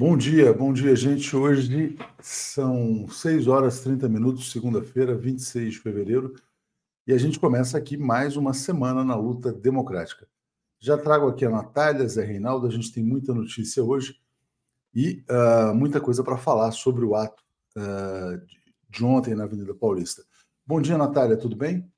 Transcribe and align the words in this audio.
Bom 0.00 0.16
dia, 0.16 0.52
bom 0.52 0.72
dia, 0.72 0.94
gente. 0.94 1.34
Hoje 1.34 1.98
são 2.20 3.08
6 3.08 3.48
horas 3.48 3.80
e 3.80 3.82
30 3.82 4.08
minutos, 4.08 4.52
segunda-feira, 4.52 5.18
26 5.18 5.72
de 5.72 5.80
fevereiro, 5.80 6.36
e 7.04 7.12
a 7.12 7.18
gente 7.18 7.36
começa 7.36 7.76
aqui 7.76 7.96
mais 7.96 8.36
uma 8.36 8.54
semana 8.54 9.02
na 9.02 9.16
luta 9.16 9.52
democrática. 9.52 10.28
Já 10.78 10.96
trago 10.96 11.26
aqui 11.26 11.44
a 11.44 11.50
Natália, 11.50 12.06
Zé 12.06 12.24
Reinaldo, 12.24 12.68
a 12.68 12.70
gente 12.70 12.92
tem 12.92 13.02
muita 13.02 13.34
notícia 13.34 13.82
hoje 13.82 14.20
e 14.94 15.24
uh, 15.28 15.74
muita 15.74 16.00
coisa 16.00 16.22
para 16.22 16.38
falar 16.38 16.70
sobre 16.70 17.04
o 17.04 17.16
ato 17.16 17.42
uh, 17.76 18.40
de 18.88 19.04
ontem 19.04 19.34
na 19.34 19.42
Avenida 19.42 19.74
Paulista. 19.74 20.22
Bom 20.64 20.80
dia, 20.80 20.96
Natália, 20.96 21.36
tudo 21.36 21.56
bem? 21.56 21.90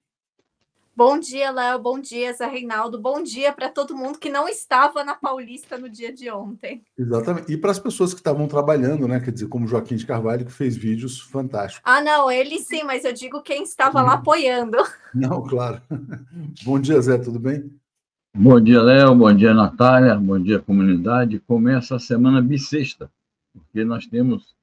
Bom 1.00 1.18
dia, 1.18 1.50
Léo. 1.50 1.78
Bom 1.78 1.98
dia, 1.98 2.30
Zé 2.34 2.46
Reinaldo. 2.46 3.00
Bom 3.00 3.22
dia 3.22 3.54
para 3.54 3.70
todo 3.70 3.96
mundo 3.96 4.18
que 4.18 4.28
não 4.28 4.46
estava 4.46 5.02
na 5.02 5.14
Paulista 5.14 5.78
no 5.78 5.88
dia 5.88 6.12
de 6.12 6.30
ontem. 6.30 6.84
Exatamente. 6.98 7.50
E 7.50 7.56
para 7.56 7.70
as 7.70 7.78
pessoas 7.78 8.12
que 8.12 8.20
estavam 8.20 8.46
trabalhando, 8.46 9.08
né? 9.08 9.18
Quer 9.18 9.30
dizer, 9.30 9.48
como 9.48 9.66
Joaquim 9.66 9.96
de 9.96 10.04
Carvalho, 10.04 10.44
que 10.44 10.52
fez 10.52 10.76
vídeos 10.76 11.18
fantásticos. 11.18 11.90
Ah, 11.90 12.02
não, 12.02 12.30
ele 12.30 12.58
sim, 12.58 12.82
mas 12.84 13.02
eu 13.06 13.14
digo 13.14 13.40
quem 13.40 13.62
estava 13.62 14.02
lá 14.02 14.12
apoiando. 14.12 14.76
Não, 15.14 15.42
claro. 15.42 15.80
Bom 16.64 16.78
dia, 16.78 17.00
Zé, 17.00 17.16
tudo 17.16 17.40
bem? 17.40 17.74
Bom 18.36 18.60
dia, 18.60 18.82
Léo. 18.82 19.14
Bom 19.14 19.34
dia, 19.34 19.54
Natália. 19.54 20.14
Bom 20.16 20.38
dia, 20.38 20.58
comunidade. 20.58 21.40
Começa 21.40 21.96
a 21.96 21.98
semana 21.98 22.42
bissexta, 22.42 23.10
porque 23.54 23.84
nós 23.84 24.06
temos 24.06 24.54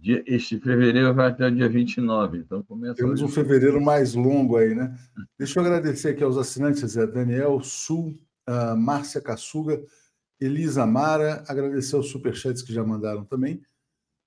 Dia, 0.00 0.22
este 0.26 0.60
fevereiro 0.60 1.12
vai 1.12 1.28
até 1.28 1.48
o 1.48 1.54
dia 1.54 1.68
29, 1.68 2.38
então 2.38 2.62
começa. 2.62 2.94
Temos 2.94 3.20
um 3.20 3.28
fevereiro 3.28 3.80
mais 3.80 4.14
longo 4.14 4.56
aí, 4.56 4.72
né? 4.72 4.96
Deixa 5.36 5.58
eu 5.58 5.64
agradecer 5.64 6.10
aqui 6.10 6.22
aos 6.22 6.36
assinantes, 6.36 6.96
é 6.96 7.04
Daniel 7.04 7.60
Sul, 7.60 8.16
uh, 8.48 8.76
Márcia 8.76 9.20
Caçuga, 9.20 9.82
Elisa 10.40 10.86
Mara, 10.86 11.42
agradecer 11.48 11.96
aos 11.96 12.10
superchats 12.10 12.62
que 12.62 12.72
já 12.72 12.84
mandaram 12.84 13.24
também. 13.24 13.60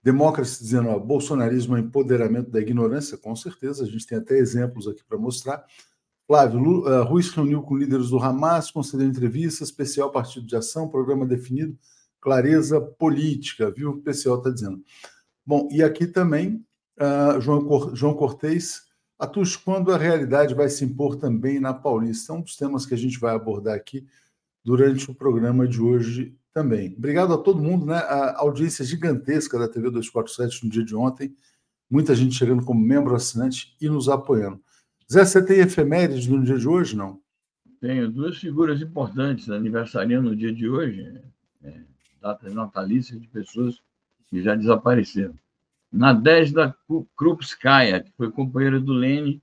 Demócratas 0.04 0.60
dizendo, 0.60 0.90
ó, 0.90 1.00
bolsonarismo 1.00 1.78
é 1.78 1.80
empoderamento 1.80 2.52
da 2.52 2.60
ignorância, 2.60 3.18
com 3.18 3.34
certeza, 3.34 3.86
a 3.86 3.88
gente 3.88 4.06
tem 4.06 4.18
até 4.18 4.38
exemplos 4.38 4.90
aqui 4.90 5.04
para 5.08 5.18
mostrar. 5.18 5.64
Flávio, 6.28 6.60
uh, 6.60 7.04
Ruiz 7.04 7.30
reuniu 7.30 7.62
com 7.62 7.78
líderes 7.78 8.10
do 8.10 8.20
Hamas, 8.20 8.72
concedeu 8.72 9.08
entrevista, 9.08 9.64
especial 9.64 10.12
partido 10.12 10.46
de 10.46 10.56
ação, 10.56 10.90
programa 10.90 11.26
definido, 11.26 11.78
clareza 12.20 12.82
política, 12.82 13.72
viu? 13.72 13.92
O 13.92 14.02
PCO 14.02 14.36
está 14.36 14.50
dizendo. 14.50 14.84
Bom, 15.46 15.68
e 15.72 15.84
aqui 15.84 16.08
também, 16.08 16.66
uh, 17.00 17.40
João, 17.42 17.66
Cor 17.66 17.96
João 17.96 18.14
Cortez, 18.14 18.84
Atus, 19.18 19.56
quando 19.56 19.92
a 19.92 19.98
realidade 19.98 20.56
vai 20.56 20.68
se 20.68 20.84
impor 20.84 21.16
também 21.16 21.60
na 21.60 21.74
Paulista? 21.74 22.34
É 22.34 22.36
um 22.36 22.42
dos 22.42 22.56
temas 22.56 22.86
que 22.86 22.94
a 22.94 22.98
gente 22.98 23.20
vai 23.20 23.36
abordar 23.36 23.76
aqui 23.76 24.08
durante 24.64 25.10
o 25.10 25.16
programa 25.16 25.68
de 25.68 25.80
hoje 25.80 26.36
também. 26.54 26.96
Obrigado 26.98 27.34
a 27.34 27.38
todo 27.38 27.62
mundo, 27.62 27.86
né? 27.86 27.98
A 27.98 28.40
audiência 28.40 28.84
gigantesca 28.84 29.58
da 29.60 29.68
TV 29.68 29.90
247 29.92 30.66
no 30.66 30.72
dia 30.72 30.84
de 30.84 30.96
ontem, 30.96 31.36
muita 31.90 32.16
gente 32.16 32.36
chegando 32.36 32.66
como 32.66 32.80
membro 32.80 33.16
assinante 33.16 33.76
e 33.80 33.88
nos 33.90 34.10
apoiando. 34.10 34.60
Zé, 35.12 35.24
você 35.26 35.44
tem 35.44 35.60
efemérides 35.60 36.28
no 36.28 36.44
dia 36.44 36.58
de 36.58 36.68
hoje, 36.68 36.96
não? 36.96 37.20
Tenho 37.80 38.10
duas 38.10 38.38
figuras 38.38 38.82
importantes 38.82 39.50
aniversariando 39.50 40.30
no 40.30 40.36
dia 40.36 40.54
de 40.54 40.70
hoje, 40.70 41.22
é, 41.64 41.82
datas 42.22 42.54
natalícias 42.54 43.20
de 43.20 43.28
pessoas 43.28 43.82
que 44.32 44.42
já 44.42 44.56
desapareceram. 44.56 45.38
Na 45.92 46.14
10 46.14 46.54
da 46.54 46.74
Krupskaya, 47.18 48.02
que 48.02 48.14
foi 48.14 48.32
companheira 48.32 48.80
do 48.80 48.94
Lênin 48.94 49.42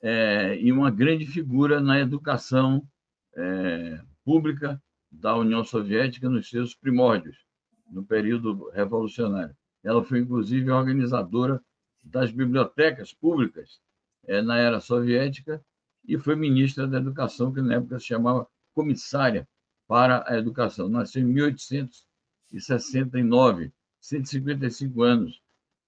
é, 0.00 0.56
e 0.56 0.70
uma 0.70 0.88
grande 0.88 1.26
figura 1.26 1.80
na 1.80 1.98
educação 1.98 2.86
é, 3.34 4.00
pública 4.24 4.80
da 5.10 5.36
União 5.36 5.64
Soviética 5.64 6.30
nos 6.30 6.48
seus 6.48 6.76
primórdios, 6.76 7.44
no 7.90 8.04
período 8.04 8.70
revolucionário. 8.70 9.56
Ela 9.82 10.04
foi, 10.04 10.20
inclusive, 10.20 10.70
organizadora 10.70 11.60
das 12.04 12.30
bibliotecas 12.30 13.12
públicas 13.12 13.80
é, 14.28 14.40
na 14.40 14.58
era 14.58 14.78
soviética 14.80 15.60
e 16.06 16.16
foi 16.16 16.36
ministra 16.36 16.86
da 16.86 16.98
Educação, 16.98 17.52
que 17.52 17.60
na 17.60 17.74
época 17.74 17.98
se 17.98 18.06
chamava 18.06 18.46
comissária 18.72 19.48
para 19.88 20.22
a 20.28 20.38
educação. 20.38 20.88
Nasceu 20.88 21.22
em 21.22 21.26
1869 21.26 23.72
155 24.00 25.02
anos 25.02 25.40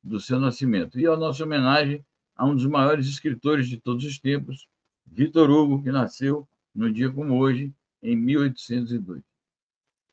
do 0.02 0.20
seu 0.20 0.38
nascimento. 0.38 0.98
E 0.98 1.06
a 1.06 1.16
nossa 1.16 1.44
homenagem 1.44 2.04
a 2.36 2.46
um 2.46 2.54
dos 2.54 2.66
maiores 2.66 3.06
escritores 3.06 3.68
de 3.68 3.76
todos 3.76 4.04
os 4.04 4.18
tempos, 4.18 4.66
Vitor 5.06 5.50
Hugo, 5.50 5.82
que 5.82 5.92
nasceu 5.92 6.46
no 6.74 6.92
dia 6.92 7.10
como 7.10 7.38
hoje, 7.38 7.72
em 8.02 8.16
1802. 8.16 9.22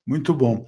Muito 0.05 0.33
bom. 0.33 0.67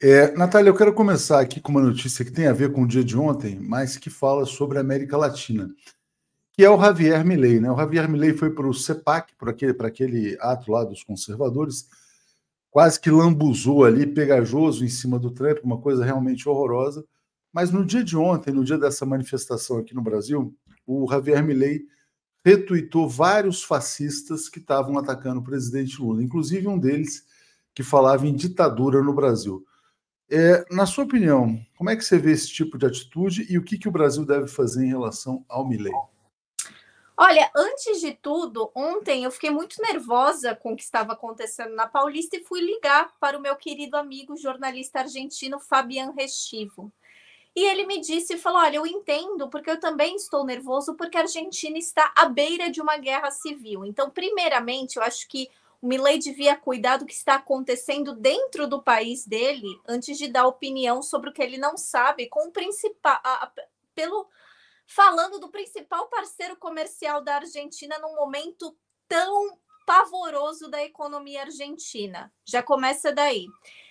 É, 0.00 0.34
Natália, 0.36 0.70
eu 0.70 0.76
quero 0.76 0.92
começar 0.92 1.40
aqui 1.40 1.60
com 1.60 1.70
uma 1.70 1.82
notícia 1.82 2.24
que 2.24 2.30
tem 2.30 2.46
a 2.46 2.52
ver 2.52 2.72
com 2.72 2.82
o 2.82 2.88
dia 2.88 3.04
de 3.04 3.16
ontem, 3.16 3.58
mas 3.58 3.96
que 3.96 4.10
fala 4.10 4.44
sobre 4.44 4.78
a 4.78 4.80
América 4.80 5.16
Latina, 5.16 5.70
que 6.52 6.64
é 6.64 6.70
o 6.70 6.80
Javier 6.80 7.24
Milei. 7.24 7.60
Né? 7.60 7.70
O 7.70 7.76
Javier 7.76 8.08
Milei 8.08 8.32
foi 8.32 8.50
para 8.50 8.66
o 8.66 8.74
CEPAC, 8.74 9.34
para 9.36 9.50
aquele, 9.50 9.74
para 9.74 9.88
aquele 9.88 10.36
ato 10.40 10.72
lá 10.72 10.84
dos 10.84 11.02
conservadores, 11.04 11.88
quase 12.72 12.98
que 12.98 13.10
lambuzou 13.10 13.84
ali, 13.84 14.06
pegajoso 14.06 14.82
em 14.82 14.88
cima 14.88 15.18
do 15.18 15.30
Trump, 15.30 15.58
uma 15.62 15.78
coisa 15.78 16.02
realmente 16.02 16.48
horrorosa. 16.48 17.04
Mas 17.52 17.70
no 17.70 17.84
dia 17.84 18.02
de 18.02 18.16
ontem, 18.16 18.50
no 18.50 18.64
dia 18.64 18.78
dessa 18.78 19.04
manifestação 19.04 19.76
aqui 19.76 19.94
no 19.94 20.00
Brasil, 20.00 20.56
o 20.86 21.06
Javier 21.08 21.44
Milei 21.44 21.82
retuitou 22.42 23.06
vários 23.06 23.62
fascistas 23.62 24.48
que 24.48 24.58
estavam 24.58 24.96
atacando 24.98 25.40
o 25.40 25.44
presidente 25.44 26.00
Lula, 26.00 26.22
inclusive 26.22 26.66
um 26.66 26.78
deles 26.78 27.24
que 27.74 27.82
falava 27.82 28.26
em 28.26 28.34
ditadura 28.34 29.02
no 29.02 29.12
Brasil. 29.12 29.64
É, 30.30 30.64
na 30.70 30.86
sua 30.86 31.04
opinião, 31.04 31.60
como 31.76 31.90
é 31.90 31.96
que 31.96 32.02
você 32.02 32.16
vê 32.16 32.32
esse 32.32 32.48
tipo 32.48 32.78
de 32.78 32.86
atitude 32.86 33.46
e 33.50 33.58
o 33.58 33.62
que, 33.62 33.76
que 33.76 33.88
o 33.88 33.92
Brasil 33.92 34.24
deve 34.24 34.48
fazer 34.48 34.82
em 34.82 34.88
relação 34.88 35.44
ao 35.46 35.68
Milei? 35.68 35.92
Olha, 37.16 37.50
antes 37.54 38.00
de 38.00 38.12
tudo, 38.12 38.70
ontem 38.74 39.24
eu 39.24 39.30
fiquei 39.30 39.50
muito 39.50 39.80
nervosa 39.82 40.54
com 40.56 40.72
o 40.72 40.76
que 40.76 40.82
estava 40.82 41.12
acontecendo 41.12 41.74
na 41.74 41.86
Paulista 41.86 42.36
e 42.36 42.44
fui 42.44 42.60
ligar 42.60 43.12
para 43.20 43.36
o 43.36 43.40
meu 43.40 43.54
querido 43.54 43.96
amigo 43.96 44.36
jornalista 44.36 45.00
argentino 45.00 45.60
Fabian 45.60 46.12
Restivo. 46.16 46.90
E 47.54 47.64
ele 47.64 47.84
me 47.84 48.00
disse 48.00 48.38
falou: 48.38 48.60
Olha, 48.60 48.76
eu 48.76 48.86
entendo, 48.86 49.48
porque 49.50 49.70
eu 49.70 49.78
também 49.78 50.16
estou 50.16 50.44
nervoso, 50.44 50.94
porque 50.94 51.18
a 51.18 51.20
Argentina 51.22 51.76
está 51.76 52.10
à 52.16 52.26
beira 52.26 52.70
de 52.70 52.80
uma 52.80 52.96
guerra 52.96 53.30
civil. 53.30 53.84
Então, 53.84 54.08
primeiramente, 54.10 54.96
eu 54.96 55.02
acho 55.02 55.28
que 55.28 55.50
o 55.82 55.86
Milley 55.86 56.18
devia 56.18 56.56
cuidar 56.56 56.96
do 56.96 57.04
que 57.04 57.12
está 57.12 57.34
acontecendo 57.34 58.14
dentro 58.14 58.66
do 58.66 58.80
país 58.80 59.26
dele 59.26 59.68
antes 59.86 60.16
de 60.16 60.28
dar 60.28 60.46
opinião 60.46 61.02
sobre 61.02 61.28
o 61.28 61.32
que 61.32 61.42
ele 61.42 61.58
não 61.58 61.76
sabe, 61.76 62.26
com 62.26 62.48
o 62.48 62.52
principal. 62.52 63.20
pelo 63.94 64.26
falando 64.86 65.38
do 65.38 65.50
principal 65.50 66.08
parceiro 66.08 66.56
comercial 66.56 67.22
da 67.22 67.36
Argentina 67.36 67.98
num 67.98 68.14
momento 68.14 68.76
tão 69.08 69.58
pavoroso 69.86 70.68
da 70.68 70.82
economia 70.82 71.42
argentina. 71.42 72.32
Já 72.44 72.62
começa 72.62 73.12
daí. 73.12 73.46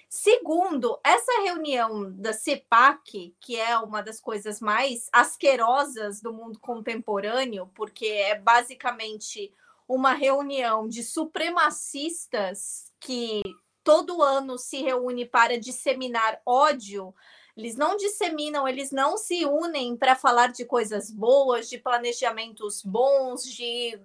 Segundo, 0.09 0.99
essa 1.05 1.41
reunião 1.41 2.11
da 2.11 2.33
CEPAC, 2.33 3.33
que 3.39 3.55
é 3.55 3.77
uma 3.77 4.03
das 4.03 4.19
coisas 4.19 4.59
mais 4.59 5.07
asquerosas 5.11 6.21
do 6.21 6.33
mundo 6.33 6.59
contemporâneo, 6.59 7.71
porque 7.73 8.07
é 8.07 8.37
basicamente 8.37 9.53
uma 9.87 10.13
reunião 10.13 10.87
de 10.87 11.01
supremacistas 11.01 12.91
que 12.99 13.41
todo 13.83 14.21
ano 14.21 14.57
se 14.57 14.81
reúne 14.81 15.25
para 15.25 15.57
disseminar 15.57 16.41
ódio 16.45 17.13
eles 17.55 17.75
não 17.75 17.97
disseminam, 17.97 18.67
eles 18.67 18.91
não 18.91 19.17
se 19.17 19.45
unem 19.45 19.95
para 19.95 20.15
falar 20.15 20.51
de 20.51 20.65
coisas 20.65 21.11
boas, 21.11 21.69
de 21.69 21.77
planejamentos 21.77 22.81
bons, 22.83 23.43
de 23.43 23.99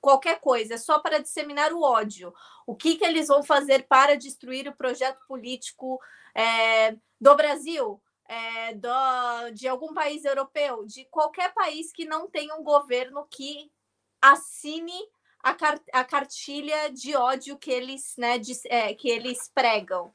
qualquer 0.00 0.40
coisa, 0.40 0.74
é 0.74 0.78
só 0.78 0.98
para 0.98 1.18
disseminar 1.18 1.72
o 1.72 1.82
ódio. 1.82 2.32
O 2.66 2.74
que, 2.74 2.96
que 2.96 3.04
eles 3.04 3.28
vão 3.28 3.42
fazer 3.42 3.86
para 3.86 4.16
destruir 4.16 4.66
o 4.68 4.76
projeto 4.76 5.20
político 5.26 6.00
é, 6.34 6.96
do 7.20 7.34
Brasil? 7.36 8.00
É, 8.26 8.74
do, 8.74 9.50
de 9.52 9.66
algum 9.66 9.92
país 9.92 10.24
europeu, 10.24 10.86
de 10.86 11.04
qualquer 11.06 11.52
país 11.52 11.90
que 11.90 12.04
não 12.04 12.30
tenha 12.30 12.54
um 12.54 12.62
governo 12.62 13.26
que 13.28 13.68
assine 14.22 14.96
a, 15.42 15.56
a 15.92 16.04
cartilha 16.04 16.92
de 16.92 17.16
ódio 17.16 17.58
que 17.58 17.72
eles, 17.72 18.14
né, 18.16 18.38
de, 18.38 18.52
é, 18.66 18.94
que 18.94 19.08
eles 19.08 19.50
pregam. 19.52 20.14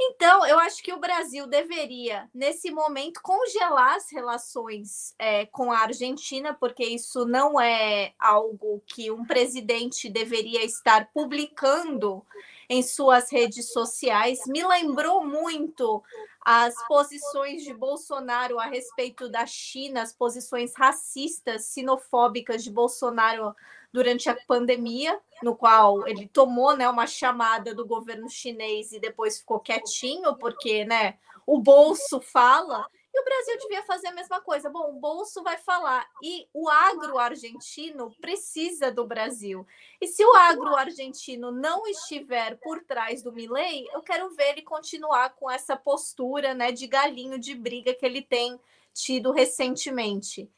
Então, 0.00 0.46
eu 0.46 0.58
acho 0.58 0.82
que 0.82 0.92
o 0.92 0.98
Brasil 0.98 1.46
deveria, 1.46 2.28
nesse 2.32 2.70
momento, 2.70 3.20
congelar 3.22 3.96
as 3.96 4.10
relações 4.10 5.14
é, 5.18 5.46
com 5.46 5.72
a 5.72 5.80
Argentina, 5.80 6.54
porque 6.54 6.84
isso 6.84 7.24
não 7.26 7.60
é 7.60 8.12
algo 8.18 8.82
que 8.86 9.10
um 9.10 9.24
presidente 9.24 10.08
deveria 10.08 10.64
estar 10.64 11.10
publicando 11.12 12.24
em 12.68 12.82
suas 12.82 13.30
redes 13.30 13.72
sociais. 13.72 14.40
Me 14.46 14.64
lembrou 14.64 15.24
muito 15.24 16.02
as 16.44 16.74
posições 16.86 17.62
de 17.62 17.74
Bolsonaro 17.74 18.58
a 18.58 18.66
respeito 18.66 19.28
da 19.28 19.46
China, 19.46 20.02
as 20.02 20.12
posições 20.12 20.74
racistas, 20.76 21.64
sinofóbicas 21.66 22.62
de 22.62 22.70
Bolsonaro 22.70 23.54
durante 23.92 24.28
a 24.28 24.36
pandemia, 24.46 25.18
no 25.42 25.56
qual 25.56 26.06
ele 26.06 26.28
tomou 26.28 26.76
né, 26.76 26.88
uma 26.88 27.06
chamada 27.06 27.74
do 27.74 27.86
governo 27.86 28.28
chinês 28.28 28.92
e 28.92 29.00
depois 29.00 29.38
ficou 29.38 29.60
quietinho, 29.60 30.36
porque 30.36 30.84
né, 30.84 31.18
o 31.46 31.58
bolso 31.58 32.20
fala, 32.20 32.86
e 33.12 33.20
o 33.20 33.24
Brasil 33.24 33.58
devia 33.58 33.82
fazer 33.82 34.08
a 34.08 34.14
mesma 34.14 34.40
coisa. 34.40 34.68
Bom, 34.68 34.90
o 34.90 35.00
bolso 35.00 35.42
vai 35.42 35.56
falar, 35.56 36.06
e 36.22 36.46
o 36.52 36.68
agro 36.68 37.18
argentino 37.18 38.14
precisa 38.20 38.92
do 38.92 39.06
Brasil. 39.06 39.66
E 40.00 40.06
se 40.06 40.24
o 40.24 40.34
agro 40.34 40.76
argentino 40.76 41.50
não 41.50 41.86
estiver 41.86 42.56
por 42.58 42.84
trás 42.84 43.22
do 43.22 43.32
Milley, 43.32 43.86
eu 43.92 44.02
quero 44.02 44.30
ver 44.30 44.50
ele 44.50 44.62
continuar 44.62 45.30
com 45.30 45.50
essa 45.50 45.76
postura 45.76 46.54
né, 46.54 46.70
de 46.70 46.86
galinho 46.86 47.38
de 47.38 47.54
briga 47.54 47.94
que 47.94 48.04
ele 48.04 48.22
tem 48.22 48.60
tido 48.92 49.32
recentemente. 49.32 50.50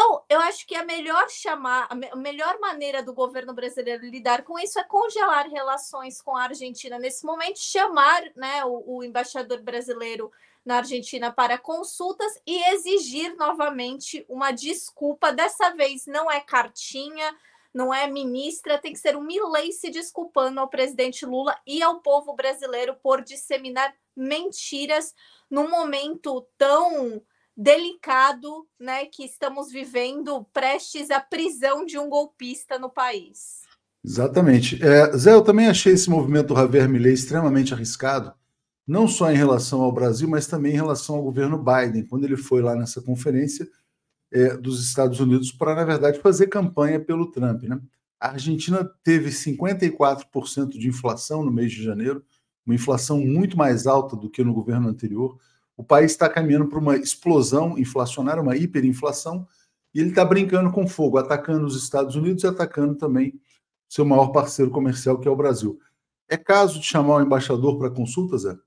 Então, 0.00 0.22
eu 0.28 0.40
acho 0.42 0.64
que 0.64 0.76
a 0.76 0.84
melhor 0.84 1.28
chamar, 1.28 1.88
a 1.90 2.16
melhor 2.16 2.60
maneira 2.60 3.02
do 3.02 3.12
governo 3.12 3.52
brasileiro 3.52 4.06
lidar 4.06 4.44
com 4.44 4.56
isso 4.56 4.78
é 4.78 4.84
congelar 4.84 5.48
relações 5.48 6.22
com 6.22 6.36
a 6.36 6.44
Argentina 6.44 7.00
nesse 7.00 7.26
momento, 7.26 7.58
chamar 7.58 8.22
né, 8.36 8.64
o, 8.64 8.98
o 8.98 9.02
embaixador 9.02 9.60
brasileiro 9.60 10.30
na 10.64 10.76
Argentina 10.76 11.32
para 11.32 11.58
consultas 11.58 12.32
e 12.46 12.62
exigir 12.74 13.34
novamente 13.34 14.24
uma 14.28 14.52
desculpa. 14.52 15.32
Dessa 15.32 15.70
vez 15.70 16.06
não 16.06 16.30
é 16.30 16.38
cartinha, 16.38 17.36
não 17.74 17.92
é 17.92 18.06
ministra, 18.06 18.78
tem 18.78 18.92
que 18.92 19.00
ser 19.00 19.16
um 19.16 19.22
Milley 19.22 19.72
se 19.72 19.90
desculpando 19.90 20.60
ao 20.60 20.68
presidente 20.68 21.26
Lula 21.26 21.58
e 21.66 21.82
ao 21.82 21.98
povo 22.02 22.34
brasileiro 22.34 22.94
por 23.02 23.20
disseminar 23.20 23.92
mentiras 24.14 25.12
num 25.50 25.68
momento 25.68 26.46
tão 26.56 27.20
delicado, 27.60 28.68
né, 28.78 29.06
que 29.06 29.24
estamos 29.24 29.72
vivendo, 29.72 30.46
prestes 30.52 31.10
à 31.10 31.18
prisão 31.18 31.84
de 31.84 31.98
um 31.98 32.08
golpista 32.08 32.78
no 32.78 32.88
país. 32.88 33.62
Exatamente. 34.04 34.80
É, 34.80 35.16
Zé, 35.16 35.32
eu 35.32 35.42
também 35.42 35.66
achei 35.66 35.92
esse 35.92 36.08
movimento 36.08 36.48
do 36.48 36.54
Javier 36.54 36.88
Milei 36.88 37.12
extremamente 37.12 37.74
arriscado, 37.74 38.32
não 38.86 39.08
só 39.08 39.32
em 39.32 39.36
relação 39.36 39.82
ao 39.82 39.90
Brasil, 39.90 40.28
mas 40.28 40.46
também 40.46 40.72
em 40.72 40.76
relação 40.76 41.16
ao 41.16 41.22
governo 41.24 41.58
Biden, 41.58 42.06
quando 42.06 42.24
ele 42.24 42.36
foi 42.36 42.62
lá 42.62 42.76
nessa 42.76 43.02
conferência 43.02 43.68
é, 44.32 44.56
dos 44.56 44.80
Estados 44.86 45.18
Unidos 45.18 45.50
para, 45.50 45.74
na 45.74 45.84
verdade, 45.84 46.20
fazer 46.20 46.46
campanha 46.46 47.00
pelo 47.00 47.28
Trump. 47.32 47.64
Né? 47.64 47.80
A 48.20 48.28
Argentina 48.30 48.88
teve 49.02 49.30
54% 49.30 50.68
de 50.78 50.88
inflação 50.88 51.44
no 51.44 51.50
mês 51.50 51.72
de 51.72 51.82
janeiro, 51.82 52.24
uma 52.64 52.76
inflação 52.76 53.18
muito 53.18 53.58
mais 53.58 53.84
alta 53.84 54.14
do 54.14 54.30
que 54.30 54.44
no 54.44 54.54
governo 54.54 54.88
anterior 54.88 55.36
o 55.78 55.84
país 55.84 56.10
está 56.10 56.28
caminhando 56.28 56.66
para 56.66 56.80
uma 56.80 56.96
explosão 56.96 57.78
inflacionária, 57.78 58.42
uma 58.42 58.56
hiperinflação, 58.56 59.46
e 59.94 60.00
ele 60.00 60.08
está 60.08 60.24
brincando 60.24 60.72
com 60.72 60.88
fogo, 60.88 61.18
atacando 61.18 61.64
os 61.64 61.80
Estados 61.80 62.16
Unidos 62.16 62.42
e 62.42 62.48
atacando 62.48 62.96
também 62.96 63.40
seu 63.88 64.04
maior 64.04 64.32
parceiro 64.32 64.72
comercial, 64.72 65.20
que 65.20 65.28
é 65.28 65.30
o 65.30 65.36
Brasil. 65.36 65.80
É 66.28 66.36
caso 66.36 66.80
de 66.80 66.84
chamar 66.84 67.18
o 67.18 67.22
embaixador 67.22 67.78
para 67.78 67.90
consulta, 67.90 68.36
Zé? 68.36 68.58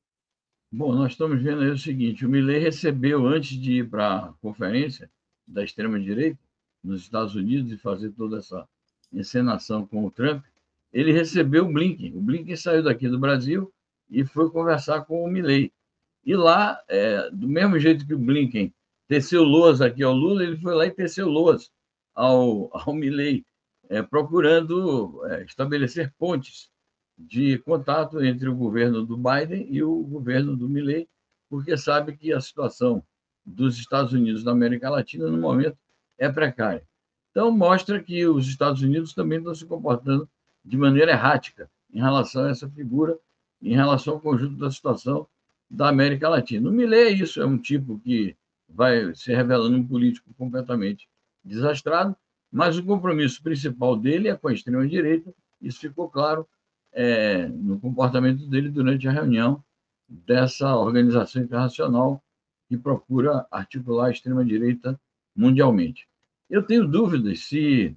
Bom, 0.72 0.96
nós 0.96 1.12
estamos 1.12 1.44
vendo 1.44 1.64
aí 1.64 1.72
o 1.72 1.78
seguinte: 1.78 2.26
o 2.26 2.30
Milley 2.30 2.60
recebeu, 2.60 3.28
antes 3.28 3.60
de 3.60 3.80
ir 3.80 3.90
para 3.90 4.18
a 4.18 4.34
conferência 4.42 5.12
da 5.46 5.66
extrema-direita 5.66 6.40
nos 6.82 7.02
Estados 7.02 7.36
Unidos 7.36 7.74
e 7.74 7.78
fazer 7.78 8.12
toda 8.12 8.38
essa 8.38 8.66
encenação 9.12 9.86
com 9.86 10.06
o 10.06 10.10
Trump, 10.10 10.46
ele 10.94 11.12
recebeu 11.12 11.66
o 11.66 11.74
Blinken. 11.74 12.16
O 12.16 12.22
Blinken 12.22 12.56
saiu 12.56 12.82
daqui 12.82 13.10
do 13.10 13.20
Brasil 13.20 13.70
e 14.10 14.24
foi 14.24 14.50
conversar 14.50 15.02
com 15.02 15.26
o 15.26 15.30
Milley. 15.30 15.74
E 16.24 16.36
lá, 16.36 16.80
é, 16.88 17.30
do 17.32 17.48
mesmo 17.48 17.80
jeito 17.80 18.06
que 18.06 18.14
o 18.14 18.20
Blinken 18.20 18.74
teceu 19.08 19.44
loas 19.44 19.82
aqui 19.82 20.04
ao 20.04 20.14
Lula, 20.14 20.44
ele 20.44 20.58
foi 20.58 20.74
lá 20.76 20.86
e 20.86 20.92
teceu 20.92 21.28
loas 21.28 21.72
ao, 22.14 22.70
ao 22.78 22.94
Milley, 22.94 23.46
é, 23.90 24.02
procurando 24.02 25.26
é, 25.26 25.44
estabelecer 25.44 26.14
pontes 26.18 26.70
de 27.18 27.58
contato 27.60 28.24
entre 28.24 28.48
o 28.50 28.56
governo 28.56 29.06
do 29.06 29.18
Biden 29.18 29.68
e 29.70 29.84
o 29.84 30.02
governo 30.04 30.56
do 30.56 30.70
Milley, 30.70 31.08
porque 31.50 31.76
sabe 31.76 32.16
que 32.16 32.32
a 32.32 32.40
situação 32.40 33.04
dos 33.46 33.78
Estados 33.78 34.14
Unidos 34.14 34.44
da 34.44 34.52
América 34.52 34.90
Latina, 34.90 35.28
no 35.28 35.38
momento, 35.38 35.78
é 36.18 36.30
precária. 36.30 36.88
Então, 37.32 37.52
mostra 37.52 38.02
que 38.02 38.26
os 38.26 38.48
Estados 38.48 38.82
Unidos 38.82 39.14
também 39.14 39.40
estão 39.40 39.56
se 39.56 39.66
comportando 39.66 40.30
de 40.64 40.78
maneira 40.78 41.12
errática 41.12 41.70
em 41.94 42.00
relação 42.00 42.46
a 42.46 42.50
essa 42.50 42.70
figura, 42.70 43.18
em 43.62 43.74
relação 43.74 44.16
ao 44.16 44.22
conjunto 44.22 44.56
da 44.56 44.72
situação 44.72 45.28
da 45.72 45.88
América 45.88 46.28
Latina. 46.28 46.70
O 46.70 46.74
Milei 46.74 47.08
é 47.08 47.10
isso, 47.12 47.42
é 47.42 47.46
um 47.46 47.58
tipo 47.58 47.98
que 48.00 48.36
vai 48.68 49.16
se 49.16 49.34
revelando 49.34 49.78
um 49.78 49.88
político 49.88 50.34
completamente 50.38 51.08
desastrado, 51.44 52.16
mas 52.52 52.78
o 52.78 52.84
compromisso 52.84 53.42
principal 53.42 53.96
dele 53.96 54.28
é 54.28 54.36
com 54.36 54.50
a 54.50 54.54
extrema-direita, 54.54 55.34
isso 55.62 55.80
ficou 55.80 56.10
claro 56.10 56.46
é, 56.92 57.48
no 57.48 57.80
comportamento 57.80 58.46
dele 58.48 58.70
durante 58.70 59.08
a 59.08 59.12
reunião 59.12 59.64
dessa 60.08 60.76
organização 60.76 61.42
internacional 61.42 62.22
que 62.68 62.78
procura 62.78 63.46
articular 63.50 64.08
a 64.08 64.12
extrema-direita 64.12 65.00
mundialmente. 65.34 66.08
Eu 66.50 66.64
tenho 66.64 66.86
dúvidas 66.86 67.40
se 67.40 67.96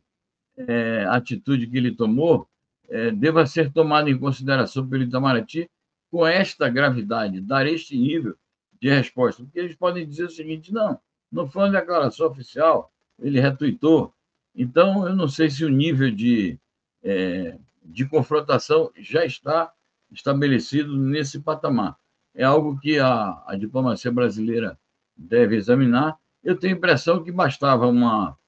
é, 0.56 1.04
a 1.06 1.16
atitude 1.16 1.66
que 1.66 1.76
ele 1.76 1.90
tomou 1.90 2.48
é, 2.88 3.10
deva 3.10 3.44
ser 3.46 3.72
tomada 3.72 4.08
em 4.08 4.18
consideração 4.18 4.86
pelo 4.86 5.02
Itamaraty 5.02 5.68
com 6.14 6.25
esta 6.25 6.68
gravidade, 6.68 7.40
dar 7.40 7.66
este 7.66 7.99
nível 7.99 8.37
de 8.80 8.88
resposta. 8.88 9.42
Porque 9.42 9.59
eles 9.59 9.75
podem 9.75 10.06
dizer 10.09 10.26
o 10.26 10.30
seguinte: 10.30 10.73
não, 10.73 10.97
não 11.30 11.50
foi 11.50 11.64
uma 11.64 11.73
declaração 11.73 12.28
oficial, 12.28 12.92
ele 13.18 13.40
retuitou. 13.40 14.14
Então, 14.54 15.09
eu 15.09 15.16
não 15.16 15.26
sei 15.26 15.50
se 15.50 15.64
o 15.64 15.68
nível 15.68 16.14
de, 16.14 16.56
é, 17.02 17.59
de 17.85 18.06
confrontação 18.06 18.92
já 18.97 19.25
está 19.25 19.73
estabelecido 20.12 20.97
nesse 20.97 21.40
patamar. 21.40 21.97
É 22.33 22.44
algo 22.44 22.78
que 22.78 22.97
a, 23.00 23.42
a 23.49 23.56
diplomacia 23.56 24.12
brasileira 24.12 24.78
deve 25.16 25.56
examinar. 25.56 26.16
Eu 26.44 26.56
tenho 26.56 26.75
a 26.75 26.76
impressão 26.76 27.25
que 27.25 27.33
bastava 27.33 27.88
uma, 27.88 28.38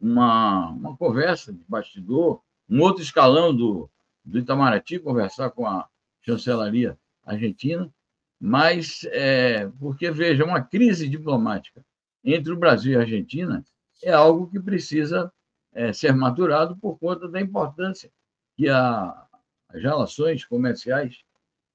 uma, 0.00 0.70
uma 0.70 0.96
conversa 0.96 1.52
de 1.52 1.64
bastidor, 1.68 2.40
um 2.70 2.80
outro 2.82 3.02
escalão 3.02 3.52
do, 3.52 3.90
do 4.24 4.38
Itamaraty 4.38 5.00
conversar 5.00 5.50
com 5.50 5.66
a 5.66 5.88
chancelaria 6.22 6.96
Argentina, 7.32 7.90
mas 8.40 9.06
é, 9.12 9.68
porque, 9.78 10.10
veja, 10.10 10.44
uma 10.44 10.60
crise 10.60 11.08
diplomática 11.08 11.84
entre 12.22 12.52
o 12.52 12.58
Brasil 12.58 12.92
e 12.92 12.96
a 12.96 13.00
Argentina 13.00 13.64
é 14.02 14.12
algo 14.12 14.48
que 14.48 14.60
precisa 14.60 15.32
é, 15.72 15.92
ser 15.92 16.14
maturado 16.14 16.76
por 16.76 16.98
conta 16.98 17.28
da 17.28 17.40
importância 17.40 18.10
que 18.56 18.68
a, 18.68 19.26
as 19.68 19.82
relações 19.82 20.44
comerciais 20.44 21.22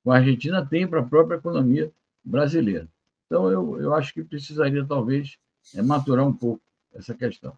com 0.04 0.12
a 0.12 0.18
Argentina 0.18 0.66
têm 0.66 0.88
para 0.88 1.00
a 1.00 1.06
própria 1.06 1.38
economia 1.38 1.92
brasileira. 2.24 2.88
Então, 3.26 3.50
eu, 3.50 3.80
eu 3.80 3.94
acho 3.94 4.14
que 4.14 4.24
precisaria, 4.24 4.86
talvez, 4.86 5.38
é, 5.74 5.82
maturar 5.82 6.28
um 6.28 6.34
pouco 6.34 6.62
essa 6.94 7.14
questão. 7.14 7.58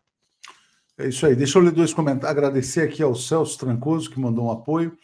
É 0.98 1.08
isso 1.08 1.26
aí. 1.26 1.36
Deixa 1.36 1.58
eu 1.58 1.64
ler 1.64 1.72
dois 1.72 1.94
comentários. 1.94 2.30
Agradecer 2.30 2.82
aqui 2.82 3.02
ao 3.02 3.16
Celso 3.16 3.58
Trancoso, 3.58 4.10
que 4.10 4.20
mandou 4.20 4.46
um 4.46 4.52
apoio 4.52 4.96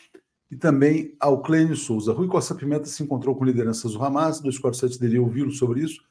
e 0.52 0.56
também 0.56 1.16
ao 1.20 1.42
Clênio 1.42 1.76
Souza. 1.76 2.12
Rui 2.12 2.28
Costa 2.28 2.56
Pimenta 2.56 2.86
se 2.86 3.04
encontrou 3.04 3.36
com 3.36 3.46
lideranças 3.46 3.94
do 3.94 4.04
Hamas, 4.04 4.40
247 4.40 5.00
dele 5.00 5.20
ouviu 5.20 5.52
sobre 5.52 5.82
isso. 5.82 6.02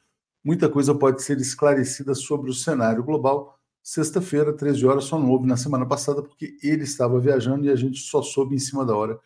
Muita 0.43 0.69
coisa 0.69 0.95
pode 0.95 1.21
ser 1.21 1.37
esclarecida 1.39 2.15
sobre 2.15 2.49
o 2.49 2.53
cenário 2.53 3.03
global. 3.03 3.59
Sexta-feira, 3.83 4.53
13 4.53 4.85
horas, 4.85 5.03
só 5.05 5.19
não 5.19 5.29
houve 5.29 5.47
na 5.47 5.57
semana 5.57 5.85
passada, 5.85 6.21
porque 6.21 6.57
ele 6.63 6.83
estava 6.83 7.19
viajando 7.19 7.65
e 7.65 7.69
a 7.69 7.75
gente 7.75 7.99
só 7.99 8.21
soube 8.21 8.55
em 8.55 8.59
cima 8.59 8.85
da 8.85 8.95
hora 8.95 9.19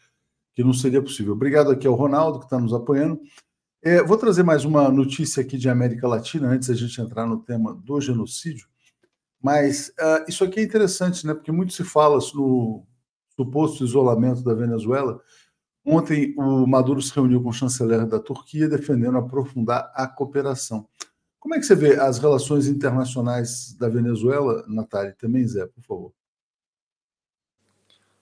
que 0.56 0.64
não 0.64 0.74
seria 0.74 1.02
possível. 1.02 1.34
Obrigado 1.34 1.72
aqui 1.72 1.86
ao 1.86 1.96
Ronaldo, 1.96 2.40
que 2.40 2.46
está 2.46 2.60
nos 2.60 2.74
apoiando. 2.74 3.20
É, 3.82 4.02
vou 4.02 4.18
trazer 4.18 4.44
mais 4.44 4.64
uma 4.64 4.90
notícia 4.90 5.42
aqui 5.42 5.58
de 5.58 5.70
América 5.70 6.08
Latina, 6.08 6.48
antes 6.50 6.70
da 6.70 6.76
gente 6.76 7.00
entrar 7.02 7.28
no 7.28 7.40
tema 7.40 7.74
do 7.74 8.00
genocídio. 8.00 8.68
Mas 9.42 9.90
uh, 9.90 10.24
isso 10.28 10.44
aqui 10.44 10.60
é 10.62 10.64
interessante, 10.64 11.28
né? 11.28 11.34
Porque 11.34 11.52
muito 11.52 11.74
se 11.74 11.84
fala 11.84 12.18
no, 12.34 12.86
suposto 13.36 13.84
isolamento 13.84 14.44
da 14.44 14.54
Venezuela, 14.54 15.22
ontem 15.86 16.34
o 16.38 16.66
Maduro 16.68 17.02
se 17.02 17.14
reuniu 17.14 17.42
com 17.42 17.50
o 17.50 17.54
chanceler 17.54 18.06
da 18.06 18.20
Turquia 18.20 18.70
defendendo 18.70 19.18
aprofundar 19.18 19.92
a 19.96 20.08
cooperação. 20.08 20.88
Como 21.40 21.56
é 21.56 21.60
que 21.60 21.66
você 21.66 21.76
vê 21.76 22.00
as 22.00 22.20
relações 22.20 22.68
internacionais 22.68 23.74
da 23.74 23.90
Venezuela, 23.90 24.64
Natália? 24.68 25.16
Também, 25.20 25.46
Zé, 25.46 25.66
por 25.68 25.84
favor. 25.84 26.14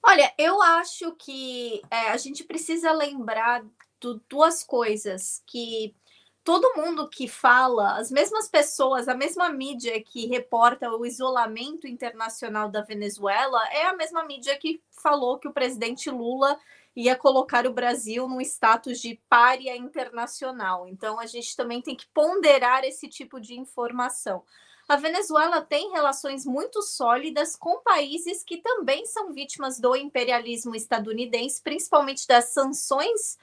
Olha, 0.04 0.34
eu 0.38 0.60
acho 0.62 1.16
que 1.16 1.82
é, 1.92 2.10
a 2.10 2.18
gente 2.18 2.44
precisa 2.44 2.92
lembrar 2.92 3.64
de 3.64 4.20
duas 4.28 4.64
coisas 4.64 5.44
que 5.46 5.96
todo 6.44 6.74
mundo 6.76 7.08
que 7.08 7.28
fala, 7.28 7.98
as 7.98 8.10
mesmas 8.10 8.48
pessoas, 8.50 9.08
a 9.08 9.14
mesma 9.14 9.50
mídia 9.50 10.02
que 10.02 10.26
reporta 10.28 10.90
o 10.90 11.06
isolamento 11.06 11.88
internacional 11.88 12.70
da 12.70 12.82
Venezuela 12.82 13.62
é 13.72 13.86
a 13.86 13.96
mesma 13.96 14.24
mídia 14.26 14.58
que 14.58 14.82
falou 14.90 15.38
que 15.38 15.48
o 15.48 15.54
presidente 15.54 16.10
Lula 16.10 16.60
ia 16.96 17.16
colocar 17.16 17.66
o 17.66 17.74
Brasil 17.74 18.28
num 18.28 18.42
status 18.42 19.00
de 19.00 19.20
párea 19.30 19.76
internacional. 19.78 20.88
Então 20.88 21.20
a 21.20 21.26
gente 21.26 21.56
também 21.56 21.82
tem 21.82 21.96
que 21.96 22.08
ponderar 22.08 22.84
esse 22.84 23.08
tipo 23.08 23.40
de 23.40 23.54
informação. 23.58 24.44
a 24.90 24.98
Venezuela 24.98 25.62
tem 25.62 25.92
relações 25.92 26.46
muito 26.46 26.82
sólidas 26.82 27.56
com 27.56 27.82
países 27.82 28.44
que 28.44 28.58
também 28.58 29.06
são 29.06 29.32
vítimas 29.32 29.80
do 29.80 29.96
imperialismo 29.96 30.76
estadunidense, 30.76 31.62
principalmente 31.62 32.28
das 32.28 32.46
sanções 32.46 33.38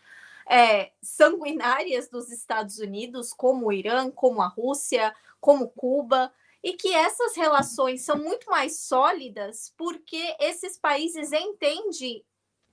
é, 0.48 0.92
sanguinárias 1.02 2.08
dos 2.08 2.30
Estados 2.30 2.78
Unidos, 2.78 3.32
como 3.32 3.66
o 3.66 3.72
Irã, 3.72 4.10
como 4.10 4.40
a 4.40 4.48
Rússia, 4.48 5.14
como 5.40 5.68
Cuba, 5.68 6.32
e 6.62 6.72
que 6.72 6.92
essas 6.94 7.36
relações 7.36 8.02
são 8.02 8.16
muito 8.16 8.50
mais 8.50 8.80
sólidas 8.80 9.72
porque 9.76 10.34
esses 10.40 10.76
países 10.78 11.32
entendem 11.32 12.24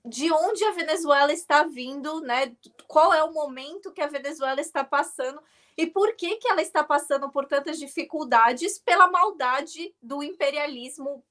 de 0.04 0.32
onde 0.32 0.64
a 0.64 0.72
Venezuela 0.72 1.32
está 1.32 1.64
vindo, 1.64 2.20
né? 2.20 2.56
Qual 2.86 3.12
é 3.12 3.22
o 3.22 3.32
momento 3.32 3.92
que 3.92 4.00
a 4.00 4.06
Venezuela 4.06 4.60
está 4.60 4.84
passando 4.84 5.40
e 5.76 5.86
por 5.86 6.14
que, 6.16 6.36
que 6.36 6.48
ela 6.48 6.62
está 6.62 6.82
passando 6.82 7.30
por 7.30 7.46
tantas 7.46 7.78
dificuldades 7.78 8.78
pela 8.78 9.10
maldade 9.10 9.94
do 10.00 10.22
imperialismo 10.22 11.22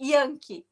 yankee. 0.00 0.64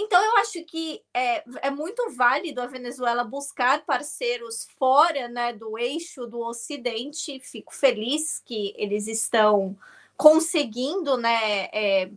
Então, 0.00 0.24
eu 0.24 0.36
acho 0.36 0.62
que 0.62 1.02
é, 1.12 1.42
é 1.60 1.70
muito 1.70 2.08
válido 2.12 2.62
a 2.62 2.68
Venezuela 2.68 3.24
buscar 3.24 3.84
parceiros 3.84 4.64
fora 4.78 5.26
né, 5.26 5.52
do 5.52 5.76
eixo 5.76 6.24
do 6.24 6.38
Ocidente. 6.38 7.40
Fico 7.40 7.74
feliz 7.74 8.40
que 8.44 8.72
eles 8.76 9.08
estão 9.08 9.76
conseguindo 10.16 11.16
né, 11.16 11.64
é, 11.72 12.12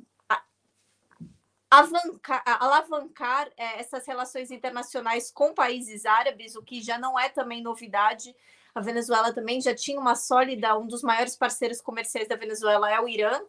avancar, 1.71 2.43
alavancar 2.45 3.49
é, 3.57 3.79
essas 3.79 4.05
relações 4.05 4.51
internacionais 4.51 5.31
com 5.31 5.51
países 5.51 6.05
árabes, 6.05 6.55
o 6.55 6.61
que 6.61 6.83
já 6.83 6.99
não 6.99 7.17
é 7.17 7.29
também 7.29 7.63
novidade. 7.63 8.35
A 8.75 8.79
Venezuela 8.79 9.33
também 9.33 9.59
já 9.59 9.73
tinha 9.73 9.99
uma 9.99 10.13
sólida, 10.13 10.77
um 10.77 10.85
dos 10.85 11.01
maiores 11.01 11.35
parceiros 11.35 11.81
comerciais 11.81 12.27
da 12.27 12.35
Venezuela 12.35 12.91
é 12.91 13.01
o 13.01 13.09
Irã, 13.09 13.41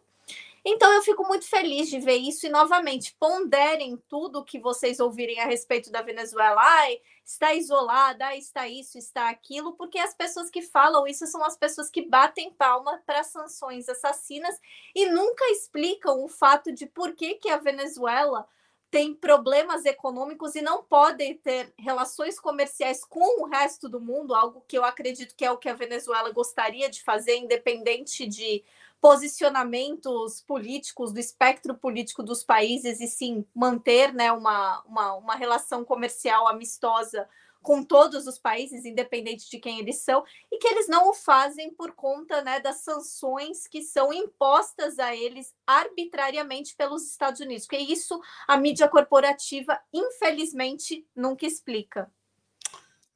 então 0.65 0.93
eu 0.93 1.01
fico 1.01 1.27
muito 1.27 1.45
feliz 1.45 1.89
de 1.89 1.99
ver 1.99 2.15
isso 2.15 2.47
e 2.47 2.49
novamente 2.49 3.15
ponderem 3.19 3.97
tudo 4.07 4.45
que 4.45 4.59
vocês 4.59 4.99
ouvirem 4.99 5.39
a 5.41 5.45
respeito 5.45 5.91
da 5.91 6.01
Venezuela. 6.01 6.61
Ai, 6.61 7.01
está 7.25 7.53
isolada, 7.53 8.27
ai, 8.27 8.37
está 8.37 8.67
isso, 8.67 8.97
está 8.97 9.29
aquilo, 9.29 9.73
porque 9.73 9.99
as 9.99 10.13
pessoas 10.13 10.49
que 10.49 10.61
falam 10.61 11.05
isso 11.05 11.27
são 11.27 11.43
as 11.43 11.57
pessoas 11.57 11.89
que 11.89 12.07
batem 12.07 12.53
palma 12.53 13.01
para 13.05 13.23
sanções 13.23 13.89
assassinas 13.89 14.57
e 14.95 15.05
nunca 15.09 15.43
explicam 15.51 16.23
o 16.23 16.29
fato 16.29 16.71
de 16.71 16.85
por 16.85 17.13
que, 17.13 17.35
que 17.35 17.49
a 17.49 17.57
Venezuela 17.57 18.47
tem 18.93 19.11
problemas 19.11 19.85
econômicos 19.85 20.53
e 20.53 20.61
não 20.61 20.83
pode 20.83 21.33
ter 21.35 21.73
relações 21.79 22.39
comerciais 22.39 23.03
com 23.03 23.41
o 23.41 23.47
resto 23.47 23.89
do 23.89 23.99
mundo, 23.99 24.35
algo 24.35 24.63
que 24.67 24.77
eu 24.77 24.85
acredito 24.85 25.35
que 25.35 25.43
é 25.43 25.51
o 25.51 25.57
que 25.57 25.67
a 25.67 25.73
Venezuela 25.73 26.31
gostaria 26.31 26.87
de 26.87 27.01
fazer, 27.01 27.37
independente 27.37 28.27
de 28.27 28.63
posicionamentos 29.03 30.39
políticos 30.47 31.11
do 31.11 31.19
espectro 31.19 31.75
político 31.75 32.23
dos 32.23 32.41
países 32.41 33.01
e 33.01 33.07
sim 33.07 33.45
manter 33.53 34.13
né, 34.13 34.31
uma, 34.31 34.81
uma, 34.83 35.13
uma 35.15 35.35
relação 35.35 35.83
comercial 35.83 36.47
amistosa 36.47 37.27
com 37.61 37.83
todos 37.83 38.27
os 38.27 38.39
países, 38.39 38.85
independente 38.85 39.49
de 39.49 39.59
quem 39.59 39.79
eles 39.79 39.97
são, 39.97 40.23
e 40.49 40.57
que 40.57 40.69
eles 40.69 40.87
não 40.87 41.09
o 41.09 41.13
fazem 41.13 41.73
por 41.73 41.91
conta 41.91 42.41
né, 42.43 42.61
das 42.61 42.77
sanções 42.77 43.67
que 43.67 43.81
são 43.81 44.13
impostas 44.13 44.97
a 44.97 45.13
eles 45.13 45.53
arbitrariamente 45.67 46.73
pelos 46.73 47.03
Estados 47.03 47.41
Unidos, 47.41 47.65
porque 47.65 47.83
isso 47.83 48.21
a 48.47 48.55
mídia 48.55 48.87
corporativa, 48.87 49.77
infelizmente, 49.91 51.05
nunca 51.13 51.45
explica. 51.45 52.09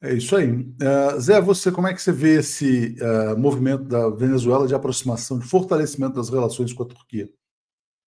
É 0.00 0.14
isso 0.14 0.36
aí. 0.36 0.52
Uh, 0.52 1.20
Zé, 1.20 1.40
você 1.40 1.72
como 1.72 1.88
é 1.88 1.94
que 1.94 2.00
você 2.00 2.12
vê 2.12 2.38
esse 2.38 2.96
uh, 3.02 3.36
movimento 3.36 3.82
da 3.84 4.08
Venezuela 4.08 4.66
de 4.66 4.74
aproximação, 4.74 5.38
de 5.38 5.46
fortalecimento 5.46 6.14
das 6.14 6.30
relações 6.30 6.72
com 6.72 6.84
a 6.84 6.86
Turquia? 6.86 7.28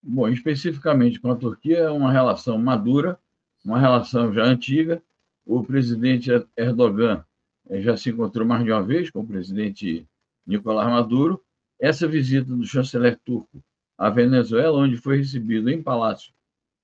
Bom, 0.01 0.27
especificamente 0.30 1.19
com 1.19 1.30
a 1.30 1.36
Turquia, 1.36 1.80
é 1.80 1.89
uma 1.89 2.12
relação 2.12 2.58
madura, 2.58 3.19
uma 3.63 3.77
relação 3.77 4.34
já 4.34 4.45
antiga. 4.45 5.04
O 5.45 5.63
presidente 5.63 6.30
Erdogan 6.56 7.25
eh, 7.69 7.82
já 7.82 7.97
se 7.97 8.10
encontrou 8.10 8.47
mais 8.47 8.63
de 8.63 8.71
uma 8.71 8.82
vez 8.82 9.10
com 9.10 9.19
o 9.19 9.27
presidente 9.27 10.08
Nicolás 10.47 10.89
Maduro. 10.89 11.43
Essa 11.77 12.08
visita 12.08 12.56
do 12.56 12.65
chanceler 12.65 13.19
turco 13.25 13.62
à 13.97 14.10
Venezuela, 14.10 14.77
onde 14.77 14.95
foi 14.95 15.17
recebido 15.17 15.69
em 15.69 15.84
palácio 15.84 16.34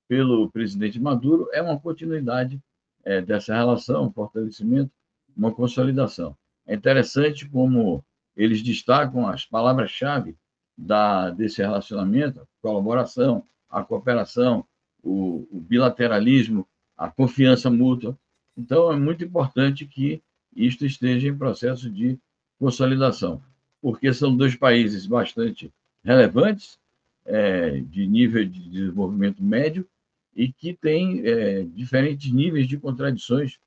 pelo 0.07 0.51
presidente 0.51 0.99
Maduro, 0.99 1.49
é 1.53 1.61
uma 1.61 1.79
continuidade 1.79 2.61
é, 3.05 3.21
dessa 3.21 3.55
relação, 3.55 4.07
um 4.07 4.11
fortalecimento 4.11 4.91
uma 5.37 5.51
consolidação. 5.51 6.35
É 6.65 6.73
interessante 6.73 7.47
como 7.47 8.03
eles 8.35 8.61
destacam 8.61 9.27
as 9.27 9.45
palavras-chave 9.45 10.35
da, 10.77 11.29
desse 11.29 11.61
relacionamento, 11.61 12.41
a 12.41 12.45
colaboração, 12.61 13.43
a 13.69 13.83
cooperação, 13.83 14.65
o, 15.03 15.47
o 15.51 15.59
bilateralismo, 15.59 16.67
a 16.97 17.09
confiança 17.09 17.69
mútua. 17.69 18.17
Então, 18.55 18.91
é 18.91 18.95
muito 18.95 19.23
importante 19.23 19.85
que 19.85 20.21
isto 20.55 20.85
esteja 20.85 21.27
em 21.27 21.37
processo 21.37 21.89
de 21.89 22.17
consolidação, 22.59 23.41
porque 23.81 24.11
são 24.13 24.35
dois 24.35 24.55
países 24.55 25.05
bastante 25.05 25.71
relevantes, 26.03 26.79
é, 27.25 27.81
de 27.81 28.07
nível 28.07 28.45
de 28.45 28.69
desenvolvimento 28.69 29.43
médio, 29.43 29.87
e 30.35 30.51
que 30.51 30.73
têm 30.73 31.21
é, 31.25 31.63
diferentes 31.63 32.31
níveis 32.31 32.67
de 32.67 32.77
contradições 32.77 33.59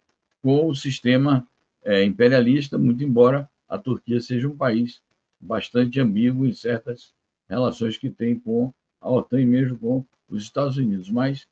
com 0.43 0.67
o 0.67 0.75
sistema 0.75 1.47
é, 1.85 2.05
imperialista, 2.05 2.79
muito 2.79 3.03
embora 3.03 3.49
a 3.69 3.79
Turquia 3.79 4.21
seja 4.21 4.49
um 4.49 4.57
país 4.57 5.01
bastante 5.41 6.01
ambíguo 6.01 6.47
em 6.47 6.53
certas 6.53 7.13
relações 7.49 7.97
que 7.97 8.11
tem 8.11 8.39
com 8.39 8.73
a 9.01 9.11
OTAN 9.11 9.41
e 9.41 9.47
mesmo 9.47 9.79
com 9.79 10.05
os 10.29 10.43
Estados 10.43 10.77
Unidos, 10.77 11.11
mas 11.11 11.47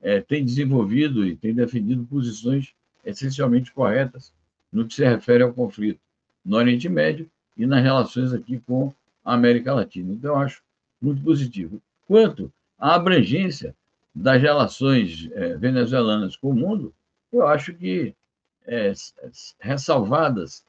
é, 0.00 0.20
tem 0.20 0.44
desenvolvido 0.44 1.26
e 1.26 1.36
tem 1.36 1.54
defendido 1.54 2.04
posições 2.04 2.74
essencialmente 3.04 3.72
corretas 3.72 4.32
no 4.72 4.86
que 4.86 4.94
se 4.94 5.04
refere 5.04 5.42
ao 5.42 5.52
conflito 5.52 6.00
no 6.44 6.56
Oriente 6.56 6.88
Médio 6.88 7.28
e 7.56 7.66
nas 7.66 7.82
relações 7.82 8.32
aqui 8.32 8.60
com 8.66 8.92
a 9.24 9.34
América 9.34 9.74
Latina. 9.74 10.12
Então, 10.12 10.34
eu 10.34 10.38
acho 10.38 10.62
muito 11.00 11.22
positivo. 11.22 11.80
Quanto 12.06 12.52
à 12.78 12.94
abrangência 12.94 13.74
das 14.14 14.40
relações 14.40 15.28
é, 15.32 15.56
venezuelanas 15.56 16.36
com 16.36 16.50
o 16.50 16.54
mundo, 16.54 16.92
eu 17.32 17.46
acho 17.46 17.72
que 17.74 18.14
é, 18.66 18.92
ressalvadas 19.60 20.64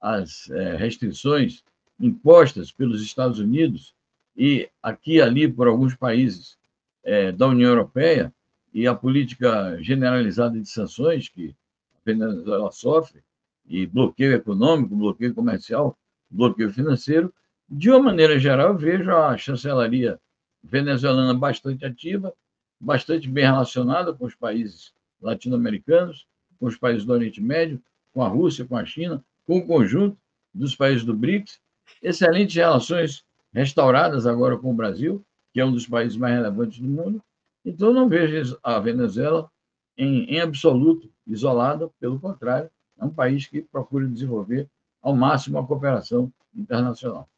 as 0.00 0.50
é, 0.50 0.76
restrições 0.76 1.62
impostas 1.98 2.70
pelos 2.70 3.02
Estados 3.02 3.38
Unidos 3.38 3.94
e 4.36 4.68
aqui 4.82 5.14
e 5.14 5.22
ali 5.22 5.50
por 5.50 5.66
alguns 5.66 5.94
países 5.94 6.58
é, 7.02 7.32
da 7.32 7.46
União 7.46 7.70
Europeia 7.70 8.32
e 8.72 8.86
a 8.86 8.94
política 8.94 9.78
generalizada 9.80 10.60
de 10.60 10.68
sanções 10.68 11.28
que 11.28 11.54
a 11.94 11.98
Venezuela 12.04 12.70
sofre, 12.70 13.22
e 13.68 13.86
bloqueio 13.86 14.34
econômico, 14.34 14.94
bloqueio 14.94 15.34
comercial, 15.34 15.98
bloqueio 16.30 16.72
financeiro, 16.72 17.32
de 17.68 17.90
uma 17.90 18.00
maneira 18.00 18.38
geral, 18.38 18.68
eu 18.68 18.78
vejo 18.78 19.10
a 19.10 19.36
chancelaria 19.36 20.20
venezuelana 20.62 21.34
bastante 21.34 21.84
ativa, 21.84 22.32
bastante 22.78 23.28
bem 23.28 23.44
relacionada 23.44 24.12
com 24.12 24.24
os 24.24 24.34
países 24.34 24.92
latino-americanos, 25.20 26.26
com 26.58 26.66
os 26.66 26.76
países 26.76 27.04
do 27.04 27.12
Oriente 27.12 27.40
Médio, 27.40 27.80
com 28.12 28.22
a 28.22 28.28
Rússia, 28.28 28.64
com 28.64 28.76
a 28.76 28.84
China, 28.84 29.22
com 29.46 29.58
o 29.58 29.66
conjunto 29.66 30.16
dos 30.52 30.74
países 30.74 31.04
do 31.04 31.14
BRICS. 31.14 31.60
Excelentes 32.02 32.56
relações 32.56 33.24
restauradas 33.52 34.26
agora 34.26 34.56
com 34.56 34.70
o 34.70 34.74
Brasil, 34.74 35.24
que 35.52 35.60
é 35.60 35.64
um 35.64 35.72
dos 35.72 35.86
países 35.86 36.16
mais 36.16 36.34
relevantes 36.34 36.78
do 36.78 36.88
mundo. 36.88 37.22
Então, 37.64 37.92
não 37.92 38.08
vejo 38.08 38.58
a 38.62 38.78
Venezuela 38.78 39.50
em, 39.96 40.24
em 40.24 40.40
absoluto 40.40 41.10
isolada, 41.26 41.90
pelo 41.98 42.20
contrário, 42.20 42.70
é 42.98 43.04
um 43.04 43.10
país 43.10 43.46
que 43.46 43.62
procura 43.62 44.06
desenvolver 44.06 44.68
ao 45.02 45.14
máximo 45.14 45.58
a 45.58 45.66
cooperação 45.66 46.32
internacional. 46.54 47.28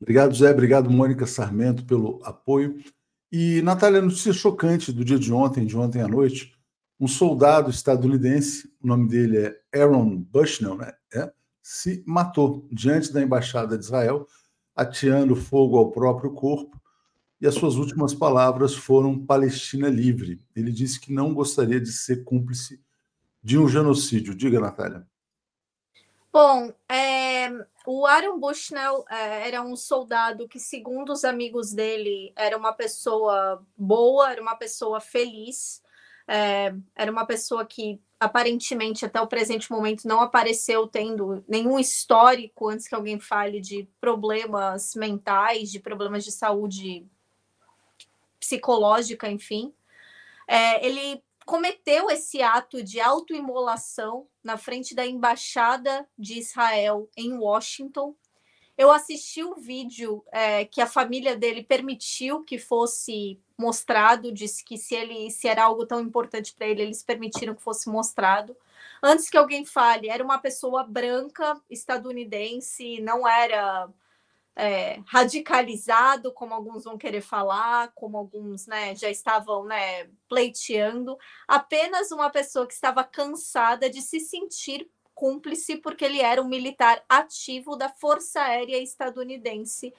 Obrigado, 0.00 0.34
Zé. 0.34 0.50
Obrigado, 0.50 0.90
Mônica 0.90 1.26
Sarmento, 1.26 1.84
pelo 1.84 2.20
apoio. 2.24 2.82
E, 3.30 3.60
Natália, 3.62 4.00
notícia 4.00 4.32
chocante 4.32 4.92
do 4.92 5.04
dia 5.04 5.18
de 5.18 5.32
ontem, 5.32 5.66
de 5.66 5.76
ontem 5.76 6.00
à 6.00 6.08
noite, 6.08 6.54
um 7.00 7.06
soldado 7.06 7.70
estadunidense, 7.70 8.72
o 8.82 8.86
nome 8.86 9.08
dele 9.08 9.38
é 9.38 9.80
Aaron 9.80 10.16
Bushnell, 10.16 10.76
né? 10.76 10.92
É, 11.14 11.32
se 11.62 12.02
matou 12.06 12.66
diante 12.72 13.12
da 13.12 13.22
embaixada 13.22 13.78
de 13.78 13.84
Israel, 13.84 14.26
ateando 14.74 15.36
fogo 15.36 15.78
ao 15.78 15.90
próprio 15.90 16.32
corpo, 16.32 16.80
e 17.40 17.46
as 17.46 17.54
suas 17.54 17.76
últimas 17.76 18.12
palavras 18.12 18.74
foram 18.74 19.24
Palestina 19.24 19.88
livre. 19.88 20.42
Ele 20.56 20.72
disse 20.72 20.98
que 20.98 21.12
não 21.12 21.32
gostaria 21.32 21.80
de 21.80 21.92
ser 21.92 22.24
cúmplice 22.24 22.82
de 23.40 23.56
um 23.56 23.68
genocídio. 23.68 24.34
Diga, 24.34 24.58
Natália. 24.58 25.06
Bom, 26.32 26.72
é, 26.88 27.48
o 27.86 28.06
Aaron 28.06 28.40
Bushnell 28.40 29.04
é, 29.08 29.48
era 29.48 29.62
um 29.62 29.76
soldado 29.76 30.48
que, 30.48 30.58
segundo 30.58 31.12
os 31.12 31.24
amigos 31.24 31.72
dele, 31.72 32.32
era 32.34 32.56
uma 32.56 32.72
pessoa 32.72 33.64
boa, 33.76 34.32
era 34.32 34.42
uma 34.42 34.56
pessoa 34.56 35.00
feliz 35.00 35.80
É, 36.28 36.74
era 36.94 37.10
uma 37.10 37.24
pessoa 37.24 37.64
que 37.64 38.00
aparentemente 38.20 39.04
até 39.04 39.20
o 39.20 39.26
presente 39.26 39.70
momento 39.70 40.06
não 40.06 40.20
apareceu 40.20 40.86
tendo 40.86 41.42
nenhum 41.48 41.78
histórico 41.78 42.68
antes 42.68 42.86
que 42.86 42.94
alguém 42.94 43.18
fale 43.18 43.60
de 43.60 43.88
problemas 44.00 44.94
mentais, 44.94 45.70
de 45.70 45.80
problemas 45.80 46.24
de 46.24 46.32
saúde 46.32 47.06
psicológica, 48.38 49.30
enfim. 49.30 49.72
É, 50.46 50.84
ele 50.84 51.22
cometeu 51.46 52.10
esse 52.10 52.42
ato 52.42 52.82
de 52.82 53.00
autoimolação 53.00 54.26
na 54.44 54.58
frente 54.58 54.94
da 54.94 55.06
embaixada 55.06 56.06
de 56.18 56.38
Israel 56.38 57.08
em 57.16 57.38
Washington. 57.38 58.14
Eu 58.78 58.92
assisti 58.92 59.42
o 59.42 59.56
vídeo 59.56 60.24
é, 60.30 60.64
que 60.64 60.80
a 60.80 60.86
família 60.86 61.36
dele 61.36 61.64
permitiu 61.64 62.44
que 62.44 62.58
fosse 62.60 63.40
mostrado, 63.58 64.30
disse 64.30 64.64
que 64.64 64.78
se 64.78 64.94
ele 64.94 65.32
se 65.32 65.48
era 65.48 65.64
algo 65.64 65.84
tão 65.84 66.00
importante 66.00 66.54
para 66.54 66.68
ele, 66.68 66.82
eles 66.82 67.02
permitiram 67.02 67.56
que 67.56 67.62
fosse 67.62 67.88
mostrado. 67.88 68.56
Antes 69.02 69.28
que 69.28 69.36
alguém 69.36 69.64
fale, 69.64 70.08
era 70.08 70.22
uma 70.22 70.38
pessoa 70.38 70.84
branca, 70.84 71.60
estadunidense, 71.68 73.00
não 73.00 73.26
era 73.26 73.88
é, 74.54 75.00
radicalizado, 75.06 76.32
como 76.32 76.54
alguns 76.54 76.84
vão 76.84 76.96
querer 76.96 77.20
falar, 77.20 77.90
como 77.96 78.16
alguns 78.16 78.68
né, 78.68 78.94
já 78.94 79.10
estavam 79.10 79.64
né, 79.64 80.08
pleiteando, 80.28 81.18
apenas 81.48 82.12
uma 82.12 82.30
pessoa 82.30 82.66
que 82.66 82.74
estava 82.74 83.02
cansada 83.02 83.90
de 83.90 84.02
se 84.02 84.20
sentir 84.20 84.88
cúmplice, 85.18 85.74
porque 85.74 86.04
ele 86.04 86.20
era 86.20 86.40
um 86.40 86.46
militar 86.46 87.04
ativo 87.08 87.74
da 87.74 87.88
Força 87.88 88.40
Aérea 88.40 88.80
Estadunidense 88.80 89.92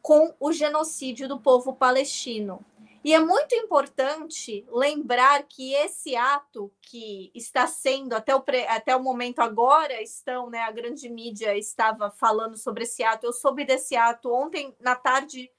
com 0.00 0.32
o 0.38 0.52
genocídio 0.52 1.26
do 1.26 1.40
povo 1.40 1.74
palestino. 1.74 2.64
E 3.02 3.12
é 3.12 3.18
muito 3.18 3.56
importante 3.56 4.64
lembrar 4.70 5.42
que 5.48 5.74
esse 5.74 6.14
ato 6.14 6.72
que 6.80 7.32
está 7.34 7.66
sendo 7.66 8.14
até 8.14 8.36
o, 8.36 8.44
até 8.68 8.94
o 8.94 9.02
momento 9.02 9.40
agora 9.40 10.00
estão, 10.00 10.48
né, 10.48 10.60
a 10.60 10.70
grande 10.70 11.08
mídia 11.08 11.56
estava 11.56 12.08
falando 12.08 12.56
sobre 12.56 12.84
esse 12.84 13.02
ato. 13.02 13.26
Eu 13.26 13.32
soube 13.32 13.64
desse 13.64 13.96
ato 13.96 14.32
ontem 14.32 14.76
na 14.78 14.94
tarde, 14.94 15.50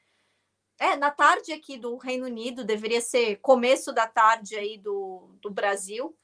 é, 0.79 0.95
na 0.95 1.11
tarde 1.11 1.51
aqui 1.51 1.77
do 1.77 1.97
Reino 1.97 2.25
Unido, 2.25 2.63
deveria 2.63 3.01
ser 3.01 3.35
começo 3.41 3.91
da 3.91 4.07
tarde 4.07 4.55
aí 4.55 4.77
do, 4.77 5.29
do 5.41 5.49
Brasil 5.49 6.15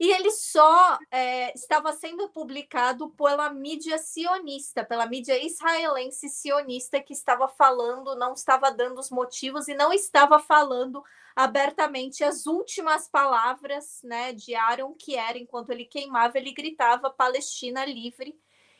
e 0.00 0.12
ele 0.12 0.30
só 0.30 0.98
é, 1.10 1.52
estava 1.54 1.92
sendo 1.92 2.28
publicado 2.28 3.10
pela 3.10 3.50
mídia 3.50 3.98
sionista, 3.98 4.84
pela 4.84 5.06
mídia 5.06 5.44
israelense 5.44 6.28
sionista, 6.28 7.02
que 7.02 7.12
estava 7.12 7.48
falando, 7.48 8.14
não 8.14 8.32
estava 8.32 8.70
dando 8.70 9.00
os 9.00 9.10
motivos 9.10 9.66
e 9.66 9.74
não 9.74 9.92
estava 9.92 10.38
falando 10.38 11.02
abertamente 11.34 12.22
as 12.22 12.46
últimas 12.46 13.08
palavras 13.08 14.00
né, 14.04 14.32
de 14.32 14.54
Aaron, 14.54 14.94
que 14.94 15.16
era, 15.16 15.36
enquanto 15.36 15.70
ele 15.70 15.84
queimava, 15.84 16.38
ele 16.38 16.52
gritava 16.52 17.10
Palestina 17.10 17.84
livre, 17.84 18.38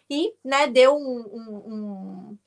e 0.09 0.35
né, 0.45 0.67
deu 0.67 0.97
um, 0.97 1.21
um, 1.21 1.57
um, 1.67 2.39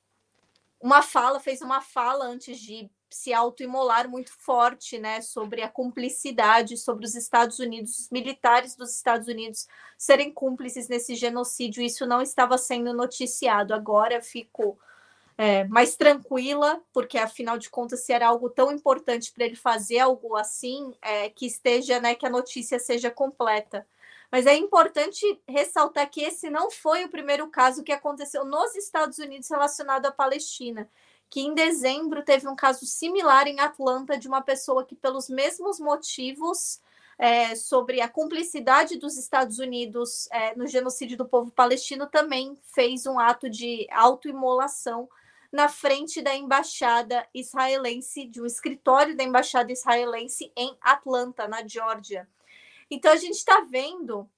uma 0.81 1.01
fala, 1.01 1.39
fez 1.39 1.61
uma 1.61 1.81
fala 1.81 2.25
antes 2.25 2.59
de 2.59 2.89
se 3.15 3.33
autoimolar 3.33 4.09
muito 4.09 4.31
forte, 4.39 4.97
né, 4.97 5.21
sobre 5.21 5.61
a 5.61 5.69
cumplicidade, 5.69 6.77
sobre 6.77 7.05
os 7.05 7.15
Estados 7.15 7.59
Unidos, 7.59 7.99
os 7.99 8.09
militares 8.09 8.75
dos 8.75 8.95
Estados 8.95 9.27
Unidos 9.27 9.67
serem 9.97 10.31
cúmplices 10.31 10.87
nesse 10.87 11.15
genocídio. 11.15 11.83
Isso 11.83 12.05
não 12.05 12.21
estava 12.21 12.57
sendo 12.57 12.93
noticiado. 12.93 13.73
Agora 13.73 14.21
fico 14.21 14.79
é, 15.37 15.63
mais 15.65 15.95
tranquila, 15.95 16.81
porque 16.93 17.17
afinal 17.17 17.57
de 17.57 17.69
contas, 17.69 18.01
se 18.05 18.13
era 18.13 18.27
algo 18.27 18.49
tão 18.49 18.71
importante 18.71 19.31
para 19.31 19.45
ele 19.45 19.55
fazer 19.55 19.99
algo 19.99 20.35
assim, 20.35 20.93
é, 21.01 21.29
que 21.29 21.45
esteja, 21.45 21.99
né, 21.99 22.15
que 22.15 22.25
a 22.25 22.29
notícia 22.29 22.79
seja 22.79 23.11
completa. 23.11 23.87
Mas 24.31 24.45
é 24.45 24.55
importante 24.55 25.25
ressaltar 25.47 26.09
que 26.09 26.21
esse 26.21 26.49
não 26.49 26.71
foi 26.71 27.03
o 27.03 27.09
primeiro 27.09 27.49
caso 27.49 27.83
que 27.83 27.91
aconteceu 27.91 28.45
nos 28.45 28.75
Estados 28.75 29.17
Unidos 29.17 29.49
relacionado 29.49 30.05
à 30.05 30.11
Palestina 30.11 30.89
que 31.31 31.39
em 31.39 31.53
dezembro 31.53 32.21
teve 32.23 32.45
um 32.45 32.55
caso 32.55 32.85
similar 32.85 33.47
em 33.47 33.61
Atlanta 33.61 34.17
de 34.17 34.27
uma 34.27 34.41
pessoa 34.41 34.85
que, 34.85 34.93
pelos 34.93 35.29
mesmos 35.29 35.79
motivos, 35.79 36.81
é, 37.17 37.55
sobre 37.55 38.01
a 38.01 38.09
cumplicidade 38.09 38.97
dos 38.97 39.17
Estados 39.17 39.57
Unidos 39.57 40.27
é, 40.29 40.53
no 40.57 40.67
genocídio 40.67 41.17
do 41.17 41.25
povo 41.25 41.49
palestino, 41.49 42.05
também 42.05 42.57
fez 42.75 43.05
um 43.05 43.17
ato 43.17 43.49
de 43.49 43.87
autoimolação 43.91 45.07
na 45.49 45.69
frente 45.69 46.21
da 46.21 46.35
embaixada 46.35 47.25
israelense, 47.33 48.25
de 48.25 48.41
um 48.41 48.45
escritório 48.45 49.15
da 49.15 49.23
embaixada 49.23 49.71
israelense 49.71 50.51
em 50.53 50.75
Atlanta, 50.81 51.47
na 51.47 51.65
Geórgia. 51.65 52.27
Então 52.89 53.09
a 53.09 53.17
gente 53.17 53.37
está 53.37 53.61
vendo 53.61 54.29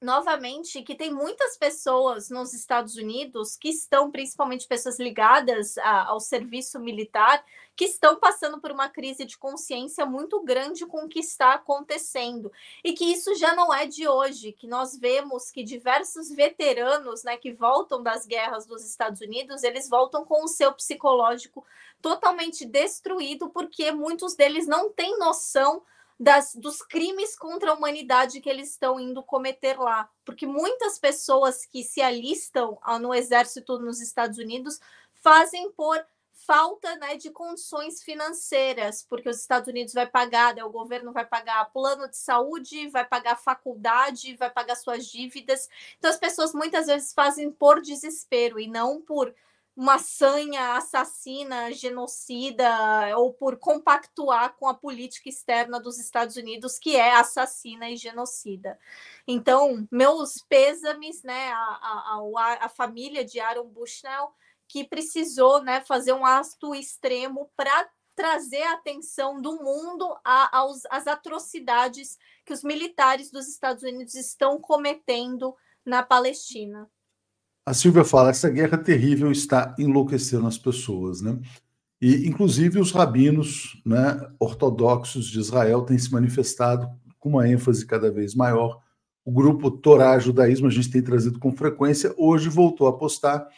novamente 0.00 0.82
que 0.82 0.94
tem 0.94 1.12
muitas 1.12 1.56
pessoas 1.56 2.28
nos 2.28 2.52
Estados 2.52 2.96
Unidos 2.96 3.56
que 3.56 3.68
estão, 3.68 4.10
principalmente 4.10 4.66
pessoas 4.66 4.98
ligadas 4.98 5.78
a, 5.78 6.08
ao 6.08 6.20
serviço 6.20 6.78
militar, 6.78 7.42
que 7.74 7.84
estão 7.84 8.16
passando 8.16 8.60
por 8.60 8.70
uma 8.70 8.88
crise 8.88 9.24
de 9.24 9.36
consciência 9.36 10.06
muito 10.06 10.40
grande 10.42 10.86
com 10.86 11.04
o 11.04 11.08
que 11.08 11.20
está 11.20 11.54
acontecendo. 11.54 12.50
E 12.82 12.92
que 12.92 13.04
isso 13.04 13.34
já 13.34 13.54
não 13.54 13.72
é 13.72 13.86
de 13.86 14.08
hoje, 14.08 14.52
que 14.52 14.66
nós 14.66 14.96
vemos 14.96 15.50
que 15.50 15.62
diversos 15.62 16.30
veteranos 16.30 17.22
né, 17.22 17.36
que 17.36 17.52
voltam 17.52 18.02
das 18.02 18.26
guerras 18.26 18.66
dos 18.66 18.84
Estados 18.84 19.20
Unidos, 19.20 19.62
eles 19.62 19.88
voltam 19.88 20.24
com 20.24 20.44
o 20.44 20.48
seu 20.48 20.72
psicológico 20.72 21.64
totalmente 22.00 22.64
destruído, 22.64 23.48
porque 23.50 23.90
muitos 23.92 24.34
deles 24.34 24.66
não 24.66 24.90
têm 24.90 25.18
noção 25.18 25.82
das, 26.18 26.54
dos 26.54 26.82
crimes 26.82 27.36
contra 27.36 27.70
a 27.70 27.74
humanidade 27.74 28.40
que 28.40 28.48
eles 28.48 28.70
estão 28.70 28.98
indo 28.98 29.22
cometer 29.22 29.78
lá. 29.78 30.08
Porque 30.24 30.46
muitas 30.46 30.98
pessoas 30.98 31.66
que 31.66 31.82
se 31.82 32.00
alistam 32.00 32.78
ah, 32.82 32.98
no 32.98 33.14
exército 33.14 33.78
nos 33.78 34.00
Estados 34.00 34.38
Unidos 34.38 34.80
fazem 35.22 35.70
por 35.72 36.04
falta 36.46 36.94
né, 36.96 37.16
de 37.16 37.30
condições 37.30 38.02
financeiras, 38.02 39.02
porque 39.02 39.28
os 39.28 39.40
Estados 39.40 39.68
Unidos 39.68 39.92
vai 39.92 40.06
pagar, 40.06 40.54
né, 40.54 40.62
o 40.62 40.70
governo 40.70 41.12
vai 41.12 41.26
pagar 41.26 41.64
plano 41.72 42.08
de 42.08 42.16
saúde, 42.16 42.88
vai 42.88 43.04
pagar 43.04 43.36
faculdade, 43.36 44.36
vai 44.36 44.50
pagar 44.50 44.76
suas 44.76 45.06
dívidas. 45.06 45.68
Então 45.98 46.10
as 46.10 46.18
pessoas 46.18 46.54
muitas 46.54 46.86
vezes 46.86 47.12
fazem 47.12 47.50
por 47.50 47.82
desespero 47.82 48.60
e 48.60 48.68
não 48.68 49.00
por 49.00 49.34
uma 49.76 49.98
sanha 49.98 50.76
assassina, 50.76 51.70
genocida, 51.70 52.66
ou 53.18 53.34
por 53.34 53.58
compactuar 53.58 54.56
com 54.56 54.66
a 54.66 54.72
política 54.72 55.28
externa 55.28 55.78
dos 55.78 55.98
Estados 55.98 56.36
Unidos, 56.36 56.78
que 56.78 56.96
é 56.96 57.14
assassina 57.14 57.90
e 57.90 57.96
genocida. 57.96 58.78
Então, 59.28 59.86
meus 59.92 60.42
pêsames, 60.48 61.22
né, 61.22 61.52
a, 61.52 61.58
a, 61.58 62.58
a 62.62 62.68
família 62.70 63.22
de 63.22 63.38
Aaron 63.38 63.68
Bushnell, 63.68 64.32
que 64.66 64.82
precisou 64.82 65.62
né, 65.62 65.82
fazer 65.82 66.14
um 66.14 66.24
ato 66.24 66.74
extremo 66.74 67.50
para 67.54 67.88
trazer 68.14 68.62
a 68.62 68.72
atenção 68.72 69.42
do 69.42 69.62
mundo 69.62 70.16
às 70.24 71.06
atrocidades 71.06 72.18
que 72.46 72.52
os 72.52 72.64
militares 72.64 73.30
dos 73.30 73.46
Estados 73.46 73.82
Unidos 73.82 74.14
estão 74.14 74.58
cometendo 74.58 75.54
na 75.84 76.02
Palestina. 76.02 76.90
A 77.66 77.74
Silvia 77.74 78.04
fala: 78.04 78.30
essa 78.30 78.48
guerra 78.48 78.78
terrível 78.78 79.32
está 79.32 79.74
enlouquecendo 79.76 80.46
as 80.46 80.56
pessoas, 80.56 81.20
né? 81.20 81.36
E, 82.00 82.28
inclusive, 82.28 82.78
os 82.78 82.92
rabinos 82.92 83.82
né, 83.84 84.20
ortodoxos 84.38 85.26
de 85.26 85.40
Israel 85.40 85.82
têm 85.82 85.98
se 85.98 86.12
manifestado 86.12 86.88
com 87.18 87.30
uma 87.30 87.48
ênfase 87.48 87.84
cada 87.84 88.08
vez 88.08 88.36
maior. 88.36 88.80
O 89.24 89.32
grupo 89.32 89.68
Torá 89.70 90.16
Judaísmo, 90.18 90.68
a 90.68 90.70
gente 90.70 90.90
tem 90.90 91.02
trazido 91.02 91.40
com 91.40 91.50
frequência, 91.56 92.14
hoje 92.16 92.48
voltou 92.48 92.86
a 92.86 92.96
postar 92.96 93.48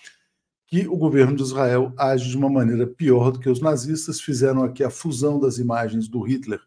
que 0.67 0.89
o 0.89 0.97
governo 0.97 1.37
de 1.37 1.43
Israel 1.43 1.93
age 1.99 2.31
de 2.31 2.37
uma 2.37 2.49
maneira 2.49 2.87
pior 2.87 3.31
do 3.31 3.39
que 3.39 3.51
os 3.51 3.61
nazistas. 3.61 4.21
Fizeram 4.21 4.63
aqui 4.63 4.83
a 4.83 4.91
fusão 4.91 5.39
das 5.39 5.59
imagens 5.59 6.09
do 6.09 6.23
Hitler 6.23 6.61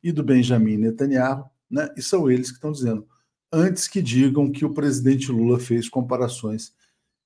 e 0.00 0.12
do 0.12 0.22
Benjamin 0.22 0.76
Netanyahu, 0.76 1.46
né? 1.68 1.88
e 1.96 2.02
são 2.02 2.30
eles 2.30 2.50
que 2.50 2.56
estão 2.56 2.70
dizendo, 2.70 3.08
antes 3.52 3.88
que 3.88 4.02
digam 4.02 4.52
que 4.52 4.64
o 4.64 4.74
presidente 4.74 5.32
Lula 5.32 5.58
fez 5.58 5.88
comparações 5.88 6.72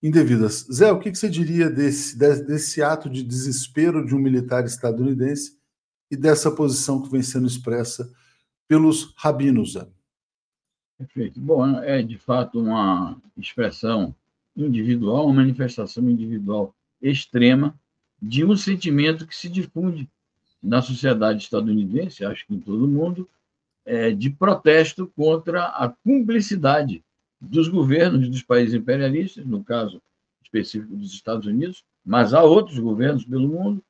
indevidas. 0.03 0.67
Zé, 0.73 0.91
o 0.93 0.99
que 0.99 1.15
você 1.15 1.29
diria 1.29 1.69
desse, 1.69 2.17
desse 2.17 2.83
ato 2.83 3.11
de 3.11 3.23
desespero 3.23 4.07
de 4.07 4.15
um 4.15 4.19
militar 4.19 4.65
estadunidense 4.65 5.59
e 6.11 6.17
dessa 6.17 6.51
posição 6.51 7.03
que 7.03 7.11
vem 7.11 7.23
sendo 7.23 7.47
expressa 7.47 8.11
pelos 8.67 9.13
rabinos, 9.17 9.73
Zé? 9.73 9.87
Perfeito. 10.97 11.41
Bom, 11.41 11.79
é 11.81 12.03
de 12.03 12.19
fato 12.19 12.61
uma 12.61 13.17
expressão 13.37 14.15
individual, 14.57 15.27
uma 15.27 15.35
manifestação 15.35 16.09
individual 16.09 16.75
extrema 17.01 17.79
de 18.21 18.45
um 18.45 18.57
sentimento 18.57 19.27
que 19.27 19.37
se 19.37 19.49
difunde 19.49 20.11
na 20.61 20.83
sociedade 20.83 21.45
estadunidense, 21.45 22.25
acho 22.25 22.45
que 22.47 22.55
em 22.55 22.61
todo 22.61 22.85
o 22.85 22.89
mundo, 22.89 23.29
é, 23.85 24.11
de 24.11 24.29
protesto 24.29 25.07
contra 25.17 25.67
a 25.67 25.89
cumplicidade 25.89 27.05
dos 27.41 27.69
governos 27.69 28.29
dos 28.29 28.43
países 28.43 28.75
imperialistas, 28.75 29.45
no 29.47 29.63
caso 29.63 30.03
específico 30.43 30.97
dos 30.97 31.13
Estados 31.13 31.47
Unidos, 31.47 31.85
mas 32.05 32.33
há 32.33 32.43
outros 32.43 32.79
governos 32.79 33.25
pelo 33.25 33.49
mundo 33.49 33.83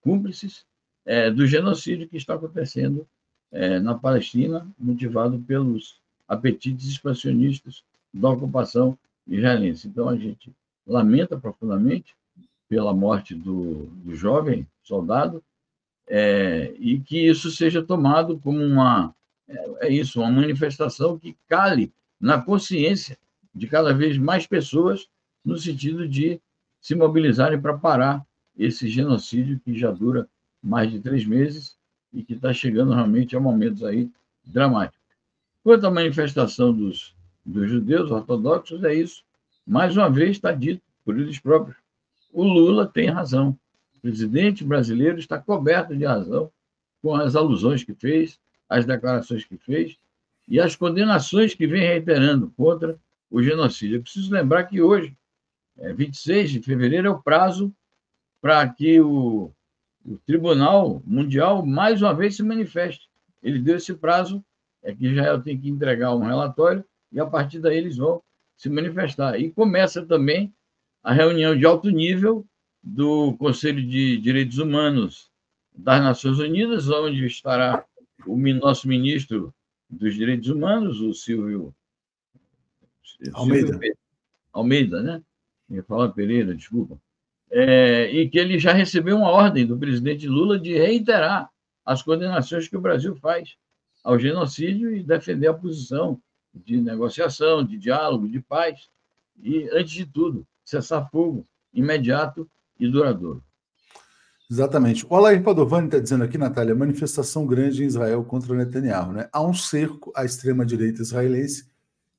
cúmplices 0.00 0.64
é, 1.04 1.30
do 1.30 1.46
genocídio 1.46 2.08
que 2.08 2.16
está 2.16 2.34
acontecendo 2.34 3.06
é, 3.52 3.78
na 3.78 3.94
Palestina, 3.94 4.66
motivado 4.78 5.38
pelos 5.40 6.00
apetites 6.26 6.86
expansionistas 6.88 7.84
da 8.12 8.30
ocupação 8.30 8.98
israelense. 9.26 9.88
Então, 9.88 10.08
a 10.08 10.16
gente 10.16 10.52
lamenta 10.86 11.38
profundamente 11.38 12.14
pela 12.68 12.92
morte 12.94 13.34
do, 13.34 13.86
do 14.04 14.14
jovem 14.14 14.66
soldado 14.82 15.42
é, 16.08 16.74
e 16.78 16.98
que 17.00 17.28
isso 17.28 17.50
seja 17.50 17.82
tomado 17.82 18.38
como 18.38 18.62
uma 18.62 19.14
é, 19.48 19.86
é 19.86 19.92
isso, 19.92 20.20
uma 20.20 20.30
manifestação 20.30 21.18
que 21.18 21.36
cale 21.48 21.92
na 22.20 22.40
consciência 22.40 23.18
de 23.54 23.66
cada 23.66 23.92
vez 23.92 24.18
mais 24.18 24.46
pessoas 24.46 25.08
no 25.44 25.56
sentido 25.56 26.08
de 26.08 26.40
se 26.80 26.94
mobilizarem 26.94 27.60
para 27.60 27.76
parar 27.76 28.26
esse 28.56 28.88
genocídio 28.88 29.60
que 29.60 29.78
já 29.78 29.90
dura 29.90 30.28
mais 30.62 30.90
de 30.90 31.00
três 31.00 31.24
meses 31.26 31.76
e 32.12 32.22
que 32.22 32.34
está 32.34 32.52
chegando 32.52 32.92
realmente 32.92 33.36
a 33.36 33.40
momentos 33.40 33.84
aí 33.84 34.10
dramáticos. 34.44 35.00
Quanto 35.62 35.86
à 35.86 35.90
manifestação 35.90 36.72
dos, 36.72 37.14
dos 37.44 37.68
judeus 37.68 38.10
ortodoxos, 38.10 38.82
é 38.84 38.94
isso. 38.94 39.22
Mais 39.66 39.96
uma 39.96 40.08
vez 40.08 40.32
está 40.32 40.52
dito 40.52 40.82
por 41.04 41.18
eles 41.18 41.38
próprios. 41.38 41.76
O 42.32 42.42
Lula 42.42 42.86
tem 42.86 43.08
razão. 43.08 43.58
O 43.96 44.00
presidente 44.00 44.64
brasileiro 44.64 45.18
está 45.18 45.38
coberto 45.38 45.96
de 45.96 46.04
razão 46.04 46.50
com 47.02 47.14
as 47.14 47.34
alusões 47.36 47.82
que 47.84 47.94
fez, 47.94 48.38
as 48.68 48.84
declarações 48.84 49.44
que 49.44 49.56
fez 49.56 49.96
e 50.48 50.60
as 50.60 50.76
condenações 50.76 51.54
que 51.54 51.66
vem 51.66 51.82
reiterando 51.82 52.52
contra 52.56 52.98
o 53.30 53.42
genocídio. 53.42 53.96
Eu 53.96 54.02
preciso 54.02 54.32
lembrar 54.32 54.64
que 54.64 54.80
hoje, 54.80 55.16
é 55.78 55.92
26 55.92 56.50
de 56.50 56.62
fevereiro, 56.62 57.08
é 57.08 57.10
o 57.10 57.22
prazo 57.22 57.72
para 58.40 58.66
que 58.68 59.00
o, 59.00 59.50
o 60.04 60.18
Tribunal 60.24 61.02
Mundial 61.04 61.64
mais 61.66 62.00
uma 62.00 62.14
vez 62.14 62.36
se 62.36 62.42
manifeste. 62.42 63.08
Ele 63.42 63.58
deu 63.58 63.76
esse 63.76 63.94
prazo, 63.94 64.44
é 64.82 64.94
que 64.94 65.06
Israel 65.06 65.42
tem 65.42 65.58
que 65.58 65.68
entregar 65.68 66.14
um 66.14 66.24
relatório 66.24 66.84
e 67.12 67.18
a 67.18 67.26
partir 67.26 67.58
daí 67.58 67.76
eles 67.76 67.96
vão 67.96 68.22
se 68.56 68.68
manifestar. 68.68 69.38
E 69.38 69.50
começa 69.50 70.04
também 70.04 70.52
a 71.02 71.12
reunião 71.12 71.56
de 71.56 71.66
alto 71.66 71.90
nível 71.90 72.44
do 72.82 73.36
Conselho 73.36 73.82
de 73.84 74.16
Direitos 74.18 74.58
Humanos 74.58 75.30
das 75.74 76.00
Nações 76.00 76.38
Unidas, 76.38 76.88
onde 76.88 77.26
estará 77.26 77.84
o 78.26 78.36
nosso 78.36 78.88
ministro 78.88 79.52
dos 79.88 80.14
Direitos 80.14 80.48
Humanos, 80.48 81.00
o 81.00 81.14
Silvio 81.14 81.74
Almeida. 83.32 83.72
Silvio 83.72 83.96
Almeida, 84.52 85.02
né? 85.02 85.22
Eu 85.70 85.82
falar 85.84 86.10
Pereira, 86.10 86.54
desculpa. 86.54 87.00
É, 87.50 88.10
e 88.10 88.28
que 88.28 88.38
ele 88.38 88.58
já 88.58 88.72
recebeu 88.72 89.16
uma 89.16 89.30
ordem 89.30 89.66
do 89.66 89.78
presidente 89.78 90.26
Lula 90.26 90.58
de 90.58 90.76
reiterar 90.76 91.48
as 91.84 92.02
condenações 92.02 92.68
que 92.68 92.76
o 92.76 92.80
Brasil 92.80 93.14
faz 93.16 93.56
ao 94.02 94.18
genocídio 94.18 94.94
e 94.94 95.02
defender 95.02 95.48
a 95.48 95.54
posição 95.54 96.20
de 96.54 96.80
negociação, 96.80 97.64
de 97.64 97.76
diálogo, 97.76 98.28
de 98.28 98.40
paz 98.40 98.88
e, 99.40 99.68
antes 99.72 99.92
de 99.92 100.06
tudo, 100.06 100.46
cessar 100.64 101.08
fogo 101.10 101.46
imediato 101.72 102.48
e 102.78 102.88
duradouro. 102.88 103.44
Exatamente. 104.50 105.04
O 105.08 105.16
Alair 105.16 105.42
Padovani 105.42 105.86
está 105.86 105.98
dizendo 105.98 106.22
aqui, 106.22 106.38
Natália, 106.38 106.74
manifestação 106.74 107.46
grande 107.46 107.82
em 107.82 107.86
Israel 107.86 108.24
contra 108.24 108.54
Netanyahu. 108.54 109.12
Né? 109.12 109.28
Há 109.32 109.42
um 109.42 109.52
cerco 109.52 110.12
à 110.14 110.24
extrema-direita 110.24 111.02
israelense 111.02 111.68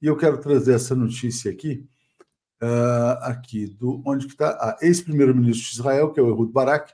e 0.02 0.08
eu 0.08 0.18
quero 0.18 0.38
trazer 0.38 0.74
essa 0.74 0.94
notícia 0.94 1.50
aqui, 1.50 1.88
uh, 2.62 3.24
aqui 3.24 3.68
do 3.68 4.02
onde 4.06 4.26
que 4.26 4.34
está 4.34 4.50
a 4.50 4.78
ex-primeiro-ministro 4.82 5.70
de 5.70 5.76
Israel, 5.76 6.12
que 6.12 6.20
é 6.20 6.24
o 6.24 6.28
Ehud 6.28 6.52
Barak, 6.52 6.94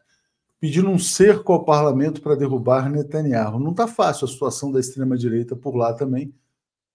pedindo 0.59 0.89
um 0.89 0.99
cerco 0.99 1.51
ao 1.51 1.65
parlamento 1.65 2.21
para 2.21 2.35
derrubar 2.35 2.89
Netanyahu. 2.89 3.59
Não 3.59 3.71
está 3.71 3.87
fácil 3.87 4.25
a 4.25 4.29
situação 4.29 4.71
da 4.71 4.79
extrema-direita 4.79 5.55
por 5.55 5.75
lá 5.75 5.93
também. 5.93 6.33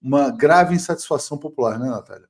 Uma 0.00 0.30
grave 0.30 0.76
insatisfação 0.76 1.36
popular, 1.36 1.78
né, 1.78 1.88
Natália? 1.88 2.28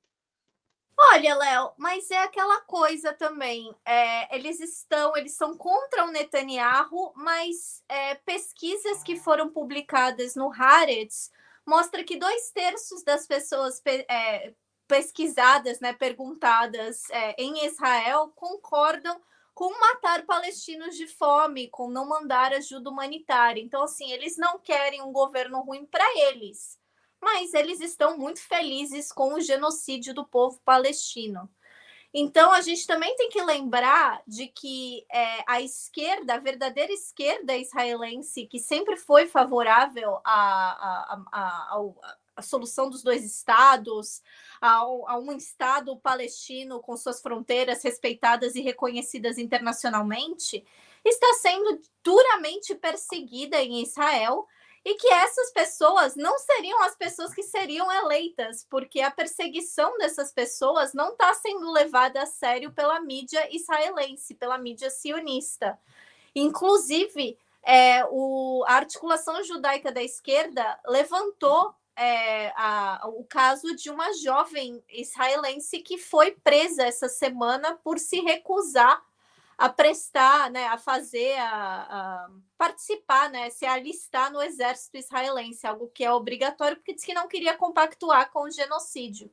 Olha, 1.00 1.36
Léo, 1.36 1.72
mas 1.76 2.10
é 2.10 2.18
aquela 2.18 2.60
coisa 2.62 3.12
também. 3.12 3.72
É, 3.84 4.34
eles 4.36 4.58
estão, 4.58 5.16
eles 5.16 5.32
são 5.36 5.56
contra 5.56 6.04
o 6.04 6.10
Netanyahu, 6.10 7.12
mas 7.14 7.84
é, 7.88 8.16
pesquisas 8.16 9.02
que 9.04 9.14
foram 9.14 9.48
publicadas 9.48 10.34
no 10.34 10.52
Haaretz 10.52 11.30
mostra 11.64 12.02
que 12.02 12.16
dois 12.16 12.50
terços 12.50 13.04
das 13.04 13.28
pessoas 13.28 13.80
é, 13.86 14.52
pesquisadas, 14.88 15.78
né, 15.78 15.92
perguntadas 15.92 17.08
é, 17.10 17.40
em 17.40 17.64
Israel, 17.64 18.32
concordam 18.34 19.20
com 19.54 19.78
matar 19.78 20.26
palestinos 20.26 20.96
de 20.96 21.06
fome, 21.06 21.68
com 21.68 21.88
não 21.88 22.08
mandar 22.08 22.52
ajuda 22.52 22.90
humanitária. 22.90 23.60
Então, 23.60 23.84
assim, 23.84 24.10
eles 24.10 24.36
não 24.36 24.58
querem 24.58 25.00
um 25.02 25.12
governo 25.12 25.60
ruim 25.60 25.86
para 25.86 26.04
eles 26.28 26.78
mas 27.20 27.54
eles 27.54 27.80
estão 27.80 28.16
muito 28.16 28.40
felizes 28.40 29.12
com 29.12 29.34
o 29.34 29.40
genocídio 29.40 30.14
do 30.14 30.24
povo 30.24 30.60
palestino. 30.64 31.48
Então, 32.12 32.52
a 32.52 32.62
gente 32.62 32.86
também 32.86 33.14
tem 33.16 33.28
que 33.28 33.42
lembrar 33.42 34.22
de 34.26 34.48
que 34.48 35.04
é, 35.12 35.44
a 35.46 35.60
esquerda, 35.60 36.34
a 36.34 36.38
verdadeira 36.38 36.92
esquerda 36.92 37.54
israelense, 37.54 38.46
que 38.46 38.58
sempre 38.58 38.96
foi 38.96 39.26
favorável 39.26 40.18
à, 40.24 41.18
à, 42.34 42.42
solução 42.42 42.88
dos 42.88 43.02
dois 43.02 43.24
estados, 43.24 44.22
a 44.60 45.18
um 45.18 45.32
Estado 45.32 45.96
palestino 45.98 46.80
com 46.80 46.96
suas 46.96 47.20
fronteiras 47.20 47.82
respeitadas 47.82 48.54
e 48.54 48.62
reconhecidas 48.62 49.36
internacionalmente, 49.36 50.64
está 51.04 51.34
sendo 51.34 51.78
duramente 52.02 52.74
perseguida 52.74 53.60
em 53.60 53.82
Israel 53.82 54.46
e 54.88 54.94
que 54.94 55.12
essas 55.12 55.50
pessoas 55.50 56.16
não 56.16 56.38
seriam 56.38 56.82
as 56.82 56.96
pessoas 56.96 57.34
que 57.34 57.42
seriam 57.42 57.92
eleitas, 57.92 58.66
porque 58.70 59.02
a 59.02 59.10
perseguição 59.10 59.98
dessas 59.98 60.32
pessoas 60.32 60.94
não 60.94 61.10
está 61.10 61.34
sendo 61.34 61.70
levada 61.70 62.22
a 62.22 62.26
sério 62.26 62.72
pela 62.72 62.98
mídia 62.98 63.54
israelense, 63.54 64.34
pela 64.34 64.56
mídia 64.56 64.88
sionista. 64.88 65.78
Inclusive, 66.34 67.38
é, 67.62 68.02
o, 68.10 68.64
a 68.66 68.76
articulação 68.76 69.44
judaica 69.44 69.92
da 69.92 70.02
esquerda 70.02 70.80
levantou 70.86 71.74
é, 71.94 72.50
a, 72.56 73.02
o 73.08 73.24
caso 73.24 73.76
de 73.76 73.90
uma 73.90 74.10
jovem 74.14 74.82
israelense 74.88 75.80
que 75.80 75.98
foi 75.98 76.30
presa 76.30 76.84
essa 76.84 77.10
semana 77.10 77.78
por 77.84 77.98
se 77.98 78.20
recusar 78.20 79.04
a 79.58 79.68
prestar, 79.68 80.52
né, 80.52 80.68
a 80.68 80.78
fazer, 80.78 81.36
a, 81.36 81.48
a, 81.50 82.30
participar, 82.56 83.28
né, 83.28 83.50
se 83.50 83.66
alistar 83.66 84.32
no 84.32 84.40
exército 84.40 84.96
israelense, 84.96 85.66
algo 85.66 85.88
que 85.88 86.04
é 86.04 86.12
obrigatório, 86.12 86.76
porque 86.76 86.94
disse 86.94 87.06
que 87.06 87.12
não 87.12 87.26
queria 87.26 87.56
compactuar 87.56 88.30
com 88.30 88.42
o 88.42 88.50
genocídio. 88.50 89.28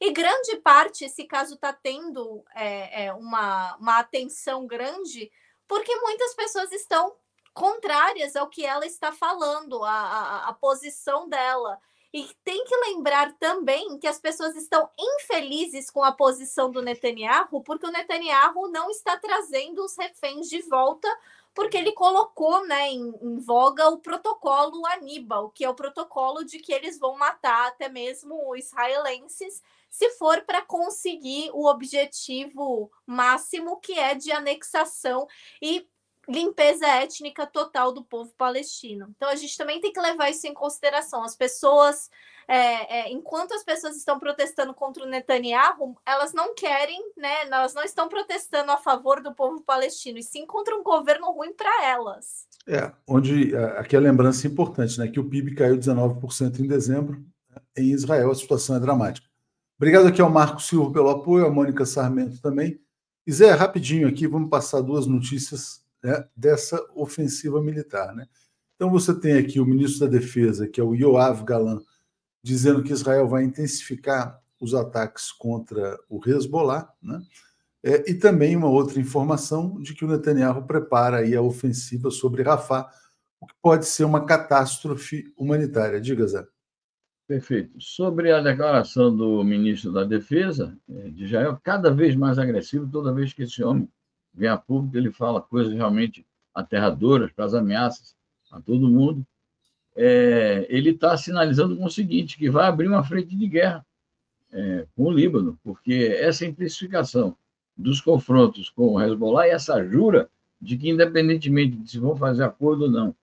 E 0.00 0.12
grande 0.12 0.56
parte, 0.56 1.04
esse 1.04 1.24
caso 1.24 1.54
está 1.54 1.72
tendo 1.72 2.44
é, 2.56 3.04
é, 3.04 3.12
uma, 3.12 3.76
uma 3.76 3.98
atenção 4.00 4.66
grande, 4.66 5.30
porque 5.68 5.94
muitas 5.96 6.34
pessoas 6.34 6.72
estão 6.72 7.14
contrárias 7.54 8.34
ao 8.34 8.48
que 8.48 8.66
ela 8.66 8.86
está 8.86 9.12
falando, 9.12 9.84
a, 9.84 9.90
a, 9.90 10.48
a 10.48 10.52
posição 10.54 11.28
dela. 11.28 11.80
E 12.12 12.26
tem 12.42 12.64
que 12.64 12.76
lembrar 12.76 13.34
também 13.34 13.98
que 13.98 14.06
as 14.06 14.18
pessoas 14.18 14.56
estão 14.56 14.88
infelizes 14.98 15.90
com 15.90 16.02
a 16.02 16.12
posição 16.12 16.70
do 16.70 16.80
Netanyahu, 16.80 17.62
porque 17.62 17.86
o 17.86 17.90
Netanyahu 17.90 18.68
não 18.68 18.90
está 18.90 19.16
trazendo 19.18 19.84
os 19.84 19.94
reféns 19.96 20.48
de 20.48 20.62
volta, 20.62 21.08
porque 21.54 21.76
ele 21.76 21.92
colocou 21.92 22.66
né, 22.66 22.88
em, 22.88 23.12
em 23.20 23.38
voga 23.38 23.88
o 23.88 23.98
protocolo 23.98 24.86
Aníbal, 24.86 25.50
que 25.50 25.64
é 25.64 25.68
o 25.68 25.74
protocolo 25.74 26.44
de 26.44 26.58
que 26.58 26.72
eles 26.72 26.98
vão 26.98 27.18
matar 27.18 27.68
até 27.68 27.88
mesmo 27.88 28.56
israelenses 28.56 29.62
se 29.90 30.10
for 30.10 30.42
para 30.42 30.62
conseguir 30.62 31.50
o 31.52 31.66
objetivo 31.66 32.90
máximo, 33.06 33.80
que 33.80 33.98
é 33.98 34.14
de 34.14 34.30
anexação. 34.30 35.26
E 35.60 35.86
limpeza 36.28 36.86
étnica 36.86 37.46
total 37.46 37.90
do 37.90 38.04
povo 38.04 38.30
palestino. 38.36 39.08
Então 39.16 39.28
a 39.28 39.34
gente 39.34 39.56
também 39.56 39.80
tem 39.80 39.92
que 39.92 40.00
levar 40.00 40.28
isso 40.28 40.46
em 40.46 40.52
consideração. 40.52 41.22
As 41.22 41.34
pessoas, 41.34 42.10
é, 42.46 43.00
é, 43.00 43.12
enquanto 43.12 43.54
as 43.54 43.64
pessoas 43.64 43.96
estão 43.96 44.18
protestando 44.18 44.74
contra 44.74 45.04
o 45.04 45.08
Netanyahu, 45.08 45.96
elas 46.04 46.34
não 46.34 46.54
querem, 46.54 47.00
né? 47.16 47.46
Elas 47.46 47.72
não 47.72 47.82
estão 47.82 48.08
protestando 48.08 48.70
a 48.70 48.76
favor 48.76 49.22
do 49.22 49.34
povo 49.34 49.62
palestino, 49.62 50.18
e 50.18 50.22
sim 50.22 50.44
contra 50.44 50.76
um 50.76 50.82
governo 50.82 51.32
ruim 51.32 51.54
para 51.54 51.86
elas. 51.86 52.46
É, 52.66 52.92
onde 53.06 53.56
aqui 53.78 53.96
a 53.96 54.00
lembrança 54.00 54.46
é 54.46 54.50
importante, 54.50 54.98
né? 54.98 55.08
Que 55.08 55.18
o 55.18 55.28
PIB 55.28 55.54
caiu 55.54 55.78
19% 55.78 56.60
em 56.60 56.66
dezembro. 56.66 57.24
Em 57.74 57.90
Israel, 57.90 58.30
a 58.30 58.34
situação 58.34 58.76
é 58.76 58.80
dramática. 58.80 59.26
Obrigado 59.78 60.08
aqui 60.08 60.20
ao 60.20 60.28
Marco 60.28 60.60
Silva 60.60 60.92
pelo 60.92 61.08
apoio, 61.08 61.46
a 61.46 61.50
Mônica 61.50 61.86
Sarmento 61.86 62.42
também. 62.42 62.78
E 63.26 63.32
Zé, 63.32 63.52
rapidinho 63.52 64.08
aqui, 64.08 64.26
vamos 64.26 64.50
passar 64.50 64.80
duas 64.80 65.06
notícias 65.06 65.86
né, 66.02 66.26
dessa 66.36 66.80
ofensiva 66.94 67.60
militar. 67.60 68.14
Né? 68.14 68.26
Então 68.76 68.90
você 68.90 69.18
tem 69.18 69.34
aqui 69.38 69.60
o 69.60 69.66
ministro 69.66 70.06
da 70.06 70.18
Defesa, 70.18 70.68
que 70.68 70.80
é 70.80 70.84
o 70.84 70.94
Yoav 70.94 71.44
Galan, 71.44 71.80
dizendo 72.42 72.82
que 72.82 72.92
Israel 72.92 73.28
vai 73.28 73.44
intensificar 73.44 74.40
os 74.60 74.74
ataques 74.74 75.32
contra 75.32 75.98
o 76.08 76.20
Hezbollah, 76.24 76.92
né? 77.02 77.20
É, 77.82 78.10
e 78.10 78.14
também 78.14 78.56
uma 78.56 78.68
outra 78.68 79.00
informação 79.00 79.80
de 79.80 79.94
que 79.94 80.04
o 80.04 80.08
Netanyahu 80.08 80.66
prepara 80.66 81.18
aí 81.18 81.36
a 81.36 81.42
ofensiva 81.42 82.10
sobre 82.10 82.42
Rafah, 82.42 82.90
o 83.40 83.46
que 83.46 83.54
pode 83.62 83.86
ser 83.86 84.04
uma 84.04 84.26
catástrofe 84.26 85.32
humanitária. 85.36 86.00
Diga, 86.00 86.26
Zé. 86.26 86.44
Perfeito. 87.28 87.80
Sobre 87.80 88.32
a 88.32 88.40
declaração 88.40 89.14
do 89.14 89.44
ministro 89.44 89.92
da 89.92 90.02
Defesa 90.02 90.76
eh, 90.88 91.10
de 91.10 91.24
Israel, 91.26 91.60
cada 91.62 91.90
vez 91.90 92.16
mais 92.16 92.38
agressivo, 92.38 92.88
toda 92.90 93.12
vez 93.12 93.32
que 93.32 93.42
esse 93.42 93.62
homem 93.62 93.88
vem 94.38 94.48
a 94.48 94.56
público, 94.56 94.96
ele 94.96 95.10
fala 95.10 95.42
coisas 95.42 95.72
realmente 95.72 96.24
aterradoras 96.54 97.30
para 97.32 97.44
as 97.44 97.54
ameaças 97.54 98.16
a 98.50 98.60
todo 98.60 98.88
mundo. 98.88 99.26
É, 99.96 100.66
ele 100.68 100.90
está 100.90 101.16
sinalizando 101.16 101.76
com 101.76 101.84
o 101.84 101.90
seguinte, 101.90 102.38
que 102.38 102.48
vai 102.48 102.66
abrir 102.66 102.86
uma 102.86 103.02
frente 103.02 103.34
de 103.34 103.46
guerra 103.48 103.84
é, 104.52 104.86
com 104.96 105.04
o 105.04 105.10
Líbano, 105.10 105.58
porque 105.62 106.16
essa 106.18 106.46
intensificação 106.46 107.36
dos 107.76 108.00
confrontos 108.00 108.70
com 108.70 108.94
o 108.94 109.00
Hezbollah 109.00 109.48
e 109.48 109.50
essa 109.50 109.84
jura 109.84 110.28
de 110.60 110.76
que, 110.76 110.88
independentemente 110.88 111.76
de 111.76 111.90
se 111.90 111.98
vão 111.98 112.16
fazer 112.16 112.44
acordo 112.44 112.84
ou 112.84 112.90
não, 112.90 113.14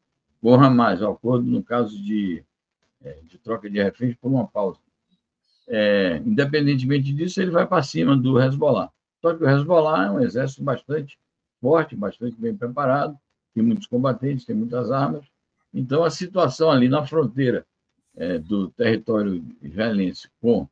o 0.41 0.53
Hamas, 0.53 1.01
o 1.01 1.07
acordo 1.07 1.49
no 1.49 1.63
caso 1.63 2.01
de, 2.01 2.43
é, 3.03 3.19
de 3.23 3.37
troca 3.37 3.69
de 3.69 3.81
reféns 3.81 4.15
por 4.15 4.29
uma 4.29 4.47
pausa, 4.47 4.79
é, 5.67 6.21
independentemente 6.25 7.11
disso, 7.11 7.41
ele 7.41 7.51
vai 7.51 7.65
para 7.65 7.81
cima 7.81 8.15
do 8.15 8.39
Hezbollah. 8.39 8.91
Só 9.25 9.33
que 9.33 9.43
o 9.43 9.49
Hezbollah 9.49 10.05
é 10.05 10.11
um 10.11 10.19
exército 10.19 10.61
bastante 10.61 11.17
forte, 11.59 11.95
bastante 11.95 12.39
bem 12.39 12.55
preparado, 12.55 13.17
tem 13.55 13.63
muitos 13.63 13.87
combatentes, 13.87 14.45
tem 14.45 14.55
muitas 14.55 14.91
armas. 14.91 15.25
Então, 15.73 16.03
a 16.03 16.11
situação 16.11 16.69
ali 16.69 16.87
na 16.87 17.03
fronteira 17.07 17.65
é, 18.15 18.37
do 18.37 18.69
território 18.69 19.43
israelense 19.63 20.29
com 20.39 20.69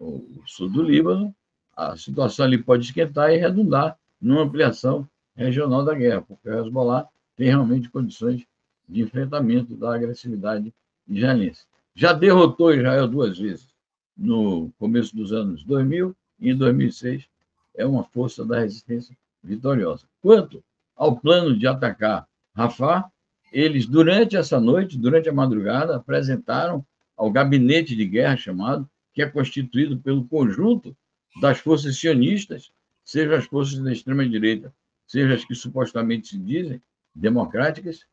o 0.00 0.42
sul 0.46 0.68
do 0.68 0.82
Líbano, 0.82 1.32
a 1.76 1.96
situação 1.96 2.44
ali 2.44 2.58
pode 2.58 2.86
esquentar 2.86 3.30
e 3.30 3.36
redundar 3.36 3.96
numa 4.20 4.42
ampliação 4.42 5.08
regional 5.36 5.84
da 5.84 5.94
guerra, 5.94 6.22
porque 6.22 6.48
o 6.48 6.58
Hezbollah 6.58 7.06
tem 7.36 7.50
realmente 7.50 7.88
condições 7.88 8.44
de 8.88 9.00
enfrentamento 9.00 9.76
da 9.76 9.94
agressividade 9.94 10.74
israelense. 11.08 11.66
Já 11.94 12.12
derrotou 12.12 12.74
Israel 12.74 13.06
duas 13.06 13.38
vezes, 13.38 13.68
no 14.16 14.72
começo 14.76 15.14
dos 15.14 15.32
anos 15.32 15.62
2000 15.62 16.16
e 16.40 16.50
em 16.50 16.56
2006, 16.56 17.30
é 17.74 17.86
uma 17.86 18.04
força 18.04 18.44
da 18.44 18.60
resistência 18.60 19.16
vitoriosa. 19.42 20.06
Quanto 20.20 20.62
ao 20.96 21.16
plano 21.16 21.58
de 21.58 21.66
atacar 21.66 22.26
Rafah, 22.54 23.10
eles, 23.52 23.86
durante 23.86 24.36
essa 24.36 24.60
noite, 24.60 24.98
durante 24.98 25.28
a 25.28 25.32
madrugada, 25.32 25.96
apresentaram 25.96 26.84
ao 27.16 27.30
gabinete 27.30 27.94
de 27.94 28.06
guerra 28.06 28.36
chamado, 28.36 28.88
que 29.12 29.22
é 29.22 29.28
constituído 29.28 29.98
pelo 29.98 30.24
conjunto 30.24 30.96
das 31.40 31.58
forças 31.58 31.96
sionistas, 31.98 32.70
seja 33.04 33.36
as 33.36 33.44
forças 33.44 33.78
da 33.78 33.92
extrema-direita, 33.92 34.72
seja 35.06 35.34
as 35.34 35.44
que 35.44 35.54
supostamente 35.54 36.28
se 36.28 36.38
dizem 36.38 36.80
democráticas, 37.14 38.06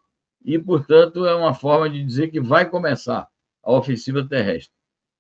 e, 0.43 0.57
portanto, 0.57 1.25
é 1.25 1.35
uma 1.35 1.53
forma 1.53 1.89
de 1.89 2.03
dizer 2.03 2.29
que 2.29 2.39
vai 2.39 2.69
começar 2.69 3.27
a 3.63 3.71
ofensiva 3.71 4.25
terrestre. 4.25 4.73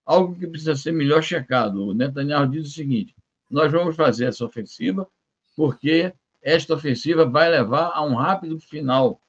Algo 0.05 0.35
que 0.35 0.47
precisa 0.47 0.75
ser 0.75 0.91
melhor 0.91 1.21
checado. 1.21 1.85
O 1.85 1.93
Netanyahu 1.93 2.47
diz 2.47 2.67
o 2.67 2.71
seguinte: 2.71 3.13
nós 3.49 3.71
vamos 3.71 3.95
fazer 3.95 4.25
essa 4.25 4.45
ofensiva 4.45 5.07
porque 5.55 6.13
esta 6.41 6.73
ofensiva 6.73 7.25
vai 7.25 7.49
levar 7.49 7.91
a 7.93 8.03
um 8.03 8.15
rápido 8.15 8.59
final 8.59 9.21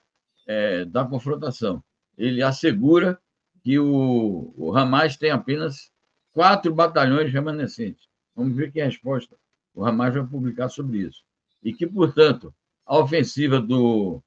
é, 0.46 0.84
da 0.84 1.04
confrontação. 1.04 1.82
Ele 2.16 2.42
assegura 2.42 3.18
que 3.62 3.78
o, 3.78 4.52
o 4.56 4.76
Hamas 4.76 5.16
tem 5.16 5.30
apenas 5.30 5.90
quatro 6.32 6.72
batalhões 6.74 7.32
remanescentes. 7.32 8.08
Vamos 8.34 8.56
ver 8.56 8.70
que 8.70 8.82
resposta 8.82 9.36
o 9.74 9.84
Hamas 9.84 10.14
vai 10.14 10.26
publicar 10.26 10.68
sobre 10.68 10.98
isso. 10.98 11.22
E 11.62 11.72
que, 11.72 11.86
portanto, 11.86 12.54
a 12.86 12.98
ofensiva 12.98 13.60
do, 13.60 14.22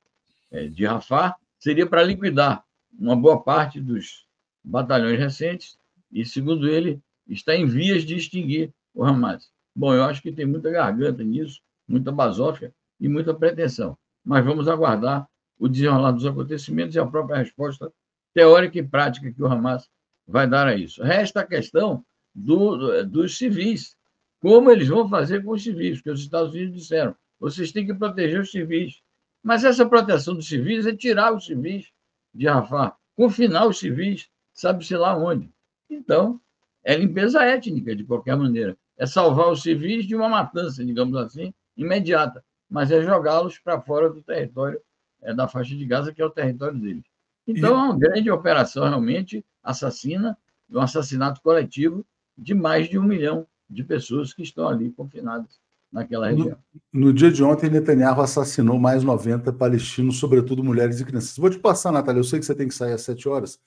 é, 0.51 0.67
de 0.67 0.85
Rafah 0.85 1.35
seria 1.59 1.85
para 1.85 2.03
liquidar 2.03 2.63
uma 2.97 3.15
boa 3.15 3.41
parte 3.41 3.79
dos 3.79 4.25
batalhões 4.63 5.19
recentes 5.19 5.77
e, 6.11 6.25
segundo 6.25 6.67
ele, 6.67 7.01
está 7.27 7.55
em 7.55 7.65
vias 7.65 8.03
de 8.03 8.15
extinguir 8.15 8.73
o 8.93 9.03
Hamas. 9.03 9.52
Bom, 9.75 9.93
eu 9.93 10.03
acho 10.03 10.21
que 10.21 10.31
tem 10.31 10.45
muita 10.45 10.69
garganta 10.69 11.23
nisso, 11.23 11.61
muita 11.87 12.11
basófia 12.11 12.73
e 12.99 13.07
muita 13.07 13.33
pretensão. 13.33 13.97
Mas 14.23 14.45
vamos 14.45 14.67
aguardar 14.67 15.27
o 15.59 15.67
desenrolar 15.67 16.11
dos 16.11 16.25
acontecimentos 16.25 16.95
e 16.95 16.99
a 16.99 17.05
própria 17.05 17.37
resposta 17.37 17.91
teórica 18.33 18.77
e 18.77 18.83
prática 18.83 19.31
que 19.31 19.41
o 19.41 19.47
Hamas 19.47 19.89
vai 20.27 20.47
dar 20.47 20.67
a 20.67 20.75
isso. 20.75 21.03
Resta 21.03 21.41
a 21.41 21.45
questão 21.45 22.05
do, 22.33 23.03
dos 23.03 23.37
civis. 23.37 23.95
Como 24.39 24.71
eles 24.71 24.87
vão 24.87 25.07
fazer 25.07 25.43
com 25.43 25.51
os 25.51 25.63
civis? 25.63 25.97
Porque 25.97 26.11
os 26.11 26.21
Estados 26.21 26.53
Unidos 26.53 26.75
disseram: 26.75 27.15
vocês 27.39 27.71
têm 27.71 27.85
que 27.85 27.93
proteger 27.93 28.41
os 28.41 28.51
civis. 28.51 29.01
Mas 29.41 29.63
essa 29.63 29.85
proteção 29.85 30.33
dos 30.33 30.47
civis 30.47 30.85
é 30.85 30.95
tirar 30.95 31.33
os 31.33 31.45
civis 31.45 31.91
de 32.33 32.47
Rafah, 32.47 32.95
confinar 33.15 33.67
os 33.67 33.77
civis, 33.77 34.29
sabe-se 34.53 34.95
lá 34.95 35.17
onde. 35.17 35.51
Então, 35.89 36.39
é 36.83 36.95
limpeza 36.95 37.43
étnica, 37.43 37.95
de 37.95 38.03
qualquer 38.05 38.37
maneira. 38.37 38.77
É 39.03 39.05
salvar 39.05 39.51
os 39.51 39.61
civis 39.61 40.05
de 40.07 40.15
uma 40.15 40.29
matança, 40.29 40.85
digamos 40.85 41.17
assim, 41.17 41.53
imediata, 41.75 42.41
mas 42.69 42.89
é 42.89 43.01
jogá-los 43.01 43.59
para 43.59 43.81
fora 43.81 44.09
do 44.09 44.21
território 44.21 44.79
é, 45.21 45.33
da 45.33 45.45
faixa 45.45 45.75
de 45.75 45.85
Gaza, 45.85 46.13
que 46.13 46.21
é 46.21 46.25
o 46.25 46.29
território 46.29 46.79
deles. 46.79 47.03
Então, 47.45 47.71
e... 47.71 47.73
é 47.73 47.75
uma 47.75 47.97
grande 47.97 48.31
operação 48.31 48.87
realmente 48.87 49.45
assassina, 49.61 50.37
um 50.71 50.79
assassinato 50.79 51.41
coletivo 51.41 52.05
de 52.37 52.53
mais 52.53 52.87
de 52.87 52.97
um 52.97 53.03
milhão 53.03 53.45
de 53.69 53.83
pessoas 53.83 54.33
que 54.33 54.41
estão 54.41 54.69
ali 54.69 54.89
confinadas 54.89 55.59
naquela 55.91 56.29
região. 56.29 56.57
No, 56.93 57.07
no, 57.07 57.13
dia 57.13 57.29
de 57.29 57.43
ontem, 57.43 57.69
Netanyahu 57.69 58.21
assassinou 58.21 58.79
mais 58.79 59.03
90 59.03 59.51
palestinos, 59.51 60.17
sobretudo 60.17 60.63
mulheres 60.63 61.01
e 61.01 61.05
crianças. 61.05 61.35
Vou 61.35 61.49
te 61.49 61.59
passar, 61.59 61.91
Natália, 61.91 62.21
eu 62.21 62.23
sei 62.23 62.39
que 62.39 62.45
você 62.45 62.55
tem 62.55 62.69
que 62.69 62.73
sair 62.73 62.93
às 62.93 63.01
7 63.01 63.27
horas, 63.27 63.59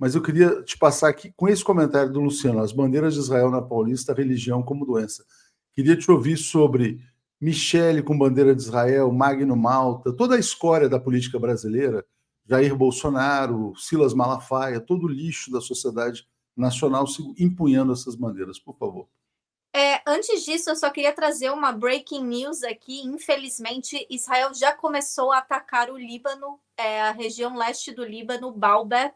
mas 0.00 0.14
eu 0.14 0.22
queria 0.22 0.62
te 0.62 0.78
passar 0.78 1.10
aqui 1.10 1.30
com 1.36 1.46
esse 1.46 1.62
comentário 1.62 2.10
do 2.10 2.20
Luciano: 2.20 2.60
as 2.60 2.72
bandeiras 2.72 3.12
de 3.12 3.20
Israel 3.20 3.50
na 3.50 3.60
Paulista, 3.60 4.14
religião 4.14 4.62
como 4.62 4.86
doença. 4.86 5.22
Queria 5.74 5.94
te 5.94 6.10
ouvir 6.10 6.38
sobre 6.38 7.04
Michele 7.38 8.02
com 8.02 8.16
bandeira 8.16 8.56
de 8.56 8.62
Israel, 8.62 9.12
Magno 9.12 9.54
Malta, 9.54 10.10
toda 10.10 10.36
a 10.36 10.38
escória 10.38 10.88
da 10.88 10.98
política 10.98 11.38
brasileira, 11.38 12.02
Jair 12.48 12.74
Bolsonaro, 12.74 13.74
Silas 13.76 14.14
Malafaia, 14.14 14.80
todo 14.80 15.04
o 15.04 15.08
lixo 15.08 15.52
da 15.52 15.60
sociedade 15.60 16.26
nacional 16.56 17.04
empunhando 17.38 17.92
essas 17.92 18.14
bandeiras, 18.14 18.58
por 18.58 18.76
favor. 18.78 19.06
É, 19.72 20.00
antes 20.06 20.44
disso, 20.44 20.70
eu 20.70 20.76
só 20.76 20.90
queria 20.90 21.12
trazer 21.12 21.50
uma 21.50 21.72
breaking 21.72 22.24
news 22.24 22.62
aqui. 22.62 23.02
Infelizmente, 23.02 24.06
Israel 24.10 24.52
já 24.54 24.72
começou 24.72 25.30
a 25.30 25.38
atacar 25.38 25.90
o 25.90 25.96
Líbano, 25.96 26.58
é, 26.76 27.02
a 27.02 27.12
região 27.12 27.56
leste 27.56 27.92
do 27.92 28.04
Líbano, 28.04 28.50
Baalbek, 28.50 29.14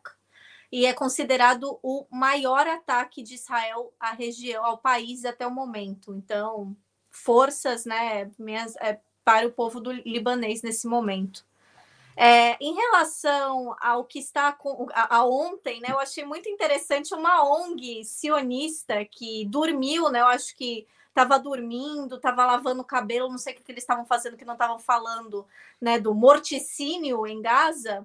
e 0.75 0.87
é 0.87 0.93
considerado 0.93 1.79
o 1.85 2.05
maior 2.11 2.67
ataque 2.67 3.23
de 3.23 3.35
Israel 3.35 3.95
à 4.01 4.11
região, 4.11 4.65
ao 4.65 4.77
país 4.77 5.25
até 5.25 5.47
o 5.47 5.51
momento. 5.51 6.13
Então, 6.13 6.77
forças, 7.13 7.85
né, 7.85 8.29
minhas, 8.37 8.75
é, 8.79 8.99
para 9.25 9.47
o 9.47 9.53
povo 9.53 9.79
do 9.79 9.93
libanês 9.93 10.63
nesse 10.63 10.89
momento. 10.89 11.47
É, 12.17 12.57
em 12.61 12.75
relação 12.75 13.77
ao 13.81 14.05
que 14.05 14.19
está 14.19 14.53
com, 14.53 14.89
a, 14.93 15.19
a, 15.19 15.25
ontem, 15.25 15.81
né, 15.81 15.91
eu 15.93 16.01
achei 16.01 16.25
muito 16.25 16.49
interessante 16.49 17.15
uma 17.15 17.45
ONG 17.49 18.05
sionista 18.05 19.05
que 19.05 19.45
dormiu, 19.45 20.11
né, 20.11 20.23
eu 20.23 20.27
acho 20.27 20.57
que 20.57 20.89
estava 21.07 21.39
dormindo, 21.39 22.17
estava 22.17 22.45
lavando 22.45 22.83
o 22.83 22.85
cabelo, 22.85 23.31
não 23.31 23.39
sei 23.39 23.53
o 23.53 23.57
que, 23.57 23.63
que 23.63 23.71
eles 23.71 23.85
estavam 23.85 24.05
fazendo, 24.05 24.37
que 24.37 24.45
não 24.45 24.55
estavam 24.55 24.81
falando, 24.81 25.47
né, 25.81 26.01
do 26.01 26.13
morticínio 26.13 27.25
em 27.29 27.41
Gaza, 27.41 28.05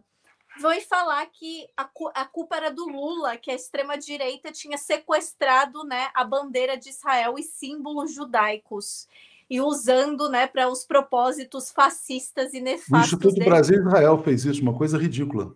foi 0.60 0.82
falar 0.82 1.26
que 1.28 1.68
a, 1.76 1.90
a 2.16 2.26
culpa 2.26 2.58
era 2.58 2.70
do 2.70 2.88
Lula, 2.88 3.38
que 3.38 3.50
a 3.50 3.56
extrema-direita 3.56 4.52
tinha 4.52 4.78
sequestrado 4.78 5.84
né, 5.84 6.10
a 6.14 6.24
bandeira 6.24 6.78
de 6.78 6.90
Israel 6.90 7.36
e 7.38 7.44
símbolos 7.44 8.14
judaicos 8.14 9.08
e 9.50 9.60
usando 9.62 10.30
né, 10.30 10.46
para 10.46 10.70
os 10.70 10.84
propósitos 10.84 11.72
fascistas 11.72 12.54
e 12.54 12.60
nefastos. 12.60 12.92
O 12.92 13.16
Instituto 13.16 13.36
dele. 13.36 13.50
Brasil 13.50 13.80
Israel 13.80 14.22
fez 14.22 14.46
isso, 14.46 14.62
uma 14.62 14.78
coisa 14.78 14.98
ridícula. 14.98 15.56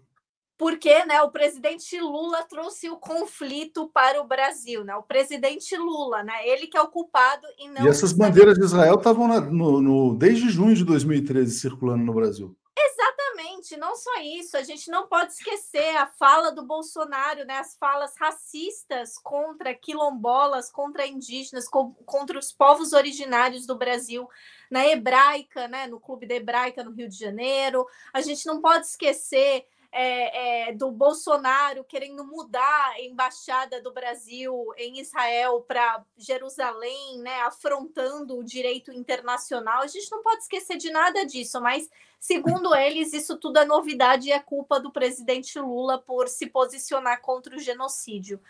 Porque 0.57 1.03
né, 1.05 1.21
o 1.21 1.31
presidente 1.31 1.99
Lula 1.99 2.43
trouxe 2.43 2.89
o 2.89 2.95
conflito 2.95 3.89
para 3.93 4.21
o 4.21 4.27
Brasil, 4.27 4.83
né? 4.83 4.95
O 4.95 5.03
presidente 5.03 5.75
Lula, 5.75 6.23
né? 6.23 6.47
Ele 6.47 6.67
que 6.67 6.77
é 6.77 6.81
o 6.81 6.87
culpado 6.87 7.45
e 7.59 7.67
não. 7.67 7.85
E 7.85 7.89
essas 7.89 8.13
bandeiras 8.13 8.57
de 8.57 8.63
Israel 8.63 8.95
estavam 8.95 9.27
no, 9.27 9.81
no, 9.81 10.15
desde 10.15 10.49
junho 10.49 10.75
de 10.75 10.85
2013 10.85 11.59
circulando 11.59 12.03
no 12.03 12.13
Brasil. 12.13 12.55
Exatamente, 12.75 13.77
não 13.77 13.95
só 13.95 14.19
isso, 14.19 14.57
a 14.57 14.63
gente 14.63 14.89
não 14.89 15.07
pode 15.07 15.33
esquecer 15.33 15.95
a 15.95 16.07
fala 16.07 16.51
do 16.51 16.65
Bolsonaro, 16.65 17.45
né, 17.45 17.57
as 17.59 17.75
falas 17.77 18.15
racistas 18.17 19.15
contra 19.19 19.75
quilombolas, 19.75 20.71
contra 20.71 21.05
indígenas, 21.05 21.67
contra 21.69 22.37
os 22.37 22.51
povos 22.51 22.91
originários 22.91 23.67
do 23.67 23.77
Brasil, 23.77 24.27
na 24.71 24.87
hebraica, 24.87 25.67
né, 25.67 25.85
no 25.85 25.99
Clube 25.99 26.25
da 26.25 26.33
Hebraica 26.33 26.83
no 26.83 26.91
Rio 26.91 27.07
de 27.07 27.17
Janeiro. 27.17 27.85
A 28.11 28.21
gente 28.21 28.45
não 28.47 28.59
pode 28.59 28.87
esquecer 28.87 29.67
é, 29.93 30.69
é, 30.69 30.73
do 30.73 30.89
Bolsonaro 30.89 31.83
querendo 31.83 32.25
mudar 32.25 32.89
a 32.89 33.01
embaixada 33.01 33.79
do 33.79 33.93
Brasil 33.93 34.73
em 34.75 34.99
Israel 34.99 35.61
para 35.61 36.03
Jerusalém, 36.17 37.19
né, 37.19 37.41
afrontando 37.41 38.37
o 38.37 38.43
direito 38.43 38.91
internacional. 38.91 39.83
A 39.83 39.87
gente 39.87 40.11
não 40.11 40.23
pode 40.23 40.41
esquecer 40.41 40.77
de 40.77 40.89
nada 40.89 41.23
disso, 41.23 41.61
mas 41.61 41.87
segundo 42.19 42.73
eles, 42.73 43.13
isso 43.13 43.37
tudo 43.37 43.59
é 43.59 43.65
novidade 43.65 44.29
e 44.29 44.31
é 44.31 44.39
culpa 44.39 44.79
do 44.79 44.91
presidente 44.91 45.59
Lula 45.59 45.99
por 45.99 46.27
se 46.27 46.47
posicionar 46.47 47.21
contra 47.21 47.55
o 47.55 47.59
genocídio. 47.59 48.41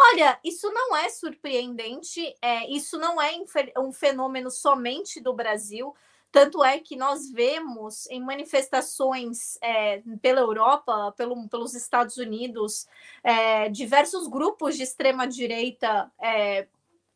Olha, 0.00 0.38
isso 0.44 0.70
não 0.72 0.96
é 0.96 1.08
surpreendente, 1.08 2.36
é, 2.42 2.68
isso 2.70 2.98
não 2.98 3.22
é 3.22 3.32
um 3.78 3.92
fenômeno 3.92 4.50
somente 4.50 5.20
do 5.20 5.32
Brasil. 5.32 5.94
Tanto 6.30 6.62
é 6.62 6.78
que 6.78 6.94
nós 6.94 7.30
vemos 7.30 8.06
em 8.10 8.20
manifestações 8.20 9.58
é, 9.62 10.02
pela 10.20 10.40
Europa, 10.40 11.12
pelo, 11.16 11.48
pelos 11.48 11.74
Estados 11.74 12.18
Unidos, 12.18 12.86
é, 13.24 13.68
diversos 13.70 14.28
grupos 14.28 14.76
de 14.76 14.82
extrema-direita 14.82 16.12
é, 16.20 16.66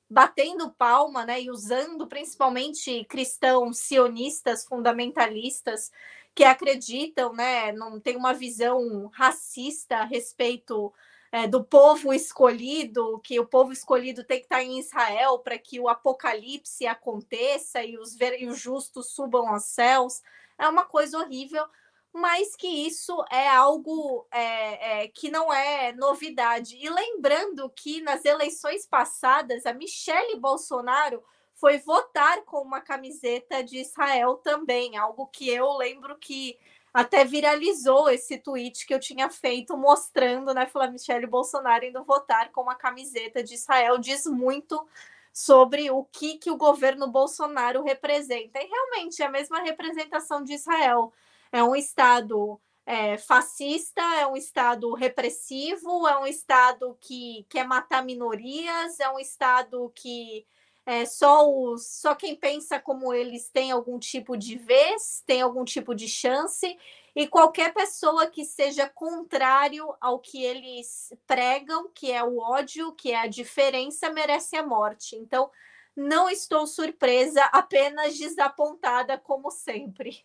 batendo 0.09 0.71
palma 0.71 1.25
né, 1.25 1.43
e 1.43 1.51
usando 1.51 2.07
principalmente 2.07 3.05
cristãos 3.05 3.79
sionistas, 3.79 4.65
fundamentalistas, 4.65 5.91
que 6.35 6.45
acreditam, 6.45 7.33
né, 7.33 7.73
não 7.73 8.01
tem 8.01 8.17
uma 8.17 8.33
visão 8.33 9.11
racista 9.13 9.99
a 9.99 10.05
respeito 10.05 10.93
é, 11.33 11.47
do 11.49 11.65
povo 11.65 12.13
escolhido, 12.13 13.19
que 13.21 13.41
o 13.41 13.47
povo 13.47 13.73
escolhido 13.73 14.23
tem 14.23 14.39
que 14.39 14.45
estar 14.45 14.63
em 14.63 14.79
Israel 14.79 15.39
para 15.39 15.59
que 15.59 15.81
o 15.81 15.89
apocalipse 15.89 16.87
aconteça 16.87 17.83
e 17.83 17.97
os, 17.97 18.15
e 18.21 18.47
os 18.47 18.61
justos 18.61 19.15
subam 19.15 19.49
aos 19.49 19.65
céus. 19.65 20.21
É 20.59 20.69
uma 20.69 20.85
coisa 20.85 21.19
horrível, 21.19 21.65
mas 22.13 22.55
que 22.55 22.69
isso 22.69 23.25
é 23.31 23.49
algo 23.49 24.27
é, 24.31 25.05
é, 25.05 25.09
que 25.09 25.31
não 25.31 25.51
é 25.51 25.93
novidade. 25.95 26.77
E 26.77 26.91
lembrando 26.91 27.71
que 27.71 28.03
nas 28.03 28.27
eleições 28.27 28.87
passadas, 28.87 29.65
a 29.65 29.73
Michele 29.73 30.39
Bolsonaro 30.39 31.25
foi 31.55 31.79
votar 31.79 32.45
com 32.45 32.61
uma 32.61 32.83
camiseta 32.83 33.65
de 33.65 33.79
Israel 33.79 34.35
também, 34.37 34.99
algo 34.99 35.27
que 35.29 35.49
eu 35.49 35.73
lembro 35.79 36.19
que 36.19 36.59
até 36.93 37.25
viralizou 37.25 38.11
esse 38.11 38.39
tweet 38.39 38.87
que 38.87 38.95
eu 38.95 39.01
tinha 39.01 39.31
feito 39.31 39.77
mostrando, 39.77 40.53
né, 40.53 40.67
Flávia 40.67 40.93
Michele 40.93 41.27
Bolsonaro 41.27 41.85
indo 41.85 42.05
votar 42.05 42.51
com 42.53 42.63
uma 42.63 42.75
camiseta 42.75 43.43
de 43.43 43.55
Israel, 43.55 43.99
diz 43.99 44.27
muito 44.27 44.87
sobre 45.33 45.91
o 45.91 46.05
que, 46.05 46.37
que 46.37 46.51
o 46.51 46.57
governo 46.57 47.11
Bolsonaro 47.11 47.83
representa. 47.83 48.61
E 48.61 48.67
realmente 48.67 49.23
é 49.23 49.27
a 49.27 49.31
mesma 49.31 49.61
representação 49.61 50.45
de 50.45 50.53
Israel. 50.53 51.13
É 51.51 51.63
um 51.63 51.75
Estado 51.75 52.61
é, 52.85 53.17
fascista, 53.17 54.03
é 54.21 54.27
um 54.27 54.37
Estado 54.37 54.93
repressivo, 54.93 56.07
é 56.07 56.19
um 56.19 56.27
Estado 56.27 56.97
que 57.01 57.47
quer 57.49 57.67
matar 57.67 58.05
minorias, 58.05 59.01
é 59.01 59.09
um 59.09 59.19
Estado 59.19 59.91
que 59.95 60.47
é, 60.85 61.05
só, 61.05 61.49
os, 61.49 61.87
só 61.87 62.15
quem 62.15 62.35
pensa 62.35 62.79
como 62.79 63.15
eles 63.15 63.49
tem 63.49 63.71
algum 63.71 63.99
tipo 63.99 64.37
de 64.37 64.57
vez, 64.57 65.23
tem 65.27 65.41
algum 65.41 65.65
tipo 65.65 65.95
de 65.95 66.09
chance, 66.09 66.77
e 67.15 67.27
qualquer 67.27 67.73
pessoa 67.75 68.27
que 68.27 68.45
seja 68.45 68.89
contrário 68.89 69.95
ao 70.01 70.19
que 70.19 70.43
eles 70.43 71.13
pregam, 71.27 71.91
que 71.95 72.11
é 72.11 72.25
o 72.25 72.39
ódio, 72.39 72.93
que 72.93 73.13
é 73.13 73.21
a 73.21 73.27
diferença, 73.27 74.11
merece 74.11 74.57
a 74.57 74.67
morte. 74.67 75.15
Então, 75.17 75.51
não 75.95 76.29
estou 76.31 76.67
surpresa, 76.67 77.45
apenas 77.53 78.19
desapontada, 78.19 79.19
como 79.19 79.51
sempre. 79.51 80.25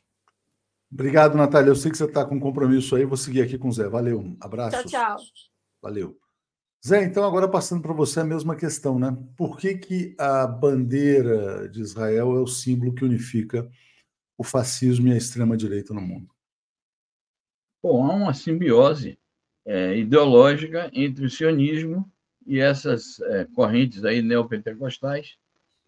Obrigado, 0.89 1.35
Natália. 1.35 1.69
Eu 1.69 1.75
sei 1.75 1.91
que 1.91 1.97
você 1.97 2.05
está 2.05 2.25
com 2.25 2.39
compromisso 2.39 2.95
aí. 2.95 3.03
Vou 3.03 3.17
seguir 3.17 3.41
aqui 3.41 3.57
com 3.57 3.67
o 3.67 3.73
Zé. 3.73 3.89
Valeu. 3.89 4.19
Um 4.19 4.37
abraço. 4.39 4.77
Tchau, 4.87 5.17
tchau. 5.17 5.17
Valeu. 5.81 6.26
Zé, 6.87 7.03
então 7.03 7.25
agora 7.25 7.49
passando 7.49 7.81
para 7.81 7.91
você 7.91 8.21
a 8.21 8.23
mesma 8.23 8.55
questão, 8.55 8.97
né? 8.97 9.13
Por 9.35 9.57
que, 9.57 9.77
que 9.77 10.15
a 10.17 10.47
bandeira 10.47 11.67
de 11.67 11.81
Israel 11.81 12.37
é 12.37 12.39
o 12.39 12.47
símbolo 12.47 12.95
que 12.95 13.03
unifica 13.03 13.69
o 14.37 14.43
fascismo 14.43 15.09
e 15.09 15.11
a 15.11 15.17
extrema-direita 15.17 15.93
no 15.93 15.99
mundo? 15.99 16.33
Bom, 17.83 18.09
há 18.09 18.15
uma 18.15 18.33
simbiose 18.33 19.19
é, 19.65 19.97
ideológica 19.97 20.89
entre 20.93 21.25
o 21.25 21.29
sionismo 21.29 22.09
e 22.45 22.57
essas 22.57 23.19
é, 23.19 23.43
correntes 23.53 24.05
aí 24.05 24.21
neopentecostais, 24.21 25.35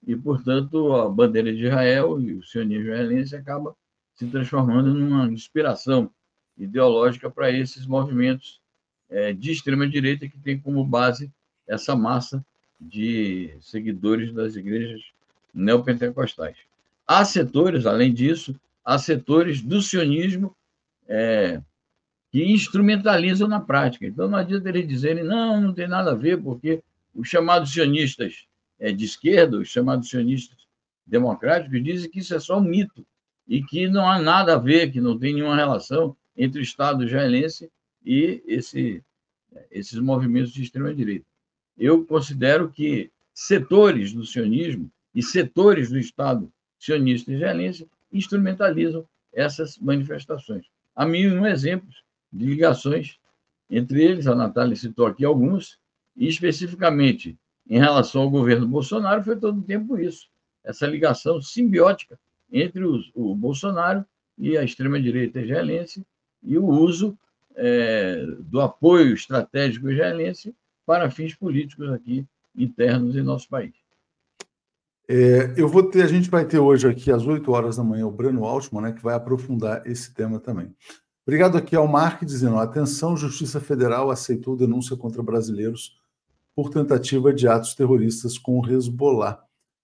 e, 0.06 0.18
portanto, 0.18 0.94
a 0.96 1.08
bandeira 1.08 1.56
de 1.56 1.66
Israel 1.66 2.20
e 2.20 2.34
o 2.34 2.44
sionismo 2.44 2.90
israelense 2.90 3.38
acaba 3.38 3.74
se 4.16 4.28
transformando 4.28 4.94
numa 4.94 5.32
inspiração 5.32 6.12
ideológica 6.58 7.32
para 7.32 7.50
esses 7.50 7.86
movimentos 7.86 8.59
é, 9.10 9.34
de 9.34 9.52
extrema-direita 9.52 10.28
que 10.28 10.38
tem 10.38 10.60
como 10.60 10.84
base 10.84 11.32
essa 11.68 11.96
massa 11.96 12.46
de 12.80 13.56
seguidores 13.60 14.34
das 14.34 14.56
igrejas 14.56 15.02
neopentecostais. 15.54 16.58
Há 17.06 17.26
setores, 17.26 17.86
além 17.86 18.14
disso, 18.14 18.56
há 18.86 18.98
setores 18.98 19.62
do 19.62 19.82
sionismo 19.82 20.56
é, 21.08 21.62
que 22.32 22.44
instrumentalizam 22.46 23.48
na 23.48 23.60
prática. 23.60 24.06
Então, 24.06 24.28
não 24.28 24.38
adianta 24.38 24.70
eles 24.70 24.88
dizerem, 24.88 25.24
não, 25.24 25.60
não 25.60 25.74
tem 25.74 25.88
nada 25.88 26.12
a 26.12 26.16
ver, 26.16 26.42
porque 26.42 26.82
os 27.14 27.28
chamados 27.28 27.74
sionistas 27.74 28.46
é, 28.80 28.92
de 28.92 29.06
esquerda, 29.06 29.58
os 29.58 29.70
chamados 29.70 30.10
sionistas 30.10 30.58
democráticos, 31.06 31.84
dizem 31.84 32.10
que 32.10 32.20
isso 32.20 32.36
é 32.36 32.40
só 32.40 32.60
um 32.60 32.64
mito 32.64 33.06
e 33.48 33.64
que 33.64 33.88
não 33.88 34.08
há 34.08 34.20
nada 34.20 34.54
a 34.54 34.60
ver, 34.60 34.92
que 34.92 35.02
não 35.02 35.18
tem 35.18 35.34
nenhuma 35.34 35.56
relação 35.56 36.16
entre 36.38 36.60
o 36.60 36.64
Estado 36.64 37.04
israelense 37.04 37.70
e 38.10 38.42
esse, 38.48 39.04
esses 39.70 40.00
movimentos 40.00 40.52
de 40.52 40.64
extrema-direita. 40.64 41.28
Eu 41.78 42.04
considero 42.04 42.72
que 42.72 43.12
setores 43.32 44.12
do 44.12 44.26
sionismo 44.26 44.92
e 45.14 45.22
setores 45.22 45.92
do 45.92 46.00
Estado 46.00 46.52
sionista 46.80 47.32
israelense 47.32 47.88
instrumentalizam 48.12 49.08
essas 49.32 49.78
manifestações. 49.78 50.66
Há 50.96 51.06
mil 51.06 51.46
exemplos 51.46 52.04
de 52.34 52.48
ligações 52.48 53.20
entre 53.70 54.04
eles, 54.04 54.26
a 54.26 54.34
Natália 54.34 54.76
citou 54.76 55.06
aqui 55.06 55.24
alguns, 55.24 55.78
e 56.18 56.28
especificamente 56.28 57.38
em 57.70 57.78
relação 57.78 58.24
ao 58.24 58.30
governo 58.32 58.68
Bolsonaro, 58.68 59.24
foi 59.24 59.38
todo 59.38 59.60
o 59.60 59.64
tempo 59.64 60.00
isso, 60.00 60.28
essa 60.64 60.88
ligação 60.88 61.40
simbiótica 61.40 62.20
entre 62.52 62.84
os, 62.84 63.12
o 63.14 63.36
Bolsonaro 63.36 64.04
e 64.36 64.58
a 64.58 64.64
extrema-direita 64.64 65.42
israelense 65.42 66.04
e 66.42 66.58
o 66.58 66.66
uso 66.66 67.16
é, 67.60 68.26
do 68.40 68.62
apoio 68.62 69.14
estratégico 69.14 69.90
israelense 69.90 70.56
para 70.86 71.12
fins 71.12 71.36
políticos 71.36 71.90
aqui 71.92 72.26
internos 72.56 73.16
em 73.16 73.22
nosso 73.22 73.48
país. 73.50 73.74
É, 75.08 75.54
eu 75.58 75.68
vou 75.68 75.84
ter, 75.84 76.04
a 76.04 76.08
gente 76.08 76.30
vai 76.30 76.46
ter 76.46 76.60
hoje 76.60 76.88
aqui 76.88 77.12
às 77.12 77.26
8 77.26 77.52
horas 77.52 77.78
da 77.78 77.84
manhã 77.84 78.08
o 78.08 78.12
Breno 78.12 78.46
Altman, 78.46 78.82
né, 78.82 78.92
que 78.92 79.04
vai 79.04 79.16
aprofundar 79.16 79.86
esse 79.86 80.14
tema 80.14 80.40
também. 80.40 80.74
Obrigado 81.26 81.58
aqui 81.58 81.76
ao 81.76 81.88
Mark 81.88 82.24
dizendo: 82.24 82.58
atenção, 82.58 83.18
Justiça 83.18 83.60
Federal 83.60 84.10
aceitou 84.10 84.56
denúncia 84.56 84.96
contra 84.96 85.22
brasileiros 85.22 85.98
por 86.56 86.70
tentativa 86.70 87.34
de 87.34 87.48
atos 87.48 87.76
terroristas 87.76 88.38
com 88.38 88.60
o 88.60 88.68
Hezbollah. 88.68 89.40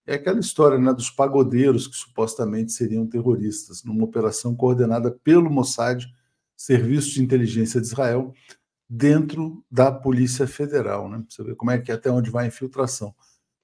É 0.07 0.15
aquela 0.15 0.39
história 0.39 0.77
né, 0.77 0.93
dos 0.93 1.09
pagodeiros 1.09 1.87
que 1.87 1.95
supostamente 1.95 2.71
seriam 2.71 3.07
terroristas, 3.07 3.83
numa 3.83 4.03
operação 4.03 4.55
coordenada 4.55 5.11
pelo 5.23 5.49
Mossad 5.49 6.05
Serviço 6.55 7.13
de 7.13 7.23
Inteligência 7.23 7.81
de 7.81 7.87
Israel 7.87 8.33
dentro 8.89 9.63
da 9.69 9.91
Polícia 9.91 10.47
Federal, 10.47 11.09
né? 11.09 11.23
Você 11.27 11.43
ver 11.43 11.55
como 11.55 11.71
é 11.71 11.79
que 11.79 11.91
até 11.91 12.09
onde 12.09 12.29
vai 12.29 12.45
a 12.45 12.47
infiltração. 12.47 13.13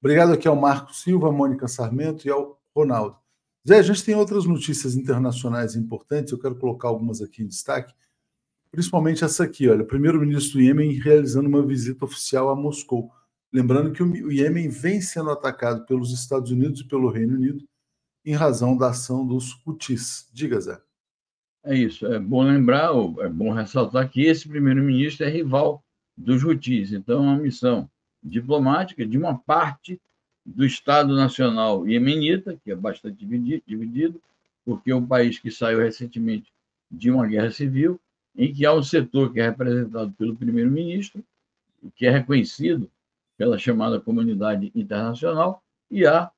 Obrigado 0.00 0.32
aqui 0.32 0.48
ao 0.48 0.56
Marco 0.56 0.92
Silva, 0.92 1.28
à 1.28 1.32
Mônica 1.32 1.68
Sarmento 1.68 2.26
e 2.26 2.30
ao 2.30 2.60
Ronaldo. 2.74 3.16
Zé, 3.66 3.78
a 3.78 3.82
gente 3.82 4.04
tem 4.04 4.16
outras 4.16 4.44
notícias 4.44 4.96
internacionais 4.96 5.76
importantes, 5.76 6.32
eu 6.32 6.38
quero 6.38 6.56
colocar 6.56 6.88
algumas 6.88 7.22
aqui 7.22 7.42
em 7.42 7.46
destaque, 7.46 7.94
principalmente 8.72 9.22
essa 9.22 9.44
aqui, 9.44 9.68
olha, 9.68 9.84
o 9.84 9.86
primeiro-ministro 9.86 10.54
do 10.54 10.62
Iêmen 10.62 10.98
realizando 10.98 11.48
uma 11.48 11.64
visita 11.64 12.04
oficial 12.04 12.50
a 12.50 12.56
Moscou. 12.56 13.12
Lembrando 13.52 13.92
que 13.92 14.02
o 14.02 14.32
Iêmen 14.32 14.68
vem 14.68 15.00
sendo 15.00 15.30
atacado 15.30 15.86
pelos 15.86 16.10
Estados 16.10 16.50
Unidos 16.50 16.80
e 16.80 16.88
pelo 16.88 17.10
Reino 17.10 17.34
Unido 17.34 17.64
em 18.24 18.34
razão 18.34 18.76
da 18.76 18.88
ação 18.88 19.24
dos 19.24 19.60
Houthis. 19.64 20.28
Diga, 20.32 20.60
Zé. 20.60 20.80
É 21.64 21.76
isso. 21.76 22.06
É 22.06 22.18
bom 22.18 22.42
lembrar, 22.42 22.90
é 23.20 23.28
bom 23.28 23.52
ressaltar 23.52 24.08
que 24.08 24.22
esse 24.22 24.48
primeiro-ministro 24.48 25.24
é 25.24 25.28
rival 25.28 25.82
dos 26.16 26.42
Houthis. 26.42 26.92
Então, 26.92 27.18
é 27.18 27.20
uma 27.20 27.36
missão 27.36 27.88
diplomática 28.22 29.06
de 29.06 29.16
uma 29.16 29.38
parte 29.38 30.00
do 30.44 30.64
Estado 30.64 31.14
Nacional 31.14 31.86
Iemenita, 31.86 32.58
que 32.64 32.72
é 32.72 32.74
bastante 32.74 33.24
dividido, 33.24 34.20
porque 34.64 34.90
é 34.90 34.96
um 34.96 35.06
país 35.06 35.38
que 35.38 35.50
saiu 35.50 35.78
recentemente 35.78 36.52
de 36.90 37.10
uma 37.10 37.26
guerra 37.26 37.50
civil, 37.50 38.00
em 38.36 38.52
que 38.52 38.66
há 38.66 38.74
um 38.74 38.82
setor 38.82 39.32
que 39.32 39.40
é 39.40 39.48
representado 39.48 40.12
pelo 40.12 40.34
primeiro-ministro, 40.34 41.22
que 41.94 42.06
é 42.06 42.10
reconhecido 42.10 42.90
pela 43.36 43.58
chamada 43.58 44.00
comunidade 44.00 44.70
internacional, 44.74 45.62
e 45.90 46.06
há, 46.06 46.30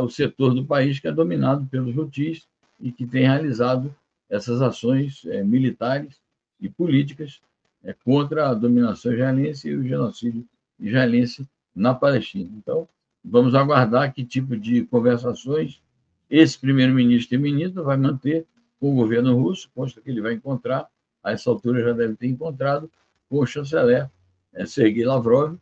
o 0.00 0.08
setor 0.08 0.54
do 0.54 0.64
país 0.64 0.98
que 0.98 1.06
é 1.06 1.12
dominado 1.12 1.66
pelos 1.66 1.96
Houthis 1.96 2.46
e 2.80 2.90
que 2.90 3.06
tem 3.06 3.24
realizado 3.24 3.94
essas 4.34 4.60
ações 4.60 5.24
é, 5.26 5.42
militares 5.44 6.20
e 6.60 6.68
políticas 6.68 7.40
é, 7.84 7.92
contra 7.92 8.48
a 8.48 8.54
dominação 8.54 9.12
israelense 9.12 9.68
e 9.68 9.76
o 9.76 9.86
genocídio 9.86 10.44
israelense 10.80 11.46
na 11.74 11.94
Palestina. 11.94 12.50
Então, 12.56 12.88
vamos 13.24 13.54
aguardar 13.54 14.12
que 14.12 14.24
tipo 14.24 14.56
de 14.56 14.84
conversações 14.86 15.80
esse 16.28 16.58
primeiro-ministro 16.58 17.36
e 17.36 17.38
ministro 17.38 17.84
vai 17.84 17.96
manter 17.96 18.44
com 18.80 18.92
o 18.92 18.96
governo 18.96 19.36
russo, 19.40 19.70
consta 19.74 20.00
que 20.00 20.10
ele 20.10 20.20
vai 20.20 20.34
encontrar, 20.34 20.88
a 21.22 21.30
essa 21.30 21.48
altura 21.48 21.82
já 21.82 21.92
deve 21.92 22.16
ter 22.16 22.26
encontrado, 22.26 22.90
com 23.28 23.38
o 23.38 23.46
chanceler 23.46 24.10
é, 24.52 24.66
Sergei 24.66 25.04
Lavrov. 25.04 25.56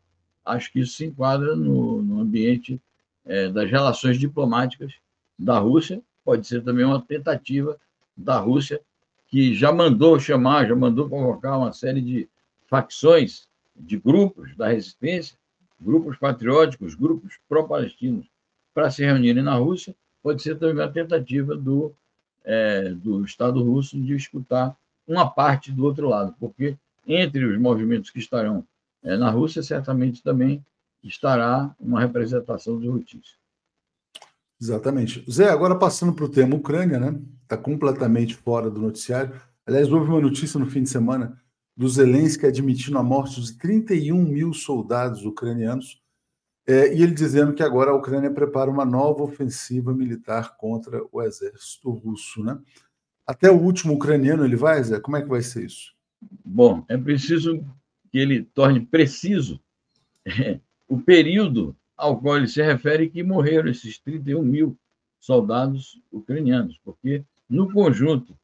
Acho 0.45 0.73
que 0.73 0.81
isso 0.81 0.95
se 0.95 1.05
enquadra 1.05 1.55
no, 1.55 2.01
no 2.03 2.21
ambiente 2.21 2.81
é, 3.25 3.49
das 3.49 3.71
relações 3.71 4.19
diplomáticas 4.19 4.95
da 5.39 5.59
Rússia. 5.59 6.01
Pode 6.25 6.47
ser 6.47 6.63
também 6.65 6.85
uma 6.85 7.01
tentativa 7.01 7.79
da 8.17 8.39
Rússia, 8.39 8.81
que 9.29 9.55
já 9.55 9.73
mandou 9.73 10.19
chamar, 10.19 10.69
já 10.69 10.77
mandou 10.77 11.09
convocar 11.09 11.59
uma 11.59 11.73
série 11.73 12.01
de 12.01 12.29
facções, 12.67 13.49
de 13.75 13.97
grupos 13.99 14.55
da 14.57 14.69
resistência, 14.69 15.37
grupos 15.81 16.17
patrióticos, 16.17 16.95
grupos 16.95 17.39
pró-palestinos, 17.49 18.27
para 18.75 18.91
se 18.91 19.05
reunirem 19.05 19.43
na 19.43 19.55
Rússia. 19.55 19.95
Pode 20.23 20.43
ser 20.43 20.59
também 20.59 20.77
uma 20.77 20.93
tentativa 20.93 21.57
do, 21.57 21.93
é, 22.45 22.91
do 22.91 23.25
Estado 23.25 23.63
russo 23.63 24.01
de 24.01 24.15
escutar 24.15 24.77
uma 25.07 25.29
parte 25.29 25.73
do 25.73 25.85
outro 25.85 26.09
lado, 26.09 26.35
porque 26.39 26.77
entre 27.07 27.45
os 27.45 27.59
movimentos 27.59 28.11
que 28.11 28.19
estarão 28.19 28.65
é, 29.03 29.17
na 29.17 29.31
Rússia, 29.31 29.63
certamente 29.63 30.23
também 30.23 30.65
estará 31.03 31.75
uma 31.81 32.01
representação 32.01 32.79
dos 32.79 32.89
Houthis. 32.89 33.37
Exatamente. 34.61 35.25
Zé, 35.29 35.49
agora 35.49 35.75
passando 35.75 36.13
para 36.13 36.25
o 36.25 36.29
tema 36.29 36.55
Ucrânia, 36.55 37.01
né? 37.01 37.21
Está 37.53 37.63
completamente 37.63 38.35
fora 38.35 38.71
do 38.71 38.81
noticiário. 38.81 39.39
Aliás, 39.67 39.93
houve 39.93 40.09
uma 40.09 40.23
notícia 40.23 40.59
no 40.59 40.65
fim 40.65 40.85
de 40.85 40.89
semana 40.89 41.39
do 41.77 41.87
Zelensky 41.87 42.47
admitindo 42.47 42.97
a 42.97 43.03
morte 43.03 43.43
de 43.43 43.59
31 43.59 44.23
mil 44.25 44.55
soldados 44.55 45.27
ucranianos 45.27 46.01
é, 46.67 46.95
e 46.95 47.03
ele 47.03 47.13
dizendo 47.13 47.53
que 47.53 47.63
agora 47.63 47.91
a 47.91 47.95
Ucrânia 47.95 48.31
prepara 48.31 48.71
uma 48.71 48.87
nova 48.87 49.23
ofensiva 49.23 49.93
militar 49.93 50.57
contra 50.57 51.03
o 51.13 51.21
exército 51.21 51.91
russo, 51.91 52.43
né? 52.43 52.59
Até 53.27 53.51
o 53.51 53.61
último 53.61 53.95
ucraniano 53.95 54.47
ele 54.47 54.57
vai, 54.57 54.83
Zé? 54.83 54.99
Como 54.99 55.19
é 55.19 55.23
que 55.23 55.29
vai 55.29 55.43
ser 55.43 55.67
isso? 55.67 55.93
Bom, 56.43 56.87
é 56.89 56.97
preciso 56.97 57.63
que 58.11 58.17
ele 58.17 58.45
torne 58.45 58.81
preciso 58.81 59.61
é, 60.25 60.59
o 60.89 60.99
período 60.99 61.77
ao 61.99 62.19
qual 62.19 62.39
ele 62.39 62.49
se 62.49 62.63
refere 62.63 63.11
que 63.11 63.23
morreram 63.23 63.69
esses 63.69 63.99
31 63.99 64.43
mil 64.43 64.75
soldados 65.21 66.01
ucranianos, 66.11 66.81
porque 66.83 67.27
no 67.53 67.71
conjunto 67.71 68.35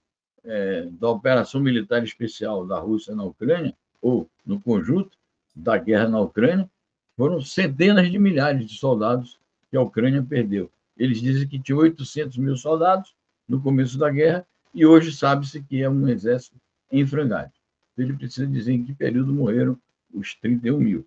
é, 0.45 0.87
da 1.01 1.09
operação 1.09 1.63
militar 1.63 2.05
especial 2.05 2.67
da 2.67 2.79
Rússia 2.79 3.15
na 3.15 3.25
Ucrânia, 3.25 3.75
ou 4.03 4.29
no 4.45 4.61
conjunto 4.61 5.17
da 5.57 5.79
guerra 5.79 6.07
na 6.07 6.21
Ucrânia, 6.21 6.69
foram 7.17 7.41
centenas 7.41 8.11
de 8.11 8.19
milhares 8.19 8.69
de 8.69 8.79
soldados 8.79 9.39
que 9.71 9.79
a 9.79 9.81
Ucrânia 9.81 10.23
perdeu. 10.23 10.71
Eles 10.95 11.23
dizem 11.23 11.49
que 11.49 11.59
tinha 11.59 11.79
800 11.79 12.37
mil 12.37 12.55
soldados 12.55 13.15
no 13.49 13.63
começo 13.63 13.97
da 13.97 14.11
guerra 14.11 14.47
e 14.75 14.85
hoje 14.85 15.11
sabe-se 15.11 15.63
que 15.63 15.83
é 15.83 15.89
um 15.89 16.07
exército 16.07 16.57
em 16.93 17.07
frangalhos. 17.07 17.55
Ele 17.97 18.13
precisa 18.13 18.47
dizer 18.47 18.75
em 18.75 18.85
que 18.85 18.93
período 18.93 19.33
morreram 19.33 19.79
os 20.13 20.35
31 20.35 20.79
mil. 20.79 21.07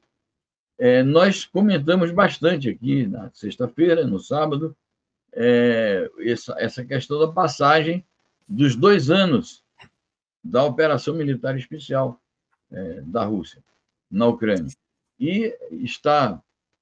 É, 0.76 1.04
nós 1.04 1.46
comentamos 1.46 2.12
bastante 2.12 2.68
aqui 2.68 3.06
na 3.06 3.30
sexta-feira, 3.32 4.08
no 4.08 4.18
sábado, 4.18 4.76
é, 5.34 6.10
essa, 6.20 6.56
essa 6.58 6.84
questão 6.84 7.20
da 7.20 7.32
passagem 7.32 8.06
dos 8.48 8.76
dois 8.76 9.10
anos 9.10 9.64
da 10.44 10.64
operação 10.64 11.14
militar 11.14 11.58
especial 11.58 12.20
é, 12.72 13.02
da 13.02 13.24
Rússia 13.24 13.64
na 14.10 14.28
Ucrânia. 14.28 14.74
E 15.20 15.56
está 15.72 16.42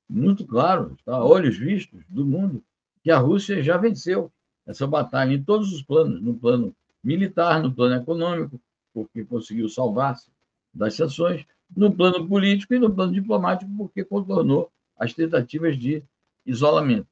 muito 0.10 0.46
claro, 0.46 0.96
está 0.98 1.16
a 1.16 1.26
olhos 1.26 1.58
vistos 1.58 2.02
do 2.10 2.26
mundo, 2.26 2.64
que 3.04 3.12
a 3.12 3.20
Rússia 3.20 3.62
já 3.62 3.78
venceu 3.78 4.32
essa 4.66 4.88
batalha 4.88 5.34
em 5.34 5.44
todos 5.44 5.72
os 5.72 5.84
planos 5.84 6.22
no 6.22 6.34
plano 6.34 6.76
militar, 7.04 7.62
no 7.62 7.74
plano 7.74 8.02
econômico, 8.02 8.60
porque 8.94 9.24
conseguiu 9.24 9.70
salvar-se 9.70 10.32
das 10.74 10.96
sanções, 10.96 11.46
no 11.76 11.96
plano 11.96 12.28
político 12.28 12.74
e 12.74 12.80
no 12.80 12.94
plano 12.94 13.14
diplomático, 13.14 13.72
porque 13.78 14.04
contornou 14.04 14.72
as 14.98 15.14
tentativas 15.14 15.78
de 15.78 16.04
isolamento. 16.46 17.08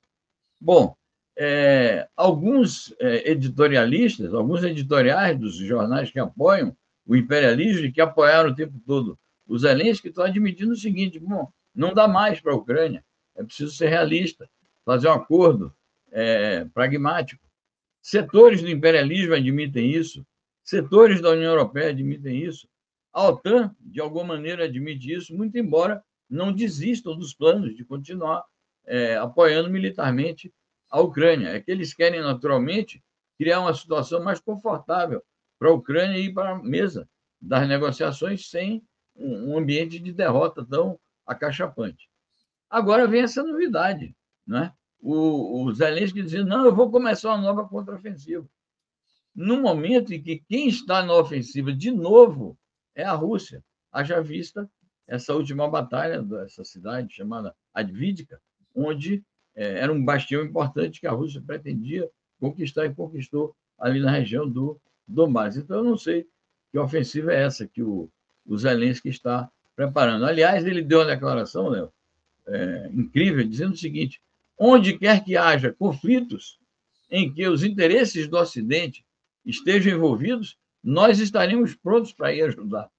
Bom, 0.59 0.95
é, 1.37 2.07
alguns 2.15 2.93
é, 2.99 3.31
editorialistas, 3.31 4.33
alguns 4.33 4.63
editoriais 4.63 5.37
dos 5.39 5.55
jornais 5.55 6.09
que 6.09 6.19
apoiam 6.19 6.75
o 7.05 7.15
imperialismo 7.15 7.85
e 7.85 7.91
que 7.91 8.01
apoiaram 8.01 8.49
o 8.49 8.55
tempo 8.55 8.79
todo 8.85 9.17
os 9.47 9.61
Zelensky 9.61 10.09
estão 10.09 10.25
admitindo 10.25 10.73
o 10.73 10.77
seguinte: 10.77 11.19
bom, 11.19 11.51
não 11.73 11.93
dá 11.93 12.07
mais 12.07 12.39
para 12.41 12.51
a 12.51 12.55
Ucrânia, 12.55 13.03
é 13.35 13.43
preciso 13.43 13.73
ser 13.73 13.87
realista, 13.87 14.49
fazer 14.83 15.07
um 15.07 15.13
acordo 15.13 15.73
é, 16.11 16.65
pragmático. 16.65 17.41
Setores 18.01 18.61
do 18.61 18.69
imperialismo 18.69 19.33
admitem 19.33 19.91
isso, 19.91 20.25
setores 20.63 21.21
da 21.21 21.31
União 21.31 21.51
Europeia 21.51 21.89
admitem 21.89 22.43
isso, 22.43 22.67
a 23.11 23.27
OTAN, 23.27 23.75
de 23.79 23.99
alguma 23.99 24.35
maneira, 24.35 24.65
admite 24.65 25.11
isso, 25.11 25.35
muito 25.35 25.57
embora 25.57 26.03
não 26.29 26.51
desistam 26.51 27.17
dos 27.17 27.33
planos 27.33 27.75
de 27.75 27.85
continuar 27.85 28.43
é, 28.85 29.15
apoiando 29.15 29.69
militarmente 29.69 30.53
a 30.89 31.01
Ucrânia. 31.01 31.49
É 31.49 31.61
que 31.61 31.71
eles 31.71 31.93
querem, 31.93 32.21
naturalmente, 32.21 33.03
criar 33.37 33.59
uma 33.59 33.73
situação 33.73 34.23
mais 34.23 34.39
confortável 34.39 35.23
para 35.59 35.69
a 35.69 35.73
Ucrânia 35.73 36.17
ir 36.17 36.33
para 36.33 36.51
a 36.51 36.63
mesa 36.63 37.07
das 37.41 37.67
negociações 37.67 38.49
sem 38.49 38.83
um 39.15 39.57
ambiente 39.57 39.99
de 39.99 40.11
derrota 40.11 40.65
tão 40.65 40.99
acachapante. 41.25 42.09
Agora 42.69 43.07
vem 43.07 43.21
essa 43.21 43.43
novidade, 43.43 44.15
né? 44.45 44.73
O, 44.99 45.63
o 45.63 45.73
Zelensky 45.73 46.21
dizendo, 46.21 46.49
não, 46.49 46.65
eu 46.65 46.75
vou 46.75 46.91
começar 46.91 47.29
uma 47.29 47.41
nova 47.41 47.67
contraofensiva. 47.67 48.47
No 49.33 49.61
momento 49.61 50.13
em 50.13 50.21
que 50.21 50.43
quem 50.47 50.67
está 50.67 51.03
na 51.03 51.13
ofensiva 51.13 51.71
de 51.71 51.91
novo 51.91 52.57
é 52.95 53.03
a 53.03 53.13
Rússia. 53.13 53.63
Haja 53.91 54.21
vista 54.21 54.69
essa 55.07 55.33
última 55.33 55.69
batalha 55.69 56.21
dessa 56.21 56.63
cidade 56.63 57.13
chamada 57.13 57.55
Advídica, 57.73 58.41
onde 58.75 59.23
é, 59.57 59.79
era 59.79 59.91
um 59.91 60.05
bastião 60.05 60.43
importante 60.43 61.01
que 61.01 61.07
a 61.07 61.11
Rússia 61.11 61.41
pretendia 61.45 62.07
conquistar 62.39 62.85
e 62.85 62.93
conquistou 62.93 63.55
ali 63.79 63.99
na 63.99 64.11
região 64.11 64.47
do 64.47 64.79
Donbass. 65.07 65.57
Então, 65.57 65.77
eu 65.77 65.83
não 65.83 65.97
sei 65.97 66.27
que 66.71 66.77
ofensiva 66.77 67.33
é 67.33 67.41
essa 67.41 67.67
que 67.67 67.81
o, 67.81 68.07
o 68.45 68.57
Zelensky 68.57 69.09
está 69.09 69.49
preparando. 69.75 70.25
Aliás, 70.25 70.63
ele 70.65 70.83
deu 70.83 70.99
uma 70.99 71.05
declaração, 71.05 71.69
Léo, 71.69 71.91
é, 72.47 72.89
incrível, 72.93 73.43
dizendo 73.43 73.73
o 73.73 73.77
seguinte: 73.77 74.21
onde 74.57 74.97
quer 74.97 75.23
que 75.23 75.35
haja 75.35 75.73
conflitos 75.73 76.59
em 77.09 77.33
que 77.33 77.47
os 77.47 77.63
interesses 77.63 78.27
do 78.27 78.37
Ocidente 78.37 79.03
estejam 79.43 79.93
envolvidos, 79.93 80.57
nós 80.83 81.19
estaremos 81.19 81.73
prontos 81.73 82.13
para 82.13 82.33
ir 82.33 82.43
ajudar 82.43 82.89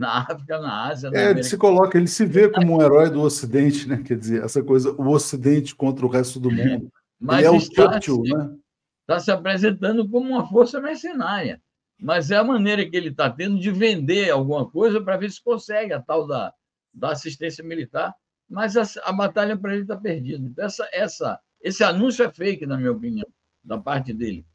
na 0.00 0.22
África, 0.22 0.58
na 0.58 0.88
Ásia. 0.88 1.10
Na 1.10 1.18
é, 1.18 1.30
ele 1.30 1.42
se 1.42 1.58
coloca, 1.58 1.98
ele 1.98 2.06
se 2.06 2.24
vê 2.24 2.48
como 2.48 2.78
um 2.78 2.82
herói 2.82 3.10
do 3.10 3.20
Ocidente, 3.20 3.86
né? 3.86 4.02
Quer 4.02 4.16
dizer, 4.16 4.42
essa 4.42 4.62
coisa, 4.62 4.92
o 4.92 5.08
Ocidente 5.10 5.76
contra 5.76 6.06
o 6.06 6.08
resto 6.08 6.40
do 6.40 6.50
mundo. 6.50 6.90
Mas 7.20 7.40
ele 7.40 7.48
é 7.48 7.50
o 7.50 7.60
Churchill, 7.60 8.22
né? 8.22 8.56
Está 9.02 9.20
se 9.20 9.30
apresentando 9.30 10.08
como 10.08 10.30
uma 10.30 10.48
força 10.48 10.80
mercenária. 10.80 11.60
Mas 12.00 12.30
é 12.30 12.36
a 12.36 12.44
maneira 12.44 12.88
que 12.88 12.96
ele 12.96 13.10
está 13.10 13.28
tendo 13.28 13.60
de 13.60 13.70
vender 13.70 14.30
alguma 14.30 14.68
coisa 14.70 15.02
para 15.02 15.18
ver 15.18 15.30
se 15.30 15.42
consegue 15.42 15.92
a 15.92 16.00
tal 16.00 16.26
da, 16.26 16.50
da 16.94 17.10
assistência 17.10 17.62
militar. 17.62 18.14
Mas 18.48 18.78
a, 18.78 18.84
a 19.04 19.12
batalha 19.12 19.54
para 19.54 19.74
ele 19.74 19.82
está 19.82 19.98
perdida. 19.98 20.42
Então, 20.46 20.64
essa, 20.64 20.88
essa, 20.94 21.40
esse 21.60 21.84
anúncio 21.84 22.24
é 22.24 22.32
fake, 22.32 22.64
na 22.64 22.78
minha 22.78 22.92
opinião, 22.92 23.26
da 23.62 23.76
parte 23.76 24.14
dele. 24.14 24.46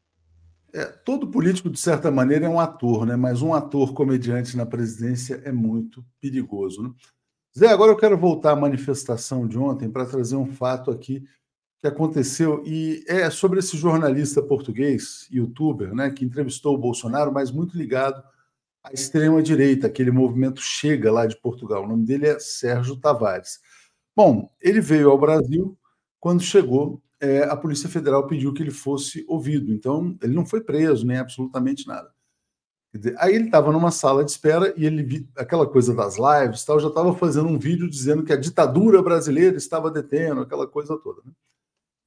É, 0.76 0.84
todo 0.84 1.30
político, 1.30 1.70
de 1.70 1.80
certa 1.80 2.10
maneira, 2.10 2.44
é 2.44 2.48
um 2.50 2.60
ator, 2.60 3.06
né? 3.06 3.16
mas 3.16 3.40
um 3.40 3.54
ator 3.54 3.94
comediante 3.94 4.58
na 4.58 4.66
presidência 4.66 5.40
é 5.42 5.50
muito 5.50 6.04
perigoso. 6.20 6.82
Né? 6.82 6.90
Zé, 7.58 7.68
agora 7.68 7.92
eu 7.92 7.96
quero 7.96 8.18
voltar 8.18 8.52
à 8.52 8.56
manifestação 8.56 9.48
de 9.48 9.56
ontem 9.56 9.90
para 9.90 10.04
trazer 10.04 10.36
um 10.36 10.52
fato 10.52 10.90
aqui 10.90 11.24
que 11.78 11.86
aconteceu 11.86 12.62
e 12.66 13.02
é 13.08 13.30
sobre 13.30 13.58
esse 13.58 13.74
jornalista 13.74 14.42
português, 14.42 15.26
youtuber, 15.30 15.94
né, 15.94 16.10
que 16.10 16.26
entrevistou 16.26 16.74
o 16.74 16.78
Bolsonaro, 16.78 17.32
mas 17.32 17.50
muito 17.50 17.74
ligado 17.74 18.22
à 18.84 18.92
extrema 18.92 19.42
direita, 19.42 19.86
aquele 19.86 20.10
movimento 20.10 20.60
chega 20.60 21.10
lá 21.10 21.24
de 21.24 21.40
Portugal. 21.40 21.84
O 21.84 21.88
nome 21.88 22.04
dele 22.04 22.26
é 22.26 22.38
Sérgio 22.38 22.96
Tavares. 22.96 23.60
Bom, 24.14 24.46
ele 24.60 24.82
veio 24.82 25.10
ao 25.10 25.18
Brasil. 25.18 25.74
Quando 26.20 26.42
chegou, 26.42 27.00
é, 27.20 27.44
a 27.44 27.56
Polícia 27.56 27.88
Federal 27.88 28.26
pediu 28.26 28.52
que 28.52 28.62
ele 28.62 28.70
fosse 28.70 29.24
ouvido. 29.28 29.72
Então, 29.72 30.16
ele 30.22 30.34
não 30.34 30.44
foi 30.44 30.60
preso, 30.60 31.06
nem 31.06 31.18
absolutamente 31.18 31.86
nada. 31.86 32.10
Aí 33.18 33.34
ele 33.34 33.46
estava 33.46 33.72
numa 33.72 33.90
sala 33.90 34.24
de 34.24 34.30
espera 34.30 34.72
e 34.76 34.86
ele, 34.86 35.28
aquela 35.36 35.66
coisa 35.66 35.94
das 35.94 36.16
lives, 36.16 36.64
tal, 36.64 36.80
já 36.80 36.88
estava 36.88 37.14
fazendo 37.14 37.48
um 37.48 37.58
vídeo 37.58 37.88
dizendo 37.88 38.24
que 38.24 38.32
a 38.32 38.36
ditadura 38.36 39.02
brasileira 39.02 39.56
estava 39.56 39.90
detendo, 39.90 40.40
aquela 40.40 40.66
coisa 40.66 40.96
toda. 40.96 41.20
Né? 41.24 41.32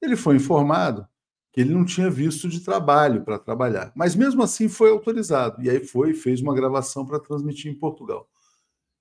Ele 0.02 0.16
foi 0.16 0.36
informado 0.36 1.06
que 1.52 1.60
ele 1.60 1.74
não 1.74 1.84
tinha 1.84 2.10
visto 2.10 2.48
de 2.48 2.60
trabalho 2.60 3.24
para 3.24 3.38
trabalhar. 3.38 3.92
Mas 3.94 4.14
mesmo 4.14 4.42
assim 4.42 4.68
foi 4.68 4.90
autorizado. 4.90 5.62
E 5.62 5.70
aí 5.70 5.84
foi 5.84 6.14
fez 6.14 6.40
uma 6.40 6.54
gravação 6.54 7.04
para 7.04 7.20
transmitir 7.20 7.70
em 7.70 7.78
Portugal. 7.78 8.28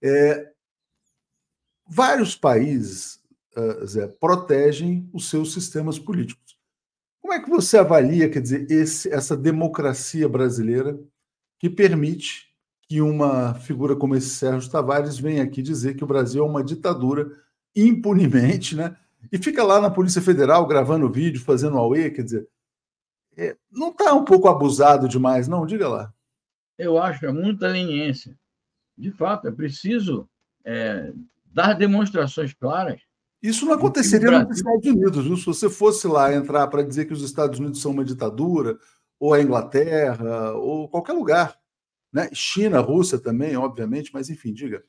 É, 0.01 0.51
vários 1.87 2.35
países, 2.35 3.18
Zé, 3.85 4.07
protegem 4.07 5.09
os 5.13 5.29
seus 5.29 5.53
sistemas 5.53 5.97
políticos. 5.97 6.57
Como 7.21 7.33
é 7.33 7.41
que 7.41 7.49
você 7.49 7.77
avalia, 7.77 8.29
quer 8.29 8.41
dizer, 8.41 8.69
esse, 8.71 9.09
essa 9.09 9.35
democracia 9.35 10.27
brasileira 10.27 10.99
que 11.59 11.69
permite 11.69 12.47
que 12.87 13.01
uma 13.01 13.53
figura 13.53 13.95
como 13.95 14.15
esse 14.15 14.29
Sérgio 14.29 14.71
Tavares 14.71 15.19
venha 15.19 15.43
aqui 15.43 15.61
dizer 15.61 15.95
que 15.95 16.03
o 16.03 16.07
Brasil 16.07 16.43
é 16.43 16.47
uma 16.47 16.63
ditadura 16.63 17.29
impunemente, 17.75 18.75
né? 18.75 18.95
e 19.31 19.37
fica 19.37 19.63
lá 19.63 19.81
na 19.81 19.89
Polícia 19.89 20.21
Federal 20.21 20.65
gravando 20.65 21.11
vídeo, 21.11 21.41
fazendo 21.41 21.77
auê, 21.77 22.09
quer 22.09 22.23
dizer, 22.23 22.47
é, 23.37 23.55
não 23.71 23.89
está 23.89 24.13
um 24.13 24.23
pouco 24.23 24.47
abusado 24.47 25.07
demais, 25.07 25.47
não? 25.47 25.65
Diga 25.65 25.87
lá. 25.87 26.13
Eu 26.77 26.97
acho 26.97 27.25
é 27.25 27.31
muita 27.31 27.67
leniência. 27.67 28.37
De 28.97 29.11
fato, 29.11 29.47
é 29.47 29.51
preciso 29.51 30.29
é, 30.65 31.13
dar 31.45 31.73
demonstrações 31.73 32.53
claras. 32.53 33.01
Isso 33.41 33.65
não 33.65 33.73
aconteceria 33.73 34.43
nos 34.43 34.57
Estados 34.57 34.85
Unidos, 34.85 35.25
viu? 35.25 35.37
Se 35.37 35.45
você 35.45 35.69
fosse 35.69 36.07
lá 36.07 36.33
entrar 36.33 36.67
para 36.67 36.83
dizer 36.83 37.05
que 37.05 37.13
os 37.13 37.23
Estados 37.23 37.59
Unidos 37.59 37.81
são 37.81 37.91
uma 37.91 38.03
ditadura, 38.03 38.77
ou 39.19 39.33
a 39.33 39.41
Inglaterra, 39.41 40.53
ou 40.53 40.87
qualquer 40.87 41.13
lugar. 41.13 41.57
Né? 42.11 42.29
China, 42.33 42.79
Rússia 42.79 43.19
também, 43.19 43.55
obviamente, 43.55 44.11
mas 44.13 44.29
enfim, 44.29 44.53
diga. 44.53 44.83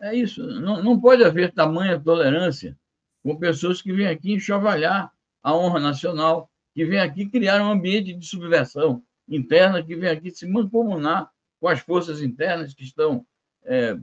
É 0.00 0.14
isso. 0.14 0.44
Não, 0.60 0.82
não 0.82 0.98
pode 0.98 1.22
haver 1.22 1.52
tamanha 1.52 2.00
tolerância 2.00 2.76
com 3.22 3.36
pessoas 3.36 3.82
que 3.82 3.92
vêm 3.92 4.06
aqui 4.06 4.32
enxovalhar 4.32 5.12
a 5.42 5.56
honra 5.56 5.80
nacional, 5.80 6.50
que 6.74 6.84
vêm 6.84 6.98
aqui 6.98 7.26
criar 7.26 7.62
um 7.62 7.70
ambiente 7.70 8.14
de 8.14 8.26
subversão 8.26 9.02
interna, 9.28 9.82
que 9.82 9.96
vêm 9.96 10.10
aqui 10.10 10.30
se 10.30 10.46
mancomunar 10.46 11.30
com 11.60 11.68
as 11.68 11.80
forças 11.80 12.22
internas 12.22 12.74
que 12.74 12.84
estão 12.84 13.26
é, 13.64 13.98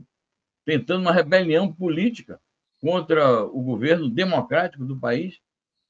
tentando 0.64 1.00
uma 1.00 1.12
rebelião 1.12 1.72
política 1.72 2.40
contra 2.86 3.42
o 3.42 3.60
governo 3.62 4.08
democrático 4.08 4.84
do 4.84 4.96
país. 4.96 5.40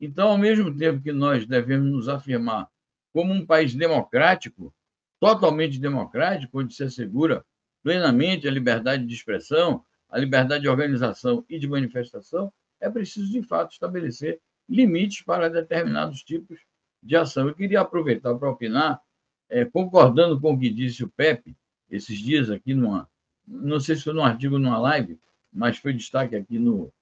Então, 0.00 0.28
ao 0.28 0.38
mesmo 0.38 0.74
tempo 0.74 1.02
que 1.02 1.12
nós 1.12 1.46
devemos 1.46 1.92
nos 1.92 2.08
afirmar 2.08 2.70
como 3.12 3.34
um 3.34 3.44
país 3.44 3.74
democrático, 3.74 4.74
totalmente 5.20 5.78
democrático, 5.78 6.58
onde 6.58 6.72
se 6.72 6.84
assegura 6.84 7.44
plenamente 7.82 8.48
a 8.48 8.50
liberdade 8.50 9.04
de 9.04 9.12
expressão, 9.12 9.84
a 10.08 10.18
liberdade 10.18 10.62
de 10.62 10.70
organização 10.70 11.44
e 11.50 11.58
de 11.58 11.68
manifestação, 11.68 12.50
é 12.80 12.88
preciso, 12.88 13.30
de 13.30 13.42
fato, 13.42 13.72
estabelecer 13.72 14.40
limites 14.66 15.20
para 15.20 15.50
determinados 15.50 16.22
tipos 16.22 16.60
de 17.02 17.14
ação. 17.14 17.46
Eu 17.46 17.54
queria 17.54 17.82
aproveitar 17.82 18.34
para 18.36 18.48
opinar, 18.48 19.02
é, 19.50 19.66
concordando 19.66 20.40
com 20.40 20.54
o 20.54 20.58
que 20.58 20.70
disse 20.70 21.04
o 21.04 21.10
Pepe 21.10 21.54
esses 21.90 22.18
dias 22.18 22.48
aqui, 22.48 22.72
numa, 22.72 23.06
não 23.46 23.78
sei 23.80 23.96
se 23.96 24.02
foi 24.04 24.14
num 24.14 24.24
artigo, 24.24 24.58
numa 24.58 24.78
live, 24.78 25.20
mas 25.56 25.78
foi 25.78 25.94
destaque 25.94 26.36
aqui 26.36 26.58
no, 26.58 26.92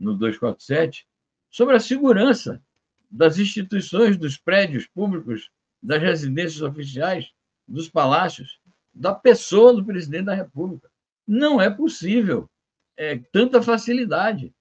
no 0.00 0.14
247, 0.14 1.06
sobre 1.50 1.76
a 1.76 1.80
segurança 1.80 2.62
das 3.10 3.38
instituições, 3.38 4.16
dos 4.16 4.38
prédios 4.38 4.86
públicos, 4.86 5.50
das 5.82 6.00
residências 6.00 6.62
oficiais, 6.62 7.30
dos 7.66 7.88
palácios, 7.88 8.60
da 8.94 9.14
pessoa 9.14 9.74
do 9.74 9.84
presidente 9.84 10.24
da 10.24 10.34
República. 10.34 10.90
Não 11.26 11.60
é 11.60 11.68
possível 11.68 12.48
é, 12.96 13.18
tanta 13.30 13.62
facilidade. 13.62 14.54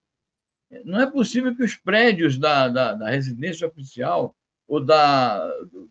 Não 0.84 1.00
é 1.00 1.10
possível 1.10 1.56
que 1.56 1.64
os 1.64 1.76
prédios 1.76 2.38
da, 2.38 2.68
da, 2.68 2.94
da 2.94 3.10
residência 3.10 3.66
oficial 3.66 4.36
ou 4.68 4.84
da, 4.84 5.48
do 5.64 5.90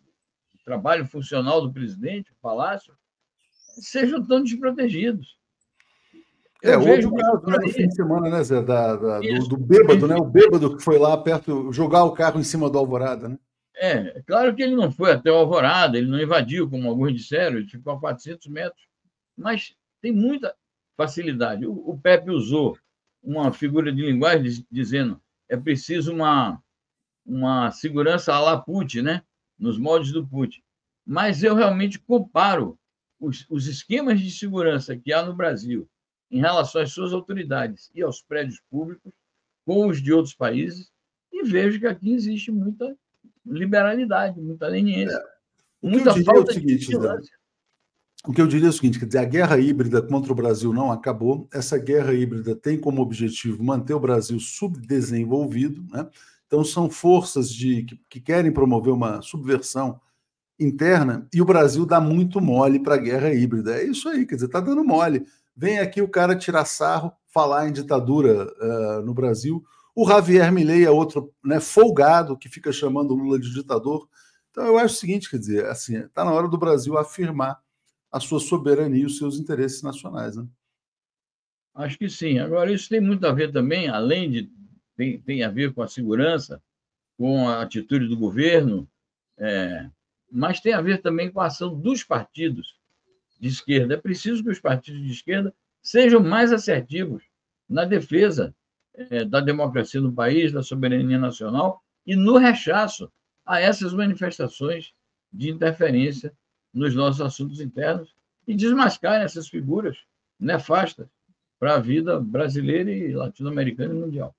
trabalho 0.63 1.07
funcional 1.07 1.63
do 1.63 1.73
presidente, 1.73 2.33
o 2.33 2.37
palácio, 2.43 2.95
sejam 3.81 4.25
tão 4.27 4.43
desprotegidos. 4.43 5.39
Eu 6.67 6.81
é, 6.81 6.91
houve 6.91 7.07
o 7.07 7.14
caso 7.14 7.47
né, 7.47 7.59
no 7.59 7.69
fim 7.71 7.89
de 7.89 7.95
semana, 7.95 8.29
né, 8.29 8.43
Zé, 8.43 8.62
da, 8.62 8.97
da 8.97 9.21
do, 9.21 9.49
do, 9.49 9.57
bêbado, 9.57 10.07
né? 10.07 10.17
O 10.17 10.25
bêbado 10.25 10.77
que 10.77 10.83
foi 10.83 10.99
lá 10.99 11.17
perto, 11.17 11.73
jogar 11.73 12.05
o 12.05 12.12
carro 12.12 12.41
em 12.41 12.45
cima 12.45 12.69
do 12.69 12.79
Alvorada, 12.79 13.29
né? 13.29 13.39
É, 13.77 14.23
claro 14.27 14.55
que 14.55 14.62
ele 14.62 14.75
não 14.75 14.91
foi 14.91 15.12
até 15.12 15.31
o 15.31 15.37
Alvorada, 15.37 15.99
ele 15.99 16.11
não 16.11 16.21
invadiu, 16.21 16.69
como 16.69 16.89
alguns 16.89 17.12
disseram, 17.12 17.59
ele 17.59 17.69
ficou 17.69 17.93
a 17.93 18.01
400 18.01 18.47
metros, 18.49 18.83
mas 19.37 19.75
tem 20.01 20.12
muita 20.12 20.55
facilidade. 20.97 21.67
O, 21.67 21.91
o 21.91 21.99
Pepe 21.99 22.31
usou 22.31 22.77
uma 23.23 23.53
figura 23.53 23.93
de 23.93 24.03
linguagem 24.03 24.67
dizendo 24.71 25.21
é 25.49 25.57
preciso 25.57 26.12
uma, 26.12 26.61
uma 27.25 27.71
segurança 27.71 28.35
à 28.35 28.41
la 28.41 28.57
Putin, 28.57 29.03
né? 29.03 29.23
nos 29.59 29.79
moldes 29.79 30.12
do 30.12 30.27
Putin. 30.27 30.61
Mas 31.05 31.43
eu 31.43 31.55
realmente 31.55 31.99
comparo 31.99 32.79
os, 33.19 33.47
os 33.49 33.67
esquemas 33.67 34.21
de 34.21 34.31
segurança 34.31 34.97
que 34.97 35.12
há 35.12 35.25
no 35.25 35.35
Brasil 35.35 35.89
em 36.37 36.41
relação 36.41 36.82
às 36.82 36.93
suas 36.93 37.12
autoridades 37.12 37.91
e 37.95 38.03
aos 38.03 38.20
prédios 38.20 38.61
públicos 38.70 39.12
com 39.64 39.89
os 39.89 40.03
de 40.03 40.12
outros 40.12 40.34
países 40.34 40.91
e 41.32 41.43
vejo 41.45 41.80
que 41.80 41.87
aqui 41.87 42.12
existe 42.12 42.51
muita 42.51 42.97
liberalidade, 43.45 44.41
muita 44.41 44.66
leniência, 44.68 45.16
é. 45.16 45.89
muita 45.89 46.12
falta 46.22 46.51
é 46.51 46.55
seguinte, 46.55 46.78
de 46.78 46.87
vigilância. 46.87 47.37
O 48.26 48.32
que 48.32 48.41
eu 48.41 48.47
diria 48.47 48.66
é 48.66 48.70
o 48.70 48.72
seguinte: 48.72 48.99
quer 48.99 49.07
dizer, 49.07 49.18
a 49.18 49.24
guerra 49.24 49.59
híbrida 49.59 50.03
contra 50.03 50.32
o 50.32 50.37
Brasil 50.37 50.72
não 50.72 50.91
acabou. 50.91 51.49
Essa 51.53 51.78
guerra 51.78 52.12
híbrida 52.12 52.57
tem 52.57 52.78
como 52.78 53.01
objetivo 53.01 53.62
manter 53.62 53.95
o 53.95 54.01
Brasil 54.01 54.39
subdesenvolvido. 54.41 55.84
Né? 55.93 56.09
Então, 56.47 56.64
são 56.64 56.91
forças 56.91 57.51
de, 57.51 57.84
que, 57.84 58.01
que 58.09 58.20
querem 58.20 58.53
promover 58.53 58.93
uma 58.93 59.22
subversão 59.22 60.01
interna 60.59 61.28
e 61.32 61.41
o 61.43 61.45
Brasil 61.45 61.84
dá 61.84 62.01
muito 62.01 62.41
mole 62.41 62.80
para 62.80 62.95
a 62.95 62.99
guerra 62.99 63.32
híbrida. 63.32 63.76
É 63.76 63.84
isso 63.84 64.09
aí, 64.09 64.26
quer 64.26 64.37
dizer, 64.37 64.47
está 64.47 64.61
dando 64.61 64.84
mole. 64.84 65.26
Vem 65.57 65.79
aqui 65.79 66.03
o 66.03 66.09
cara 66.09 66.37
tirar 66.37 66.67
sarro, 66.67 67.11
falar 67.29 67.67
em 67.67 67.73
ditadura 67.73 68.47
uh, 68.47 69.03
no 69.03 69.15
Brasil. 69.15 69.65
O 69.95 70.07
Javier 70.07 70.53
Milei 70.53 70.85
é 70.85 70.91
outro 70.91 71.33
né, 71.43 71.59
folgado 71.61 72.37
que 72.37 72.51
fica 72.51 72.71
chamando 72.71 73.13
o 73.13 73.17
Lula 73.17 73.39
de 73.39 73.51
ditador. 73.51 74.07
Então, 74.51 74.67
eu 74.67 74.79
acho 74.79 74.95
o 74.95 74.99
seguinte: 74.99 75.31
quer 75.31 75.39
dizer, 75.39 75.65
assim, 75.65 75.97
está 75.97 76.25
na 76.25 76.33
hora 76.33 76.47
do 76.47 76.59
Brasil 76.59 76.99
afirmar 76.99 77.59
a 78.13 78.21
sua 78.21 78.39
soberania 78.39 79.03
e 79.03 79.07
os 79.07 79.17
seus 79.17 79.39
interesses 79.39 79.83
nacionais. 79.83 80.37
Né? 80.37 80.47
Acho 81.75 81.99
que 81.99 82.11
sim. 82.11 82.39
Agora, 82.39 82.71
isso 82.71 82.91
tem 82.91 83.01
muito 83.01 83.27
a 83.27 83.33
ver 83.33 83.51
também, 83.51 83.89
além 83.89 84.31
de. 84.31 84.51
tem, 84.95 85.19
tem 85.21 85.43
a 85.43 85.49
ver 85.49 85.73
com 85.73 85.81
a 85.81 85.89
segurança, 85.89 86.63
com 87.17 87.49
a 87.49 87.63
atitude 87.63 88.07
do 88.09 88.17
governo, 88.17 88.87
é, 89.39 89.89
mas 90.31 90.61
tem 90.61 90.75
a 90.75 90.83
ver 90.83 91.01
também 91.01 91.31
com 91.31 91.41
a 91.41 91.47
ação 91.47 91.75
dos 91.75 92.05
partidos 92.05 92.77
de 93.39 93.49
esquerda. 93.49 93.95
É 93.95 93.97
preciso 93.97 94.43
que 94.43 94.51
os 94.51 94.61
partidos 94.61 95.03
de 95.03 95.12
esquerda 95.12 95.55
sejam 95.82 96.20
mais 96.20 96.53
assertivos 96.53 97.22
na 97.68 97.84
defesa 97.84 98.55
é, 98.95 99.24
da 99.24 99.41
democracia 99.41 100.01
no 100.01 100.12
país, 100.12 100.53
da 100.53 100.62
soberania 100.62 101.18
nacional 101.18 101.82
e 102.07 102.16
no 102.16 102.39
rechaço 102.39 103.11
a 103.45 103.61
essas 103.61 103.93
manifestações 103.93 104.93
de 105.32 105.51
interferência 105.51 106.32
nos 106.72 106.95
nossos 106.95 107.20
assuntos 107.20 107.61
internos 107.61 108.14
e 108.47 108.55
desmascarem 108.55 109.24
essas 109.24 109.49
figuras 109.49 109.99
nefastas 110.39 111.09
para 111.59 111.74
a 111.74 111.78
vida 111.78 112.20
brasileira 112.20 112.91
e 112.91 113.12
latino-americana 113.12 113.95
e 113.95 113.97
mundial. 113.97 114.34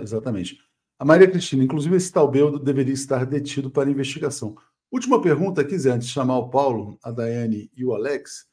exatamente. 0.00 0.58
A 0.98 1.04
Maria 1.04 1.30
Cristina, 1.30 1.64
inclusive 1.64 1.96
esse 1.96 2.12
tal 2.12 2.30
Beldo 2.30 2.58
deveria 2.58 2.94
estar 2.94 3.26
detido 3.26 3.70
para 3.70 3.90
investigação. 3.90 4.56
Última 4.92 5.22
pergunta 5.22 5.62
aqui, 5.62 5.78
Zé, 5.78 5.90
antes 5.90 6.08
de 6.08 6.12
chamar 6.12 6.36
o 6.36 6.50
Paulo, 6.50 6.98
a 7.02 7.10
Daiane 7.10 7.70
e 7.74 7.82
o 7.82 7.94
Alex. 7.94 8.46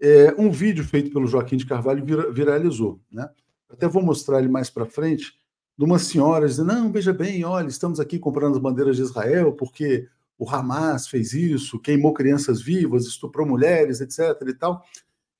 É, 0.00 0.34
um 0.36 0.50
vídeo 0.50 0.82
feito 0.82 1.12
pelo 1.12 1.28
Joaquim 1.28 1.56
de 1.56 1.64
Carvalho 1.64 2.04
viralizou. 2.32 3.00
Né? 3.12 3.30
Até 3.70 3.86
vou 3.86 4.02
mostrar 4.02 4.40
ele 4.40 4.48
mais 4.48 4.68
para 4.68 4.84
frente, 4.84 5.38
de 5.78 5.84
uma 5.84 6.00
senhora 6.00 6.48
dizendo, 6.48 6.74
não, 6.74 6.90
veja 6.90 7.12
bem, 7.12 7.44
olha, 7.44 7.68
estamos 7.68 8.00
aqui 8.00 8.18
comprando 8.18 8.56
as 8.56 8.60
bandeiras 8.60 8.96
de 8.96 9.02
Israel 9.02 9.52
porque 9.52 10.08
o 10.36 10.50
Hamas 10.50 11.06
fez 11.06 11.32
isso, 11.32 11.78
queimou 11.78 12.12
crianças 12.12 12.60
vivas, 12.60 13.06
estuprou 13.06 13.46
mulheres, 13.46 14.00
etc. 14.00 14.36
e 14.48 14.54
tal, 14.54 14.84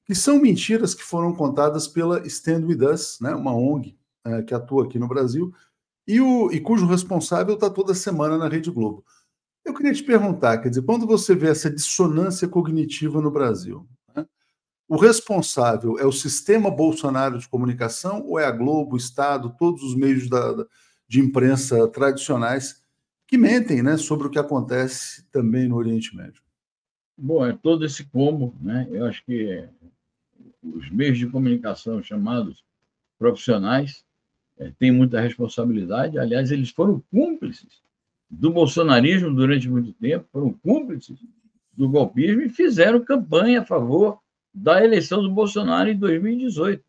que 0.05 0.15
são 0.15 0.39
mentiras 0.39 0.95
que 0.95 1.03
foram 1.03 1.35
contadas 1.35 1.89
pela 1.89 2.25
Stand 2.25 2.65
With 2.65 2.85
Us, 2.85 3.19
né, 3.21 3.35
uma 3.35 3.53
ONG 3.53 3.99
é, 4.25 4.43
que 4.43 4.55
atua 4.55 4.85
aqui 4.85 5.01
no 5.01 5.09
Brasil, 5.09 5.53
e, 6.07 6.21
o, 6.21 6.53
e 6.53 6.61
cujo 6.61 6.87
responsável 6.87 7.55
está 7.55 7.69
toda 7.69 7.93
semana 7.93 8.39
na 8.39 8.49
Rede 8.49 8.71
Globo. 8.71 9.05
Eu 9.69 9.75
queria 9.75 9.93
te 9.93 10.03
perguntar, 10.03 10.57
quer 10.57 10.71
dizer, 10.71 10.81
quando 10.81 11.07
você 11.07 11.35
vê 11.35 11.51
essa 11.51 11.71
dissonância 11.71 12.49
cognitiva 12.49 13.21
no 13.21 13.31
Brasil, 13.31 13.87
né, 14.17 14.27
o 14.89 14.97
responsável 14.97 15.99
é 15.99 16.07
o 16.07 16.11
sistema 16.11 16.71
Bolsonaro 16.71 17.39
de 17.39 17.47
comunicação 17.47 18.25
ou 18.27 18.39
é 18.39 18.47
a 18.47 18.51
Globo, 18.51 18.95
o 18.95 18.97
Estado, 18.97 19.55
todos 19.59 19.83
os 19.83 19.95
meios 19.95 20.27
da, 20.27 20.65
de 21.07 21.21
imprensa 21.21 21.87
tradicionais 21.87 22.83
que 23.27 23.37
mentem 23.37 23.83
né, 23.83 23.99
sobre 23.99 24.27
o 24.27 24.31
que 24.31 24.39
acontece 24.39 25.27
também 25.31 25.69
no 25.69 25.77
Oriente 25.77 26.17
Médio. 26.17 26.43
Bom, 27.15 27.45
é 27.45 27.53
todo 27.53 27.85
esse 27.85 28.05
combo, 28.05 28.55
né? 28.63 28.89
Eu 28.91 29.05
acho 29.05 29.23
que 29.23 29.69
os 30.63 30.89
meios 30.89 31.19
de 31.19 31.27
comunicação 31.27 32.03
chamados 32.03 32.65
profissionais 33.19 34.03
é, 34.57 34.73
têm 34.79 34.91
muita 34.91 35.21
responsabilidade. 35.21 36.19
Aliás, 36.19 36.51
eles 36.51 36.71
foram 36.71 37.05
cúmplices 37.11 37.87
do 38.31 38.51
bolsonarismo 38.51 39.35
durante 39.35 39.69
muito 39.69 39.93
tempo, 39.95 40.29
foram 40.31 40.53
cúmplices 40.53 41.19
do 41.73 41.89
golpismo 41.89 42.43
e 42.43 42.49
fizeram 42.49 43.05
campanha 43.05 43.61
a 43.61 43.65
favor 43.65 44.21
da 44.53 44.85
eleição 44.85 45.23
do 45.23 45.31
Bolsonaro 45.31 45.89
em 45.89 45.97
2018. 45.97 46.85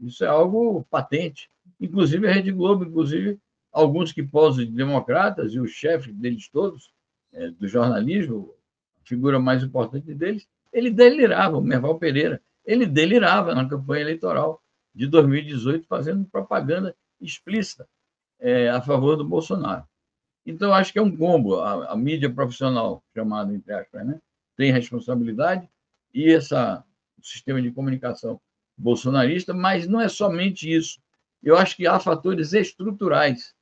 Isso 0.00 0.24
é 0.24 0.28
algo 0.28 0.86
patente. 0.90 1.50
Inclusive 1.80 2.26
a 2.26 2.32
Rede 2.32 2.52
Globo, 2.52 2.84
inclusive 2.84 3.38
alguns 3.72 4.12
que 4.12 4.22
posam 4.22 4.64
de 4.64 4.70
democratas 4.70 5.52
e 5.52 5.60
o 5.60 5.66
chefe 5.66 6.12
deles 6.12 6.48
todos, 6.48 6.92
é, 7.32 7.50
do 7.50 7.68
jornalismo, 7.68 8.54
a 9.04 9.08
figura 9.08 9.38
mais 9.38 9.62
importante 9.62 10.12
deles, 10.14 10.46
ele 10.72 10.90
delirava, 10.90 11.58
o 11.58 11.62
Merval 11.62 11.98
Pereira, 11.98 12.40
ele 12.64 12.86
delirava 12.86 13.54
na 13.54 13.68
campanha 13.68 14.02
eleitoral 14.02 14.62
de 14.94 15.06
2018, 15.06 15.86
fazendo 15.86 16.24
propaganda 16.24 16.94
explícita 17.20 17.88
é, 18.38 18.68
a 18.68 18.80
favor 18.80 19.16
do 19.16 19.24
Bolsonaro. 19.24 19.84
Então, 20.50 20.72
acho 20.72 20.92
que 20.92 20.98
é 20.98 21.02
um 21.02 21.16
combo. 21.16 21.60
A, 21.60 21.92
a 21.92 21.96
mídia 21.96 22.30
profissional, 22.30 23.02
chamada 23.14 23.54
entre 23.54 23.72
aspas, 23.72 24.06
né, 24.06 24.20
tem 24.56 24.72
responsabilidade, 24.72 25.68
e 26.12 26.30
essa, 26.30 26.84
o 27.18 27.24
sistema 27.24 27.62
de 27.62 27.70
comunicação 27.70 28.40
bolsonarista, 28.76 29.54
mas 29.54 29.86
não 29.86 30.00
é 30.00 30.08
somente 30.08 30.70
isso. 30.70 30.98
Eu 31.42 31.56
acho 31.56 31.76
que 31.76 31.86
há 31.86 31.98
fatores 31.98 32.52
estruturais 32.52 33.54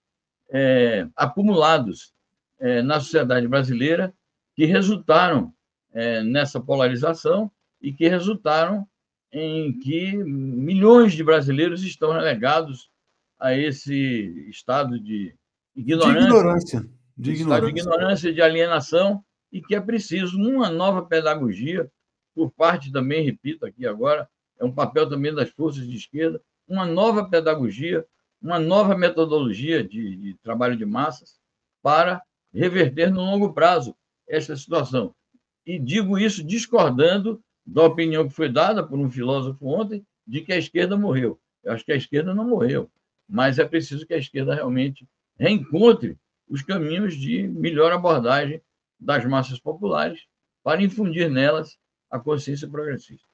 é, 0.50 1.06
acumulados 1.14 2.12
é, 2.58 2.82
na 2.82 3.00
sociedade 3.00 3.46
brasileira 3.46 4.12
que 4.54 4.64
resultaram 4.64 5.52
é, 5.92 6.22
nessa 6.22 6.60
polarização 6.60 7.50
e 7.80 7.92
que 7.92 8.08
resultaram 8.08 8.86
em 9.32 9.78
que 9.78 10.16
milhões 10.16 11.12
de 11.12 11.22
brasileiros 11.22 11.82
estão 11.82 12.12
relegados 12.12 12.90
a 13.38 13.56
esse 13.56 14.48
estado 14.48 14.98
de 14.98 15.34
ignorância, 15.80 16.20
de 16.20 16.24
ignorância, 16.24 16.90
de, 17.16 17.30
ignorância. 17.32 17.72
de 17.72 17.80
ignorância, 17.80 18.32
de 18.32 18.42
alienação, 18.42 19.24
e 19.50 19.62
que 19.62 19.74
é 19.74 19.80
preciso 19.80 20.38
uma 20.38 20.70
nova 20.70 21.02
pedagogia 21.02 21.90
por 22.34 22.50
parte 22.50 22.92
também, 22.92 23.24
repito 23.24 23.66
aqui 23.66 23.86
agora, 23.86 24.28
é 24.58 24.64
um 24.64 24.72
papel 24.72 25.08
também 25.08 25.34
das 25.34 25.50
forças 25.50 25.86
de 25.86 25.96
esquerda, 25.96 26.40
uma 26.66 26.84
nova 26.84 27.28
pedagogia, 27.28 28.04
uma 28.40 28.58
nova 28.58 28.96
metodologia 28.96 29.82
de, 29.82 30.16
de 30.16 30.34
trabalho 30.34 30.76
de 30.76 30.84
massas 30.84 31.38
para 31.82 32.22
reverter 32.52 33.10
no 33.10 33.22
longo 33.22 33.52
prazo 33.52 33.96
esta 34.28 34.56
situação. 34.56 35.14
E 35.66 35.78
digo 35.78 36.18
isso 36.18 36.44
discordando 36.44 37.42
da 37.66 37.82
opinião 37.84 38.28
que 38.28 38.34
foi 38.34 38.48
dada 38.48 38.82
por 38.82 38.98
um 38.98 39.10
filósofo 39.10 39.66
ontem 39.66 40.04
de 40.26 40.40
que 40.40 40.52
a 40.52 40.58
esquerda 40.58 40.96
morreu. 40.96 41.40
Eu 41.62 41.72
acho 41.72 41.84
que 41.84 41.92
a 41.92 41.96
esquerda 41.96 42.34
não 42.34 42.46
morreu, 42.46 42.90
mas 43.28 43.58
é 43.58 43.64
preciso 43.64 44.06
que 44.06 44.14
a 44.14 44.18
esquerda 44.18 44.54
realmente 44.54 45.06
reencontre 45.38 46.18
os 46.48 46.62
caminhos 46.62 47.14
de 47.14 47.46
melhor 47.46 47.92
abordagem 47.92 48.60
das 48.98 49.24
massas 49.24 49.60
populares 49.60 50.20
para 50.62 50.82
infundir 50.82 51.30
nelas 51.30 51.78
a 52.10 52.18
consciência 52.18 52.66
progressista. 52.68 53.26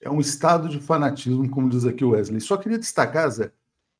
É 0.00 0.08
um 0.08 0.20
estado 0.20 0.68
de 0.68 0.78
fanatismo, 0.78 1.48
como 1.50 1.68
diz 1.68 1.84
aqui 1.84 2.04
o 2.04 2.10
Wesley. 2.10 2.40
Só 2.40 2.56
queria 2.56 2.78
destacar, 2.78 3.28
Zé, 3.30 3.52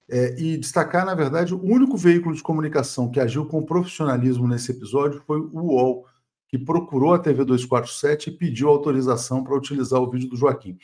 é, 0.08 0.40
e 0.40 0.56
destacar, 0.56 1.04
na 1.04 1.14
verdade, 1.14 1.54
o 1.54 1.62
único 1.62 1.96
veículo 1.96 2.34
de 2.34 2.42
comunicação 2.42 3.10
que 3.10 3.20
agiu 3.20 3.44
com 3.46 3.64
profissionalismo 3.64 4.46
nesse 4.46 4.70
episódio 4.70 5.22
foi 5.26 5.40
o 5.40 5.60
UOL, 5.60 6.06
que 6.48 6.58
procurou 6.58 7.12
a 7.12 7.18
TV 7.18 7.44
247 7.44 8.30
e 8.30 8.32
pediu 8.32 8.68
autorização 8.68 9.44
para 9.44 9.56
utilizar 9.56 10.00
o 10.00 10.10
vídeo 10.10 10.30
do 10.30 10.36
Joaquim. 10.36 10.78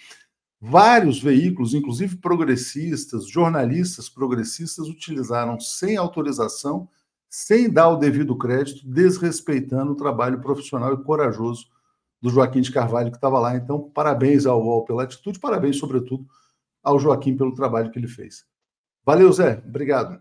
Vários 0.67 1.23
veículos, 1.23 1.75
inclusive 1.75 2.17
progressistas, 2.17 3.29
jornalistas 3.29 4.09
progressistas, 4.09 4.89
utilizaram 4.89 5.61
sem 5.61 5.99
autorização, 5.99 6.89
sem 7.29 7.69
dar 7.69 7.91
o 7.91 7.97
devido 7.97 8.35
crédito, 8.35 8.81
desrespeitando 8.89 9.93
o 9.93 9.95
trabalho 9.95 10.41
profissional 10.41 10.95
e 10.95 11.05
corajoso 11.05 11.67
do 12.21 12.31
Joaquim 12.31 12.62
de 12.62 12.73
Carvalho, 12.73 13.11
que 13.11 13.19
estava 13.19 13.39
lá. 13.39 13.55
Então, 13.55 13.91
parabéns 13.91 14.47
ao 14.47 14.59
UOL 14.65 14.87
pela 14.87 15.03
atitude, 15.03 15.39
parabéns, 15.39 15.77
sobretudo, 15.77 16.27
ao 16.83 16.99
Joaquim 16.99 17.37
pelo 17.37 17.55
trabalho 17.55 17.91
que 17.91 17.99
ele 17.99 18.09
fez. 18.09 18.47
Valeu, 19.05 19.31
Zé. 19.31 19.62
Obrigado. 19.67 20.19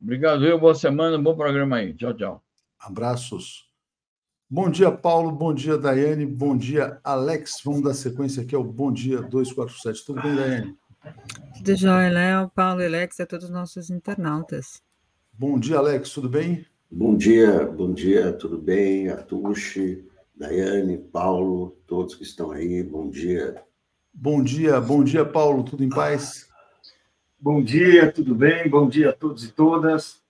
Obrigado, 0.00 0.46
eu. 0.46 0.56
Boa 0.56 0.74
semana, 0.76 1.18
bom 1.18 1.34
programa 1.34 1.78
aí. 1.78 1.94
Tchau, 1.94 2.14
tchau. 2.14 2.44
Abraços. 2.78 3.69
Bom 4.52 4.68
dia, 4.68 4.90
Paulo. 4.90 5.30
Bom 5.30 5.54
dia, 5.54 5.78
Daiane. 5.78 6.26
Bom 6.26 6.56
dia, 6.56 6.98
Alex. 7.04 7.60
Vamos 7.64 7.82
dar 7.82 7.94
sequência 7.94 8.42
aqui 8.42 8.52
ao 8.52 8.64
Bom 8.64 8.90
Dia 8.90 9.22
247. 9.22 10.04
Tudo 10.04 10.20
bem, 10.20 10.34
Daiane? 10.34 10.76
Tudo 11.54 11.76
jóia, 11.76 12.10
Léo, 12.10 12.50
Paulo, 12.52 12.82
Alex 12.82 13.20
e 13.20 13.22
a 13.22 13.26
todos 13.26 13.44
os 13.44 13.50
nossos 13.52 13.90
internautas. 13.90 14.82
Bom 15.32 15.56
dia, 15.56 15.78
Alex. 15.78 16.10
Tudo 16.10 16.28
bem? 16.28 16.66
Bom 16.90 17.16
dia, 17.16 17.64
bom 17.64 17.92
dia. 17.92 18.32
Tudo 18.32 18.58
bem? 18.58 19.08
Atushi, 19.08 20.04
Daiane, 20.34 20.98
Paulo, 20.98 21.76
todos 21.86 22.16
que 22.16 22.24
estão 22.24 22.50
aí. 22.50 22.82
Bom 22.82 23.08
dia. 23.08 23.62
Bom 24.12 24.42
dia, 24.42 24.80
bom 24.80 25.04
dia, 25.04 25.24
Paulo. 25.24 25.62
Tudo 25.62 25.84
em 25.84 25.88
paz? 25.88 26.48
Bom 27.38 27.62
dia, 27.62 28.10
tudo 28.10 28.34
bem? 28.34 28.68
Bom 28.68 28.88
dia 28.88 29.10
a 29.10 29.12
todos 29.12 29.44
e 29.44 29.52
todas. 29.52 30.20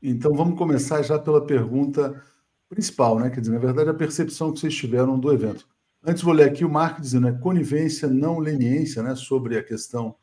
Então, 0.00 0.34
vamos 0.34 0.56
começar 0.56 1.02
já 1.02 1.18
pela 1.18 1.44
pergunta 1.44 2.22
principal, 2.70 3.18
né? 3.18 3.28
Quer 3.28 3.40
dizer, 3.40 3.52
na 3.52 3.58
verdade, 3.58 3.90
a 3.90 3.94
percepção 3.94 4.52
que 4.52 4.60
vocês 4.60 4.74
tiveram 4.74 5.18
do 5.18 5.32
evento. 5.32 5.66
Antes, 6.02 6.22
vou 6.22 6.32
ler 6.32 6.48
aqui 6.48 6.64
o 6.64 6.70
Marco 6.70 7.00
dizendo, 7.00 7.28
é 7.28 7.32
conivência, 7.32 8.08
não 8.08 8.38
leniência, 8.38 9.02
né? 9.02 9.14
Sobre 9.16 9.58
a 9.58 9.62
questão 9.62 10.14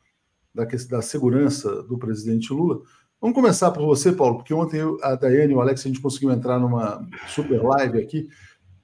da, 0.52 0.64
da 0.64 1.02
segurança 1.02 1.82
do 1.82 1.98
presidente 1.98 2.52
Lula. 2.52 2.80
Vamos 3.20 3.34
começar 3.34 3.70
por 3.70 3.84
você, 3.84 4.10
Paulo, 4.10 4.36
porque 4.36 4.54
ontem 4.54 4.78
eu, 4.78 4.96
a 5.02 5.14
Daiane 5.14 5.52
e 5.52 5.56
o 5.56 5.60
Alex, 5.60 5.84
a 5.84 5.88
gente 5.88 6.00
conseguiu 6.00 6.30
entrar 6.30 6.58
numa 6.58 7.06
super 7.28 7.62
live 7.62 8.00
aqui. 8.00 8.28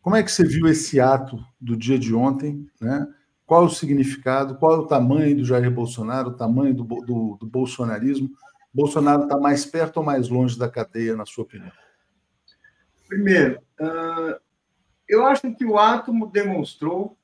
Como 0.02 0.14
é 0.14 0.22
que 0.22 0.30
você 0.30 0.44
viu 0.44 0.68
esse 0.68 1.00
ato 1.00 1.38
do 1.58 1.76
dia 1.76 1.98
de 1.98 2.14
ontem, 2.14 2.66
né? 2.80 3.08
Qual 3.46 3.62
é 3.62 3.66
o 3.66 3.70
significado? 3.70 4.56
Qual 4.56 4.74
é 4.74 4.78
o 4.78 4.86
tamanho 4.86 5.36
do 5.36 5.44
Jair 5.44 5.70
Bolsonaro, 5.70 6.30
o 6.30 6.36
tamanho 6.36 6.74
do, 6.74 6.84
do, 6.84 7.36
do 7.40 7.46
bolsonarismo? 7.46 8.30
Bolsonaro 8.72 9.24
está 9.24 9.38
mais 9.38 9.64
perto 9.64 9.98
ou 9.98 10.02
mais 10.02 10.28
longe 10.28 10.58
da 10.58 10.68
cadeia, 10.68 11.16
na 11.16 11.24
sua 11.24 11.44
opinião? 11.44 11.72
Primeiro, 13.14 13.62
uh, 13.80 14.40
eu 15.08 15.24
acho 15.24 15.54
que 15.54 15.64
o 15.64 15.78
ato 15.78 16.12
demonstrou 16.26 17.16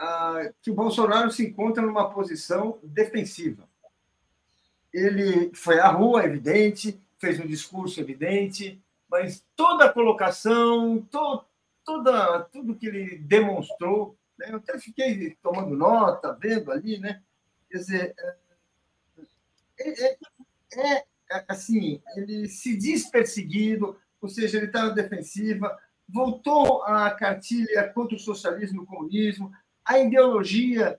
uh, 0.00 0.54
que 0.62 0.70
o 0.70 0.74
Bolsonaro 0.74 1.30
se 1.30 1.44
encontra 1.44 1.82
numa 1.84 2.08
posição 2.08 2.78
defensiva. 2.82 3.68
Ele 4.90 5.54
foi 5.54 5.78
à 5.78 5.88
rua, 5.88 6.24
evidente, 6.24 6.98
fez 7.18 7.38
um 7.38 7.46
discurso 7.46 8.00
evidente, 8.00 8.82
mas 9.10 9.44
toda 9.54 9.84
a 9.84 9.92
colocação, 9.92 11.06
to, 11.10 11.44
toda, 11.84 12.40
tudo 12.44 12.76
que 12.76 12.86
ele 12.86 13.18
demonstrou, 13.18 14.16
né, 14.38 14.46
eu 14.52 14.56
até 14.56 14.78
fiquei 14.78 15.36
tomando 15.42 15.76
nota, 15.76 16.32
vendo 16.32 16.72
ali, 16.72 16.98
né? 16.98 17.22
Quer 17.70 17.76
dizer, 17.76 18.14
é, 19.78 20.06
é, 20.06 20.18
é, 20.76 21.04
é 21.30 21.44
assim, 21.46 22.00
ele 22.16 22.48
se 22.48 22.74
diz 22.74 23.10
perseguido, 23.10 24.00
ou 24.20 24.28
seja, 24.28 24.56
ele 24.56 24.66
está 24.66 24.86
na 24.86 24.90
defensiva, 24.90 25.78
voltou 26.08 26.82
à 26.84 27.10
cartilha 27.10 27.88
contra 27.92 28.16
o 28.16 28.20
socialismo 28.20 28.80
e 28.80 28.84
o 28.84 28.86
comunismo, 28.86 29.52
a 29.84 29.98
ideologia 29.98 30.98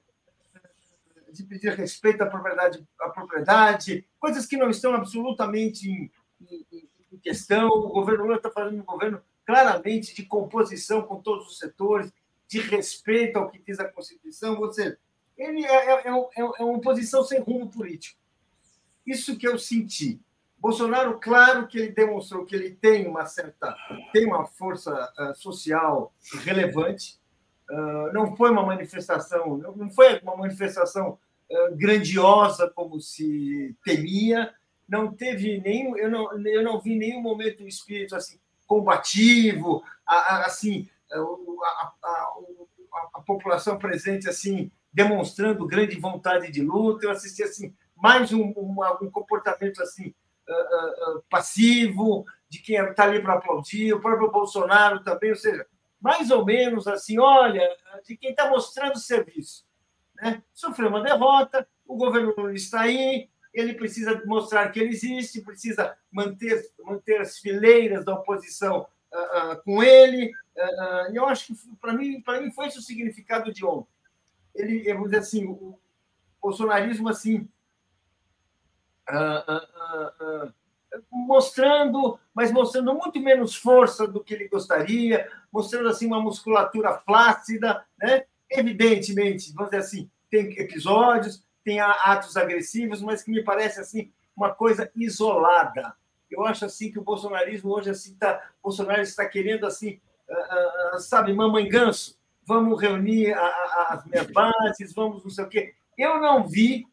de 1.31 1.43
pedir 1.43 1.73
respeito 1.73 2.21
à 2.23 2.25
propriedade, 2.25 2.85
à 2.99 3.09
propriedade 3.09 4.07
coisas 4.19 4.45
que 4.45 4.57
não 4.57 4.69
estão 4.69 4.93
absolutamente 4.93 5.89
em, 5.89 6.11
em, 6.41 6.89
em 7.11 7.17
questão. 7.17 7.67
O 7.67 7.89
governo 7.89 8.23
Lula 8.23 8.37
está 8.37 8.49
fazendo 8.49 8.81
um 8.81 8.85
governo 8.85 9.21
claramente 9.45 10.13
de 10.13 10.25
composição 10.25 11.01
com 11.01 11.21
todos 11.21 11.47
os 11.47 11.57
setores, 11.57 12.11
de 12.47 12.59
respeito 12.59 13.37
ao 13.37 13.49
que 13.49 13.59
diz 13.59 13.79
a 13.79 13.87
Constituição. 13.87 14.71
Seja, 14.71 14.97
ele 15.37 15.65
é, 15.65 15.91
é, 15.91 16.09
é, 16.09 16.11
é 16.37 16.63
uma 16.63 16.81
posição 16.81 17.23
sem 17.23 17.39
rumo 17.39 17.69
político. 17.69 18.19
Isso 19.05 19.37
que 19.37 19.47
eu 19.47 19.57
senti. 19.57 20.19
Bolsonaro, 20.59 21.19
claro 21.19 21.67
que 21.67 21.77
ele 21.77 21.91
demonstrou 21.91 22.45
que 22.45 22.55
ele 22.55 22.71
tem 22.71 23.07
uma 23.07 23.25
certa, 23.25 23.75
tem 24.11 24.25
uma 24.25 24.45
força 24.45 24.91
uh, 25.19 25.35
social 25.35 26.13
relevante. 26.43 27.19
Uh, 27.69 28.11
não 28.13 28.35
foi 28.35 28.49
uma 28.49 28.65
manifestação, 28.65 29.57
não 29.57 29.89
foi 29.89 30.19
uma 30.19 30.35
manifestação 30.35 31.19
uh, 31.49 31.75
grandiosa 31.75 32.69
como 32.69 32.99
se 32.99 33.75
temia. 33.85 34.53
Não 34.89 35.13
teve 35.13 35.59
nenhum, 35.59 35.95
eu 35.97 36.09
não, 36.09 36.47
eu 36.47 36.63
não 36.63 36.81
vi 36.81 36.95
nenhum 36.95 37.21
momento 37.21 37.63
um 37.63 37.67
espírito 37.67 38.15
assim 38.15 38.39
combativo, 38.65 39.83
assim 40.05 40.89
a, 41.11 41.17
a, 41.17 41.93
a, 42.03 42.33
a 43.15 43.21
população 43.21 43.77
presente 43.77 44.27
assim 44.27 44.71
demonstrando 44.91 45.67
grande 45.67 45.99
vontade 45.99 46.51
de 46.51 46.61
luta. 46.61 47.05
Eu 47.05 47.11
assisti 47.11 47.43
assim 47.43 47.73
mais 47.95 48.31
um, 48.33 48.53
um, 48.55 48.75
um 49.01 49.11
comportamento 49.11 49.81
assim 49.81 50.13
uh, 50.47 51.17
uh, 51.17 51.23
passivo, 51.29 52.25
de 52.49 52.59
quem 52.59 52.77
está 52.77 53.03
ali 53.03 53.21
para 53.21 53.35
aplaudir, 53.35 53.93
o 53.93 54.01
próprio 54.01 54.31
Bolsonaro 54.31 55.03
também, 55.03 55.31
ou 55.31 55.35
seja, 55.35 55.65
mais 55.99 56.31
ou 56.31 56.45
menos 56.45 56.87
assim, 56.87 57.19
olha, 57.19 57.67
de 58.05 58.15
quem 58.15 58.31
está 58.31 58.49
mostrando 58.49 58.97
serviço. 58.97 59.65
Né? 60.15 60.41
Sofreu 60.53 60.89
uma 60.89 61.01
derrota, 61.01 61.67
o 61.85 61.95
governo 61.95 62.51
está 62.51 62.81
aí, 62.81 63.29
ele 63.53 63.73
precisa 63.73 64.21
mostrar 64.25 64.69
que 64.69 64.79
ele 64.79 64.89
existe, 64.89 65.41
precisa 65.41 65.97
manter, 66.11 66.69
manter 66.83 67.19
as 67.21 67.39
fileiras 67.39 68.05
da 68.05 68.13
oposição 68.13 68.87
uh, 69.11 69.53
uh, 69.53 69.63
com 69.63 69.81
ele. 69.81 70.31
Uh, 70.55 71.13
eu 71.13 71.25
acho 71.25 71.47
que, 71.47 71.75
para 71.81 71.93
mim, 71.93 72.23
mim, 72.41 72.51
foi 72.51 72.67
esse 72.67 72.77
o 72.77 72.81
significado 72.81 73.51
de 73.51 73.65
ontem. 73.65 73.91
Ele, 74.53 74.91
vamos 74.93 75.09
dizer 75.09 75.19
assim, 75.19 75.47
o 75.47 75.79
bolsonarismo, 76.41 77.09
assim, 77.09 77.47
mostrando, 81.11 82.19
mas 82.33 82.51
mostrando 82.51 82.93
muito 82.93 83.19
menos 83.19 83.55
força 83.55 84.07
do 84.07 84.23
que 84.23 84.33
ele 84.33 84.47
gostaria, 84.47 85.29
mostrando 85.51 85.89
assim 85.89 86.07
uma 86.07 86.21
musculatura 86.21 86.97
flácida, 86.99 87.85
né? 87.99 88.25
Evidentemente, 88.49 89.51
vamos 89.53 89.71
dizer 89.71 89.83
assim, 89.83 90.09
tem 90.29 90.57
episódios, 90.59 91.43
tem 91.63 91.79
atos 91.81 92.37
agressivos, 92.37 93.01
mas 93.01 93.21
que 93.21 93.31
me 93.31 93.43
parece 93.43 93.79
assim 93.79 94.11
uma 94.35 94.53
coisa 94.53 94.89
isolada. 94.95 95.93
Eu 96.29 96.45
acho 96.45 96.65
assim 96.65 96.91
que 96.91 96.99
o 96.99 97.03
bolsonarismo 97.03 97.71
hoje 97.71 97.89
assim 97.89 98.15
tá, 98.15 98.41
Bolsonaro 98.61 99.01
está 99.01 99.25
querendo 99.25 99.65
assim, 99.65 99.99
uh, 100.29 100.99
sabe, 100.99 101.33
mamãe 101.33 101.67
ganso, 101.67 102.17
vamos 102.45 102.81
reunir 102.81 103.33
as 103.33 104.05
minhas 104.05 104.27
bases, 104.27 104.93
vamos 104.93 105.23
não 105.23 105.29
sei 105.29 105.43
o 105.43 105.49
quê. 105.49 105.73
Eu 105.97 106.21
não 106.21 106.47
vi, 106.47 106.85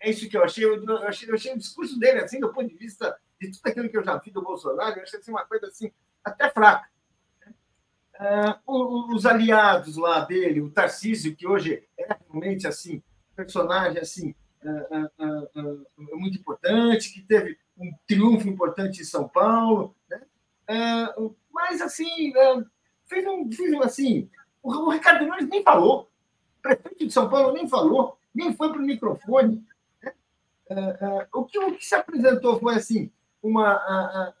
é 0.00 0.10
isso 0.10 0.28
que 0.28 0.36
eu 0.36 0.44
achei, 0.44 0.64
eu 0.64 0.98
achei, 0.98 1.28
eu 1.28 1.34
achei 1.34 1.52
o 1.52 1.58
discurso 1.58 1.98
dele 1.98 2.20
assim 2.20 2.40
do 2.40 2.52
ponto 2.52 2.68
de 2.68 2.76
vista 2.76 3.16
de 3.40 3.50
tudo 3.52 3.66
aquilo 3.66 3.88
que 3.88 3.96
eu 3.96 4.04
já 4.04 4.16
vi 4.18 4.30
do 4.30 4.42
Bolsonaro, 4.42 4.98
eu 4.98 5.02
achei 5.02 5.18
assim, 5.18 5.30
uma 5.30 5.44
coisa 5.44 5.66
assim, 5.66 5.92
até 6.24 6.50
fraca. 6.50 6.88
Uh, 8.20 9.14
os 9.14 9.24
aliados 9.24 9.96
lá 9.96 10.24
dele, 10.24 10.60
o 10.60 10.70
Tarcísio, 10.70 11.36
que 11.36 11.46
hoje 11.46 11.84
é 11.96 12.16
realmente 12.28 12.66
assim, 12.66 13.00
personagem 13.36 14.00
assim, 14.00 14.34
uh, 14.64 15.54
uh, 15.54 15.86
muito 16.16 16.36
importante, 16.36 17.12
que 17.12 17.22
teve 17.22 17.56
um 17.76 17.92
triunfo 18.08 18.48
importante 18.48 19.00
em 19.00 19.04
São 19.04 19.28
Paulo, 19.28 19.94
né? 20.10 20.20
mas 21.52 21.80
assim, 21.80 22.32
fez 23.06 23.24
um, 23.24 23.50
fez 23.52 23.72
um 23.72 23.82
assim, 23.82 24.28
o, 24.60 24.72
o 24.72 24.90
Ricardo 24.90 25.24
Nunes 25.24 25.48
nem 25.48 25.62
falou, 25.62 26.10
o 26.58 26.62
prefeito 26.62 27.06
de 27.06 27.12
São 27.12 27.30
Paulo 27.30 27.52
nem 27.52 27.68
falou, 27.68 28.18
nem 28.34 28.52
foi 28.52 28.70
para 28.70 28.80
o 28.80 28.84
microfone. 28.84 29.64
O, 31.32 31.44
que, 31.44 31.58
o 31.58 31.76
que 31.76 31.84
se 31.84 31.94
apresentou 31.94 32.58
foi 32.60 32.74
assim, 32.74 33.10
uma, 33.42 34.34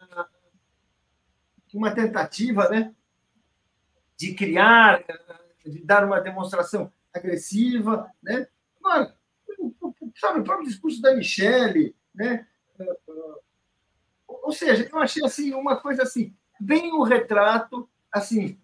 uma 1.72 1.90
tentativa 1.94 2.68
né, 2.68 2.94
de 4.16 4.34
criar, 4.34 5.02
de 5.64 5.82
dar 5.84 6.04
uma 6.04 6.20
demonstração 6.20 6.92
agressiva. 7.14 8.10
Né? 8.22 8.46
Sabe, 10.16 10.40
o 10.40 10.44
próprio 10.44 10.68
discurso 10.68 11.00
da 11.00 11.14
Michelle, 11.14 11.94
né? 12.14 12.46
ou 14.26 14.52
seja, 14.52 14.88
eu 14.90 14.98
achei 14.98 15.24
assim 15.24 15.52
uma 15.54 15.76
coisa 15.76 16.02
assim, 16.02 16.34
bem 16.58 16.92
o 16.92 17.02
retrato 17.02 17.88
assim 18.10 18.58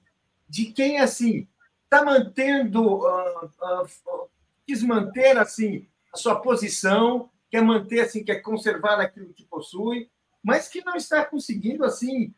de 0.49 0.73
quem 0.73 0.99
assim 0.99 1.47
está 1.85 2.05
mantendo, 2.05 2.83
uh, 2.83 3.45
uh, 3.45 4.29
quis 4.67 4.83
manter 4.83 5.37
assim 5.37 5.87
a 6.13 6.17
sua 6.17 6.41
posição, 6.41 7.31
quer 7.55 7.63
manter 7.63 8.01
assim, 8.01 8.25
quer 8.25 8.41
conservar 8.41 8.99
aquilo 8.99 9.33
que 9.33 9.45
possui, 9.45 10.11
mas 10.43 10.67
que 10.67 10.85
não 10.85 10.97
está 10.97 11.25
conseguindo 11.25 11.85
assim 11.85 12.35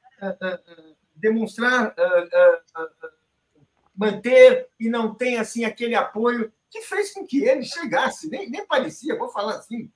demonstrar 1.14 1.96
manter 3.94 4.68
e 4.78 4.90
não 4.90 5.14
tem 5.14 5.38
assim 5.38 5.64
aquele 5.64 5.94
apoio 5.94 6.52
que 6.68 6.82
fez 6.82 7.14
com 7.14 7.26
que 7.26 7.42
ele 7.44 7.62
chegasse, 7.62 8.28
nem, 8.28 8.50
nem 8.50 8.66
parecia, 8.66 9.16
vou 9.16 9.30
falar 9.30 9.56
assim. 9.56 9.90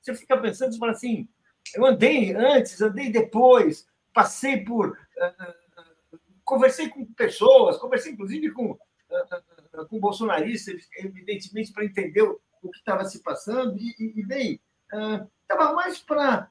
Você 0.00 0.14
fica 0.14 0.40
pensando, 0.40 0.72
você 0.72 0.78
fala 0.78 0.92
assim, 0.92 1.28
eu 1.74 1.84
andei 1.84 2.32
antes, 2.32 2.80
andei 2.80 3.10
depois, 3.10 3.84
passei 4.14 4.62
por. 4.62 4.96
Conversei 6.44 6.88
com 6.88 7.04
pessoas, 7.14 7.78
conversei 7.78 8.12
inclusive 8.12 8.52
com, 8.52 8.78
com 9.90 9.98
bolsonaristas, 9.98 10.88
evidentemente, 10.98 11.72
para 11.72 11.84
entender 11.84 12.22
o, 12.66 12.70
que 12.70 12.78
estava 12.78 13.04
se 13.04 13.22
passando, 13.22 13.76
e, 13.78 13.94
e 14.16 14.26
bem, 14.26 14.60
estava 15.42 15.72
mais 15.72 15.98
para 15.98 16.50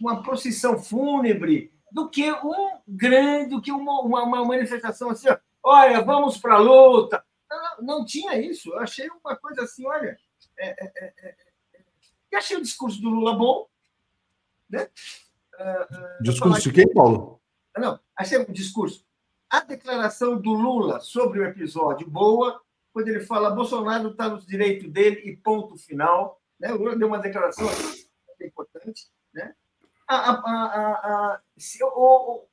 uma 0.00 0.22
procissão 0.22 0.82
fúnebre 0.82 1.72
do 1.92 2.08
que 2.08 2.32
um 2.32 2.78
grande, 2.86 3.50
do 3.50 3.60
que 3.60 3.70
uma, 3.70 4.00
uma, 4.00 4.22
uma 4.22 4.44
manifestação 4.44 5.10
assim, 5.10 5.28
olha, 5.62 6.02
vamos 6.02 6.38
para 6.38 6.54
a 6.54 6.58
luta. 6.58 7.24
Não, 7.50 7.98
não, 7.98 8.04
tinha 8.04 8.38
isso. 8.38 8.70
Eu 8.70 8.78
achei 8.78 9.08
uma 9.24 9.36
coisa 9.36 9.62
assim, 9.62 9.86
olha. 9.86 10.16
É, 10.58 10.68
é, 10.68 10.92
é, 10.96 11.14
é, 11.18 11.28
é. 11.74 11.82
e 12.32 12.36
achei 12.36 12.56
o 12.56 12.62
discurso 12.62 13.00
do 13.00 13.10
Lula 13.10 13.36
bom. 13.36 13.66
Né? 14.68 14.88
Uh, 15.54 16.22
discurso 16.22 16.62
de 16.62 16.72
quem, 16.72 16.92
Paulo? 16.92 17.40
Não, 17.76 17.98
achei 18.16 18.38
o 18.38 18.52
discurso. 18.52 19.04
A 19.48 19.60
declaração 19.60 20.40
do 20.40 20.52
Lula 20.52 21.00
sobre 21.00 21.40
o 21.40 21.44
episódio 21.44 22.08
boa, 22.08 22.62
quando 22.92 23.08
ele 23.08 23.20
fala 23.20 23.50
Bolsonaro 23.50 24.10
está 24.10 24.28
no 24.28 24.40
direito 24.40 24.88
dele 24.88 25.20
e 25.24 25.36
ponto 25.36 25.76
final. 25.76 26.40
Né? 26.58 26.72
O 26.72 26.76
Lula 26.76 26.96
deu 26.96 27.08
uma 27.08 27.18
declaração 27.18 27.68
importante. 28.40 29.08
Né? 29.32 29.54
a, 30.10 30.30
a, 30.32 30.92
a, 30.92 31.40
se, 31.56 31.82
ou, 31.84 32.48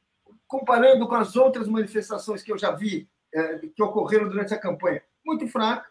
comparando 0.47 1.07
com 1.07 1.15
as 1.15 1.35
outras 1.35 1.67
manifestações 1.67 2.43
que 2.43 2.51
eu 2.51 2.57
já 2.57 2.71
vi, 2.71 3.09
é, 3.33 3.57
que 3.57 3.83
ocorreram 3.83 4.29
durante 4.29 4.53
a 4.53 4.59
campanha, 4.59 5.01
muito 5.25 5.47
fraca, 5.47 5.89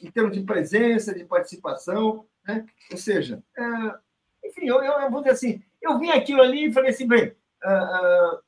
em 0.00 0.10
termos 0.10 0.36
de 0.36 0.42
presença, 0.44 1.14
de 1.14 1.24
participação, 1.24 2.26
né? 2.46 2.64
ou 2.90 2.96
seja, 2.96 3.42
é, 3.58 4.48
enfim, 4.48 4.66
eu, 4.66 4.82
eu, 4.82 5.10
vou 5.10 5.20
dizer 5.20 5.32
assim, 5.32 5.62
eu 5.80 5.98
vi 5.98 6.10
aquilo 6.10 6.40
ali 6.40 6.68
e 6.68 6.72
falei 6.72 6.90
assim, 6.90 7.06
bem, 7.06 7.34
uh, 7.64 8.36
uh, 8.36 8.42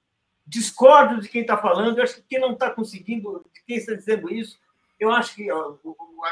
discordo 0.46 1.20
de 1.20 1.28
quem 1.28 1.42
está 1.42 1.56
falando, 1.56 1.98
eu 1.98 2.04
acho 2.04 2.16
que 2.16 2.22
quem 2.22 2.40
não 2.40 2.52
está 2.52 2.70
conseguindo, 2.70 3.44
quem 3.66 3.76
está 3.76 3.94
dizendo 3.94 4.32
isso, 4.32 4.58
eu 4.98 5.10
acho 5.10 5.34
que 5.34 5.48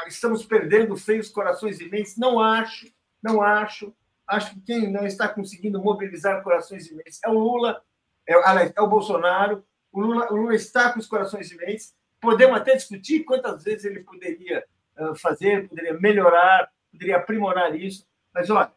estamos 0.07 0.45
perdendo 0.45 0.95
feios 0.95 1.29
corações 1.29 1.79
e 1.79 1.89
mentes, 1.89 2.17
não 2.17 2.39
acho, 2.39 2.87
não 3.21 3.41
acho, 3.41 3.93
Acho 4.27 4.53
que 4.53 4.61
quem 4.61 4.91
não 4.91 5.05
está 5.05 5.27
conseguindo 5.27 5.81
mobilizar 5.81 6.41
corações 6.43 6.87
e 6.87 6.95
mentes 6.95 7.19
é 7.23 7.29
o 7.29 7.33
Lula, 7.33 7.81
é, 8.27 8.33
é 8.75 8.81
o 8.81 8.87
Bolsonaro. 8.87 9.63
O 9.91 9.99
Lula, 9.99 10.31
o 10.31 10.35
Lula 10.35 10.55
está 10.55 10.91
com 10.91 10.99
os 10.99 11.07
corações 11.07 11.51
e 11.51 11.57
mentes. 11.57 11.93
Podemos 12.21 12.57
até 12.57 12.75
discutir 12.75 13.25
quantas 13.25 13.63
vezes 13.63 13.85
ele 13.85 14.01
poderia 14.01 14.65
uh, 14.97 15.15
fazer, 15.15 15.67
poderia 15.67 15.93
melhorar, 15.99 16.71
poderia 16.89 17.17
aprimorar 17.17 17.75
isso. 17.75 18.07
Mas, 18.33 18.49
olha, 18.49 18.71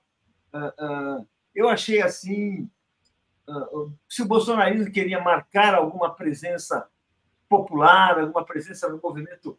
uh, 0.52 1.20
uh, 1.20 1.28
eu 1.54 1.68
achei 1.68 2.02
assim. 2.02 2.68
se 4.08 4.22
o 4.22 4.26
bolsonarismo 4.26 4.90
queria 4.90 5.22
marcar 5.22 5.74
alguma 5.74 6.12
presença 6.12 6.88
popular, 7.48 8.18
alguma 8.18 8.44
presença 8.44 8.88
no 8.88 9.00
movimento 9.00 9.56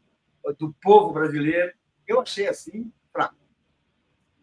do 0.53 0.73
povo 0.81 1.13
brasileiro, 1.13 1.71
eu 2.07 2.21
achei 2.21 2.47
assim 2.47 2.91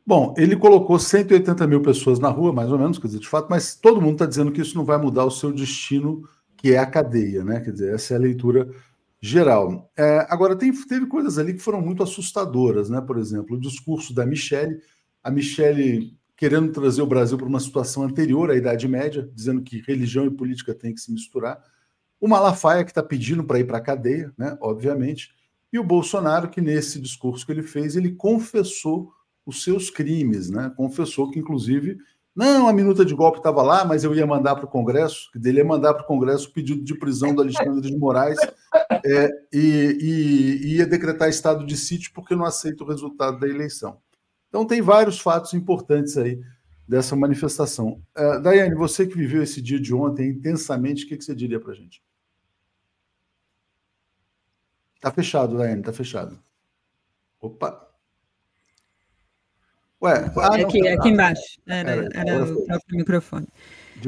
Bom, 0.07 0.35
ele 0.37 0.55
colocou 0.55 0.99
180 0.99 1.67
mil 1.67 1.81
pessoas 1.81 2.19
na 2.19 2.29
rua, 2.29 2.53
mais 2.53 2.71
ou 2.71 2.79
menos, 2.79 2.99
quer 2.99 3.07
dizer, 3.07 3.21
de 3.21 3.29
fato, 3.29 3.47
mas 3.49 3.75
todo 3.75 4.03
mundo 4.03 4.15
está 4.15 4.27
dizendo 4.27 4.53
que 4.53 4.61
isso 4.61 4.77
não 4.77 4.85
vai 4.85 4.99
mudar 4.99 5.25
o 5.25 5.31
seu 5.31 5.51
destino, 5.51 6.29
que 6.59 6.73
é 6.73 6.79
a 6.79 6.85
cadeia, 6.85 7.43
né? 7.43 7.61
Quer 7.61 7.73
dizer, 7.73 7.95
essa 7.95 8.13
é 8.13 8.17
a 8.19 8.21
leitura 8.21 8.69
geral. 9.19 9.91
É, 9.97 10.27
agora, 10.29 10.55
tem, 10.55 10.71
teve 10.87 11.07
coisas 11.07 11.39
ali 11.39 11.55
que 11.55 11.61
foram 11.61 11.81
muito 11.81 12.03
assustadoras, 12.03 12.91
né? 12.91 13.01
Por 13.01 13.17
exemplo, 13.17 13.57
o 13.57 13.61
discurso 13.61 14.15
da 14.15 14.27
Michelle, 14.27 14.79
a 15.23 15.31
Michelle 15.31 16.15
querendo 16.37 16.71
trazer 16.71 17.01
o 17.01 17.07
Brasil 17.07 17.39
para 17.39 17.47
uma 17.47 17.61
situação 17.61 18.03
anterior 18.03 18.51
à 18.51 18.57
Idade 18.57 18.87
Média, 18.87 19.27
dizendo 19.33 19.63
que 19.63 19.83
religião 19.87 20.27
e 20.27 20.31
política 20.31 20.75
têm 20.75 20.93
que 20.93 21.01
se 21.01 21.11
misturar. 21.11 21.63
O 22.21 22.29
Malafaia, 22.29 22.85
que 22.85 22.91
está 22.91 23.03
pedindo 23.03 23.43
para 23.43 23.59
ir 23.59 23.65
para 23.65 23.79
a 23.79 23.81
cadeia, 23.83 24.31
né? 24.37 24.59
Obviamente. 24.61 25.31
E 25.75 25.79
o 25.81 25.83
Bolsonaro, 25.83 26.49
que 26.49 26.61
nesse 26.61 27.01
discurso 27.01 27.45
que 27.45 27.51
ele 27.51 27.65
fez, 27.65 27.97
ele 27.97 28.13
confessou 28.13 29.11
os 29.45 29.65
seus 29.65 29.91
crimes, 29.91 30.49
né? 30.49 30.73
Confessou 30.77 31.29
que, 31.33 31.41
inclusive, 31.41 31.99
não, 32.33 32.69
a 32.69 32.73
minuta 32.73 33.05
de 33.05 33.13
golpe 33.13 33.39
estava 33.39 33.61
lá, 33.61 33.85
mas 33.85 34.05
eu 34.05 34.15
ia 34.15 34.25
mandar 34.25 34.55
para 34.55 34.67
o 34.67 34.71
Congresso, 34.71 35.33
que 35.33 35.39
dele 35.41 35.59
ia 35.59 35.65
mandar 35.65 35.93
para 35.95 36.05
o 36.05 36.07
Congresso 36.07 36.49
o 36.49 36.53
pedido 36.53 36.85
de 36.85 36.97
prisão 36.97 37.35
do 37.35 37.43
Alexandre 37.43 37.91
de 37.91 37.99
Moraes 37.99 38.39
é, 39.05 39.29
e, 39.53 40.61
e, 40.63 40.77
ia 40.77 40.87
decretar 40.87 41.29
estado 41.29 41.67
de 41.67 41.77
sítio 41.77 42.13
porque 42.15 42.37
não 42.37 42.45
aceita 42.45 42.85
o 42.85 42.87
resultado 42.87 43.41
da 43.41 43.49
eleição. 43.49 43.99
Então 44.51 44.65
tem 44.65 44.81
vários 44.81 45.19
fatos 45.19 45.55
importantes 45.55 46.17
aí 46.17 46.41
dessa 46.87 47.17
manifestação. 47.17 48.01
Uh, 48.17 48.41
Daiane, 48.41 48.77
você 48.77 49.09
que 49.09 49.19
viveu 49.19 49.43
esse 49.43 49.61
dia 49.61 49.81
de 49.81 49.93
ontem 49.93 50.29
intensamente, 50.29 51.05
o 51.05 51.09
que, 51.09 51.17
que 51.17 51.25
você 51.25 51.35
diria 51.35 51.59
para 51.59 51.73
a 51.73 51.75
gente? 51.75 52.01
Está 55.05 55.13
fechado, 55.13 55.59
Daiane, 55.59 55.81
está 55.81 55.93
fechado. 55.93 56.43
Opa! 57.39 57.91
Ué, 60.01 60.33
ah, 60.39 60.55
aqui, 60.57 60.81
não, 60.81 60.95
aqui 60.95 61.09
embaixo, 61.11 61.61
era, 61.67 61.91
era, 61.91 62.11
era 62.15 62.45
o 62.45 62.65
próprio 62.65 62.97
microfone. 62.97 63.47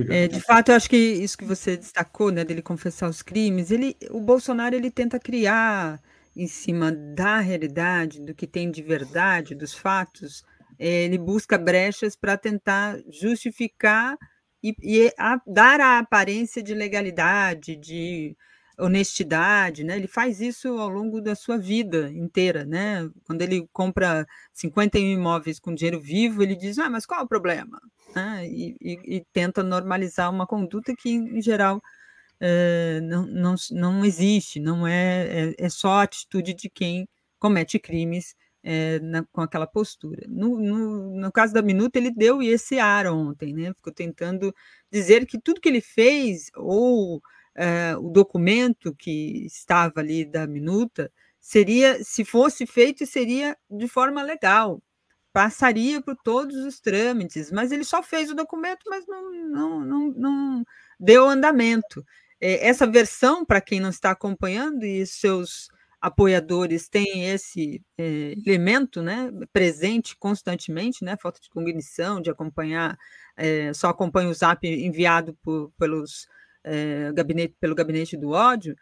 É, 0.08 0.26
de 0.26 0.40
fato, 0.40 0.70
eu 0.70 0.74
acho 0.74 0.88
que 0.88 0.96
isso 0.96 1.36
que 1.36 1.44
você 1.44 1.76
destacou, 1.76 2.30
né, 2.30 2.44
dele 2.46 2.62
confessar 2.62 3.10
os 3.10 3.20
crimes, 3.20 3.70
ele, 3.70 3.94
o 4.10 4.20
Bolsonaro 4.20 4.74
ele 4.74 4.90
tenta 4.90 5.18
criar 5.18 6.00
em 6.34 6.46
cima 6.46 6.90
da 6.90 7.40
realidade, 7.40 8.22
do 8.22 8.34
que 8.34 8.46
tem 8.46 8.70
de 8.70 8.82
verdade, 8.82 9.54
dos 9.54 9.74
fatos, 9.74 10.44
ele 10.78 11.18
busca 11.18 11.58
brechas 11.58 12.16
para 12.16 12.38
tentar 12.38 12.98
justificar 13.10 14.16
e, 14.62 14.74
e 14.82 15.12
a, 15.18 15.38
dar 15.46 15.78
a 15.78 15.98
aparência 15.98 16.62
de 16.62 16.74
legalidade, 16.74 17.76
de 17.76 18.34
honestidade, 18.78 19.84
né? 19.84 19.96
Ele 19.96 20.06
faz 20.06 20.40
isso 20.40 20.68
ao 20.78 20.88
longo 20.88 21.20
da 21.20 21.34
sua 21.34 21.58
vida 21.58 22.10
inteira, 22.12 22.64
né? 22.64 23.08
Quando 23.24 23.42
ele 23.42 23.66
compra 23.72 24.26
51 24.52 25.04
imóveis 25.12 25.58
com 25.58 25.74
dinheiro 25.74 26.00
vivo, 26.00 26.42
ele 26.42 26.54
diz: 26.56 26.78
"Ah, 26.78 26.90
mas 26.90 27.06
qual 27.06 27.20
é 27.20 27.22
o 27.24 27.28
problema?" 27.28 27.80
Né? 28.14 28.46
E, 28.48 28.76
e, 28.80 29.16
e 29.16 29.24
tenta 29.32 29.62
normalizar 29.62 30.30
uma 30.30 30.46
conduta 30.46 30.94
que, 30.96 31.10
em 31.10 31.40
geral, 31.42 31.80
é, 32.40 33.00
não, 33.02 33.26
não, 33.26 33.54
não 33.72 34.04
existe, 34.04 34.60
não 34.60 34.86
é, 34.86 35.50
é, 35.50 35.54
é 35.58 35.68
só 35.68 36.00
a 36.00 36.02
atitude 36.02 36.54
de 36.54 36.68
quem 36.70 37.08
comete 37.38 37.78
crimes 37.78 38.34
é, 38.62 38.98
na, 39.00 39.24
com 39.32 39.40
aquela 39.40 39.66
postura. 39.66 40.26
No, 40.28 40.58
no, 40.58 41.20
no, 41.20 41.32
caso 41.32 41.54
da 41.54 41.62
Minuta, 41.62 41.98
ele 41.98 42.10
deu 42.10 42.42
esse 42.42 42.78
ar 42.78 43.06
ontem, 43.06 43.54
né? 43.54 43.72
Ficou 43.74 43.92
tentando 43.92 44.54
dizer 44.90 45.24
que 45.26 45.40
tudo 45.40 45.60
que 45.60 45.68
ele 45.68 45.80
fez, 45.80 46.50
ou 46.56 47.22
é, 47.56 47.96
o 47.96 48.10
documento 48.10 48.94
que 48.94 49.46
estava 49.46 50.00
ali 50.00 50.24
da 50.24 50.46
Minuta, 50.46 51.10
seria, 51.40 52.02
se 52.04 52.24
fosse 52.24 52.66
feito, 52.66 53.06
seria 53.06 53.56
de 53.70 53.88
forma 53.88 54.22
legal, 54.22 54.82
passaria 55.32 56.00
por 56.02 56.16
todos 56.16 56.56
os 56.64 56.80
trâmites, 56.80 57.50
mas 57.52 57.72
ele 57.72 57.84
só 57.84 58.02
fez 58.02 58.30
o 58.30 58.34
documento, 58.34 58.80
mas 58.88 59.06
não, 59.06 59.32
não, 59.32 59.80
não, 59.80 60.12
não 60.12 60.64
deu 60.98 61.28
andamento. 61.28 62.04
É, 62.40 62.66
essa 62.66 62.86
versão, 62.86 63.44
para 63.44 63.60
quem 63.60 63.80
não 63.80 63.90
está 63.90 64.10
acompanhando, 64.10 64.84
e 64.84 65.06
seus 65.06 65.68
apoiadores 66.00 66.88
têm 66.88 67.30
esse 67.30 67.82
é, 67.98 68.34
elemento 68.46 69.02
né, 69.02 69.30
presente 69.52 70.16
constantemente, 70.16 71.04
né, 71.04 71.16
falta 71.20 71.40
de 71.40 71.48
cognição, 71.48 72.20
de 72.20 72.30
acompanhar, 72.30 72.96
é, 73.36 73.72
só 73.74 73.88
acompanha 73.88 74.28
o 74.28 74.34
zap 74.34 74.66
enviado 74.66 75.34
por, 75.42 75.72
pelos, 75.78 76.28
é, 76.66 77.12
gabinete, 77.12 77.54
pelo 77.60 77.74
gabinete 77.74 78.16
do 78.16 78.30
ódio, 78.30 78.76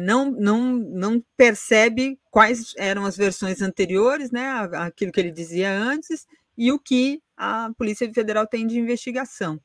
não, 0.00 0.28
não, 0.32 0.74
não 0.74 1.22
percebe 1.36 2.18
quais 2.32 2.74
eram 2.76 3.04
as 3.04 3.16
versões 3.16 3.62
anteriores, 3.62 4.32
né, 4.32 4.48
aquilo 4.72 5.12
que 5.12 5.20
ele 5.20 5.30
dizia 5.30 5.70
antes, 5.70 6.26
e 6.56 6.72
o 6.72 6.80
que 6.80 7.22
a 7.36 7.70
Polícia 7.78 8.12
Federal 8.12 8.44
tem 8.44 8.66
de 8.66 8.76
investigação. 8.76 9.60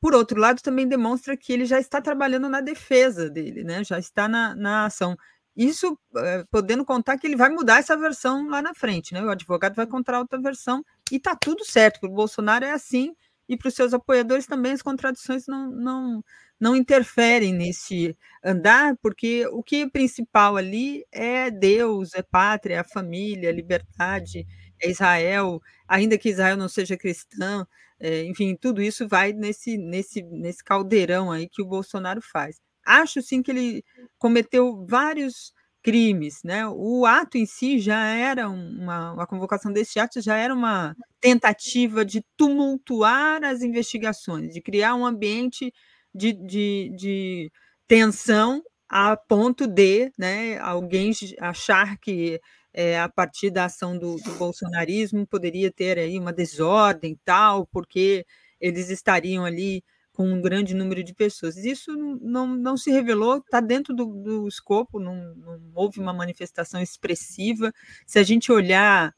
por 0.00 0.14
outro 0.14 0.40
lado, 0.40 0.62
também 0.62 0.88
demonstra 0.88 1.36
que 1.36 1.52
ele 1.52 1.66
já 1.66 1.78
está 1.78 2.00
trabalhando 2.00 2.48
na 2.48 2.62
defesa 2.62 3.28
dele, 3.28 3.62
né, 3.62 3.84
já 3.84 3.98
está 3.98 4.26
na, 4.26 4.54
na 4.54 4.86
ação 4.86 5.18
isso 5.56 5.96
é, 6.16 6.44
podendo 6.50 6.84
contar 6.84 7.16
que 7.16 7.26
ele 7.26 7.36
vai 7.36 7.48
mudar 7.48 7.78
essa 7.78 7.96
versão 7.96 8.48
lá 8.48 8.60
na 8.60 8.74
frente, 8.74 9.14
né? 9.14 9.22
O 9.22 9.30
advogado 9.30 9.74
vai 9.74 9.86
contar 9.86 10.18
outra 10.18 10.40
versão 10.40 10.84
e 11.12 11.20
tá 11.20 11.36
tudo 11.36 11.64
certo. 11.64 12.00
Para 12.00 12.10
o 12.10 12.12
Bolsonaro 12.12 12.64
é 12.64 12.72
assim 12.72 13.14
e 13.48 13.56
para 13.56 13.68
os 13.68 13.74
seus 13.74 13.94
apoiadores 13.94 14.46
também 14.46 14.72
as 14.72 14.82
contradições 14.82 15.46
não, 15.46 15.70
não, 15.70 16.24
não 16.60 16.76
interferem 16.76 17.52
nesse 17.52 18.16
andar, 18.44 18.96
porque 19.02 19.46
o 19.48 19.62
que 19.62 19.82
é 19.82 19.88
principal 19.90 20.56
ali 20.56 21.04
é 21.12 21.50
Deus, 21.50 22.14
é 22.14 22.22
pátria, 22.22 22.76
é 22.76 22.78
a 22.78 22.84
família, 22.84 23.48
a 23.50 23.52
liberdade, 23.52 24.46
é 24.80 24.90
Israel, 24.90 25.60
ainda 25.88 26.18
que 26.18 26.28
Israel 26.30 26.56
não 26.56 26.68
seja 26.68 26.96
cristã, 26.96 27.66
é, 27.98 28.24
enfim, 28.24 28.56
tudo 28.56 28.82
isso 28.82 29.08
vai 29.08 29.32
nesse, 29.32 29.76
nesse, 29.78 30.22
nesse 30.22 30.62
caldeirão 30.64 31.30
aí 31.32 31.48
que 31.48 31.62
o 31.62 31.66
Bolsonaro 31.66 32.20
faz 32.22 32.58
acho 32.84 33.22
sim 33.22 33.42
que 33.42 33.50
ele 33.50 33.84
cometeu 34.18 34.84
vários 34.86 35.52
crimes, 35.82 36.40
né? 36.42 36.66
O 36.68 37.04
ato 37.06 37.36
em 37.36 37.44
si 37.46 37.78
já 37.78 38.06
era 38.06 38.48
uma 38.48 39.22
a 39.22 39.26
convocação 39.26 39.72
desse 39.72 39.98
ato 39.98 40.20
já 40.20 40.36
era 40.36 40.54
uma 40.54 40.96
tentativa 41.20 42.04
de 42.04 42.22
tumultuar 42.36 43.44
as 43.44 43.62
investigações, 43.62 44.52
de 44.54 44.60
criar 44.62 44.94
um 44.94 45.04
ambiente 45.06 45.72
de, 46.14 46.32
de, 46.32 46.92
de 46.96 47.52
tensão 47.88 48.62
a 48.88 49.16
ponto 49.16 49.66
de 49.66 50.12
né, 50.18 50.58
alguém 50.58 51.10
achar 51.40 51.98
que 51.98 52.40
é, 52.72 53.00
a 53.00 53.08
partir 53.08 53.50
da 53.50 53.64
ação 53.64 53.96
do, 53.98 54.16
do, 54.16 54.34
bolsonarismo 54.34 55.26
poderia 55.26 55.70
ter 55.70 55.98
aí 55.98 56.18
uma 56.18 56.32
desordem 56.32 57.18
tal, 57.24 57.66
porque 57.66 58.26
eles 58.60 58.90
estariam 58.90 59.44
ali 59.44 59.82
com 60.12 60.28
um 60.28 60.40
grande 60.40 60.74
número 60.74 61.02
de 61.02 61.14
pessoas. 61.14 61.56
Isso 61.56 61.92
não, 62.20 62.46
não 62.46 62.76
se 62.76 62.90
revelou, 62.90 63.38
está 63.38 63.60
dentro 63.60 63.94
do, 63.94 64.06
do 64.06 64.48
escopo, 64.48 65.00
não, 65.00 65.34
não, 65.34 65.60
houve 65.74 66.00
uma 66.00 66.12
manifestação 66.12 66.80
expressiva. 66.80 67.72
Se 68.06 68.18
a 68.18 68.22
gente 68.22 68.50
olhar 68.52 69.12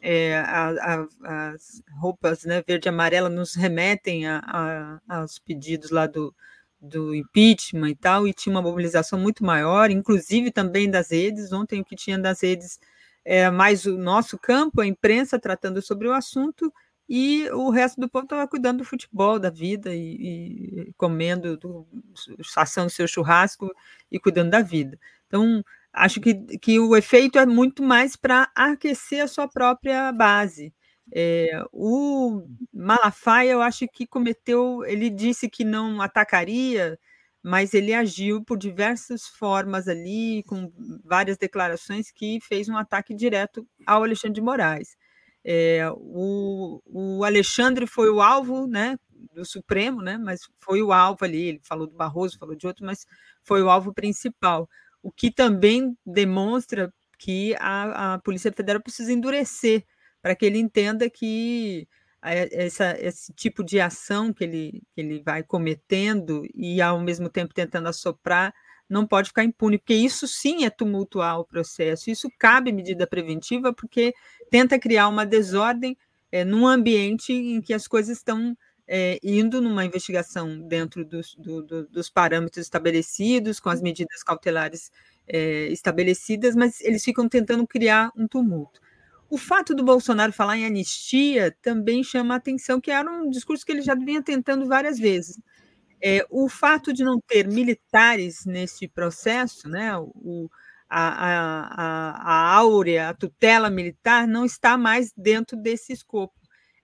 é, 0.00 0.38
a, 0.38 0.70
a, 0.70 1.50
as 1.52 1.82
roupas 1.98 2.44
né, 2.44 2.62
verde 2.66 2.88
e 2.88 2.90
amarela, 2.90 3.28
nos 3.28 3.54
remetem 3.54 4.26
a, 4.26 5.00
aos 5.08 5.38
pedidos 5.38 5.90
lá 5.90 6.06
do, 6.06 6.34
do 6.80 7.14
impeachment 7.14 7.90
e 7.90 7.96
tal, 7.96 8.26
e 8.26 8.32
tinha 8.32 8.54
uma 8.54 8.62
mobilização 8.62 9.18
muito 9.18 9.44
maior, 9.44 9.90
inclusive 9.90 10.50
também 10.50 10.90
das 10.90 11.10
redes. 11.10 11.52
Ontem 11.52 11.80
o 11.80 11.84
que 11.84 11.96
tinha 11.96 12.18
das 12.18 12.42
redes 12.42 12.78
é 13.24 13.50
mais 13.50 13.84
o 13.86 13.98
nosso 13.98 14.38
campo, 14.38 14.80
a 14.80 14.86
imprensa 14.86 15.38
tratando 15.38 15.82
sobre 15.82 16.08
o 16.08 16.12
assunto, 16.12 16.72
e 17.12 17.50
o 17.50 17.70
resto 17.70 18.00
do 18.00 18.08
povo 18.08 18.24
estava 18.24 18.46
cuidando 18.46 18.78
do 18.78 18.84
futebol, 18.84 19.36
da 19.38 19.50
vida 19.50 19.92
e, 19.92 20.86
e 20.88 20.92
comendo, 20.96 21.56
do, 21.56 21.84
assando 22.56 22.88
seu 22.88 23.08
churrasco 23.08 23.68
e 24.10 24.20
cuidando 24.20 24.50
da 24.50 24.62
vida. 24.62 24.96
Então, 25.26 25.64
acho 25.92 26.20
que, 26.20 26.34
que 26.58 26.78
o 26.80 26.96
efeito 26.96 27.38
é 27.38 27.46
muito 27.46 27.82
mais 27.82 28.16
para 28.16 28.50
aquecer 28.54 29.22
a 29.22 29.28
sua 29.28 29.48
própria 29.48 30.12
base. 30.12 30.72
É, 31.12 31.62
o 31.72 32.42
Malafaia, 32.72 33.50
eu 33.52 33.62
acho 33.62 33.86
que 33.92 34.06
cometeu, 34.06 34.84
ele 34.84 35.10
disse 35.10 35.48
que 35.50 35.64
não 35.64 36.00
atacaria, 36.00 36.98
mas 37.42 37.74
ele 37.74 37.92
agiu 37.94 38.44
por 38.44 38.56
diversas 38.58 39.26
formas 39.26 39.88
ali, 39.88 40.42
com 40.46 40.72
várias 41.04 41.36
declarações, 41.36 42.10
que 42.12 42.38
fez 42.42 42.68
um 42.68 42.76
ataque 42.76 43.14
direto 43.14 43.66
ao 43.86 44.02
Alexandre 44.04 44.34
de 44.34 44.40
Moraes. 44.42 44.96
É, 45.44 45.88
o, 45.96 46.80
o 46.84 47.24
Alexandre 47.24 47.86
foi 47.86 48.10
o 48.10 48.20
alvo 48.20 48.66
né, 48.66 48.96
do 49.34 49.44
Supremo, 49.44 50.02
né, 50.02 50.18
mas 50.18 50.42
foi 50.60 50.82
o 50.82 50.92
alvo 50.92 51.24
ali, 51.24 51.42
ele 51.48 51.60
falou 51.64 51.86
do 51.86 51.96
Barroso, 51.96 52.38
falou 52.38 52.54
de 52.54 52.66
outro, 52.66 52.84
mas 52.84 53.06
foi 53.42 53.62
o 53.62 53.70
alvo 53.70 53.92
principal. 53.94 54.68
O 55.02 55.10
que 55.10 55.30
também 55.30 55.96
demonstra 56.04 56.92
que 57.18 57.54
a, 57.58 58.14
a 58.14 58.18
Polícia 58.18 58.52
Federal 58.52 58.82
precisa 58.82 59.12
endurecer 59.12 59.84
para 60.22 60.34
que 60.34 60.44
ele 60.44 60.58
entenda 60.58 61.08
que 61.08 61.88
essa, 62.22 62.96
esse 62.98 63.32
tipo 63.32 63.64
de 63.64 63.80
ação 63.80 64.32
que 64.32 64.44
ele, 64.44 64.82
que 64.94 65.00
ele 65.00 65.22
vai 65.22 65.42
cometendo 65.42 66.42
e 66.54 66.80
ao 66.80 67.00
mesmo 67.00 67.28
tempo 67.30 67.54
tentando 67.54 67.88
assoprar 67.88 68.54
não 68.88 69.06
pode 69.06 69.28
ficar 69.28 69.44
impune, 69.44 69.78
porque 69.78 69.94
isso 69.94 70.26
sim 70.26 70.64
é 70.64 70.70
tumultuar 70.70 71.38
o 71.38 71.44
processo, 71.44 72.10
isso 72.10 72.28
cabe 72.36 72.72
medida 72.72 73.06
preventiva, 73.06 73.72
porque 73.72 74.12
tenta 74.50 74.80
criar 74.80 75.06
uma 75.06 75.24
desordem 75.24 75.96
é, 76.32 76.44
num 76.44 76.66
ambiente 76.66 77.32
em 77.32 77.60
que 77.60 77.72
as 77.72 77.86
coisas 77.86 78.18
estão 78.18 78.56
é, 78.92 79.20
indo 79.22 79.60
numa 79.60 79.84
investigação 79.84 80.58
dentro 80.62 81.04
dos, 81.04 81.36
do, 81.36 81.62
do, 81.62 81.86
dos 81.86 82.10
parâmetros 82.10 82.66
estabelecidos, 82.66 83.60
com 83.60 83.68
as 83.70 83.80
medidas 83.80 84.24
cautelares 84.24 84.90
é, 85.28 85.68
estabelecidas, 85.68 86.56
mas 86.56 86.80
eles 86.80 87.04
ficam 87.04 87.28
tentando 87.28 87.64
criar 87.68 88.10
um 88.16 88.26
tumulto. 88.26 88.80
O 89.30 89.38
fato 89.38 89.76
do 89.76 89.84
Bolsonaro 89.84 90.32
falar 90.32 90.58
em 90.58 90.66
anistia 90.66 91.56
também 91.62 92.02
chama 92.02 92.34
a 92.34 92.38
atenção, 92.38 92.80
que 92.80 92.90
era 92.90 93.08
um 93.08 93.30
discurso 93.30 93.64
que 93.64 93.70
ele 93.70 93.80
já 93.80 93.94
vinha 93.94 94.20
tentando 94.24 94.66
várias 94.66 94.98
vezes. 94.98 95.38
É, 96.02 96.26
o 96.28 96.48
fato 96.48 96.92
de 96.92 97.04
não 97.04 97.20
ter 97.20 97.46
militares 97.46 98.44
nesse 98.44 98.88
processo, 98.88 99.68
né, 99.68 99.96
o, 99.98 100.50
a, 100.88 102.10
a, 102.10 102.12
a 102.22 102.56
áurea, 102.56 103.10
a 103.10 103.14
tutela 103.14 103.70
militar, 103.70 104.26
não 104.26 104.44
está 104.44 104.76
mais 104.76 105.12
dentro 105.16 105.56
desse 105.56 105.92
escopo. 105.92 106.39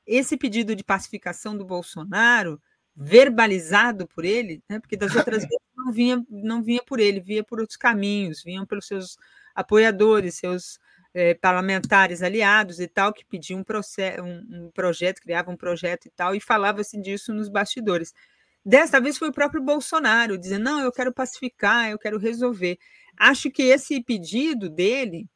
Esse 0.07 0.37
pedido 0.37 0.75
de 0.77 0.85
pacificação 0.85 1.57
do 1.57 1.65
Bolsonaro, 1.65 2.61
verbalizado 2.95 4.07
por 4.07 4.25
ele, 4.25 4.63
né, 4.69 4.79
porque 4.79 4.97
das 4.97 5.15
outras 5.15 5.43
vezes 5.45 5.59
não 5.77 5.93
vinha, 5.93 6.25
não 6.31 6.63
vinha 6.63 6.83
por 6.87 6.99
ele, 7.01 7.21
vinha 7.21 7.45
por 7.45 7.61
outros 7.61 7.77
caminhos, 7.77 8.43
vinham 8.43 8.65
pelos 8.65 8.87
seus 8.87 9.17
apoiadores, 9.55 10.37
seus 10.37 10.79
é, 11.13 11.35
parlamentares 11.35 12.23
aliados 12.23 12.79
e 12.79 12.87
tal, 12.87 13.13
que 13.13 13.25
pediam 13.25 13.61
um, 13.61 14.23
um, 14.23 14.67
um 14.67 14.71
projeto, 14.71 15.23
criavam 15.23 15.55
um 15.55 15.57
projeto 15.57 16.07
e 16.07 16.11
tal, 16.11 16.35
e 16.35 16.41
falava-se 16.41 17.01
disso 17.01 17.33
nos 17.33 17.49
bastidores. 17.49 18.13
Desta 18.65 19.01
vez 19.01 19.17
foi 19.17 19.29
o 19.29 19.33
próprio 19.33 19.63
Bolsonaro 19.63 20.37
dizendo: 20.37 20.65
não, 20.65 20.81
eu 20.81 20.93
quero 20.93 21.13
pacificar, 21.13 21.91
eu 21.91 21.99
quero 21.99 22.19
resolver. 22.19 22.79
Acho 23.17 23.51
que 23.51 23.63
esse 23.63 24.03
pedido 24.03 24.69
dele, 24.69 25.27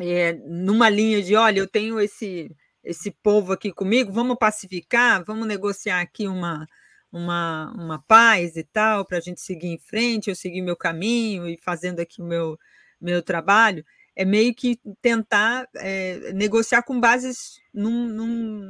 é, 0.00 0.34
numa 0.34 0.88
linha 0.88 1.22
de: 1.22 1.34
olha, 1.34 1.58
eu 1.58 1.68
tenho 1.68 2.00
esse, 2.00 2.50
esse 2.84 3.10
povo 3.10 3.52
aqui 3.52 3.72
comigo, 3.72 4.12
vamos 4.12 4.36
pacificar, 4.38 5.24
vamos 5.24 5.46
negociar 5.46 6.00
aqui 6.00 6.28
uma, 6.28 6.66
uma, 7.10 7.72
uma 7.76 8.02
paz 8.02 8.56
e 8.56 8.64
tal, 8.64 9.04
para 9.04 9.18
a 9.18 9.20
gente 9.20 9.40
seguir 9.40 9.68
em 9.68 9.78
frente, 9.78 10.28
eu 10.28 10.36
seguir 10.36 10.60
meu 10.60 10.76
caminho 10.76 11.48
e 11.48 11.56
fazendo 11.56 12.00
aqui 12.00 12.20
o 12.20 12.26
meu, 12.26 12.58
meu 13.00 13.22
trabalho. 13.22 13.84
é 14.16 14.24
meio 14.24 14.54
que 14.54 14.78
tentar 15.02 15.68
é, 15.76 16.32
negociar 16.32 16.82
com 16.82 17.00
bases 17.00 17.60
num, 17.72 18.06
num, 18.08 18.26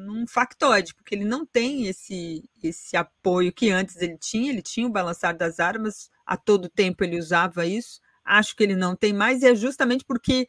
num, 0.06 0.26
factoide, 0.26 0.94
porque 0.94 1.14
ele 1.14 1.24
não 1.24 1.44
tem 1.44 1.86
esse, 1.86 2.48
esse 2.62 2.96
apoio 2.96 3.52
que 3.52 3.70
antes 3.70 3.96
ele 3.96 4.16
tinha, 4.18 4.50
ele 4.50 4.62
tinha 4.62 4.86
o 4.86 4.90
balançar 4.92 5.36
das 5.36 5.60
armas, 5.60 6.10
a 6.24 6.36
todo 6.36 6.68
tempo 6.68 7.04
ele 7.04 7.18
usava 7.18 7.66
isso, 7.66 8.00
acho 8.24 8.56
que 8.56 8.62
ele 8.62 8.76
não 8.76 8.96
tem 8.96 9.12
mais, 9.12 9.42
e 9.42 9.48
é 9.48 9.54
justamente 9.54 10.04
porque 10.04 10.48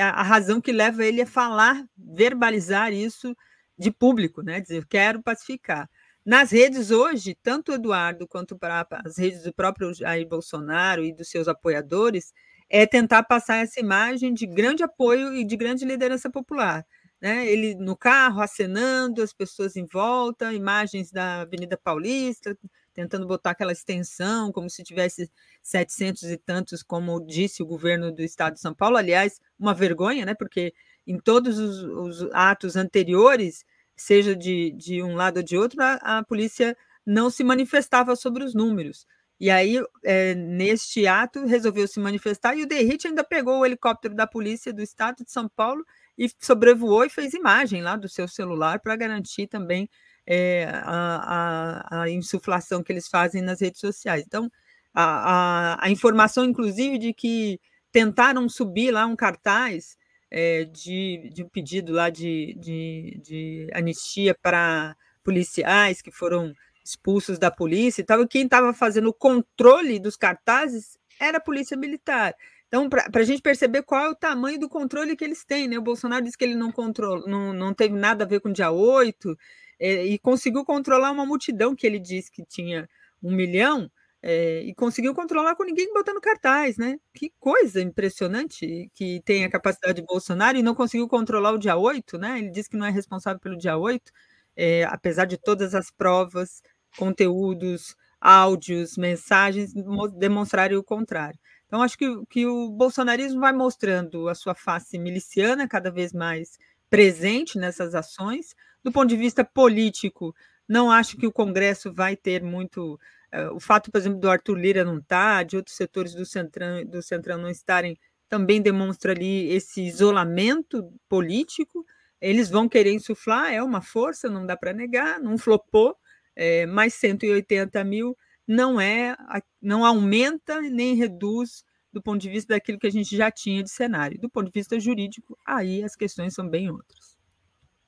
a 0.00 0.22
razão 0.22 0.60
que 0.60 0.72
leva 0.72 1.04
ele 1.04 1.22
a 1.22 1.26
falar, 1.26 1.84
verbalizar 1.96 2.92
isso 2.92 3.36
de 3.78 3.90
público, 3.90 4.42
né? 4.42 4.60
Dizer, 4.60 4.86
quero 4.86 5.22
pacificar. 5.22 5.88
Nas 6.24 6.52
redes 6.52 6.90
hoje, 6.90 7.36
tanto 7.42 7.72
Eduardo 7.72 8.28
quanto 8.28 8.56
para 8.56 8.86
as 9.04 9.18
redes 9.18 9.42
do 9.42 9.52
próprio 9.52 9.92
Jair 9.92 10.26
Bolsonaro 10.28 11.04
e 11.04 11.12
dos 11.12 11.28
seus 11.28 11.48
apoiadores, 11.48 12.32
é 12.70 12.86
tentar 12.86 13.24
passar 13.24 13.56
essa 13.56 13.80
imagem 13.80 14.32
de 14.32 14.46
grande 14.46 14.82
apoio 14.84 15.34
e 15.34 15.44
de 15.44 15.56
grande 15.56 15.84
liderança 15.84 16.30
popular. 16.30 16.86
Né? 17.20 17.46
Ele 17.46 17.74
no 17.74 17.96
carro, 17.96 18.40
acenando, 18.40 19.22
as 19.22 19.32
pessoas 19.32 19.76
em 19.76 19.84
volta, 19.84 20.52
imagens 20.52 21.10
da 21.10 21.42
Avenida 21.42 21.76
Paulista, 21.76 22.56
tentando 22.94 23.26
botar 23.26 23.50
aquela 23.50 23.72
extensão, 23.72 24.52
como 24.52 24.68
se 24.68 24.82
tivesse 24.82 25.30
700 25.62 26.24
e 26.24 26.36
tantos, 26.36 26.82
como 26.82 27.24
disse 27.24 27.62
o 27.62 27.66
governo 27.66 28.12
do 28.12 28.22
estado 28.22 28.54
de 28.54 28.60
São 28.60 28.74
Paulo. 28.74 28.96
Aliás, 28.96 29.40
uma 29.58 29.74
vergonha, 29.74 30.24
né? 30.26 30.34
porque 30.34 30.74
em 31.06 31.18
todos 31.18 31.58
os, 31.58 31.82
os 31.82 32.30
atos 32.32 32.76
anteriores, 32.76 33.64
seja 33.96 34.34
de, 34.36 34.72
de 34.72 35.02
um 35.02 35.14
lado 35.14 35.38
ou 35.38 35.42
de 35.42 35.56
outro, 35.56 35.82
a, 35.82 36.18
a 36.18 36.24
polícia 36.24 36.76
não 37.04 37.30
se 37.30 37.42
manifestava 37.42 38.14
sobre 38.14 38.44
os 38.44 38.54
números. 38.54 39.06
E 39.42 39.50
aí, 39.50 39.82
é, 40.04 40.36
neste 40.36 41.04
ato, 41.04 41.44
resolveu 41.44 41.88
se 41.88 41.98
manifestar 41.98 42.56
e 42.56 42.62
o 42.62 42.66
Derrite 42.66 43.08
ainda 43.08 43.24
pegou 43.24 43.58
o 43.58 43.66
helicóptero 43.66 44.14
da 44.14 44.24
polícia 44.24 44.72
do 44.72 44.80
estado 44.80 45.24
de 45.24 45.32
São 45.32 45.48
Paulo 45.48 45.84
e 46.16 46.30
sobrevoou 46.38 47.04
e 47.04 47.10
fez 47.10 47.34
imagem 47.34 47.82
lá 47.82 47.96
do 47.96 48.08
seu 48.08 48.28
celular 48.28 48.78
para 48.78 48.94
garantir 48.94 49.48
também 49.48 49.90
é, 50.26 50.68
a, 50.72 51.88
a, 51.90 52.02
a, 52.02 52.10
insuflação 52.10 52.82
que 52.82 52.92
eles 52.92 53.08
fazem 53.08 53.42
nas 53.42 53.60
redes 53.60 53.80
sociais. 53.80 54.24
Então, 54.26 54.50
a, 54.94 55.84
a, 55.84 55.90
informação, 55.90 56.44
inclusive, 56.44 56.98
de 56.98 57.12
que 57.12 57.60
tentaram 57.90 58.48
subir 58.48 58.90
lá 58.90 59.06
um 59.06 59.16
cartaz 59.16 59.96
é, 60.30 60.64
de, 60.64 61.30
de 61.32 61.42
um 61.42 61.48
pedido 61.48 61.92
lá 61.92 62.08
de, 62.10 62.54
de, 62.58 63.20
de 63.22 63.68
anistia 63.72 64.34
para 64.34 64.96
policiais 65.24 66.00
que 66.00 66.10
foram 66.10 66.52
expulsos 66.84 67.38
da 67.38 67.50
polícia 67.50 68.02
e 68.02 68.04
tal, 68.04 68.22
e 68.22 68.28
quem 68.28 68.44
estava 68.44 68.72
fazendo 68.74 69.08
o 69.08 69.14
controle 69.14 70.00
dos 70.00 70.16
cartazes 70.16 70.98
era 71.20 71.38
a 71.38 71.40
polícia 71.40 71.76
militar. 71.76 72.34
Então, 72.66 72.88
para 72.88 73.06
a 73.14 73.24
gente 73.24 73.42
perceber 73.42 73.82
qual 73.82 74.06
é 74.06 74.08
o 74.08 74.14
tamanho 74.14 74.58
do 74.58 74.68
controle 74.68 75.14
que 75.14 75.22
eles 75.22 75.44
têm, 75.44 75.68
né? 75.68 75.76
O 75.78 75.82
Bolsonaro 75.82 76.24
disse 76.24 76.38
que 76.38 76.44
ele 76.44 76.54
não, 76.54 76.72
control, 76.72 77.22
não, 77.28 77.52
não 77.52 77.74
teve 77.74 77.94
nada 77.94 78.24
a 78.24 78.26
ver 78.26 78.40
com 78.40 78.48
o 78.48 78.52
dia 78.52 78.70
8 78.70 79.28
é, 79.28 79.36
e 79.82 80.18
conseguiu 80.18 80.64
controlar 80.64 81.10
uma 81.10 81.26
multidão 81.26 81.74
que 81.74 81.86
ele 81.86 81.98
disse 81.98 82.30
que 82.30 82.44
tinha 82.44 82.88
um 83.22 83.34
milhão 83.34 83.90
é, 84.22 84.60
e 84.62 84.74
conseguiu 84.74 85.14
controlar 85.14 85.56
com 85.56 85.64
ninguém 85.64 85.92
botando 85.92 86.20
cartaz, 86.20 86.76
né? 86.76 86.96
Que 87.12 87.32
coisa 87.40 87.80
impressionante 87.82 88.88
que 88.94 89.20
tem 89.24 89.44
a 89.44 89.50
capacidade 89.50 90.00
de 90.00 90.06
Bolsonaro 90.06 90.56
e 90.56 90.62
não 90.62 90.74
conseguiu 90.74 91.08
controlar 91.08 91.52
o 91.52 91.58
dia 91.58 91.76
8, 91.76 92.18
né? 92.18 92.38
Ele 92.38 92.50
disse 92.50 92.70
que 92.70 92.76
não 92.76 92.86
é 92.86 92.90
responsável 92.90 93.40
pelo 93.40 93.58
dia 93.58 93.76
8, 93.76 94.12
é, 94.56 94.84
apesar 94.84 95.24
de 95.24 95.36
todas 95.36 95.74
as 95.74 95.90
provas 95.90 96.62
conteúdos, 96.96 97.96
áudios, 98.20 98.96
mensagens 98.96 99.72
demonstrarem 100.16 100.76
o 100.76 100.84
contrário. 100.84 101.38
Então, 101.66 101.82
acho 101.82 101.98
que, 101.98 102.06
que 102.30 102.46
o 102.46 102.70
bolsonarismo 102.70 103.40
vai 103.40 103.52
mostrando 103.52 104.28
a 104.28 104.34
sua 104.34 104.54
face 104.54 104.98
miliciana 104.98 105.66
cada 105.66 105.90
vez 105.90 106.12
mais 106.12 106.58
presente 106.88 107.58
nessas 107.58 107.94
ações. 107.94 108.54
Do 108.84 108.92
ponto 108.92 109.08
de 109.08 109.16
vista 109.16 109.44
político, 109.44 110.34
não 110.68 110.90
acho 110.90 111.16
que 111.16 111.26
o 111.26 111.32
Congresso 111.32 111.92
vai 111.92 112.16
ter 112.16 112.42
muito. 112.42 112.98
Uh, 113.32 113.54
o 113.54 113.60
fato, 113.60 113.90
por 113.90 113.98
exemplo, 113.98 114.18
do 114.18 114.30
Arthur 114.30 114.58
Lira 114.58 114.84
não 114.84 114.98
estar, 114.98 115.38
tá, 115.38 115.42
de 115.42 115.56
outros 115.56 115.76
setores 115.76 116.14
do 116.14 116.26
Centrão, 116.26 116.84
do 116.84 117.02
Centrão 117.02 117.38
não 117.38 117.48
estarem, 117.48 117.96
também 118.28 118.60
demonstra 118.60 119.12
ali 119.12 119.48
esse 119.50 119.82
isolamento 119.82 120.92
político. 121.08 121.84
Eles 122.20 122.48
vão 122.50 122.68
querer 122.68 122.92
insuflar, 122.92 123.52
é 123.52 123.62
uma 123.62 123.80
força, 123.80 124.28
não 124.28 124.46
dá 124.46 124.56
para 124.56 124.72
negar, 124.72 125.20
não 125.20 125.36
flopou, 125.38 125.96
é, 126.36 126.66
mais 126.66 126.94
180 126.94 127.82
mil 127.84 128.16
não 128.46 128.80
é, 128.80 129.16
não 129.60 129.84
aumenta 129.84 130.60
nem 130.60 130.94
reduz 130.94 131.64
do 131.92 132.02
ponto 132.02 132.20
de 132.20 132.30
vista 132.30 132.54
daquilo 132.54 132.78
que 132.78 132.86
a 132.86 132.90
gente 132.90 133.16
já 133.16 133.30
tinha 133.30 133.62
de 133.62 133.70
cenário. 133.70 134.18
Do 134.18 134.30
ponto 134.30 134.46
de 134.46 134.52
vista 134.52 134.78
jurídico, 134.80 135.38
aí 135.44 135.84
as 135.84 135.94
questões 135.94 136.34
são 136.34 136.48
bem 136.48 136.70
outras. 136.70 137.11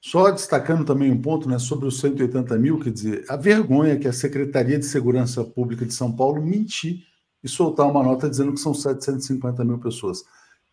Só 0.04 0.30
destacando 0.30 0.84
também 0.84 1.10
um 1.10 1.18
ponto 1.18 1.48
né, 1.48 1.58
sobre 1.58 1.88
os 1.88 1.98
180 1.98 2.58
mil, 2.58 2.78
quer 2.78 2.90
dizer, 2.90 3.24
a 3.26 3.36
vergonha 3.36 3.98
que 3.98 4.06
a 4.06 4.12
Secretaria 4.12 4.78
de 4.78 4.84
Segurança 4.84 5.42
Pública 5.42 5.86
de 5.86 5.94
São 5.94 6.14
Paulo 6.14 6.44
mentir 6.44 7.06
e 7.42 7.48
soltar 7.48 7.88
uma 7.90 8.02
nota 8.02 8.28
dizendo 8.28 8.52
que 8.52 8.60
são 8.60 8.74
750 8.74 9.64
mil 9.64 9.78
pessoas. 9.78 10.22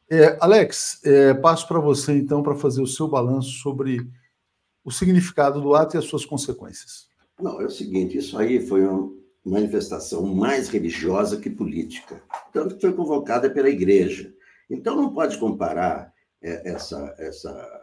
É, 0.09 0.37
Alex, 0.41 0.99
é, 1.05 1.33
passo 1.33 1.65
para 1.65 1.79
você 1.79 2.11
então 2.11 2.43
para 2.43 2.57
fazer 2.57 2.81
o 2.81 2.87
seu 2.87 3.07
balanço 3.07 3.51
sobre 3.51 4.05
o 4.83 4.91
significado 4.91 5.61
do 5.61 5.75
ato 5.75 5.95
e 5.95 5.97
as 5.97 6.05
suas 6.05 6.25
consequências. 6.25 7.07
Não, 7.39 7.61
é 7.61 7.65
o 7.65 7.71
seguinte, 7.71 8.17
isso 8.17 8.37
aí 8.37 8.59
foi 8.67 8.85
uma 8.85 9.13
manifestação 9.45 10.25
mais 10.25 10.67
religiosa 10.67 11.37
que 11.37 11.49
política, 11.49 12.21
tanto 12.51 12.75
que 12.75 12.81
foi 12.81 12.91
convocada 12.91 13.49
pela 13.49 13.69
igreja. 13.69 14.33
Então 14.69 14.93
não 14.93 15.13
pode 15.13 15.37
comparar 15.37 16.13
é, 16.41 16.69
essa, 16.69 17.15
essa, 17.17 17.80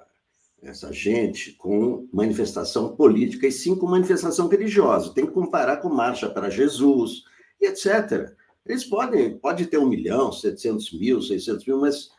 essa 0.63 0.93
gente 0.93 1.53
com 1.53 2.09
manifestação 2.13 2.95
política, 2.97 3.47
e 3.47 3.53
sim 3.53 3.77
com 3.77 3.87
manifestação 3.87 4.49
religiosa. 4.49 5.15
Tem 5.15 5.27
que 5.27 5.33
comparar 5.33 5.79
com 5.79 5.89
Marcha 5.89 6.29
para 6.29 6.51
Jesus 6.51 7.25
e 7.61 7.67
etc. 7.67 8.33
Eles 8.67 8.85
podem, 8.85 9.39
pode 9.39 9.67
ter 9.67 9.79
um 9.79 9.89
milhão, 9.89 10.33
700 10.33 10.93
mil, 10.99 11.23
600 11.23 11.67
mil, 11.67 11.81
mas 11.81 12.11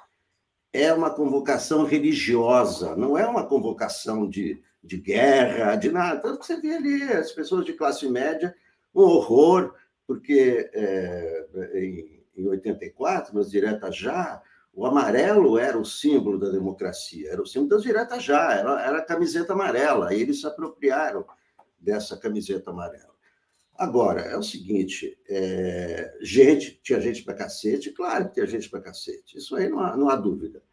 é 0.72 0.94
uma 0.94 1.10
convocação 1.10 1.84
religiosa, 1.84 2.96
não 2.96 3.18
é 3.18 3.26
uma 3.26 3.46
convocação 3.46 4.28
de, 4.28 4.62
de 4.84 4.98
guerra, 4.98 5.76
de 5.76 5.92
nada. 5.92 6.20
Tanto 6.22 6.40
que 6.40 6.46
você 6.46 6.60
vê 6.60 6.76
ali 6.76 7.04
as 7.04 7.32
pessoas 7.32 7.66
de 7.66 7.74
classe 7.74 8.08
média, 8.08 8.56
um 8.96 9.02
horror, 9.02 9.74
porque 10.08 10.70
é, 10.74 11.48
em, 11.76 12.24
em 12.36 12.48
84, 12.48 13.36
nas 13.36 13.52
diretas 13.52 13.96
já, 13.96 14.42
o 14.80 14.86
amarelo 14.86 15.60
era 15.60 15.78
o 15.78 15.84
símbolo 15.84 16.40
da 16.40 16.50
democracia, 16.50 17.34
era 17.34 17.42
o 17.42 17.46
símbolo 17.46 17.72
das 17.72 17.84
diretas 17.84 18.24
já, 18.24 18.54
era, 18.54 18.82
era 18.82 18.98
a 19.00 19.06
camiseta 19.06 19.52
amarela, 19.52 20.14
e 20.14 20.22
eles 20.22 20.40
se 20.40 20.48
apropriaram 20.48 21.26
dessa 21.78 22.16
camiseta 22.16 22.72
amarela. 22.72 23.14
Agora, 23.78 24.22
é 24.22 24.38
o 24.38 24.42
seguinte, 24.42 25.20
é, 25.28 26.16
gente, 26.22 26.80
tinha 26.82 27.02
gente 27.02 27.26
para 27.26 27.34
cacete, 27.34 27.92
claro 27.92 28.30
que 28.30 28.36
tinha 28.36 28.48
gente 28.48 28.70
para 28.70 28.80
cacete, 28.80 29.38
isso 29.38 29.54
aí 29.58 29.68
não 29.68 29.82
há, 29.82 29.98
não 29.98 30.08
há 30.08 30.16
dúvida. 30.16 30.64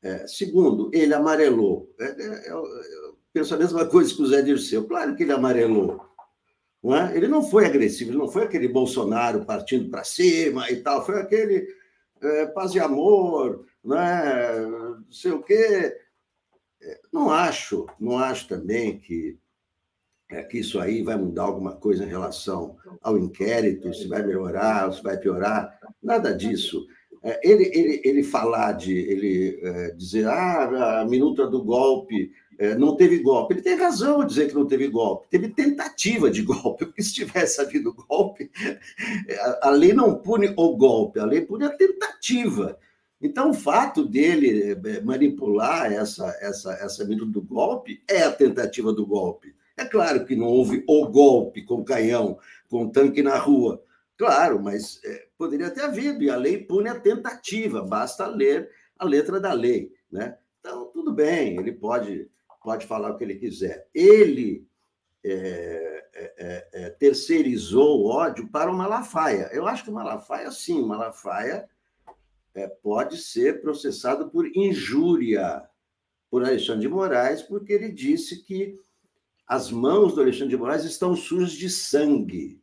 É, 0.00 0.24
segundo, 0.28 0.88
ele 0.94 1.12
amarelou. 1.12 1.92
É, 1.98 2.04
é, 2.04 2.52
eu 2.52 3.18
penso 3.32 3.56
a 3.56 3.58
mesma 3.58 3.84
coisa 3.86 4.14
que 4.14 4.22
o 4.22 4.26
Zé 4.26 4.40
Dirceu. 4.40 4.86
Claro 4.86 5.16
que 5.16 5.24
ele 5.24 5.32
amarelou. 5.32 6.00
Não 6.80 6.94
é? 6.96 7.16
Ele 7.16 7.26
não 7.26 7.42
foi 7.42 7.66
agressivo, 7.66 8.12
ele 8.12 8.18
não 8.18 8.28
foi 8.28 8.44
aquele 8.44 8.68
Bolsonaro 8.68 9.44
partindo 9.44 9.90
para 9.90 10.04
cima 10.04 10.70
e 10.70 10.76
tal, 10.76 11.04
foi 11.04 11.20
aquele 11.20 11.66
é, 12.22 12.46
paz 12.46 12.74
e 12.74 12.80
amor, 12.80 13.66
né? 13.84 14.60
não 14.60 15.12
sei 15.12 15.32
o 15.32 15.42
quê. 15.42 15.96
É, 16.82 17.00
não 17.12 17.30
acho, 17.30 17.86
não 17.98 18.18
acho 18.18 18.48
também 18.48 18.98
que 18.98 19.38
é, 20.28 20.42
que 20.42 20.58
isso 20.58 20.80
aí 20.80 21.02
vai 21.02 21.16
mudar 21.16 21.44
alguma 21.44 21.76
coisa 21.76 22.04
em 22.04 22.08
relação 22.08 22.76
ao 23.00 23.16
inquérito, 23.16 23.94
se 23.94 24.08
vai 24.08 24.24
melhorar, 24.24 24.92
se 24.92 25.02
vai 25.02 25.16
piorar, 25.16 25.78
nada 26.02 26.34
disso. 26.34 26.84
É, 27.22 27.40
ele, 27.48 27.70
ele, 27.72 28.00
ele 28.04 28.22
falar 28.22 28.72
de, 28.72 28.92
ele 28.92 29.60
é, 29.62 29.90
dizer, 29.92 30.26
ah, 30.26 31.00
a 31.00 31.04
minuta 31.04 31.46
do 31.46 31.62
golpe, 31.64 32.32
não 32.78 32.96
teve 32.96 33.18
golpe. 33.18 33.54
Ele 33.54 33.62
tem 33.62 33.76
razão 33.76 34.22
em 34.22 34.26
dizer 34.26 34.48
que 34.48 34.54
não 34.54 34.66
teve 34.66 34.88
golpe, 34.88 35.28
teve 35.28 35.48
tentativa 35.48 36.30
de 36.30 36.42
golpe, 36.44 36.86
porque 36.86 37.02
se 37.02 37.14
tivesse 37.14 37.60
havido 37.60 37.94
golpe, 38.08 38.50
a, 39.40 39.68
a 39.68 39.70
lei 39.70 39.92
não 39.92 40.16
pune 40.18 40.52
o 40.56 40.76
golpe, 40.76 41.20
a 41.20 41.24
lei 41.24 41.40
pune 41.40 41.64
a 41.64 41.70
tentativa. 41.70 42.78
Então, 43.20 43.50
o 43.50 43.54
fato 43.54 44.04
dele 44.04 44.72
é, 44.72 45.00
manipular 45.00 45.90
essa, 45.92 46.36
essa, 46.40 46.72
essa 46.74 47.04
minuta 47.04 47.32
do 47.32 47.42
golpe 47.42 48.02
é 48.08 48.22
a 48.22 48.32
tentativa 48.32 48.92
do 48.92 49.06
golpe. 49.06 49.54
É 49.76 49.84
claro 49.84 50.24
que 50.24 50.36
não 50.36 50.46
houve 50.46 50.84
o 50.86 51.06
golpe 51.08 51.62
com 51.62 51.84
canhão, 51.84 52.38
com 52.68 52.88
tanque 52.88 53.22
na 53.22 53.36
rua. 53.36 53.82
Claro, 54.16 54.62
mas 54.62 55.00
é, 55.04 55.26
poderia 55.36 55.70
ter 55.70 55.82
havido, 55.82 56.22
e 56.22 56.30
a 56.30 56.36
lei 56.36 56.58
pune 56.58 56.88
a 56.88 56.98
tentativa, 56.98 57.82
basta 57.82 58.26
ler 58.26 58.70
a 58.98 59.04
letra 59.04 59.38
da 59.38 59.52
lei. 59.52 59.92
Né? 60.10 60.36
Então, 60.60 60.86
tudo 60.86 61.12
bem, 61.12 61.58
ele 61.58 61.72
pode, 61.72 62.28
pode 62.66 62.84
falar 62.84 63.12
o 63.12 63.16
que 63.16 63.22
ele 63.22 63.36
quiser. 63.36 63.86
Ele 63.94 64.66
é, 65.24 66.04
é, 66.12 66.34
é, 66.36 66.68
é 66.72 66.90
terceirizou 66.90 68.00
o 68.00 68.08
ódio 68.08 68.48
para 68.48 68.68
o 68.68 68.76
Malafaia. 68.76 69.48
Eu 69.52 69.68
acho 69.68 69.84
que 69.84 69.90
o 69.90 69.94
Malafaia, 69.94 70.50
sim, 70.50 70.80
o 70.80 70.86
Malafaia 70.88 71.68
é, 72.56 72.66
pode 72.66 73.18
ser 73.18 73.60
processado 73.60 74.28
por 74.30 74.44
injúria 74.48 75.62
por 76.28 76.42
Alexandre 76.42 76.80
de 76.80 76.88
Moraes, 76.88 77.40
porque 77.40 77.72
ele 77.72 77.92
disse 77.92 78.42
que 78.42 78.76
as 79.46 79.70
mãos 79.70 80.12
do 80.12 80.20
Alexandre 80.20 80.48
de 80.48 80.56
Moraes 80.56 80.82
estão 80.82 81.14
sujas 81.14 81.52
de 81.52 81.70
sangue 81.70 82.60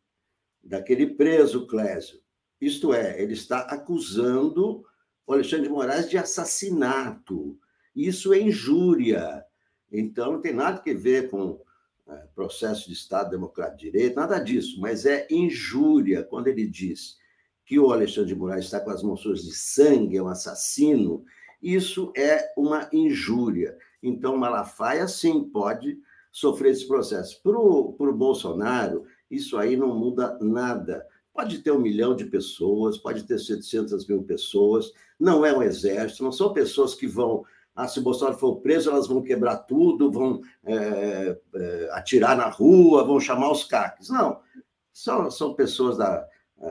daquele 0.61 1.15
preso 1.15 1.65
Clésio. 1.65 2.19
Isto 2.59 2.93
é, 2.93 3.21
ele 3.21 3.31
está 3.31 3.59
acusando 3.59 4.83
o 5.25 5.31
Alexandre 5.31 5.67
de 5.67 5.73
Moraes 5.73 6.09
de 6.09 6.17
assassinato. 6.17 7.57
Isso 7.95 8.33
é 8.33 8.41
injúria. 8.41 9.45
Então, 9.93 10.33
não 10.33 10.41
tem 10.41 10.53
nada 10.53 10.81
a 10.85 10.93
ver 10.93 11.29
com 11.29 11.61
é, 12.07 12.15
processo 12.35 12.87
de 12.87 12.93
Estado 12.93 13.29
Democrático 13.29 13.77
de 13.77 13.91
Direito, 13.91 14.15
nada 14.15 14.39
disso, 14.39 14.81
mas 14.81 15.05
é 15.05 15.27
injúria 15.29 16.23
quando 16.23 16.47
ele 16.47 16.67
diz 16.67 17.17
que 17.65 17.79
o 17.79 17.91
Alexandre 17.91 18.33
de 18.33 18.39
Moraes 18.39 18.65
está 18.65 18.79
com 18.79 18.89
as 18.89 19.03
mãos 19.03 19.21
sujas 19.21 19.45
de 19.45 19.53
sangue, 19.53 20.17
é 20.17 20.23
um 20.23 20.27
assassino. 20.27 21.23
Isso 21.61 22.11
é 22.17 22.51
uma 22.57 22.89
injúria. 22.91 23.77
Então, 24.01 24.35
Malafaia, 24.35 25.07
sim, 25.07 25.45
pode 25.45 25.97
sofrer 26.29 26.71
esse 26.71 26.85
processo. 26.87 27.41
Para 27.41 27.57
o 27.57 28.13
Bolsonaro, 28.17 29.05
isso 29.31 29.57
aí 29.57 29.77
não 29.77 29.97
muda 29.97 30.37
nada. 30.41 31.07
Pode 31.33 31.59
ter 31.59 31.71
um 31.71 31.79
milhão 31.79 32.15
de 32.15 32.25
pessoas, 32.25 32.97
pode 32.97 33.23
ter 33.23 33.39
700 33.39 34.05
mil 34.07 34.23
pessoas, 34.23 34.91
não 35.19 35.45
é 35.45 35.55
um 35.55 35.63
exército, 35.63 36.23
não 36.23 36.31
são 36.31 36.51
pessoas 36.51 36.93
que 36.93 37.07
vão. 37.07 37.45
Ah, 37.75 37.87
se 37.87 37.99
o 37.99 38.03
Bolsonaro 38.03 38.37
for 38.37 38.57
preso, 38.57 38.89
elas 38.89 39.07
vão 39.07 39.21
quebrar 39.21 39.57
tudo, 39.57 40.11
vão 40.11 40.41
é, 40.63 41.37
é, 41.55 41.89
atirar 41.91 42.37
na 42.37 42.47
rua, 42.47 43.03
vão 43.03 43.19
chamar 43.19 43.51
os 43.51 43.63
caques. 43.63 44.09
Não, 44.09 44.39
são, 44.91 45.31
são 45.31 45.55
pessoas 45.55 45.97
da, 45.97 46.27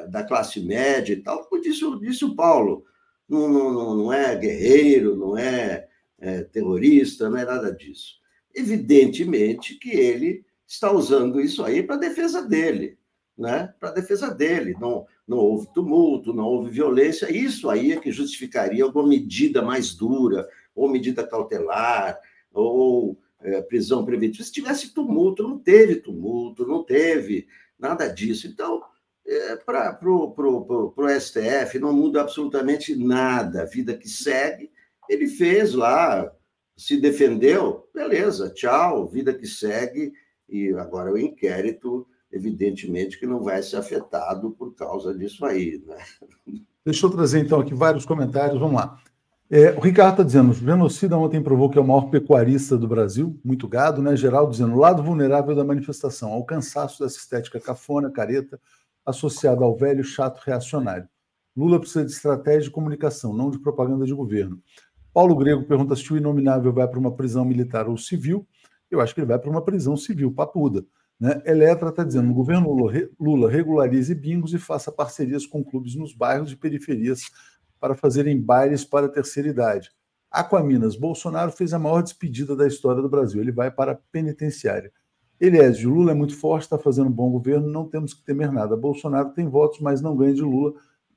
da 0.09 0.23
classe 0.23 0.61
média 0.61 1.13
e 1.13 1.23
tal, 1.23 1.45
como 1.45 1.61
disse, 1.61 1.85
disse 2.01 2.25
o 2.25 2.37
Paulo. 2.37 2.85
Não, 3.29 3.49
não, 3.49 3.95
não 3.97 4.13
é 4.13 4.37
guerreiro, 4.37 5.17
não 5.17 5.37
é, 5.37 5.89
é 6.19 6.43
terrorista, 6.45 7.29
não 7.29 7.39
é 7.39 7.45
nada 7.45 7.73
disso. 7.73 8.17
Evidentemente 8.55 9.75
que 9.79 9.91
ele 9.91 10.45
está 10.67 10.93
usando 10.93 11.41
isso 11.41 11.65
aí 11.65 11.83
para 11.83 11.97
defesa 11.97 12.43
dele, 12.43 12.99
né? 13.37 13.73
Para 13.81 13.93
defesa 13.93 14.31
dele. 14.31 14.77
Não, 14.81 15.07
não 15.27 15.39
houve 15.39 15.73
tumulto, 15.73 16.33
não 16.33 16.45
houve 16.45 16.71
violência. 16.71 17.31
Isso 17.35 17.69
aí 17.69 17.93
é 17.93 18.01
que 18.01 18.13
justificaria 18.13 18.85
alguma 18.85 19.09
medida 19.09 19.63
mais 19.63 19.95
dura, 19.95 20.49
ou 20.75 20.89
medida 20.89 21.27
cautelar, 21.27 22.19
ou 22.53 23.19
é, 23.41 23.61
prisão 23.63 24.05
preventiva. 24.05 24.45
Se 24.45 24.53
tivesse 24.53 24.95
tumulto, 24.95 25.43
não 25.43 25.59
teve 25.59 25.97
tumulto, 25.97 26.67
não 26.67 26.85
teve 26.85 27.47
nada 27.79 28.09
disso. 28.09 28.47
Então, 28.47 28.83
é, 29.27 29.57
para 29.57 29.99
o 30.03 31.21
STF 31.21 31.79
não 31.79 31.93
muda 31.93 32.21
absolutamente 32.21 32.95
nada. 32.97 33.63
A 33.63 33.67
vida 33.67 33.97
que 33.97 34.09
segue, 34.09 34.71
ele 35.09 35.27
fez 35.27 35.75
lá 35.75 36.31
se 36.77 36.97
defendeu, 36.97 37.89
beleza, 37.95 38.51
tchau, 38.51 39.07
vida 39.07 39.33
que 39.33 39.47
segue, 39.47 40.13
e 40.49 40.73
agora 40.75 41.13
o 41.13 41.19
inquérito, 41.19 42.07
evidentemente, 42.31 43.19
que 43.19 43.27
não 43.27 43.43
vai 43.43 43.63
ser 43.63 43.77
afetado 43.77 44.51
por 44.53 44.75
causa 44.75 45.15
disso 45.15 45.45
aí. 45.45 45.83
Né? 45.87 45.97
Deixa 46.85 47.07
eu 47.07 47.11
trazer, 47.11 47.41
então, 47.41 47.61
aqui 47.61 47.75
vários 47.75 48.05
comentários, 48.05 48.59
vamos 48.59 48.77
lá. 48.77 49.01
É, 49.55 49.71
o 49.73 49.81
Ricardo 49.81 50.13
está 50.13 50.23
dizendo, 50.23 50.51
o 50.51 50.55
genocida 50.55 51.15
ontem 51.19 51.43
provou 51.43 51.69
que 51.69 51.77
é 51.77 51.81
o 51.81 51.87
maior 51.87 52.09
pecuarista 52.09 52.75
do 52.75 52.89
Brasil, 52.89 53.39
muito 53.45 53.69
gado, 53.69 54.01
né? 54.01 54.17
Geraldo 54.17 54.51
dizendo, 54.51 54.79
lado 54.79 55.03
vulnerável 55.03 55.55
da 55.55 55.63
manifestação, 55.63 56.33
ao 56.33 56.43
cansaço 56.43 57.05
dessa 57.05 57.19
estética 57.19 57.61
cafona, 57.61 58.11
careta, 58.11 58.59
associada 59.05 59.63
ao 59.63 59.77
velho 59.77 60.03
chato 60.03 60.41
reacionário. 60.43 61.07
Lula 61.55 61.79
precisa 61.79 62.03
de 62.03 62.13
estratégia 62.13 62.63
de 62.63 62.71
comunicação, 62.71 63.35
não 63.35 63.51
de 63.51 63.59
propaganda 63.59 64.07
de 64.07 64.15
governo. 64.15 64.59
Paulo 65.13 65.37
Grego 65.37 65.65
pergunta 65.65 65.95
se 65.95 66.11
o 66.11 66.17
inominável 66.17 66.73
vai 66.73 66.89
para 66.89 66.99
uma 66.99 67.15
prisão 67.15 67.45
militar 67.45 67.87
ou 67.91 67.99
civil. 67.99 68.49
Eu 68.91 69.03
acho 69.03 69.15
que 69.15 69.21
ele 69.21 69.27
vai 69.27 69.39
para 69.39 69.51
uma 69.51 69.61
prisão 69.61 69.99
civil, 69.99 70.33
papuda. 70.33 70.83
Né? 71.21 71.43
Eletra 71.45 71.91
está 71.91 72.03
dizendo: 72.03 72.31
o 72.31 72.35
governo 72.35 72.75
Lula 73.21 73.51
regularize 73.51 74.15
bingos 74.15 74.55
e 74.55 74.59
faça 74.59 74.91
parcerias 74.91 75.45
com 75.45 75.63
clubes 75.63 75.95
nos 75.95 76.15
bairros 76.15 76.51
e 76.53 76.57
periferias 76.57 77.21
para 77.83 77.97
fazerem 77.97 78.41
bailes 78.41 78.85
para 78.85 79.07
a 79.07 79.09
terceira 79.09 79.49
idade. 79.49 79.91
Aquaminas, 80.31 80.95
Bolsonaro 80.95 81.51
fez 81.51 81.75
a 81.75 81.81
maior 81.81 82.01
despedida 82.01 82.55
da 82.55 82.65
história 82.65 83.03
do 83.03 83.09
Brasil. 83.09 83.41
Ele 83.41 83.51
vai 83.51 83.73
para 83.73 83.91
a 83.91 83.99
penitenciária. 84.13 84.93
Eliésio, 85.41 85.91
Lula 85.91 86.13
é 86.13 86.15
muito 86.15 86.37
forte, 86.37 86.63
está 86.63 86.79
fazendo 86.79 87.09
um 87.09 87.13
bom 87.13 87.29
governo, 87.33 87.69
não 87.69 87.89
temos 87.89 88.15
que 88.15 88.23
temer 88.23 88.53
nada. 88.53 88.77
Bolsonaro 88.77 89.31
tem 89.31 89.49
votos, 89.49 89.81
mas 89.81 90.01
não 90.01 90.17
ganha 90.17 90.33
de 90.33 90.43
Lula, 90.43 90.75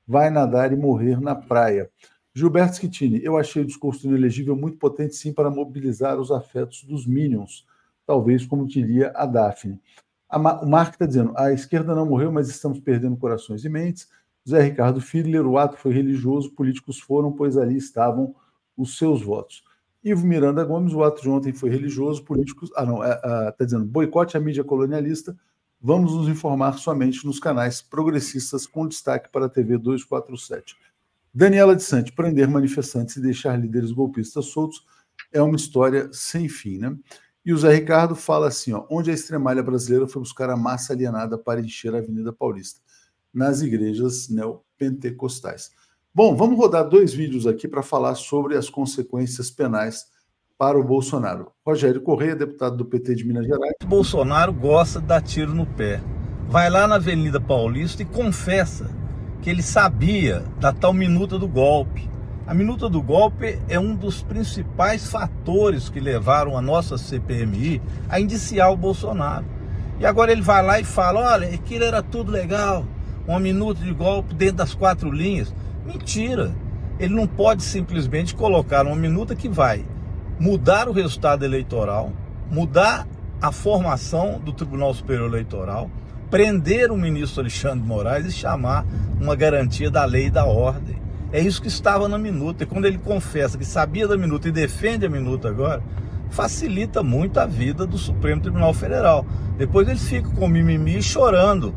vai 0.08 0.32
nadar 0.32 0.74
e 0.74 0.76
morrer 0.76 1.22
na 1.22 1.36
praia. 1.36 1.88
Gilberto 2.34 2.78
Schittini, 2.78 3.24
eu 3.24 3.38
achei 3.38 3.62
o 3.62 3.66
discurso 3.66 4.08
inelegível 4.08 4.56
muito 4.56 4.80
potente, 4.80 5.16
sim, 5.16 5.32
para 5.32 5.52
mobilizar 5.52 6.20
os 6.20 6.32
afetos 6.32 6.84
dos 6.84 7.06
Minions, 7.06 7.68
talvez 8.08 8.44
como 8.44 8.66
diria 8.66 9.14
a 9.16 9.28
Daphne. 9.28 9.80
A 10.28 10.40
o 10.40 10.68
Mark 10.68 10.94
está 10.94 11.06
dizendo: 11.06 11.32
a 11.38 11.54
esquerda 11.54 11.94
não 11.94 12.08
morreu, 12.08 12.32
mas 12.32 12.50
estamos 12.50 12.80
perdendo 12.80 13.16
corações 13.16 13.64
e 13.64 13.70
mentes. 13.70 14.10
Zé 14.48 14.62
Ricardo 14.62 15.02
Fiedler, 15.02 15.46
o 15.46 15.58
ato 15.58 15.78
foi 15.78 15.94
religioso, 15.94 16.52
políticos 16.52 17.00
foram, 17.00 17.32
pois 17.32 17.58
ali 17.58 17.78
estavam 17.78 18.36
os 18.78 18.98
seus 18.98 19.22
votos. 19.22 19.64
Ivo 20.04 20.26
Miranda 20.28 20.64
Gomes, 20.64 20.94
o 20.94 21.04
ato 21.04 21.22
de 21.22 21.30
ontem 21.30 21.52
foi 21.52 21.70
religioso, 21.70 22.24
políticos. 22.24 22.70
Ah, 22.76 22.86
não, 22.86 23.04
está 23.04 23.56
é, 23.58 23.64
é, 23.64 23.66
dizendo: 23.66 23.86
boicote 23.86 24.38
à 24.38 24.40
mídia 24.40 24.64
colonialista, 24.64 25.36
vamos 25.82 26.14
nos 26.14 26.28
informar 26.28 26.74
somente 26.74 27.26
nos 27.26 27.40
canais 27.40 27.82
progressistas, 27.82 28.68
com 28.68 28.88
destaque 28.88 29.30
para 29.30 29.48
a 29.48 29.50
TV 29.50 29.80
247. 29.80 30.76
Daniela 31.34 31.76
de 31.76 31.84
Sante, 31.84 32.14
prender 32.14 32.48
manifestantes 32.48 33.16
e 33.16 33.22
deixar 33.22 33.60
líderes 33.60 33.92
golpistas 33.92 34.46
soltos 34.46 34.86
é 35.34 35.42
uma 35.42 35.56
história 35.56 36.10
sem 36.14 36.48
fim, 36.48 36.78
né? 36.78 36.96
E 37.46 37.54
o 37.54 37.58
Zé 37.58 37.74
Ricardo 37.74 38.16
fala 38.16 38.48
assim, 38.48 38.74
ó, 38.74 38.86
onde 38.90 39.12
a 39.12 39.14
extremalha 39.14 39.62
brasileira 39.62 40.08
foi 40.08 40.22
buscar 40.22 40.50
a 40.50 40.58
massa 40.58 40.94
alienada 40.94 41.38
para 41.38 41.60
encher 41.60 41.94
a 41.94 42.00
Avenida 42.00 42.34
Paulista, 42.34 42.80
nas 43.36 43.62
igrejas 43.62 44.30
neopentecostais. 44.30 45.72
Bom, 46.14 46.34
vamos 46.34 46.58
rodar 46.58 46.88
dois 46.88 47.14
vídeos 47.14 47.46
aqui 47.46 47.68
para 47.68 47.84
falar 47.84 48.16
sobre 48.16 48.56
as 48.56 48.70
consequências 48.70 49.52
penais 49.52 50.06
para 50.58 50.80
o 50.80 50.84
Bolsonaro. 50.84 51.52
Rogério 51.66 52.02
Correia, 52.02 52.34
deputado 52.34 52.78
do 52.78 52.86
PT 52.86 53.16
de 53.16 53.28
Minas 53.28 53.46
Gerais. 53.46 53.74
Bolsonaro 53.86 54.54
gosta 54.54 55.02
de 55.02 55.08
dar 55.08 55.22
tiro 55.22 55.54
no 55.54 55.66
pé. 55.66 56.02
Vai 56.48 56.70
lá 56.70 56.88
na 56.88 56.96
Avenida 56.96 57.42
Paulista 57.42 58.02
e 58.02 58.06
confessa 58.06 58.90
que 59.42 59.50
ele 59.50 59.62
sabia 59.62 60.46
da 60.60 60.72
tal 60.72 60.94
minuta 60.94 61.38
do 61.38 61.48
golpe. 61.48 62.10
A 62.48 62.54
minuta 62.54 62.88
do 62.88 63.02
golpe 63.02 63.60
é 63.68 63.78
um 63.78 63.96
dos 63.96 64.24
principais 64.24 65.10
fatores 65.10 65.90
que 65.90 66.00
levaram 66.00 66.58
a 66.58 66.62
nossa 66.62 66.98
CPMI 66.98 67.82
a 68.08 68.20
indiciar 68.22 68.72
o 68.72 68.78
Bolsonaro. 68.78 69.46
E 70.00 70.06
agora 70.06 70.32
ele 70.32 70.42
vai 70.42 70.64
lá 70.64 70.80
e 70.80 70.84
fala: 70.84 71.34
olha, 71.34 71.48
aquilo 71.54 71.84
era 71.84 72.02
tudo 72.02 72.32
legal, 72.32 72.86
uma 73.28 73.40
minuta 73.40 73.84
de 73.84 73.94
golpe 73.94 74.34
dentro 74.34 74.58
das 74.58 74.74
quatro 74.74 75.12
linhas. 75.12 75.54
Mentira! 75.86 76.54
Ele 77.00 77.14
não 77.14 77.28
pode 77.28 77.64
simplesmente 77.64 78.34
colocar 78.34 78.86
uma 78.86 78.96
minuta 78.96 79.36
que 79.36 79.50
vai 79.50 79.84
mudar 80.40 80.88
o 80.88 80.94
resultado 80.94 81.44
eleitoral, 81.44 82.12
mudar 82.50 83.08
a 83.42 83.52
formação 83.52 84.40
do 84.40 84.54
Tribunal 84.54 84.94
Superior 84.94 85.28
Eleitoral, 85.28 85.90
prender 86.30 86.92
o 86.92 86.98
ministro 86.98 87.42
Alexandre 87.42 87.86
Moraes 87.86 88.26
e 88.26 88.32
chamar 88.32 88.86
uma 89.20 89.36
garantia 89.36 89.90
da 89.92 90.06
lei 90.06 90.28
e 90.28 90.32
da 90.32 90.46
ordem. 90.46 90.96
É 91.32 91.40
isso 91.40 91.62
que 91.62 91.68
estava 91.68 92.08
na 92.08 92.18
minuta. 92.18 92.64
E 92.64 92.68
quando 92.68 92.86
ele 92.86 92.98
confessa 92.98 93.58
que 93.58 93.66
sabia 93.66 94.08
da 94.08 94.18
minuta 94.18 94.48
e 94.48 94.52
defende 94.52 95.06
a 95.06 95.10
minuta 95.10 95.50
agora, 95.50 95.84
facilita 96.30 97.04
muito 97.04 97.40
a 97.40 97.46
vida 97.46 97.86
do 97.86 97.98
Supremo 97.98 98.42
Tribunal 98.42 98.74
Federal. 98.74 99.26
Depois 99.58 99.88
eles 99.88 100.08
ficam 100.08 100.32
com 100.32 100.48
mimimi 100.48 101.02
chorando 101.02 101.74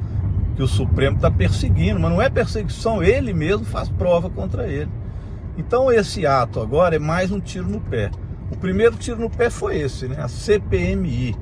que 0.59 0.63
o 0.65 0.67
Supremo 0.67 1.15
está 1.15 1.31
perseguindo, 1.31 2.01
mas 2.01 2.11
não 2.11 2.21
é 2.21 2.29
perseguição, 2.29 3.01
ele 3.01 3.33
mesmo 3.33 3.65
faz 3.65 3.89
prova 3.89 4.29
contra 4.29 4.67
ele. 4.67 4.91
Então 5.57 5.89
esse 5.89 6.27
ato 6.27 6.61
agora 6.61 6.97
é 6.97 6.99
mais 6.99 7.31
um 7.31 7.39
tiro 7.39 7.69
no 7.69 7.81
pé. 7.81 8.11
O 8.51 8.57
primeiro 8.57 8.97
tiro 8.97 9.21
no 9.21 9.31
pé 9.31 9.51
foi 9.51 9.79
esse, 9.79 10.09
né? 10.09 10.17
A 10.21 10.27
CPMI 10.27 11.37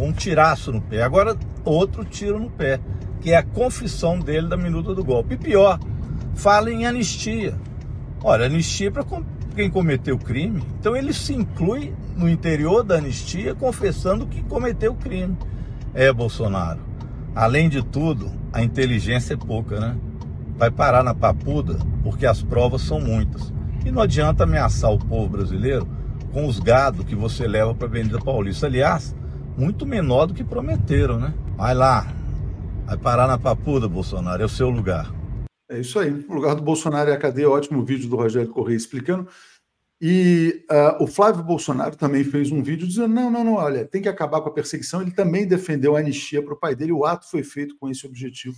um 0.00 0.10
tiraço 0.10 0.72
no 0.72 0.80
pé. 0.80 1.00
Agora, 1.00 1.36
outro 1.64 2.04
tiro 2.04 2.40
no 2.40 2.50
pé, 2.50 2.80
que 3.20 3.30
é 3.30 3.36
a 3.36 3.42
confissão 3.44 4.18
dele 4.18 4.48
da 4.48 4.56
minuta 4.56 4.92
do 4.96 5.04
golpe. 5.04 5.34
E 5.34 5.38
pior, 5.38 5.78
fala 6.34 6.68
em 6.68 6.86
anistia. 6.86 7.54
Olha, 8.20 8.46
anistia 8.46 8.90
para 8.90 9.04
quem 9.54 9.70
cometeu 9.70 10.16
o 10.16 10.18
crime. 10.18 10.60
Então 10.80 10.96
ele 10.96 11.12
se 11.12 11.32
inclui 11.32 11.94
no 12.16 12.28
interior 12.28 12.82
da 12.82 12.96
anistia 12.96 13.54
confessando 13.54 14.26
que 14.26 14.42
cometeu 14.42 14.90
o 14.90 14.96
crime. 14.96 15.36
É, 15.94 16.12
Bolsonaro. 16.12 16.95
Além 17.36 17.68
de 17.68 17.84
tudo, 17.84 18.32
a 18.50 18.62
inteligência 18.62 19.34
é 19.34 19.36
pouca, 19.36 19.78
né? 19.78 19.94
Vai 20.56 20.70
parar 20.70 21.02
na 21.02 21.14
papuda 21.14 21.76
porque 22.02 22.24
as 22.24 22.42
provas 22.42 22.80
são 22.80 22.98
muitas. 22.98 23.52
E 23.84 23.90
não 23.90 24.00
adianta 24.00 24.44
ameaçar 24.44 24.90
o 24.90 24.98
povo 24.98 25.28
brasileiro 25.28 25.86
com 26.32 26.46
os 26.46 26.58
gados 26.58 27.04
que 27.04 27.14
você 27.14 27.46
leva 27.46 27.74
para 27.74 27.88
a 27.88 27.90
Avenida 27.90 28.18
Paulista. 28.18 28.66
Aliás, 28.66 29.14
muito 29.54 29.84
menor 29.84 30.24
do 30.24 30.32
que 30.32 30.42
prometeram, 30.42 31.18
né? 31.18 31.34
Vai 31.58 31.74
lá, 31.74 32.06
vai 32.86 32.96
parar 32.96 33.26
na 33.26 33.36
papuda, 33.36 33.86
Bolsonaro, 33.86 34.40
é 34.40 34.46
o 34.46 34.48
seu 34.48 34.70
lugar. 34.70 35.12
É 35.70 35.78
isso 35.78 35.98
aí. 35.98 36.24
O 36.26 36.34
lugar 36.34 36.54
do 36.54 36.62
Bolsonaro 36.62 37.10
é 37.10 37.12
a 37.12 37.18
cadeia. 37.18 37.50
Ótimo 37.50 37.84
vídeo 37.84 38.08
do 38.08 38.16
Rogério 38.16 38.48
Correia 38.48 38.78
explicando. 38.78 39.28
E 40.00 40.66
uh, 40.70 41.02
o 41.02 41.06
Flávio 41.06 41.42
Bolsonaro 41.42 41.96
também 41.96 42.22
fez 42.22 42.52
um 42.52 42.62
vídeo 42.62 42.86
dizendo: 42.86 43.08
não, 43.08 43.30
não, 43.30 43.42
não, 43.42 43.54
olha, 43.54 43.84
tem 43.86 44.02
que 44.02 44.08
acabar 44.08 44.42
com 44.42 44.48
a 44.48 44.52
perseguição. 44.52 45.00
Ele 45.00 45.10
também 45.10 45.46
defendeu 45.46 45.96
a 45.96 46.00
anistia 46.00 46.42
para 46.42 46.52
o 46.52 46.58
pai 46.58 46.74
dele. 46.74 46.92
O 46.92 47.06
ato 47.06 47.28
foi 47.30 47.42
feito 47.42 47.74
com 47.78 47.88
esse 47.88 48.06
objetivo 48.06 48.56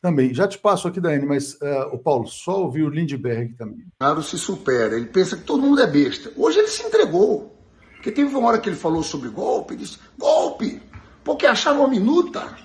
também. 0.00 0.32
Já 0.32 0.46
te 0.46 0.56
passo 0.56 0.86
aqui, 0.86 1.00
Daiane, 1.00 1.26
mas 1.26 1.54
uh, 1.54 1.92
o 1.92 1.98
Paulo, 1.98 2.28
só 2.28 2.62
ouviu 2.62 2.86
o 2.86 2.90
Lindbergh 2.90 3.56
também. 3.56 3.86
Claro, 3.98 4.22
se 4.22 4.38
supera. 4.38 4.94
Ele 4.94 5.06
pensa 5.06 5.36
que 5.36 5.42
todo 5.42 5.62
mundo 5.62 5.80
é 5.80 5.86
besta. 5.86 6.32
Hoje 6.36 6.60
ele 6.60 6.68
se 6.68 6.84
entregou. 6.84 7.56
Porque 7.94 8.12
teve 8.12 8.32
uma 8.32 8.48
hora 8.48 8.60
que 8.60 8.68
ele 8.68 8.76
falou 8.76 9.02
sobre 9.02 9.28
golpe, 9.30 9.74
disse: 9.74 9.98
golpe, 10.16 10.80
porque 11.24 11.44
acharam 11.44 11.80
uma 11.80 11.88
minuta. 11.88 12.56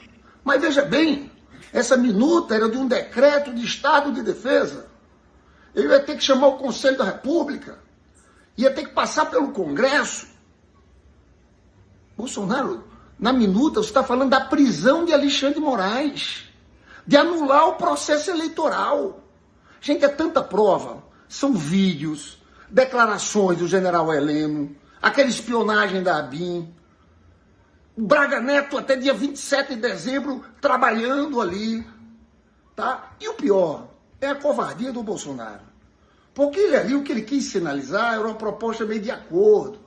Mas 0.44 0.62
veja 0.62 0.84
bem, 0.84 1.32
essa 1.72 1.98
minuta 1.98 2.54
era 2.54 2.70
de 2.70 2.78
um 2.78 2.88
decreto 2.88 3.52
de 3.52 3.66
Estado 3.66 4.12
de 4.12 4.22
Defesa. 4.22 4.86
Ele 5.74 5.88
ia 5.88 6.00
ter 6.00 6.16
que 6.16 6.24
chamar 6.24 6.50
o 6.50 6.58
Conselho 6.58 7.00
da 7.00 7.06
República 7.06 7.80
ia 8.58 8.72
ter 8.72 8.86
que 8.86 8.94
passar 8.94 9.26
pelo 9.26 9.52
Congresso. 9.52 10.28
Bolsonaro, 12.16 12.84
na 13.18 13.34
minuta, 13.34 13.82
você 13.82 13.90
está 13.90 14.04
falando 14.04 14.30
da 14.30 14.42
prisão 14.42 15.06
de 15.06 15.14
Alexandre 15.14 15.60
Moraes, 15.60 16.46
de 17.06 17.18
anular 17.18 17.70
o 17.70 17.76
processo 17.76 18.30
eleitoral. 18.32 19.24
Gente, 19.82 20.06
é 20.06 20.10
tanta 20.10 20.42
prova. 20.44 21.04
São 21.28 21.54
vídeos, 21.54 22.38
declarações 22.70 23.58
do 23.58 23.68
general 23.68 24.14
Heleno, 24.14 24.76
aquela 25.02 25.30
espionagem 25.30 26.04
da 26.04 26.20
ABIN. 26.20 26.74
Braga 27.96 28.40
Neto 28.40 28.78
até 28.78 28.96
dia 28.96 29.14
27 29.14 29.76
de 29.76 29.82
dezembro 29.82 30.44
trabalhando 30.62 31.42
ali. 31.42 31.86
Tá? 32.76 33.12
E 33.20 33.28
o 33.28 33.36
pior 33.36 33.88
é 34.20 34.30
a 34.30 34.36
covardia 34.36 34.92
do 34.92 35.04
Bolsonaro. 35.04 35.73
Porque 36.34 36.60
ele 36.60 36.76
ali, 36.76 36.96
o 36.96 37.04
que 37.04 37.12
ele 37.12 37.22
quis 37.22 37.46
sinalizar 37.46 38.14
era 38.14 38.26
uma 38.26 38.36
proposta 38.36 38.86
meio 38.86 39.02
de 39.02 39.12
acordo. 39.12 39.80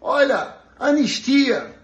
Olha, 0.00 0.56
anistia. 0.78 1.74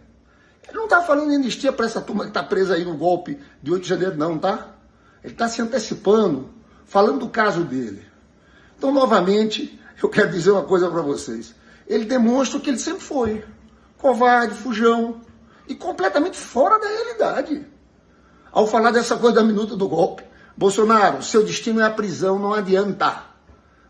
Ele 0.66 0.76
não 0.76 0.84
está 0.84 1.02
falando 1.02 1.28
de 1.28 1.36
anistia 1.36 1.72
para 1.72 1.86
essa 1.86 2.00
turma 2.00 2.24
que 2.24 2.30
está 2.30 2.42
presa 2.42 2.74
aí 2.74 2.84
no 2.84 2.96
golpe 2.96 3.38
de 3.62 3.72
8 3.72 3.82
de 3.82 3.88
janeiro, 3.88 4.16
não, 4.16 4.38
tá? 4.38 4.74
Ele 5.22 5.32
está 5.32 5.48
se 5.48 5.60
antecipando, 5.60 6.50
falando 6.86 7.20
do 7.20 7.28
caso 7.28 7.62
dele. 7.62 8.02
Então, 8.76 8.90
novamente, 8.90 9.78
eu 10.02 10.08
quero 10.08 10.30
dizer 10.30 10.50
uma 10.50 10.64
coisa 10.64 10.90
para 10.90 11.02
vocês. 11.02 11.54
Ele 11.86 12.04
demonstra 12.04 12.58
o 12.58 12.60
que 12.60 12.70
ele 12.70 12.78
sempre 12.78 13.02
foi: 13.02 13.44
covarde, 13.98 14.54
fujão 14.54 15.20
e 15.68 15.74
completamente 15.74 16.38
fora 16.38 16.78
da 16.78 16.88
realidade. 16.88 17.66
Ao 18.50 18.66
falar 18.66 18.90
dessa 18.90 19.16
coisa 19.16 19.36
da 19.36 19.44
minuta 19.44 19.76
do 19.76 19.88
golpe, 19.88 20.24
Bolsonaro, 20.56 21.22
seu 21.22 21.44
destino 21.44 21.80
é 21.80 21.84
a 21.84 21.90
prisão, 21.90 22.38
não 22.38 22.54
adianta. 22.54 23.35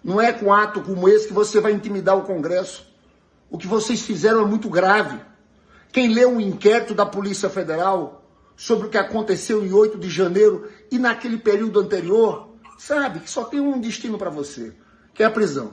Não 0.06 0.20
é 0.20 0.32
com 0.32 0.54
ato 0.54 0.82
como 0.82 1.08
esse 1.08 1.26
que 1.26 1.34
você 1.34 1.60
vai 1.60 1.72
intimidar 1.72 2.16
o 2.16 2.22
Congresso. 2.22 2.86
O 3.50 3.58
que 3.58 3.66
vocês 3.66 4.02
fizeram 4.02 4.40
é 4.42 4.44
muito 4.44 4.70
grave. 4.70 5.18
Quem 5.90 6.14
leu 6.14 6.30
um 6.30 6.40
inquérito 6.40 6.94
da 6.94 7.04
Polícia 7.04 7.50
Federal 7.50 8.24
sobre 8.54 8.86
o 8.86 8.88
que 8.88 8.96
aconteceu 8.96 9.66
em 9.66 9.72
8 9.72 9.98
de 9.98 10.08
janeiro 10.08 10.70
e 10.92 10.96
naquele 10.96 11.36
período 11.36 11.80
anterior, 11.80 12.54
sabe 12.78 13.18
que 13.18 13.28
só 13.28 13.42
tem 13.42 13.58
um 13.58 13.80
destino 13.80 14.16
para 14.16 14.30
você, 14.30 14.72
que 15.12 15.24
é 15.24 15.26
a 15.26 15.30
prisão. 15.30 15.72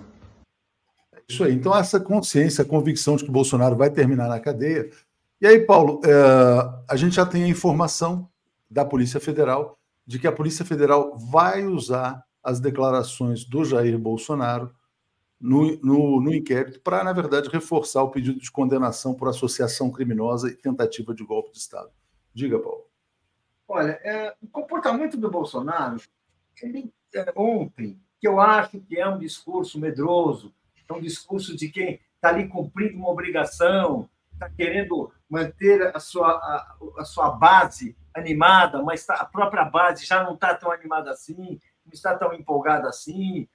Isso 1.30 1.44
aí. 1.44 1.54
Então, 1.54 1.78
essa 1.78 2.00
consciência, 2.00 2.64
a 2.64 2.68
convicção 2.68 3.16
de 3.16 3.26
que 3.26 3.30
Bolsonaro 3.30 3.76
vai 3.76 3.92
terminar 3.92 4.28
na 4.28 4.40
cadeia. 4.40 4.90
E 5.40 5.46
aí, 5.46 5.60
Paulo, 5.60 6.02
é, 6.04 6.12
a 6.90 6.96
gente 6.96 7.18
já 7.18 7.26
tem 7.26 7.44
a 7.44 7.48
informação 7.48 8.28
da 8.68 8.84
Polícia 8.84 9.20
Federal 9.20 9.78
de 10.08 10.18
que 10.18 10.26
a 10.26 10.32
Polícia 10.32 10.66
Federal 10.66 11.20
vai 11.20 11.68
usar 11.68 12.26
as 12.44 12.60
declarações 12.60 13.46
do 13.46 13.64
Jair 13.64 13.98
Bolsonaro 13.98 14.74
no, 15.40 15.78
no, 15.82 16.22
no 16.22 16.34
inquérito 16.34 16.80
para, 16.82 17.04
na 17.04 17.14
verdade, 17.14 17.50
reforçar 17.50 18.04
o 18.04 18.12
pedido 18.12 18.40
de 18.40 18.52
condenação 18.52 19.14
por 19.14 19.28
associação 19.28 19.92
criminosa 19.92 20.50
e 20.50 20.56
tentativa 20.56 21.14
de 21.14 21.24
golpe 21.24 21.52
de 21.52 21.58
Estado. 21.58 21.90
Diga, 22.34 22.60
Paulo. 22.60 22.86
Olha, 23.68 24.00
é, 24.04 24.36
o 24.42 24.48
comportamento 24.48 25.18
do 25.18 25.30
Bolsonaro, 25.30 25.98
ele, 26.62 26.94
é, 27.14 27.32
ontem, 27.36 28.00
que 28.20 28.28
eu 28.28 28.40
acho 28.40 28.80
que 28.82 29.00
é 29.00 29.08
um 29.08 29.18
discurso 29.18 29.80
medroso, 29.80 30.54
é 30.88 30.94
um 30.94 31.02
discurso 31.02 31.56
de 31.56 31.70
quem 31.70 32.00
está 32.16 32.30
ali 32.30 32.48
cumprindo 32.48 32.98
uma 32.98 33.10
obrigação, 33.10 34.10
está 34.32 34.50
querendo 34.50 35.12
manter 35.30 35.96
a 35.96 36.00
sua, 36.00 36.30
a, 36.30 36.76
a, 37.00 37.06
sua 37.06 37.32
base 37.32 37.98
animada, 38.16 38.82
mas 38.82 39.06
tá, 39.06 39.16
a 39.16 39.26
própria 39.26 39.66
base 39.66 40.06
já 40.06 40.24
não 40.24 40.36
está 40.36 40.56
tão 40.56 40.72
animada 40.72 41.12
assim, 41.12 41.60
está 41.94 42.18
tão 42.18 42.34
empolgada 42.34 42.90
assim, 42.90 43.48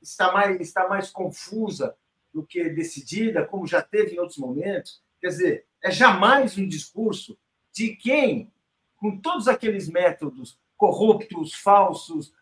está, 0.00 0.32
mais, 0.32 0.60
está 0.60 0.88
mais 0.88 1.10
confusa 1.10 1.96
do 2.32 2.44
que 2.44 2.68
decidida, 2.68 3.46
como 3.46 3.66
já 3.66 3.82
teve 3.82 4.14
em 4.14 4.18
outros 4.18 4.38
momentos. 4.38 5.02
Quer 5.20 5.28
dizer, 5.28 5.66
é 5.82 5.90
jamais 5.90 6.56
um 6.56 6.66
discurso 6.66 7.38
de 7.72 7.96
quem, 7.96 8.52
com 8.96 9.18
todos 9.18 9.48
aqueles 9.48 9.88
métodos 9.88 10.58
corruptos, 10.76 11.54
falsos, 11.54 12.32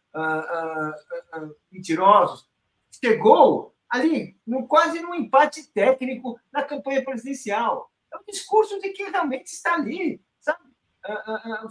mentirosos, 1.73 2.49
chegou 3.05 3.75
ali 3.89 4.37
no, 4.47 4.67
quase 4.67 5.01
num 5.01 5.15
empate 5.15 5.67
técnico 5.73 6.39
na 6.53 6.63
campanha 6.63 7.05
presidencial. 7.05 7.91
É 8.13 8.17
um 8.17 8.25
discurso 8.29 8.79
de 8.81 8.91
quem 8.91 9.11
realmente 9.11 9.47
está 9.47 9.75
ali? 9.75 10.23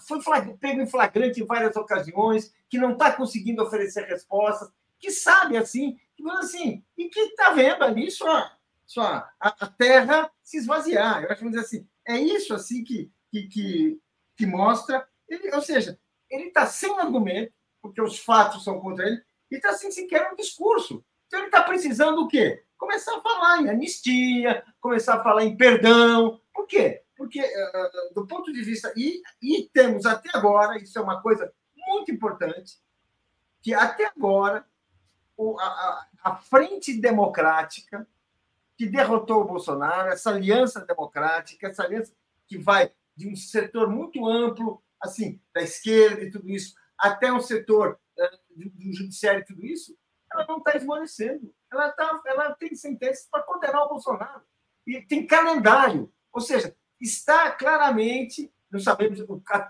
Foi 0.07 0.19
pego 0.59 0.81
em 0.81 0.87
flagrante 0.87 1.41
em 1.41 1.45
várias 1.45 1.75
ocasiões, 1.75 2.53
que 2.69 2.77
não 2.77 2.93
está 2.93 3.11
conseguindo 3.11 3.61
oferecer 3.61 4.05
respostas, 4.05 4.69
que 4.99 5.11
sabe 5.11 5.57
assim, 5.57 5.97
que 6.15 6.29
assim, 6.31 6.83
e 6.97 7.09
que 7.09 7.19
está 7.19 7.51
vendo 7.51 7.83
ali 7.83 8.09
sua, 8.09 8.51
a, 8.97 9.29
a, 9.39 9.67
terra 9.67 10.31
se 10.43 10.57
esvaziar. 10.57 11.23
Eu 11.23 11.31
acho 11.31 11.49
que 11.49 11.57
assim, 11.57 11.87
é 12.07 12.17
isso 12.17 12.53
assim 12.53 12.83
que, 12.83 13.11
que, 13.29 13.47
que, 13.47 14.01
que 14.35 14.45
mostra, 14.45 15.07
ele, 15.27 15.53
ou 15.53 15.61
seja, 15.61 15.99
ele 16.29 16.45
está 16.45 16.65
sem 16.65 16.97
argumento, 16.99 17.53
porque 17.81 18.01
os 18.01 18.19
fatos 18.19 18.63
são 18.63 18.79
contra 18.79 19.05
ele, 19.05 19.21
e 19.51 19.55
está 19.55 19.73
sem 19.73 19.91
sequer 19.91 20.31
um 20.31 20.35
discurso. 20.35 21.03
Então 21.27 21.39
ele 21.39 21.47
está 21.47 21.63
precisando 21.63 22.21
o 22.21 22.27
quê? 22.27 22.63
Começar 22.77 23.17
a 23.17 23.21
falar 23.21 23.61
em 23.61 23.69
anistia, 23.69 24.63
começar 24.79 25.15
a 25.15 25.23
falar 25.23 25.43
em 25.43 25.55
perdão. 25.55 26.39
Por 26.53 26.67
quê? 26.67 27.03
Porque, 27.17 27.41
uh, 27.41 28.13
do 28.13 28.27
ponto 28.27 28.53
de 28.53 28.61
vista. 28.61 28.93
E, 28.95 29.21
e 29.41 29.69
temos 29.73 30.05
até 30.05 30.29
agora, 30.33 30.77
isso 30.77 30.97
é 30.97 31.01
uma 31.01 31.21
coisa 31.21 31.51
muito 31.75 32.11
importante, 32.11 32.77
que 33.61 33.73
até 33.73 34.05
agora 34.05 34.65
o, 35.35 35.59
a, 35.59 36.07
a 36.23 36.35
frente 36.35 36.99
democrática 36.99 38.07
que 38.77 38.85
derrotou 38.85 39.41
o 39.41 39.47
Bolsonaro, 39.47 40.09
essa 40.09 40.29
aliança 40.29 40.85
democrática, 40.85 41.67
essa 41.67 41.83
aliança 41.83 42.13
que 42.47 42.57
vai 42.57 42.91
de 43.15 43.27
um 43.27 43.35
setor 43.35 43.89
muito 43.89 44.25
amplo, 44.27 44.83
assim, 45.01 45.41
da 45.53 45.61
esquerda 45.61 46.23
e 46.23 46.29
tudo 46.29 46.49
isso, 46.49 46.75
até 46.97 47.31
um 47.33 47.41
setor 47.41 47.99
uh, 48.17 48.37
do, 48.55 48.69
do 48.69 48.93
judiciário 48.93 49.41
e 49.41 49.45
tudo 49.45 49.65
isso, 49.65 49.97
ela 50.31 50.45
não 50.47 50.57
está 50.57 50.75
esmorecendo. 50.75 51.53
Ela, 51.71 51.91
tá, 51.91 52.21
ela 52.25 52.53
tem 52.55 52.75
sentenças 52.75 53.27
para 53.29 53.43
condenar 53.43 53.83
o 53.83 53.89
Bolsonaro. 53.89 54.41
E 54.85 55.01
tem 55.01 55.25
calendário. 55.25 56.11
Ou 56.31 56.41
seja, 56.41 56.75
está 56.99 57.51
claramente, 57.51 58.51
não 58.71 58.79
sabemos 58.79 59.19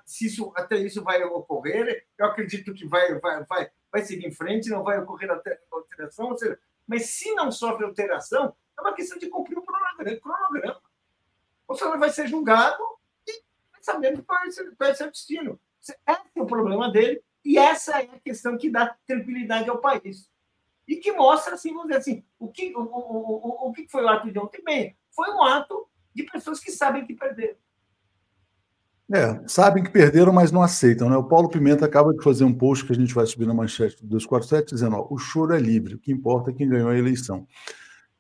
se 0.06 0.26
isso, 0.26 0.52
até 0.56 0.78
isso 0.78 1.04
vai 1.04 1.24
ocorrer, 1.24 2.06
eu 2.18 2.26
acredito 2.26 2.74
que 2.74 2.88
vai, 2.88 3.20
vai, 3.20 3.44
vai, 3.46 3.72
vai 3.92 4.02
seguir 4.02 4.26
em 4.26 4.32
frente, 4.32 4.70
não 4.70 4.84
vai 4.84 5.00
ocorrer 5.00 5.30
alteração, 5.72 6.38
seja, 6.38 6.60
mas 6.88 7.10
se 7.10 7.34
não 7.34 7.52
sofre 7.52 7.86
alteração, 7.86 8.56
é 8.78 8.82
uma 8.82 8.94
questão 8.94 9.18
de 9.18 9.28
cumprir 9.28 9.58
o 9.58 9.62
cronograma. 9.62 10.82
O 11.68 11.76
senhor 11.76 11.98
vai 12.00 12.10
ser 12.10 12.28
julgado 12.28 12.82
e 13.28 13.44
sabendo 13.82 14.26
ser, 14.50 14.76
qual 14.76 14.90
é 14.90 14.94
o 14.94 14.96
seu 14.96 15.12
destino. 15.12 15.60
Esse 15.82 15.96
é 16.06 16.42
o 16.42 16.46
problema 16.46 16.90
dele 16.90 17.22
e 17.44 17.58
essa 17.58 18.00
é 18.02 18.04
a 18.04 18.20
questão 18.20 18.58
que 18.58 18.70
dá 18.70 18.96
tranquilidade 19.06 19.70
ao 19.70 19.80
país. 19.80 20.30
E 20.88 20.96
que 20.96 21.12
mostra, 21.12 21.56
assim, 21.56 21.74
vamos 21.74 21.88
dizer 21.88 22.00
assim, 22.00 22.24
o 22.40 22.48
que, 22.48 22.74
o, 22.74 22.80
o, 22.80 23.66
o, 23.66 23.70
o 23.70 23.74
que 23.74 23.88
foi 23.90 24.04
o 24.04 24.08
ato 24.08 24.32
de 24.32 24.40
ontem? 24.40 24.64
Bem, 24.64 24.98
foi 25.12 25.30
um 25.32 25.44
ato 25.44 25.87
de 26.18 26.24
pessoas 26.24 26.60
que 26.60 26.72
sabem 26.72 27.06
que 27.06 27.14
perderam. 27.14 27.56
É, 29.14 29.42
sabem 29.48 29.84
que 29.84 29.90
perderam, 29.90 30.34
mas 30.34 30.52
não 30.52 30.62
aceitam, 30.62 31.10
né? 31.10 31.16
O 31.16 31.24
Paulo 31.24 31.48
Pimenta 31.48 31.86
acaba 31.86 32.14
de 32.14 32.22
fazer 32.22 32.44
um 32.44 32.54
post 32.54 32.86
que 32.86 32.92
a 32.92 32.96
gente 32.96 33.14
vai 33.14 33.26
subir 33.26 33.48
na 33.48 33.54
manchete 33.54 34.02
do 34.02 34.08
247 34.08 34.74
dizendo: 34.74 34.98
ó, 34.98 35.08
o 35.10 35.18
choro 35.18 35.54
é 35.54 35.60
livre, 35.60 35.96
o 35.96 36.00
que 36.00 36.12
importa 36.12 36.52
é 36.52 36.54
quem 36.54 36.68
ganhou 36.68 36.90
a 36.90 36.98
eleição. 36.98 37.48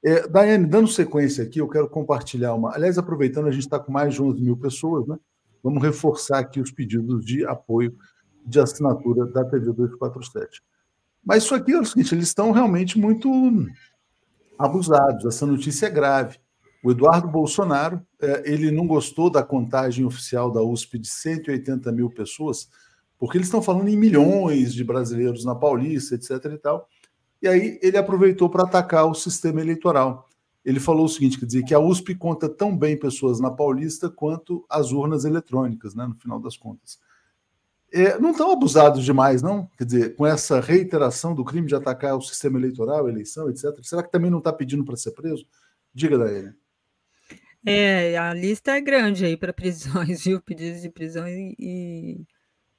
É, 0.01 0.25
Daiane, 0.27 0.65
dando 0.65 0.87
sequência 0.87 1.43
aqui, 1.43 1.59
eu 1.59 1.67
quero 1.67 1.89
compartilhar 1.89 2.53
uma. 2.53 2.73
Aliás, 2.73 2.97
aproveitando, 2.97 3.47
a 3.47 3.51
gente 3.51 3.63
está 3.63 3.79
com 3.79 3.91
mais 3.91 4.13
de 4.13 4.21
11 4.21 4.41
mil 4.41 4.55
pessoas, 4.55 5.05
né? 5.07 5.17
Vamos 5.61 5.83
reforçar 5.83 6.39
aqui 6.39 6.61
os 6.61 6.71
pedidos 6.71 7.25
de 7.25 7.45
apoio 7.45 7.97
de 8.45 8.59
assinatura 8.59 9.25
da 9.25 9.43
TV 9.43 9.73
247. 9.73 10.61
Mas 11.25 11.43
isso 11.43 11.53
aqui 11.53 11.73
é 11.73 11.79
o 11.79 11.85
seguinte: 11.85 12.15
eles 12.15 12.27
estão 12.27 12.51
realmente 12.51 12.97
muito 12.97 13.29
abusados. 14.57 15.25
Essa 15.25 15.45
notícia 15.45 15.87
é 15.87 15.89
grave. 15.89 16.39
O 16.87 16.91
Eduardo 16.91 17.27
Bolsonaro, 17.27 18.01
é, 18.17 18.49
ele 18.49 18.71
não 18.71 18.87
gostou 18.87 19.29
da 19.29 19.43
contagem 19.43 20.05
oficial 20.05 20.49
da 20.49 20.61
USP 20.61 20.97
de 20.97 21.09
180 21.09 21.91
mil 21.91 22.09
pessoas 22.09 22.69
porque 23.19 23.37
eles 23.37 23.47
estão 23.47 23.61
falando 23.61 23.89
em 23.89 23.97
milhões 23.97 24.73
de 24.73 24.85
brasileiros 24.85 25.43
na 25.43 25.53
Paulista, 25.53 26.15
etc. 26.15 26.45
e 26.45 26.57
tal. 26.57 26.87
E 27.41 27.47
aí 27.49 27.77
ele 27.81 27.97
aproveitou 27.97 28.49
para 28.49 28.63
atacar 28.63 29.05
o 29.05 29.13
sistema 29.13 29.59
eleitoral. 29.59 30.29
Ele 30.63 30.79
falou 30.79 31.03
o 31.03 31.09
seguinte: 31.09 31.37
quer 31.37 31.45
dizer, 31.45 31.63
que 31.63 31.73
a 31.73 31.79
USP 31.79 32.15
conta 32.15 32.47
tão 32.47 32.77
bem 32.77 32.97
pessoas 32.97 33.41
na 33.41 33.51
Paulista 33.51 34.09
quanto 34.09 34.63
as 34.69 34.93
urnas 34.93 35.25
eletrônicas, 35.25 35.93
né, 35.93 36.07
no 36.07 36.15
final 36.15 36.39
das 36.39 36.55
contas. 36.55 36.99
É, 37.91 38.17
não 38.17 38.31
estão 38.31 38.49
abusados 38.49 39.03
demais, 39.03 39.41
não? 39.41 39.69
Quer 39.77 39.83
dizer, 39.83 40.15
com 40.15 40.25
essa 40.25 40.61
reiteração 40.61 41.35
do 41.35 41.43
crime 41.43 41.67
de 41.67 41.75
atacar 41.75 42.15
o 42.15 42.21
sistema 42.21 42.57
eleitoral, 42.57 43.09
eleição, 43.09 43.49
etc. 43.49 43.77
Será 43.81 44.01
que 44.01 44.11
também 44.11 44.31
não 44.31 44.37
está 44.37 44.53
pedindo 44.53 44.85
para 44.85 44.95
ser 44.95 45.11
preso? 45.11 45.45
Diga, 45.93 46.17
Daília. 46.17 46.55
É, 47.69 48.17
a 48.17 48.33
lista 48.33 48.71
é 48.77 48.81
grande 48.81 49.25
aí 49.25 49.35
para 49.35 49.51
prisões, 49.53 50.23
viu? 50.23 50.41
Pedidos 50.41 50.81
de 50.81 50.89
prisão 50.89 51.27
e, 51.27 52.25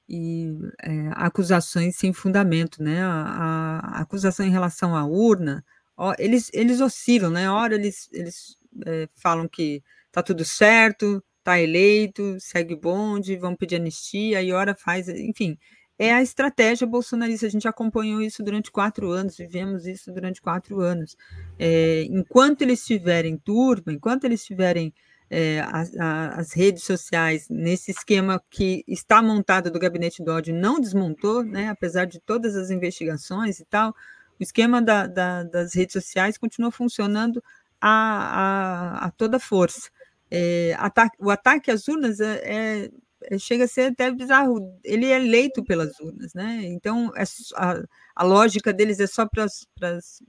e 0.08 0.54
é, 0.82 1.10
acusações 1.12 1.96
sem 1.96 2.12
fundamento, 2.12 2.82
né? 2.82 3.02
A, 3.02 3.80
a, 3.82 4.00
acusação 4.00 4.46
em 4.46 4.50
relação 4.50 4.96
à 4.96 5.04
urna, 5.04 5.62
ó, 5.96 6.14
eles, 6.18 6.50
eles 6.54 6.80
oscilam, 6.80 7.30
né? 7.30 7.50
Ora 7.50 7.74
eles, 7.74 8.08
eles 8.12 8.56
é, 8.86 9.08
falam 9.14 9.46
que 9.46 9.82
tá 10.10 10.22
tudo 10.22 10.44
certo, 10.44 11.22
tá 11.44 11.60
eleito, 11.60 12.38
segue 12.40 12.74
o 12.74 12.80
bonde, 12.80 13.36
vão 13.36 13.54
pedir 13.54 13.76
anistia, 13.76 14.42
e 14.42 14.52
ora 14.52 14.74
faz, 14.74 15.08
enfim, 15.08 15.58
é 15.98 16.12
a 16.12 16.22
estratégia 16.22 16.86
bolsonarista. 16.86 17.46
A 17.46 17.50
gente 17.50 17.66
acompanhou 17.66 18.22
isso 18.22 18.42
durante 18.42 18.70
quatro 18.70 19.10
anos, 19.10 19.36
vivemos 19.36 19.86
isso 19.86 20.12
durante 20.12 20.40
quatro 20.40 20.80
anos. 20.80 21.16
É, 21.58 22.02
enquanto 22.04 22.62
eles 22.62 22.84
tiverem 22.86 23.36
turma, 23.36 23.92
enquanto 23.92 24.24
eles 24.24 24.44
tiverem 24.44 24.94
é, 25.30 25.60
as, 25.60 25.94
as, 25.96 26.52
redes 26.52 26.84
sociais 26.84 27.48
nesse 27.50 27.90
esquema 27.90 28.42
que 28.48 28.82
está 28.88 29.20
montado 29.20 29.70
do 29.70 29.78
gabinete 29.78 30.22
do 30.22 30.32
ódio 30.32 30.54
não 30.54 30.80
desmontou, 30.80 31.42
né, 31.42 31.68
apesar 31.68 32.06
de 32.06 32.18
todas 32.18 32.56
as 32.56 32.70
investigações 32.70 33.60
e 33.60 33.64
tal, 33.66 33.94
o 34.40 34.42
esquema 34.42 34.80
da, 34.80 35.06
da, 35.06 35.42
das 35.42 35.74
redes 35.74 35.92
sociais 35.92 36.38
continua 36.38 36.70
funcionando 36.70 37.42
a, 37.80 39.00
a, 39.00 39.06
a 39.06 39.10
toda 39.10 39.38
força. 39.38 39.90
É, 40.30 40.74
ataque, 40.78 41.16
o 41.18 41.30
ataque 41.30 41.70
às 41.70 41.88
urnas 41.88 42.20
é, 42.20 42.40
é 42.44 42.90
chega 43.38 43.64
a 43.64 43.68
ser 43.68 43.92
até 43.92 44.10
bizarro. 44.10 44.78
Ele 44.84 45.06
é 45.06 45.16
eleito 45.16 45.64
pelas 45.64 45.98
urnas, 46.00 46.34
né? 46.34 46.62
Então, 46.64 47.12
é, 47.16 47.22
a, 47.56 47.82
a 48.16 48.24
lógica 48.24 48.72
deles 48.72 49.00
é 49.00 49.06
só 49.06 49.26
para 49.26 49.44
as 49.44 50.22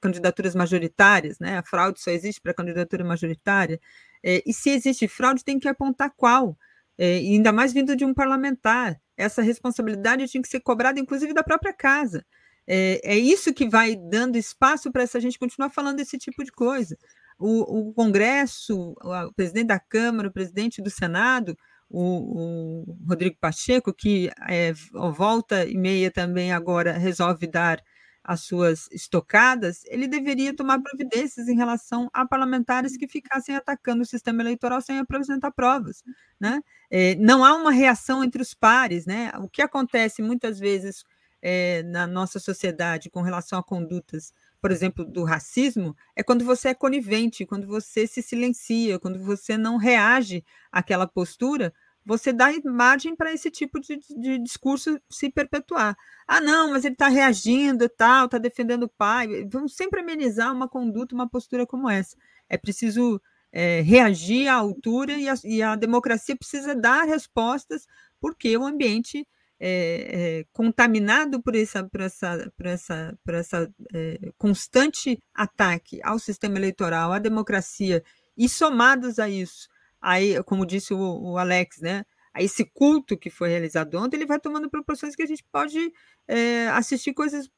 candidaturas 0.00 0.54
majoritárias, 0.54 1.38
né? 1.38 1.58
A 1.58 1.62
fraude 1.62 2.00
só 2.00 2.10
existe 2.10 2.40
para 2.40 2.54
candidatura 2.54 3.04
majoritária. 3.04 3.80
É, 4.22 4.42
e 4.46 4.52
se 4.52 4.70
existe 4.70 5.08
fraude, 5.08 5.44
tem 5.44 5.58
que 5.58 5.68
apontar 5.68 6.12
qual. 6.16 6.56
É, 6.96 7.16
ainda 7.16 7.52
mais 7.52 7.72
vindo 7.72 7.96
de 7.96 8.04
um 8.04 8.14
parlamentar. 8.14 9.00
Essa 9.16 9.42
responsabilidade 9.42 10.28
tinha 10.28 10.42
que 10.42 10.48
ser 10.48 10.60
cobrada, 10.60 11.00
inclusive, 11.00 11.32
da 11.32 11.42
própria 11.42 11.72
casa. 11.72 12.24
É, 12.66 13.00
é 13.14 13.16
isso 13.16 13.52
que 13.52 13.68
vai 13.68 13.94
dando 13.96 14.36
espaço 14.36 14.90
para 14.90 15.02
essa 15.02 15.20
gente 15.20 15.38
continuar 15.38 15.70
falando 15.70 16.00
esse 16.00 16.18
tipo 16.18 16.42
de 16.44 16.50
coisa. 16.52 16.96
O, 17.38 17.88
o 17.88 17.92
Congresso, 17.94 18.94
o 19.02 19.32
presidente 19.34 19.66
da 19.66 19.80
Câmara, 19.80 20.28
o 20.28 20.32
presidente 20.32 20.80
do 20.80 20.90
Senado, 20.90 21.56
o, 21.94 22.84
o 22.88 22.98
Rodrigo 23.08 23.36
Pacheco, 23.40 23.92
que 23.92 24.30
é, 24.48 24.72
volta 24.92 25.64
e 25.64 25.76
meia 25.76 26.10
também 26.10 26.52
agora 26.52 26.92
resolve 26.92 27.46
dar 27.46 27.82
as 28.24 28.40
suas 28.40 28.88
estocadas, 28.90 29.84
ele 29.84 30.08
deveria 30.08 30.56
tomar 30.56 30.80
providências 30.80 31.46
em 31.46 31.54
relação 31.54 32.08
a 32.12 32.26
parlamentares 32.26 32.96
que 32.96 33.06
ficassem 33.06 33.54
atacando 33.54 34.02
o 34.02 34.06
sistema 34.06 34.42
eleitoral 34.42 34.80
sem 34.80 34.98
apresentar 34.98 35.50
provas. 35.50 36.02
Né? 36.40 36.62
É, 36.90 37.14
não 37.16 37.44
há 37.44 37.54
uma 37.54 37.70
reação 37.70 38.24
entre 38.24 38.40
os 38.40 38.54
pares. 38.54 39.04
Né? 39.04 39.30
O 39.38 39.48
que 39.48 39.60
acontece 39.60 40.22
muitas 40.22 40.58
vezes 40.58 41.04
é, 41.42 41.82
na 41.82 42.06
nossa 42.06 42.40
sociedade 42.40 43.10
com 43.10 43.20
relação 43.20 43.58
a 43.58 43.62
condutas, 43.62 44.32
por 44.58 44.70
exemplo, 44.70 45.04
do 45.04 45.24
racismo, 45.24 45.94
é 46.16 46.22
quando 46.22 46.42
você 46.42 46.68
é 46.68 46.74
conivente, 46.74 47.44
quando 47.44 47.66
você 47.66 48.06
se 48.06 48.22
silencia, 48.22 48.98
quando 48.98 49.22
você 49.22 49.58
não 49.58 49.76
reage 49.76 50.42
àquela 50.72 51.06
postura, 51.06 51.74
você 52.04 52.32
dá 52.32 52.50
margem 52.64 53.16
para 53.16 53.32
esse 53.32 53.50
tipo 53.50 53.80
de, 53.80 53.98
de, 54.16 54.38
discurso 54.38 55.00
se 55.08 55.30
perpetuar. 55.30 55.96
Ah, 56.26 56.40
não, 56.40 56.72
mas 56.72 56.84
ele 56.84 56.94
está 56.94 57.08
reagindo 57.08 57.84
e 57.84 57.88
tal, 57.88 58.26
está 58.26 58.38
defendendo 58.38 58.84
o 58.84 58.88
pai. 58.88 59.46
Vamos 59.50 59.74
sempre 59.74 60.00
amenizar 60.00 60.52
uma 60.52 60.68
conduta, 60.68 61.14
uma 61.14 61.28
postura 61.28 61.66
como 61.66 61.88
essa. 61.88 62.16
É 62.48 62.58
preciso 62.58 63.20
é, 63.50 63.80
reagir 63.80 64.48
à 64.48 64.54
altura 64.54 65.12
e 65.12 65.28
a, 65.28 65.34
e 65.44 65.62
a, 65.62 65.76
democracia 65.76 66.36
precisa 66.36 66.74
dar 66.74 67.04
respostas, 67.04 67.86
porque 68.20 68.56
o 68.56 68.64
ambiente 68.64 69.26
é, 69.58 70.40
é, 70.40 70.44
contaminado 70.52 71.40
por 71.40 71.54
essa, 71.54 71.84
por 71.84 72.00
essa, 72.00 72.52
por 72.56 72.66
essa, 72.66 73.18
por 73.24 73.34
essa 73.34 73.72
é, 73.94 74.18
constante 74.36 75.22
ataque 75.32 76.00
ao 76.02 76.18
sistema 76.18 76.58
eleitoral, 76.58 77.12
à 77.12 77.18
democracia, 77.18 78.02
e 78.36 78.48
somados 78.48 79.18
a 79.18 79.28
isso, 79.28 79.68
aí, 80.04 80.42
como 80.44 80.66
disse 80.66 80.92
o, 80.92 80.98
o 80.98 81.38
Alex, 81.38 81.80
né? 81.80 82.04
A 82.34 82.42
esse 82.42 82.64
culto 82.64 83.16
que 83.16 83.30
foi 83.30 83.48
realizado 83.48 83.94
ontem, 83.96 84.16
ele 84.16 84.26
vai 84.26 84.38
tomando 84.38 84.68
proporções 84.68 85.16
que 85.16 85.22
a 85.22 85.26
gente 85.26 85.44
pode 85.50 85.92
é, 86.28 86.68
assistir 86.68 87.14
coisas, 87.14 87.48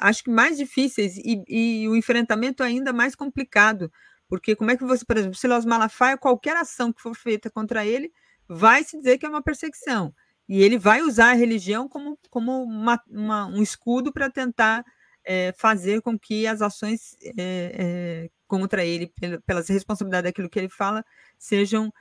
acho 0.00 0.24
que 0.24 0.30
mais 0.30 0.56
difíceis 0.56 1.16
e, 1.18 1.44
e, 1.46 1.88
o 1.88 1.94
enfrentamento 1.94 2.62
ainda 2.62 2.92
mais 2.92 3.14
complicado, 3.14 3.92
porque 4.28 4.56
como 4.56 4.70
é 4.70 4.76
que 4.76 4.84
você, 4.84 5.04
por 5.04 5.16
exemplo, 5.16 5.36
Silas 5.36 5.64
Malafaia, 5.64 6.16
qualquer 6.16 6.56
ação 6.56 6.92
que 6.92 7.02
for 7.02 7.14
feita 7.14 7.50
contra 7.50 7.86
ele, 7.86 8.10
vai 8.48 8.82
se 8.82 8.96
dizer 8.98 9.18
que 9.18 9.26
é 9.26 9.28
uma 9.28 9.42
perseguição. 9.42 10.12
E 10.48 10.62
ele 10.62 10.78
vai 10.78 11.02
usar 11.02 11.30
a 11.30 11.34
religião 11.34 11.88
como, 11.88 12.18
como 12.30 12.62
uma, 12.62 13.00
uma, 13.08 13.46
um 13.46 13.62
escudo 13.62 14.12
para 14.12 14.30
tentar 14.30 14.84
é, 15.24 15.52
fazer 15.56 16.00
com 16.02 16.18
que 16.18 16.46
as 16.46 16.62
ações 16.62 17.16
é, 17.38 18.30
contra 18.46 18.84
ele, 18.84 19.12
pelas 19.46 19.68
responsabilidades 19.68 20.30
daquilo 20.30 20.50
que 20.50 20.58
ele 20.58 20.68
fala, 20.68 21.04
sejam 21.38 21.92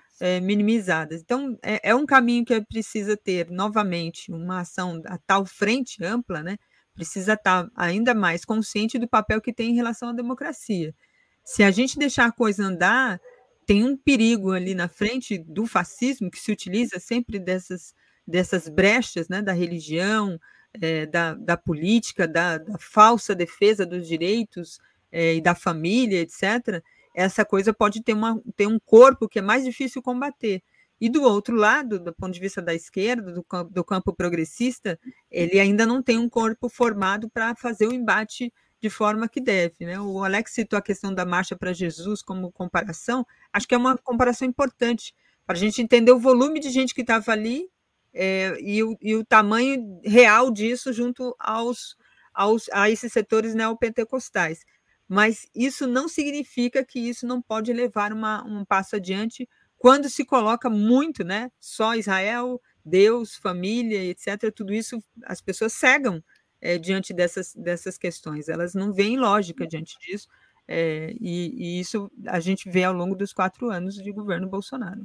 minimizadas. 0.41 1.21
Então, 1.21 1.57
é, 1.61 1.89
é, 1.89 1.95
um 1.95 2.05
caminho 2.05 2.45
que 2.45 2.61
precisa 2.61 3.17
ter, 3.17 3.49
novamente, 3.51 4.31
uma 4.31 4.61
ação 4.61 5.01
a 5.05 5.17
tal 5.17 5.45
frente 5.45 6.01
ampla, 6.03 6.41
né? 6.41 6.57
Precisa 6.93 7.33
estar 7.33 7.67
ainda 7.75 8.13
mais 8.13 8.45
consciente 8.45 8.97
do 8.97 9.07
papel 9.07 9.41
que 9.41 9.51
tem 9.51 9.71
em 9.71 9.75
relação 9.75 10.09
à 10.09 10.13
democracia. 10.13 10.95
Se 11.43 11.63
a 11.63 11.71
gente 11.71 11.97
deixar 11.99 12.25
a 12.27 12.31
coisa 12.31 12.63
andar, 12.63 13.19
tem 13.65 13.83
um 13.83 13.97
perigo 13.97 14.51
ali 14.51 14.73
na 14.75 14.87
frente 14.87 15.37
do 15.37 15.65
fascismo, 15.65 16.29
que 16.31 16.39
se 16.39 16.51
utiliza 16.51 16.99
sempre 16.99 17.39
dessas, 17.39 17.93
dessas 18.25 18.69
brechas 18.69 19.27
né, 19.27 19.41
da 19.41 19.51
religião, 19.51 20.39
é, 20.81 21.05
da, 21.05 21.33
da 21.33 21.57
política, 21.57 22.27
da, 22.27 22.57
da 22.57 22.77
falsa 22.77 23.35
defesa 23.35 23.85
dos 23.85 24.07
direitos 24.07 24.79
é, 25.11 25.35
e 25.35 25.41
da 25.41 25.55
família, 25.55 26.19
etc., 26.21 26.83
essa 27.15 27.45
coisa 27.45 27.71
pode 27.71 28.01
ter, 28.01 28.13
uma, 28.13 28.41
ter 28.55 28.65
um 28.65 28.79
corpo 28.79 29.29
que 29.29 29.37
é 29.37 29.41
mais 29.41 29.63
difícil 29.63 30.01
combater. 30.01 30.63
E 30.99 31.09
do 31.09 31.21
outro 31.21 31.55
lado, 31.55 31.99
do 31.99 32.13
ponto 32.13 32.33
de 32.33 32.39
vista 32.39 32.61
da 32.61 32.73
esquerda, 32.73 33.31
do, 33.31 33.45
do 33.69 33.83
campo 33.83 34.13
progressista, 34.13 34.99
ele 35.29 35.59
ainda 35.59 35.85
não 35.85 36.01
tem 36.01 36.17
um 36.17 36.29
corpo 36.29 36.69
formado 36.69 37.29
para 37.29 37.55
fazer 37.55 37.87
o 37.87 37.93
embate 37.93 38.51
de 38.81 38.89
forma 38.89 39.29
que 39.29 39.39
deve. 39.39 39.85
Né? 39.85 39.99
O 39.99 40.23
Alex 40.23 40.53
citou 40.53 40.77
a 40.77 40.81
questão 40.81 41.13
da 41.13 41.25
Marcha 41.25 41.55
para 41.55 41.71
Jesus 41.71 42.21
como 42.21 42.51
comparação, 42.51 43.25
acho 43.51 43.67
que 43.67 43.75
é 43.75 43.77
uma 43.77 43.97
comparação 43.97 44.47
importante 44.47 45.13
para 45.45 45.55
a 45.55 45.59
gente 45.59 45.81
entender 45.81 46.11
o 46.11 46.19
volume 46.19 46.59
de 46.59 46.69
gente 46.69 46.95
que 46.95 47.01
estava 47.01 47.31
ali 47.31 47.69
é, 48.13 48.57
e, 48.61 48.83
o, 48.83 48.97
e, 49.01 49.15
o, 49.15 49.25
tamanho 49.25 49.99
real 50.03 50.51
disso 50.51 50.93
junto 50.93 51.35
aos, 51.39 51.95
aos, 52.33 52.69
a 52.71 52.89
esses 52.89 53.11
setores 53.11 53.55
neopentecostais 53.55 54.59
mas 55.07 55.47
isso 55.53 55.85
não 55.85 56.07
significa 56.07 56.83
que 56.83 56.99
isso 56.99 57.27
não 57.27 57.41
pode 57.41 57.71
levar 57.73 58.11
uma, 58.13 58.43
um 58.45 58.65
passo 58.65 58.95
adiante 58.95 59.47
quando 59.77 60.09
se 60.09 60.25
coloca 60.25 60.69
muito, 60.69 61.23
né? 61.23 61.51
Só 61.59 61.93
Israel, 61.93 62.59
Deus, 62.85 63.35
família, 63.35 64.03
etc. 64.05 64.51
Tudo 64.55 64.73
isso 64.73 65.03
as 65.25 65.41
pessoas 65.41 65.73
cegam 65.73 66.23
é, 66.61 66.77
diante 66.77 67.13
dessas, 67.13 67.53
dessas 67.53 67.97
questões, 67.97 68.47
elas 68.47 68.73
não 68.73 68.93
veem 68.93 69.17
lógica 69.17 69.67
diante 69.67 69.99
disso, 69.99 70.27
é, 70.65 71.13
e, 71.19 71.77
e, 71.77 71.79
isso 71.81 72.09
a 72.25 72.39
gente 72.39 72.69
vê 72.69 72.85
ao 72.85 72.93
longo 72.93 73.15
dos 73.15 73.33
quatro 73.33 73.69
anos 73.69 73.95
de 73.95 74.11
governo 74.13 74.47
Bolsonaro. 74.47 75.01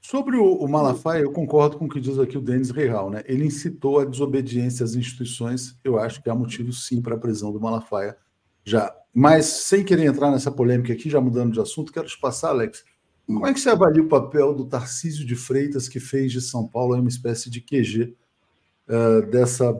Sobre 0.00 0.36
o, 0.36 0.54
o 0.54 0.68
Malafaia, 0.68 1.22
eu 1.22 1.32
concordo 1.32 1.78
com 1.78 1.86
o 1.86 1.88
que 1.88 2.00
diz 2.00 2.18
aqui 2.18 2.38
o 2.38 2.40
Denis 2.40 2.70
Real, 2.70 3.10
né? 3.10 3.22
Ele 3.26 3.44
incitou 3.44 4.00
a 4.00 4.04
desobediência 4.04 4.84
às 4.84 4.94
instituições. 4.94 5.78
Eu 5.82 5.98
acho 5.98 6.22
que 6.22 6.30
há 6.30 6.34
motivo 6.34 6.72
sim 6.72 7.02
para 7.02 7.14
a 7.14 7.18
prisão 7.18 7.52
do 7.52 7.60
Malafaia 7.60 8.16
já. 8.64 8.94
Mas, 9.14 9.46
sem 9.46 9.84
querer 9.84 10.04
entrar 10.04 10.30
nessa 10.30 10.50
polêmica 10.50 10.92
aqui, 10.92 11.08
já 11.08 11.20
mudando 11.20 11.52
de 11.52 11.60
assunto, 11.60 11.92
quero 11.92 12.06
te 12.06 12.18
passar, 12.20 12.50
Alex. 12.50 12.84
Como 13.26 13.46
é 13.46 13.52
que 13.52 13.58
você 13.58 13.70
avalia 13.70 14.02
o 14.02 14.08
papel 14.08 14.54
do 14.54 14.66
Tarcísio 14.66 15.26
de 15.26 15.34
Freitas, 15.34 15.88
que 15.88 15.98
fez 15.98 16.30
de 16.30 16.40
São 16.40 16.66
Paulo 16.66 16.94
uma 16.94 17.08
espécie 17.08 17.50
de 17.50 17.60
QG 17.60 18.14
uh, 18.88 18.92
eh, 18.92 19.22
dessa 19.22 19.74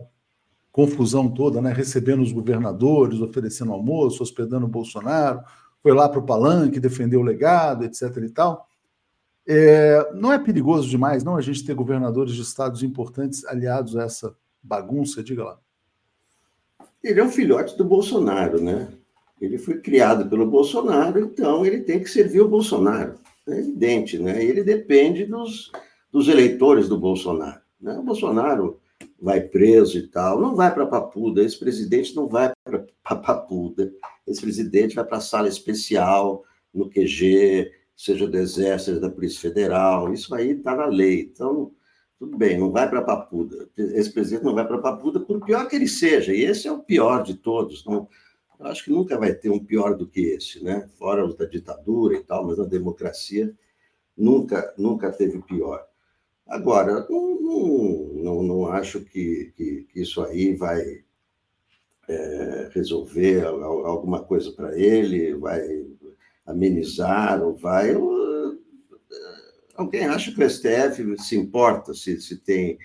confusão 0.73 1.29
toda, 1.29 1.63
né? 1.63 1.73
recebendo 1.73 2.23
os 2.23 2.33
governadores, 2.33 3.21
oferecendo 3.21 3.73
almoço, 3.73 4.23
hospedando 4.23 4.67
o 4.67 4.69
Bolsonaro, 4.69 5.41
foi 5.83 5.93
lá 5.93 6.09
para 6.09 6.19
o 6.19 6.27
palanque, 6.27 6.81
defendeu 6.81 7.21
o 7.21 7.23
legado, 7.23 7.85
etc. 7.85 8.17
e 8.19 8.29
tal. 8.29 8.67
É, 9.49 10.13
não 10.15 10.33
é 10.33 10.39
perigoso 10.39 10.89
demais, 10.89 11.23
não, 11.23 11.37
a 11.37 11.41
gente 11.41 11.65
ter 11.65 11.75
governadores 11.75 12.35
de 12.35 12.43
estados 12.43 12.83
importantes 12.83 13.45
aliados 13.45 13.97
a 13.97 14.03
essa 14.03 14.37
bagunça? 14.63 15.23
Diga 15.23 15.45
lá. 15.45 15.59
Ele 17.03 17.21
é 17.21 17.25
um 17.25 17.31
filhote 17.31 17.77
do 17.79 17.85
Bolsonaro, 17.85 18.61
né? 18.61 18.89
Ele 19.41 19.59
foi 19.59 19.79
criado 19.81 20.29
pelo 20.29 20.51
Bolsonaro, 20.51 21.21
então 21.21 21.65
ele 21.65 21.81
tem 21.81 22.01
que 22.01 22.11
servir 22.11 22.41
o 22.41 22.49
Bolsonaro. 22.49 23.15
É 23.47 23.59
evidente, 23.59 24.19
né? 24.19 24.43
Ele 24.43 24.65
depende 24.65 25.25
dos, 25.25 25.71
dos 26.11 26.27
eleitores 26.27 26.89
do 26.89 26.99
Bolsonaro. 26.99 27.61
Né? 27.81 27.97
O 27.99 28.03
Bolsonaro 28.03 28.81
vai 29.21 29.41
preso 29.41 29.99
e 29.99 30.09
tal, 30.09 30.41
não 30.41 30.57
vai 30.57 30.73
para 30.73 30.87
Papuda, 30.87 31.43
esse 31.43 31.59
presidente 31.59 32.17
não 32.17 32.27
vai 32.27 32.53
para 32.65 32.85
Papuda, 33.17 33.93
esse 34.27 34.41
presidente 34.41 34.95
vai 34.95 35.05
para 35.05 35.19
a 35.19 35.21
sala 35.21 35.49
especial, 35.49 36.43
no 36.75 36.91
QG, 36.91 37.71
seja 37.97 38.29
do 38.29 38.37
Exército, 38.37 38.91
seja 38.91 39.01
da 39.01 39.11
Polícia 39.11 39.41
Federal, 39.41 40.13
isso 40.13 40.35
aí 40.35 40.51
está 40.51 40.77
na 40.77 40.87
lei. 40.87 41.23
Então, 41.23 41.73
tudo 42.19 42.37
bem, 42.37 42.59
não 42.59 42.71
vai 42.71 42.89
para 42.89 43.03
Papuda. 43.03 43.69
Esse 43.77 44.13
presidente 44.13 44.45
não 44.45 44.55
vai 44.55 44.67
para 44.67 44.79
Papuda, 44.79 45.21
por 45.21 45.45
pior 45.45 45.67
que 45.67 45.77
ele 45.77 45.89
seja, 45.89 46.35
e 46.35 46.43
esse 46.43 46.69
é 46.69 46.73
o 46.73 46.83
pior 46.83 47.23
de 47.23 47.35
todos. 47.35 47.85
Não, 47.85 48.09
eu 48.61 48.67
acho 48.67 48.85
que 48.85 48.91
nunca 48.91 49.19
vai 49.19 49.35
ter 49.35 49.51
um 49.51 49.65
pior 49.65 49.97
do 49.97 50.07
que 50.07 50.21
esse, 50.21 50.63
né? 50.63 50.89
Fora 50.99 51.25
os 51.25 51.35
da 51.35 51.47
ditadura 51.47 52.17
e 52.17 52.23
tal, 52.23 52.47
mas 52.47 52.59
na 52.59 52.65
democracia 52.65 53.55
nunca, 54.17 54.75
nunca 54.79 55.11
teve 55.11 55.41
pior. 55.43 55.87
Agora, 56.47 57.07
não, 57.11 57.39
não, 58.13 58.43
não, 58.43 58.67
acho 58.67 59.01
que, 59.01 59.53
que, 59.57 59.87
que, 59.93 60.01
isso 60.01 60.23
aí 60.23 60.55
vai 60.55 61.05
é, 62.09 62.71
resolver 62.73 63.45
alguma 63.45 64.23
coisa 64.23 64.53
para 64.53 64.79
ele, 64.79 65.35
vai 65.35 65.86
amenizar 66.47 67.43
ou 67.43 67.55
vai. 67.55 67.95
Alguém 69.75 70.07
acha 70.07 70.33
que 70.33 70.43
o 70.43 70.49
STF 70.49 71.19
se 71.19 71.37
importa 71.37 71.93
se, 71.93 72.21
se 72.21 72.39
tem 72.39 72.79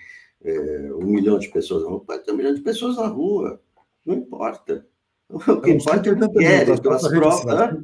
é, 0.44 0.92
um 0.94 1.06
milhão 1.06 1.38
de 1.38 1.48
pessoas? 1.48 1.84
Não, 1.84 2.00
pode 2.00 2.24
ter 2.24 2.32
um 2.32 2.36
milhão 2.36 2.54
de 2.54 2.60
pessoas 2.60 2.96
na 2.96 3.06
rua, 3.06 3.60
não 4.04 4.16
importa. 4.16 4.86
O 5.32 5.60
que 5.62 5.70
importa 5.70 6.10
é 6.10 6.12
o 6.12 6.24
inquérito, 6.24 6.90
as 6.90 7.08
provas. 7.08 7.80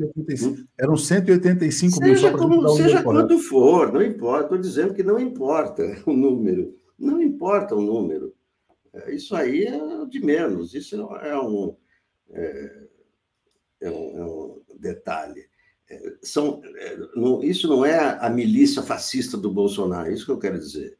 Eram 0.79 0.97
185 0.99 1.97
seja 1.97 2.05
mil. 2.05 2.17
Só 2.19 2.37
como, 2.37 2.69
seja 2.77 3.03
quanto 3.03 3.39
for, 3.39 3.91
não 3.91 4.03
importa. 4.03 4.43
Estou 4.45 4.59
dizendo 4.59 4.93
que 4.93 5.03
não 5.03 5.19
importa 5.19 5.83
o 6.05 6.13
número. 6.13 6.77
Não 6.99 7.23
importa 7.23 7.75
o 7.75 7.81
número. 7.81 8.35
É, 8.93 9.15
isso 9.15 9.35
aí 9.35 9.65
é 9.65 10.05
de 10.07 10.21
menos. 10.21 10.75
Isso 10.75 10.95
é 10.95 11.41
um, 11.41 11.75
é, 12.33 12.87
é 13.81 13.91
um, 13.91 14.19
é 14.19 14.25
um 14.27 14.63
detalhe. 14.79 15.49
É, 15.91 16.15
são, 16.23 16.61
é, 16.65 16.99
não, 17.17 17.43
isso 17.43 17.67
não 17.69 17.85
é 17.85 18.19
a 18.21 18.29
milícia 18.29 18.83
fascista 18.83 19.37
do 19.37 19.51
Bolsonaro, 19.51 20.09
é 20.09 20.13
isso 20.13 20.27
que 20.27 20.33
eu 20.33 20.39
quero 20.39 20.59
dizer. 20.59 20.99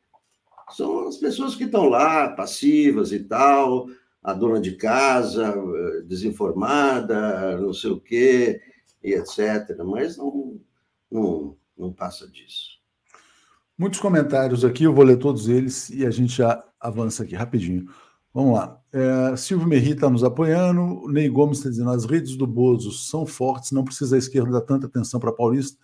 São 0.71 1.09
as 1.09 1.17
pessoas 1.17 1.55
que 1.55 1.65
estão 1.65 1.89
lá, 1.89 2.31
passivas 2.31 3.13
e 3.13 3.21
tal, 3.21 3.87
a 4.23 4.33
dona 4.35 4.61
de 4.61 4.73
casa 4.73 5.55
eh, 5.57 6.03
desinformada, 6.03 7.59
não 7.59 7.73
sei 7.73 7.91
o 7.91 8.01
quê, 8.01 8.61
e 9.03 9.15
etc. 9.15 9.77
Mas 9.85 10.17
não, 10.17 10.61
não, 11.11 11.57
não 11.77 11.93
passa 11.93 12.29
disso. 12.29 12.79
Muitos 13.77 14.01
comentários 14.01 14.65
aqui, 14.65 14.85
eu 14.85 14.93
vou 14.93 15.05
ler 15.05 15.19
todos 15.19 15.49
eles 15.49 15.89
e 15.91 16.05
a 16.05 16.11
gente 16.11 16.37
já 16.37 16.63
avança 16.81 17.23
aqui 17.23 17.35
rapidinho. 17.35 17.89
Vamos 18.39 18.55
lá. 18.55 18.81
É, 18.93 19.37
Silvio 19.37 19.67
Merri 19.67 19.95
está 19.95 20.09
nos 20.09 20.23
apoiando. 20.23 21.09
Ney 21.09 21.29
Gomes 21.29 21.59
está 21.59 21.71
dizendo: 21.71 21.91
as 21.91 22.05
redes 22.05 22.37
do 22.37 22.47
Bozo 22.47 22.93
são 22.93 23.27
fortes, 23.27 23.73
não 23.73 23.83
precisa 23.83 24.15
a 24.15 24.19
esquerda 24.19 24.53
dar 24.53 24.61
tanta 24.61 24.87
atenção 24.87 25.19
para 25.19 25.33
Paulista. 25.33 25.77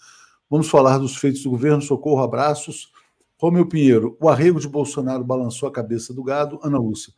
Vamos 0.49 0.71
falar 0.71 0.99
dos 0.99 1.17
feitos 1.17 1.43
do 1.43 1.51
governo. 1.51 1.83
Socorro, 1.83 2.23
abraços. 2.23 2.93
Romeu 3.41 3.67
Pinheiro, 3.67 4.17
o 4.21 4.29
arrego 4.29 4.61
de 4.61 4.69
Bolsonaro 4.69 5.25
balançou 5.25 5.69
a 5.69 5.73
cabeça 5.73 6.15
do 6.15 6.23
gado. 6.23 6.61
Ana 6.63 6.79
Lúcia, 6.79 7.13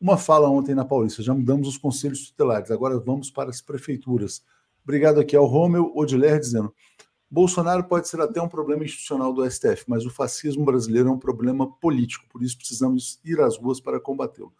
uma 0.00 0.16
fala 0.16 0.48
ontem 0.48 0.72
na 0.72 0.84
Paulista, 0.84 1.20
já 1.20 1.34
mudamos 1.34 1.66
os 1.66 1.76
conselhos 1.76 2.30
tutelares, 2.30 2.70
agora 2.70 2.96
vamos 2.96 3.28
para 3.28 3.50
as 3.50 3.60
prefeituras. 3.60 4.44
Obrigado 4.84 5.18
aqui 5.18 5.34
ao 5.34 5.46
Romeu 5.46 5.90
Odiler 5.96 6.38
dizendo: 6.38 6.72
Bolsonaro 7.28 7.82
pode 7.88 8.06
ser 8.06 8.20
até 8.20 8.40
um 8.40 8.48
problema 8.48 8.84
institucional 8.84 9.32
do 9.32 9.44
STF, 9.50 9.82
mas 9.88 10.06
o 10.06 10.10
fascismo 10.10 10.64
brasileiro 10.64 11.08
é 11.08 11.12
um 11.12 11.18
problema 11.18 11.68
político, 11.80 12.24
por 12.28 12.40
isso 12.40 12.56
precisamos 12.56 13.18
ir 13.24 13.40
às 13.40 13.58
ruas 13.58 13.80
para 13.80 13.98
combatê-lo. 13.98 14.52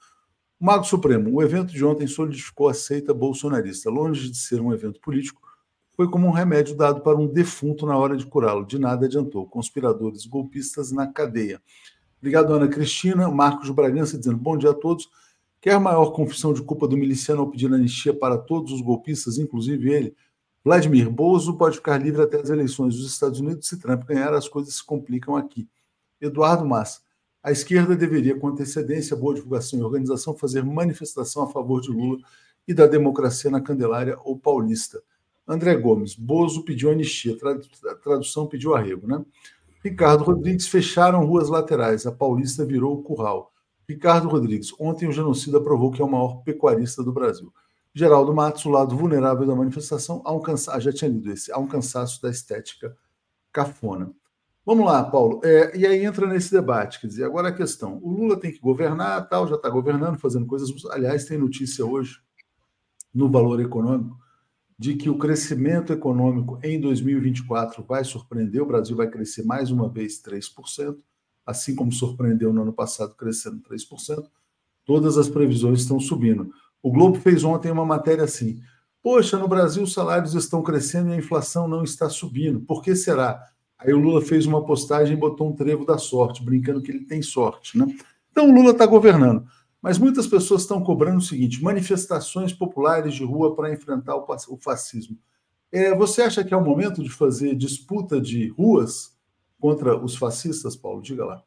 Mago 0.59 0.85
Supremo, 0.85 1.35
o 1.35 1.43
evento 1.43 1.73
de 1.73 1.85
ontem 1.85 2.07
solidificou 2.07 2.69
a 2.69 2.75
seita 2.75 3.13
bolsonarista. 3.13 3.91
Longe 3.91 4.31
de 4.31 4.39
ser 4.39 4.61
um 4.61 4.73
evento 4.73 4.99
político, 5.01 5.43
foi 5.95 6.09
como 6.09 6.27
um 6.27 6.31
remédio 6.31 6.75
dado 6.75 7.01
para 7.01 7.17
um 7.17 7.27
defunto 7.27 7.87
na 7.87 7.97
hora 7.97 8.17
de 8.17 8.27
curá-lo. 8.27 8.67
De 8.67 8.79
nada 8.79 9.07
adiantou. 9.07 9.47
Conspiradores 9.47 10.27
golpistas 10.27 10.93
na 10.93 11.07
cadeia. 11.07 11.61
Obrigado, 12.19 12.53
Ana 12.55 12.69
Cristina. 12.69 13.31
Marcos 13.31 13.71
Bragança 13.71 14.19
dizendo 14.19 14.39
bom 14.39 14.57
dia 14.57 14.71
a 14.71 14.75
todos. 14.75 15.09
Quer 15.61 15.79
maior 15.79 16.11
confissão 16.13 16.53
de 16.53 16.63
culpa 16.63 16.89
do 16.89 16.97
miliciano 16.97 17.41
ao 17.43 17.51
pedir 17.51 17.73
anistia 17.73 18.15
para 18.15 18.39
todos 18.39 18.73
os 18.73 18.81
golpistas, 18.81 19.39
inclusive 19.39 19.91
ele? 19.91 20.15
Vladimir 20.65 21.11
Bozo 21.11 21.57
pode 21.57 21.77
ficar 21.77 21.97
livre 21.99 22.23
até 22.23 22.41
as 22.41 22.51
eleições 22.51 22.97
dos 22.97 23.07
Estados 23.07 23.41
Unidos. 23.41 23.69
Se 23.69 23.79
Trump 23.79 24.05
ganhar, 24.05 24.35
as 24.35 24.49
coisas 24.49 24.75
se 24.75 24.85
complicam 24.85 25.37
aqui. 25.37 25.69
Eduardo 26.21 26.65
Massa. 26.65 27.01
A 27.47 27.53
esquerda 27.53 27.95
deveria, 27.95 28.37
com 28.37 28.49
antecedência, 28.49 29.17
boa 29.17 29.33
divulgação 29.33 29.79
e 29.79 29.83
organização, 29.83 30.37
fazer 30.37 30.65
manifestação 30.65 31.45
a 31.45 31.47
favor 31.47 31.81
de 31.81 31.93
Lula 31.93 32.19
e 32.67 32.75
da 32.75 32.89
democracia 32.89 33.49
na 33.49 33.61
Candelária 33.61 34.19
ou 34.25 34.37
Paulista. 34.37 35.01
André 35.47 35.77
Gomes. 35.77 36.17
Bozo 36.17 36.65
pediu 36.65 36.91
anistia. 36.91 37.37
Tradução 38.03 38.49
pediu 38.49 38.75
arrego, 38.75 39.07
né? 39.07 39.25
Ricardo 39.81 40.25
Rodrigues. 40.25 40.67
Fecharam 40.67 41.25
ruas 41.25 41.49
laterais. 41.49 42.05
A 42.05 42.11
Paulista 42.11 42.65
virou 42.65 42.95
o 42.95 43.03
curral. 43.05 43.53
Ricardo 43.89 44.27
Rodrigues, 44.27 44.73
ontem 44.81 45.09
o 45.09 45.13
genocida 45.13 45.61
provou 45.61 45.93
que 45.93 46.03
é 46.03 46.05
o 46.05 46.11
maior 46.11 46.43
pecuarista 46.43 47.01
do 47.01 47.13
Brasil. 47.13 47.55
Geraldo 47.95 48.35
Matos, 48.35 48.67
o 48.67 48.71
lado 48.71 48.97
vulnerável 48.97 49.47
da 49.47 49.55
manifestação, 49.55 50.21
há 50.25 50.35
um 50.35 50.43
já 50.81 50.93
tinha 50.93 51.13
lido 51.13 51.31
esse, 51.31 51.53
há 51.53 51.59
um 51.59 51.69
cansaço 51.69 52.21
da 52.21 52.29
estética 52.29 52.97
cafona. 53.53 54.13
Vamos 54.67 54.85
lá, 54.85 55.05
Paulo. 55.05 55.41
É, 55.45 55.79
e 55.79 55.87
aí 55.87 56.05
entra 56.05 56.27
nesse 56.27 56.51
debate, 56.51 57.01
quer 57.01 57.07
dizer, 57.07 57.25
agora 57.25 57.49
a 57.49 57.55
questão: 57.55 58.01
o 58.03 58.11
Lula 58.11 58.37
tem 58.39 58.53
que 58.53 58.59
governar, 58.59 59.29
tal, 59.29 59.47
já 59.47 59.55
está 59.55 59.71
governando, 59.71 60.19
fazendo 60.19 60.45
coisas. 60.45 60.69
Aliás, 60.91 61.25
tem 61.25 61.39
notícia 61.39 61.87
hoje 61.87 62.21
no 63.15 63.31
Valor 63.31 63.61
Econômico 63.61 64.19
de 64.79 64.95
que 64.95 65.09
o 65.09 65.17
crescimento 65.17 65.93
econômico 65.93 66.59
em 66.63 66.79
2024 66.79 67.83
vai 67.85 68.05
surpreender, 68.05 68.63
o 68.63 68.67
Brasil 68.67 68.95
vai 68.95 69.09
crescer 69.09 69.43
mais 69.43 69.71
uma 69.71 69.89
vez 69.89 70.21
3% 70.21 70.99
assim 71.47 71.77
como 71.77 71.93
surpreendeu 71.93 72.53
no 72.53 72.63
ano 72.63 72.73
passado, 72.73 73.15
crescendo 73.15 73.63
3%, 73.63 74.27
todas 74.85 75.17
as 75.17 75.29
previsões 75.29 75.81
estão 75.81 76.01
subindo. 76.01 76.51
O 76.83 76.91
Globo 76.91 77.19
fez 77.21 77.45
ontem 77.45 77.71
uma 77.71 77.87
matéria 77.87 78.25
assim: 78.25 78.61
Poxa, 79.01 79.39
no 79.39 79.47
Brasil 79.47 79.85
os 79.85 79.93
salários 79.93 80.35
estão 80.35 80.63
crescendo 80.63 81.11
e 81.11 81.13
a 81.13 81.17
inflação 81.17 81.69
não 81.69 81.85
está 81.85 82.11
subindo. 82.11 82.61
Por 82.61 82.83
que 82.83 82.97
será? 82.97 83.41
Aí 83.79 83.93
o 83.93 83.99
Lula 83.99 84.23
fez 84.23 84.47
uma 84.47 84.65
postagem 84.65 85.17
e 85.17 85.21
botou 85.21 85.49
um 85.49 85.55
trevo 85.55 85.85
da 85.85 85.99
sorte, 85.99 86.43
brincando 86.43 86.83
que 86.83 86.91
ele 86.91 87.05
tem 87.05 87.21
sorte. 87.23 87.77
Né? 87.77 87.87
Então 88.31 88.49
o 88.49 88.55
Lula 88.55 88.71
está 88.71 88.87
governando. 88.87 89.47
Mas 89.83 89.99
muitas 89.99 90.27
pessoas 90.27 90.63
estão 90.63 90.83
cobrando 90.83 91.19
o 91.19 91.23
seguinte: 91.23 91.63
manifestações 91.63 92.53
populares 92.53 93.15
de 93.15 93.25
rua 93.25 93.55
para 93.55 93.73
enfrentar 93.73 94.17
o 94.17 94.59
fascismo. 94.59 95.19
É, 95.71 95.95
você 95.95 96.23
acha 96.23 96.43
que 96.43 96.55
é 96.55 96.57
o 96.57 96.65
momento 96.65 97.03
de 97.03 97.11
fazer 97.11 97.55
disputa 97.55 98.21
de 98.21 98.49
ruas? 98.49 99.17
contra 99.61 99.97
os 99.97 100.17
fascistas, 100.17 100.77
Paulo? 100.77 101.03
Diga 101.03 101.25
lá. 101.25 101.43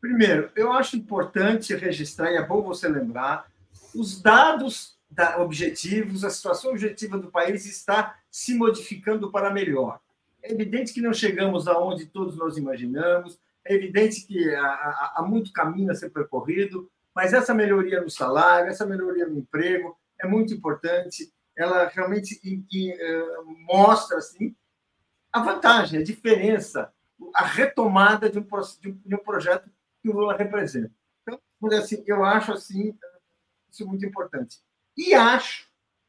Primeiro, 0.00 0.50
eu 0.54 0.72
acho 0.72 0.96
importante 0.96 1.74
registrar, 1.74 2.30
e 2.30 2.36
é 2.36 2.46
bom 2.46 2.62
você 2.62 2.88
lembrar, 2.88 3.50
os 3.94 4.20
dados 4.20 4.96
da, 5.10 5.40
objetivos, 5.40 6.24
a 6.24 6.30
situação 6.30 6.70
objetiva 6.70 7.18
do 7.18 7.30
país 7.30 7.66
está 7.66 8.16
se 8.30 8.54
modificando 8.54 9.30
para 9.30 9.52
melhor. 9.52 10.00
É 10.46 10.52
evidente 10.52 10.92
que 10.92 11.00
não 11.00 11.12
chegamos 11.12 11.66
aonde 11.66 12.06
todos 12.06 12.36
nós 12.36 12.56
imaginamos, 12.56 13.38
é 13.64 13.74
evidente 13.74 14.24
que 14.26 14.54
há, 14.54 15.14
há 15.16 15.22
muito 15.22 15.52
caminho 15.52 15.90
a 15.90 15.94
ser 15.94 16.10
percorrido, 16.10 16.88
mas 17.12 17.32
essa 17.32 17.52
melhoria 17.52 18.00
no 18.00 18.08
salário, 18.08 18.70
essa 18.70 18.86
melhoria 18.86 19.26
no 19.26 19.38
emprego 19.38 19.98
é 20.20 20.26
muito 20.26 20.54
importante. 20.54 21.32
Ela 21.56 21.88
realmente 21.88 22.38
mostra 23.66 24.18
assim, 24.18 24.54
a 25.32 25.42
vantagem, 25.42 26.00
a 26.00 26.04
diferença 26.04 26.92
a 27.34 27.44
retomada 27.44 28.28
de 28.30 28.38
um, 28.38 28.46
de 29.04 29.14
um 29.14 29.18
projeto 29.18 29.68
que 30.02 30.08
o 30.08 30.12
Lula 30.12 30.36
representa. 30.36 30.92
Então, 31.22 31.40
assim, 31.78 32.04
eu 32.06 32.24
acho 32.24 32.52
assim 32.52 32.96
isso 33.70 33.86
muito 33.86 34.04
importante. 34.06 34.60
E 34.96 35.14
acho 35.14 35.66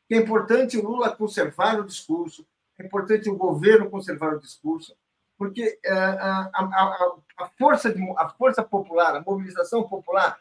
que 0.08 0.16
é 0.16 0.18
importante 0.18 0.78
o 0.78 0.84
Lula 0.84 1.16
conservar 1.16 1.80
o 1.80 1.86
discurso, 1.86 2.46
é 2.80 2.86
importante 2.86 3.30
o 3.30 3.36
governo 3.36 3.90
conservar 3.90 4.34
o 4.34 4.40
discurso, 4.40 4.96
porque 5.38 5.80
uh, 5.86 5.92
a, 5.92 6.50
a, 6.54 7.18
a, 7.40 7.48
força 7.58 7.94
de, 7.94 8.02
a 8.18 8.30
força 8.30 8.64
popular, 8.64 9.16
a 9.16 9.22
mobilização 9.22 9.88
popular, 9.88 10.38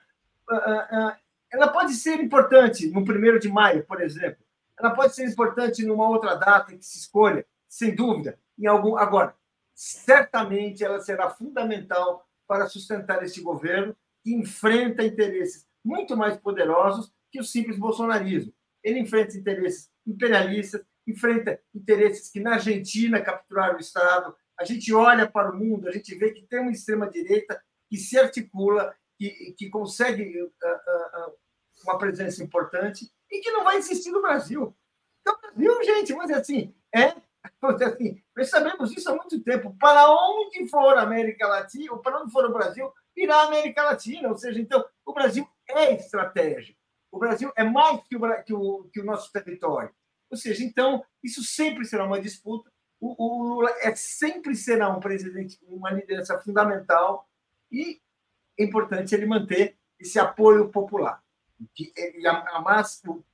ela 1.50 1.68
pode 1.68 1.94
ser 1.94 2.20
importante 2.20 2.88
no 2.88 3.04
primeiro 3.04 3.38
de 3.38 3.48
maio, 3.48 3.84
por 3.84 4.00
exemplo. 4.00 4.44
Ela 4.78 4.90
pode 4.90 5.14
ser 5.14 5.26
importante 5.26 5.84
numa 5.84 6.08
outra 6.08 6.34
data 6.34 6.76
que 6.76 6.84
se 6.84 6.98
escolha, 6.98 7.44
sem 7.68 7.94
dúvida. 7.94 8.38
Em 8.58 8.66
algum 8.66 8.96
agora 8.96 9.34
certamente 9.76 10.82
ela 10.82 10.98
será 11.00 11.28
fundamental 11.28 12.26
para 12.48 12.66
sustentar 12.66 13.22
este 13.22 13.42
governo 13.42 13.94
que 14.24 14.34
enfrenta 14.34 15.04
interesses 15.04 15.66
muito 15.84 16.16
mais 16.16 16.36
poderosos 16.38 17.12
que 17.30 17.38
o 17.38 17.44
simples 17.44 17.78
bolsonarismo. 17.78 18.52
Ele 18.82 19.00
enfrenta 19.00 19.36
interesses 19.36 19.90
imperialistas, 20.06 20.82
enfrenta 21.06 21.60
interesses 21.74 22.30
que 22.30 22.40
na 22.40 22.54
Argentina 22.54 23.20
capturaram 23.20 23.76
o 23.76 23.80
Estado. 23.80 24.34
A 24.58 24.64
gente 24.64 24.92
olha 24.92 25.30
para 25.30 25.50
o 25.50 25.56
mundo, 25.56 25.88
a 25.88 25.92
gente 25.92 26.14
vê 26.14 26.32
que 26.32 26.46
tem 26.46 26.60
uma 26.60 26.72
extrema-direita 26.72 27.62
que 27.88 27.96
se 27.96 28.18
articula, 28.18 28.94
que, 29.18 29.54
que 29.56 29.68
consegue 29.68 30.42
uh, 30.42 30.46
uh, 30.46 31.32
uma 31.84 31.98
presença 31.98 32.42
importante 32.42 33.10
e 33.30 33.40
que 33.40 33.50
não 33.50 33.64
vai 33.64 33.78
insistir 33.78 34.10
no 34.10 34.22
Brasil. 34.22 34.76
Então, 35.20 35.38
Brasil, 35.40 35.84
gente, 35.84 36.14
dizer 36.14 36.34
assim, 36.34 36.74
é, 36.94 37.14
assim, 37.84 38.22
nós 38.36 38.48
sabemos 38.48 38.92
isso 38.92 39.10
há 39.10 39.14
muito 39.14 39.42
tempo. 39.42 39.76
Para 39.78 40.10
onde 40.10 40.68
for 40.68 40.96
a 40.96 41.02
América 41.02 41.46
Latina, 41.46 41.92
ou 41.92 41.98
para 41.98 42.20
onde 42.20 42.32
for 42.32 42.44
o 42.44 42.52
Brasil, 42.52 42.92
irá 43.16 43.36
a 43.36 43.46
América 43.46 43.82
Latina. 43.82 44.28
Ou 44.28 44.36
seja, 44.36 44.60
então, 44.60 44.84
o 45.04 45.12
Brasil 45.12 45.48
é 45.68 45.94
estratégia. 45.94 46.74
O 47.10 47.18
Brasil 47.18 47.52
é 47.56 47.64
mais 47.64 48.02
que 48.06 48.16
o, 48.16 48.42
que 48.42 48.52
o, 48.52 48.84
que 48.92 49.00
o 49.00 49.04
nosso 49.04 49.32
território. 49.32 49.90
Ou 50.30 50.36
seja, 50.36 50.64
então, 50.64 51.04
isso 51.22 51.42
sempre 51.42 51.84
será 51.84 52.04
uma 52.04 52.20
disputa. 52.20 52.70
O, 53.00 53.14
o 53.18 53.42
Lula 53.42 53.70
é, 53.80 53.94
sempre 53.94 54.56
será 54.56 54.88
um 54.88 55.00
presidente, 55.00 55.58
uma 55.62 55.90
liderança 55.90 56.38
fundamental 56.38 57.28
e 57.70 58.00
é 58.58 58.64
importante 58.64 59.14
ele 59.14 59.26
manter 59.26 59.76
esse 59.98 60.18
apoio 60.18 60.68
popular. 60.70 61.22
Que 61.74 61.92
a, 62.26 62.30
a, 62.30 62.84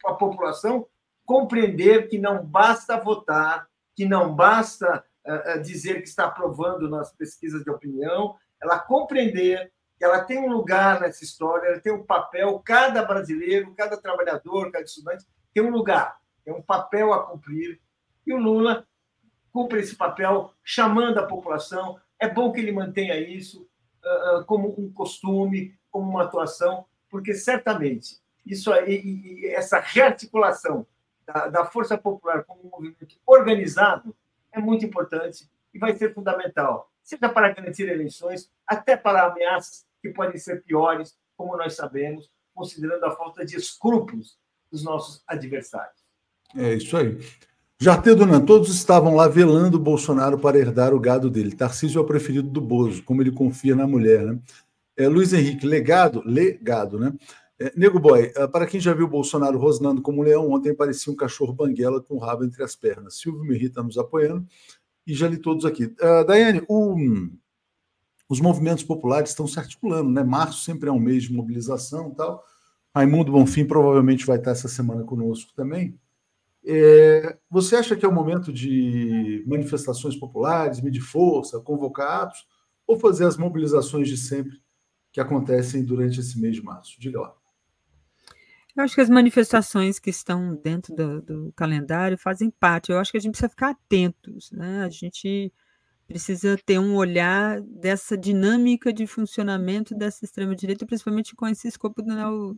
a 0.06 0.14
população 0.14 0.86
compreender 1.24 2.08
que 2.08 2.18
não 2.18 2.44
basta 2.44 2.96
votar, 2.98 3.68
que 3.94 4.04
não 4.04 4.34
basta 4.34 5.04
uh, 5.26 5.60
dizer 5.62 6.02
que 6.02 6.08
está 6.08 6.26
aprovando 6.26 6.88
nas 6.88 7.12
pesquisas 7.12 7.62
de 7.62 7.70
opinião, 7.70 8.36
ela 8.60 8.78
compreender 8.78 9.72
que 9.96 10.04
ela 10.04 10.24
tem 10.24 10.38
um 10.38 10.50
lugar 10.50 11.00
nessa 11.00 11.24
história, 11.24 11.68
ela 11.68 11.80
tem 11.80 11.92
um 11.92 12.04
papel, 12.04 12.60
cada 12.64 13.04
brasileiro, 13.04 13.74
cada 13.74 13.96
trabalhador, 13.96 14.70
cada 14.70 14.84
estudante 14.84 15.24
tem 15.54 15.62
um 15.62 15.70
lugar, 15.70 16.16
tem 16.44 16.54
um 16.54 16.62
papel 16.62 17.12
a 17.12 17.26
cumprir. 17.26 17.80
E 18.26 18.32
o 18.32 18.38
Lula 18.38 18.86
cumpre 19.52 19.80
esse 19.80 19.94
papel 19.94 20.52
chamando 20.62 21.18
a 21.18 21.26
população. 21.26 21.98
É 22.18 22.28
bom 22.28 22.52
que 22.52 22.60
ele 22.60 22.72
mantenha 22.72 23.18
isso 23.18 23.68
uh, 24.04 24.44
como 24.44 24.74
um 24.78 24.92
costume, 24.92 25.76
como 25.90 26.10
uma 26.10 26.24
atuação, 26.24 26.86
porque 27.10 27.34
certamente 27.34 28.22
isso 28.44 28.72
aí, 28.72 29.46
essa 29.54 29.78
rearticulação 29.78 30.86
da, 31.26 31.48
da 31.48 31.64
força 31.64 31.96
popular 31.96 32.44
como 32.44 32.62
um 32.64 32.70
movimento 32.70 33.16
organizado 33.26 34.14
é 34.50 34.58
muito 34.60 34.84
importante 34.84 35.48
e 35.72 35.78
vai 35.78 35.96
ser 35.96 36.12
fundamental, 36.12 36.90
seja 37.02 37.28
para 37.28 37.52
garantir 37.52 37.88
eleições, 37.88 38.50
até 38.66 38.96
para 38.96 39.26
ameaças 39.26 39.86
que 40.00 40.10
podem 40.10 40.36
ser 40.36 40.62
piores, 40.62 41.16
como 41.36 41.56
nós 41.56 41.74
sabemos, 41.74 42.30
considerando 42.54 43.04
a 43.04 43.16
falta 43.16 43.44
de 43.44 43.56
escrúpulos 43.56 44.38
dos 44.70 44.82
nossos 44.82 45.22
adversários. 45.26 46.01
É 46.56 46.74
isso 46.74 46.96
aí. 46.96 47.18
Jartê 47.80 48.14
Donan, 48.14 48.40
todos 48.44 48.68
estavam 48.68 49.16
lá 49.16 49.26
velando 49.26 49.76
o 49.76 49.80
Bolsonaro 49.80 50.38
para 50.38 50.58
herdar 50.58 50.94
o 50.94 51.00
gado 51.00 51.28
dele. 51.28 51.56
Tarcísio 51.56 51.98
é 51.98 52.02
o 52.02 52.06
preferido 52.06 52.48
do 52.48 52.60
Bozo, 52.60 53.02
como 53.02 53.20
ele 53.20 53.32
confia 53.32 53.74
na 53.74 53.86
mulher, 53.86 54.24
né? 54.24 54.38
É, 54.96 55.08
Luiz 55.08 55.32
Henrique, 55.32 55.66
legado, 55.66 56.22
legado, 56.24 56.98
né? 56.98 57.12
É, 57.58 57.72
Nego 57.76 57.98
Boy, 57.98 58.32
é, 58.36 58.46
para 58.46 58.66
quem 58.66 58.80
já 58.80 58.94
viu 58.94 59.08
Bolsonaro 59.08 59.58
rosnando 59.58 60.02
como 60.02 60.20
um 60.20 60.24
leão, 60.24 60.50
ontem 60.52 60.74
parecia 60.74 61.12
um 61.12 61.16
cachorro 61.16 61.52
banguela 61.52 62.00
com 62.00 62.14
o 62.14 62.18
rabo 62.18 62.44
entre 62.44 62.62
as 62.62 62.76
pernas. 62.76 63.18
Silvio 63.18 63.42
Merri 63.42 63.66
está 63.66 63.82
nos 63.82 63.98
apoiando 63.98 64.46
e 65.06 65.14
já 65.14 65.26
li 65.26 65.38
todos 65.38 65.64
aqui. 65.64 65.86
Uh, 65.86 66.24
Daiane, 66.26 66.62
o, 66.68 66.96
os 68.28 68.40
movimentos 68.40 68.84
populares 68.84 69.30
estão 69.30 69.46
se 69.46 69.58
articulando, 69.58 70.10
né? 70.10 70.22
Março 70.22 70.64
sempre 70.64 70.88
é 70.88 70.92
um 70.92 71.00
mês 71.00 71.24
de 71.24 71.32
mobilização 71.32 72.10
e 72.10 72.14
tal. 72.14 72.44
Raimundo 72.94 73.32
Bonfim 73.32 73.64
provavelmente 73.64 74.26
vai 74.26 74.38
estar 74.38 74.52
essa 74.52 74.68
semana 74.68 75.02
conosco 75.04 75.52
também. 75.54 75.98
É, 76.64 77.38
você 77.50 77.76
acha 77.76 77.96
que 77.96 78.04
é 78.04 78.08
o 78.08 78.14
momento 78.14 78.52
de 78.52 79.44
manifestações 79.46 80.16
populares, 80.16 80.80
medir 80.80 81.00
força, 81.00 81.60
convocar 81.60 82.22
atos, 82.22 82.46
ou 82.86 82.98
fazer 82.98 83.26
as 83.26 83.36
mobilizações 83.36 84.08
de 84.08 84.16
sempre 84.16 84.60
que 85.12 85.20
acontecem 85.20 85.84
durante 85.84 86.20
esse 86.20 86.40
mês 86.40 86.56
de 86.56 86.62
março? 86.62 87.00
Diga 87.00 87.20
lá. 87.20 87.34
Eu 88.74 88.84
acho 88.84 88.94
que 88.94 89.00
as 89.02 89.10
manifestações 89.10 89.98
que 89.98 90.08
estão 90.08 90.56
dentro 90.56 90.94
do, 90.94 91.20
do, 91.20 91.52
calendário 91.54 92.16
fazem 92.16 92.50
parte. 92.50 92.90
Eu 92.90 92.98
acho 92.98 93.10
que 93.10 93.18
a 93.18 93.20
gente 93.20 93.32
precisa 93.32 93.50
ficar 93.50 93.70
atentos, 93.70 94.50
né? 94.50 94.82
A 94.82 94.88
gente 94.88 95.52
precisa 96.06 96.58
ter 96.64 96.78
um 96.78 96.96
olhar 96.96 97.60
dessa 97.60 98.16
dinâmica 98.16 98.92
de 98.92 99.06
funcionamento 99.06 99.94
dessa 99.94 100.24
extrema-direita, 100.24 100.86
principalmente 100.86 101.34
com 101.34 101.46
esse 101.46 101.68
escopo 101.68 102.02
do 102.02 102.56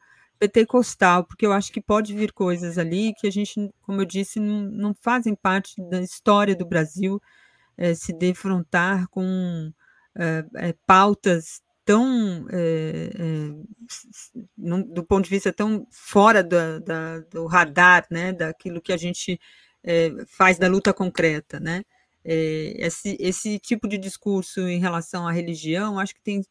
pentecostal, 0.49 1.25
porque 1.25 1.47
eu 1.47 1.53
acho 1.53 1.73
que 1.73 1.81
pode 1.81 2.15
vir 2.15 2.33
coisas 2.33 2.79
ali 2.79 3.15
que 3.15 3.27
a 3.27 3.31
gente, 3.31 3.71
como 3.83 4.01
eu 4.01 4.05
disse, 4.05 4.39
não, 4.39 4.62
não 4.62 4.95
fazem 4.95 5.35
parte 5.35 5.81
da 5.89 6.01
história 6.01 6.55
do 6.55 6.66
Brasil 6.66 7.21
é, 7.77 7.95
se 7.95 8.12
defrontar 8.12 9.09
com 9.09 9.73
é, 10.16 10.45
é, 10.57 10.75
pautas 10.87 11.62
tão 11.85 12.47
do 14.89 15.05
ponto 15.05 15.25
de 15.25 15.31
vista 15.31 15.53
tão 15.53 15.87
fora 15.91 16.43
da, 16.43 16.79
da, 16.79 17.21
do 17.21 17.45
radar, 17.45 18.07
né, 18.11 18.33
daquilo 18.33 18.81
que 18.81 18.91
a 18.93 18.97
gente 18.97 19.39
faz 20.27 20.59
da 20.59 20.66
luta 20.66 20.95
concreta, 20.95 21.61
né? 21.61 21.83
esse, 22.25 23.19
esse 23.21 23.59
tipo 23.59 23.87
de 23.87 23.99
discurso 23.99 24.62
em 24.62 24.81
relação 24.81 25.29
à 25.29 25.31
religião, 25.31 25.99
acho 25.99 26.15
que 26.15 26.23
tem 26.23 26.43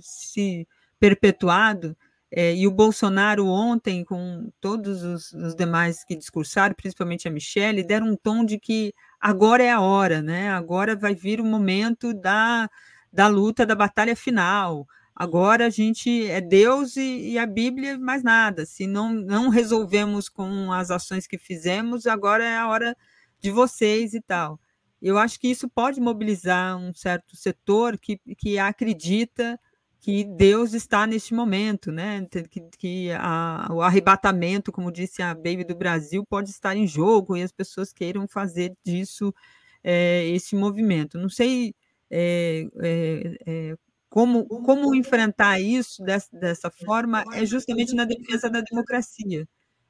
se 0.00 0.64
perpetuado 1.00 1.96
e 2.30 2.66
o 2.66 2.70
Bolsonaro 2.70 3.46
ontem, 3.46 4.04
com 4.04 4.50
todos 4.60 5.02
os, 5.02 5.32
os, 5.32 5.54
demais 5.54 6.04
que 6.04 6.14
discursaram, 6.14 6.74
principalmente 6.74 7.26
a 7.26 7.30
Michelle, 7.30 7.82
deram 7.82 8.08
um 8.08 8.16
tom 8.16 8.44
de 8.44 8.58
que 8.58 8.92
agora 9.18 9.62
é 9.62 9.70
a 9.70 9.80
hora, 9.80 10.20
né? 10.20 10.50
Agora 10.50 10.94
vai 10.94 11.14
vir 11.14 11.40
o 11.40 11.44
momento 11.44 12.12
da 12.12 12.68
da 13.12 13.26
luta, 13.26 13.66
da 13.66 13.74
batalha 13.74 14.14
final. 14.14 14.86
Agora 15.14 15.66
a 15.66 15.70
gente 15.70 16.26
é 16.28 16.40
Deus 16.40 16.96
e, 16.96 17.30
e, 17.30 17.38
a 17.38 17.46
Bíblia, 17.46 17.98
mais 17.98 18.22
nada. 18.22 18.64
Se 18.64 18.86
não, 18.86 19.12
não 19.12 19.48
resolvemos 19.48 20.28
com 20.28 20.72
as 20.72 20.90
ações 20.90 21.26
que 21.26 21.38
fizemos, 21.38 22.06
agora 22.06 22.44
é 22.44 22.56
a 22.56 22.68
hora 22.68 22.96
de 23.40 23.50
vocês 23.50 24.14
e 24.14 24.20
tal. 24.20 24.60
Eu 25.00 25.18
acho 25.18 25.38
que 25.40 25.48
isso 25.48 25.68
pode 25.68 26.00
mobilizar 26.00 26.76
um 26.76 26.92
certo 26.94 27.36
setor 27.36 27.98
que, 27.98 28.20
que 28.36 28.58
acredita 28.58 29.58
que 30.00 30.24
Deus 30.24 30.74
está 30.74 31.06
neste 31.06 31.34
momento, 31.34 31.90
né? 31.90 32.26
Que, 32.48 32.60
que 32.78 33.10
a, 33.12 33.68
o 33.70 33.82
arrebatamento, 33.82 34.70
como 34.70 34.92
disse 34.92 35.22
a 35.22 35.34
Baby 35.34 35.64
do 35.64 35.74
Brasil, 35.74 36.24
pode 36.24 36.50
estar 36.50 36.76
em 36.76 36.86
jogo 36.86 37.36
e 37.36 37.42
as 37.42 37.52
pessoas 37.52 37.92
queiram 37.92 38.26
fazer 38.28 38.72
disso 38.84 39.34
é, 39.82 40.24
esse 40.28 40.54
movimento. 40.54 41.18
Não 41.18 41.28
sei 41.28 41.74
é, 42.10 42.66
é, 43.46 43.76
como, 44.08 44.46
como 44.46 44.94
enfrentar 44.94 45.60
isso 45.60 46.02
dessa, 46.02 46.28
dessa 46.36 46.70
forma 46.70 47.24
é 47.34 47.44
justamente 47.44 47.94
na 47.94 48.04
defesa 48.04 48.48
da 48.48 48.60
democracia. 48.60 49.46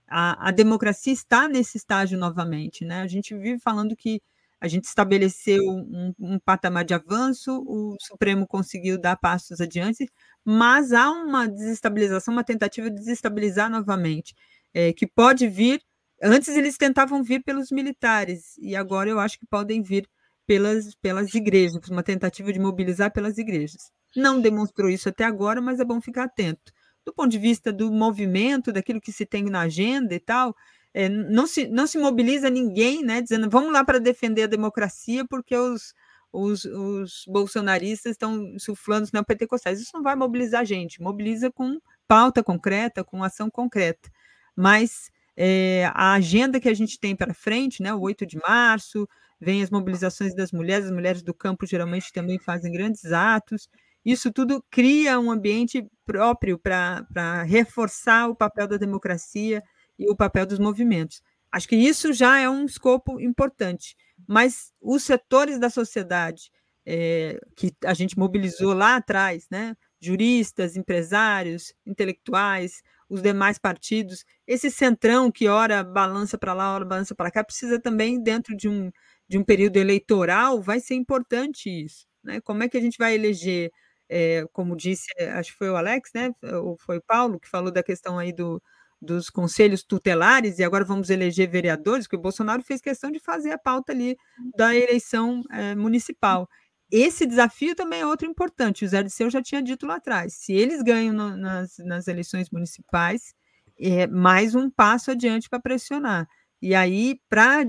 A, 0.06 0.48
a, 0.48 0.50
democracia 0.50 1.12
está 1.12 1.48
nesse 1.48 1.76
estágio 1.76 2.18
novamente. 2.18 2.84
Né? 2.84 3.02
A 3.02 3.06
gente 3.06 3.34
vive 3.34 3.58
falando 3.60 3.94
que 3.94 4.20
a 4.60 4.66
gente 4.66 4.84
estabeleceu 4.84 5.62
um, 5.62 6.12
um, 6.18 6.38
patamar 6.38 6.84
de 6.84 6.94
avanço, 6.94 7.62
o 7.66 7.96
Supremo 8.00 8.46
conseguiu 8.46 9.00
dar 9.00 9.16
passos 9.16 9.60
adiante, 9.60 10.10
mas 10.44 10.92
há 10.92 11.10
uma 11.10 11.46
desestabilização, 11.46 12.34
uma 12.34 12.44
tentativa 12.44 12.90
de 12.90 12.96
desestabilizar 12.96 13.70
novamente, 13.70 14.34
é, 14.74 14.92
que 14.92 15.06
pode 15.06 15.48
vir. 15.48 15.80
Antes 16.22 16.56
eles 16.56 16.76
tentavam 16.76 17.22
vir 17.22 17.42
pelos 17.44 17.70
militares, 17.70 18.56
e 18.58 18.74
agora 18.74 19.08
eu 19.08 19.20
acho 19.20 19.38
que 19.38 19.46
podem 19.46 19.82
vir 19.82 20.08
pelas, 20.46 20.94
pelas 20.96 21.34
igrejas, 21.34 21.88
uma 21.88 22.02
tentativa 22.02 22.52
de 22.52 22.58
mobilizar 22.58 23.12
pelas 23.12 23.38
igrejas. 23.38 23.92
Não 24.16 24.40
demonstrou 24.40 24.88
isso 24.88 25.08
até 25.08 25.24
agora, 25.24 25.60
mas 25.60 25.78
é 25.78 25.84
bom 25.84 26.00
ficar 26.00 26.24
atento. 26.24 26.72
Do 27.04 27.12
ponto 27.12 27.30
de 27.30 27.38
vista 27.38 27.72
do 27.72 27.92
movimento, 27.92 28.72
daquilo 28.72 29.00
que 29.00 29.12
se 29.12 29.24
tem 29.24 29.44
na 29.44 29.60
agenda 29.60 30.14
e 30.14 30.20
tal, 30.20 30.54
é, 30.94 31.08
não, 31.08 31.46
se, 31.46 31.68
não 31.68 31.86
se 31.86 31.98
mobiliza 31.98 32.50
ninguém, 32.50 33.02
né, 33.02 33.20
dizendo 33.20 33.48
vamos 33.50 33.72
lá 33.72 33.84
para 33.84 33.98
defender 33.98 34.44
a 34.44 34.46
democracia, 34.46 35.24
porque 35.26 35.56
os, 35.56 35.94
os, 36.32 36.64
os 36.64 37.24
bolsonaristas 37.26 38.12
estão 38.12 38.58
suflando 38.58 39.04
os 39.04 39.12
neopentecostais. 39.12 39.80
Isso 39.80 39.92
não 39.94 40.02
vai 40.02 40.16
mobilizar 40.16 40.62
a 40.62 40.64
gente, 40.64 41.02
mobiliza 41.02 41.50
com 41.50 41.78
pauta 42.06 42.42
concreta, 42.42 43.04
com 43.04 43.22
ação 43.22 43.50
concreta. 43.50 44.10
Mas 44.56 45.10
é, 45.36 45.90
a 45.94 46.14
agenda 46.14 46.58
que 46.60 46.68
a 46.68 46.74
gente 46.74 46.98
tem 46.98 47.14
para 47.14 47.34
frente, 47.34 47.82
né, 47.82 47.92
o 47.94 48.00
8 48.00 48.26
de 48.26 48.38
março, 48.38 49.08
vem 49.40 49.62
as 49.62 49.70
mobilizações 49.70 50.34
das 50.34 50.50
mulheres, 50.50 50.86
as 50.86 50.92
mulheres 50.92 51.22
do 51.22 51.32
campo 51.32 51.66
geralmente 51.66 52.12
também 52.12 52.38
fazem 52.38 52.72
grandes 52.72 53.12
atos. 53.12 53.68
Isso 54.04 54.32
tudo 54.32 54.64
cria 54.70 55.20
um 55.20 55.30
ambiente 55.30 55.86
próprio 56.04 56.58
para 56.58 57.42
reforçar 57.44 58.28
o 58.28 58.34
papel 58.34 58.66
da 58.66 58.76
democracia 58.76 59.62
e 59.98 60.10
o 60.10 60.16
papel 60.16 60.46
dos 60.46 60.58
movimentos. 60.58 61.22
Acho 61.50 61.68
que 61.68 61.76
isso 61.76 62.12
já 62.12 62.38
é 62.38 62.48
um 62.48 62.64
escopo 62.64 63.20
importante, 63.20 63.96
mas 64.26 64.72
os 64.80 65.02
setores 65.02 65.58
da 65.58 65.70
sociedade 65.70 66.50
é, 66.86 67.38
que 67.54 67.74
a 67.84 67.94
gente 67.94 68.18
mobilizou 68.18 68.72
lá 68.72 68.96
atrás, 68.96 69.46
né? 69.50 69.76
juristas, 70.00 70.76
empresários, 70.76 71.74
intelectuais, 71.86 72.82
os 73.08 73.20
demais 73.22 73.58
partidos, 73.58 74.24
esse 74.46 74.70
centrão 74.70 75.30
que 75.30 75.48
ora 75.48 75.82
balança 75.82 76.38
para 76.38 76.54
lá, 76.54 76.74
ora 76.74 76.84
balança 76.84 77.14
para 77.14 77.30
cá, 77.30 77.42
precisa 77.42 77.80
também, 77.80 78.22
dentro 78.22 78.56
de 78.56 78.68
um, 78.68 78.90
de 79.28 79.38
um 79.38 79.44
período 79.44 79.76
eleitoral, 79.76 80.62
vai 80.62 80.80
ser 80.80 80.94
importante 80.94 81.68
isso. 81.68 82.06
Né? 82.22 82.40
Como 82.40 82.62
é 82.62 82.68
que 82.68 82.76
a 82.76 82.80
gente 82.80 82.96
vai 82.98 83.14
eleger, 83.14 83.70
é, 84.08 84.44
como 84.52 84.76
disse, 84.76 85.06
acho 85.34 85.52
que 85.52 85.58
foi 85.58 85.70
o 85.70 85.76
Alex, 85.76 86.10
né? 86.14 86.30
ou 86.62 86.76
foi 86.78 86.98
o 86.98 87.02
Paulo, 87.02 87.40
que 87.40 87.48
falou 87.48 87.70
da 87.72 87.82
questão 87.82 88.18
aí 88.18 88.32
do, 88.32 88.62
dos 89.00 89.30
conselhos 89.30 89.82
tutelares, 89.82 90.58
e 90.58 90.64
agora 90.64 90.84
vamos 90.84 91.10
eleger 91.10 91.48
vereadores, 91.48 92.06
que 92.06 92.16
o 92.16 92.20
Bolsonaro 92.20 92.62
fez 92.62 92.80
questão 92.80 93.10
de 93.10 93.20
fazer 93.20 93.52
a 93.52 93.58
pauta 93.58 93.92
ali 93.92 94.16
da 94.56 94.74
eleição 94.74 95.42
é, 95.50 95.74
municipal. 95.74 96.48
Esse 96.90 97.26
desafio 97.26 97.74
também 97.74 98.00
é 98.00 98.06
outro 98.06 98.26
importante. 98.26 98.84
O 98.84 98.88
Zé 98.88 99.02
Disseu 99.02 99.30
já 99.30 99.42
tinha 99.42 99.62
dito 99.62 99.86
lá 99.86 99.96
atrás. 99.96 100.34
Se 100.34 100.52
eles 100.52 100.82
ganham 100.82 101.14
no, 101.14 101.36
nas, 101.36 101.76
nas 101.78 102.08
eleições 102.08 102.48
municipais, 102.50 103.34
é 103.78 104.06
mais 104.06 104.54
um 104.54 104.70
passo 104.70 105.10
adiante 105.10 105.48
para 105.48 105.60
pressionar. 105.60 106.26
E 106.60 106.74
aí, 106.74 107.20
para 107.28 107.62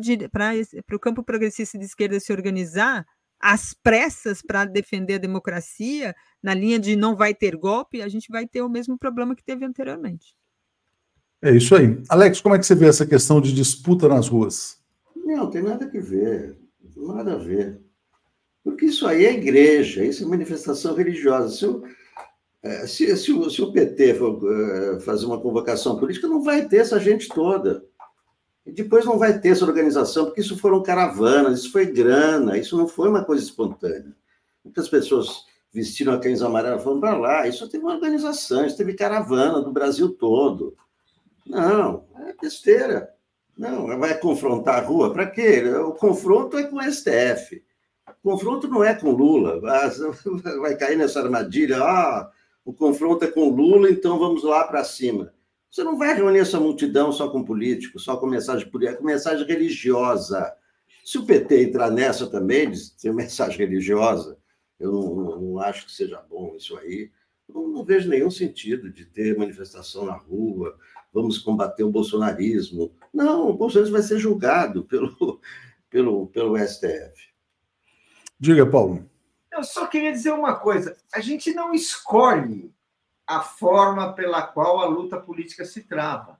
o 0.93 0.99
campo 0.99 1.23
progressista 1.23 1.77
de 1.77 1.85
esquerda 1.85 2.19
se 2.19 2.31
organizar, 2.31 3.05
às 3.39 3.73
pressas 3.73 4.41
para 4.41 4.65
defender 4.65 5.15
a 5.15 5.19
democracia, 5.19 6.15
na 6.41 6.53
linha 6.53 6.79
de 6.79 6.95
não 6.95 7.15
vai 7.15 7.33
ter 7.33 7.55
golpe, 7.55 8.01
a 8.01 8.09
gente 8.09 8.31
vai 8.31 8.47
ter 8.47 8.61
o 8.61 8.69
mesmo 8.69 8.97
problema 8.97 9.35
que 9.35 9.43
teve 9.43 9.65
anteriormente. 9.65 10.35
É 11.41 11.51
isso 11.51 11.75
aí. 11.75 12.01
Alex, 12.09 12.41
como 12.41 12.55
é 12.55 12.59
que 12.59 12.65
você 12.65 12.75
vê 12.75 12.87
essa 12.87 13.05
questão 13.05 13.39
de 13.39 13.53
disputa 13.53 14.07
nas 14.07 14.27
ruas? 14.27 14.77
Não, 15.15 15.49
tem 15.49 15.61
nada 15.61 15.87
que 15.87 15.99
ver. 15.99 16.57
Nada 16.97 17.35
a 17.35 17.37
ver. 17.37 17.79
Porque 18.63 18.85
isso 18.85 19.07
aí 19.07 19.25
é 19.25 19.33
igreja, 19.33 20.03
isso 20.03 20.23
é 20.23 20.27
manifestação 20.27 20.93
religiosa. 20.93 21.49
Se 21.55 21.65
o, 21.65 21.83
é, 22.61 22.85
se, 22.85 23.15
se 23.15 23.31
o, 23.31 23.49
se 23.49 23.61
o 23.61 23.71
PT 23.71 24.15
for 24.15 24.39
é, 24.51 24.99
fazer 24.99 25.25
uma 25.25 25.39
convocação 25.39 25.97
política, 25.97 26.27
não 26.27 26.43
vai 26.43 26.67
ter 26.67 26.77
essa 26.77 26.99
gente 26.99 27.29
toda. 27.29 27.85
E 28.65 28.71
depois 28.71 29.05
não 29.05 29.17
vai 29.17 29.39
ter 29.39 29.49
essa 29.49 29.65
organização, 29.65 30.25
porque 30.25 30.41
isso 30.41 30.57
foram 30.57 30.83
caravanas, 30.83 31.59
isso 31.59 31.71
foi 31.71 31.85
grana, 31.85 32.57
isso 32.57 32.77
não 32.77 32.87
foi 32.87 33.07
uma 33.07 33.23
coisa 33.23 33.43
espontânea. 33.43 34.13
Muitas 34.63 34.89
pessoas 34.89 35.45
vestiram 35.73 36.13
a 36.13 36.19
cães 36.19 36.41
amarelos 36.41 36.83
foram 36.83 36.99
para 36.99 37.17
lá. 37.17 37.47
Isso 37.47 37.67
teve 37.69 37.83
uma 37.83 37.95
organização, 37.95 38.65
isso 38.65 38.77
teve 38.77 38.93
caravana 38.93 39.61
do 39.61 39.71
Brasil 39.71 40.09
todo. 40.09 40.75
Não, 41.49 42.05
é 42.27 42.33
besteira. 42.39 43.09
Não, 43.57 43.87
vai 43.99 44.17
confrontar 44.19 44.75
a 44.75 44.85
rua? 44.85 45.11
Para 45.11 45.25
quê? 45.25 45.63
O 45.63 45.91
confronto 45.93 46.57
é 46.57 46.63
com 46.63 46.77
o 46.77 46.83
STF. 46.83 47.61
O 48.23 48.31
confronto 48.31 48.67
não 48.67 48.83
é 48.83 48.93
com 48.93 49.11
Lula. 49.11 49.59
Vai 50.61 50.77
cair 50.77 50.97
nessa 50.97 51.21
armadilha. 51.21 51.77
Ah, 51.81 52.31
o 52.63 52.73
confronto 52.73 53.25
é 53.25 53.27
com 53.27 53.49
Lula, 53.49 53.89
então 53.89 54.17
vamos 54.17 54.43
lá 54.43 54.63
para 54.65 54.83
cima. 54.83 55.33
Você 55.69 55.83
não 55.83 55.97
vai 55.97 56.15
reunir 56.15 56.39
essa 56.39 56.59
multidão 56.59 57.11
só 57.11 57.29
com 57.29 57.43
políticos, 57.43 58.03
só 58.03 58.17
com 58.17 58.25
mensagem 58.25 58.67
política, 58.69 58.97
com 58.97 59.05
mensagem 59.05 59.45
religiosa. 59.45 60.51
Se 61.03 61.17
o 61.17 61.25
PT 61.25 61.63
entrar 61.63 61.91
nessa 61.91 62.27
também, 62.27 62.71
de 62.71 62.91
ter 62.97 63.13
mensagem 63.13 63.57
religiosa, 63.57 64.37
eu 64.79 64.91
não, 64.91 65.41
não, 65.41 65.59
acho 65.59 65.85
que 65.85 65.91
seja 65.91 66.23
bom 66.27 66.55
isso 66.55 66.77
aí. 66.77 67.11
Não, 67.47 67.83
vejo 67.83 68.09
nenhum 68.09 68.31
sentido 68.31 68.91
de 68.91 69.05
ter 69.05 69.37
manifestação 69.37 70.05
na 70.05 70.13
rua, 70.13 70.75
vamos 71.13 71.37
combater 71.37 71.83
o 71.83 71.91
bolsonarismo. 71.91 72.93
Não, 73.13 73.49
o 73.49 73.53
bolsonarismo 73.53 73.97
vai 73.97 74.05
ser 74.05 74.19
julgado 74.19 74.83
pelo, 74.85 75.39
pelo, 75.89 76.27
pelo 76.27 76.57
STF. 76.57 77.29
Diga, 78.39 78.65
Paulo. 78.65 79.09
Eu 79.51 79.63
só 79.63 79.87
queria 79.87 80.11
dizer 80.11 80.31
uma 80.31 80.55
coisa: 80.55 80.95
a 81.13 81.19
gente 81.19 81.53
não 81.53 81.73
escolhe 81.73 82.73
a 83.27 83.41
forma 83.41 84.13
pela 84.13 84.41
qual 84.41 84.79
a 84.79 84.85
luta 84.85 85.19
política 85.19 85.65
se 85.65 85.83
trava. 85.83 86.39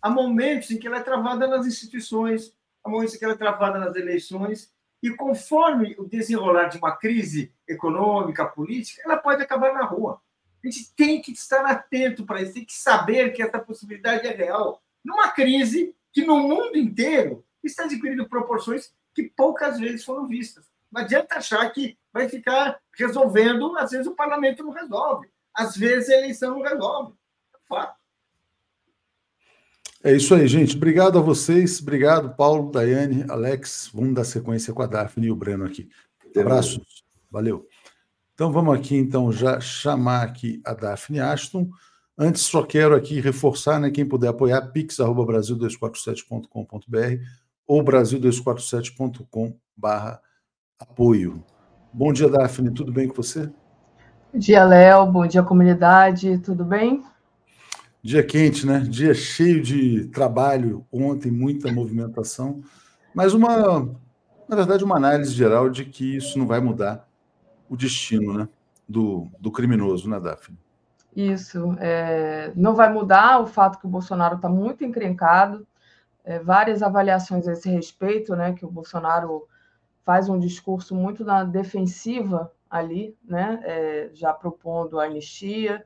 Há 0.00 0.10
momentos 0.10 0.70
em 0.70 0.78
que 0.78 0.86
ela 0.86 0.98
é 0.98 1.02
travada 1.02 1.46
nas 1.46 1.66
instituições, 1.66 2.52
há 2.82 2.88
momentos 2.88 3.14
em 3.14 3.18
que 3.18 3.24
ela 3.24 3.34
é 3.34 3.38
travada 3.38 3.78
nas 3.78 3.94
eleições, 3.96 4.72
e 5.02 5.10
conforme 5.10 5.94
o 5.98 6.08
desenrolar 6.08 6.68
de 6.68 6.78
uma 6.78 6.96
crise 6.96 7.52
econômica, 7.68 8.46
política, 8.46 9.02
ela 9.04 9.16
pode 9.16 9.42
acabar 9.42 9.72
na 9.72 9.84
rua. 9.84 10.20
A 10.64 10.70
gente 10.70 10.94
tem 10.94 11.20
que 11.20 11.32
estar 11.32 11.64
atento 11.66 12.24
para 12.24 12.40
isso, 12.40 12.54
tem 12.54 12.64
que 12.64 12.72
saber 12.72 13.32
que 13.34 13.42
essa 13.42 13.58
possibilidade 13.58 14.26
é 14.26 14.30
real. 14.30 14.82
Numa 15.04 15.28
crise 15.28 15.94
que 16.10 16.24
no 16.24 16.38
mundo 16.38 16.78
inteiro 16.78 17.44
está 17.62 17.84
adquirindo 17.84 18.26
proporções 18.26 18.90
que 19.14 19.24
poucas 19.24 19.78
vezes 19.78 20.04
foram 20.04 20.26
vistas. 20.26 20.64
Não 20.90 21.02
adianta 21.02 21.36
achar 21.36 21.68
que 21.70 21.98
vai 22.10 22.28
ficar 22.28 22.80
resolvendo, 22.96 23.76
às 23.76 23.90
vezes 23.90 24.06
o 24.06 24.14
parlamento 24.14 24.62
não 24.62 24.70
resolve, 24.70 25.28
às 25.52 25.76
vezes 25.76 26.08
a 26.08 26.18
eleição 26.18 26.52
não 26.52 26.62
resolve. 26.62 27.12
É 27.54 27.58
fato. 27.68 27.96
É 30.02 30.12
isso 30.12 30.34
aí, 30.34 30.46
gente. 30.46 30.76
Obrigado 30.76 31.18
a 31.18 31.22
vocês. 31.22 31.80
Obrigado, 31.80 32.34
Paulo, 32.36 32.70
Daiane, 32.70 33.24
Alex. 33.28 33.90
Vamos 33.92 34.14
dar 34.14 34.24
sequência 34.24 34.72
com 34.72 34.82
a 34.82 34.86
Daphne 34.86 35.26
e 35.26 35.30
o 35.30 35.36
Breno 35.36 35.64
aqui. 35.64 35.90
Abraços. 36.36 37.04
Valeu. 37.30 37.68
Então 38.34 38.50
vamos 38.50 38.76
aqui 38.76 38.96
então 38.96 39.30
já 39.30 39.60
chamar 39.60 40.22
aqui 40.22 40.60
a 40.64 40.74
Daphne 40.74 41.20
Ashton. 41.20 41.70
Antes 42.18 42.42
só 42.42 42.64
quero 42.64 42.96
aqui 42.96 43.20
reforçar, 43.20 43.78
né, 43.78 43.92
quem 43.92 44.04
puder 44.04 44.26
apoiar 44.28 44.72
pix@brasil247.com.br 44.72 47.22
ou 47.64 47.80
brasil247.com/br 47.82 50.18
apoio. 50.80 51.44
Bom 51.92 52.12
dia, 52.12 52.28
Daphne, 52.28 52.72
tudo 52.72 52.92
bem 52.92 53.06
com 53.06 53.14
você? 53.14 53.46
Bom 54.32 54.40
dia, 54.40 54.64
Léo, 54.64 55.06
bom 55.06 55.28
dia, 55.28 55.44
comunidade, 55.44 56.36
tudo 56.38 56.64
bem? 56.64 57.04
Dia 58.02 58.24
quente, 58.24 58.66
né? 58.66 58.80
Dia 58.80 59.14
cheio 59.14 59.62
de 59.62 60.06
trabalho, 60.06 60.84
ontem 60.90 61.30
muita 61.30 61.72
movimentação, 61.72 62.60
mas 63.14 63.32
uma, 63.32 63.88
na 64.48 64.56
verdade, 64.56 64.82
uma 64.82 64.96
análise 64.96 65.32
geral 65.32 65.70
de 65.70 65.84
que 65.84 66.16
isso 66.16 66.36
não 66.36 66.48
vai 66.48 66.60
mudar 66.60 67.13
o 67.68 67.76
destino 67.76 68.32
né, 68.34 68.48
do, 68.88 69.28
do 69.38 69.50
criminoso, 69.50 70.08
né, 70.08 70.20
Daphne? 70.20 70.58
Isso, 71.14 71.76
é, 71.78 72.52
não 72.56 72.74
vai 72.74 72.92
mudar 72.92 73.40
o 73.40 73.46
fato 73.46 73.78
que 73.78 73.86
o 73.86 73.90
Bolsonaro 73.90 74.36
está 74.36 74.48
muito 74.48 74.84
encrencado, 74.84 75.66
é, 76.24 76.38
várias 76.38 76.82
avaliações 76.82 77.46
a 77.46 77.52
esse 77.52 77.70
respeito, 77.70 78.34
né, 78.34 78.52
que 78.52 78.64
o 78.64 78.70
Bolsonaro 78.70 79.46
faz 80.04 80.28
um 80.28 80.38
discurso 80.38 80.94
muito 80.94 81.24
na 81.24 81.44
defensiva 81.44 82.52
ali, 82.70 83.16
né? 83.24 83.60
É, 83.62 84.10
já 84.12 84.32
propondo 84.32 85.00
a 85.00 85.04
anistia. 85.04 85.84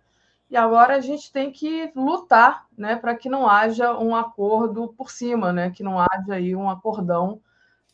E 0.51 0.57
agora 0.57 0.97
a 0.97 1.01
gente 1.01 1.31
tem 1.31 1.53
que 1.53 1.93
lutar, 1.95 2.67
né, 2.77 2.97
para 2.97 3.15
que 3.15 3.29
não 3.29 3.49
haja 3.49 3.97
um 3.99 4.17
acordo 4.17 4.89
por 4.97 5.11
cima, 5.11 5.53
né, 5.53 5.71
que 5.71 5.83
não 5.83 6.01
haja 6.01 6.35
aí 6.35 6.57
um 6.57 6.71
acordão 6.71 7.41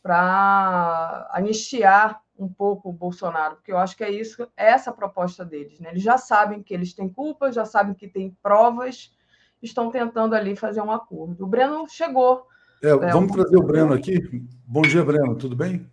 para 0.01 1.29
anistiar 1.33 2.23
um 2.39 2.49
pouco 2.49 2.89
o 2.89 2.93
Bolsonaro, 2.93 3.57
porque 3.57 3.73
eu 3.73 3.79
acho 3.79 3.97
que 3.97 4.05
é 4.05 4.11
isso, 4.11 4.43
é 4.57 4.71
essa 4.71 4.91
a 4.91 4.95
proposta 4.95 5.45
deles, 5.45 5.79
né? 5.81 5.91
Eles 5.91 6.03
já 6.03 6.19
sabem 6.19 6.63
que 6.63 6.75
eles 6.75 6.93
têm 6.93 7.09
culpa, 7.09 7.53
já 7.53 7.65
sabem 7.65 7.95
que 7.95 8.09
têm 8.09 8.37
provas, 8.43 9.13
estão 9.63 9.91
tentando 9.91 10.35
ali 10.35 10.57
fazer 10.57 10.81
um 10.81 10.91
acordo. 10.91 11.45
O 11.45 11.47
Breno 11.47 11.87
chegou. 11.89 12.47
É, 12.83 12.95
vamos 12.95 13.31
um... 13.31 13.35
trazer 13.35 13.57
o 13.57 13.63
Breno 13.63 13.95
aqui. 13.95 14.19
Bom 14.67 14.83
dia, 14.83 15.05
Breno, 15.05 15.37
tudo 15.37 15.57
bem? 15.57 15.89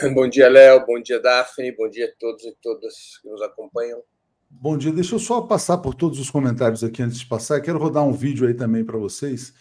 Bom 0.14 0.28
dia, 0.28 0.48
Léo. 0.48 0.84
Bom 0.86 1.00
dia, 1.00 1.20
Daphne. 1.20 1.72
Bom 1.72 1.88
dia 1.88 2.06
a 2.06 2.12
todos 2.18 2.44
e 2.44 2.56
todas 2.62 3.18
que 3.22 3.28
nos 3.28 3.42
acompanham. 3.42 4.02
Bom 4.48 4.76
dia. 4.76 4.92
Deixa 4.92 5.14
eu 5.14 5.18
só 5.18 5.42
passar 5.42 5.78
por 5.78 5.94
todos 5.94 6.18
os 6.18 6.30
comentários 6.30 6.82
aqui 6.82 7.02
antes 7.02 7.18
de 7.18 7.26
passar. 7.26 7.60
Quero 7.60 7.78
rodar 7.78 8.04
um 8.04 8.12
vídeo 8.12 8.46
aí 8.46 8.54
também 8.54 8.84
para 8.84 8.98
vocês 8.98 9.52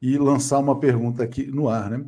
e 0.00 0.16
lançar 0.18 0.58
uma 0.58 0.78
pergunta 0.78 1.22
aqui 1.22 1.46
no 1.46 1.68
ar, 1.68 1.90
né? 1.90 2.04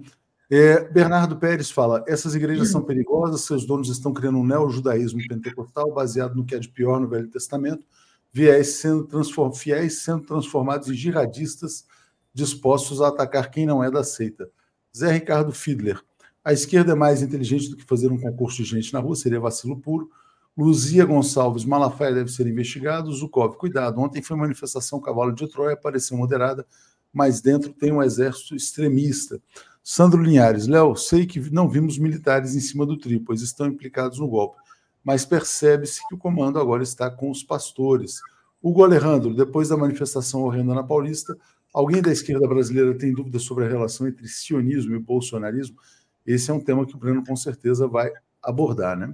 É, 0.54 0.86
Bernardo 0.90 1.38
Pérez 1.38 1.70
fala: 1.70 2.04
essas 2.06 2.34
igrejas 2.34 2.68
são 2.68 2.82
perigosas, 2.82 3.40
seus 3.40 3.64
donos 3.64 3.88
estão 3.88 4.12
criando 4.12 4.36
um 4.36 4.44
neo-judaísmo 4.44 5.26
pentecostal 5.26 5.90
baseado 5.94 6.34
no 6.34 6.44
que 6.44 6.54
é 6.54 6.58
de 6.58 6.68
pior 6.68 7.00
no 7.00 7.08
Velho 7.08 7.26
Testamento, 7.30 7.86
fiéis 8.34 8.74
sendo, 8.74 9.04
transform, 9.04 9.50
fiéis 9.54 10.00
sendo 10.02 10.26
transformados 10.26 10.88
em 10.90 10.94
jihadistas 10.94 11.86
dispostos 12.34 13.00
a 13.00 13.08
atacar 13.08 13.50
quem 13.50 13.64
não 13.64 13.82
é 13.82 13.90
da 13.90 14.04
seita. 14.04 14.46
Zé 14.94 15.10
Ricardo 15.12 15.52
Fiedler. 15.52 15.98
A 16.44 16.52
esquerda 16.52 16.92
é 16.92 16.94
mais 16.94 17.22
inteligente 17.22 17.70
do 17.70 17.76
que 17.78 17.84
fazer 17.84 18.12
um 18.12 18.20
concurso 18.20 18.58
de 18.58 18.64
gente 18.64 18.92
na 18.92 19.00
rua, 19.00 19.16
seria 19.16 19.40
vacilo 19.40 19.80
puro. 19.80 20.10
Luzia 20.54 21.06
Gonçalves, 21.06 21.64
Malafaia 21.64 22.12
deve 22.12 22.30
ser 22.30 22.46
investigado. 22.46 23.10
Zukov, 23.10 23.56
cuidado. 23.56 23.98
Ontem 24.02 24.20
foi 24.20 24.36
manifestação 24.36 25.00
Cavalo 25.00 25.32
de 25.32 25.48
Troia, 25.48 25.78
pareceu 25.78 26.14
moderada, 26.14 26.66
mas 27.10 27.40
dentro 27.40 27.72
tem 27.72 27.90
um 27.90 28.02
exército 28.02 28.54
extremista. 28.54 29.40
Sandro 29.82 30.22
Linhares, 30.22 30.68
Léo, 30.68 30.94
sei 30.94 31.26
que 31.26 31.40
não 31.50 31.68
vimos 31.68 31.98
militares 31.98 32.54
em 32.54 32.60
cima 32.60 32.86
do 32.86 32.96
tri, 32.96 33.18
pois 33.18 33.42
estão 33.42 33.66
implicados 33.66 34.18
no 34.18 34.28
golpe, 34.28 34.56
mas 35.02 35.24
percebe-se 35.24 36.06
que 36.08 36.14
o 36.14 36.18
comando 36.18 36.58
agora 36.58 36.82
está 36.82 37.10
com 37.10 37.30
os 37.30 37.42
pastores. 37.42 38.20
Hugo 38.62 38.84
Alejandro, 38.84 39.34
depois 39.34 39.68
da 39.68 39.76
manifestação 39.76 40.42
horrenda 40.42 40.72
na 40.72 40.84
Paulista, 40.84 41.36
alguém 41.74 42.00
da 42.00 42.12
esquerda 42.12 42.46
brasileira 42.46 42.96
tem 42.96 43.12
dúvidas 43.12 43.42
sobre 43.42 43.64
a 43.64 43.68
relação 43.68 44.06
entre 44.06 44.28
sionismo 44.28 44.94
e 44.94 45.00
bolsonarismo? 45.00 45.76
Esse 46.24 46.52
é 46.52 46.54
um 46.54 46.60
tema 46.60 46.86
que 46.86 46.94
o 46.94 46.98
Breno 46.98 47.24
com 47.24 47.34
certeza 47.34 47.88
vai 47.88 48.12
abordar, 48.40 48.96
né? 48.96 49.12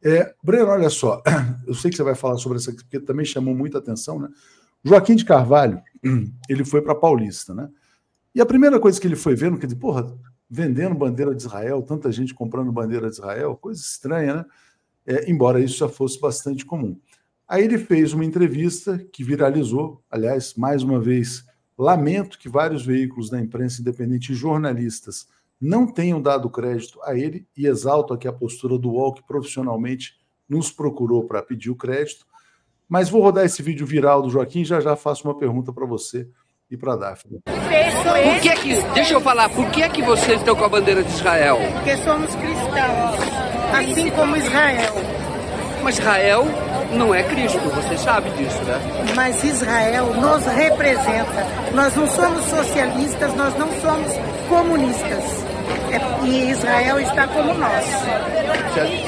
É, 0.00 0.32
Breno, 0.42 0.68
olha 0.68 0.90
só, 0.90 1.22
eu 1.66 1.74
sei 1.74 1.90
que 1.90 1.96
você 1.96 2.02
vai 2.04 2.14
falar 2.14 2.36
sobre 2.36 2.58
aqui, 2.58 2.84
porque 2.84 3.00
também 3.00 3.26
chamou 3.26 3.54
muita 3.54 3.78
atenção, 3.78 4.20
né? 4.20 4.28
Joaquim 4.84 5.16
de 5.16 5.24
Carvalho, 5.24 5.82
ele 6.48 6.64
foi 6.64 6.82
para 6.82 6.94
Paulista, 6.94 7.52
né? 7.52 7.68
E 8.34 8.40
a 8.40 8.46
primeira 8.46 8.80
coisa 8.80 9.00
que 9.00 9.06
ele 9.06 9.14
foi 9.14 9.36
vendo, 9.36 9.58
quer 9.58 9.66
dizer, 9.66 9.78
porra, 9.78 10.12
vendendo 10.50 10.94
bandeira 10.94 11.34
de 11.34 11.42
Israel, 11.42 11.82
tanta 11.82 12.10
gente 12.10 12.34
comprando 12.34 12.72
bandeira 12.72 13.08
de 13.08 13.14
Israel, 13.14 13.56
coisa 13.56 13.80
estranha, 13.80 14.34
né? 14.34 14.44
É, 15.06 15.30
embora 15.30 15.60
isso 15.60 15.76
já 15.78 15.88
fosse 15.88 16.18
bastante 16.18 16.64
comum. 16.64 16.98
Aí 17.46 17.62
ele 17.62 17.78
fez 17.78 18.12
uma 18.12 18.24
entrevista 18.24 18.98
que 19.12 19.22
viralizou, 19.22 20.02
aliás, 20.10 20.54
mais 20.54 20.82
uma 20.82 20.98
vez, 20.98 21.44
lamento 21.76 22.38
que 22.38 22.48
vários 22.48 22.84
veículos 22.84 23.28
da 23.28 23.38
imprensa 23.38 23.82
independente 23.82 24.32
e 24.32 24.34
jornalistas 24.34 25.28
não 25.60 25.86
tenham 25.86 26.20
dado 26.20 26.50
crédito 26.50 26.98
a 27.02 27.16
ele 27.16 27.46
e 27.56 27.66
exalto 27.66 28.14
aqui 28.14 28.26
a 28.26 28.32
postura 28.32 28.78
do 28.78 28.90
UOL, 28.90 29.12
que 29.14 29.26
profissionalmente 29.26 30.14
nos 30.48 30.72
procurou 30.72 31.24
para 31.24 31.42
pedir 31.42 31.70
o 31.70 31.76
crédito. 31.76 32.26
Mas 32.88 33.08
vou 33.10 33.22
rodar 33.22 33.44
esse 33.44 33.62
vídeo 33.62 33.86
viral 33.86 34.22
do 34.22 34.30
Joaquim 34.30 34.62
e 34.62 34.64
já 34.64 34.80
já 34.80 34.96
faço 34.96 35.28
uma 35.28 35.36
pergunta 35.36 35.72
para 35.72 35.86
você 35.86 36.28
e 36.70 36.76
para 36.76 36.96
Daphne. 36.96 37.40
Por 37.44 38.40
que 38.40 38.50
que, 38.56 38.82
deixa 38.94 39.14
eu 39.14 39.20
falar, 39.20 39.48
por 39.48 39.68
que 39.70 39.82
é 39.82 39.88
que 39.88 40.02
vocês 40.02 40.38
estão 40.38 40.56
com 40.56 40.64
a 40.64 40.68
bandeira 40.68 41.02
de 41.02 41.10
Israel? 41.10 41.58
Porque 41.72 41.96
somos 41.98 42.34
cristãos, 42.34 43.18
assim 43.72 44.10
como 44.10 44.36
Israel. 44.36 44.94
Mas 45.82 45.98
Israel 45.98 46.46
não 46.92 47.14
é 47.14 47.22
Cristo, 47.24 47.58
você 47.58 47.98
sabe 47.98 48.30
disso, 48.30 48.62
né? 48.64 48.80
Mas 49.14 49.44
Israel 49.44 50.06
nos 50.14 50.44
representa. 50.46 51.46
Nós 51.74 51.94
não 51.94 52.06
somos 52.06 52.44
socialistas, 52.46 53.34
nós 53.34 53.54
não 53.58 53.68
somos 53.80 54.12
comunistas. 54.48 55.44
É, 55.90 56.26
e 56.26 56.50
Israel 56.50 57.00
está 57.00 57.26
como 57.28 57.52
nós. 57.54 57.84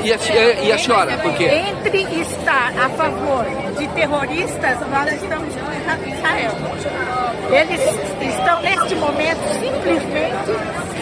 E 0.04 0.12
a, 0.12 0.62
e 0.62 0.72
a 0.72 0.78
senhora, 0.78 1.18
por 1.18 1.34
quê? 1.34 1.44
Entre 1.44 2.02
estar 2.20 2.72
a 2.78 2.88
favor 2.90 3.44
de 3.78 3.88
terroristas, 3.88 4.78
nós 4.90 5.12
estamos 5.12 5.54
com 5.54 6.08
Israel. 6.08 7.25
Eles 7.50 7.80
estão, 8.20 8.60
neste 8.62 8.94
momento, 8.96 9.48
simplesmente 9.60 10.46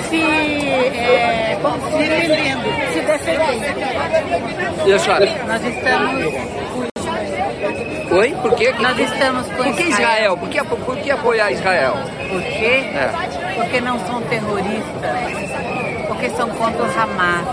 se, 0.09 0.23
é, 0.23 1.59
se 1.91 2.09
defendendo, 2.09 2.65
se 2.93 3.01
defendendo. 3.01 4.87
E 4.87 4.93
a 4.93 4.99
senhora? 4.99 5.27
Nós 5.47 5.65
estamos 5.65 6.65
Oi? 8.11 8.31
Por 8.43 8.55
quê? 8.55 8.73
Nós 8.79 8.99
estamos 8.99 9.47
com 9.49 9.65
Por 9.65 9.75
que 9.75 9.83
Israel? 9.85 10.37
Por 10.37 10.49
que, 10.49 10.63
por 10.63 10.97
que 10.99 11.11
apoiar 11.11 11.51
Israel? 11.51 11.95
Por 12.29 12.43
quê? 12.43 12.85
É. 12.95 13.11
Porque 13.57 13.81
não 13.81 13.99
são 14.07 14.21
terroristas. 14.23 16.07
Porque 16.07 16.31
são 16.31 16.49
contra 16.51 16.83
o 16.83 17.01
Hamas. 17.01 17.45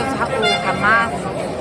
Os, 0.00 0.14
o 0.20 0.68
Hamas. 0.68 1.12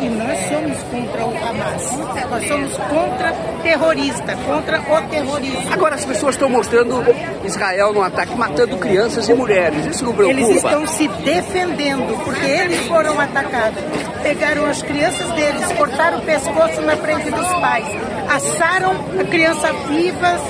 E 0.02 0.10
nós 0.10 0.38
somos 0.50 0.84
contra 0.84 1.26
o 1.26 1.38
Hamas. 1.38 2.30
Nós 2.30 2.48
somos 2.48 2.78
contra 2.78 3.32
terrorista, 3.64 4.36
contra 4.46 4.82
o 4.82 5.02
terrorismo. 5.10 5.74
Agora 5.74 5.96
as 5.96 6.06
pessoas 6.06 6.36
estão 6.36 6.50
mostrando 6.50 7.04
Israel 7.46 7.94
no 7.94 8.02
ataque, 8.02 8.36
matando 8.36 8.78
crianças 8.78 9.30
e 9.30 9.34
mulheres. 9.34 9.86
Isso 9.86 10.04
não 10.04 10.14
preocupa? 10.14 10.42
Eles 10.42 10.58
estão 10.58 10.86
se 10.88 11.08
defendendo, 11.08 12.22
porque 12.24 12.46
eles 12.46 12.80
foram 12.88 13.20
atacados. 13.20 13.82
Pegaram 14.22 14.66
as 14.66 14.82
crianças 14.82 15.32
deles, 15.32 15.72
cortaram 15.74 16.20
o 16.20 16.22
pescoço 16.22 16.82
na 16.82 16.96
frente 16.98 17.30
dos 17.30 17.48
pais, 17.48 17.88
assaram 18.30 18.92
a 19.20 19.24
criança 19.24 19.72
vivas 19.88 20.42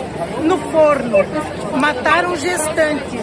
no 0.44 0.58
forno, 0.72 1.18
mataram 1.78 2.36
gestantes, 2.36 3.22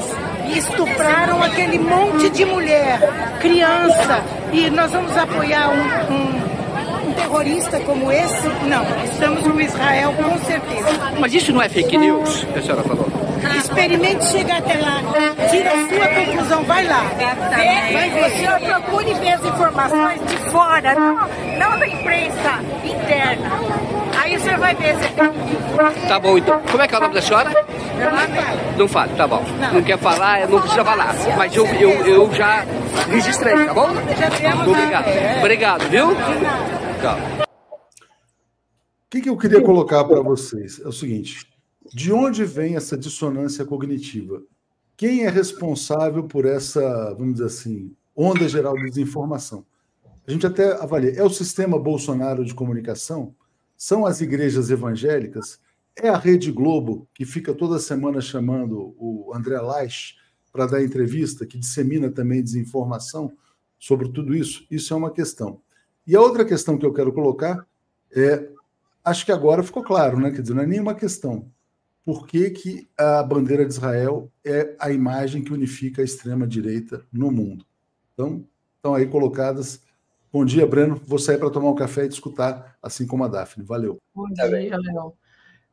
estupraram 0.58 1.42
aquele 1.42 1.78
monte 1.78 2.30
de 2.30 2.44
mulher, 2.44 3.00
criança. 3.40 4.22
E 4.52 4.70
nós 4.70 4.90
vamos 4.92 5.16
apoiar 5.16 5.68
um, 5.70 6.14
um, 6.14 7.08
um 7.08 7.12
terrorista 7.12 7.78
como 7.80 8.10
esse? 8.10 8.48
Não, 8.66 8.84
estamos 9.04 9.42
com 9.42 9.60
Israel 9.60 10.12
com 10.14 10.38
certeza. 10.38 10.88
Mas 11.18 11.34
isso 11.34 11.52
não 11.52 11.62
é 11.62 11.68
fake 11.68 11.96
news, 11.96 12.44
que 12.52 12.58
a 12.58 12.62
senhora 12.62 12.82
falou? 12.82 13.06
Experimente 13.56 14.24
chegar 14.26 14.58
até 14.58 14.74
lá, 14.78 15.00
tira 15.50 15.70
a 15.70 15.88
sua 15.88 16.08
conclusão, 16.08 16.64
vai 16.64 16.84
lá. 16.84 17.04
Vai 17.92 18.10
ver. 18.10 18.26
O 18.26 18.30
senhor 18.36 18.60
procure 18.60 19.14
ver 19.14 19.32
as 19.32 19.44
informações 19.44 20.20
de 20.26 20.36
fora, 20.50 20.94
não, 20.94 21.14
não 21.58 21.78
da 21.78 21.88
imprensa 21.88 22.60
interna. 22.84 23.50
Aí 24.20 24.36
o 24.36 24.40
senhor 24.40 24.58
vai 24.58 24.74
ver 24.74 24.94
se 24.96 26.06
Tá 26.06 26.20
bom, 26.20 26.36
então. 26.36 26.60
Como 26.70 26.82
é 26.82 26.86
que 26.86 26.94
é 26.94 26.98
o 26.98 27.00
nome 27.00 27.14
da 27.14 27.22
senhora? 27.22 27.50
Não 28.76 28.86
fala, 28.86 29.16
tá 29.16 29.26
bom. 29.26 29.42
Não, 29.72 29.82
quer 29.82 29.98
falar, 29.98 30.46
não 30.46 30.60
precisa 30.60 30.84
falar. 30.84 31.14
Mas 31.38 31.56
eu, 31.56 31.66
eu, 31.66 31.90
eu 32.06 32.34
já 32.34 32.66
registrei, 33.08 33.54
tá 33.66 33.72
bom? 33.72 33.88
Obrigado. 34.68 35.06
Obrigado, 35.38 35.88
viu? 35.88 36.08
Tchau. 37.00 37.46
O 37.46 39.10
que, 39.10 39.22
que 39.22 39.30
eu 39.30 39.36
queria 39.38 39.62
colocar 39.62 40.04
para 40.04 40.20
vocês 40.20 40.78
é 40.84 40.86
o 40.86 40.92
seguinte: 40.92 41.46
de 41.94 42.12
onde 42.12 42.44
vem 42.44 42.76
essa 42.76 42.98
dissonância 42.98 43.64
cognitiva? 43.64 44.42
Quem 44.98 45.24
é 45.24 45.30
responsável 45.30 46.24
por 46.24 46.44
essa, 46.44 47.14
vamos 47.14 47.34
dizer 47.34 47.46
assim, 47.46 47.96
onda 48.14 48.46
geral 48.46 48.76
de 48.76 48.84
desinformação? 48.84 49.64
A 50.28 50.30
gente 50.30 50.46
até 50.46 50.74
avalia: 50.74 51.14
é 51.16 51.24
o 51.24 51.30
sistema 51.30 51.78
Bolsonaro 51.78 52.44
de 52.44 52.52
comunicação? 52.54 53.34
São 53.82 54.04
as 54.04 54.20
igrejas 54.20 54.70
evangélicas? 54.70 55.58
É 55.96 56.10
a 56.10 56.18
Rede 56.18 56.52
Globo, 56.52 57.08
que 57.14 57.24
fica 57.24 57.54
toda 57.54 57.78
semana 57.78 58.20
chamando 58.20 58.94
o 58.98 59.32
André 59.34 59.58
Laich 59.58 60.16
para 60.52 60.66
dar 60.66 60.84
entrevista, 60.84 61.46
que 61.46 61.56
dissemina 61.56 62.10
também 62.10 62.42
desinformação 62.42 63.32
sobre 63.78 64.10
tudo 64.10 64.34
isso? 64.36 64.66
Isso 64.70 64.92
é 64.92 64.96
uma 64.98 65.10
questão. 65.10 65.62
E 66.06 66.14
a 66.14 66.20
outra 66.20 66.44
questão 66.44 66.76
que 66.76 66.84
eu 66.84 66.92
quero 66.92 67.10
colocar 67.10 67.66
é: 68.14 68.50
acho 69.02 69.24
que 69.24 69.32
agora 69.32 69.62
ficou 69.62 69.82
claro, 69.82 70.20
né? 70.20 70.30
Quer 70.30 70.42
dizer, 70.42 70.52
não 70.52 70.62
é 70.62 70.66
nenhuma 70.66 70.94
questão. 70.94 71.50
Por 72.04 72.26
que, 72.26 72.50
que 72.50 72.86
a 72.98 73.22
bandeira 73.22 73.64
de 73.64 73.72
Israel 73.72 74.30
é 74.44 74.76
a 74.78 74.92
imagem 74.92 75.42
que 75.42 75.54
unifica 75.54 76.02
a 76.02 76.04
extrema-direita 76.04 77.06
no 77.10 77.32
mundo? 77.32 77.64
Então, 78.12 78.46
estão 78.76 78.94
aí 78.94 79.06
colocadas. 79.06 79.80
Bom 80.32 80.44
dia, 80.44 80.64
Breno. 80.64 80.94
Vou 80.94 81.18
sair 81.18 81.38
para 81.38 81.50
tomar 81.50 81.70
um 81.70 81.74
café 81.74 82.04
e 82.04 82.08
escutar, 82.08 82.76
assim 82.80 83.04
como 83.04 83.24
a 83.24 83.28
Daphne. 83.28 83.64
Valeu. 83.64 83.98
Bom 84.14 84.28
dia, 84.28 84.46
Léo. 84.46 85.12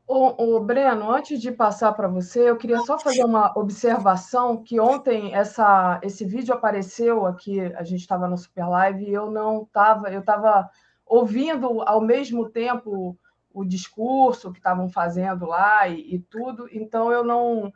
Ô, 0.07 0.55
ô, 0.55 0.59
Breno, 0.61 1.11
antes 1.11 1.39
de 1.39 1.51
passar 1.51 1.91
para 1.91 2.07
você, 2.07 2.49
eu 2.49 2.55
queria 2.55 2.79
só 2.79 2.97
fazer 2.97 3.23
uma 3.23 3.51
observação 3.55 4.63
que 4.63 4.79
ontem 4.79 5.35
essa, 5.35 5.99
esse 6.01 6.25
vídeo 6.25 6.55
apareceu 6.55 7.25
aqui, 7.25 7.59
a 7.59 7.83
gente 7.83 7.99
estava 7.99 8.27
no 8.27 8.37
Super 8.37 8.67
Live 8.67 9.03
e 9.03 9.13
eu 9.13 9.29
não 9.29 9.63
estava, 9.63 10.09
eu 10.09 10.21
estava 10.21 10.69
ouvindo 11.05 11.81
ao 11.81 12.01
mesmo 12.01 12.49
tempo 12.49 13.17
o 13.53 13.65
discurso 13.65 14.51
que 14.51 14.59
estavam 14.59 14.89
fazendo 14.89 15.45
lá 15.45 15.87
e, 15.87 16.15
e, 16.15 16.19
tudo, 16.19 16.67
então 16.71 17.11
eu 17.11 17.23
não 17.23 17.71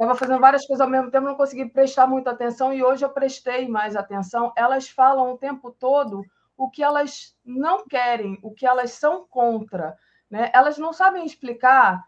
estava 0.00 0.18
fazendo 0.18 0.40
várias 0.40 0.66
coisas 0.66 0.80
ao 0.80 0.88
mesmo 0.88 1.10
tempo, 1.10 1.26
não 1.26 1.34
consegui 1.34 1.68
prestar 1.68 2.06
muita 2.06 2.30
atenção 2.30 2.72
e 2.72 2.82
hoje 2.82 3.04
eu 3.04 3.10
prestei 3.10 3.68
mais 3.68 3.94
atenção. 3.94 4.50
Elas 4.56 4.88
falam 4.88 5.32
o 5.32 5.38
tempo 5.38 5.70
todo 5.70 6.24
o 6.56 6.70
que 6.70 6.82
elas 6.82 7.36
não 7.44 7.86
querem, 7.86 8.38
o 8.42 8.50
que 8.50 8.66
elas 8.66 8.92
são 8.92 9.26
contra. 9.28 9.96
Né? 10.30 10.50
Elas 10.54 10.78
não 10.78 10.92
sabem 10.92 11.24
explicar 11.24 12.02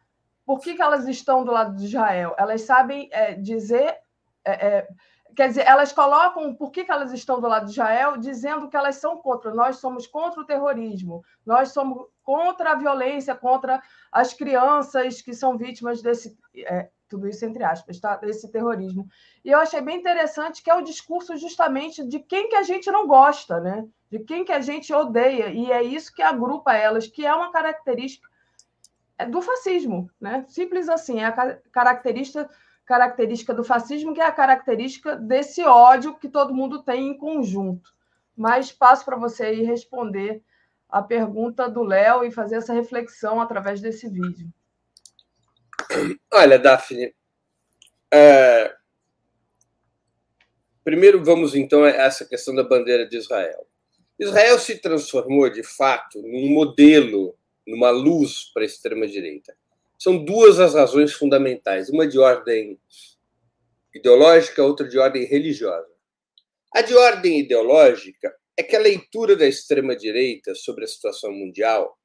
por 0.47 0.61
que, 0.61 0.75
que 0.75 0.83
elas 0.83 1.07
estão 1.07 1.45
do 1.45 1.53
lado 1.53 1.77
de 1.77 1.85
Israel. 1.85 2.35
Elas 2.39 2.63
sabem 2.63 3.09
é, 3.13 3.35
dizer. 3.35 3.99
É, 4.45 4.53
é, 4.53 4.89
quer 5.37 5.49
dizer, 5.49 5.67
elas 5.67 5.93
colocam 5.93 6.55
por 6.55 6.71
que, 6.71 6.85
que 6.85 6.93
elas 6.93 7.13
estão 7.13 7.41
do 7.41 7.49
lado 7.49 7.67
de 7.67 7.73
Israel, 7.73 8.17
dizendo 8.17 8.69
que 8.69 8.77
elas 8.77 8.97
são 8.97 9.19
contra. 9.19 9.53
Nós 9.55 9.77
somos 9.77 10.07
contra 10.07 10.41
o 10.41 10.47
terrorismo, 10.47 11.23
nós 11.45 11.73
somos 11.73 12.07
contra 12.23 12.73
a 12.73 12.75
violência, 12.75 13.35
contra 13.35 13.83
as 14.11 14.33
crianças 14.33 15.21
que 15.21 15.35
são 15.35 15.59
vítimas 15.59 16.01
desse. 16.01 16.37
É, 16.57 16.89
tudo 17.13 17.29
isso 17.29 17.45
entre 17.45 17.63
aspas, 17.63 18.01
tá? 18.01 18.17
Desse 18.17 18.51
terrorismo. 18.51 19.07
E 19.45 19.51
eu 19.51 19.59
achei 19.59 19.81
bem 19.83 19.99
interessante 19.99 20.63
que 20.63 20.71
é 20.71 20.75
o 20.75 20.83
discurso 20.83 21.37
justamente 21.37 22.03
de 22.07 22.19
quem 22.19 22.49
que 22.49 22.57
a 22.57 22.63
gente 22.63 22.91
não 22.91 23.07
gosta, 23.07 23.61
né? 23.61 23.87
De 24.11 24.19
quem 24.21 24.45
que 24.45 24.53
a 24.53 24.61
gente 24.61 24.93
odeia. 24.93 25.49
E 25.49 25.71
é 25.71 25.83
isso 25.83 26.15
que 26.15 26.23
agrupa 26.23 26.73
elas, 26.73 27.07
que 27.07 27.27
é 27.27 27.35
uma 27.35 27.53
característica 27.53 28.27
do 29.29 29.43
fascismo, 29.43 30.11
né? 30.19 30.47
Simples 30.49 30.89
assim, 30.89 31.21
é 31.21 31.27
a 31.27 31.57
característica 31.71 32.49
característica 32.85 33.55
do 33.55 33.63
fascismo, 33.63 34.13
que 34.13 34.21
é 34.21 34.27
a 34.27 34.33
característica 34.33 35.15
desse 35.15 35.63
ódio 35.63 36.17
que 36.19 36.29
todo 36.29 36.55
mundo 36.55 36.83
tem 36.83 37.09
em 37.09 37.17
conjunto. 37.17 37.95
Mas 38.37 38.73
passo 38.73 39.05
para 39.05 39.17
você 39.17 39.55
ir 39.55 39.63
responder 39.63 40.43
a 40.89 41.01
pergunta 41.01 41.71
do 41.71 41.83
Léo 41.83 42.25
e 42.25 42.31
fazer 42.31 42.57
essa 42.57 42.75
reflexão 42.75 43.41
através 43.41 43.81
desse 43.81 44.09
vídeo. 44.09 44.53
Olha, 46.33 46.59
Daphne, 46.59 47.15
é... 48.13 48.75
primeiro 50.85 51.23
vamos 51.25 51.55
então 51.55 51.85
a 51.85 51.91
essa 51.91 52.25
questão 52.25 52.55
da 52.55 52.63
bandeira 52.63 53.09
de 53.09 53.17
Israel. 53.17 53.67
Israel 54.19 54.59
se 54.59 54.79
transformou, 54.79 55.51
de 55.51 55.63
fato, 55.63 56.21
num 56.23 56.49
modelo, 56.51 57.37
numa 57.67 57.91
luz 57.91 58.51
para 58.53 58.63
a 58.63 58.67
extrema-direita. 58.67 59.57
São 59.99 60.25
duas 60.25 60.59
as 60.61 60.75
razões 60.75 61.13
fundamentais, 61.13 61.89
uma 61.89 62.07
de 62.07 62.19
ordem 62.19 62.79
ideológica, 63.95 64.63
outra 64.63 64.89
de 64.89 64.99
ordem 64.99 65.25
religiosa. 65.25 65.91
A 66.75 66.83
de 66.83 66.95
ordem 66.95 67.41
ideológica 67.41 68.35
é 68.57 68.63
que 68.63 68.75
a 68.77 68.81
leitura 68.81 69.37
da 69.37 69.47
extrema-direita 69.47 70.55
sobre 70.55 70.85
a 70.85 70.89
situação 70.89 71.33
mundial 71.33 71.99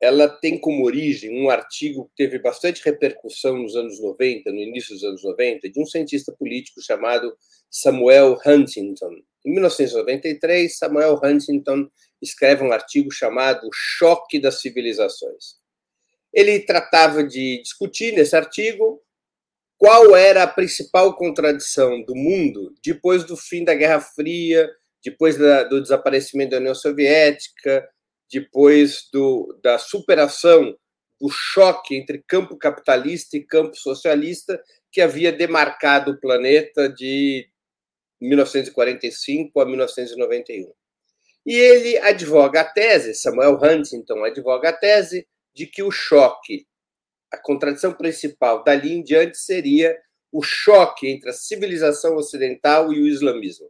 ela 0.00 0.28
tem 0.28 0.58
como 0.58 0.84
origem 0.84 1.42
um 1.42 1.50
artigo 1.50 2.06
que 2.06 2.24
teve 2.24 2.38
bastante 2.38 2.82
repercussão 2.84 3.58
nos 3.58 3.74
anos 3.74 4.00
90, 4.00 4.50
no 4.52 4.58
início 4.58 4.94
dos 4.94 5.02
anos 5.02 5.24
90, 5.24 5.68
de 5.68 5.80
um 5.80 5.84
cientista 5.84 6.32
político 6.32 6.80
chamado 6.80 7.36
Samuel 7.68 8.38
Huntington. 8.46 9.12
Em 9.44 9.52
1993, 9.52 10.76
Samuel 10.76 11.20
Huntington 11.22 11.88
escreve 12.22 12.62
um 12.62 12.72
artigo 12.72 13.10
chamado 13.10 13.68
Choque 13.72 14.38
das 14.38 14.60
Civilizações. 14.60 15.56
Ele 16.32 16.60
tratava 16.60 17.24
de 17.24 17.60
discutir 17.62 18.12
nesse 18.12 18.36
artigo 18.36 19.02
qual 19.76 20.14
era 20.14 20.42
a 20.42 20.48
principal 20.48 21.16
contradição 21.16 22.02
do 22.02 22.14
mundo 22.14 22.74
depois 22.84 23.24
do 23.24 23.36
fim 23.36 23.64
da 23.64 23.74
Guerra 23.74 24.00
Fria, 24.00 24.68
depois 25.02 25.36
da, 25.36 25.64
do 25.64 25.80
desaparecimento 25.80 26.50
da 26.50 26.58
União 26.58 26.74
Soviética, 26.74 27.88
depois 28.30 29.08
do, 29.12 29.58
da 29.62 29.78
superação 29.78 30.76
do 31.20 31.28
choque 31.28 31.96
entre 31.96 32.22
campo 32.26 32.56
capitalista 32.56 33.36
e 33.36 33.44
campo 33.44 33.76
socialista 33.76 34.62
que 34.92 35.00
havia 35.00 35.32
demarcado 35.32 36.12
o 36.12 36.20
planeta 36.20 36.88
de 36.88 37.48
1945 38.20 39.60
a 39.60 39.66
1991. 39.66 40.72
E 41.46 41.54
ele 41.54 41.98
advoga 41.98 42.60
a 42.60 42.64
tese, 42.64 43.14
Samuel 43.14 43.58
Huntington 43.60 44.24
advoga 44.24 44.68
a 44.68 44.72
tese 44.72 45.26
de 45.54 45.66
que 45.66 45.82
o 45.82 45.90
choque, 45.90 46.66
a 47.32 47.38
contradição 47.38 47.92
principal 47.92 48.62
dali 48.62 48.92
em 48.92 49.02
diante 49.02 49.38
seria 49.38 49.98
o 50.30 50.42
choque 50.42 51.08
entre 51.08 51.30
a 51.30 51.32
civilização 51.32 52.16
ocidental 52.16 52.92
e 52.92 53.00
o 53.00 53.06
islamismo 53.06 53.68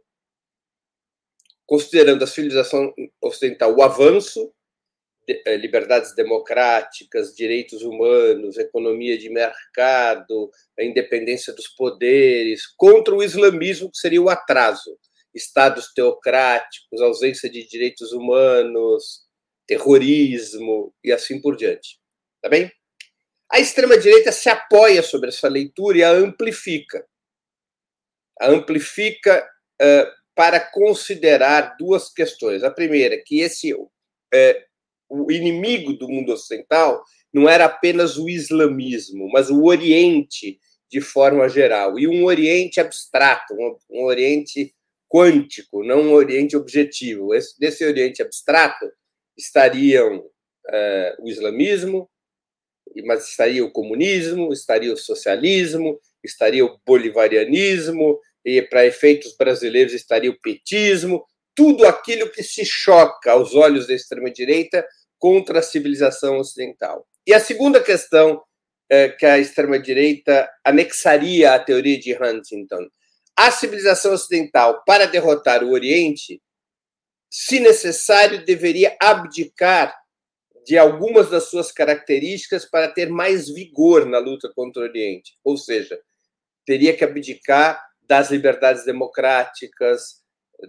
considerando 1.69 2.23
a 2.23 2.27
civilização 2.27 2.91
ocidental 3.21 3.75
o 3.75 3.83
avanço, 3.83 4.51
eh, 5.27 5.55
liberdades 5.55 6.15
democráticas, 6.15 7.35
direitos 7.35 7.83
humanos, 7.83 8.57
economia 8.57 9.15
de 9.15 9.29
mercado, 9.29 10.49
a 10.79 10.83
independência 10.83 11.53
dos 11.53 11.67
poderes, 11.67 12.65
contra 12.75 13.13
o 13.13 13.21
islamismo, 13.21 13.91
que 13.91 13.99
seria 13.99 14.19
o 14.19 14.29
atraso, 14.29 14.97
estados 15.31 15.93
teocráticos, 15.93 16.99
ausência 16.99 17.47
de 17.47 17.63
direitos 17.67 18.13
humanos, 18.13 19.27
terrorismo 19.67 20.91
e 21.03 21.11
assim 21.11 21.39
por 21.39 21.55
diante. 21.55 21.99
Tá 22.41 22.49
bem? 22.49 22.71
A 23.51 23.59
extrema-direita 23.59 24.31
se 24.31 24.49
apoia 24.49 25.03
sobre 25.03 25.29
essa 25.29 25.47
leitura 25.47 25.99
e 25.99 26.03
a 26.03 26.09
amplifica. 26.09 27.05
A 28.41 28.47
amplifica 28.47 29.47
uh, 29.79 30.18
para 30.39 30.57
considerar 30.57 31.75
duas 31.77 32.09
questões. 32.09 32.63
A 32.63 32.71
primeira, 32.71 33.21
que 33.21 33.41
esse 33.41 33.75
é, 34.33 34.63
o 35.09 35.29
inimigo 35.29 35.91
do 35.91 36.07
mundo 36.07 36.31
ocidental 36.31 37.03
não 37.33 37.49
era 37.49 37.65
apenas 37.65 38.17
o 38.17 38.29
islamismo, 38.29 39.29
mas 39.33 39.49
o 39.49 39.65
Oriente 39.65 40.57
de 40.89 41.01
forma 41.01 41.49
geral, 41.49 41.99
e 41.99 42.07
um 42.07 42.23
Oriente 42.23 42.79
abstrato, 42.79 43.53
um, 43.53 43.75
um 43.89 44.05
Oriente 44.05 44.73
quântico, 45.09 45.83
não 45.83 46.03
um 46.03 46.13
Oriente 46.13 46.55
objetivo. 46.55 47.35
Esse, 47.35 47.85
Oriente 47.85 48.21
abstrato 48.21 48.89
estariam 49.37 50.23
é, 50.69 51.17
o 51.19 51.27
islamismo, 51.27 52.09
mas 53.03 53.27
estaria 53.27 53.65
o 53.65 53.73
comunismo, 53.73 54.53
estaria 54.53 54.93
o 54.93 54.97
socialismo, 54.97 55.99
estaria 56.23 56.63
o 56.63 56.79
bolivarianismo, 56.85 58.17
e 58.45 58.61
para 58.61 58.85
efeitos 58.85 59.35
brasileiros 59.37 59.93
estaria 59.93 60.31
o 60.31 60.39
petismo, 60.39 61.25
tudo 61.55 61.85
aquilo 61.85 62.31
que 62.31 62.41
se 62.41 62.65
choca 62.65 63.31
aos 63.31 63.53
olhos 63.53 63.87
da 63.87 63.93
extrema-direita 63.93 64.85
contra 65.17 65.59
a 65.59 65.63
civilização 65.63 66.37
ocidental. 66.37 67.05
E 67.27 67.33
a 67.33 67.39
segunda 67.39 67.83
questão 67.83 68.41
é, 68.89 69.09
que 69.09 69.25
a 69.25 69.37
extrema-direita 69.37 70.49
anexaria 70.63 71.53
à 71.53 71.59
teoria 71.59 71.99
de 71.99 72.13
Huntington: 72.13 72.87
a 73.35 73.51
civilização 73.51 74.13
ocidental, 74.13 74.83
para 74.85 75.05
derrotar 75.05 75.63
o 75.63 75.71
Oriente, 75.71 76.41
se 77.29 77.59
necessário, 77.59 78.43
deveria 78.43 78.95
abdicar 78.99 79.95
de 80.65 80.77
algumas 80.77 81.29
das 81.29 81.49
suas 81.49 81.71
características 81.71 82.65
para 82.65 82.87
ter 82.87 83.09
mais 83.09 83.49
vigor 83.49 84.05
na 84.05 84.19
luta 84.19 84.51
contra 84.55 84.81
o 84.81 84.85
Oriente. 84.85 85.37
Ou 85.43 85.57
seja, 85.57 85.99
teria 86.65 86.95
que 86.95 87.03
abdicar 87.03 87.83
das 88.09 88.31
liberdades 88.31 88.83
democráticas, 88.83 90.19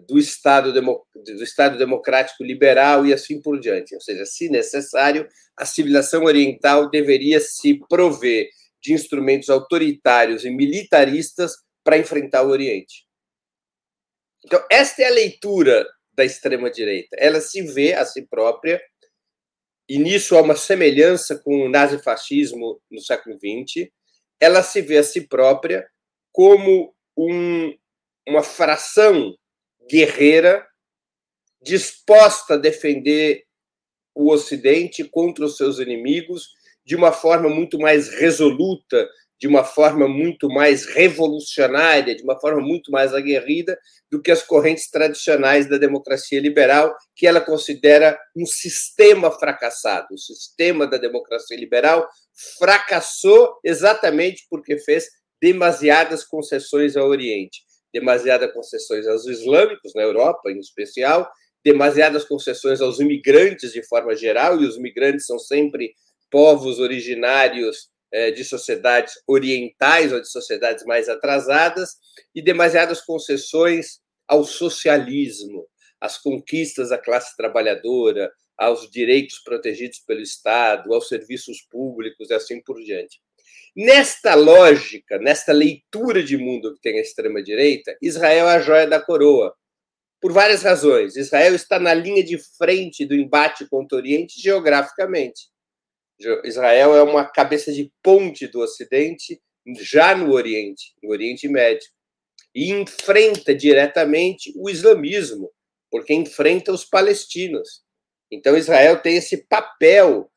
do 0.06 0.18
Estado, 0.18 0.72
do 0.72 1.42
Estado 1.42 1.76
democrático 1.76 2.44
liberal 2.44 3.04
e 3.04 3.12
assim 3.12 3.40
por 3.40 3.58
diante. 3.58 3.94
Ou 3.94 4.00
seja, 4.00 4.24
se 4.24 4.48
necessário, 4.48 5.26
a 5.56 5.64
civilização 5.64 6.24
oriental 6.24 6.88
deveria 6.88 7.40
se 7.40 7.80
prover 7.88 8.48
de 8.80 8.92
instrumentos 8.92 9.50
autoritários 9.50 10.44
e 10.44 10.50
militaristas 10.50 11.54
para 11.82 11.98
enfrentar 11.98 12.42
o 12.42 12.50
Oriente. 12.50 13.06
Então, 14.44 14.64
esta 14.70 15.02
é 15.02 15.06
a 15.06 15.10
leitura 15.10 15.86
da 16.12 16.24
extrema-direita. 16.24 17.16
Ela 17.18 17.40
se 17.40 17.60
vê 17.62 17.92
a 17.94 18.04
si 18.04 18.26
própria, 18.26 18.80
e 19.88 19.98
nisso 19.98 20.36
há 20.36 20.40
uma 20.40 20.56
semelhança 20.56 21.38
com 21.38 21.66
o 21.66 21.68
nazifascismo 21.68 22.80
no 22.90 23.00
século 23.00 23.36
XX, 23.36 23.90
ela 24.38 24.62
se 24.62 24.80
vê 24.80 24.98
a 24.98 25.02
si 25.02 25.26
própria 25.26 25.86
como 26.32 26.94
um, 27.28 27.74
uma 28.28 28.42
fração 28.42 29.34
guerreira 29.90 30.66
disposta 31.62 32.54
a 32.54 32.58
defender 32.58 33.44
o 34.14 34.32
Ocidente 34.32 35.04
contra 35.04 35.44
os 35.44 35.56
seus 35.56 35.78
inimigos 35.78 36.48
de 36.84 36.96
uma 36.96 37.12
forma 37.12 37.48
muito 37.48 37.78
mais 37.78 38.08
resoluta, 38.08 39.08
de 39.38 39.46
uma 39.46 39.64
forma 39.64 40.06
muito 40.06 40.48
mais 40.48 40.84
revolucionária, 40.84 42.14
de 42.14 42.22
uma 42.22 42.38
forma 42.38 42.60
muito 42.60 42.90
mais 42.90 43.14
aguerrida 43.14 43.78
do 44.10 44.20
que 44.20 44.30
as 44.30 44.42
correntes 44.42 44.90
tradicionais 44.90 45.68
da 45.68 45.78
democracia 45.78 46.40
liberal, 46.40 46.94
que 47.16 47.26
ela 47.26 47.40
considera 47.40 48.18
um 48.36 48.44
sistema 48.44 49.30
fracassado. 49.30 50.08
O 50.12 50.18
sistema 50.18 50.86
da 50.86 50.98
democracia 50.98 51.56
liberal 51.56 52.06
fracassou 52.58 53.58
exatamente 53.64 54.46
porque 54.50 54.78
fez 54.78 55.06
demasiadas 55.40 56.24
concessões 56.24 56.96
ao 56.96 57.08
Oriente, 57.08 57.62
demasiadas 57.92 58.52
concessões 58.52 59.06
aos 59.06 59.26
islâmicos, 59.26 59.92
na 59.94 60.02
Europa 60.02 60.50
em 60.50 60.58
especial, 60.58 61.30
demasiadas 61.64 62.24
concessões 62.24 62.80
aos 62.80 63.00
imigrantes 63.00 63.72
de 63.72 63.82
forma 63.86 64.14
geral, 64.14 64.60
e 64.60 64.66
os 64.66 64.76
imigrantes 64.76 65.26
são 65.26 65.38
sempre 65.38 65.92
povos 66.30 66.78
originários 66.78 67.88
eh, 68.12 68.30
de 68.30 68.44
sociedades 68.44 69.14
orientais 69.26 70.12
ou 70.12 70.20
de 70.20 70.28
sociedades 70.28 70.84
mais 70.84 71.08
atrasadas, 71.08 71.96
e 72.34 72.42
demasiadas 72.42 73.00
concessões 73.00 74.00
ao 74.26 74.44
socialismo, 74.44 75.66
às 76.00 76.16
conquistas 76.16 76.90
da 76.90 76.98
classe 76.98 77.36
trabalhadora, 77.36 78.30
aos 78.56 78.90
direitos 78.90 79.38
protegidos 79.38 80.00
pelo 80.00 80.20
Estado, 80.20 80.92
aos 80.92 81.08
serviços 81.08 81.62
públicos 81.70 82.30
e 82.30 82.34
assim 82.34 82.62
por 82.62 82.80
diante. 82.82 83.20
Nesta 83.76 84.34
lógica, 84.34 85.18
nesta 85.18 85.52
leitura 85.52 86.22
de 86.22 86.36
mundo 86.36 86.74
que 86.74 86.80
tem 86.80 86.98
a 86.98 87.02
extrema-direita, 87.02 87.96
Israel 88.02 88.48
é 88.48 88.56
a 88.56 88.60
joia 88.60 88.86
da 88.86 89.00
coroa. 89.00 89.54
Por 90.20 90.32
várias 90.32 90.62
razões. 90.62 91.16
Israel 91.16 91.54
está 91.54 91.78
na 91.78 91.94
linha 91.94 92.22
de 92.22 92.36
frente 92.58 93.06
do 93.06 93.14
embate 93.14 93.66
contra 93.68 93.96
o 93.96 94.00
Oriente 94.00 94.40
geograficamente. 94.40 95.48
Israel 96.44 96.94
é 96.94 97.02
uma 97.02 97.24
cabeça 97.24 97.72
de 97.72 97.90
ponte 98.02 98.46
do 98.46 98.60
Ocidente 98.60 99.40
já 99.78 100.14
no 100.14 100.32
Oriente, 100.32 100.92
no 101.02 101.10
Oriente 101.10 101.48
Médio. 101.48 101.88
E 102.54 102.70
enfrenta 102.72 103.54
diretamente 103.54 104.52
o 104.56 104.68
islamismo, 104.68 105.50
porque 105.90 106.12
enfrenta 106.12 106.72
os 106.72 106.84
palestinos. 106.84 107.82
Então, 108.30 108.56
Israel 108.56 109.00
tem 109.00 109.16
esse 109.16 109.46
papel 109.46 110.30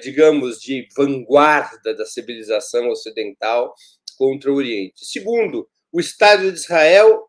digamos, 0.00 0.60
de 0.60 0.88
vanguarda 0.96 1.94
da 1.94 2.06
civilização 2.06 2.88
ocidental 2.88 3.74
contra 4.16 4.50
o 4.50 4.56
Oriente. 4.56 5.04
Segundo, 5.04 5.68
o 5.92 6.00
Estado 6.00 6.50
de 6.50 6.58
Israel, 6.58 7.26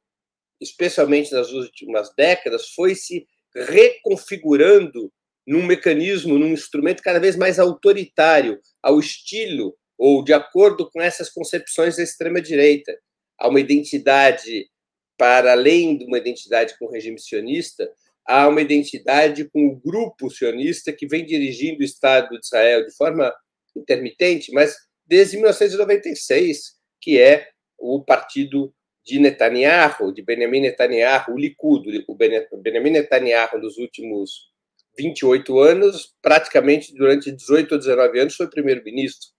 especialmente 0.61 1.31
nas 1.31 1.51
últimas 1.51 2.13
décadas, 2.15 2.69
foi 2.69 2.95
se 2.95 3.25
reconfigurando 3.55 5.11
num 5.45 5.63
mecanismo, 5.63 6.37
num 6.37 6.51
instrumento 6.51 7.03
cada 7.03 7.19
vez 7.19 7.35
mais 7.35 7.59
autoritário, 7.59 8.59
ao 8.81 8.99
estilo 8.99 9.75
ou 9.97 10.23
de 10.23 10.33
acordo 10.33 10.89
com 10.89 11.01
essas 11.01 11.29
concepções 11.29 11.97
da 11.97 12.03
extrema-direita. 12.03 12.97
Há 13.39 13.47
uma 13.47 13.59
identidade, 13.59 14.67
para 15.17 15.51
além 15.51 15.97
de 15.97 16.05
uma 16.05 16.17
identidade 16.17 16.77
com 16.77 16.85
o 16.85 16.91
regime 16.91 17.19
sionista, 17.19 17.89
há 18.25 18.47
uma 18.47 18.61
identidade 18.61 19.45
com 19.49 19.67
o 19.67 19.75
grupo 19.75 20.29
sionista 20.29 20.91
que 20.91 21.07
vem 21.07 21.25
dirigindo 21.25 21.81
o 21.81 21.83
Estado 21.83 22.29
de 22.29 22.45
Israel 22.45 22.85
de 22.85 22.95
forma 22.95 23.33
intermitente, 23.75 24.51
mas 24.51 24.75
desde 25.05 25.37
1996, 25.37 26.73
que 26.99 27.19
é 27.19 27.49
o 27.77 28.03
Partido 28.03 28.73
de 29.05 29.19
Netanyahu, 29.19 30.11
de 30.11 30.23
Benjamin 30.23 30.61
Netanyahu, 30.61 31.33
o 31.33 31.37
Likud, 31.37 32.05
o 32.07 32.57
Benjamin 32.57 32.89
Netanyahu 32.89 33.59
nos 33.59 33.77
últimos 33.77 34.49
28 34.97 35.59
anos, 35.59 36.15
praticamente 36.21 36.93
durante 36.95 37.31
18 37.31 37.73
ou 37.73 37.77
19 37.77 38.19
anos 38.19 38.35
foi 38.35 38.49
primeiro-ministro. 38.49 39.29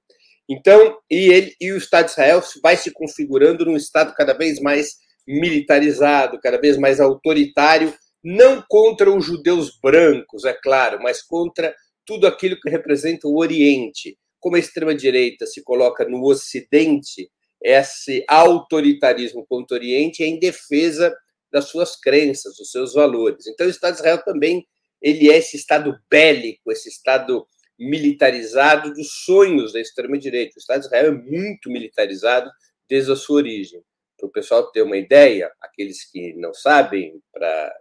Então, 0.49 0.99
e 1.11 1.29
ele 1.33 1.57
e 1.61 1.73
o 1.73 1.77
Estado 1.77 2.07
de 2.07 2.13
Israel 2.13 2.41
vai 2.63 2.77
se 2.77 2.93
configurando 2.93 3.65
num 3.65 3.77
estado 3.77 4.15
cada 4.15 4.33
vez 4.33 4.61
mais 4.61 4.95
militarizado, 5.27 6.39
cada 6.41 6.61
vez 6.61 6.77
mais 6.77 7.01
autoritário, 7.01 7.93
não 8.29 8.61
contra 8.69 9.09
os 9.09 9.25
judeus 9.25 9.79
brancos, 9.81 10.45
é 10.45 10.53
claro, 10.53 10.99
mas 11.01 11.23
contra 11.23 11.73
tudo 12.05 12.27
aquilo 12.27 12.59
que 12.61 12.69
representa 12.69 13.29
o 13.29 13.39
Oriente. 13.39 14.19
Como 14.41 14.57
a 14.57 14.59
extrema-direita 14.59 15.47
se 15.47 15.63
coloca 15.63 16.05
no 16.09 16.25
Ocidente, 16.25 17.31
esse 17.63 18.25
autoritarismo 18.27 19.47
contra 19.49 19.77
o 19.77 19.79
Oriente 19.79 20.25
é 20.25 20.27
em 20.27 20.41
defesa 20.41 21.17
das 21.53 21.67
suas 21.67 21.95
crenças, 21.95 22.57
dos 22.57 22.73
seus 22.73 22.95
valores. 22.95 23.47
Então, 23.47 23.65
o 23.65 23.71
Estado 23.71 23.93
de 23.93 24.01
Israel 24.01 24.21
também 24.25 24.67
ele 25.01 25.31
é 25.31 25.37
esse 25.37 25.57
Estado 25.57 25.97
bélico, 26.11 26.73
esse 26.73 26.89
Estado 26.89 27.47
militarizado 27.79 28.93
dos 28.93 29.25
sonhos 29.25 29.73
da 29.73 29.81
extrema-direita. 29.81 30.55
O 30.57 30.59
Estado 30.59 30.81
de 30.81 30.87
Israel 30.87 31.13
é 31.13 31.31
muito 31.31 31.71
militarizado 31.71 32.51
desde 32.89 33.13
a 33.13 33.17
sua 33.17 33.37
origem. 33.37 33.81
Para 34.19 34.27
o 34.27 34.33
pessoal 34.33 34.71
ter 34.71 34.83
uma 34.83 34.97
ideia, 34.97 35.53
aqueles 35.61 36.11
que 36.11 36.33
não 36.35 36.55
sabem 36.55 37.21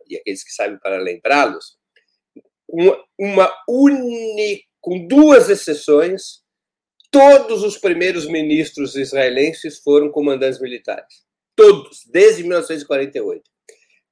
e 0.10 0.18
aqueles 0.18 0.44
que 0.44 0.52
sabem 0.52 0.78
para 0.80 0.98
lembrá-los, 0.98 1.78
uma, 2.68 3.04
uma 3.18 3.64
única, 3.70 4.64
com 4.82 5.08
duas 5.08 5.50
exceções, 5.50 6.44
todos 7.10 7.64
os 7.64 7.78
primeiros 7.78 8.28
ministros 8.28 8.96
israelenses 8.96 9.80
foram 9.80 10.12
comandantes 10.12 10.60
militares. 10.60 11.24
Todos, 11.56 12.02
desde 12.12 12.44
1948. 12.44 13.42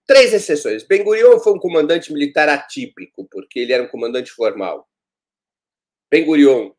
Três 0.06 0.34
exceções. 0.34 0.84
Ben 0.84 1.04
Gurion 1.04 1.40
foi 1.40 1.54
um 1.54 1.60
comandante 1.60 2.12
militar 2.12 2.50
atípico, 2.50 3.28
porque 3.30 3.60
ele 3.60 3.74
era 3.74 3.84
um 3.84 3.88
comandante 3.88 4.32
formal. 4.32 4.88
Ben 6.12 6.26
Gurion, 6.26 6.72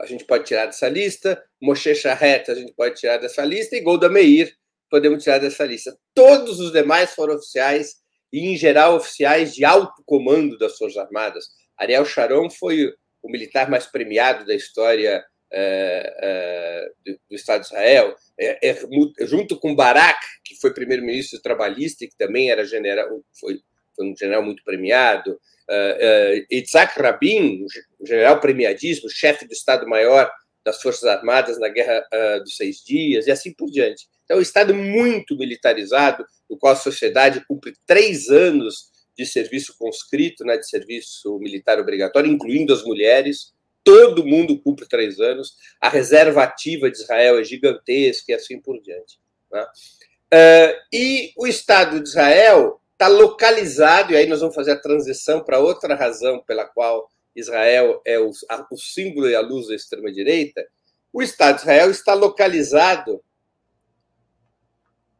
a 0.00 0.06
gente 0.06 0.24
pode 0.24 0.44
tirar 0.44 0.66
dessa 0.66 0.88
lista. 0.88 1.42
Moshe 1.60 1.94
Shahet, 1.94 2.50
a 2.50 2.54
gente 2.54 2.72
pode 2.74 2.94
tirar 2.94 3.18
dessa 3.18 3.44
lista. 3.44 3.76
E 3.76 3.80
Golda 3.80 4.08
Meir, 4.08 4.56
podemos 4.90 5.22
tirar 5.22 5.38
dessa 5.38 5.64
lista. 5.64 5.96
Todos 6.14 6.60
os 6.60 6.72
demais 6.72 7.14
foram 7.14 7.36
oficiais, 7.36 7.96
e 8.32 8.48
em 8.48 8.56
geral 8.56 8.96
oficiais 8.96 9.54
de 9.54 9.64
alto 9.64 10.02
comando 10.04 10.58
das 10.58 10.76
Forças 10.76 10.98
Armadas. 10.98 11.46
Ariel 11.76 12.04
Sharon 12.04 12.50
foi 12.50 12.92
o 13.22 13.30
militar 13.30 13.70
mais 13.70 13.86
premiado 13.86 14.44
da 14.44 14.54
história 14.54 15.24
é, 15.50 16.14
é, 16.22 16.88
do, 17.06 17.20
do, 17.30 17.34
Estado 17.34 17.60
de 17.60 17.66
Israel, 17.68 18.14
é, 18.38 18.70
é 18.70 19.26
junto 19.26 19.58
com 19.58 19.74
Barak, 19.74 20.20
que 20.44 20.54
foi 20.56 20.74
primeiro-ministro 20.74 21.40
trabalhista 21.40 22.04
e 22.04 22.08
que 22.08 22.16
também 22.16 22.50
era 22.50 22.66
general, 22.66 23.08
foi, 23.40 23.60
foi 23.96 24.06
um 24.06 24.14
general 24.14 24.42
muito 24.42 24.62
premiado, 24.62 25.32
uh, 25.32 26.46
Yitzhak 26.52 27.00
Rabin, 27.00 27.64
um 27.98 28.06
general 28.06 28.40
premiadíssimo, 28.40 29.08
chefe 29.08 29.46
do 29.46 29.52
Estado-Maior 29.52 30.30
das 30.62 30.82
Forças 30.82 31.04
Armadas 31.04 31.58
na 31.58 31.68
Guerra 31.70 32.04
dos 32.40 32.54
Seis 32.54 32.84
Dias, 32.84 33.26
e 33.26 33.30
assim 33.30 33.54
por 33.54 33.70
diante. 33.70 34.06
Então, 34.28 34.36
é 34.36 34.40
um 34.40 34.42
Estado 34.42 34.74
muito 34.74 35.34
militarizado, 35.38 36.22
no 36.50 36.58
qual 36.58 36.74
a 36.74 36.76
sociedade 36.76 37.42
cumpre 37.48 37.72
três 37.86 38.28
anos 38.28 38.90
de 39.16 39.24
serviço 39.24 39.74
conscrito, 39.78 40.44
né, 40.44 40.58
de 40.58 40.68
serviço 40.68 41.38
militar 41.38 41.80
obrigatório, 41.80 42.30
incluindo 42.30 42.74
as 42.74 42.84
mulheres. 42.84 43.54
Todo 43.82 44.26
mundo 44.26 44.60
cumpre 44.60 44.86
três 44.86 45.18
anos. 45.18 45.56
A 45.80 45.88
reserva 45.88 46.42
ativa 46.42 46.90
de 46.90 46.98
Israel 46.98 47.38
é 47.38 47.44
gigantesca 47.44 48.30
e 48.30 48.34
assim 48.34 48.60
por 48.60 48.78
diante. 48.82 49.18
Né? 49.50 49.62
Uh, 49.62 50.76
e 50.92 51.32
o 51.34 51.46
Estado 51.46 51.98
de 51.98 52.08
Israel 52.10 52.82
está 52.92 53.08
localizado, 53.08 54.12
e 54.12 54.16
aí 54.16 54.26
nós 54.26 54.40
vamos 54.40 54.54
fazer 54.54 54.72
a 54.72 54.80
transição 54.80 55.42
para 55.42 55.58
outra 55.58 55.94
razão 55.94 56.42
pela 56.46 56.66
qual 56.66 57.08
Israel 57.34 58.02
é 58.04 58.18
o, 58.18 58.30
a, 58.50 58.66
o 58.70 58.76
símbolo 58.76 59.30
e 59.30 59.34
a 59.34 59.40
luz 59.40 59.68
da 59.68 59.74
extrema-direita. 59.74 60.66
O 61.12 61.22
Estado 61.22 61.56
de 61.56 61.62
Israel 61.62 61.90
está 61.90 62.12
localizado 62.12 63.22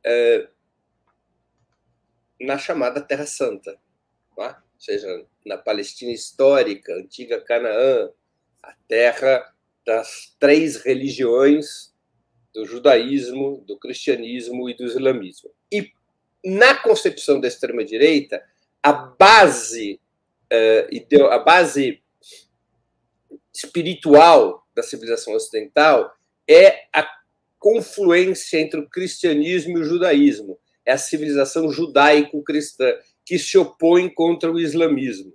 é, 0.04 0.48
na 2.40 2.58
chamada 2.58 3.00
Terra 3.00 3.26
Santa, 3.26 3.78
tá? 4.36 4.62
ou 4.74 4.80
seja, 4.80 5.26
na 5.44 5.56
Palestina 5.56 6.12
histórica, 6.12 6.94
antiga 6.94 7.40
Canaã, 7.40 8.10
a 8.62 8.74
terra 8.86 9.54
das 9.84 10.36
três 10.38 10.76
religiões 10.82 11.94
do 12.54 12.64
judaísmo, 12.64 13.64
do 13.66 13.78
cristianismo 13.78 14.68
e 14.68 14.74
do 14.74 14.84
islamismo. 14.84 15.50
E 15.72 15.92
na 16.44 16.74
concepção 16.74 17.40
da 17.40 17.48
extrema 17.48 17.84
direita, 17.84 18.42
a 18.82 18.92
base 18.92 20.00
uh, 20.52 21.26
a 21.30 21.38
base 21.38 22.02
espiritual 23.54 24.66
da 24.74 24.82
civilização 24.82 25.34
ocidental 25.34 26.14
é 26.48 26.86
a 26.92 27.17
confluência 27.58 28.58
entre 28.58 28.80
o 28.80 28.88
cristianismo 28.88 29.78
e 29.78 29.80
o 29.80 29.84
judaísmo. 29.84 30.58
É 30.84 30.92
a 30.92 30.98
civilização 30.98 31.70
judaico-cristã 31.70 32.94
que 33.24 33.38
se 33.38 33.58
opõe 33.58 34.08
contra 34.08 34.50
o 34.50 34.58
islamismo. 34.58 35.34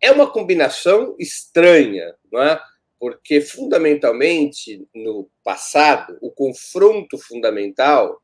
É 0.00 0.10
uma 0.10 0.30
combinação 0.30 1.16
estranha, 1.18 2.14
não 2.30 2.42
é? 2.42 2.60
porque 3.04 3.40
fundamentalmente 3.40 4.88
no 4.94 5.28
passado 5.42 6.16
o 6.22 6.30
confronto 6.30 7.18
fundamental 7.18 8.18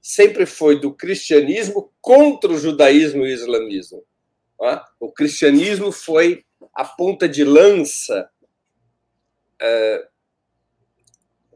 sempre 0.00 0.46
foi 0.46 0.80
do 0.80 0.94
cristianismo 0.94 1.92
contra 2.00 2.50
o 2.50 2.56
judaísmo 2.56 3.26
e 3.26 3.30
o 3.30 3.34
islamismo. 3.34 4.02
É? 4.62 4.80
O 4.98 5.12
cristianismo 5.12 5.92
foi 5.92 6.44
a 6.74 6.82
ponta 6.82 7.28
de 7.28 7.44
lança 7.44 8.30
é, 9.60 10.08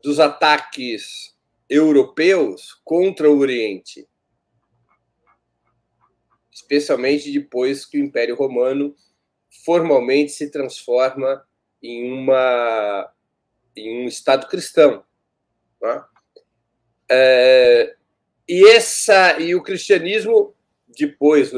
dos 0.06 0.20
ataques 0.20 1.36
europeus 1.68 2.80
contra 2.84 3.28
o 3.28 3.38
Oriente, 3.38 4.08
especialmente 6.48 7.32
depois 7.32 7.84
que 7.84 7.98
o 7.98 8.04
Império 8.04 8.36
Romano 8.36 8.94
formalmente 9.64 10.30
se 10.30 10.48
transforma 10.48 11.44
em 11.82 12.12
uma 12.12 13.12
em 13.76 14.04
um 14.04 14.06
Estado 14.06 14.46
cristão. 14.46 15.04
É? 15.82 16.02
É, 17.10 17.96
e 18.48 18.64
essa 18.68 19.40
e 19.40 19.56
o 19.56 19.62
cristianismo 19.62 20.54
depois 20.86 21.50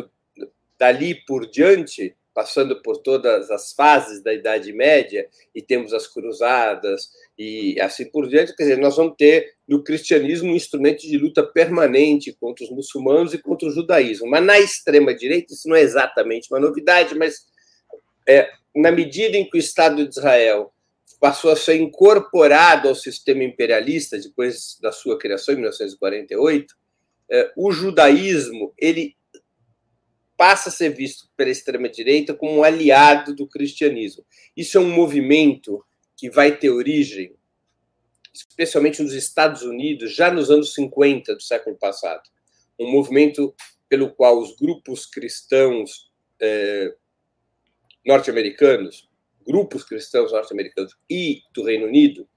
dali 0.78 1.14
por 1.26 1.46
diante 1.50 2.16
passando 2.38 2.80
por 2.82 2.98
todas 2.98 3.50
as 3.50 3.72
fases 3.72 4.22
da 4.22 4.32
Idade 4.32 4.72
Média 4.72 5.28
e 5.52 5.60
temos 5.60 5.92
as 5.92 6.06
cruzadas 6.06 7.10
e 7.38 7.80
assim 7.80 8.10
por 8.10 8.28
diante, 8.28 8.54
quer 8.56 8.64
dizer, 8.64 8.78
nós 8.78 8.96
vamos 8.96 9.14
ter 9.16 9.54
no 9.66 9.84
cristianismo 9.84 10.50
um 10.50 10.56
instrumento 10.56 11.02
de 11.02 11.16
luta 11.16 11.42
permanente 11.42 12.36
contra 12.40 12.64
os 12.64 12.70
muçulmanos 12.70 13.32
e 13.32 13.38
contra 13.38 13.68
o 13.68 13.70
judaísmo. 13.70 14.28
Mas 14.28 14.44
na 14.44 14.58
extrema 14.58 15.14
direita 15.14 15.54
isso 15.54 15.68
não 15.68 15.76
é 15.76 15.82
exatamente 15.82 16.52
uma 16.52 16.58
novidade, 16.58 17.14
mas 17.14 17.46
é, 18.28 18.50
na 18.74 18.90
medida 18.90 19.36
em 19.36 19.48
que 19.48 19.56
o 19.56 19.60
Estado 19.60 20.02
de 20.04 20.18
Israel 20.18 20.72
passou 21.20 21.52
a 21.52 21.56
ser 21.56 21.76
incorporado 21.76 22.88
ao 22.88 22.94
sistema 22.94 23.44
imperialista 23.44 24.18
depois 24.18 24.76
da 24.82 24.90
sua 24.90 25.16
criação 25.16 25.54
em 25.54 25.58
1948, 25.58 26.74
é, 27.30 27.52
o 27.56 27.70
judaísmo 27.70 28.72
ele 28.76 29.16
passa 30.36 30.68
a 30.68 30.72
ser 30.72 30.90
visto 30.90 31.28
pela 31.36 31.50
extrema 31.50 31.88
direita 31.88 32.34
como 32.34 32.58
um 32.58 32.62
aliado 32.64 33.34
do 33.34 33.46
cristianismo. 33.46 34.24
Isso 34.56 34.78
é 34.78 34.80
um 34.80 34.90
movimento 34.90 35.84
que 36.18 36.28
vai 36.28 36.58
ter 36.58 36.68
origem, 36.70 37.34
especialmente 38.34 39.00
nos 39.00 39.14
Estados 39.14 39.62
Unidos, 39.62 40.12
já 40.12 40.32
nos 40.32 40.50
anos 40.50 40.74
50 40.74 41.36
do 41.36 41.42
século 41.42 41.76
passado. 41.76 42.28
Um 42.76 42.90
movimento 42.90 43.54
pelo 43.88 44.10
qual 44.10 44.38
os 44.38 44.56
grupos 44.56 45.06
cristãos 45.06 46.10
é, 46.40 46.92
norte-americanos, 48.04 49.08
grupos 49.46 49.84
cristãos 49.84 50.32
norte-americanos 50.32 50.96
e 51.08 51.42
do 51.54 51.62
Reino 51.62 51.86
Unido, 51.86 52.28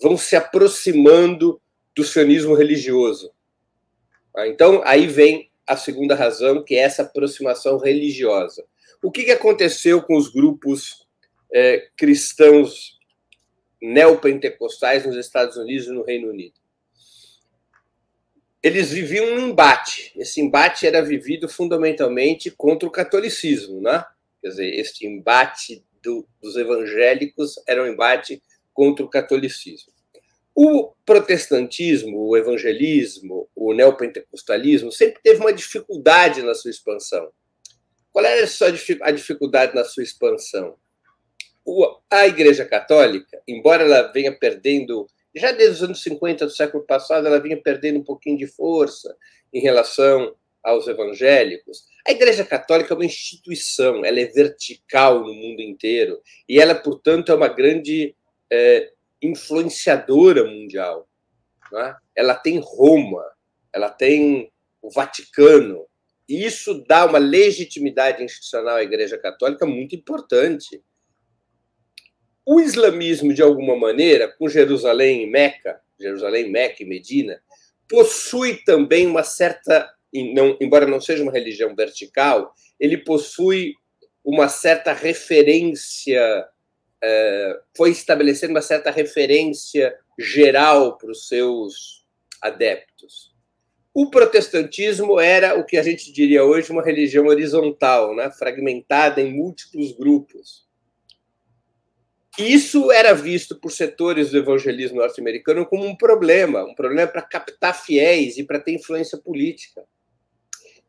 vão 0.00 0.16
se 0.16 0.36
aproximando 0.36 1.60
do 1.94 2.04
sionismo 2.04 2.54
religioso. 2.54 3.32
Ah, 4.36 4.46
então, 4.46 4.80
aí 4.84 5.08
vem 5.08 5.50
a 5.66 5.76
segunda 5.76 6.14
razão, 6.14 6.62
que 6.62 6.76
é 6.76 6.80
essa 6.80 7.02
aproximação 7.02 7.78
religiosa. 7.78 8.64
O 9.02 9.10
que, 9.10 9.30
aconteceu 9.30 10.02
com 10.02 10.16
os 10.16 10.28
grupos 10.28 11.06
é, 11.52 11.88
cristãos 11.96 12.98
neopentecostais 13.92 15.04
nos 15.04 15.16
Estados 15.16 15.56
Unidos 15.56 15.86
e 15.86 15.92
no 15.92 16.02
Reino 16.02 16.30
Unido? 16.30 16.54
Eles 18.62 18.90
viviam 18.90 19.26
um 19.26 19.50
embate. 19.50 20.12
Esse 20.16 20.40
embate 20.40 20.86
era 20.86 21.02
vivido 21.02 21.48
fundamentalmente 21.48 22.50
contra 22.50 22.88
o 22.88 22.90
catolicismo, 22.90 23.80
né? 23.80 24.04
Quer 24.40 24.48
dizer, 24.48 24.74
este 24.74 25.06
embate 25.06 25.84
do, 26.02 26.26
dos 26.40 26.56
evangélicos 26.56 27.56
era 27.66 27.82
um 27.82 27.86
embate 27.86 28.42
contra 28.72 29.04
o 29.04 29.08
catolicismo. 29.08 29.92
O 30.54 30.94
protestantismo, 31.04 32.28
o 32.28 32.36
evangelismo, 32.36 33.48
o 33.54 33.74
neopentecostalismo 33.74 34.92
sempre 34.92 35.20
teve 35.22 35.40
uma 35.40 35.52
dificuldade 35.52 36.42
na 36.42 36.54
sua 36.54 36.70
expansão. 36.70 37.30
Qual 38.12 38.24
era 38.24 38.46
a 39.02 39.10
dificuldade 39.10 39.74
na 39.74 39.84
sua 39.84 40.04
expansão? 40.04 40.76
A 42.10 42.26
Igreja 42.26 42.64
Católica, 42.64 43.40
embora 43.48 43.84
ela 43.84 44.12
venha 44.12 44.32
perdendo, 44.36 45.06
já 45.34 45.50
desde 45.52 45.76
os 45.76 45.82
anos 45.82 46.02
50 46.02 46.46
do 46.46 46.52
século 46.52 46.84
passado, 46.84 47.26
ela 47.26 47.40
vinha 47.40 47.60
perdendo 47.60 47.98
um 47.98 48.04
pouquinho 48.04 48.36
de 48.36 48.46
força 48.46 49.16
em 49.52 49.60
relação 49.60 50.34
aos 50.62 50.86
evangélicos. 50.88 51.84
A 52.06 52.12
Igreja 52.12 52.44
Católica 52.44 52.92
é 52.92 52.96
uma 52.96 53.04
instituição, 53.04 54.04
ela 54.04 54.20
é 54.20 54.26
vertical 54.26 55.20
no 55.20 55.32
mundo 55.32 55.60
inteiro 55.60 56.20
e 56.48 56.60
ela, 56.60 56.74
portanto, 56.74 57.30
é 57.30 57.34
uma 57.34 57.48
grande 57.48 58.14
é, 58.50 58.90
influenciadora 59.22 60.44
mundial. 60.44 61.08
É? 61.74 61.94
Ela 62.16 62.34
tem 62.34 62.58
Roma, 62.58 63.24
ela 63.72 63.90
tem 63.90 64.50
o 64.80 64.90
Vaticano. 64.90 65.86
E 66.28 66.44
isso 66.44 66.84
dá 66.86 67.04
uma 67.04 67.18
legitimidade 67.18 68.22
institucional 68.22 68.76
à 68.76 68.82
Igreja 68.82 69.18
Católica 69.18 69.66
muito 69.66 69.94
importante. 69.94 70.82
O 72.46 72.60
islamismo, 72.60 73.32
de 73.32 73.42
alguma 73.42 73.76
maneira, 73.76 74.28
com 74.28 74.48
Jerusalém 74.48 75.22
e 75.22 75.26
Meca, 75.26 75.80
Jerusalém, 75.98 76.50
Meca 76.50 76.82
e 76.82 76.86
Medina, 76.86 77.40
possui 77.88 78.56
também 78.64 79.06
uma 79.06 79.22
certa, 79.22 79.90
embora 80.12 80.86
não 80.86 81.00
seja 81.00 81.22
uma 81.22 81.32
religião 81.32 81.74
vertical, 81.74 82.52
ele 82.78 82.98
possui 82.98 83.74
uma 84.22 84.48
certa 84.48 84.92
referência 84.92 86.46
é, 87.04 87.60
foi 87.76 87.90
estabelecendo 87.90 88.54
uma 88.54 88.62
certa 88.62 88.90
referência 88.90 89.94
geral 90.18 90.96
para 90.96 91.10
os 91.10 91.28
seus 91.28 92.06
adeptos. 92.40 93.34
O 93.92 94.10
protestantismo 94.10 95.20
era 95.20 95.54
o 95.58 95.64
que 95.64 95.76
a 95.76 95.82
gente 95.82 96.10
diria 96.10 96.42
hoje 96.42 96.72
uma 96.72 96.82
religião 96.82 97.26
horizontal, 97.26 98.16
né? 98.16 98.30
fragmentada 98.30 99.20
em 99.20 99.32
múltiplos 99.32 99.92
grupos. 99.92 100.63
Isso 102.38 102.90
era 102.90 103.14
visto 103.14 103.54
por 103.60 103.70
setores 103.70 104.30
do 104.30 104.38
evangelismo 104.38 104.98
norte-americano 104.98 105.64
como 105.64 105.84
um 105.84 105.96
problema, 105.96 106.64
um 106.64 106.74
problema 106.74 107.06
para 107.06 107.22
captar 107.22 107.74
fiéis 107.74 108.36
e 108.36 108.44
para 108.44 108.58
ter 108.58 108.72
influência 108.72 109.16
política. 109.16 109.84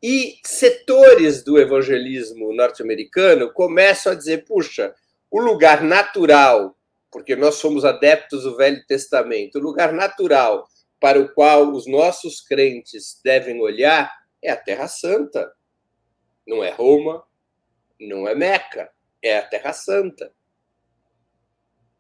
E 0.02 0.40
setores 0.44 1.44
do 1.44 1.60
evangelismo 1.60 2.54
norte-americano 2.54 3.52
começam 3.54 4.12
a 4.12 4.16
dizer: 4.16 4.46
puxa, 4.46 4.94
o 5.30 5.40
lugar 5.40 5.84
natural, 5.84 6.76
porque 7.12 7.36
nós 7.36 7.56
somos 7.56 7.86
adeptos 7.86 8.44
do 8.44 8.58
Velho 8.58 8.84
Testamento, 8.88 9.60
o 9.60 9.62
lugar 9.62 9.94
natural 9.94 10.68
para 11.00 11.20
o 11.20 11.30
qual 11.30 11.72
os 11.72 11.86
nossos 11.86 12.42
crentes 12.42 13.20
devem 13.24 13.62
olhar 13.62 14.12
é 14.44 14.50
a 14.50 14.58
Terra 14.58 14.88
Santa. 14.88 15.52
Não 16.48 16.64
é 16.64 16.72
Roma, 16.72 17.24
não 18.00 18.28
é 18.28 18.34
Meca, 18.34 18.90
é 19.22 19.38
a 19.38 19.42
Terra 19.44 19.74
Santa. 19.74 20.32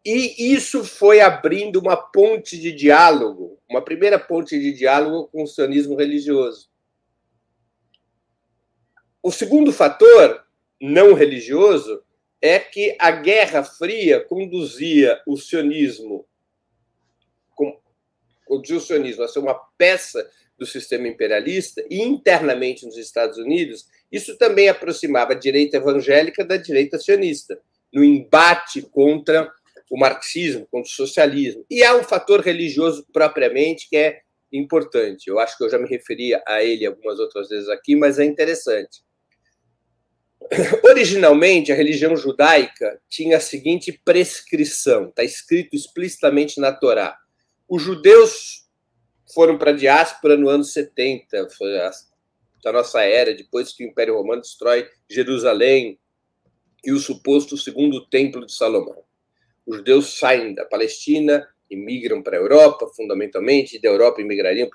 E 0.05 0.53
isso 0.53 0.83
foi 0.83 1.19
abrindo 1.19 1.79
uma 1.79 1.97
ponte 1.97 2.59
de 2.59 2.71
diálogo, 2.71 3.59
uma 3.67 3.81
primeira 3.81 4.19
ponte 4.19 4.59
de 4.59 4.71
diálogo 4.71 5.27
com 5.29 5.41
o 5.41 5.47
sionismo 5.47 5.95
religioso. 5.95 6.69
O 9.23 9.31
segundo 9.31 9.73
fator, 9.73 10.45
não 10.79 11.15
religioso, 11.15 12.03
é 12.39 12.59
que 12.59 12.95
a 12.99 13.09
Guerra 13.09 13.63
Fria 13.63 14.23
conduzia 14.23 15.19
o 15.25 15.35
sionismo, 15.35 16.27
o 18.47 18.79
sionismo 18.79 19.23
a 19.23 19.27
ser 19.27 19.39
uma 19.39 19.55
peça 19.75 20.29
do 20.55 20.67
sistema 20.67 21.07
imperialista 21.07 21.83
e 21.89 22.03
internamente 22.03 22.85
nos 22.85 22.97
Estados 22.97 23.39
Unidos, 23.39 23.87
isso 24.11 24.37
também 24.37 24.69
aproximava 24.69 25.33
a 25.33 25.35
direita 25.35 25.77
evangélica 25.77 26.45
da 26.45 26.57
direita 26.57 26.99
sionista, 26.99 27.59
no 27.91 28.03
embate 28.03 28.83
contra 28.83 29.51
o 29.89 29.97
marxismo, 29.97 30.67
contra 30.71 30.89
o 30.89 30.93
socialismo. 30.93 31.65
E 31.69 31.83
há 31.83 31.95
um 31.95 32.03
fator 32.03 32.41
religioso 32.41 33.05
propriamente 33.13 33.87
que 33.89 33.95
é 33.95 34.21
importante. 34.51 35.27
Eu 35.27 35.39
acho 35.39 35.57
que 35.57 35.63
eu 35.63 35.69
já 35.69 35.77
me 35.77 35.87
referia 35.87 36.41
a 36.47 36.63
ele 36.63 36.85
algumas 36.85 37.19
outras 37.19 37.49
vezes 37.49 37.69
aqui, 37.69 37.95
mas 37.95 38.19
é 38.19 38.25
interessante. 38.25 39.03
Originalmente, 40.83 41.71
a 41.71 41.75
religião 41.75 42.15
judaica 42.15 42.99
tinha 43.09 43.37
a 43.37 43.41
seguinte 43.41 43.99
prescrição, 44.03 45.09
está 45.09 45.23
escrito 45.23 45.75
explicitamente 45.75 46.59
na 46.59 46.71
Torá. 46.71 47.17
Os 47.67 47.81
judeus 47.81 48.65
foram 49.33 49.57
para 49.57 49.71
a 49.71 49.75
diáspora 49.75 50.37
no 50.37 50.49
ano 50.49 50.63
70, 50.63 51.49
foi 51.49 51.79
a, 51.79 51.91
da 52.63 52.71
nossa 52.71 53.01
era, 53.01 53.33
depois 53.33 53.73
que 53.73 53.83
o 53.83 53.87
Império 53.87 54.15
Romano 54.15 54.41
destrói 54.41 54.87
Jerusalém 55.09 55.99
e 56.83 56.91
o 56.91 56.99
suposto 56.99 57.57
segundo 57.57 58.05
templo 58.07 58.45
de 58.45 58.53
Salomão. 58.53 59.04
Os 59.65 59.77
judeus 59.77 60.17
saem 60.17 60.53
da 60.53 60.65
Palestina 60.65 61.47
e 61.69 61.75
migram 61.75 62.21
para 62.21 62.37
a 62.37 62.39
Europa, 62.39 62.87
fundamentalmente, 62.95 63.81
da 63.81 63.89
Europa 63.89 64.21
imigrariam 64.21 64.69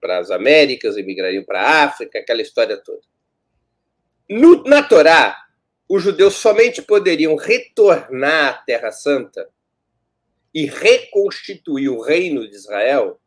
para 0.00 0.18
as 0.18 0.30
Américas, 0.30 0.96
imigrariam 0.96 1.44
para 1.44 1.60
a 1.60 1.84
África, 1.84 2.18
aquela 2.18 2.40
história 2.40 2.76
toda. 2.78 3.02
No, 4.28 4.64
na 4.64 4.82
Torá, 4.82 5.36
os 5.88 6.02
judeus 6.02 6.34
somente 6.34 6.82
poderiam 6.82 7.36
retornar 7.36 8.48
à 8.48 8.52
Terra 8.54 8.90
Santa 8.90 9.48
e 10.52 10.64
reconstituir 10.64 11.90
o 11.90 12.00
reino 12.00 12.48
de 12.48 12.56
Israel, 12.56 13.20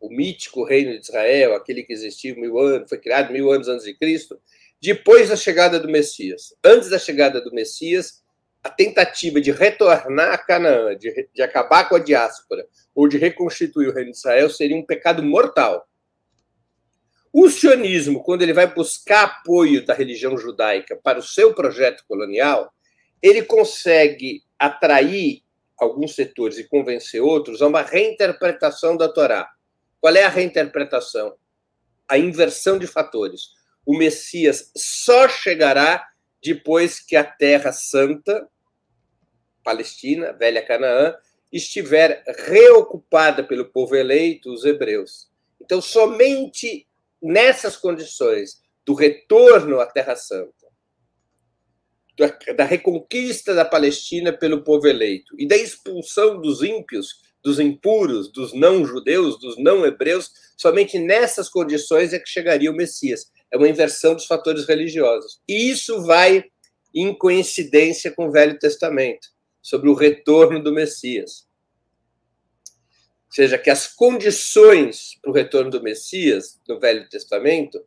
o 0.00 0.08
mítico 0.08 0.64
reino 0.64 0.92
de 0.92 1.00
Israel, 1.00 1.54
aquele 1.54 1.82
que 1.82 1.92
existiu 1.92 2.34
mil 2.34 2.58
anos, 2.58 2.88
foi 2.88 2.98
criado 2.98 3.32
mil 3.32 3.52
anos 3.52 3.68
antes 3.68 3.84
de 3.84 3.94
Cristo, 3.94 4.40
depois 4.80 5.28
da 5.28 5.36
chegada 5.36 5.78
do 5.78 5.88
Messias. 5.88 6.56
Antes 6.64 6.88
da 6.88 6.98
chegada 6.98 7.40
do 7.40 7.52
Messias, 7.52 8.21
a 8.62 8.70
tentativa 8.70 9.40
de 9.40 9.50
retornar 9.50 10.32
a 10.32 10.38
Canaã, 10.38 10.96
de, 10.96 11.28
de 11.34 11.42
acabar 11.42 11.88
com 11.88 11.96
a 11.96 11.98
diáspora 11.98 12.66
ou 12.94 13.08
de 13.08 13.18
reconstituir 13.18 13.88
o 13.88 13.92
reino 13.92 14.12
de 14.12 14.16
Israel 14.16 14.48
seria 14.48 14.76
um 14.76 14.86
pecado 14.86 15.22
mortal. 15.22 15.88
O 17.32 17.48
sionismo, 17.48 18.22
quando 18.22 18.42
ele 18.42 18.52
vai 18.52 18.72
buscar 18.72 19.24
apoio 19.24 19.84
da 19.84 19.94
religião 19.94 20.36
judaica 20.36 20.94
para 21.02 21.18
o 21.18 21.22
seu 21.22 21.54
projeto 21.54 22.04
colonial, 22.06 22.72
ele 23.22 23.42
consegue 23.42 24.42
atrair 24.58 25.42
alguns 25.78 26.14
setores 26.14 26.58
e 26.58 26.68
convencer 26.68 27.22
outros 27.22 27.62
a 27.62 27.66
uma 27.66 27.82
reinterpretação 27.82 28.96
da 28.96 29.08
Torá. 29.08 29.48
Qual 30.00 30.14
é 30.14 30.24
a 30.24 30.28
reinterpretação? 30.28 31.34
A 32.08 32.18
inversão 32.18 32.78
de 32.78 32.86
fatores. 32.86 33.50
O 33.84 33.96
Messias 33.96 34.70
só 34.76 35.28
chegará 35.28 36.06
depois 36.42 37.00
que 37.00 37.16
a 37.16 37.24
Terra 37.24 37.72
Santa, 37.72 38.48
Palestina, 39.62 40.32
Velha 40.32 40.64
Canaã, 40.64 41.14
estiver 41.52 42.22
reocupada 42.46 43.44
pelo 43.44 43.66
povo 43.66 43.94
eleito, 43.94 44.52
os 44.52 44.64
hebreus. 44.64 45.28
Então, 45.60 45.80
somente 45.80 46.86
nessas 47.22 47.76
condições 47.76 48.62
do 48.84 48.94
retorno 48.94 49.78
à 49.80 49.86
Terra 49.86 50.16
Santa, 50.16 50.62
da 52.56 52.64
reconquista 52.64 53.54
da 53.54 53.64
Palestina 53.64 54.32
pelo 54.32 54.62
povo 54.62 54.86
eleito 54.86 55.34
e 55.38 55.46
da 55.46 55.56
expulsão 55.56 56.40
dos 56.40 56.62
ímpios, 56.62 57.22
dos 57.42 57.58
impuros, 57.58 58.30
dos 58.30 58.52
não-judeus, 58.52 59.38
dos 59.38 59.58
não-hebreus, 59.58 60.30
somente 60.56 60.98
nessas 60.98 61.48
condições 61.48 62.12
é 62.12 62.18
que 62.18 62.28
chegaria 62.28 62.70
o 62.70 62.74
Messias. 62.76 63.30
É 63.50 63.56
uma 63.56 63.68
inversão 63.68 64.14
dos 64.14 64.26
fatores 64.26 64.66
religiosos. 64.66 65.40
E 65.48 65.70
isso 65.70 66.02
vai 66.02 66.44
em 66.94 67.14
coincidência 67.14 68.12
com 68.12 68.26
o 68.26 68.30
Velho 68.30 68.58
Testamento, 68.58 69.28
sobre 69.62 69.88
o 69.88 69.94
retorno 69.94 70.62
do 70.62 70.72
Messias 70.72 71.46
seja, 73.32 73.58
que 73.58 73.70
as 73.70 73.88
condições 73.88 75.18
para 75.20 75.30
o 75.30 75.34
retorno 75.34 75.70
do 75.70 75.82
Messias 75.82 76.60
no 76.68 76.78
Velho 76.78 77.08
Testamento 77.08 77.82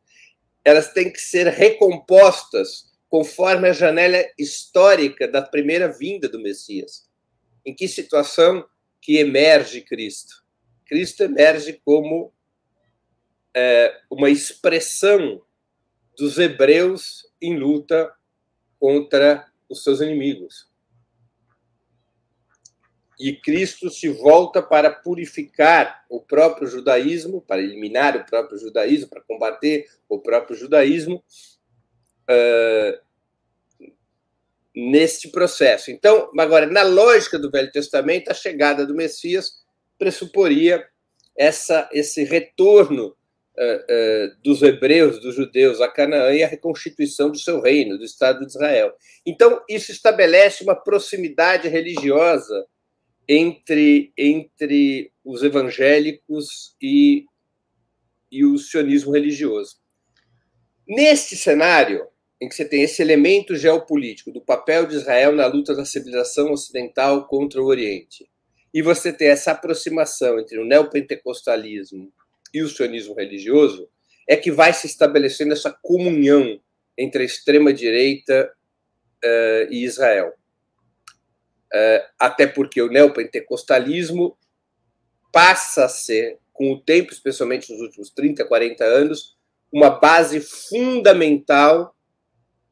elas 0.63 0.91
têm 0.91 1.13
que 1.13 1.21
ser 1.21 1.47
recompostas 1.47 2.91
conforme 3.07 3.69
a 3.69 3.73
janela 3.73 4.17
histórica 4.35 5.27
da 5.27 5.43
primeira 5.43 5.87
vinda 5.87 6.27
do 6.27 6.41
Messias. 6.41 7.07
Em 7.63 7.71
que 7.71 7.87
situação 7.87 8.67
que 8.99 9.17
emerge 9.17 9.81
Cristo? 9.81 10.43
Cristo 10.87 11.21
emerge 11.21 11.79
como 11.85 12.33
é, 13.55 14.01
uma 14.09 14.31
expressão 14.31 15.43
dos 16.17 16.39
hebreus 16.39 17.27
em 17.39 17.55
luta 17.55 18.11
contra 18.79 19.47
os 19.69 19.83
seus 19.83 20.01
inimigos 20.01 20.64
e 23.19 23.33
Cristo 23.33 23.89
se 23.89 24.09
volta 24.09 24.61
para 24.61 24.89
purificar 24.89 26.03
o 26.09 26.19
próprio 26.19 26.67
judaísmo, 26.67 27.41
para 27.41 27.61
eliminar 27.61 28.15
o 28.15 28.25
próprio 28.25 28.57
judaísmo, 28.57 29.09
para 29.09 29.21
combater 29.21 29.87
o 30.09 30.19
próprio 30.19 30.55
judaísmo 30.55 31.23
uh, 32.29 32.99
neste 34.75 35.29
processo. 35.29 35.91
Então, 35.91 36.29
agora, 36.37 36.65
na 36.65 36.83
lógica 36.83 37.39
do 37.39 37.49
Velho 37.49 37.71
Testamento, 37.71 38.29
a 38.29 38.33
chegada 38.33 38.85
do 38.85 38.93
Messias 38.93 39.63
pressuporia 39.97 40.85
essa, 41.37 41.89
esse 41.93 42.23
retorno 42.25 43.07
uh, 43.07 43.11
uh, 43.11 44.35
dos 44.43 44.61
hebreus, 44.61 45.21
dos 45.21 45.35
judeus 45.35 45.79
a 45.79 45.87
Canaã 45.87 46.33
e 46.33 46.43
a 46.43 46.47
reconstituição 46.47 47.31
do 47.31 47.37
seu 47.37 47.61
reino, 47.61 47.97
do 47.97 48.03
Estado 48.03 48.41
de 48.41 48.47
Israel. 48.47 48.93
Então, 49.25 49.61
isso 49.69 49.91
estabelece 49.91 50.63
uma 50.63 50.75
proximidade 50.75 51.69
religiosa 51.69 52.65
entre, 53.27 54.13
entre 54.17 55.11
os 55.23 55.43
evangélicos 55.43 56.75
e, 56.81 57.25
e 58.31 58.45
o 58.45 58.57
sionismo 58.57 59.11
religioso. 59.11 59.77
Neste 60.87 61.35
cenário, 61.35 62.07
em 62.41 62.47
que 62.47 62.55
você 62.55 62.65
tem 62.65 62.83
esse 62.83 63.01
elemento 63.01 63.55
geopolítico 63.55 64.31
do 64.31 64.41
papel 64.41 64.85
de 64.85 64.95
Israel 64.95 65.31
na 65.31 65.47
luta 65.47 65.73
da 65.73 65.85
civilização 65.85 66.51
ocidental 66.51 67.27
contra 67.27 67.61
o 67.61 67.65
Oriente, 67.65 68.29
e 68.73 68.81
você 68.81 69.11
tem 69.11 69.29
essa 69.29 69.51
aproximação 69.51 70.39
entre 70.39 70.59
o 70.59 70.65
neopentecostalismo 70.65 72.11
e 72.53 72.61
o 72.61 72.69
sionismo 72.69 73.15
religioso, 73.15 73.89
é 74.27 74.35
que 74.35 74.51
vai 74.51 74.73
se 74.73 74.85
estabelecendo 74.85 75.53
essa 75.53 75.71
comunhão 75.71 76.59
entre 76.97 77.23
a 77.23 77.25
extrema-direita 77.25 78.51
uh, 79.23 79.71
e 79.71 79.83
Israel. 79.83 80.33
Uh, 81.73 82.05
até 82.19 82.47
porque 82.47 82.81
o 82.81 82.89
neopentecostalismo 82.89 84.37
passa 85.31 85.85
a 85.85 85.89
ser, 85.89 86.39
com 86.53 86.71
o 86.71 86.79
tempo, 86.79 87.11
especialmente 87.11 87.71
nos 87.71 87.81
últimos 87.81 88.09
30, 88.09 88.45
40 88.45 88.83
anos, 88.83 89.35
uma 89.71 89.89
base 89.89 90.39
fundamental 90.39 91.93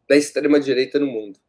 da 0.07 0.15
extrema-direita 0.15 0.99
no 0.99 1.07
mundo. 1.07 1.39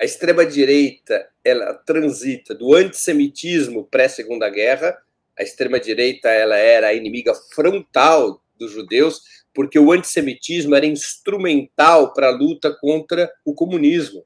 A 0.00 0.04
extrema-direita 0.04 1.28
ela 1.44 1.74
transita 1.74 2.54
do 2.54 2.74
antissemitismo 2.74 3.86
pré-segunda 3.86 4.48
guerra. 4.48 4.96
A 5.38 5.42
extrema-direita 5.42 6.28
ela 6.28 6.56
era 6.56 6.88
a 6.88 6.94
inimiga 6.94 7.34
frontal 7.54 8.42
dos 8.58 8.72
judeus, 8.72 9.22
porque 9.54 9.78
o 9.78 9.92
antissemitismo 9.92 10.74
era 10.74 10.86
instrumental 10.86 12.12
para 12.12 12.28
a 12.28 12.34
luta 12.34 12.74
contra 12.78 13.30
o 13.44 13.54
comunismo. 13.54 14.24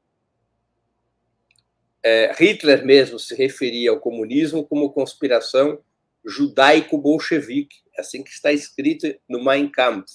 É, 2.03 2.33
Hitler 2.39 2.85
mesmo 2.85 3.19
se 3.19 3.35
referia 3.35 3.91
ao 3.91 4.01
comunismo 4.01 4.67
como 4.67 4.93
conspiração 4.93 5.79
judaico-bolchevique, 6.25 7.77
é 7.97 8.01
assim 8.01 8.23
que 8.23 8.31
está 8.31 8.53
escrito 8.53 9.07
no 9.29 9.43
Mein 9.43 9.69
Kampf. 9.69 10.13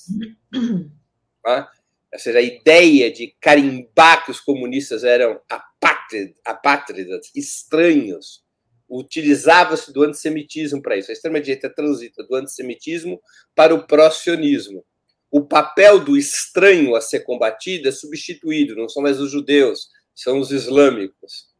Tá? 1.43 1.71
Ou 2.11 2.19
seja, 2.19 2.39
a 2.39 2.41
ideia 2.41 3.11
de 3.11 3.35
carimbar 3.39 4.25
que 4.25 4.31
os 4.31 4.39
comunistas 4.39 5.03
eram 5.03 5.39
apátridas, 6.45 7.31
estranhos, 7.35 8.43
utilizava-se 8.89 9.91
do 9.91 10.03
antissemitismo 10.03 10.81
para 10.81 10.95
isso. 10.97 11.11
A 11.11 11.13
extrema-direita 11.13 11.69
transita 11.69 12.23
do 12.23 12.35
antissemitismo 12.35 13.21
para 13.53 13.75
o 13.75 13.85
pró-sionismo. 13.85 14.85
O 15.29 15.41
papel 15.45 15.99
do 15.99 16.15
estranho 16.15 16.95
a 16.95 17.01
ser 17.01 17.21
combatido 17.21 17.89
é 17.89 17.91
substituído, 17.91 18.75
não 18.75 18.87
são 18.87 19.03
mais 19.03 19.19
os 19.19 19.31
judeus, 19.31 19.89
são 20.13 20.39
os 20.39 20.51
islâmicos. 20.51 21.53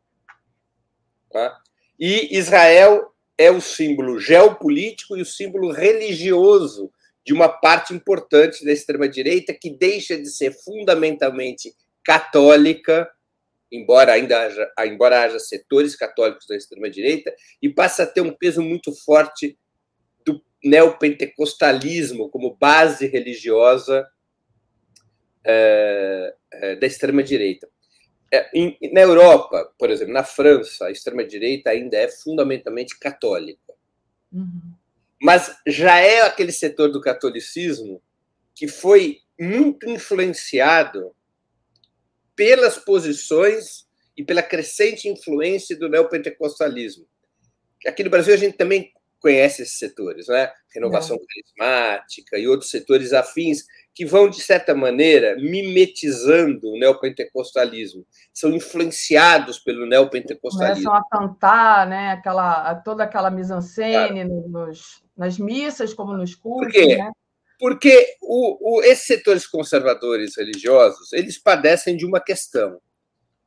Tá? 1.36 1.54
E 2.00 2.38
Israel 2.38 3.12
é 3.38 3.52
o 3.52 3.60
símbolo 3.60 4.18
geopolítico 4.18 5.18
e 5.18 5.22
o 5.22 5.26
símbolo 5.26 5.70
religioso 5.70 6.90
de 7.26 7.34
uma 7.34 7.50
parte 7.50 7.94
importante 7.94 8.64
da 8.64 8.72
extrema-direita 8.72 9.54
que 9.54 9.70
deixa 9.70 10.18
de 10.18 10.30
ser 10.30 10.54
fundamentalmente 10.54 11.76
católica, 12.06 13.12
embora 13.70 14.14
ainda 14.14 14.44
haja, 14.44 14.72
embora 14.86 15.24
haja 15.24 15.38
setores 15.38 15.94
católicos 15.94 16.48
da 16.48 16.56
extrema-direita, 16.56 17.36
e 17.62 17.68
passa 17.68 18.04
a 18.04 18.08
ter 18.08 18.22
um 18.22 18.32
peso 18.32 18.62
muito 18.62 18.94
forte 19.04 19.60
do 20.26 20.42
neopentecostalismo 20.64 22.30
como 22.30 22.56
base 22.56 23.08
religiosa 23.08 24.08
é, 25.44 26.34
é, 26.54 26.76
da 26.78 26.88
extrema-direita. 26.88 27.68
É, 28.36 28.90
na 28.94 29.02
Europa, 29.02 29.72
por 29.78 29.90
exemplo, 29.90 30.14
na 30.14 30.24
França, 30.24 30.86
a 30.86 30.92
extrema-direita 30.92 31.70
ainda 31.70 31.98
é 31.98 32.08
fundamentalmente 32.08 32.98
católica. 33.00 33.74
Uhum 34.32 34.76
mas 35.22 35.56
já 35.66 35.98
é 36.00 36.22
aquele 36.22 36.52
setor 36.52 36.92
do 36.92 37.02
catolicismo 37.02 38.02
que 38.54 38.68
foi 38.68 39.20
muito 39.40 39.90
influenciado 39.90 41.16
pelas 42.36 42.78
posições 42.78 43.88
e 44.16 44.24
pela 44.24 44.44
crescente 44.44 45.10
influência 45.10 45.78
do 45.78 45.90
neopentecostalismo. 45.90 47.08
Aqui 47.86 48.04
no 48.04 48.10
Brasil 48.10 48.34
a 48.34 48.38
gente 48.38 48.58
também 48.58 48.94
conhece 49.26 49.64
esses 49.64 49.80
setores, 49.80 50.28
né? 50.28 50.52
Renovação 50.72 51.18
é. 51.18 51.20
carismática 51.58 52.38
e 52.38 52.48
outros 52.48 52.70
setores 52.70 53.12
afins 53.12 53.66
que 53.92 54.06
vão, 54.06 54.30
de 54.30 54.40
certa 54.40 54.76
maneira, 54.76 55.36
mimetizando 55.38 56.70
o 56.70 56.78
neopentecostalismo, 56.78 58.06
são 58.32 58.54
influenciados 58.54 59.58
pelo 59.58 59.88
neopentecostalismo. 59.88 60.84
Começam 60.84 60.94
a 60.94 61.10
cantar 61.10 61.88
né? 61.88 62.12
aquela, 62.12 62.76
toda 62.76 63.04
aquela 63.04 63.32
mise-en-scène 63.32 64.30
claro. 64.52 64.72
nas 65.18 65.40
missas, 65.40 65.92
como 65.92 66.16
nos 66.16 66.36
cultos. 66.36 66.68
Por 66.68 66.72
quê? 66.72 66.98
Né? 66.98 67.12
Porque 67.60 68.16
o, 68.22 68.78
o, 68.78 68.84
esses 68.84 69.08
setores 69.08 69.48
conservadores 69.48 70.38
religiosos 70.38 71.12
eles 71.14 71.40
padecem 71.40 71.98
de 71.98 72.06
uma 72.06 72.20
questão, 72.20 72.80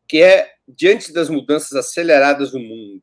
que 0.09 0.23
é, 0.23 0.51
diante 0.67 1.13
das 1.13 1.29
mudanças 1.29 1.73
aceleradas 1.75 2.53
no 2.53 2.59
mundo, 2.59 3.03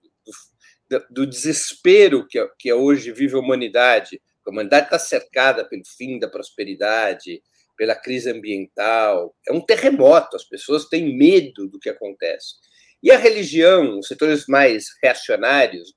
do, 1.10 1.26
desespero 1.26 2.28
que, 2.28 2.44
que 2.60 2.72
hoje 2.72 3.12
vive 3.12 3.36
a 3.36 3.40
humanidade, 3.40 4.22
a 4.45 4.49
humanidade 4.49 4.86
está 4.86 4.99
cercada 4.99 5.68
pelo 5.68 5.84
fim 5.98 6.20
da 6.20 6.30
prosperidade, 6.30 7.41
pela 7.76 7.95
crise 7.95 8.30
ambiental. 8.30 9.36
É 9.48 9.52
um 9.52 9.62
terremoto, 9.62 10.36
as 10.36 10.44
pessoas 10.44 10.86
têm 10.86 11.18
medo 11.18 11.68
do 11.68 11.80
que 11.80 11.90
acontece. 11.90 12.56
E 13.02 13.12
a 13.12 13.18
religião, 13.18 13.99
os 13.99 14.07
setores 14.07 14.45
mais 14.48 14.86
reacionários 15.02 15.94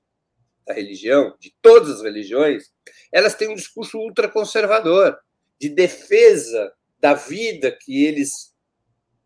da 0.65 0.73
religião, 0.73 1.35
de 1.39 1.53
todas 1.61 1.97
as 1.97 2.03
religiões, 2.03 2.65
elas 3.11 3.35
têm 3.35 3.49
um 3.49 3.55
discurso 3.55 3.97
ultraconservador, 3.97 5.17
de 5.59 5.69
defesa 5.69 6.71
da 6.99 7.13
vida 7.13 7.75
que 7.81 8.05
eles 8.05 8.53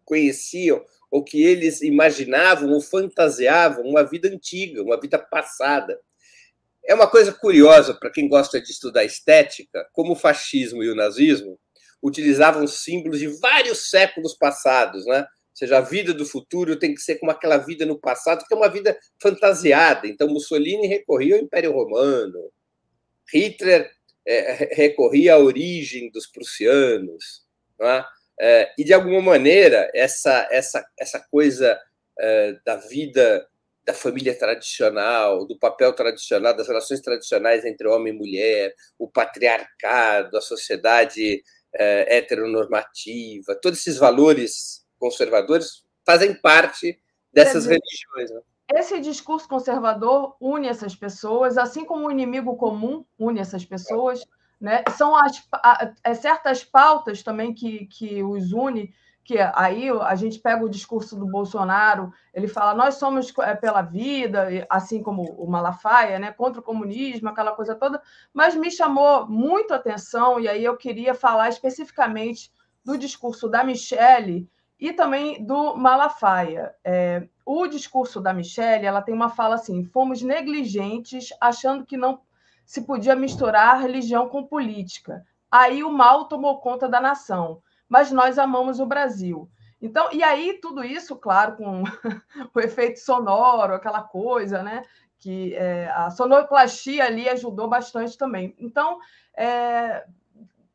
conheciam, 0.06 0.84
ou 1.14 1.24
que 1.24 1.44
eles 1.44 1.84
imaginavam 1.84 2.72
ou 2.72 2.82
fantasiavam 2.82 3.86
uma 3.86 4.02
vida 4.02 4.28
antiga, 4.28 4.82
uma 4.82 5.00
vida 5.00 5.20
passada. 5.20 6.02
É 6.84 6.96
uma 6.96 7.06
coisa 7.06 7.32
curiosa 7.32 7.94
para 7.94 8.10
quem 8.10 8.28
gosta 8.28 8.60
de 8.60 8.72
estudar 8.72 9.04
estética, 9.04 9.88
como 9.94 10.14
o 10.14 10.16
fascismo 10.16 10.84
e 10.84 10.90
o 10.90 10.96
nazismo 10.96 11.60
utilizavam 12.02 12.66
símbolos 12.66 13.20
de 13.20 13.28
vários 13.28 13.92
séculos 13.92 14.36
passados, 14.36 15.06
né? 15.06 15.20
Ou 15.20 15.56
seja, 15.56 15.78
a 15.78 15.82
vida 15.82 16.16
do 16.16 16.26
futuro 16.26 16.80
tem 16.80 16.96
que 16.96 17.02
ser 17.02 17.20
como 17.20 17.32
aquela 17.32 17.58
vida 17.58 17.86
no 17.86 18.00
passado, 18.00 18.44
que 18.48 18.52
é 18.52 18.58
uma 18.58 18.68
vida 18.68 18.98
fantasiada. 19.22 20.08
Então, 20.08 20.28
Mussolini 20.28 20.88
recorria 20.88 21.36
ao 21.36 21.44
Império 21.44 21.74
Romano, 21.74 22.52
Hitler 23.32 23.88
é, 24.26 24.74
recorria 24.74 25.36
à 25.36 25.38
origem 25.38 26.10
dos 26.10 26.26
prussianos, 26.26 27.44
é? 27.80 28.04
É, 28.40 28.72
e 28.78 28.84
de 28.84 28.94
alguma 28.94 29.22
maneira 29.22 29.92
essa 29.94 30.48
essa 30.52 30.84
essa 31.00 31.20
coisa 31.20 31.80
é, 32.20 32.56
da 32.66 32.78
vida 32.78 33.48
da 33.86 33.94
família 33.94 34.38
tradicional, 34.38 35.46
do 35.46 35.60
papel 35.60 35.94
tradicional, 35.94 36.56
das 36.56 36.68
relações 36.68 37.02
tradicionais 37.02 37.66
entre 37.66 37.88
homem 37.88 38.14
e 38.14 38.18
mulher, 38.18 38.74
o 38.98 39.10
patriarcado, 39.10 40.38
a 40.38 40.42
sociedade 40.42 41.44
é, 41.74 42.18
heteronormativa, 42.18 43.60
todos 43.62 43.80
esses 43.80 43.98
valores 43.98 44.86
conservadores 44.98 45.84
fazem 46.06 46.34
parte 46.34 46.98
dessas 47.34 47.64
dizer, 47.64 47.82
religiões. 47.82 48.32
Né? 48.32 48.80
Esse 48.80 49.00
discurso 49.02 49.48
conservador 49.48 50.36
une 50.40 50.68
essas 50.68 50.96
pessoas, 50.96 51.58
assim 51.58 51.84
como 51.84 52.08
o 52.08 52.12
inimigo 52.12 52.56
comum 52.56 53.04
une 53.20 53.40
essas 53.40 53.66
pessoas. 53.66 54.24
Né? 54.64 54.82
São 54.96 55.14
as, 55.14 55.46
a, 55.52 55.92
é, 56.06 56.14
certas 56.14 56.64
pautas 56.64 57.22
também 57.22 57.54
que, 57.54 57.86
que 57.88 58.24
os 58.24 58.54
une 58.54 58.94
que 59.22 59.38
aí 59.40 59.90
a 59.90 60.16
gente 60.16 60.40
pega 60.40 60.64
o 60.64 60.70
discurso 60.70 61.18
do 61.18 61.26
Bolsonaro, 61.26 62.14
ele 62.34 62.48
fala 62.48 62.74
nós 62.74 62.96
somos 62.96 63.34
é, 63.40 63.56
pela 63.56 63.82
vida, 63.82 64.48
assim 64.70 65.04
como 65.04 65.24
o 65.38 65.50
Malafaia, 65.50 66.18
né, 66.18 66.32
contra 66.32 66.62
o 66.62 66.64
comunismo, 66.64 67.28
aquela 67.28 67.52
coisa 67.52 67.76
toda, 67.76 68.02
mas 68.34 68.56
me 68.56 68.72
chamou 68.72 69.28
muito 69.28 69.74
a 69.74 69.78
atenção 69.78 70.40
e 70.40 70.48
aí 70.48 70.64
eu 70.64 70.78
queria 70.78 71.14
falar 71.14 71.50
especificamente 71.50 72.50
do 72.86 72.98
discurso 72.98 73.50
da 73.50 73.66
Michelle 73.66 74.50
e 74.80 74.94
também 74.94 75.46
do 75.46 75.76
Malafaia. 75.76 76.74
É, 76.86 77.28
o 77.46 77.68
discurso 77.68 78.22
da 78.22 78.34
Michelle, 78.34 78.86
ela 78.86 79.02
tem 79.02 79.14
uma 79.14 79.30
fala 79.30 79.56
assim: 79.56 79.84
fomos 79.84 80.22
negligentes, 80.22 81.30
achando 81.40 81.86
que 81.86 81.98
não 81.98 82.22
se 82.74 82.82
podia 82.82 83.16
misturar 83.16 83.82
religião 83.82 84.28
com 84.28 84.44
política. 84.44 85.24
Aí 85.52 85.84
o 85.84 85.92
mal 85.92 86.26
tomou 86.26 86.60
conta 86.60 86.90
da 86.90 87.00
nação 87.00 87.62
mas 87.94 88.12
nós 88.12 88.40
amamos 88.40 88.80
o 88.80 88.88
Brasil. 88.88 89.48
Então, 89.80 90.10
e 90.12 90.24
aí 90.24 90.58
tudo 90.60 90.84
isso, 90.84 91.16
claro, 91.16 91.56
com 91.56 91.84
o 92.52 92.60
efeito 92.60 93.00
sonoro, 93.00 93.76
aquela 93.76 94.02
coisa, 94.02 94.64
né? 94.64 94.82
que 95.20 95.54
é, 95.54 95.92
a 95.92 96.10
sonoplastia 96.10 97.06
ali 97.06 97.30
ajudou 97.30 97.70
bastante 97.70 98.18
também. 98.18 98.56
Então, 98.58 98.98
é, 99.38 100.06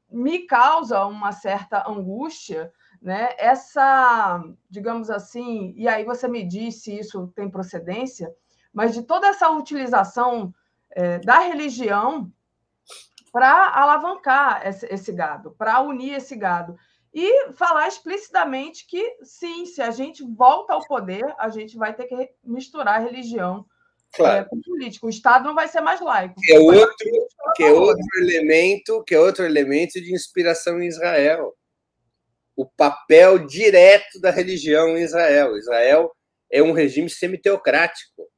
me 0.08 0.46
causa 0.46 1.04
uma 1.06 1.32
certa 1.32 1.88
angústia 1.90 2.72
né? 3.00 3.28
Essa, 3.38 4.42
digamos 4.68 5.08
assim, 5.08 5.72
e 5.76 5.86
aí 5.86 6.04
você 6.04 6.26
me 6.26 6.42
diz 6.42 6.82
se 6.82 6.98
isso 6.98 7.28
tem 7.28 7.48
procedência, 7.48 8.32
mas 8.72 8.92
de 8.92 9.02
toda 9.02 9.28
essa 9.28 9.48
utilização 9.50 10.52
é, 10.92 11.18
da 11.18 11.40
religião 11.40 12.30
para 13.32 13.68
alavancar 13.74 14.66
esse, 14.66 14.86
esse 14.86 15.12
gado, 15.12 15.54
para 15.58 15.80
unir 15.80 16.14
esse 16.14 16.34
gado. 16.34 16.76
E 17.12 17.52
falar 17.52 17.88
explicitamente 17.88 18.86
que, 18.86 19.16
sim, 19.22 19.66
se 19.66 19.80
a 19.80 19.90
gente 19.90 20.22
volta 20.24 20.74
ao 20.74 20.86
poder, 20.86 21.34
a 21.38 21.48
gente 21.48 21.76
vai 21.76 21.94
ter 21.94 22.04
que 22.04 22.30
misturar 22.44 23.02
religião 23.02 23.64
claro. 24.14 24.40
é, 24.40 24.44
com 24.44 24.60
política. 24.60 25.06
O 25.06 25.10
Estado 25.10 25.44
não 25.44 25.54
vai 25.54 25.68
ser 25.68 25.80
mais 25.80 26.00
laico. 26.00 26.34
Que 26.38 26.52
é 26.52 26.58
outro, 26.60 26.96
que 27.56 27.64
é 27.64 27.72
outro 27.72 28.06
elemento, 28.18 29.02
que 29.04 29.14
é 29.14 29.20
outro 29.20 29.44
elemento 29.44 30.00
de 30.00 30.14
inspiração 30.14 30.80
em 30.80 30.86
Israel 30.86 31.54
o 32.58 32.66
papel 32.66 33.46
direto 33.46 34.20
da 34.20 34.32
religião 34.32 34.98
em 34.98 35.02
Israel. 35.02 35.56
Israel 35.56 36.10
é 36.50 36.60
um 36.60 36.72
regime 36.72 37.08
semiteocrático. 37.08 38.28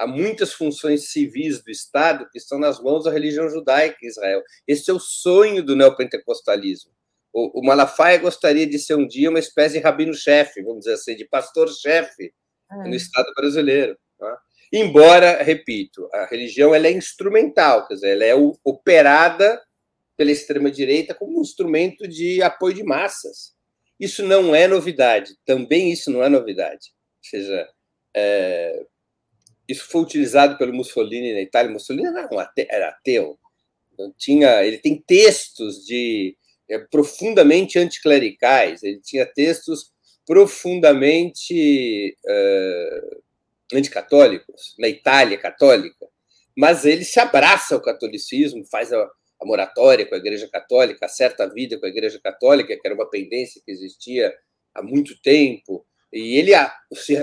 Há 0.00 0.06
muitas 0.06 0.54
funções 0.54 1.10
civis 1.10 1.62
do 1.62 1.70
Estado 1.70 2.26
que 2.32 2.38
estão 2.38 2.58
nas 2.58 2.80
mãos 2.80 3.04
da 3.04 3.10
religião 3.10 3.50
judaica 3.50 3.98
em 4.02 4.06
Israel. 4.08 4.42
Esse 4.66 4.90
é 4.90 4.94
o 4.94 4.98
sonho 4.98 5.62
do 5.62 5.76
neopentecostalismo. 5.76 6.90
O, 7.30 7.60
o 7.60 7.62
Malafaia 7.62 8.16
gostaria 8.16 8.66
de 8.66 8.78
ser 8.78 8.94
um 8.94 9.06
dia 9.06 9.28
uma 9.28 9.38
espécie 9.38 9.74
de 9.74 9.84
rabino-chefe, 9.84 10.62
vamos 10.62 10.80
dizer 10.80 10.94
assim, 10.94 11.14
de 11.14 11.26
pastor-chefe 11.26 12.32
é. 12.72 12.88
no 12.88 12.94
Estado 12.94 13.30
brasileiro. 13.36 13.94
Tá? 14.18 14.40
Embora, 14.72 15.42
repito, 15.42 16.08
a 16.14 16.24
religião 16.24 16.74
ela 16.74 16.86
é 16.86 16.92
instrumental, 16.92 17.86
quer 17.86 17.94
dizer, 17.94 18.12
ela 18.12 18.24
é 18.24 18.34
operada 18.64 19.62
pela 20.16 20.30
extrema-direita 20.30 21.14
como 21.14 21.38
um 21.38 21.42
instrumento 21.42 22.08
de 22.08 22.42
apoio 22.42 22.74
de 22.74 22.82
massas. 22.82 23.54
Isso 23.98 24.24
não 24.24 24.54
é 24.54 24.66
novidade, 24.66 25.36
também 25.44 25.92
isso 25.92 26.10
não 26.10 26.22
é 26.22 26.28
novidade. 26.30 26.88
Ou 27.18 27.30
seja, 27.30 27.68
é, 28.16 28.86
isso 29.70 29.86
foi 29.88 30.02
utilizado 30.02 30.58
pelo 30.58 30.72
Mussolini 30.72 31.32
na 31.32 31.40
Itália. 31.40 31.70
Mussolini 31.70 32.08
era, 32.08 32.28
um 32.32 32.38
ateu, 32.38 32.66
era 32.68 32.88
ateu. 32.88 33.38
Tinha, 34.16 34.64
ele 34.64 34.78
tem 34.78 34.96
textos 34.96 35.84
de 35.84 36.36
é, 36.68 36.78
profundamente 36.78 37.78
anticlericais, 37.78 38.82
ele 38.82 39.00
tinha 39.00 39.26
textos 39.26 39.92
profundamente 40.26 42.16
é, 42.26 43.00
anticatólicos, 43.74 44.74
na 44.78 44.88
Itália 44.88 45.36
católica, 45.36 46.06
mas 46.56 46.84
ele 46.84 47.04
se 47.04 47.20
abraça 47.20 47.74
ao 47.74 47.82
catolicismo, 47.82 48.64
faz 48.64 48.92
a, 48.92 48.96
a 49.40 49.46
moratória 49.46 50.06
com 50.06 50.14
a 50.14 50.18
Igreja 50.18 50.48
Católica, 50.48 51.06
acerta 51.06 51.44
a 51.44 51.48
vida 51.48 51.78
com 51.78 51.86
a 51.86 51.90
Igreja 51.90 52.18
Católica, 52.22 52.74
que 52.74 52.86
era 52.86 52.94
uma 52.94 53.08
pendência 53.08 53.60
que 53.64 53.70
existia 53.70 54.34
há 54.74 54.82
muito 54.82 55.20
tempo, 55.20 55.84
e 56.12 56.38
ele, 56.38 56.52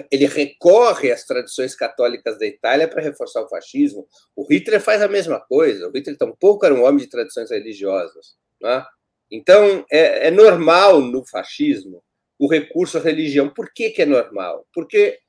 ele 0.10 0.26
recorre 0.28 1.12
às 1.12 1.26
tradições 1.26 1.76
católicas 1.76 2.40
da 2.40 2.46
Itália 2.46 2.88
para 2.88 3.02
reforçar 3.02 3.42
o 3.42 3.50
fascismo. 3.50 4.08
O 4.36 4.46
Hitler 4.50 4.80
faz 4.80 5.02
a 5.02 5.10
mesma 5.10 5.42
coisa. 5.42 5.88
O 5.88 5.92
Hitler 5.92 6.18
tampouco 6.18 6.66
era 6.66 6.74
um 6.74 6.84
homem 6.84 7.00
de 7.00 7.10
tradições 7.10 7.52
religiosas. 7.52 8.38
Né? 8.62 8.86
Então, 9.30 9.86
é, 9.92 10.28
é 10.28 10.32
normal 10.32 11.02
no 11.02 11.26
fascismo 11.26 12.02
o 12.40 12.48
recurso 12.48 12.98
à 12.98 13.02
religião. 13.02 13.50
Por 13.50 13.74
que, 13.74 13.90
que 13.90 14.04
é 14.04 14.06
normal? 14.06 14.66
Porque 14.74 15.20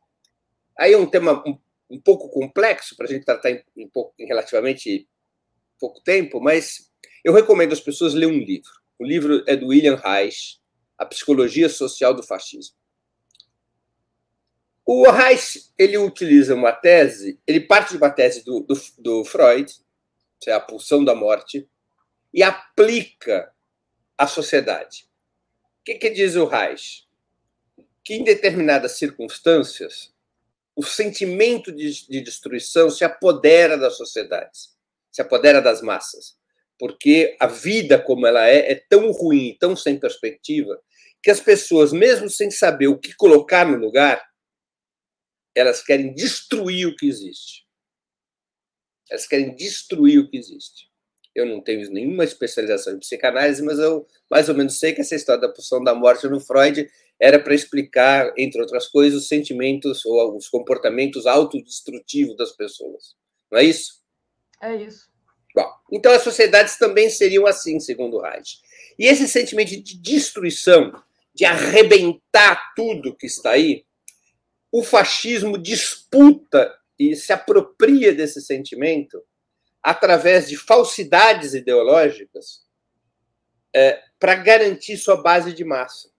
aí 0.79 0.93
é 0.93 0.99
um 0.99 1.07
tema 1.07 1.43
um, 1.45 1.59
um 1.91 2.01
pouco 2.01 2.29
complexo 2.29 2.97
para 2.97 3.07
a 3.07 3.09
gente 3.09 3.25
tratar 3.25 3.51
em, 3.51 3.63
em, 3.77 3.89
pouco, 3.89 4.15
em 4.19 4.27
relativamente 4.27 5.09
pouco 5.81 6.01
tempo, 6.03 6.41
mas 6.41 6.93
eu 7.25 7.33
recomendo 7.33 7.73
às 7.73 7.81
pessoas 7.81 8.15
ler 8.15 8.27
um 8.27 8.39
livro. 8.39 8.71
O 9.01 9.05
livro 9.05 9.43
é 9.47 9.57
do 9.57 9.69
William 9.69 9.97
Reich, 9.97 10.61
A 10.97 11.05
Psicologia 11.05 11.69
Social 11.69 12.15
do 12.15 12.23
Fascismo. 12.23 12.77
O 14.91 15.11
Reich 15.11 15.71
ele 15.77 15.99
utiliza 15.99 16.55
uma 16.55 16.73
tese, 16.73 17.39
ele 17.47 17.61
parte 17.61 17.91
de 17.91 17.99
uma 17.99 18.09
tese 18.09 18.43
do, 18.43 18.61
do, 18.61 18.75
do 18.99 19.25
Freud, 19.25 19.71
que 20.41 20.49
é 20.49 20.55
a 20.55 20.61
pulsão 20.61 21.05
da 21.05 21.15
morte, 21.15 21.69
e 22.33 22.43
aplica 22.43 23.53
à 24.17 24.27
sociedade. 24.27 25.07
O 25.81 25.85
que, 25.85 25.97
que 25.97 26.09
diz 26.09 26.37
o 26.37 26.47
Reich? 26.47 27.07
Que 28.03 28.15
em 28.15 28.25
determinadas 28.25 28.93
circunstâncias, 28.93 30.15
o 30.75 30.83
sentimento 30.83 31.71
de, 31.71 32.09
de 32.09 32.23
destruição 32.23 32.89
se 32.89 33.05
apodera 33.05 33.77
das 33.77 33.97
sociedades 33.97 34.79
se 35.19 35.23
apodera 35.23 35.61
das 35.61 35.83
massas, 35.83 36.37
porque 36.79 37.37
a 37.41 37.49
vida 37.49 37.99
como 37.99 38.25
ela 38.25 38.49
é 38.49 38.71
é 38.71 38.75
tão 38.89 39.11
ruim, 39.11 39.57
tão 39.59 39.75
sem 39.75 39.99
perspectiva, 39.99 40.81
que 41.21 41.29
as 41.29 41.41
pessoas, 41.41 41.93
mesmo 41.93 42.31
sem 42.31 42.53
saber 42.53 42.87
o 42.87 42.99
que 42.99 43.17
colocar 43.17 43.67
no 43.67 43.77
lugar, 43.77 44.25
elas 45.59 45.83
querem 45.83 46.15
destruir 46.15 46.87
o 46.87 46.97
que 46.97 47.07
existe. 47.07 47.67
Elas 49.11 49.27
querem 49.27 49.55
destruir 49.55 50.21
o 50.21 50.29
que 50.29 50.37
existe. 50.37 50.89
Eu 51.35 51.47
não 51.47 51.61
tenho 51.63 51.89
nenhuma 51.91 52.25
especialização 52.25 52.95
em 52.95 52.99
psicanálise, 52.99 53.63
mas 53.63 53.79
eu 53.79 54.07
mais 54.31 54.49
ou 54.49 54.55
menos 54.55 54.79
sei 54.79 54.93
que 54.93 55.01
essa 55.01 55.15
história 55.15 55.41
da 55.41 55.49
pulsão 55.49 55.83
da 55.83 55.95
morte 55.95 56.27
no 56.29 56.41
Freud 56.41 56.89
era 57.21 57.39
para 57.39 57.55
explicar, 57.55 58.33
entre 58.37 58.61
outras 58.61 58.87
coisas, 58.87 59.23
os 59.23 59.29
sentimentos 59.29 60.05
ou 60.05 60.37
os 60.37 60.49
comportamentos 60.49 61.27
autodestrutivos 61.27 62.37
das 62.37 62.53
pessoas. 62.53 63.17
Não 63.51 63.59
é 63.59 63.65
isso? 63.65 64.01
É 64.63 64.77
isso. 64.77 65.09
Bom, 65.55 65.69
então 65.93 66.13
as 66.13 66.23
sociedades 66.23 66.77
também 66.77 67.11
seriam 67.11 67.47
assim, 67.47 67.81
segundo 67.81 68.21
Reich. 68.21 68.61
E 68.99 69.07
esse 69.07 69.27
sentimento 69.27 69.71
de 69.71 69.97
destruição, 70.01 70.93
de 71.35 71.45
arrebentar 71.45 72.75
tudo 72.75 73.17
que 73.17 73.27
está 73.27 73.53
aí, 73.53 73.85
o 74.71 74.83
fascismo 74.83 75.57
disputa 75.57 76.75
e 76.99 77.15
se 77.17 77.33
apropria 77.33 78.15
desse 78.15 78.41
sentimento 78.41 79.23
através 79.83 80.49
de 80.49 80.57
falsidades 80.57 81.55
ideológicas 81.55 82.67
é, 83.75 84.03
para 84.19 84.35
garantir 84.35 84.97
sua 84.97 85.23
base 85.23 85.53
de 85.53 85.65
massa 85.65 86.11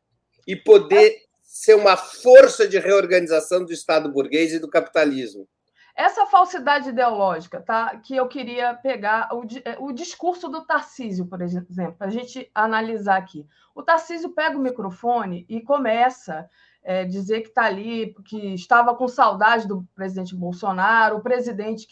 e 0.47 0.55
poder 0.55 1.23
ser 1.41 1.76
uma 1.76 1.97
força 1.97 2.67
de 2.67 2.80
reorganização 2.80 3.65
do 3.65 3.73
Estado 3.73 4.11
burguês 4.11 4.53
e 4.53 4.59
do 4.59 4.69
capitalismo. 4.69 5.47
Essa 5.95 6.26
falsidade 6.27 6.89
ideológica, 6.89 7.59
tá? 7.59 7.97
Que 7.97 8.15
eu 8.15 8.27
queria 8.27 8.73
pegar 8.73 9.27
o, 9.34 9.43
o 9.85 9.91
discurso 9.91 10.47
do 10.47 10.65
Tarcísio, 10.65 11.26
por 11.26 11.41
exemplo, 11.41 11.95
para 11.97 12.07
a 12.07 12.09
gente 12.09 12.49
analisar 12.55 13.17
aqui. 13.17 13.45
O 13.76 13.84
Tarcísio 13.84 14.30
pega 14.30 14.57
o 14.57 14.61
microfone 14.61 15.45
e 15.49 15.59
começa 15.59 16.49
é, 16.84 17.06
dizer 17.06 17.41
que 17.41 17.49
está 17.49 17.65
ali, 17.65 18.15
que 18.26 18.53
estava 18.53 18.95
com 18.95 19.07
saudade 19.07 19.68
do 19.68 19.85
presidente 19.93 20.35
Bolsonaro, 20.35 21.18
o 21.18 21.22
presidente 21.22 21.88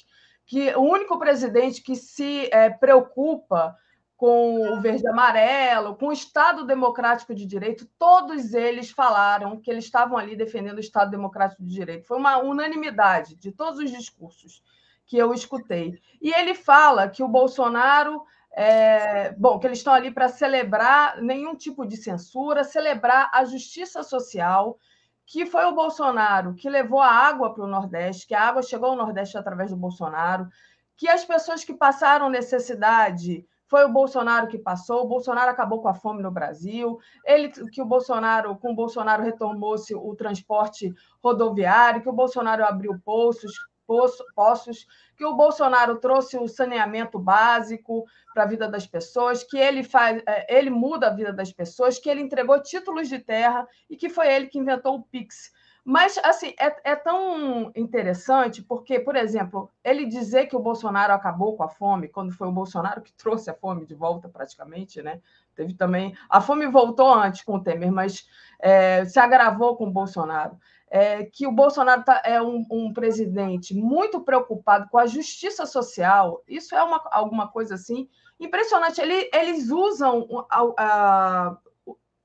que 0.45 0.73
o 0.75 0.81
único 0.81 1.19
presidente 1.19 1.83
que 1.83 1.95
se 1.95 2.49
é, 2.53 2.69
preocupa 2.69 3.75
com 4.15 4.71
o 4.71 4.81
verde 4.81 5.07
amarelo, 5.07 5.95
com 5.95 6.07
o 6.07 6.13
Estado 6.13 6.65
Democrático 6.65 7.35
de 7.35 7.45
Direito, 7.45 7.87
todos 7.99 8.53
eles 8.53 8.89
falaram 8.89 9.59
que 9.59 9.69
eles 9.69 9.85
estavam 9.85 10.17
ali 10.17 10.35
defendendo 10.35 10.77
o 10.77 10.81
Estado 10.81 11.11
Democrático 11.11 11.61
de 11.61 11.71
Direito. 11.71 12.07
Foi 12.07 12.17
uma 12.17 12.37
unanimidade 12.39 13.35
de 13.35 13.51
todos 13.51 13.79
os 13.79 13.91
discursos 13.91 14.63
que 15.05 15.17
eu 15.17 15.33
escutei. 15.33 15.99
E 16.19 16.33
ele 16.33 16.55
fala 16.55 17.07
que 17.07 17.21
o 17.21 17.27
Bolsonaro. 17.27 18.23
É, 18.51 19.31
bom, 19.33 19.59
que 19.59 19.67
eles 19.67 19.77
estão 19.77 19.93
ali 19.93 20.11
para 20.11 20.29
celebrar 20.29 21.21
nenhum 21.21 21.55
tipo 21.55 21.85
de 21.85 21.95
censura, 21.95 22.63
celebrar 22.63 23.29
a 23.33 23.45
justiça 23.45 24.01
social, 24.01 24.77
que 25.25 25.45
foi 25.45 25.65
o 25.65 25.75
Bolsonaro 25.75 26.55
que 26.55 26.69
levou 26.69 27.01
a 27.01 27.11
água 27.11 27.53
para 27.53 27.63
o 27.63 27.67
Nordeste, 27.67 28.25
que 28.25 28.33
a 28.33 28.47
água 28.47 28.63
chegou 28.63 28.89
ao 28.89 28.95
Nordeste 28.95 29.37
através 29.37 29.69
do 29.69 29.77
Bolsonaro, 29.77 30.47
que 30.95 31.07
as 31.07 31.23
pessoas 31.23 31.63
que 31.63 31.73
passaram 31.73 32.29
necessidade 32.29 33.45
foi 33.67 33.83
o 33.83 33.91
Bolsonaro 33.91 34.47
que 34.47 34.57
passou, 34.57 35.03
o 35.03 35.07
Bolsonaro 35.07 35.51
acabou 35.51 35.81
com 35.81 35.89
a 35.89 35.93
fome 35.93 36.23
no 36.23 36.31
Brasil, 36.31 36.97
ele 37.25 37.49
que 37.49 37.81
o 37.81 37.85
Bolsonaro, 37.85 38.55
com 38.55 38.71
o 38.71 38.75
Bolsonaro 38.75 39.21
retomou-se 39.21 39.93
o 39.93 40.15
transporte 40.15 40.93
rodoviário, 41.21 42.01
que 42.01 42.09
o 42.09 42.13
Bolsonaro 42.13 42.63
abriu 42.63 42.97
poços, 43.03 43.53
poços, 43.87 44.87
que 45.15 45.25
o 45.25 45.35
Bolsonaro 45.35 45.97
trouxe 45.97 46.37
o 46.37 46.47
saneamento 46.47 47.17
básico 47.17 48.05
para 48.33 48.43
a 48.43 48.47
vida 48.47 48.69
das 48.69 48.85
pessoas, 48.85 49.43
que 49.43 49.57
ele 49.57 49.83
faz, 49.83 50.21
é, 50.27 50.57
ele 50.57 50.69
muda 50.69 51.07
a 51.07 51.13
vida 51.13 51.33
das 51.33 51.51
pessoas, 51.51 51.97
que 51.97 52.09
ele 52.09 52.21
entregou 52.21 52.61
títulos 52.61 53.09
de 53.09 53.19
terra 53.19 53.67
e 53.89 53.95
que 53.95 54.09
foi 54.09 54.31
ele 54.31 54.47
que 54.47 54.59
inventou 54.59 54.95
o 54.95 55.03
Pix. 55.03 55.51
Mas, 55.89 56.17
assim, 56.21 56.53
é, 56.59 56.91
é, 56.91 56.95
tão 56.97 57.71
interessante 57.73 58.61
porque, 58.61 58.99
por 58.99 59.15
exemplo, 59.15 59.71
ele 59.81 60.05
dizer 60.05 60.47
que 60.47 60.55
o 60.55 60.59
Bolsonaro 60.59 61.13
acabou 61.13 61.55
com 61.55 61.63
a 61.63 61.69
fome, 61.69 62.09
quando 62.09 62.33
foi 62.33 62.45
o 62.45 62.51
Bolsonaro 62.51 63.01
que 63.01 63.13
trouxe 63.15 63.49
a 63.49 63.53
fome 63.53 63.85
de 63.85 63.95
volta, 63.95 64.27
praticamente, 64.27 65.01
né? 65.01 65.21
Teve 65.55 65.73
também. 65.73 66.13
A 66.29 66.41
fome 66.41 66.67
voltou 66.67 67.13
antes 67.13 67.41
com 67.41 67.55
o 67.55 67.63
Temer, 67.63 67.89
mas 67.89 68.27
é, 68.59 69.05
se 69.05 69.17
agravou 69.17 69.77
com 69.77 69.87
o 69.87 69.91
Bolsonaro. 69.91 70.59
É, 70.89 71.25
que 71.25 71.45
o 71.45 71.51
Bolsonaro 71.51 72.03
tá, 72.03 72.21
é 72.23 72.41
um, 72.41 72.65
um, 72.71 72.93
presidente 72.93 73.75
muito 73.75 74.21
preocupado 74.21 74.87
com 74.89 74.97
a 74.97 75.05
justiça 75.05 75.65
social, 75.65 76.41
isso 76.47 76.73
é 76.73 76.81
uma, 76.81 77.05
alguma 77.11 77.49
coisa 77.49 77.75
assim 77.75 78.07
impressionante. 78.39 79.01
Ele, 79.01 79.29
eles 79.33 79.69
usam 79.69 80.45
a, 80.49 80.61
a, 80.77 81.57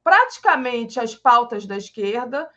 praticamente 0.05 1.01
as 1.01 1.17
pautas 1.17 1.67
da 1.67 1.77
esquerda 1.77 2.49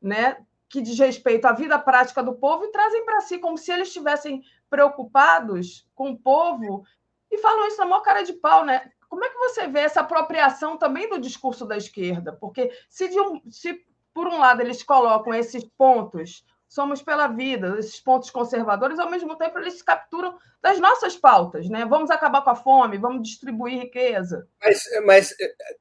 né, 0.00 0.36
que 0.68 0.80
diz 0.80 0.98
respeito 0.98 1.46
à 1.46 1.52
vida 1.52 1.78
prática 1.78 2.22
do 2.22 2.34
povo 2.34 2.64
e 2.64 2.72
trazem 2.72 3.04
para 3.04 3.20
si 3.20 3.38
como 3.38 3.56
se 3.56 3.72
eles 3.72 3.88
estivessem 3.88 4.42
preocupados 4.68 5.88
com 5.94 6.10
o 6.10 6.18
povo 6.18 6.84
e 7.30 7.38
falam 7.38 7.66
isso 7.66 7.78
na 7.78 7.86
maior 7.86 8.02
cara 8.02 8.22
de 8.22 8.32
pau, 8.34 8.64
né? 8.64 8.90
Como 9.08 9.24
é 9.24 9.28
que 9.28 9.38
você 9.38 9.68
vê 9.68 9.80
essa 9.80 10.00
apropriação 10.00 10.76
também 10.76 11.08
do 11.08 11.20
discurso 11.20 11.64
da 11.64 11.76
esquerda? 11.76 12.32
Porque 12.32 12.72
se, 12.88 13.08
um, 13.20 13.40
se 13.50 13.85
por 14.16 14.26
um 14.26 14.38
lado 14.38 14.62
eles 14.62 14.82
colocam 14.82 15.34
esses 15.34 15.62
pontos 15.76 16.42
somos 16.66 17.02
pela 17.02 17.28
vida, 17.28 17.76
esses 17.78 18.00
pontos 18.00 18.30
conservadores, 18.30 18.98
ao 18.98 19.10
mesmo 19.10 19.36
tempo 19.36 19.58
eles 19.58 19.74
se 19.74 19.84
capturam 19.84 20.36
das 20.60 20.80
nossas 20.80 21.14
pautas, 21.14 21.68
né? 21.68 21.84
Vamos 21.84 22.10
acabar 22.10 22.42
com 22.42 22.50
a 22.50 22.56
fome, 22.56 22.98
vamos 22.98 23.28
distribuir 23.28 23.78
riqueza. 23.78 24.48
Mas, 24.60 24.82
mas 25.04 25.34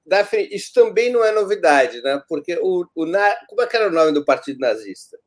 Daphne, 0.06 0.50
isso 0.52 0.74
também 0.74 1.12
não 1.12 1.24
é 1.24 1.32
novidade, 1.32 2.02
né? 2.02 2.22
Porque 2.28 2.58
o, 2.62 2.82
o 2.82 3.06
como 3.48 3.62
é 3.62 3.70
era 3.74 3.88
o 3.88 3.92
nome 3.92 4.12
do 4.12 4.26
partido 4.26 4.60
nazista? 4.60 5.18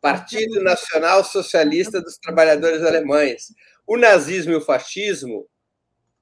Partido 0.00 0.62
Nacional 0.62 1.24
Socialista 1.24 2.00
dos 2.00 2.18
Trabalhadores 2.18 2.82
Alemães. 2.82 3.46
O 3.86 3.96
nazismo 3.96 4.52
e 4.52 4.56
o 4.56 4.60
fascismo 4.60 5.48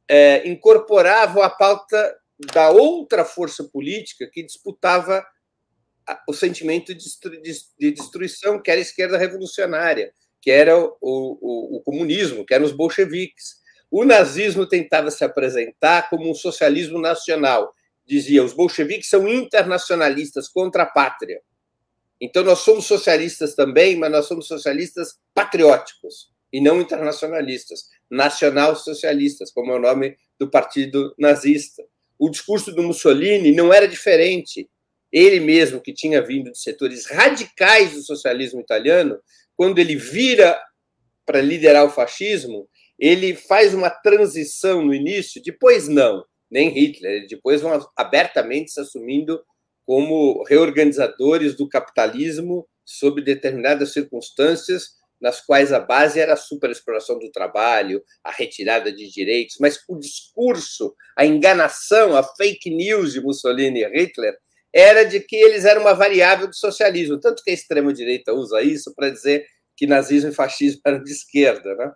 é, 0.09 0.47
incorporavam 0.47 1.43
a 1.43 1.51
pauta 1.51 2.17
da 2.53 2.71
outra 2.71 3.25
força 3.25 3.65
política 3.65 4.29
que 4.31 4.45
disputava 4.45 5.27
o 6.29 6.33
sentimento 6.33 6.95
de 6.95 7.93
destruição, 7.93 8.61
que 8.61 8.71
era 8.71 8.81
a 8.81 8.83
esquerda 8.83 9.17
revolucionária, 9.17 10.13
que 10.41 10.51
era 10.51 10.79
o, 10.79 10.91
o, 11.01 11.77
o 11.77 11.81
comunismo, 11.83 12.45
que 12.45 12.55
eram 12.55 12.65
os 12.65 12.73
bolcheviques. 12.73 13.57
O 13.91 14.05
nazismo 14.05 14.67
tentava 14.67 15.11
se 15.11 15.25
apresentar 15.25 16.09
como 16.09 16.31
um 16.31 16.35
socialismo 16.35 17.01
nacional. 17.01 17.75
Dizia, 18.07 18.45
os 18.45 18.53
bolcheviques 18.53 19.09
são 19.09 19.27
internacionalistas 19.27 20.49
contra 20.49 20.85
a 20.85 20.87
pátria. 20.87 21.41
Então, 22.21 22.45
nós 22.45 22.61
somos 22.61 22.87
socialistas 22.87 23.55
também, 23.55 23.97
mas 23.97 24.11
nós 24.11 24.27
somos 24.27 24.47
socialistas 24.47 25.19
patrióticos 25.35 26.31
e 26.53 26.61
não 26.61 26.81
internacionalistas, 26.81 27.91
nacional-socialistas, 28.11 29.51
como 29.51 29.73
é 29.73 29.77
o 29.77 29.81
nome 29.81 30.17
do 30.39 30.49
partido 30.49 31.15
nazista. 31.19 31.83
O 32.19 32.31
discurso 32.31 32.73
do 32.73 32.83
Mussolini 32.83 33.53
não 33.53 33.73
era 33.73 33.87
diferente 33.87 34.71
ele 35.13 35.41
mesmo, 35.41 35.81
que 35.81 35.93
tinha 35.93 36.23
vindo 36.23 36.51
de 36.51 36.59
setores 36.59 37.07
radicais 37.07 37.93
do 37.93 38.03
socialismo 38.03 38.61
italiano, 38.61 39.19
quando 39.57 39.79
ele 39.79 39.97
vira 39.97 40.59
para 41.25 41.41
liderar 41.41 41.85
o 41.85 41.91
fascismo, 41.91 42.69
ele 42.99 43.35
faz 43.35 43.75
uma 43.75 43.91
transição 43.91 44.85
no 44.85 44.95
início, 44.95 45.43
depois 45.43 45.89
não, 45.89 46.25
nem 46.51 46.71
Hitler, 46.71 47.27
depois 47.29 47.61
vão 47.61 47.79
abertamente 47.97 48.71
se 48.71 48.81
assumindo 48.81 49.43
como 49.85 50.43
reorganizadores 50.45 51.55
do 51.55 51.69
capitalismo 51.69 52.67
sob 52.85 53.23
determinadas 53.23 53.93
circunstâncias, 53.93 54.97
nas 55.21 55.41
quais 55.41 55.73
a 55.73 55.81
base 55.81 56.21
era 56.21 56.35
a 56.35 56.37
superexploração 56.37 57.19
do 57.19 57.31
trabalho, 57.31 58.03
a 58.23 58.31
retirada 58.31 58.93
de 58.93 59.11
direitos, 59.11 59.57
mas 59.59 59.79
o 59.89 59.99
discurso, 59.99 60.95
a 61.17 61.25
enganação, 61.25 62.15
a 62.17 62.23
fake 62.23 62.71
news 62.71 63.13
de 63.13 63.21
Mussolini 63.21 63.81
e 63.81 63.89
Hitler 63.89 64.37
era 64.77 65.05
de 65.05 65.21
que 65.21 65.35
eles 65.35 65.65
eram 65.65 65.81
uma 65.81 65.95
variável 65.95 66.47
do 66.47 66.55
socialismo, 66.55 67.19
tanto 67.19 67.43
que 67.43 67.51
a 67.51 67.55
extrema-direita 67.55 68.35
usa 68.35 68.61
isso 68.61 68.93
para 68.95 69.09
dizer 69.09 69.47
que 69.75 69.87
nazismo 69.87 70.29
e 70.29 70.35
fascismo 70.35 70.83
eram 70.85 71.03
de 71.03 71.11
esquerda. 71.11 71.75
Né? 71.75 71.93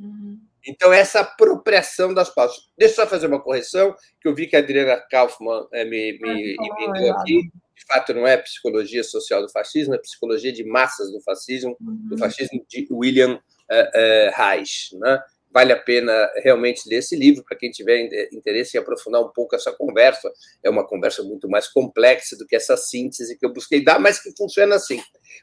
Uhum. 0.00 0.40
Então, 0.66 0.92
essa 0.92 1.20
apropriação 1.20 2.12
das 2.12 2.28
pautas. 2.30 2.56
Deixa 2.76 2.94
eu 2.94 3.04
só 3.04 3.06
fazer 3.06 3.28
uma 3.28 3.40
correção, 3.40 3.94
que 4.20 4.26
eu 4.26 4.34
vi 4.34 4.48
que 4.48 4.56
a 4.56 4.58
Adriana 4.58 5.00
Kaufmann 5.08 5.68
é, 5.72 5.84
me, 5.84 6.18
me 6.20 6.56
emendou 6.56 7.12
aqui. 7.12 7.42
De 7.76 7.86
fato, 7.86 8.14
não 8.14 8.26
é 8.26 8.36
psicologia 8.36 9.04
social 9.04 9.40
do 9.40 9.52
fascismo, 9.52 9.94
é 9.94 9.98
psicologia 9.98 10.52
de 10.52 10.64
massas 10.64 11.12
do 11.12 11.20
fascismo, 11.20 11.76
uhum. 11.80 12.08
do 12.08 12.18
fascismo 12.18 12.64
de 12.68 12.88
William 12.90 13.34
uh, 13.34 13.36
uh, 13.36 14.32
Reich. 14.34 14.96
Né? 14.98 15.20
Vale 15.54 15.72
a 15.72 15.80
pena 15.80 16.28
realmente 16.42 16.88
ler 16.88 16.96
esse 16.96 17.14
livro 17.14 17.44
para 17.44 17.56
quem 17.56 17.70
tiver 17.70 18.28
interesse 18.32 18.76
em 18.76 18.80
aprofundar 18.80 19.22
um 19.22 19.28
pouco 19.28 19.54
essa 19.54 19.70
conversa. 19.70 20.28
É 20.64 20.68
uma 20.68 20.84
conversa 20.84 21.22
muito 21.22 21.48
mais 21.48 21.68
complexa 21.68 22.36
do 22.36 22.44
que 22.44 22.56
essa 22.56 22.76
síntese 22.76 23.38
que 23.38 23.46
eu 23.46 23.52
busquei 23.52 23.82
dar, 23.82 24.00
mas 24.00 24.20
que 24.20 24.36
funciona 24.36 24.74
assim. 24.74 25.00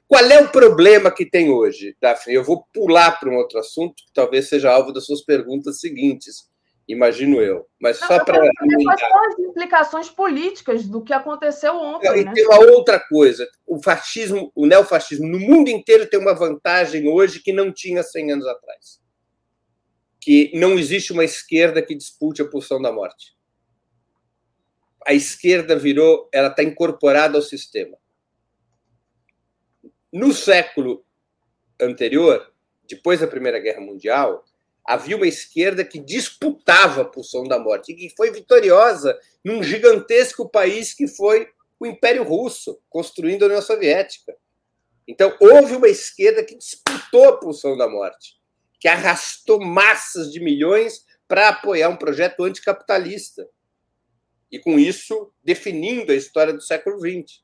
Qual 0.10 0.22
é 0.26 0.42
o 0.42 0.50
problema 0.50 1.10
que 1.10 1.26
tem 1.26 1.50
hoje, 1.50 1.96
Daphne? 2.02 2.36
Eu 2.36 2.44
vou 2.44 2.68
pular 2.74 3.18
para 3.18 3.30
um 3.30 3.38
outro 3.38 3.58
assunto 3.58 4.04
que 4.06 4.14
talvez 4.14 4.50
seja 4.50 4.70
alvo 4.70 4.92
das 4.92 5.06
suas 5.06 5.24
perguntas 5.24 5.80
seguintes. 5.80 6.52
Imagino 6.90 7.42
eu. 7.42 7.66
Mas 7.80 7.98
só 7.98 8.22
para. 8.22 8.38
Quais 8.38 9.00
são 9.00 9.26
as 9.26 9.40
implicações 9.40 10.10
políticas 10.10 10.84
do 10.84 11.02
que 11.02 11.14
aconteceu 11.14 11.74
ontem? 11.74 12.10
Não, 12.10 12.16
né? 12.18 12.34
Tem 12.34 12.46
uma 12.48 12.60
outra 12.60 13.00
coisa. 13.00 13.48
O 13.66 13.82
fascismo, 13.82 14.52
o 14.54 14.66
neofascismo, 14.66 15.26
no 15.26 15.40
mundo 15.40 15.70
inteiro 15.70 16.06
tem 16.06 16.20
uma 16.20 16.34
vantagem 16.34 17.08
hoje 17.08 17.42
que 17.42 17.54
não 17.54 17.72
tinha 17.72 18.04
100 18.04 18.34
anos 18.34 18.48
atrás 18.48 19.01
que 20.22 20.52
não 20.54 20.78
existe 20.78 21.12
uma 21.12 21.26
esquerda 21.26 21.82
que 21.82 21.96
dispute 21.96 22.44
a 22.44 22.48
pulsão 22.48 22.80
da 22.80 22.92
morte. 22.92 23.36
A 25.06 25.16
esquerda 25.16 25.76
virou, 25.76 26.30
ela 26.32 26.50
está 26.50 26.62
incorporada 26.62 27.36
ao 27.36 27.42
sistema. 27.42 27.98
No 30.14 30.32
século 30.32 31.04
anterior, 31.80 32.54
depois 32.88 33.20
da 33.20 33.28
Primeira 33.28 33.60
Guerra 33.60 33.82
Mundial, 33.82 34.46
havia 34.86 35.18
uma 35.18 35.26
esquerda 35.26 35.84
que 35.84 35.98
disputava 35.98 37.02
a 37.02 37.06
pulsão 37.06 37.44
da 37.46 37.58
morte 37.58 37.92
e 37.92 37.96
que 37.96 38.16
foi 38.16 38.30
vitoriosa 38.30 39.20
num 39.44 39.64
gigantesco 39.64 40.48
país 40.48 40.94
que 40.94 41.08
foi 41.08 41.48
o 41.80 41.86
Império 41.88 42.24
Russo, 42.24 42.80
construindo 42.90 43.42
a 43.42 43.46
União 43.48 43.62
Soviética. 43.62 44.38
Então, 45.08 45.36
houve 45.40 45.76
uma 45.76 45.88
esquerda 45.88 46.44
que 46.44 46.56
disputou 46.56 47.30
a 47.30 47.38
pulsão 47.38 47.76
da 47.76 47.90
morte 47.90 48.41
que 48.82 48.88
arrastou 48.88 49.64
massas 49.64 50.32
de 50.32 50.40
milhões 50.40 51.06
para 51.28 51.50
apoiar 51.50 51.88
um 51.88 51.96
projeto 51.96 52.44
anticapitalista. 52.44 53.48
E, 54.52 54.58
com 54.58 54.80
isso, 54.80 55.32
definindo 55.44 56.12
a 56.12 56.16
história 56.16 56.52
do 56.52 56.60
século 56.60 57.00
XX. 57.00 57.42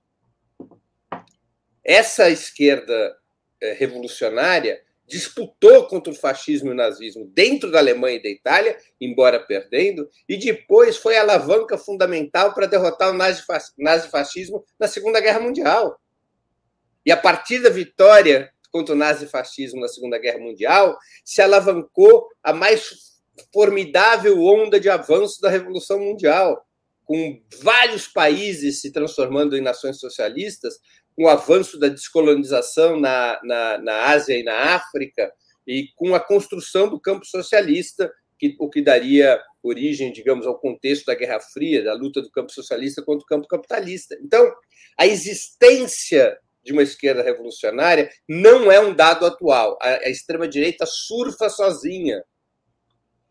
Essa 1.84 2.30
esquerda 2.30 3.15
eh, 3.61 3.73
revolucionária 3.73 4.81
disputou 5.05 5.88
contra 5.88 6.11
o 6.11 6.15
fascismo 6.15 6.69
e 6.69 6.72
o 6.73 6.76
nazismo 6.76 7.31
dentro 7.34 7.72
da 7.72 7.80
Alemanha 7.80 8.18
e 8.18 8.23
da 8.23 8.30
Itália, 8.30 8.77
embora 8.99 9.39
perdendo, 9.39 10.09
e 10.27 10.38
depois 10.38 10.97
foi 10.97 11.15
a 11.18 11.22
alavanca 11.22 11.77
fundamental 11.77 12.53
para 12.53 12.65
derrotar 12.65 13.11
o 13.11 13.18
nazifascismo 13.77 14.65
na 14.77 14.88
Segunda 14.88 15.22
Guerra 15.22 15.39
Mundial. 15.39 15.97
E 17.05 17.11
a 17.11 17.15
partir 17.15 17.59
da 17.59 17.69
vitória 17.69 18.51
contra 18.77 18.93
o 18.93 18.97
nazifascismo 18.97 19.81
na 19.81 19.87
Segunda 19.87 20.19
Guerra 20.19 20.37
Mundial, 20.37 20.95
se 21.25 21.41
alavancou 21.41 22.27
a 22.43 22.53
mais 22.53 23.17
formidável 23.51 24.39
onda 24.43 24.79
de 24.79 24.87
avanço 24.87 25.41
da 25.41 25.49
Revolução 25.49 25.99
Mundial, 25.99 26.63
com 27.03 27.41
vários 27.63 28.07
países 28.07 28.79
se 28.79 28.91
transformando 28.91 29.57
em 29.57 29.61
nações 29.61 29.99
socialistas, 29.99 30.75
com 31.15 31.23
o 31.23 31.27
avanço 31.27 31.79
da 31.79 31.87
descolonização 31.87 32.99
na, 32.99 33.39
na, 33.43 33.77
na 33.79 34.05
Ásia 34.09 34.37
e 34.37 34.43
na 34.43 34.75
África, 34.75 35.31
e 35.65 35.87
com 35.95 36.13
a 36.13 36.19
construção 36.19 36.87
do 36.87 36.99
campo 36.99 37.25
socialista, 37.25 38.11
que, 38.37 38.55
o 38.59 38.69
que 38.69 38.83
daria 38.83 39.41
origem, 39.63 40.11
digamos, 40.11 40.45
ao 40.45 40.59
contexto 40.59 41.05
da 41.07 41.15
Guerra 41.15 41.39
Fria, 41.39 41.83
da 41.83 41.95
luta 41.95 42.21
do 42.21 42.29
campo 42.29 42.51
socialista 42.51 43.01
contra 43.01 43.23
o 43.23 43.27
campo 43.27 43.47
capitalista. 43.47 44.15
Então, 44.21 44.53
a 44.99 45.07
existência 45.07 46.37
de 46.68 46.73
uma 46.73 46.84
esquerda 46.84 47.23
revolucionária 47.23 48.11
não 48.27 48.69
é 48.69 48.77
um 48.77 48.94
dado 48.94 49.26
atual. 49.26 49.80
A, 49.81 49.88
a 49.88 50.10
extrema-direita 50.10 50.85
surfa 50.85 51.49
sozinha 51.49 52.22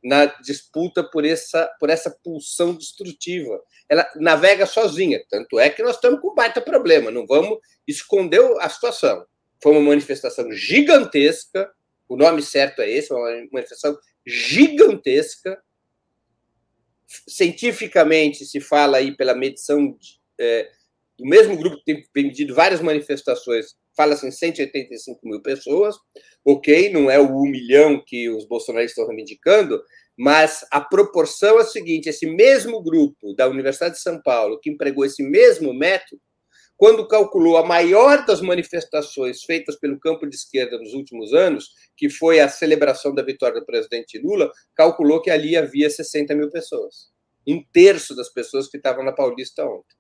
na 0.02 0.24
disputa 0.40 1.04
por 1.04 1.24
essa, 1.24 1.70
por 1.78 1.90
essa 1.90 2.10
pulsão 2.24 2.74
destrutiva. 2.74 3.60
Ela 3.88 4.10
navega 4.16 4.64
sozinha. 4.64 5.22
Tanto 5.28 5.60
é 5.60 5.68
que 5.68 5.82
nós 5.82 5.96
estamos 5.96 6.20
com 6.20 6.30
um 6.30 6.34
baita 6.34 6.62
problema. 6.62 7.10
Não 7.10 7.26
vamos 7.26 7.58
esconder 7.86 8.40
a 8.60 8.68
situação. 8.70 9.26
Foi 9.62 9.72
uma 9.72 9.82
manifestação 9.82 10.50
gigantesca. 10.50 11.70
O 12.08 12.16
nome 12.16 12.40
certo 12.40 12.80
é 12.80 12.88
esse, 12.88 13.12
uma 13.12 13.28
manifestação 13.52 13.98
gigantesca. 14.24 15.60
Cientificamente 17.28 18.46
se 18.46 18.60
fala 18.60 18.96
aí 18.96 19.14
pela 19.14 19.34
medição 19.34 19.92
de, 19.92 20.20
é, 20.40 20.70
do 21.18 21.24
mesmo 21.24 21.56
grupo 21.56 21.78
que 21.78 21.84
tem 21.84 22.04
pedido 22.12 22.54
várias 22.54 22.80
manifestações, 22.80 23.74
fala-se 23.96 24.26
em 24.26 24.30
185 24.30 25.20
mil 25.26 25.40
pessoas, 25.40 25.96
ok, 26.44 26.90
não 26.90 27.10
é 27.10 27.18
o 27.18 27.26
um 27.26 27.48
milhão 27.48 28.02
que 28.04 28.28
os 28.28 28.46
bolsonaristas 28.46 28.98
estão 28.98 29.06
reivindicando, 29.06 29.82
mas 30.16 30.64
a 30.70 30.80
proporção 30.80 31.58
é 31.58 31.62
a 31.62 31.64
seguinte: 31.64 32.08
esse 32.08 32.26
mesmo 32.26 32.82
grupo 32.82 33.34
da 33.34 33.48
Universidade 33.48 33.94
de 33.94 34.00
São 34.00 34.20
Paulo, 34.22 34.58
que 34.60 34.70
empregou 34.70 35.04
esse 35.04 35.22
mesmo 35.22 35.74
método, 35.74 36.20
quando 36.76 37.08
calculou 37.08 37.56
a 37.56 37.64
maior 37.64 38.26
das 38.26 38.40
manifestações 38.40 39.42
feitas 39.44 39.76
pelo 39.76 39.98
campo 39.98 40.26
de 40.26 40.36
esquerda 40.36 40.78
nos 40.78 40.92
últimos 40.92 41.32
anos, 41.32 41.70
que 41.96 42.10
foi 42.10 42.38
a 42.38 42.48
celebração 42.48 43.14
da 43.14 43.22
vitória 43.22 43.60
do 43.60 43.66
presidente 43.66 44.18
Lula, 44.18 44.52
calculou 44.74 45.22
que 45.22 45.30
ali 45.30 45.56
havia 45.56 45.88
60 45.88 46.34
mil 46.34 46.50
pessoas. 46.50 47.10
Um 47.48 47.64
terço 47.72 48.14
das 48.14 48.28
pessoas 48.28 48.68
que 48.68 48.76
estavam 48.76 49.04
na 49.04 49.12
Paulista 49.12 49.64
ontem. 49.64 49.96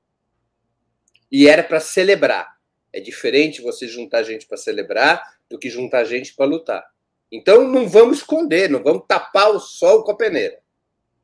E 1.30 1.48
era 1.48 1.62
para 1.62 1.80
celebrar. 1.80 2.56
É 2.92 3.00
diferente 3.00 3.60
você 3.60 3.86
juntar 3.86 4.22
gente 4.22 4.46
para 4.46 4.56
celebrar 4.56 5.22
do 5.48 5.58
que 5.58 5.68
juntar 5.68 6.04
gente 6.04 6.34
para 6.34 6.46
lutar. 6.46 6.84
Então 7.30 7.66
não 7.68 7.88
vamos 7.88 8.18
esconder, 8.18 8.70
não 8.70 8.82
vamos 8.82 9.04
tapar 9.06 9.50
o 9.50 9.60
sol 9.60 10.04
com 10.04 10.12
a 10.12 10.16
peneira. 10.16 10.58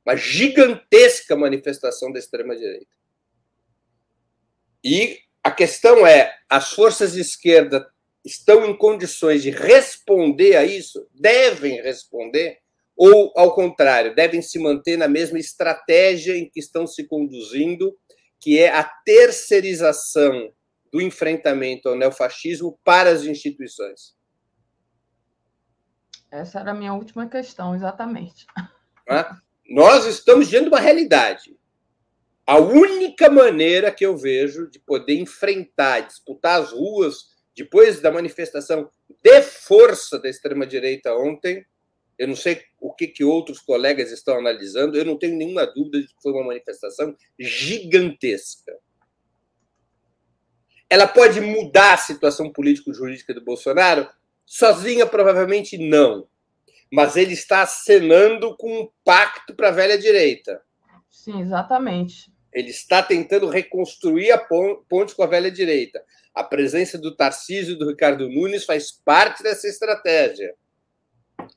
Uma 0.05 0.17
gigantesca 0.17 1.37
manifestação 1.37 2.13
da 2.13 2.19
extrema-direita. 2.19 2.91
E 4.85 5.21
a 5.43 5.51
questão 5.51 6.07
é: 6.07 6.35
as 6.49 6.73
forças 6.73 7.13
de 7.13 7.21
esquerda 7.21 7.89
estão 8.25 8.67
em 8.67 8.77
condições 8.77 9.43
de 9.43 9.51
responder 9.51 10.57
a 10.57 10.65
isso? 10.65 11.09
Devem 11.15 11.81
responder? 11.81 12.59
Ou, 12.97 13.33
ao 13.35 13.55
contrário, 13.55 14.15
devem 14.15 14.43
se 14.43 14.59
manter 14.59 14.97
na 14.97 15.09
mesma 15.09 15.39
estratégia 15.39 16.37
em 16.37 16.49
que 16.49 16.61
estão 16.61 16.87
se 16.87 17.05
conduzindo, 17.05 17.97
que 18.43 18.59
é 18.59 18.75
a 18.77 18.83
terceirização 18.83 20.53
do 20.93 21.01
enfrentamento 21.01 21.89
ao 21.89 21.97
neofascismo 21.97 22.77
para 22.85 23.09
as 23.09 23.23
instituições? 23.23 24.17
Essa 26.29 26.59
era 26.59 26.73
a 26.73 26.75
minha 26.75 26.93
última 26.93 27.29
questão, 27.29 27.75
exatamente. 27.75 28.45
Ah, 29.09 29.37
nós 29.71 30.07
estamos 30.07 30.49
diante 30.49 30.65
de 30.65 30.71
uma 30.71 30.81
realidade. 30.81 31.57
A 32.45 32.59
única 32.59 33.31
maneira 33.31 33.93
que 33.93 34.05
eu 34.05 34.17
vejo 34.17 34.69
de 34.69 34.81
poder 34.81 35.15
enfrentar, 35.15 36.01
disputar 36.01 36.61
as 36.61 36.73
ruas 36.73 37.31
depois 37.55 38.01
da 38.01 38.11
manifestação 38.11 38.91
de 39.23 39.43
força 39.43 40.19
da 40.19 40.29
extrema-direita 40.29 41.15
ontem, 41.15 41.65
eu 42.23 42.29
não 42.29 42.37
sei 42.37 42.63
o 42.81 42.95
que, 42.95 43.09
que 43.09 43.25
outros 43.25 43.59
colegas 43.59 44.13
estão 44.13 44.39
analisando, 44.39 44.97
eu 44.97 45.05
não 45.05 45.19
tenho 45.19 45.37
nenhuma 45.37 45.67
dúvida 45.67 46.01
de 46.01 46.07
que 46.07 46.23
foi 46.23 46.31
uma 46.31 46.45
manifestação 46.45 47.17
gigantesca. 47.37 48.79
Ela 50.89 51.09
pode 51.09 51.41
mudar 51.41 51.95
a 51.95 51.97
situação 51.97 52.53
político-jurídica 52.53 53.35
do 53.35 53.45
Bolsonaro? 53.45 54.09
Sozinha, 54.47 55.05
provavelmente 55.05 55.77
não. 55.77 56.29
Mas 56.93 57.17
ele 57.17 57.33
está 57.33 57.63
acenando 57.63 58.57
com 58.57 58.83
um 58.83 58.89
pacto 59.05 59.53
para 59.57 59.71
a 59.71 59.73
velha 59.73 59.99
direita. 59.99 60.63
Sim, 61.11 61.41
exatamente. 61.41 62.33
Ele 62.53 62.71
está 62.71 63.03
tentando 63.03 63.49
reconstruir 63.49 64.31
a 64.31 64.39
ponte 64.39 65.17
com 65.17 65.25
a 65.25 65.27
velha 65.27 65.51
direita. 65.51 66.01
A 66.33 66.45
presença 66.45 66.97
do 66.97 67.17
Tarcísio 67.17 67.75
e 67.75 67.79
do 67.79 67.89
Ricardo 67.89 68.29
Nunes 68.29 68.65
faz 68.65 68.93
parte 68.93 69.43
dessa 69.43 69.67
estratégia. 69.67 70.55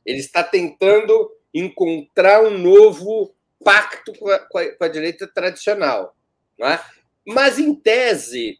Ele 0.05 0.19
está 0.19 0.43
tentando 0.43 1.31
encontrar 1.53 2.43
um 2.43 2.57
novo 2.57 3.33
pacto 3.63 4.13
com 4.13 4.29
a, 4.29 4.39
com 4.39 4.83
a, 4.83 4.87
direita 4.87 5.25
tradicional. 5.27 6.15
É? 6.61 6.79
Mas, 7.25 7.57
em 7.57 7.73
tese, 7.73 8.59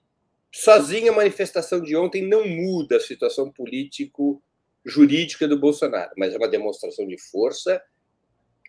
sozinha 0.52 1.12
a 1.12 1.16
manifestação 1.16 1.82
de 1.82 1.96
ontem 1.96 2.26
não 2.26 2.48
muda 2.48 2.98
a 2.98 3.02
situação 3.02 3.52
político-jurídica 3.52 5.48
do 5.48 5.60
Bolsonaro, 5.60 6.12
mas 6.18 6.34
é 6.34 6.38
uma 6.38 6.48
demonstração 6.48 7.06
de 7.06 7.18
força 7.20 7.82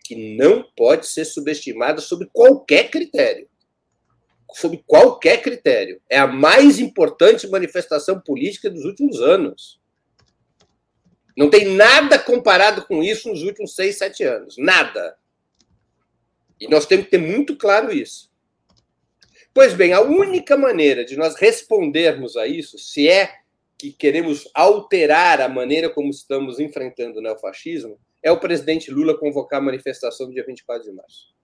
que 0.03 0.37
não 0.37 0.63
pode 0.75 1.07
ser 1.07 1.25
subestimada 1.25 1.99
sob 1.99 2.27
qualquer 2.31 2.89
critério. 2.89 3.49
Sob 4.53 4.81
qualquer 4.85 5.41
critério. 5.41 6.01
É 6.09 6.17
a 6.17 6.27
mais 6.27 6.79
importante 6.79 7.47
manifestação 7.47 8.19
política 8.21 8.69
dos 8.69 8.85
últimos 8.85 9.21
anos. 9.21 9.76
Não 11.37 11.51
tem 11.51 11.65
nada 11.65 12.17
comparado 12.17 12.83
com 12.87 13.03
isso 13.03 13.29
nos 13.29 13.43
últimos 13.43 13.75
seis, 13.75 13.99
sete 13.99 14.23
anos. 14.23 14.55
Nada. 14.57 15.15
E 16.59 16.67
nós 16.67 16.87
temos 16.87 17.05
que 17.05 17.11
ter 17.11 17.19
muito 17.19 17.55
claro 17.55 17.93
isso. 17.93 18.31
Pois 19.53 19.75
bem, 19.75 19.93
a 19.93 20.01
única 20.01 20.57
maneira 20.57 21.05
de 21.05 21.15
nós 21.15 21.35
respondermos 21.35 22.35
a 22.35 22.47
isso, 22.47 22.79
se 22.79 23.07
é 23.07 23.31
que 23.77 23.91
queremos 23.91 24.49
alterar 24.51 25.39
a 25.39 25.47
maneira 25.47 25.91
como 25.91 26.09
estamos 26.09 26.59
enfrentando 26.59 27.19
o 27.19 27.21
neofascismo, 27.21 27.99
é 28.23 28.31
o 28.31 28.39
presidente 28.39 28.89
Lula 28.89 29.15
convocar 29.15 29.59
a 29.59 29.63
manifestação 29.63 30.25
do 30.25 30.33
dia 30.33 30.43
24 30.43 30.89
de 30.89 30.91
março. 30.91 31.35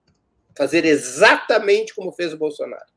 Fazer 0.56 0.84
exatamente 0.84 1.94
como 1.94 2.10
fez 2.10 2.32
o 2.32 2.36
Bolsonaro. 2.36 2.92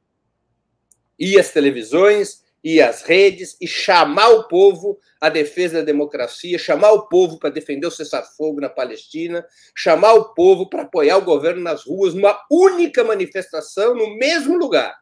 Ir 1.19 1.39
às 1.39 1.51
televisões, 1.51 2.43
ir 2.67 2.81
às 2.81 3.01
redes 3.01 3.55
e 3.61 3.67
chamar 3.67 4.27
o 4.29 4.47
povo 4.47 4.99
à 5.21 5.29
defesa 5.29 5.79
da 5.79 5.85
democracia, 5.85 6.59
chamar 6.59 6.91
o 6.91 7.07
povo 7.07 7.39
para 7.39 7.49
defender 7.49 7.87
o 7.87 7.91
cessar-fogo 7.91 8.59
na 8.59 8.67
Palestina, 8.67 9.47
chamar 9.73 10.13
o 10.15 10.33
povo 10.33 10.69
para 10.69 10.81
apoiar 10.81 11.17
o 11.17 11.23
governo 11.23 11.61
nas 11.61 11.85
ruas, 11.85 12.13
numa 12.13 12.37
única 12.51 13.05
manifestação, 13.05 13.95
no 13.95 14.17
mesmo 14.17 14.57
lugar. 14.57 15.01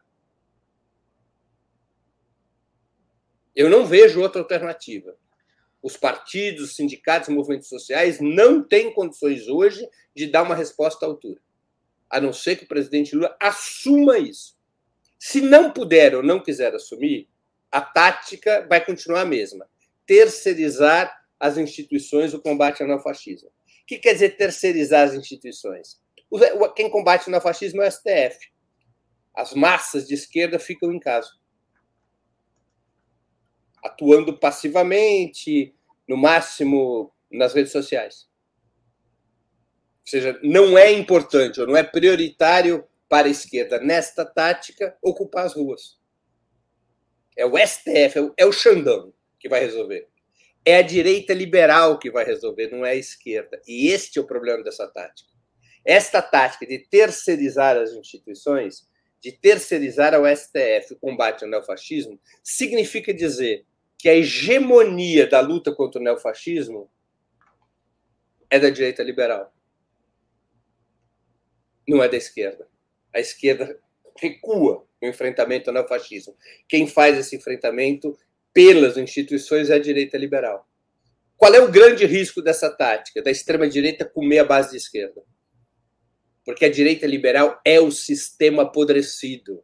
Eu 3.54 3.68
não 3.68 3.84
vejo 3.84 4.20
outra 4.20 4.42
alternativa. 4.42 5.16
Os 5.82 5.96
partidos, 5.96 6.70
os 6.70 6.76
sindicatos, 6.76 7.28
os 7.28 7.34
movimentos 7.34 7.68
sociais 7.68 8.20
não 8.20 8.62
têm 8.62 8.92
condições 8.92 9.48
hoje 9.48 9.88
de 10.14 10.26
dar 10.26 10.44
uma 10.44 10.54
resposta 10.54 11.04
à 11.04 11.08
altura. 11.08 11.40
A 12.08 12.20
não 12.20 12.32
ser 12.32 12.56
que 12.56 12.64
o 12.64 12.68
presidente 12.68 13.16
Lula 13.16 13.36
assuma 13.40 14.18
isso. 14.18 14.56
Se 15.18 15.40
não 15.40 15.72
puder 15.72 16.14
ou 16.14 16.22
não 16.22 16.40
quiser 16.40 16.72
assumir, 16.74 17.28
a 17.76 17.80
tática 17.80 18.66
vai 18.68 18.84
continuar 18.84 19.22
a 19.22 19.26
mesma: 19.26 19.68
terceirizar 20.06 21.14
as 21.38 21.58
instituições 21.58 22.32
o 22.32 22.40
combate 22.40 22.82
ao 22.82 22.88
neofascismo. 22.88 23.48
O 23.48 23.86
que 23.86 23.98
quer 23.98 24.14
dizer 24.14 24.36
terceirizar 24.36 25.06
as 25.06 25.14
instituições? 25.14 26.00
Quem 26.74 26.90
combate 26.90 27.28
o 27.28 27.30
neofascismo 27.30 27.82
é 27.82 27.88
o 27.88 27.90
STF. 27.90 28.50
As 29.34 29.52
massas 29.52 30.06
de 30.06 30.14
esquerda 30.14 30.58
ficam 30.58 30.92
em 30.92 30.98
casa 30.98 31.28
atuando 33.86 34.36
passivamente, 34.36 35.74
no 36.08 36.16
máximo 36.16 37.12
nas 37.30 37.54
redes 37.54 37.72
sociais. 37.72 38.28
Ou 40.00 40.10
seja, 40.10 40.40
não 40.42 40.76
é 40.76 40.92
importante 40.92 41.60
ou 41.60 41.66
não 41.66 41.76
é 41.76 41.82
prioritário 41.82 42.84
para 43.08 43.28
a 43.28 43.30
esquerda, 43.30 43.78
nesta 43.80 44.24
tática, 44.24 44.96
ocupar 45.00 45.46
as 45.46 45.54
ruas. 45.54 45.95
É 47.36 47.44
o 47.44 47.56
STF, 47.58 48.32
é 48.36 48.46
o 48.46 48.48
é 48.48 48.52
Xandão 48.52 49.12
que 49.38 49.48
vai 49.48 49.60
resolver. 49.60 50.08
É 50.64 50.78
a 50.78 50.82
direita 50.82 51.32
liberal 51.32 51.98
que 51.98 52.10
vai 52.10 52.24
resolver, 52.24 52.68
não 52.70 52.84
é 52.84 52.92
a 52.92 52.96
esquerda. 52.96 53.60
E 53.66 53.88
este 53.88 54.18
é 54.18 54.22
o 54.22 54.26
problema 54.26 54.64
dessa 54.64 54.88
tática. 54.88 55.30
Esta 55.84 56.20
tática 56.20 56.66
de 56.66 56.78
terceirizar 56.78 57.76
as 57.76 57.92
instituições, 57.92 58.88
de 59.20 59.30
terceirizar 59.30 60.14
ao 60.14 60.24
STF 60.26 60.94
o 60.94 60.98
combate 60.98 61.44
ao 61.44 61.50
neofascismo, 61.50 62.18
significa 62.42 63.14
dizer 63.14 63.64
que 63.98 64.08
a 64.08 64.14
hegemonia 64.14 65.26
da 65.26 65.40
luta 65.40 65.72
contra 65.72 66.00
o 66.00 66.04
neofascismo 66.04 66.90
é 68.50 68.58
da 68.58 68.70
direita 68.70 69.02
liberal. 69.02 69.52
Não 71.86 72.02
é 72.02 72.08
da 72.08 72.16
esquerda. 72.16 72.68
A 73.14 73.20
esquerda 73.20 73.78
recua 74.18 74.85
no 75.00 75.08
enfrentamento 75.08 75.70
ao 75.70 75.74
neofascismo. 75.74 76.36
Quem 76.68 76.86
faz 76.86 77.18
esse 77.18 77.36
enfrentamento 77.36 78.16
pelas 78.52 78.96
instituições 78.96 79.70
é 79.70 79.74
a 79.74 79.78
direita 79.78 80.16
liberal. 80.16 80.66
Qual 81.36 81.54
é 81.54 81.60
o 81.60 81.70
grande 81.70 82.06
risco 82.06 82.40
dessa 82.40 82.70
tática? 82.70 83.22
Da 83.22 83.30
extrema-direita 83.30 84.04
comer 84.04 84.38
a 84.38 84.44
base 84.44 84.70
de 84.70 84.78
esquerda. 84.78 85.22
Porque 86.44 86.64
a 86.64 86.70
direita 86.70 87.06
liberal 87.06 87.60
é 87.64 87.78
o 87.78 87.90
sistema 87.90 88.62
apodrecido. 88.62 89.62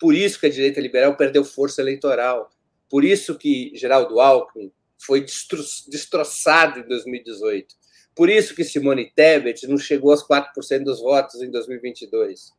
Por 0.00 0.14
isso 0.14 0.40
que 0.40 0.46
a 0.46 0.50
direita 0.50 0.80
liberal 0.80 1.16
perdeu 1.16 1.44
força 1.44 1.80
eleitoral. 1.80 2.50
Por 2.90 3.04
isso 3.04 3.38
que 3.38 3.70
Geraldo 3.74 4.18
Alckmin 4.18 4.72
foi 4.98 5.20
destro 5.20 5.62
destroçado 5.88 6.80
em 6.80 6.88
2018. 6.88 7.74
Por 8.14 8.28
isso 8.28 8.54
que 8.54 8.64
Simone 8.64 9.12
Tebet 9.14 9.66
não 9.66 9.78
chegou 9.78 10.10
aos 10.10 10.26
4% 10.26 10.82
dos 10.82 11.00
votos 11.00 11.40
em 11.42 11.50
2022. 11.50 12.52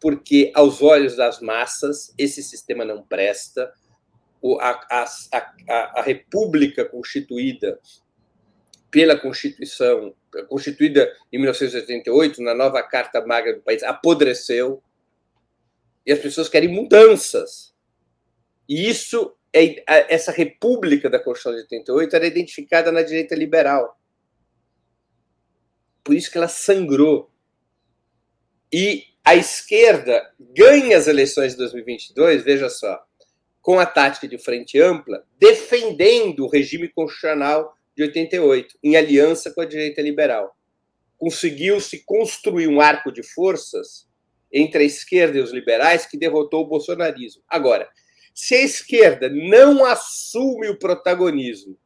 Porque, 0.00 0.52
aos 0.54 0.80
olhos 0.80 1.16
das 1.16 1.40
massas, 1.40 2.14
esse 2.16 2.42
sistema 2.42 2.84
não 2.84 3.02
presta. 3.02 3.72
A, 4.60 4.70
a, 5.02 5.04
a, 5.32 5.98
a 5.98 6.02
República 6.02 6.84
constituída 6.84 7.80
pela 8.90 9.18
Constituição, 9.18 10.14
constituída 10.48 11.12
em 11.32 11.38
1988, 11.38 12.42
na 12.42 12.54
nova 12.54 12.82
Carta 12.82 13.24
Magna 13.24 13.54
do 13.54 13.60
país, 13.60 13.82
apodreceu. 13.82 14.82
E 16.06 16.12
as 16.12 16.18
pessoas 16.18 16.48
querem 16.48 16.70
mudanças 16.70 17.74
E 18.66 18.88
isso, 18.88 19.36
é, 19.52 19.82
essa 20.14 20.32
república 20.32 21.10
da 21.10 21.18
Constituição 21.18 21.52
de 21.52 21.62
88 21.62 22.16
era 22.16 22.26
identificada 22.26 22.90
na 22.90 23.02
direita 23.02 23.34
liberal. 23.34 23.98
Por 26.02 26.14
isso 26.14 26.30
que 26.30 26.38
ela 26.38 26.48
sangrou. 26.48 27.30
E 28.72 29.04
a 29.28 29.36
esquerda 29.36 30.26
ganha 30.40 30.96
as 30.96 31.06
eleições 31.06 31.52
de 31.52 31.58
2022, 31.58 32.42
veja 32.42 32.70
só, 32.70 32.98
com 33.60 33.78
a 33.78 33.84
tática 33.84 34.26
de 34.26 34.38
frente 34.38 34.80
ampla, 34.80 35.22
defendendo 35.38 36.46
o 36.46 36.48
regime 36.48 36.88
constitucional 36.88 37.76
de 37.94 38.04
88, 38.04 38.78
em 38.82 38.96
aliança 38.96 39.52
com 39.52 39.60
a 39.60 39.66
direita 39.66 40.00
liberal. 40.00 40.56
Conseguiu-se 41.18 42.04
construir 42.06 42.68
um 42.68 42.80
arco 42.80 43.12
de 43.12 43.22
forças 43.22 44.08
entre 44.50 44.84
a 44.84 44.86
esquerda 44.86 45.36
e 45.36 45.42
os 45.42 45.52
liberais 45.52 46.06
que 46.06 46.16
derrotou 46.16 46.62
o 46.62 46.66
bolsonarismo. 46.66 47.42
Agora, 47.46 47.86
se 48.34 48.54
a 48.54 48.62
esquerda 48.62 49.28
não 49.28 49.84
assume 49.84 50.70
o 50.70 50.78
protagonismo 50.78 51.78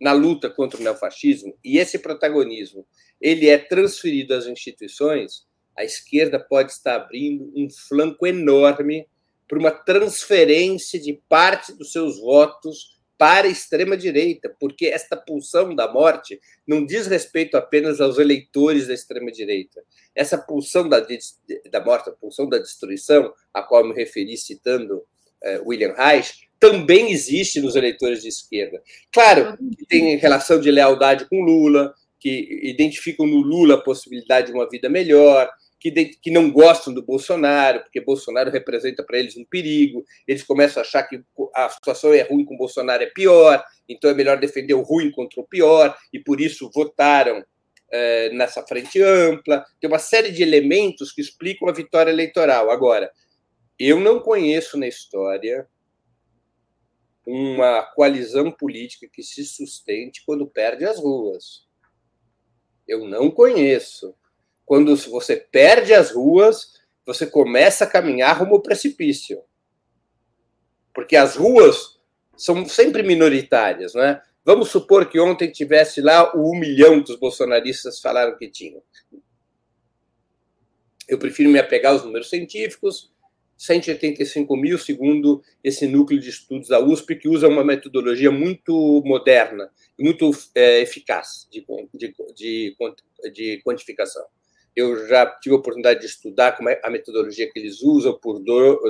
na 0.00 0.12
luta 0.12 0.48
contra 0.48 0.78
o 0.78 0.84
neofascismo, 0.84 1.58
e 1.64 1.78
esse 1.78 1.98
protagonismo 1.98 2.86
ele 3.20 3.48
é 3.48 3.58
transferido 3.58 4.34
às 4.34 4.46
instituições, 4.46 5.44
a 5.76 5.84
esquerda 5.84 6.38
pode 6.38 6.72
estar 6.72 6.96
abrindo 6.96 7.52
um 7.54 7.68
flanco 7.70 8.26
enorme 8.26 9.06
para 9.48 9.58
uma 9.58 9.70
transferência 9.70 10.98
de 10.98 11.20
parte 11.28 11.72
dos 11.72 11.92
seus 11.92 12.18
votos 12.18 12.96
para 13.18 13.46
a 13.46 13.50
extrema-direita, 13.50 14.54
porque 14.60 14.86
esta 14.86 15.16
pulsão 15.16 15.74
da 15.74 15.90
morte 15.90 16.38
não 16.66 16.84
diz 16.84 17.06
respeito 17.06 17.56
apenas 17.56 18.00
aos 18.00 18.18
eleitores 18.18 18.86
da 18.88 18.94
extrema-direita. 18.94 19.82
Essa 20.14 20.36
pulsão 20.36 20.88
da, 20.88 21.00
da 21.70 21.84
morte, 21.84 22.10
a 22.10 22.12
pulsão 22.12 22.48
da 22.48 22.58
destruição, 22.58 23.32
a 23.54 23.62
qual 23.62 23.86
me 23.86 23.94
referi 23.94 24.36
citando 24.36 24.96
uh, 24.98 25.68
William 25.68 25.94
Reich, 25.94 26.46
também 26.60 27.10
existe 27.12 27.60
nos 27.60 27.76
eleitores 27.76 28.22
de 28.22 28.28
esquerda. 28.28 28.82
Claro 29.12 29.56
que 29.78 29.86
tem 29.86 30.16
relação 30.16 30.60
de 30.60 30.70
lealdade 30.70 31.26
com 31.26 31.40
Lula, 31.40 31.94
que 32.18 32.60
identificam 32.62 33.26
no 33.26 33.40
Lula 33.40 33.74
a 33.74 33.82
possibilidade 33.82 34.48
de 34.48 34.52
uma 34.52 34.68
vida 34.68 34.88
melhor, 34.88 35.50
que, 35.78 35.90
de, 35.90 36.06
que 36.06 36.30
não 36.30 36.50
gostam 36.50 36.92
do 36.92 37.02
Bolsonaro, 37.02 37.80
porque 37.80 38.00
Bolsonaro 38.00 38.50
representa 38.50 39.02
para 39.02 39.18
eles 39.18 39.36
um 39.36 39.44
perigo, 39.44 40.04
eles 40.26 40.42
começam 40.42 40.82
a 40.82 40.86
achar 40.86 41.02
que 41.02 41.22
a 41.54 41.68
situação 41.68 42.12
é 42.12 42.22
ruim 42.22 42.44
com 42.44 42.56
Bolsonaro 42.56 43.02
é 43.02 43.06
pior, 43.06 43.62
então 43.88 44.10
é 44.10 44.14
melhor 44.14 44.38
defender 44.38 44.74
o 44.74 44.82
ruim 44.82 45.10
contra 45.10 45.40
o 45.40 45.46
pior, 45.46 45.96
e 46.12 46.18
por 46.18 46.40
isso 46.40 46.70
votaram 46.74 47.44
é, 47.90 48.30
nessa 48.30 48.66
frente 48.66 49.00
ampla. 49.00 49.64
Tem 49.80 49.88
uma 49.88 49.98
série 49.98 50.30
de 50.30 50.42
elementos 50.42 51.12
que 51.12 51.20
explicam 51.20 51.68
a 51.68 51.72
vitória 51.72 52.10
eleitoral. 52.10 52.70
Agora, 52.70 53.10
eu 53.78 54.00
não 54.00 54.20
conheço 54.20 54.78
na 54.78 54.88
história 54.88 55.68
uma 57.26 57.82
coalizão 57.82 58.52
política 58.52 59.08
que 59.12 59.22
se 59.22 59.44
sustente 59.44 60.22
quando 60.24 60.46
perde 60.46 60.84
as 60.84 60.98
ruas. 60.98 61.66
Eu 62.86 63.06
não 63.06 63.30
conheço 63.30 64.14
quando 64.66 64.94
você 64.96 65.36
perde 65.36 65.94
as 65.94 66.10
ruas, 66.10 66.74
você 67.06 67.26
começa 67.26 67.84
a 67.84 67.86
caminhar 67.86 68.38
rumo 68.38 68.56
ao 68.56 68.62
precipício. 68.62 69.40
Porque 70.92 71.16
as 71.16 71.36
ruas 71.36 71.98
são 72.36 72.66
sempre 72.66 73.02
minoritárias, 73.02 73.94
né? 73.94 74.20
Vamos 74.44 74.68
supor 74.68 75.08
que 75.08 75.18
ontem 75.18 75.50
tivesse 75.50 76.00
lá 76.00 76.36
o 76.36 76.52
um 76.52 76.58
milhão 76.58 77.02
que 77.02 77.12
os 77.12 77.18
bolsonaristas 77.18 78.00
falaram 78.00 78.36
que 78.36 78.48
tinham. 78.48 78.82
Eu 81.08 81.18
prefiro 81.18 81.48
me 81.50 81.58
apegar 81.58 81.92
aos 81.92 82.04
números 82.04 82.28
científicos, 82.28 83.12
185 83.56 84.56
mil, 84.56 84.78
segundo 84.78 85.42
esse 85.64 85.86
núcleo 85.86 86.20
de 86.20 86.28
estudos 86.28 86.68
da 86.68 86.78
USP, 86.78 87.16
que 87.16 87.28
usa 87.28 87.48
uma 87.48 87.64
metodologia 87.64 88.30
muito 88.30 89.02
moderna 89.04 89.70
muito 89.98 90.30
é, 90.54 90.80
eficaz 90.80 91.48
de, 91.50 91.64
de, 91.94 92.14
de, 92.34 92.76
de 93.32 93.62
quantificação. 93.64 94.24
Eu 94.76 95.08
já 95.08 95.24
tive 95.40 95.54
a 95.54 95.58
oportunidade 95.58 96.00
de 96.00 96.06
estudar 96.06 96.52
como 96.52 96.68
é 96.68 96.78
a 96.84 96.90
metodologia 96.90 97.50
que 97.50 97.58
eles 97.58 97.80
usam 97.82 98.16
por 98.20 98.40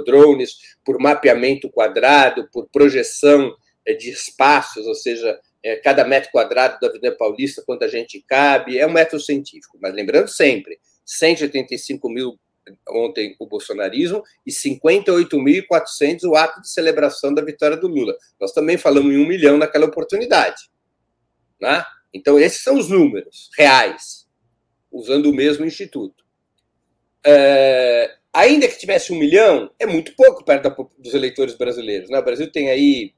drones, 0.05 0.56
por 0.84 0.98
mapeamento 0.98 1.70
quadrado, 1.70 2.48
por 2.52 2.68
projeção 2.68 3.55
eh, 3.86 3.94
de 3.94 4.10
espaços, 4.10 4.84
ou 4.84 4.94
seja, 4.94 5.39
eh, 5.62 5.76
cada 5.76 6.05
metro 6.05 6.31
quadrado 6.32 6.78
da 6.81 6.89
Avenida 6.89 7.16
Paulista, 7.16 7.62
quanta 7.65 7.89
gente 7.89 8.23
cabe. 8.26 8.78
É 8.78 8.86
um 8.86 8.92
método 8.92 9.23
científico, 9.23 9.78
mas 9.81 9.94
lembrando 9.94 10.28
sempre, 10.28 10.78
185 11.05 12.08
mil 12.08 12.36
ontem 12.89 13.36
o 13.39 13.47
bolsonarismo 13.47 14.24
e 14.44 14.50
58.400 14.50 16.24
o 16.24 16.34
ato 16.34 16.60
de 16.60 16.68
celebração 16.68 17.32
da 17.32 17.42
vitória 17.42 17.76
do 17.76 17.86
Lula. 17.86 18.16
Nós 18.40 18.52
também 18.52 18.76
falamos 18.76 19.15
em 19.15 19.18
um 19.18 19.26
milhão 19.26 19.56
naquela 19.56 19.86
oportunidade. 19.86 20.68
Né? 21.60 21.84
Então, 22.12 22.39
esses 22.39 22.62
são 22.62 22.76
os 22.76 22.89
números 22.89 23.50
reais 23.56 24.25
usando 24.97 25.26
o 25.26 25.34
mesmo 25.34 25.65
instituto. 25.65 26.25
É, 27.25 28.16
ainda 28.33 28.66
que 28.66 28.78
tivesse 28.78 29.12
um 29.12 29.18
milhão, 29.18 29.70
é 29.78 29.86
muito 29.86 30.15
pouco 30.16 30.44
perto 30.44 30.91
dos 30.99 31.12
eleitores 31.12 31.55
brasileiros. 31.55 32.08
Né? 32.08 32.18
O 32.18 32.25
Brasil 32.25 32.50
tem 32.50 32.70
aí 32.70 33.12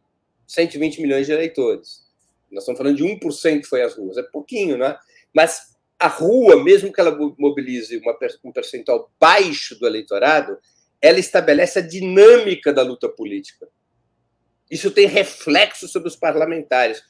120 0.47 1.01
milhões 1.01 1.27
de 1.27 1.33
eleitores. 1.33 2.07
Nós 2.51 2.63
estamos 2.63 2.79
falando 2.79 2.97
de 2.97 3.05
1% 3.05 3.61
que 3.61 3.67
foi 3.67 3.83
às 3.83 3.95
ruas. 3.95 4.17
É 4.17 4.23
pouquinho, 4.23 4.77
né? 4.77 4.97
Mas 5.35 5.77
a 5.99 6.09
rua, 6.09 6.63
mesmo 6.63 6.93
que 6.93 7.01
ela 7.01 7.17
mobilize 7.39 7.97
uma, 7.99 8.17
um 8.45 8.53
percentual 8.53 9.13
baixo 9.21 9.79
do 9.79 9.87
eleitorado, 9.87 10.59
ela 11.01 11.19
estabelece 11.19 11.79
a 11.79 11.87
dinâmica 11.87 12.73
da 12.73 12.83
luta 12.83 13.09
política. 13.09 13.69
Isso 14.71 14.91
tem 14.91 15.07
reflexo 15.07 15.87
sobre 15.87 16.09
os 16.09 16.17
parlamentares. 16.17 17.03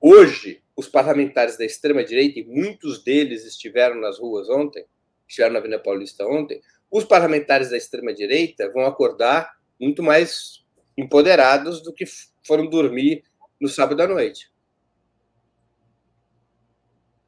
Hoje, 0.00 0.62
os 0.76 0.86
parlamentares 0.86 1.56
da 1.56 1.64
extrema-direita, 1.64 2.38
e 2.38 2.44
muitos 2.44 3.02
deles 3.02 3.44
estiveram 3.46 3.96
nas 3.98 4.18
ruas 4.18 4.48
ontem, 4.50 4.84
estiveram 5.26 5.54
na 5.54 5.58
Avenida 5.58 5.82
Paulista 5.82 6.26
ontem, 6.26 6.60
os 6.90 7.04
parlamentares 7.04 7.70
da 7.70 7.76
extrema-direita 7.76 8.70
vão 8.70 8.84
acordar 8.84 9.56
muito 9.80 10.02
mais 10.02 10.64
empoderados 10.96 11.82
do 11.82 11.92
que 11.92 12.04
foram 12.46 12.68
dormir 12.68 13.24
no 13.60 13.68
sábado 13.68 14.02
à 14.02 14.06
noite. 14.06 14.52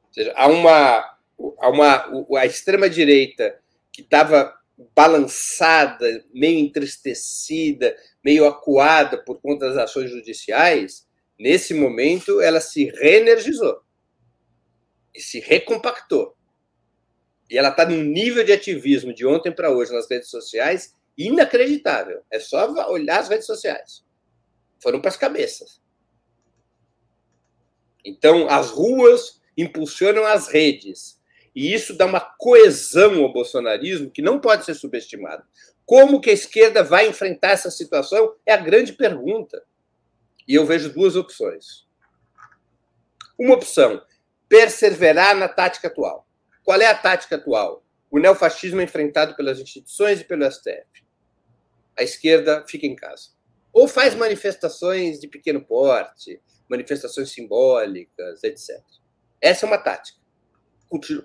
Ou 0.06 0.12
seja, 0.12 0.32
há 0.36 0.46
uma, 0.46 1.18
há 1.58 1.68
uma 1.70 2.38
a 2.38 2.46
extrema-direita 2.46 3.58
que 3.90 4.02
estava 4.02 4.54
balançada, 4.94 6.24
meio 6.32 6.58
entristecida, 6.58 7.96
meio 8.24 8.46
acuada 8.46 9.18
por 9.18 9.40
conta 9.40 9.68
das 9.68 9.76
ações 9.76 10.10
judiciais, 10.10 11.07
Nesse 11.38 11.72
momento, 11.72 12.40
ela 12.40 12.60
se 12.60 12.86
reenergizou 12.86 13.80
e 15.14 15.20
se 15.20 15.38
recompactou. 15.40 16.36
E 17.50 17.56
ela 17.56 17.68
está 17.68 17.86
num 17.86 18.02
nível 18.02 18.44
de 18.44 18.52
ativismo 18.52 19.14
de 19.14 19.24
ontem 19.24 19.52
para 19.52 19.70
hoje 19.70 19.92
nas 19.92 20.08
redes 20.08 20.28
sociais 20.28 20.94
inacreditável. 21.16 22.22
É 22.30 22.38
só 22.38 22.70
olhar 22.90 23.20
as 23.20 23.28
redes 23.28 23.46
sociais. 23.46 24.04
Foram 24.80 25.00
para 25.00 25.10
as 25.10 25.16
cabeças. 25.16 25.80
Então, 28.04 28.48
as 28.48 28.70
ruas 28.70 29.40
impulsionam 29.56 30.24
as 30.24 30.48
redes. 30.48 31.18
E 31.54 31.72
isso 31.72 31.96
dá 31.96 32.06
uma 32.06 32.20
coesão 32.20 33.22
ao 33.22 33.32
bolsonarismo 33.32 34.10
que 34.10 34.22
não 34.22 34.38
pode 34.38 34.64
ser 34.64 34.74
subestimado. 34.74 35.42
Como 35.84 36.20
que 36.20 36.30
a 36.30 36.34
esquerda 36.34 36.84
vai 36.84 37.08
enfrentar 37.08 37.50
essa 37.50 37.70
situação 37.70 38.34
é 38.46 38.52
a 38.52 38.58
grande 38.58 38.92
pergunta. 38.92 39.64
E 40.48 40.54
eu 40.54 40.64
vejo 40.64 40.90
duas 40.90 41.14
opções. 41.14 41.86
Uma 43.38 43.54
opção, 43.54 44.02
perseverar 44.48 45.36
na 45.36 45.46
tática 45.46 45.88
atual. 45.88 46.26
Qual 46.64 46.80
é 46.80 46.86
a 46.86 46.94
tática 46.94 47.36
atual? 47.36 47.84
O 48.10 48.18
neofascismo 48.18 48.80
é 48.80 48.84
enfrentado 48.84 49.36
pelas 49.36 49.60
instituições 49.60 50.22
e 50.22 50.24
pelo 50.24 50.50
STF. 50.50 51.04
A 51.98 52.02
esquerda 52.02 52.64
fica 52.66 52.86
em 52.86 52.96
casa. 52.96 53.28
Ou 53.72 53.86
faz 53.86 54.14
manifestações 54.14 55.20
de 55.20 55.28
pequeno 55.28 55.62
porte, 55.62 56.40
manifestações 56.68 57.30
simbólicas, 57.30 58.42
etc. 58.42 58.80
Essa 59.40 59.66
é 59.66 59.68
uma 59.68 59.78
tática. 59.78 60.18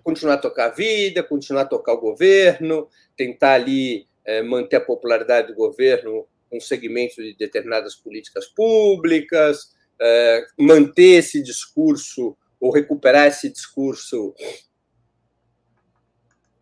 Continuar 0.03 0.33
a 0.33 0.37
tocar 0.37 0.65
a 0.65 0.73
vida, 0.73 1.23
continuar 1.23 1.61
a 1.61 1.65
tocar 1.65 1.93
o 1.93 2.01
governo, 2.01 2.89
tentar 3.15 3.53
ali 3.53 4.05
é, 4.25 4.41
manter 4.41 4.75
a 4.75 4.81
popularidade 4.81 5.47
do 5.47 5.55
governo 5.55 6.27
com 6.53 6.59
segmentos 6.59 7.15
de 7.15 7.35
determinadas 7.35 7.95
políticas 7.95 8.45
públicas, 8.45 9.73
é, 9.99 10.45
manter 10.59 11.17
esse 11.17 11.41
discurso 11.41 12.37
ou 12.59 12.71
recuperar 12.71 13.25
esse 13.25 13.49
discurso 13.49 14.35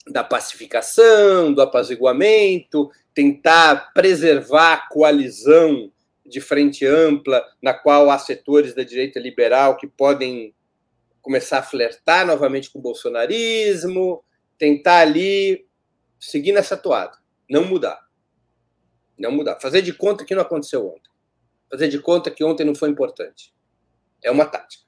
da 0.08 0.24
pacificação, 0.24 1.54
do 1.54 1.62
apaziguamento, 1.62 2.90
tentar 3.14 3.92
preservar 3.94 4.74
a 4.74 4.88
coalizão 4.88 5.92
de 6.26 6.40
frente 6.40 6.86
ampla, 6.86 7.44
na 7.62 7.74
qual 7.74 8.10
há 8.10 8.18
setores 8.18 8.74
da 8.74 8.84
direita 8.84 9.20
liberal 9.20 9.76
que 9.76 9.88
podem 9.88 10.56
começar 11.22 11.60
a 11.60 11.64
flertar 11.64 12.26
novamente 12.26 12.72
com 12.72 12.80
o 12.80 12.82
bolsonarismo, 12.82 14.24
tentar 14.58 15.00
ali 15.00 15.68
seguir 16.18 16.54
nessa 16.54 16.78
toada, 16.78 17.18
não 17.50 17.66
mudar 17.66 18.11
Não 19.22 19.32
mudar. 19.32 19.60
Fazer 19.60 19.84
de 19.84 19.94
conta 19.94 20.26
que 20.26 20.34
não 20.34 20.42
aconteceu 20.42 20.88
ontem. 20.88 21.12
Fazer 21.70 21.88
de 21.88 22.00
conta 22.00 22.32
que 22.32 22.44
ontem 22.44 22.66
não 22.66 22.74
foi 22.74 22.90
importante. 22.90 23.54
É 24.24 24.32
uma 24.32 24.46
tática. 24.46 24.84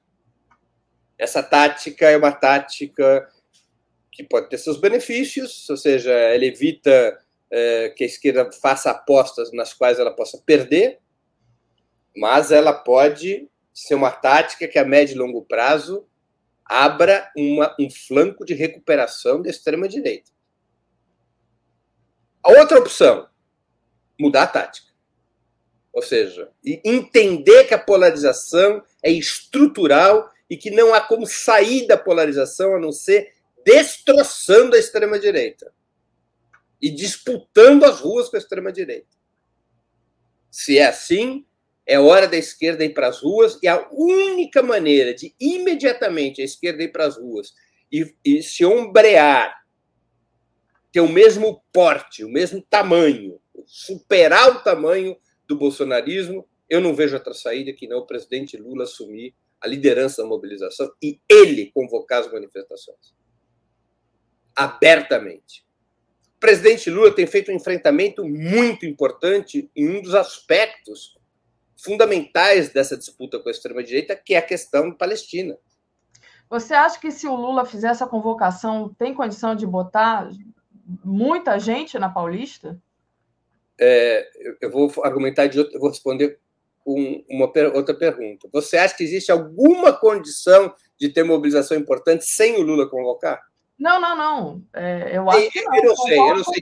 Essa 1.17 1.43
tática 1.43 2.09
é 2.09 2.17
uma 2.17 2.31
tática 2.31 3.29
que 4.11 4.23
pode 4.23 4.49
ter 4.49 4.57
seus 4.57 4.77
benefícios, 4.77 5.69
ou 5.69 5.77
seja, 5.77 6.11
ela 6.11 6.45
evita 6.45 7.19
é, 7.51 7.89
que 7.89 8.03
a 8.03 8.07
esquerda 8.07 8.51
faça 8.51 8.89
apostas 8.89 9.51
nas 9.53 9.73
quais 9.73 9.99
ela 9.99 10.11
possa 10.11 10.39
perder, 10.39 10.99
mas 12.15 12.51
ela 12.51 12.73
pode 12.73 13.49
ser 13.71 13.95
uma 13.95 14.11
tática 14.11 14.67
que 14.67 14.77
a 14.77 14.85
médio 14.85 15.15
e 15.15 15.17
longo 15.17 15.43
prazo 15.43 16.07
abra 16.65 17.31
uma, 17.35 17.75
um 17.79 17.89
flanco 17.89 18.45
de 18.45 18.53
recuperação 18.53 19.41
da 19.41 19.49
extrema-direita. 19.49 20.31
A 22.43 22.51
outra 22.59 22.79
opção, 22.79 23.27
mudar 24.19 24.43
a 24.43 24.47
tática. 24.47 24.93
Ou 25.91 26.01
seja, 26.01 26.49
entender 26.65 27.65
que 27.65 27.73
a 27.73 27.79
polarização 27.79 28.83
é 29.03 29.11
estrutural 29.11 30.29
e 30.49 30.57
que 30.57 30.71
não 30.71 30.93
há 30.93 31.01
como 31.01 31.27
sair 31.27 31.85
da 31.87 31.97
polarização 31.97 32.75
a 32.75 32.79
não 32.79 32.91
ser 32.91 33.33
destroçando 33.63 34.75
a 34.75 34.79
extrema-direita 34.79 35.71
e 36.81 36.89
disputando 36.89 37.85
as 37.85 37.99
ruas 37.99 38.27
com 38.27 38.35
a 38.35 38.39
extrema-direita. 38.39 39.07
Se 40.49 40.77
é 40.77 40.87
assim, 40.87 41.45
é 41.85 41.99
hora 41.99 42.27
da 42.27 42.37
esquerda 42.37 42.83
ir 42.83 42.93
para 42.93 43.07
as 43.07 43.19
ruas 43.21 43.59
e 43.61 43.67
a 43.67 43.87
única 43.91 44.61
maneira 44.61 45.13
de 45.13 45.33
imediatamente 45.39 46.41
a 46.41 46.45
esquerda 46.45 46.83
ir 46.83 46.91
para 46.91 47.05
as 47.05 47.17
ruas 47.17 47.53
e, 47.91 48.13
e 48.25 48.41
se 48.41 48.65
ombrear, 48.65 49.63
ter 50.91 51.01
o 51.01 51.09
mesmo 51.09 51.63
porte, 51.71 52.23
o 52.23 52.29
mesmo 52.29 52.61
tamanho, 52.61 53.39
superar 53.65 54.49
o 54.49 54.63
tamanho 54.63 55.17
do 55.47 55.57
bolsonarismo, 55.57 56.47
eu 56.69 56.81
não 56.81 56.95
vejo 56.95 57.15
outra 57.15 57.33
saída 57.33 57.73
que 57.73 57.87
não 57.87 57.99
o 57.99 58.07
presidente 58.07 58.57
Lula 58.57 58.83
assumir 58.83 59.35
a 59.61 59.67
liderança 59.67 60.21
da 60.21 60.27
mobilização 60.27 60.91
e 61.01 61.19
ele 61.29 61.71
convocar 61.73 62.19
as 62.19 62.31
manifestações 62.31 63.13
abertamente 64.55 65.63
presidente 66.43 66.89
Lula 66.89 67.15
tem 67.15 67.25
feito 67.25 67.49
um 67.49 67.55
enfrentamento 67.55 68.27
muito 68.27 68.85
importante 68.85 69.71
em 69.73 69.97
um 69.97 70.01
dos 70.01 70.13
aspectos 70.13 71.17
fundamentais 71.77 72.67
dessa 72.67 72.97
disputa 72.97 73.39
com 73.39 73.47
a 73.47 73.51
extrema-direita, 73.51 74.13
que 74.13 74.33
é 74.33 74.39
a 74.39 74.41
questão 74.41 74.93
Palestina. 74.93 75.57
Você 76.49 76.73
acha 76.73 76.99
que 76.99 77.11
se 77.11 77.25
o 77.29 77.33
Lula 77.33 77.63
fizer 77.63 77.87
essa 77.87 78.05
convocação, 78.05 78.93
tem 78.99 79.13
condição 79.13 79.55
de 79.55 79.65
botar 79.65 80.29
muita 81.01 81.57
gente 81.57 81.97
na 81.97 82.09
Paulista? 82.09 82.77
É, 83.85 84.29
eu 84.61 84.71
vou 84.71 84.89
argumentar 85.03 85.47
de 85.47 85.59
outro, 85.59 85.75
eu 85.75 85.79
vou 85.79 85.89
responder 85.89 86.39
com 86.79 87.23
uma 87.29 87.51
outra 87.73 87.93
pergunta. 87.93 88.47
Você 88.53 88.77
acha 88.77 88.95
que 88.95 89.03
existe 89.03 89.29
alguma 89.29 89.91
condição 89.91 90.73
de 90.97 91.09
ter 91.09 91.23
mobilização 91.23 91.77
importante 91.77 92.23
sem 92.23 92.55
o 92.55 92.61
Lula 92.61 92.89
convocar? 92.89 93.41
Não, 93.77 93.99
não, 93.99 94.15
não. 94.15 94.63
É, 94.73 95.17
eu 95.17 95.29
acho 95.29 95.51
que 95.51 95.61
não. 95.61 95.75
Eu 95.75 95.83
não 95.83 95.95
sei, 95.95 96.19
eu 96.19 96.35
não 96.35 96.43
sei. 96.43 96.61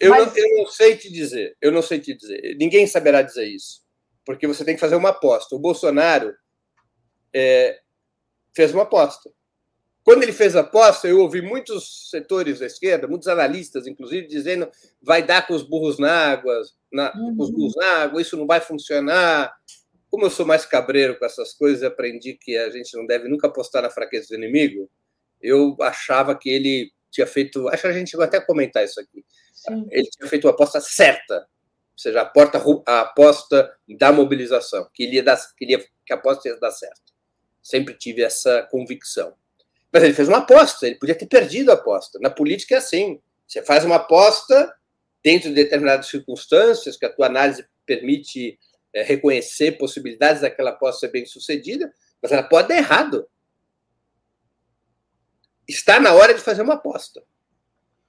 Eu, 0.00 0.10
Mas... 0.10 0.26
não, 0.26 0.36
eu 0.36 0.56
não 0.58 0.66
sei 0.66 0.96
te 0.96 1.12
dizer. 1.12 1.56
Eu 1.60 1.70
não 1.70 1.82
sei 1.82 2.00
te 2.00 2.14
dizer. 2.16 2.56
Ninguém 2.58 2.86
saberá 2.86 3.22
dizer 3.22 3.46
isso. 3.46 3.82
Porque 4.24 4.46
você 4.46 4.64
tem 4.64 4.74
que 4.74 4.80
fazer 4.80 4.96
uma 4.96 5.10
aposta. 5.10 5.54
O 5.54 5.60
Bolsonaro 5.60 6.34
é, 7.32 7.80
fez 8.54 8.74
uma 8.74 8.82
aposta. 8.82 9.30
Quando 10.08 10.22
ele 10.22 10.32
fez 10.32 10.56
a 10.56 10.60
aposta, 10.60 11.06
eu 11.06 11.20
ouvi 11.20 11.42
muitos 11.42 12.08
setores 12.10 12.60
da 12.60 12.66
esquerda, 12.66 13.06
muitos 13.06 13.28
analistas, 13.28 13.86
inclusive, 13.86 14.26
dizendo 14.26 14.70
vai 15.02 15.22
dar 15.22 15.46
com 15.46 15.54
os 15.54 15.62
burros 15.62 15.98
na 15.98 16.10
água, 16.10 16.62
na, 16.90 17.12
uhum. 17.14 17.36
com 17.36 17.42
os 17.42 17.50
burros 17.50 17.76
na 17.76 18.04
água, 18.04 18.22
isso 18.22 18.36
não 18.36 18.46
vai 18.46 18.60
funcionar. 18.60 19.52
Como 20.10 20.24
eu 20.24 20.30
sou 20.30 20.46
mais 20.46 20.64
cabreiro 20.64 21.18
com 21.18 21.26
essas 21.26 21.52
coisas, 21.52 21.82
aprendi 21.82 22.32
que 22.34 22.56
a 22.56 22.70
gente 22.70 22.96
não 22.96 23.04
deve 23.06 23.28
nunca 23.28 23.48
apostar 23.48 23.82
na 23.82 23.90
fraqueza 23.90 24.28
do 24.28 24.36
inimigo 24.36 24.88
eu 25.40 25.76
achava 25.80 26.36
que 26.36 26.48
ele 26.48 26.92
tinha 27.10 27.26
feito. 27.26 27.68
Acho 27.68 27.82
que 27.82 27.88
a 27.88 27.92
gente 27.92 28.16
vai 28.16 28.26
até 28.26 28.40
comentar 28.40 28.84
isso 28.84 29.00
aqui. 29.00 29.24
Sim. 29.52 29.86
Ele 29.90 30.08
tinha 30.08 30.28
feito 30.28 30.46
uma 30.46 30.52
aposta 30.52 30.80
certa, 30.80 31.38
ou 31.38 31.98
seja, 31.98 32.20
a, 32.20 32.24
porta, 32.24 32.62
a 32.86 33.00
aposta 33.00 33.72
da 33.98 34.12
mobilização, 34.12 34.88
que, 34.92 35.04
ele 35.04 35.16
ia 35.16 35.22
dar, 35.22 35.36
que, 35.56 35.64
ele 35.64 35.72
ia, 35.72 35.84
que 36.06 36.12
a 36.12 36.16
aposta 36.16 36.48
ia 36.48 36.58
dar 36.58 36.70
certo. 36.70 37.12
Sempre 37.62 37.94
tive 37.94 38.22
essa 38.22 38.62
convicção. 38.70 39.34
Mas 39.92 40.02
ele 40.02 40.14
fez 40.14 40.28
uma 40.28 40.38
aposta, 40.38 40.86
ele 40.86 40.96
podia 40.96 41.14
ter 41.14 41.26
perdido 41.26 41.70
a 41.70 41.74
aposta. 41.74 42.18
Na 42.20 42.30
política 42.30 42.74
é 42.74 42.78
assim: 42.78 43.20
você 43.46 43.62
faz 43.62 43.84
uma 43.84 43.96
aposta 43.96 44.74
dentro 45.22 45.48
de 45.48 45.54
determinadas 45.54 46.06
circunstâncias, 46.06 46.96
que 46.96 47.06
a 47.06 47.12
tua 47.12 47.26
análise 47.26 47.66
permite 47.86 48.58
é, 48.94 49.02
reconhecer 49.02 49.72
possibilidades 49.72 50.42
daquela 50.42 50.70
aposta 50.70 51.00
ser 51.00 51.12
bem 51.12 51.26
sucedida, 51.26 51.92
mas 52.22 52.32
ela 52.32 52.42
pode 52.42 52.68
dar 52.68 52.76
errado 52.76 53.26
está 55.68 56.00
na 56.00 56.14
hora 56.14 56.32
de 56.32 56.40
fazer 56.40 56.62
uma 56.62 56.74
aposta. 56.74 57.22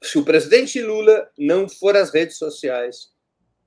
Se 0.01 0.17
o 0.17 0.23
presidente 0.23 0.81
Lula 0.81 1.29
não 1.37 1.67
for 1.67 1.97
às 1.97 2.09
redes 2.09 2.37
sociais, 2.37 3.11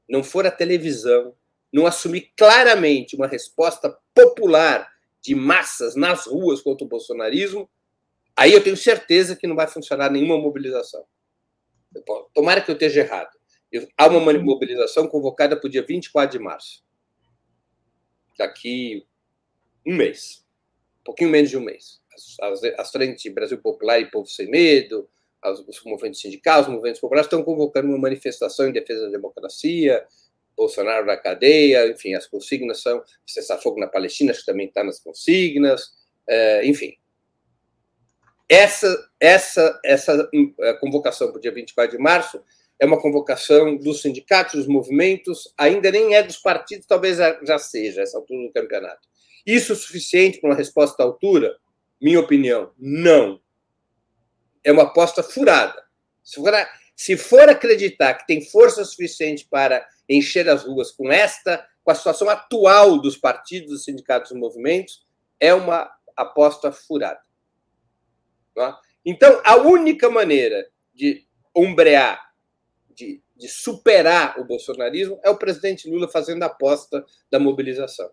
não 0.09 0.25
for 0.25 0.47
à 0.47 0.51
televisão, 0.51 1.37
não 1.71 1.87
assumir 1.87 2.33
claramente 2.37 3.15
uma 3.15 3.27
resposta 3.27 3.95
popular 4.15 4.91
de 5.21 5.35
massas 5.35 5.95
nas 5.95 6.27
ruas 6.27 6.63
contra 6.63 6.85
o 6.85 6.89
bolsonarismo, 6.89 7.69
aí 8.43 8.53
eu 8.53 8.63
tenho 8.63 8.77
certeza 8.77 9.37
que 9.37 9.47
não 9.47 9.57
vai 9.57 9.67
funcionar 9.67 10.11
nenhuma 10.11 10.39
mobilização. 10.39 11.05
Tomara 12.35 12.61
que 12.61 12.71
eu 12.71 12.75
esteja 12.75 13.01
errado. 13.01 13.31
Há 13.97 14.07
uma 14.07 14.33
mobilização 14.33 15.07
convocada 15.09 15.57
para 15.57 15.67
o 15.67 15.71
dia 15.71 15.85
24 15.85 16.39
de 16.39 16.43
março. 16.43 16.85
Daqui 18.39 19.07
um 19.87 19.95
mês. 19.95 20.45
Um 21.01 21.05
pouquinho 21.05 21.31
menos 21.31 21.51
de 21.51 21.57
um 21.57 21.61
mês 21.61 22.03
as, 22.41 22.63
as 22.79 22.91
frentes 22.91 23.33
Brasil 23.33 23.59
Popular 23.59 24.01
e 24.01 24.11
Povo 24.11 24.27
Sem 24.27 24.51
Medo, 24.51 25.09
as, 25.43 25.59
os 25.61 25.83
movimentos 25.85 26.21
sindicais, 26.21 26.67
os 26.67 26.73
movimentos 26.73 27.01
populares 27.01 27.27
estão 27.27 27.43
convocando 27.43 27.89
uma 27.89 27.99
manifestação 27.99 28.69
em 28.69 28.73
defesa 28.73 29.07
da 29.07 29.13
democracia, 29.13 30.05
Bolsonaro 30.57 31.07
na 31.07 31.17
cadeia, 31.17 31.89
enfim, 31.89 32.15
as 32.15 32.27
consignas 32.27 32.83
são 32.83 33.03
cessar 33.27 33.61
fogo 33.61 33.81
na 33.81 33.87
Palestina, 33.87 34.31
acho 34.31 34.41
que 34.41 34.47
também 34.47 34.67
está 34.67 34.85
nas 34.85 35.01
consignas, 35.01 35.93
é, 36.29 36.67
enfim. 36.67 36.95
Essa, 38.53 39.09
essa, 39.19 39.81
essa 39.83 40.31
é, 40.61 40.75
convocação 40.75 41.29
para 41.29 41.39
o 41.39 41.41
dia 41.41 41.55
24 41.55 41.97
de 41.97 42.03
março 42.03 42.39
é 42.79 42.85
uma 42.85 43.01
convocação 43.01 43.79
dos 43.79 44.03
sindicatos, 44.03 44.57
dos 44.57 44.67
movimentos, 44.67 45.51
ainda 45.57 45.91
nem 45.91 46.15
é 46.15 46.23
dos 46.23 46.37
partidos, 46.37 46.87
talvez 46.87 47.17
já 47.17 47.59
seja, 47.59 48.03
essa 48.03 48.19
altura 48.19 48.47
do 48.47 48.53
campeonato. 48.53 49.09
Isso 49.47 49.73
é 49.73 49.75
suficiente 49.75 50.39
para 50.39 50.51
uma 50.51 50.57
resposta 50.57 51.03
à 51.03 51.07
altura? 51.07 51.57
Minha 51.99 52.21
opinião, 52.21 52.73
não. 52.79 53.41
É 54.63 54.71
uma 54.71 54.83
aposta 54.83 55.23
furada. 55.23 55.83
Se 56.23 56.35
for, 56.35 56.53
se 56.95 57.17
for 57.17 57.49
acreditar 57.49 58.13
que 58.17 58.27
tem 58.27 58.45
força 58.45 58.85
suficiente 58.85 59.47
para 59.51 59.83
encher 60.07 60.47
as 60.51 60.63
ruas 60.65 60.91
com 60.91 61.11
esta, 61.11 61.67
com 61.83 61.91
a 61.91 61.95
situação 61.95 62.29
atual 62.29 63.01
dos 63.01 63.17
partidos, 63.17 63.71
dos 63.71 63.85
sindicatos 63.85 64.31
e 64.31 64.35
movimentos, 64.35 65.07
é 65.41 65.55
uma 65.55 65.91
aposta 66.15 66.71
furada. 66.71 67.32
É? 68.59 68.75
Então, 69.05 69.41
a 69.45 69.57
única 69.57 70.09
maneira 70.11 70.69
de 70.95 71.27
ombrear, 71.55 72.21
de, 72.95 73.23
de 73.37 73.49
superar 73.49 74.39
o 74.39 74.45
bolsonarismo, 74.45 75.19
é 75.25 75.31
o 75.31 75.37
presidente 75.37 75.89
Lula 75.89 76.09
fazendo 76.09 76.43
a 76.43 76.47
aposta 76.47 77.05
da 77.31 77.39
mobilização. 77.39 78.11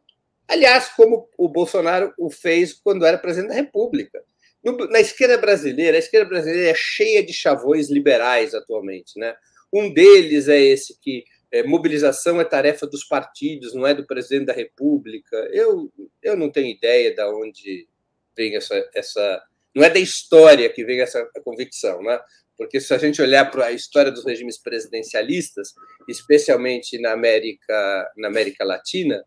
Aliás, 0.47 0.89
como 0.89 1.29
o 1.37 1.47
Bolsonaro 1.47 2.13
o 2.17 2.29
fez 2.29 2.73
quando 2.73 3.05
era 3.05 3.17
presidente 3.17 3.49
da 3.49 3.55
República. 3.55 4.23
No, 4.63 4.75
na 4.87 4.99
esquerda 4.99 5.37
brasileira, 5.37 5.95
a 5.95 5.99
esquerda 5.99 6.27
brasileira 6.27 6.71
é 6.71 6.75
cheia 6.75 7.23
de 7.23 7.31
chavões 7.31 7.89
liberais 7.89 8.55
atualmente. 8.55 9.17
Né? 9.19 9.35
Um 9.71 9.93
deles 9.93 10.47
é 10.47 10.59
esse 10.59 10.99
que 10.99 11.23
é, 11.51 11.63
mobilização 11.63 12.39
é 12.39 12.45
tarefa 12.45 12.85
dos 12.85 13.03
partidos, 13.03 13.73
não 13.73 13.85
é 13.85 13.93
do 13.93 14.05
presidente 14.05 14.47
da 14.47 14.53
República. 14.53 15.35
Eu, 15.51 15.91
eu 16.21 16.35
não 16.35 16.51
tenho 16.51 16.67
ideia 16.67 17.13
de 17.13 17.23
onde 17.23 17.87
vem 18.35 18.55
essa, 18.55 18.89
essa. 18.93 19.43
Não 19.79 19.85
é 19.85 19.89
da 19.89 19.99
história 19.99 20.69
que 20.69 20.83
vem 20.83 20.99
essa 20.99 21.25
convicção, 21.41 22.03
né? 22.03 22.19
Porque 22.57 22.81
se 22.81 22.93
a 22.93 22.97
gente 22.97 23.21
olhar 23.21 23.49
para 23.49 23.67
a 23.67 23.71
história 23.71 24.11
dos 24.11 24.25
regimes 24.25 24.61
presidencialistas, 24.61 25.73
especialmente 26.05 26.99
na 26.99 27.13
América, 27.13 28.11
na 28.17 28.27
América 28.27 28.65
Latina, 28.65 29.23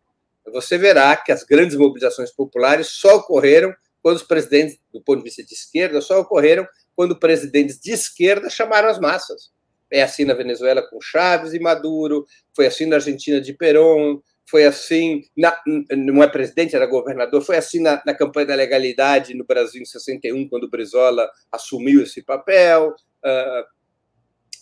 você 0.51 0.77
verá 0.77 1.17
que 1.17 1.31
as 1.31 1.43
grandes 1.43 1.75
mobilizações 1.75 2.31
populares 2.31 2.85
só 2.89 3.15
ocorreram 3.15 3.73
quando 4.03 4.17
os 4.17 4.21
presidentes, 4.21 4.77
do 4.93 5.01
ponto 5.01 5.17
de 5.17 5.23
vista 5.23 5.43
de 5.43 5.55
esquerda, 5.55 5.99
só 6.01 6.19
ocorreram 6.19 6.67
quando 6.95 7.17
presidentes 7.17 7.79
de 7.79 7.91
esquerda 7.91 8.47
chamaram 8.47 8.89
as 8.89 8.99
massas. 8.99 9.51
É 9.89 10.03
assim 10.03 10.23
na 10.23 10.35
Venezuela 10.35 10.87
com 10.87 11.01
Chávez 11.01 11.55
e 11.55 11.59
Maduro, 11.59 12.27
foi 12.55 12.67
assim 12.67 12.85
na 12.85 12.97
Argentina 12.97 13.41
de 13.41 13.53
Perón, 13.53 14.19
foi 14.45 14.65
assim, 14.65 15.21
na, 15.35 15.55
não 15.95 16.21
é 16.21 16.27
presidente, 16.27 16.75
era 16.75 16.85
governador, 16.85 17.41
foi 17.41 17.57
assim 17.57 17.79
na, 17.79 18.01
na, 18.05 18.13
campanha 18.13 18.47
da 18.47 18.55
legalidade 18.55 19.33
no 19.33 19.45
Brasil 19.45 19.81
em 19.81 19.85
61, 19.85 20.47
quando 20.49 20.65
o 20.65 20.69
Brizola 20.69 21.29
assumiu 21.51 22.03
esse 22.03 22.21
papel. 22.21 22.93
Uh, 23.25 23.65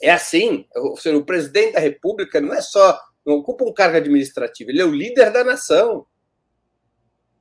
É 0.01 0.11
assim, 0.11 0.65
seja, 0.97 1.15
o 1.15 1.25
presidente 1.25 1.73
da 1.73 1.79
República 1.79 2.41
não 2.41 2.53
é 2.53 2.61
só, 2.61 2.99
não 3.25 3.35
ocupa 3.35 3.63
um 3.63 3.73
cargo 3.73 3.97
administrativo, 3.97 4.71
ele 4.71 4.81
é 4.81 4.85
o 4.85 4.91
líder 4.91 5.31
da 5.31 5.43
nação. 5.43 6.07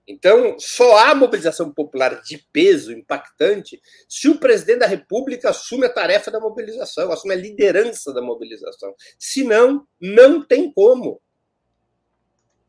Então, 0.07 0.59
só 0.59 0.99
há 0.99 1.15
mobilização 1.15 1.73
popular 1.73 2.21
de 2.23 2.45
peso 2.53 2.93
impactante 2.93 3.81
se 4.09 4.29
o 4.29 4.41
presidente 4.41 4.81
da 4.81 4.87
República 4.87 5.51
assume 5.51 5.87
a 5.87 5.93
tarefa 5.93 6.33
da 6.33 6.41
mobilização, 6.41 7.13
assume 7.13 7.35
a 7.35 7.37
liderança 7.37 8.13
da 8.13 8.21
mobilização. 8.21 8.93
Senão, 9.19 9.87
não 10.01 10.45
tem 10.45 10.73
como. 10.73 11.23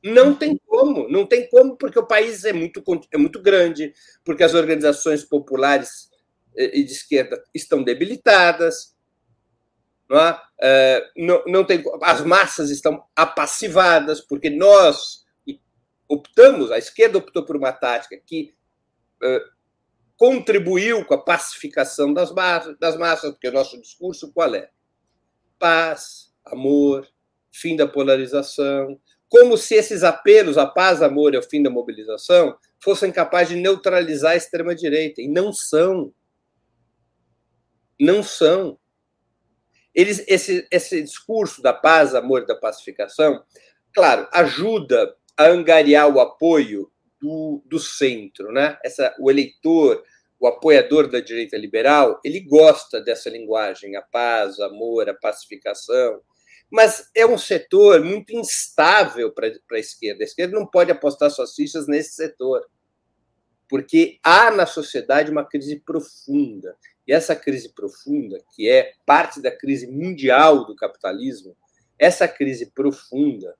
Não 0.03 0.33
tem 0.33 0.59
como, 0.65 1.07
não 1.07 1.25
tem 1.25 1.47
como, 1.49 1.77
porque 1.77 1.99
o 1.99 2.07
país 2.07 2.43
é 2.43 2.53
muito, 2.53 2.83
é 3.11 3.17
muito 3.17 3.41
grande, 3.41 3.93
porque 4.23 4.43
as 4.43 4.53
organizações 4.53 5.23
populares 5.23 6.09
eh, 6.55 6.79
e 6.79 6.83
de 6.83 6.91
esquerda 6.91 7.41
estão 7.53 7.83
debilitadas, 7.83 8.95
não, 10.09 10.19
é? 10.19 10.41
Eh, 10.61 11.11
não, 11.17 11.43
não 11.45 11.63
tem, 11.63 11.83
as 12.01 12.21
massas 12.21 12.69
estão 12.69 13.03
apassivadas, 13.15 14.21
porque 14.21 14.49
nós 14.49 15.21
optamos, 16.11 16.71
a 16.71 16.77
esquerda 16.77 17.17
optou 17.17 17.45
por 17.45 17.55
uma 17.55 17.71
tática 17.71 18.17
que 18.25 18.53
uh, 19.23 19.49
contribuiu 20.17 21.05
com 21.05 21.13
a 21.13 21.23
pacificação 21.23 22.13
das 22.13 22.33
massas, 22.33 22.77
das 22.77 22.97
massas, 22.97 23.31
porque 23.31 23.47
o 23.47 23.53
nosso 23.53 23.79
discurso 23.79 24.31
qual 24.33 24.53
é? 24.53 24.69
Paz, 25.57 26.33
amor, 26.45 27.07
fim 27.49 27.77
da 27.77 27.87
polarização, 27.87 28.99
como 29.31 29.57
se 29.57 29.75
esses 29.75 30.03
apelos 30.03 30.57
à 30.57 30.67
paz, 30.67 31.01
amor 31.01 31.33
e 31.33 31.37
ao 31.37 31.41
fim 31.41 31.63
da 31.63 31.69
mobilização 31.69 32.53
fossem 32.83 33.13
capazes 33.13 33.55
de 33.55 33.61
neutralizar 33.61 34.33
a 34.33 34.35
extrema-direita, 34.35 35.21
e 35.21 35.27
não 35.29 35.53
são. 35.53 36.13
Não 37.97 38.21
são. 38.21 38.77
Eles, 39.95 40.21
esse, 40.27 40.67
esse 40.69 41.01
discurso 41.01 41.61
da 41.61 41.71
paz, 41.71 42.13
amor 42.13 42.41
e 42.41 42.45
da 42.45 42.57
pacificação, 42.57 43.41
claro, 43.93 44.27
ajuda 44.33 45.15
a 45.37 45.45
angariar 45.45 46.13
o 46.13 46.19
apoio 46.19 46.91
do, 47.21 47.63
do 47.65 47.79
centro, 47.79 48.51
né? 48.51 48.77
Essa, 48.83 49.15
o 49.17 49.31
eleitor, 49.31 50.03
o 50.41 50.45
apoiador 50.45 51.09
da 51.09 51.21
direita 51.21 51.55
liberal, 51.55 52.19
ele 52.25 52.41
gosta 52.41 52.99
dessa 52.99 53.29
linguagem, 53.29 53.95
a 53.95 54.01
paz, 54.01 54.59
amor, 54.59 55.07
a 55.07 55.13
pacificação, 55.13 56.19
mas 56.71 57.09
é 57.13 57.25
um 57.25 57.37
setor 57.37 58.01
muito 58.01 58.33
instável 58.33 59.31
para 59.33 59.47
a 59.73 59.79
esquerda. 59.79 60.23
A 60.23 60.25
esquerda 60.25 60.57
não 60.57 60.65
pode 60.65 60.89
apostar 60.89 61.29
suas 61.29 61.53
fichas 61.53 61.85
nesse 61.85 62.15
setor, 62.15 62.65
porque 63.69 64.19
há 64.23 64.49
na 64.49 64.65
sociedade 64.65 65.31
uma 65.31 65.45
crise 65.45 65.79
profunda. 65.81 66.77
E 67.05 67.11
essa 67.11 67.35
crise 67.35 67.73
profunda, 67.73 68.41
que 68.55 68.69
é 68.69 68.93
parte 69.05 69.41
da 69.41 69.51
crise 69.51 69.85
mundial 69.87 70.65
do 70.65 70.75
capitalismo, 70.75 71.57
essa 71.99 72.27
crise 72.27 72.71
profunda, 72.71 73.55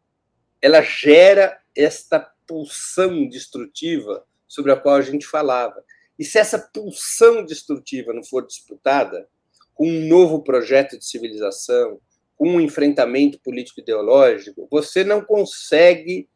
ela 0.62 0.82
gera 0.82 1.60
esta 1.76 2.20
pulsão 2.48 3.28
destrutiva 3.28 4.26
sobre 4.48 4.72
a 4.72 4.78
qual 4.78 4.96
a 4.96 5.02
gente 5.02 5.26
falava. 5.26 5.84
E 6.18 6.24
se 6.24 6.38
essa 6.38 6.60
pulsão 6.60 7.44
destrutiva 7.44 8.14
não 8.14 8.24
for 8.24 8.46
disputada 8.46 9.28
com 9.74 9.88
um 9.88 10.08
novo 10.08 10.44
projeto 10.44 10.98
de 10.98 11.06
civilização, 11.06 12.00
um 12.42 12.60
enfrentamento 12.60 13.40
político-ideológico, 13.40 14.68
você 14.72 15.04
não 15.04 15.22
consegue 15.22 16.28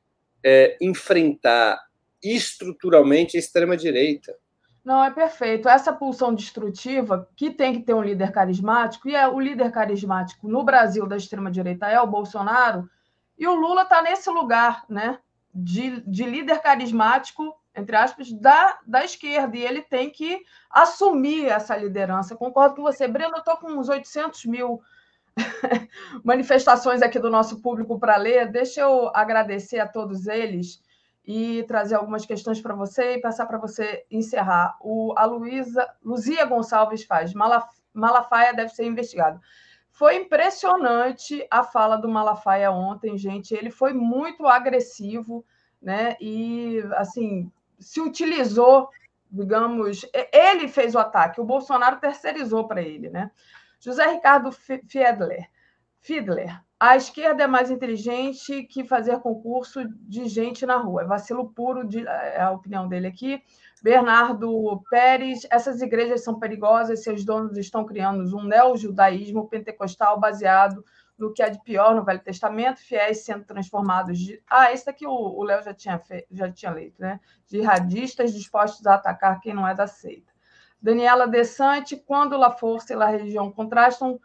é, 0.43 0.77
enfrentar 0.79 1.83
estruturalmente 2.23 3.35
a 3.35 3.39
extrema-direita. 3.39 4.35
Não, 4.83 5.03
é 5.03 5.09
perfeito. 5.09 5.67
Essa 5.67 5.91
pulsão 5.91 6.35
destrutiva, 6.35 7.27
que 7.35 7.49
tem 7.49 7.73
que 7.73 7.79
ter 7.79 7.95
um 7.95 8.03
líder 8.03 8.31
carismático, 8.31 9.09
e 9.09 9.15
é 9.15 9.27
o 9.27 9.39
líder 9.39 9.71
carismático 9.71 10.47
no 10.47 10.63
Brasil 10.63 11.07
da 11.07 11.17
extrema-direita 11.17 11.87
é 11.87 11.99
o 11.99 12.05
Bolsonaro, 12.05 12.87
e 13.35 13.47
o 13.47 13.55
Lula 13.55 13.81
está 13.81 13.99
nesse 14.03 14.29
lugar, 14.29 14.85
né? 14.87 15.17
De, 15.51 16.01
de 16.01 16.23
líder 16.23 16.59
carismático, 16.59 17.55
entre 17.75 17.95
aspas, 17.95 18.31
da, 18.31 18.77
da 18.85 19.03
esquerda, 19.03 19.57
e 19.57 19.63
ele 19.63 19.81
tem 19.81 20.11
que 20.11 20.43
assumir 20.69 21.47
essa 21.47 21.75
liderança. 21.75 22.35
Concordo 22.35 22.75
com 22.75 22.83
você, 22.83 23.07
Breno. 23.07 23.33
Eu 23.33 23.39
estou 23.39 23.57
com 23.57 23.71
uns 23.71 23.89
800 23.89 24.45
mil 24.45 24.81
manifestações 26.23 27.01
aqui 27.01 27.19
do 27.19 27.29
nosso 27.29 27.61
público 27.61 27.99
para 27.99 28.17
ler. 28.17 28.51
Deixa 28.51 28.81
eu 28.81 29.11
agradecer 29.13 29.79
a 29.79 29.87
todos 29.87 30.27
eles 30.27 30.81
e 31.25 31.63
trazer 31.63 31.95
algumas 31.95 32.25
questões 32.25 32.61
para 32.61 32.75
você 32.75 33.15
e 33.15 33.21
passar 33.21 33.45
para 33.45 33.57
você 33.57 34.05
encerrar. 34.11 34.77
O, 34.81 35.13
a 35.17 35.25
Luísa, 35.25 35.87
Luzia 36.03 36.45
Gonçalves 36.45 37.03
faz. 37.03 37.33
Malaf, 37.33 37.67
Malafaia 37.93 38.53
deve 38.53 38.69
ser 38.69 38.85
investigado. 38.85 39.39
Foi 39.89 40.15
impressionante 40.17 41.45
a 41.49 41.63
fala 41.63 41.95
do 41.95 42.09
Malafaia 42.09 42.69
ontem, 42.69 43.17
gente. 43.17 43.53
Ele 43.53 43.71
foi 43.71 43.93
muito 43.93 44.45
agressivo, 44.45 45.45
né? 45.81 46.15
E 46.19 46.83
assim 46.95 47.51
se 47.79 48.01
utilizou, 48.01 48.89
digamos, 49.29 50.05
ele 50.31 50.67
fez 50.67 50.95
o 50.95 50.99
ataque, 50.99 51.41
o 51.41 51.45
Bolsonaro 51.45 51.99
terceirizou 51.99 52.67
para 52.67 52.81
ele, 52.81 53.09
né? 53.09 53.31
José 53.79 54.05
Ricardo 54.07 54.51
Fiedler, 54.51 55.49
Fiedler, 56.01 56.61
a 56.79 56.97
esquerda 56.97 57.43
é 57.43 57.47
mais 57.47 57.71
inteligente 57.71 58.63
que 58.63 58.83
fazer 58.83 59.19
concurso 59.19 59.87
de 60.01 60.27
gente 60.27 60.65
na 60.65 60.77
rua. 60.77 61.03
É 61.03 61.05
vacilo 61.05 61.49
puro, 61.49 61.87
de, 61.87 62.05
é 62.05 62.41
a 62.41 62.51
opinião 62.51 62.87
dele 62.87 63.07
aqui. 63.07 63.41
Bernardo 63.81 64.83
Pérez, 64.89 65.47
essas 65.49 65.81
igrejas 65.81 66.23
são 66.23 66.37
perigosas, 66.37 67.01
seus 67.01 67.23
donos 67.23 67.57
estão 67.57 67.85
criando 67.85 68.23
um 68.37 68.43
neo-judaísmo 68.43 69.47
pentecostal 69.47 70.19
baseado 70.19 70.83
no 71.17 71.33
que 71.33 71.41
há 71.41 71.49
de 71.49 71.61
pior 71.63 71.95
no 71.95 72.03
Velho 72.03 72.19
Testamento, 72.19 72.81
fiéis 72.81 73.23
sendo 73.23 73.45
transformados 73.45 74.19
de. 74.19 74.41
Ah, 74.47 74.71
esse 74.71 74.85
daqui 74.85 75.07
o 75.07 75.43
Léo 75.43 75.63
já 75.63 75.73
tinha, 75.73 76.01
já 76.29 76.51
tinha 76.51 76.71
leito, 76.71 77.01
né? 77.01 77.19
Jihadistas 77.47 78.33
dispostos 78.33 78.85
a 78.85 78.95
atacar 78.95 79.39
quem 79.39 79.53
não 79.53 79.67
é 79.67 79.73
da 79.73 79.87
seita. 79.87 80.34
Daniela 80.85 81.27
Desante, 81.27 81.97
quando 81.97 82.35
a 82.43 82.51
força 82.51 82.93
e 82.93 82.95
a 82.95 83.07
religião 83.07 83.51
contrastam, 83.51 84.19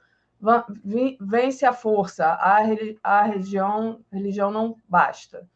vence 1.19 1.65
a 1.65 1.73
força, 1.73 2.27
a, 2.27 2.59
a 3.03 3.23
religião, 3.23 4.05
religião 4.13 4.51
não 4.51 4.77
basta. 4.87 5.49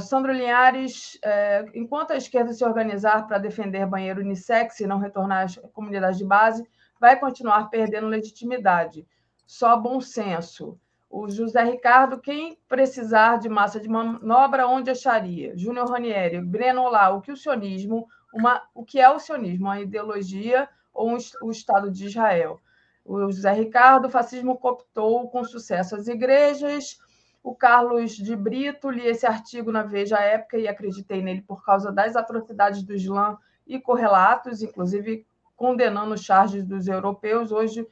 Sandro 0.00 0.32
Linhares, 0.32 1.16
é, 1.22 1.66
enquanto 1.72 2.10
a 2.10 2.16
esquerda 2.16 2.52
se 2.52 2.64
organizar 2.64 3.28
para 3.28 3.38
defender 3.38 3.86
banheiro 3.86 4.20
unissex 4.20 4.80
e 4.80 4.88
não 4.88 4.98
retornar 4.98 5.44
às 5.44 5.54
comunidades 5.72 6.18
de 6.18 6.24
base, 6.24 6.68
vai 6.98 7.16
continuar 7.20 7.70
perdendo 7.70 8.08
legitimidade. 8.08 9.06
Só 9.46 9.76
bom 9.76 10.00
senso. 10.00 10.76
O 11.08 11.30
José 11.30 11.62
Ricardo, 11.62 12.18
quem 12.18 12.58
precisar 12.66 13.38
de 13.38 13.48
massa 13.48 13.78
de 13.78 13.88
manobra, 13.88 14.66
onde 14.66 14.90
acharia? 14.90 15.56
Júnior 15.56 15.88
Ranieri, 15.88 16.40
Breno 16.40 16.82
Olá, 16.82 17.10
o 17.10 17.20
que 17.20 17.30
o 17.30 17.36
sionismo, 17.36 18.08
uma, 18.32 18.62
o 18.74 18.84
que 18.84 19.00
é 19.00 19.08
o 19.08 19.18
sionismo? 19.18 19.66
Uma 19.66 19.80
ideologia 19.80 20.68
ou 20.92 21.16
o 21.42 21.50
Estado 21.50 21.90
de 21.90 22.06
Israel? 22.06 22.60
O 23.04 23.30
José 23.30 23.52
Ricardo, 23.52 24.06
o 24.06 24.10
fascismo 24.10 24.58
cooptou 24.58 25.28
com 25.30 25.42
sucesso 25.42 25.96
as 25.96 26.08
igrejas, 26.08 26.98
o 27.42 27.54
Carlos 27.54 28.12
de 28.12 28.36
Brito, 28.36 28.90
li 28.90 29.06
esse 29.06 29.26
artigo 29.26 29.72
na 29.72 29.82
Veja 29.82 30.18
Época 30.18 30.58
e 30.58 30.68
acreditei 30.68 31.22
nele 31.22 31.40
por 31.40 31.64
causa 31.64 31.90
das 31.90 32.16
atrocidades 32.16 32.82
do 32.82 32.92
Islã 32.92 33.38
e 33.66 33.80
correlatos, 33.80 34.60
inclusive 34.62 35.26
condenando 35.56 36.14
os 36.14 36.22
charges 36.22 36.64
dos 36.64 36.86
europeus. 36.86 37.50
Hoje 37.50 37.86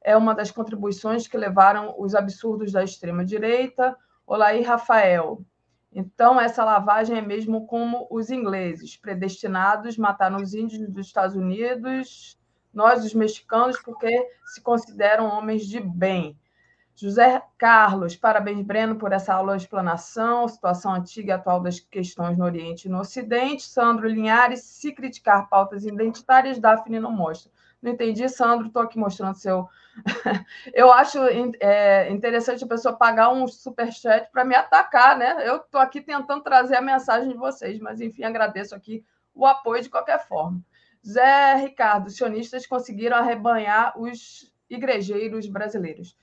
é 0.00 0.16
uma 0.16 0.34
das 0.34 0.50
contribuições 0.50 1.26
que 1.26 1.36
levaram 1.36 1.94
os 1.98 2.14
absurdos 2.14 2.70
da 2.72 2.84
extrema-direita. 2.84 3.96
Olaí 4.26 4.62
Rafael. 4.62 5.44
Então, 5.92 6.40
essa 6.40 6.64
lavagem 6.64 7.18
é 7.18 7.20
mesmo 7.20 7.66
como 7.66 8.06
os 8.10 8.30
ingleses, 8.30 8.96
predestinados, 8.96 9.96
mataram 9.96 10.36
os 10.36 10.54
índios 10.54 10.88
dos 10.88 11.06
Estados 11.06 11.34
Unidos, 11.34 12.38
nós, 12.72 13.04
os 13.04 13.12
mexicanos, 13.12 13.80
porque 13.82 14.08
se 14.46 14.60
consideram 14.60 15.26
homens 15.26 15.66
de 15.66 15.80
bem. 15.80 16.38
José 16.94 17.42
Carlos, 17.56 18.14
parabéns, 18.14 18.62
Breno, 18.62 18.96
por 18.96 19.10
essa 19.10 19.34
aula 19.34 19.56
de 19.56 19.62
explanação, 19.62 20.46
situação 20.46 20.92
antiga 20.92 21.30
e 21.30 21.32
atual 21.32 21.58
das 21.58 21.80
questões 21.80 22.36
no 22.36 22.44
Oriente 22.44 22.86
e 22.86 22.90
no 22.90 23.00
Ocidente. 23.00 23.62
Sandro 23.62 24.06
Linhares, 24.06 24.62
se 24.62 24.92
criticar 24.92 25.48
pautas 25.48 25.84
identitárias, 25.84 26.58
Daphne 26.58 27.00
não 27.00 27.10
mostra. 27.10 27.50
Não 27.82 27.92
entendi, 27.92 28.28
Sandro, 28.28 28.66
estou 28.66 28.82
aqui 28.82 28.98
mostrando 28.98 29.36
seu. 29.36 29.66
eu 30.74 30.92
acho 30.92 31.18
é, 31.60 32.10
interessante 32.10 32.62
a 32.62 32.68
pessoa 32.68 32.96
pagar 32.96 33.30
um 33.30 33.46
superchat 33.48 34.30
para 34.30 34.44
me 34.44 34.54
atacar, 34.54 35.16
né? 35.16 35.48
Eu 35.48 35.56
estou 35.56 35.80
aqui 35.80 36.00
tentando 36.00 36.42
trazer 36.42 36.76
a 36.76 36.82
mensagem 36.82 37.30
de 37.30 37.36
vocês, 37.36 37.78
mas 37.78 38.00
enfim, 38.00 38.22
agradeço 38.22 38.74
aqui 38.74 39.04
o 39.34 39.46
apoio 39.46 39.82
de 39.82 39.88
qualquer 39.88 40.26
forma. 40.26 40.60
Zé 41.06 41.54
Ricardo, 41.54 42.10
sionistas 42.10 42.66
conseguiram 42.66 43.16
arrebanhar 43.16 43.98
os 43.98 44.52
igrejeiros 44.68 45.46
brasileiros. 45.46 46.16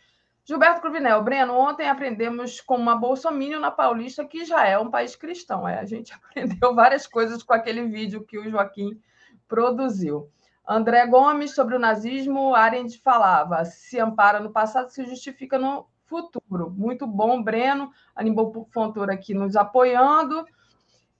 Gilberto 0.46 0.80
Cruvinel, 0.80 1.22
Breno, 1.24 1.54
ontem 1.54 1.90
aprendemos 1.90 2.62
com 2.62 2.78
uma 2.78 2.96
bolsominion 2.96 3.60
na 3.60 3.70
Paulista 3.70 4.24
que 4.24 4.46
já 4.46 4.66
é 4.66 4.80
um 4.80 4.90
país 4.90 5.14
cristão. 5.16 5.68
É, 5.68 5.80
a 5.80 5.84
gente 5.84 6.14
aprendeu 6.16 6.74
várias 6.74 7.06
coisas 7.06 7.44
com 7.44 7.54
aquele 7.54 7.82
vídeo 7.88 8.24
que 8.24 8.38
o 8.38 8.50
Joaquim 8.50 9.02
produziu. 9.48 10.32
André 10.68 11.06
Gomes, 11.08 11.56
sobre 11.56 11.76
o 11.76 11.80
nazismo, 11.80 12.54
Arendt 12.54 13.00
falava: 13.00 13.64
se 13.64 14.00
ampara 14.00 14.40
no 14.40 14.52
passado, 14.52 14.90
se 14.90 15.06
justifica 15.06 15.58
no 15.58 15.88
futuro. 16.06 16.70
Muito 16.72 17.08
bom, 17.08 17.42
Breno. 17.42 17.92
Aníbal 18.16 18.68
Fontoura 18.72 19.14
aqui 19.14 19.34
nos 19.34 19.56
apoiando. 19.56 20.46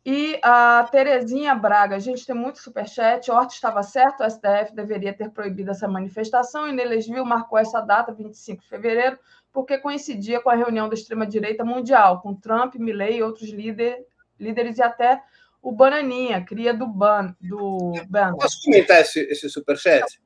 E 0.06 0.40
a 0.42 0.88
Terezinha 0.90 1.54
Braga, 1.54 1.98
a 1.98 2.00
gente 2.00 2.26
tem 2.26 2.36
muito 2.36 2.60
superchat. 2.60 3.30
Horta 3.30 3.54
estava 3.54 3.84
certo, 3.84 4.24
o 4.24 4.30
STF 4.30 4.74
deveria 4.74 5.14
ter 5.14 5.30
proibido 5.32 5.72
essa 5.72 5.88
manifestação. 5.88 6.68
E 6.68 6.72
Nelesville 6.72 7.26
marcou 7.26 7.58
essa 7.58 7.82
data, 7.82 8.14
25 8.14 8.62
de 8.62 8.70
fevereiro, 8.70 9.20
porque 9.52 9.78
coincidia 9.78 10.40
com 10.40 10.50
a 10.50 10.56
reunião 10.56 10.88
da 10.88 10.94
extrema-direita 10.94 11.66
mundial, 11.66 12.22
com 12.22 12.34
Trump, 12.34 12.76
Milley 12.76 13.18
e 13.18 13.24
outros 13.24 13.50
líder, 13.50 14.06
líderes, 14.40 14.78
e 14.78 14.82
até 14.82 15.22
o 15.62 15.72
Bananinha, 15.72 16.44
cria 16.46 16.74
do 16.74 16.88
Ban. 16.88 17.36
Do 17.42 17.92
Ban. 18.08 18.34
Posso 18.34 18.62
comentar 18.64 19.02
esse, 19.02 19.20
esse 19.22 19.50
superchat? 19.50 20.22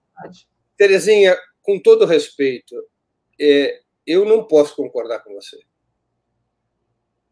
Terezinha, 0.78 1.38
com 1.62 1.80
todo 1.80 2.06
respeito, 2.06 2.76
é, 3.40 3.82
eu 4.06 4.26
não 4.26 4.44
posso 4.44 4.76
concordar 4.76 5.20
com 5.20 5.34
você. 5.34 5.56
Ou 5.56 5.64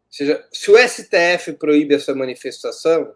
seja, 0.08 0.48
se 0.52 0.70
o 0.70 0.76
STF 0.76 1.52
proíbe 1.52 1.94
essa 1.94 2.14
manifestação, 2.14 3.14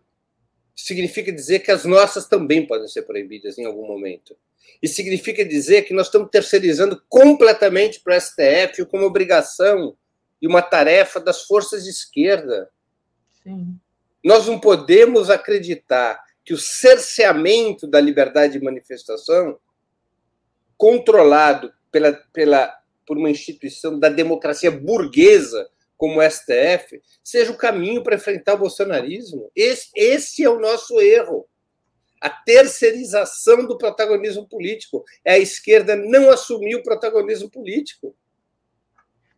significa 0.77 1.33
dizer 1.33 1.61
que 1.61 1.71
as 1.71 1.85
nossas 1.85 2.27
também 2.29 2.67
podem 2.67 2.89
ser 2.89 3.03
proibidas 3.03 3.59
em 3.59 3.65
algum 3.65 3.87
momento. 3.87 4.37
E 4.83 4.89
significa 4.89 5.45
dizer 5.45 5.83
que 5.83 5.95
nós 5.95 6.07
estamos 6.07 6.31
terceirizando 6.31 7.03
completamente 7.09 8.01
para 8.01 8.17
o 8.17 8.21
STF 8.21 8.85
como 8.87 9.07
obrigação 9.07 9.97
e 10.41 10.47
uma 10.47 10.63
tarefa 10.63 11.21
das 11.21 11.43
forças 11.43 11.85
de 11.85 11.91
esquerda. 11.91 12.71
Sim. 13.43 13.79
Nós 14.25 14.47
não 14.47 14.59
podemos 14.59 15.29
acreditar 15.29 16.19
que 16.43 16.55
o 16.55 16.59
cerceamento 16.59 17.87
da 17.87 18.01
liberdade 18.01 18.59
de 18.59 18.65
manifestação, 18.65 19.59
controlado 20.79 21.73
pela, 21.93 22.13
pela, 22.33 22.75
por 23.07 23.19
uma 23.19 23.31
instituição 23.31 23.99
da 23.99 24.09
democracia 24.09 24.71
burguesa, 24.71 25.69
como 25.97 26.21
o 26.21 26.31
STF, 26.31 27.01
seja 27.23 27.53
o 27.53 27.57
caminho 27.57 28.03
para 28.03 28.17
enfrentar 28.17 28.55
o 28.55 28.59
bolsonarismo. 28.59 29.51
Esse, 29.55 29.91
esse 29.95 30.43
é 30.43 30.49
o 30.49 30.59
nosso 30.59 31.01
erro. 31.01 31.47
A 32.21 32.31
terceirização 32.31 33.67
do 33.67 33.77
protagonismo 33.77 34.49
político. 34.49 35.05
É 35.25 35.35
a 35.35 35.39
esquerda 35.39 35.95
não 35.95 36.31
assumir 36.31 36.75
o 36.77 36.83
protagonismo 36.83 37.51
político. 37.51 38.17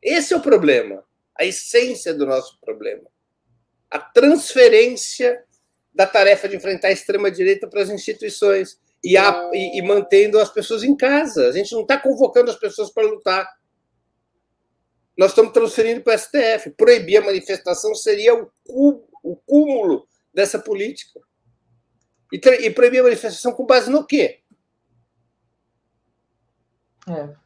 Esse 0.01 0.33
é 0.33 0.37
o 0.37 0.43
problema, 0.43 1.05
a 1.37 1.45
essência 1.45 2.15
do 2.15 2.25
nosso 2.25 2.59
problema. 2.61 3.05
A 3.91 3.99
transferência 3.99 5.43
da 5.95 6.07
tarefa 6.07 6.49
de 6.49 6.57
enfrentar 6.57 6.89
a 6.89 6.93
extrema-direita 6.93 7.67
para 7.69 7.83
as 7.83 7.89
instituições 7.89 8.79
e, 9.03 9.17
a, 9.17 9.51
e, 9.53 9.79
e 9.79 9.83
mantendo 9.83 10.39
as 10.39 10.51
pessoas 10.51 10.83
em 10.83 10.97
casa. 10.97 11.49
A 11.49 11.53
gente 11.53 11.73
não 11.73 11.83
está 11.83 11.99
convocando 11.99 12.51
as 12.51 12.59
pessoas 12.59 12.91
para 12.91 13.07
lutar 13.07 13.49
nós 15.17 15.31
estamos 15.31 15.53
transferindo 15.53 16.03
para 16.03 16.15
o 16.15 16.19
STF. 16.19 16.71
Proibir 16.77 17.19
a 17.19 17.25
manifestação 17.25 17.95
seria 17.95 18.35
o, 18.35 19.09
o 19.23 19.37
cúmulo 19.37 20.07
dessa 20.33 20.59
política. 20.59 21.21
E, 22.33 22.37
e, 22.37 22.71
proibir 22.71 23.01
a 23.01 23.05
manifestação 23.05 23.53
com 23.53 23.65
base 23.65 23.91
no 23.91 24.07
quê? 24.07 24.41
É. 27.09 27.46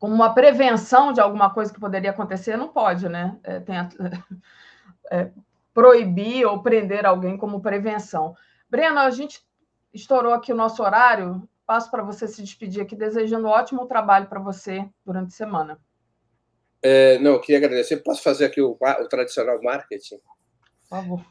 Como 0.00 0.14
uma 0.14 0.34
prevenção 0.34 1.12
de 1.12 1.20
alguma 1.20 1.52
coisa 1.52 1.72
que 1.72 1.78
poderia 1.78 2.10
acontecer, 2.10 2.56
não 2.56 2.68
pode, 2.68 3.08
né? 3.08 3.38
É, 3.44 3.60
tem 3.60 3.76
a, 3.76 3.88
é, 5.12 5.30
proibir 5.72 6.46
ou 6.46 6.62
prender 6.62 7.06
alguém 7.06 7.36
como 7.36 7.60
prevenção. 7.60 8.34
Breno, 8.68 8.98
a 8.98 9.10
gente 9.10 9.40
estourou 9.92 10.32
aqui 10.32 10.52
o 10.52 10.56
nosso 10.56 10.82
horário. 10.82 11.46
Passo 11.66 11.90
para 11.90 12.02
você 12.02 12.26
se 12.26 12.42
despedir 12.42 12.82
aqui, 12.82 12.96
desejando 12.96 13.46
um 13.46 13.50
ótimo 13.50 13.86
trabalho 13.86 14.26
para 14.26 14.40
você 14.40 14.88
durante 15.04 15.28
a 15.28 15.36
semana. 15.36 15.78
É, 16.82 17.18
não, 17.18 17.32
eu 17.32 17.40
queria 17.40 17.58
agradecer. 17.58 17.98
Posso 17.98 18.22
fazer 18.22 18.46
aqui 18.46 18.60
o, 18.60 18.72
o 18.80 19.08
tradicional 19.08 19.62
marketing? 19.62 20.16
Por 20.16 20.88
favor. 20.88 21.24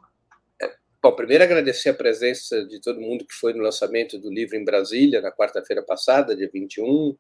É, 0.62 0.72
bom, 1.02 1.12
primeiro 1.16 1.44
agradecer 1.44 1.90
a 1.90 1.94
presença 1.94 2.64
de 2.66 2.80
todo 2.80 3.02
mundo 3.02 3.26
que 3.26 3.34
foi 3.34 3.54
no 3.54 3.64
lançamento 3.64 4.20
do 4.20 4.32
livro 4.32 4.56
em 4.56 4.64
Brasília, 4.64 5.22
na 5.22 5.32
quarta-feira 5.32 5.84
passada, 5.84 6.36
dia 6.36 6.50
21, 6.54 7.18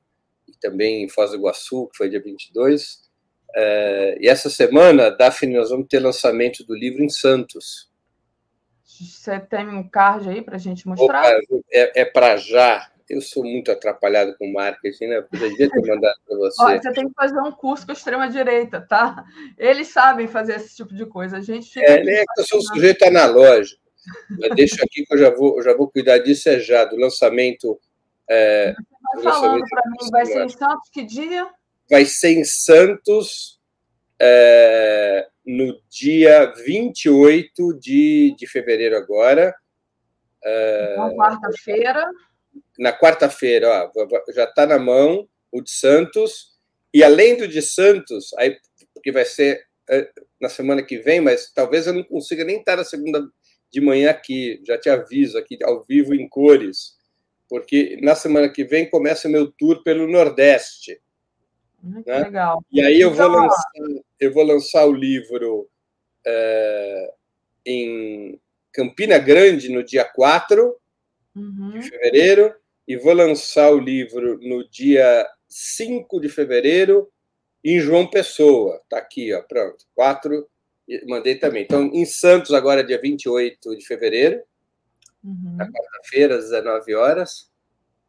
e 0.49 0.59
também 0.59 1.03
em 1.03 1.09
Foz 1.09 1.31
do 1.31 1.37
Iguaçu, 1.37 1.87
que 1.91 1.97
foi 1.97 2.09
dia 2.09 2.21
22. 2.21 3.09
É, 3.55 4.17
e 4.19 4.27
essa 4.27 4.49
semana, 4.49 5.09
Daphne, 5.09 5.55
nós 5.55 5.69
vamos 5.69 5.87
ter 5.87 5.99
lançamento 5.99 6.63
do 6.65 6.75
livro 6.75 7.03
em 7.03 7.09
Santos. 7.09 7.89
Você 8.83 9.39
tem 9.39 9.67
um 9.67 9.87
card 9.87 10.29
aí 10.29 10.41
para 10.41 10.55
a 10.55 10.59
gente 10.59 10.87
mostrar? 10.87 11.21
Opa, 11.21 11.63
é, 11.71 12.01
é 12.01 12.05
para 12.05 12.37
já. 12.37 12.91
Eu 13.09 13.21
sou 13.21 13.43
muito 13.43 13.71
atrapalhado 13.71 14.35
com 14.37 14.51
marketing, 14.51 15.07
né? 15.07 15.17
Eu 15.17 15.49
devia 15.49 15.69
ter 15.69 15.87
mandado 15.87 16.15
para 16.27 16.37
você. 16.37 16.61
Olha, 16.61 16.81
você 16.81 16.93
tem 16.93 17.07
que 17.07 17.13
fazer 17.15 17.39
um 17.39 17.51
curso 17.51 17.85
com 17.85 17.91
a 17.91 17.95
extrema-direita, 17.95 18.81
tá? 18.81 19.23
Eles 19.57 19.87
sabem 19.87 20.27
fazer 20.27 20.57
esse 20.57 20.75
tipo 20.75 20.93
de 20.93 21.05
coisa. 21.07 21.37
A 21.37 21.41
gente 21.41 21.71
fica. 21.71 21.87
É, 21.87 22.01
é 22.01 22.23
que 22.23 22.41
eu 22.41 22.45
sou 22.45 22.59
um 22.59 22.61
sujeito 22.61 23.03
analógico. 23.05 23.81
Mas 24.39 24.55
deixa 24.55 24.83
aqui 24.83 25.05
que 25.05 25.13
eu 25.13 25.17
já 25.17 25.29
vou, 25.29 25.57
eu 25.57 25.63
já 25.63 25.75
vou 25.75 25.89
cuidar 25.89 26.19
disso 26.19 26.49
é 26.49 26.59
já, 26.59 26.85
do 26.85 26.97
lançamento. 26.97 27.79
É, 28.30 28.75
você 29.16 29.24
vai 29.24 29.33
falando 29.33 29.66
para 29.67 29.90
mim, 29.90 30.11
vai 30.11 30.25
ser 30.25 30.45
em 30.45 30.49
Santos 30.49 30.90
que 30.91 31.03
dia? 31.03 31.49
Vai 31.90 32.06
ser 32.06 32.30
em 32.32 32.43
Santos 32.43 33.59
é, 34.22 35.27
no 35.45 35.82
dia 35.90 36.53
28 36.66 37.74
de, 37.80 38.35
de 38.38 38.48
fevereiro 38.48 38.95
agora. 38.95 39.56
É, 40.43 40.93
então, 40.93 41.16
quarta-feira 41.16 42.06
na 42.77 42.98
quarta-feira, 42.98 43.91
já 44.33 44.45
está 44.45 44.66
na 44.66 44.80
mão 44.80 45.27
o 45.51 45.61
de 45.61 45.72
Santos, 45.72 46.58
e 46.93 47.03
além 47.03 47.35
do 47.35 47.48
de 47.48 47.61
Santos, 47.61 48.33
aí, 48.38 48.58
porque 48.93 49.11
vai 49.11 49.25
ser 49.25 49.61
é, 49.90 50.09
na 50.40 50.48
semana 50.48 50.82
que 50.82 50.98
vem, 50.98 51.19
mas 51.19 51.51
talvez 51.51 51.88
eu 51.88 51.93
não 51.93 52.03
consiga 52.03 52.43
nem 52.43 52.59
estar 52.59 52.77
na 52.77 52.83
segunda 52.83 53.27
de 53.72 53.82
manhã 53.82 54.09
aqui, 54.11 54.61
já 54.66 54.77
te 54.77 54.90
aviso 54.90 55.38
aqui 55.38 55.58
ao 55.64 55.83
vivo 55.83 56.16
em 56.16 56.27
cores, 56.27 56.98
porque 57.49 57.97
na 58.01 58.15
semana 58.15 58.47
que 58.47 58.63
vem 58.63 58.89
começa 58.89 59.27
o 59.27 59.31
meu 59.31 59.51
tour 59.51 59.83
pelo 59.83 60.07
Nordeste. 60.07 61.01
Né? 61.83 62.03
Legal. 62.05 62.63
E 62.71 62.81
aí 62.81 63.01
eu 63.01 63.11
vou, 63.11 63.25
então, 63.25 63.41
lançar, 63.41 63.71
eu 64.19 64.33
vou 64.33 64.43
lançar 64.43 64.85
o 64.85 64.93
livro 64.93 65.69
é, 66.25 67.13
em 67.65 68.39
Campina 68.71 69.17
Grande 69.17 69.69
no 69.69 69.83
dia 69.83 70.05
4 70.05 70.75
uhum. 71.35 71.71
de 71.71 71.89
fevereiro, 71.89 72.53
e 72.87 72.97
vou 72.97 73.13
lançar 73.13 73.71
o 73.71 73.79
livro 73.79 74.39
no 74.41 74.67
dia 74.67 75.27
5 75.47 76.19
de 76.19 76.29
fevereiro 76.29 77.07
em 77.63 77.79
João 77.79 78.07
Pessoa. 78.07 78.79
Está 78.83 78.97
aqui, 78.97 79.33
ó, 79.33 79.41
pronto. 79.41 79.85
Quatro, 79.93 80.47
mandei 81.07 81.35
também. 81.35 81.63
Então, 81.63 81.85
em 81.93 82.05
Santos, 82.05 82.51
agora, 82.51 82.83
dia 82.83 82.99
28 82.99 83.77
de 83.77 83.85
fevereiro, 83.85 84.41
uhum. 85.23 85.56
na 85.57 85.65
quarta-feira, 85.65 86.38
às 86.38 86.45
19 86.45 86.95
horas, 86.95 87.49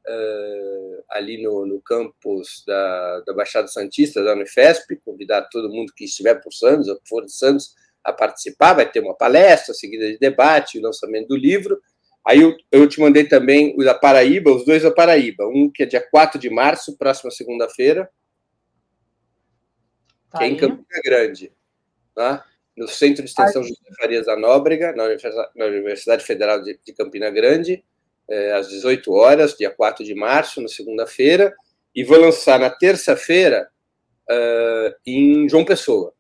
uh, 0.07 1.05
ali 1.11 1.43
no, 1.43 1.67
no 1.67 1.81
campus 1.81 2.65
da, 2.67 3.21
da 3.21 3.35
Baixada 3.35 3.69
Santista, 3.69 4.23
da 4.23 4.33
Unifesp, 4.33 4.97
convidar 5.05 5.49
todo 5.51 5.71
mundo 5.71 5.93
que 5.95 6.05
estiver 6.05 6.37
por 6.37 6.53
Santos, 6.53 6.89
ou 6.89 7.01
for 7.09 7.25
de 7.25 7.33
Santos, 7.33 7.75
a 8.05 8.13
participar. 8.13 8.75
Vai 8.75 8.91
ter 8.91 9.01
uma 9.01 9.17
palestra, 9.17 9.75
seguida 9.75 10.11
de 10.11 10.19
debate, 10.19 10.79
o 10.79 10.83
lançamento 10.83 11.29
do 11.29 11.37
livro. 11.37 11.81
Aí 12.27 12.41
eu, 12.41 12.55
eu 12.71 12.87
te 12.89 13.01
mandei 13.01 13.25
também 13.25 13.75
o 13.79 13.85
da 13.85 13.95
Paraíba, 13.95 14.53
os 14.53 14.65
dois 14.65 14.83
da 14.83 14.91
Paraíba. 14.91 15.47
Um 15.47 15.71
que 15.71 15.83
é 15.83 15.87
dia 15.87 16.07
4 16.11 16.39
de 16.39 16.51
março, 16.51 16.97
próxima 16.97 17.31
segunda-feira, 17.31 18.11
tá 20.31 20.39
que 20.39 20.45
é 20.45 20.47
em 20.49 20.57
Campina 20.57 21.01
Grande, 21.03 21.53
tá? 22.15 22.45
No 22.81 22.89
Centro 22.89 23.23
de 23.23 23.29
Extensão 23.29 23.63
José 23.63 23.75
Farias 24.01 24.25
da 24.25 24.37
Nóbrega, 24.39 24.95
na 24.95 25.67
Universidade 25.67 26.25
Federal 26.25 26.63
de, 26.63 26.79
Campina 26.97 27.29
Grande, 27.29 27.85
é, 28.27 28.55
às 28.55 28.71
18 28.71 29.13
horas, 29.13 29.55
dia 29.55 29.69
4 29.69 30.03
de 30.03 30.15
março, 30.15 30.63
na 30.63 30.69
segunda-feira, 30.69 31.55
e 31.95 32.03
vou 32.03 32.19
lançar 32.19 32.59
na 32.59 32.71
terça-feira 32.71 33.69
uh, 34.31 34.95
em 35.05 35.47
João 35.47 35.63
Pessoa. 35.63 36.15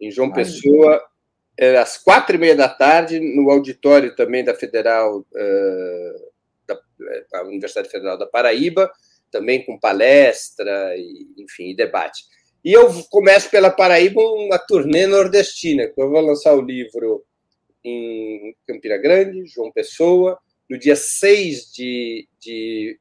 Em 0.00 0.10
João 0.10 0.32
Pessoa, 0.32 1.04
é, 1.58 1.76
às 1.76 1.98
quatro 1.98 2.36
e 2.36 2.38
meia 2.38 2.56
da 2.56 2.68
tarde, 2.68 3.20
no 3.20 3.50
auditório 3.50 4.16
também 4.16 4.42
da 4.42 4.54
Federal, 4.54 5.22
da, 6.66 6.78
da, 7.30 7.44
Universidade 7.44 7.90
Federal 7.90 8.16
da 8.16 8.26
Paraíba, 8.26 8.90
também 9.30 9.62
com 9.66 9.78
palestra, 9.78 10.96
e, 10.96 11.26
enfim, 11.36 11.70
e 11.70 11.76
debate. 11.76 12.24
E 12.64 12.72
eu 12.72 12.92
começo 13.10 13.50
pela 13.50 13.70
Paraíba 13.70 14.20
uma 14.20 14.58
turnê 14.58 15.06
nordestina, 15.06 15.92
eu 15.96 16.10
vou 16.10 16.20
lançar 16.20 16.54
o 16.54 16.60
livro 16.60 17.24
em 17.84 18.54
Campina 18.66 18.96
Grande, 18.96 19.46
João 19.46 19.70
Pessoa, 19.70 20.38
no 20.68 20.76
dia 20.76 20.96
6 20.96 21.72
de, 21.72 22.28
de 22.40 22.98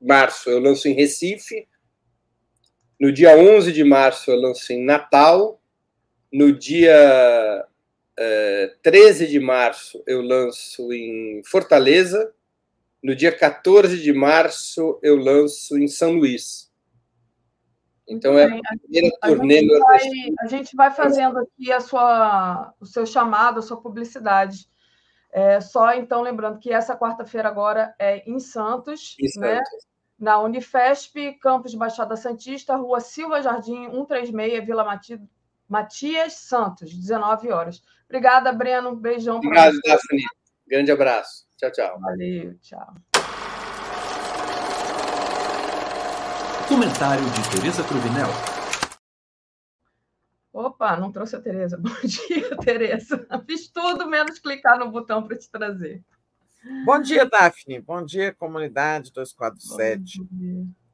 março 0.00 0.48
eu 0.48 0.60
lanço 0.60 0.88
em 0.88 0.92
Recife, 0.92 1.66
no 3.00 3.12
dia 3.12 3.36
11 3.36 3.72
de 3.72 3.82
março 3.82 4.30
eu 4.30 4.36
lanço 4.36 4.72
em 4.72 4.84
Natal, 4.84 5.60
no 6.32 6.52
dia 6.52 7.66
é, 8.18 8.74
13 8.82 9.26
de 9.26 9.38
março, 9.38 10.02
eu 10.06 10.20
lanço 10.20 10.92
em 10.92 11.42
Fortaleza, 11.44 12.32
No 13.00 13.14
dia 13.14 13.30
14 13.30 13.96
de 14.02 14.12
março, 14.12 14.98
eu 15.02 15.14
lanço 15.14 15.78
em 15.78 15.86
São 15.86 16.14
Luís. 16.14 16.67
Então, 18.08 18.38
é 18.38 18.44
a 18.44 18.78
primeira 18.80 19.16
a 19.20 19.28
turnê 19.28 19.60
gente, 19.60 19.78
vai, 19.78 20.00
a 20.40 20.46
gente 20.46 20.76
vai 20.76 20.90
fazendo 20.90 21.38
aqui 21.38 21.70
a 21.70 21.80
sua, 21.80 22.72
o 22.80 22.86
seu 22.86 23.04
chamado, 23.04 23.58
a 23.58 23.62
sua 23.62 23.80
publicidade. 23.80 24.66
É, 25.30 25.60
só 25.60 25.92
então 25.94 26.22
lembrando 26.22 26.58
que 26.58 26.72
essa 26.72 26.96
quarta-feira 26.96 27.48
agora 27.48 27.94
é 27.98 28.28
em 28.28 28.40
Santos, 28.40 29.14
Em 29.20 29.40
né? 29.40 29.56
Santos. 29.56 29.86
na 30.18 30.38
Unifesp, 30.40 31.34
campus 31.40 31.70
de 31.72 31.76
Baixada 31.76 32.16
Santista, 32.16 32.76
Rua 32.76 32.98
Silva 33.00 33.42
Jardim, 33.42 33.90
136, 33.90 34.64
Vila 34.64 34.84
Mati- 34.84 35.20
Matias 35.68 36.32
Santos, 36.32 36.94
19 36.94 37.52
horas. 37.52 37.82
Obrigada, 38.08 38.50
Breno. 38.52 38.96
Beijão 38.96 39.36
Obrigado. 39.36 39.76
Daphne. 39.84 40.22
Grande 40.66 40.90
abraço. 40.90 41.46
Tchau, 41.58 41.70
tchau. 41.72 42.00
Valeu, 42.00 42.58
tchau. 42.60 42.94
Comentário 46.68 47.24
de 47.24 47.50
Tereza 47.50 47.82
Cruvinel. 47.82 48.28
Opa, 50.52 50.98
não 50.98 51.10
trouxe 51.10 51.34
a 51.34 51.40
Tereza. 51.40 51.78
Bom 51.80 51.94
dia, 52.04 52.56
Tereza. 52.58 53.26
Fiz 53.46 53.68
tudo 53.68 54.06
menos 54.06 54.38
clicar 54.38 54.78
no 54.78 54.90
botão 54.90 55.22
para 55.22 55.38
te 55.38 55.50
trazer. 55.50 56.04
Bom 56.84 57.00
dia, 57.00 57.24
Daphne. 57.24 57.80
Bom 57.80 58.04
dia, 58.04 58.34
comunidade 58.34 59.10
247. 59.12 60.20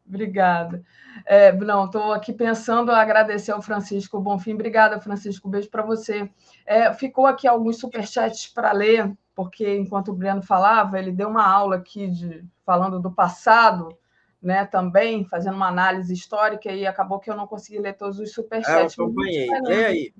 Obrigada. 0.06 0.80
É, 1.26 1.50
não, 1.50 1.86
estou 1.86 2.12
aqui 2.12 2.32
pensando 2.32 2.92
em 2.92 2.94
agradecer 2.94 3.50
ao 3.50 3.60
Francisco 3.60 4.20
Bonfim. 4.20 4.54
Obrigada, 4.54 5.00
Francisco. 5.00 5.48
Beijo 5.48 5.68
para 5.70 5.82
você. 5.82 6.30
É, 6.64 6.92
ficou 6.94 7.26
aqui 7.26 7.48
alguns 7.48 7.80
superchats 7.80 8.46
para 8.46 8.70
ler, 8.70 9.12
porque 9.34 9.76
enquanto 9.76 10.12
o 10.12 10.14
Breno 10.14 10.40
falava, 10.40 11.00
ele 11.00 11.10
deu 11.10 11.28
uma 11.28 11.44
aula 11.44 11.76
aqui 11.76 12.06
de 12.08 12.44
falando 12.64 13.00
do 13.00 13.10
passado, 13.10 13.88
né? 14.44 14.64
Também 14.66 15.24
fazendo 15.24 15.54
uma 15.56 15.68
análise 15.68 16.12
histórica 16.12 16.70
e 16.70 16.86
acabou 16.86 17.18
que 17.18 17.30
eu 17.30 17.36
não 17.36 17.46
consegui 17.46 17.78
ler 17.80 17.94
todos 17.94 18.18
os 18.18 18.28
Ah, 18.28 18.30
eu 18.30 18.34
superchats. 18.34 18.92
acompanhei. 18.98 19.46
Mas- 19.48 19.62
Lê 19.64 19.84
aí. 19.86 20.14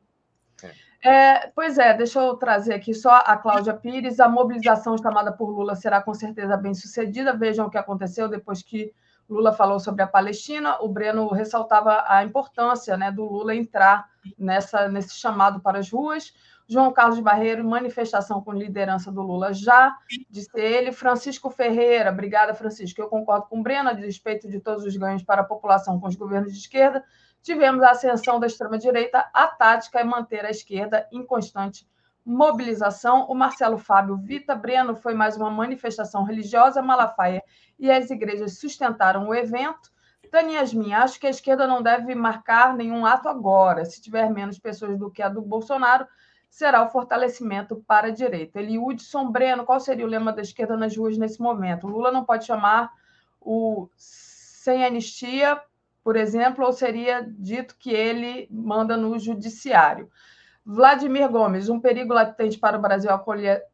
é, 1.05 1.49
pois 1.55 1.77
é, 1.79 1.93
deixa 1.93 2.19
eu 2.19 2.35
trazer 2.37 2.73
aqui 2.75 2.95
só 2.95 3.11
a 3.27 3.37
Cláudia 3.37 3.75
Pires. 3.75 4.19
A 4.19 4.29
mobilização 4.29 4.97
chamada 4.97 5.31
por 5.31 5.51
Lula 5.51 5.77
será 5.77 6.01
com 6.01 6.15
certeza 6.15 6.57
bem 6.57 6.73
sucedida. 6.75 7.37
Vejam 7.37 7.67
o 7.67 7.71
que 7.71 7.77
aconteceu 7.77 8.27
depois 8.29 8.63
que 8.63 8.91
Lula 9.29 9.53
falou 9.53 9.79
sobre 9.79 10.03
a 10.03 10.07
Palestina. 10.07 10.79
O 10.81 10.89
Breno 10.89 11.29
ressaltava 11.29 12.05
a 12.07 12.25
importância 12.25 12.97
né, 12.97 13.13
do 13.13 13.25
Lula 13.25 13.55
entrar 13.55 14.07
nessa, 14.39 14.89
nesse 14.89 15.15
chamado 15.15 15.61
para 15.61 15.79
as 15.79 15.91
ruas. 15.91 16.33
João 16.67 16.93
Carlos 16.93 17.21
Barreiro, 17.21 17.65
manifestação 17.65 18.41
com 18.41 18.53
liderança 18.53 19.13
do 19.13 19.23
Lula 19.23 19.53
já, 19.53 19.97
disse 20.31 20.59
ele. 20.59 20.93
Francisco 20.93 21.51
Ferreira, 21.51 22.11
obrigada, 22.11 22.55
Francisco. 22.55 23.01
Eu 23.01 23.09
concordo 23.09 23.47
com 23.47 23.63
Breno, 23.63 23.91
a 23.91 23.93
despeito 23.93 24.49
de 24.49 24.61
todos 24.61 24.85
os 24.85 24.97
ganhos 24.97 25.23
para 25.23 25.43
a 25.43 25.45
população 25.45 26.01
com 26.01 26.09
os 26.09 26.17
governos 26.17 26.53
de 26.53 26.59
esquerda 26.59 27.05
tivemos 27.45 27.83
a 27.83 27.91
ascensão 27.91 28.41
da 28.41 28.47
extrema-direita, 28.47 29.31
a 29.33 29.47
tática 29.47 30.01
é 30.01 30.05
manter 30.05 30.47
a 30.47 30.51
esquerda 30.51 31.07
em 31.13 31.23
constante 31.25 31.87
mobilização. 32.25 33.27
O 33.29 33.35
Marcelo 33.35 33.77
Fábio 33.77 34.17
Vita 34.17 34.55
Breno 34.55 34.97
foi 34.97 35.13
mais 35.13 35.37
uma 35.37 35.51
manifestação 35.51 36.25
religiosa, 36.25 36.81
Malafaia 36.81 37.43
e 37.79 37.91
as 37.91 38.09
igrejas 38.09 38.59
sustentaram 38.59 39.29
o 39.29 39.35
evento. 39.35 39.93
Tânia 40.31 40.61
Yasmin, 40.61 40.95
acho 40.95 41.21
que 41.21 41.27
a 41.27 41.31
esquerda 41.31 41.67
não 41.67 41.83
deve 41.83 42.15
marcar 42.15 42.75
nenhum 42.75 43.05
ato 43.05 43.29
agora. 43.29 43.85
Se 43.85 44.01
tiver 44.01 44.31
menos 44.31 44.59
pessoas 44.59 44.99
do 44.99 45.11
que 45.11 45.21
a 45.21 45.29
do 45.29 45.43
Bolsonaro, 45.43 46.07
será 46.55 46.83
o 46.85 46.89
fortalecimento 46.89 47.83
para 47.87 48.09
a 48.09 48.11
direita. 48.11 48.61
Eliudson 48.61 49.31
Breno, 49.31 49.65
qual 49.65 49.81
seria 49.81 50.07
o 50.07 50.09
lema 50.09 50.33
da 50.33 50.43
esquerda 50.43 50.77
nas 50.77 50.97
ruas 50.97 51.19
nesse 51.19 51.41
momento? 51.41 51.87
Lula 51.87 52.13
não 52.13 52.25
pode 52.25 52.47
chamar 52.47 52.93
o 53.41 53.89
sem 53.97 54.85
anistia 54.85 55.61
por 56.05 56.17
exemplo, 56.17 56.67
ou 56.67 56.73
seria 56.73 57.27
dito 57.27 57.77
que 57.79 57.91
ele 57.91 58.47
manda 58.51 58.95
no 58.95 59.19
judiciário. 59.19 60.11
Vladimir 60.65 61.27
Gomes, 61.31 61.71
um 61.71 61.81
perigo 61.81 62.13
latente 62.13 62.59
para 62.59 62.77
o 62.77 62.81
Brasil 62.81 63.11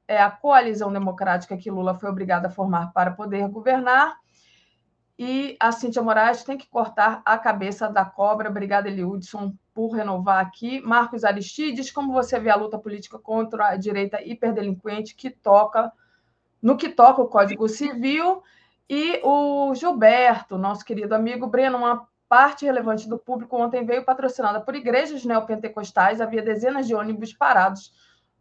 é 0.07 0.23
a 0.23 0.31
coalizão 0.31 0.93
democrática 0.93 1.57
que 1.57 1.71
Lula 1.71 1.99
foi 1.99 2.09
obrigado 2.09 2.47
a 2.47 2.51
formar 2.51 2.93
para 2.93 3.11
poder 3.11 3.49
governar. 3.49 4.17
E 5.19 5.57
a 5.61 5.73
Cíntia 5.73 6.03
Moraes 6.03 6.45
tem 6.45 6.57
que 6.57 6.69
cortar 6.69 7.21
a 7.25 7.37
cabeça 7.37 7.89
da 7.89 8.05
cobra. 8.05 8.49
Obrigada, 8.49 8.89
Eliudson, 8.89 9.53
por 9.81 9.93
renovar 9.93 10.45
aqui. 10.45 10.79
Marcos 10.83 11.25
Aristides, 11.25 11.91
como 11.91 12.13
você 12.13 12.39
vê 12.39 12.51
a 12.51 12.55
luta 12.55 12.79
política 12.79 13.19
contra 13.19 13.69
a 13.69 13.77
direita 13.77 14.23
hiperdelinquente 14.23 15.15
que 15.15 15.31
toca 15.31 15.91
no 16.61 16.77
que 16.77 16.91
toca 16.91 17.23
o 17.23 17.29
Código 17.29 17.67
Civil? 17.67 18.43
E 18.87 19.23
o 19.25 19.75
Gilberto, 19.75 20.59
nosso 20.59 20.85
querido 20.85 21.15
amigo 21.15 21.47
Breno, 21.47 21.79
uma 21.79 22.07
parte 22.29 22.67
relevante 22.67 23.09
do 23.09 23.17
público 23.19 23.57
ontem 23.57 23.83
veio 23.83 24.05
patrocinada 24.05 24.61
por 24.61 24.75
igrejas 24.75 25.25
neopentecostais. 25.25 26.21
Havia 26.21 26.43
dezenas 26.43 26.87
de 26.87 26.95
ônibus 26.95 27.33
parados 27.33 27.91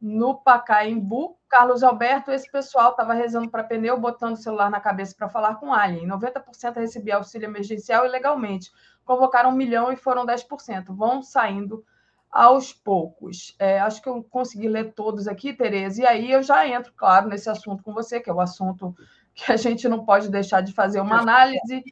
no 0.02 0.36
Pacaembu. 0.36 1.38
Carlos 1.48 1.84
Alberto, 1.84 2.32
esse 2.32 2.50
pessoal 2.52 2.92
estava 2.92 3.14
rezando 3.14 3.50
para 3.50 3.64
pneu, 3.64 4.00
botando 4.00 4.34
o 4.34 4.38
celular 4.38 4.70
na 4.70 4.80
cabeça 4.80 5.16
para 5.18 5.30
falar 5.30 5.56
com 5.56 5.74
alien. 5.74 6.08
90% 6.08 6.76
recebia 6.76 7.16
auxílio 7.16 7.48
emergencial 7.48 8.06
ilegalmente. 8.06 8.72
Convocaram 9.04 9.50
um 9.50 9.56
milhão 9.56 9.92
e 9.92 9.96
foram 9.96 10.26
10%. 10.26 10.96
Vão 10.96 11.22
saindo 11.24 11.84
aos 12.32 12.72
poucos. 12.72 13.56
É, 13.58 13.80
acho 13.80 14.02
que 14.02 14.08
eu 14.08 14.24
consegui 14.24 14.68
ler 14.68 14.94
todos 14.94 15.28
aqui, 15.28 15.54
Tereza. 15.54 16.02
E 16.02 16.06
aí 16.06 16.32
eu 16.32 16.44
já 16.44 16.68
entro, 16.68 16.94
claro, 16.96 17.28
nesse 17.28 17.50
assunto 17.50 17.84
com 17.84 17.94
você, 17.94 18.20
que 18.20 18.30
é 18.30 18.34
o 18.34 18.40
assunto 18.40 18.96
que 19.34 19.52
a 19.52 19.58
gente 19.58 19.88
não 19.88 20.06
pode 20.06 20.30
deixar 20.30 20.62
de 20.62 20.74
fazer 20.74 21.00
uma 21.02 21.20
análise. 21.20 21.84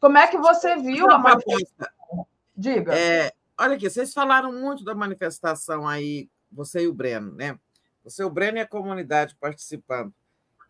Como 0.00 0.18
é 0.18 0.26
que 0.26 0.38
você 0.38 0.76
viu 0.76 1.10
a 1.10 1.18
manifestação? 1.18 2.26
Diga. 2.56 2.94
É, 2.94 3.32
olha 3.58 3.76
aqui, 3.76 3.88
vocês 3.88 4.12
falaram 4.12 4.52
muito 4.52 4.84
da 4.84 4.94
manifestação 4.94 5.86
aí, 5.86 6.28
você 6.50 6.82
e 6.82 6.88
o 6.88 6.94
Breno, 6.94 7.32
né? 7.32 7.58
Você, 8.04 8.22
o 8.22 8.30
Breno 8.30 8.58
e 8.58 8.60
a 8.60 8.66
comunidade 8.66 9.36
participando. 9.40 10.12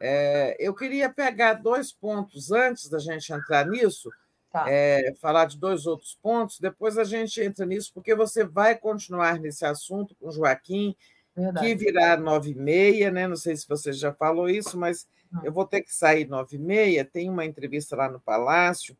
É, 0.00 0.56
eu 0.58 0.74
queria 0.74 1.08
pegar 1.08 1.54
dois 1.54 1.92
pontos 1.92 2.50
antes 2.50 2.88
da 2.88 2.98
gente 2.98 3.32
entrar 3.32 3.66
nisso, 3.66 4.10
tá. 4.50 4.66
é, 4.68 5.14
falar 5.20 5.46
de 5.46 5.58
dois 5.58 5.86
outros 5.86 6.18
pontos, 6.22 6.60
depois 6.60 6.98
a 6.98 7.04
gente 7.04 7.40
entra 7.40 7.64
nisso, 7.64 7.92
porque 7.94 8.14
você 8.14 8.44
vai 8.44 8.76
continuar 8.76 9.38
nesse 9.38 9.64
assunto 9.64 10.14
com 10.16 10.28
o 10.28 10.32
Joaquim, 10.32 10.94
Verdade. 11.34 11.66
que 11.66 11.74
virá 11.74 12.16
nove 12.16 12.50
e 12.50 12.54
meia, 12.54 13.10
né? 13.10 13.26
Não 13.26 13.36
sei 13.36 13.56
se 13.56 13.68
você 13.68 13.92
já 13.92 14.12
falou 14.12 14.48
isso, 14.48 14.78
mas 14.78 15.06
eu 15.42 15.52
vou 15.52 15.66
ter 15.66 15.82
que 15.82 15.94
sair 15.94 16.26
nove 16.26 16.56
e 16.56 16.58
meia. 16.58 17.04
Tem 17.04 17.28
uma 17.28 17.44
entrevista 17.44 17.96
lá 17.96 18.08
no 18.08 18.20
Palácio 18.20 18.96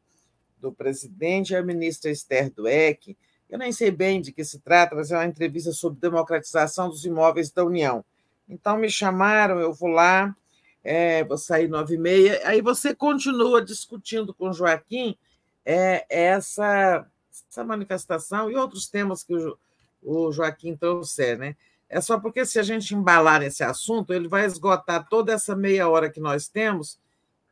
do 0.59 0.73
presidente 0.73 1.55
a 1.55 1.63
ministra 1.63 2.11
Esther 2.11 2.51
Dueck. 2.51 3.17
Eu 3.49 3.59
nem 3.59 3.73
sei 3.73 3.91
bem 3.91 4.21
de 4.21 4.33
que 4.33 4.45
se 4.45 4.59
trata, 4.59 4.95
mas 4.95 5.11
é 5.11 5.17
uma 5.17 5.25
entrevista 5.25 5.73
sobre 5.73 6.01
democratização 6.01 6.89
dos 6.89 7.05
imóveis 7.05 7.51
da 7.51 7.65
União. 7.65 8.05
Então, 8.49 8.77
me 8.77 8.91
chamaram, 8.91 9.59
eu 9.59 9.73
vou 9.73 9.89
lá, 9.89 10.35
é, 10.83 11.25
vou 11.25 11.39
sair 11.39 11.69
nove 11.69 11.95
e 11.95 11.99
meia. 11.99 12.41
Aí 12.45 12.61
você 12.61 12.95
continua 12.95 13.65
discutindo 13.65 14.35
com 14.35 14.51
o 14.51 14.53
Joaquim 14.53 15.17
é, 15.65 16.07
essa, 16.09 17.07
essa 17.51 17.65
manifestação 17.65 18.51
e 18.51 18.57
outros 18.57 18.89
temas 18.89 19.23
que 19.23 19.35
o, 19.35 19.59
o 20.03 20.33
Joaquim 20.33 20.77
trouxer, 20.77 21.39
né? 21.39 21.57
É 21.89 22.01
só 22.01 22.19
porque 22.19 22.45
se 22.45 22.59
a 22.59 22.63
gente 22.63 22.95
embalar 22.95 23.41
nesse 23.41 23.63
assunto, 23.63 24.13
ele 24.13 24.29
vai 24.29 24.45
esgotar 24.45 25.09
toda 25.09 25.33
essa 25.33 25.55
meia 25.55 25.89
hora 25.89 26.11
que 26.11 26.21
nós 26.21 26.49
temos 26.49 26.99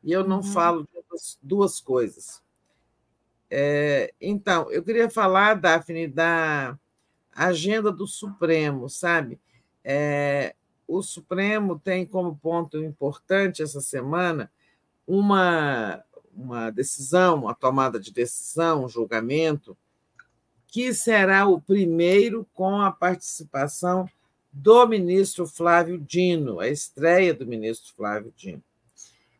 e 0.03 0.11
eu 0.11 0.27
não 0.27 0.37
uhum. 0.37 0.43
falo 0.43 0.83
de 0.83 0.99
duas 1.41 1.79
coisas. 1.79 2.41
É, 3.49 4.13
então, 4.19 4.71
eu 4.71 4.83
queria 4.83 5.09
falar, 5.09 5.55
Daphne, 5.55 6.07
da 6.07 6.77
agenda 7.35 7.91
do 7.91 8.07
Supremo, 8.07 8.89
sabe? 8.89 9.39
É, 9.83 10.55
o 10.87 11.01
Supremo 11.01 11.79
tem 11.79 12.05
como 12.05 12.35
ponto 12.35 12.83
importante 12.83 13.61
essa 13.61 13.81
semana 13.81 14.51
uma, 15.07 16.03
uma 16.33 16.69
decisão, 16.71 17.43
uma 17.43 17.53
tomada 17.53 17.99
de 17.99 18.11
decisão, 18.11 18.85
um 18.85 18.89
julgamento, 18.89 19.77
que 20.67 20.93
será 20.93 21.47
o 21.47 21.61
primeiro 21.61 22.47
com 22.53 22.81
a 22.81 22.91
participação 22.91 24.09
do 24.51 24.87
ministro 24.87 25.45
Flávio 25.45 25.97
Dino, 25.97 26.59
a 26.59 26.67
estreia 26.67 27.33
do 27.33 27.45
ministro 27.45 27.93
Flávio 27.95 28.33
Dino. 28.35 28.63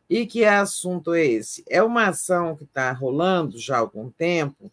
E 0.10 0.26
que 0.26 0.46
assunto 0.46 1.14
é 1.14 1.26
esse? 1.26 1.64
É 1.68 1.82
uma 1.82 2.10
ação 2.10 2.56
que 2.56 2.64
está 2.64 2.92
rolando 2.92 3.58
já 3.58 3.78
há 3.78 3.80
algum 3.80 4.10
tempo 4.10 4.72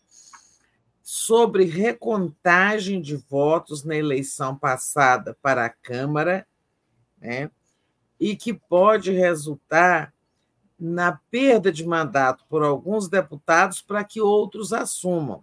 sobre 1.03 1.65
recontagem 1.65 3.01
de 3.01 3.17
votos 3.17 3.85
na 3.85 3.97
eleição 3.97 4.57
passada 4.57 5.37
para 5.43 5.65
a 5.67 5.71
Câmara, 5.71 6.47
né? 7.19 7.51
e 8.21 8.37
que 8.37 8.53
pode 8.53 9.11
resultar 9.11 10.15
na 10.79 11.19
perda 11.31 11.73
de 11.73 11.87
mandato 11.87 12.45
por 12.49 12.63
alguns 12.63 13.09
deputados 13.09 13.83
para 13.83 14.05
que 14.05 14.21
outros 14.21 14.73
assumam. 14.73 15.43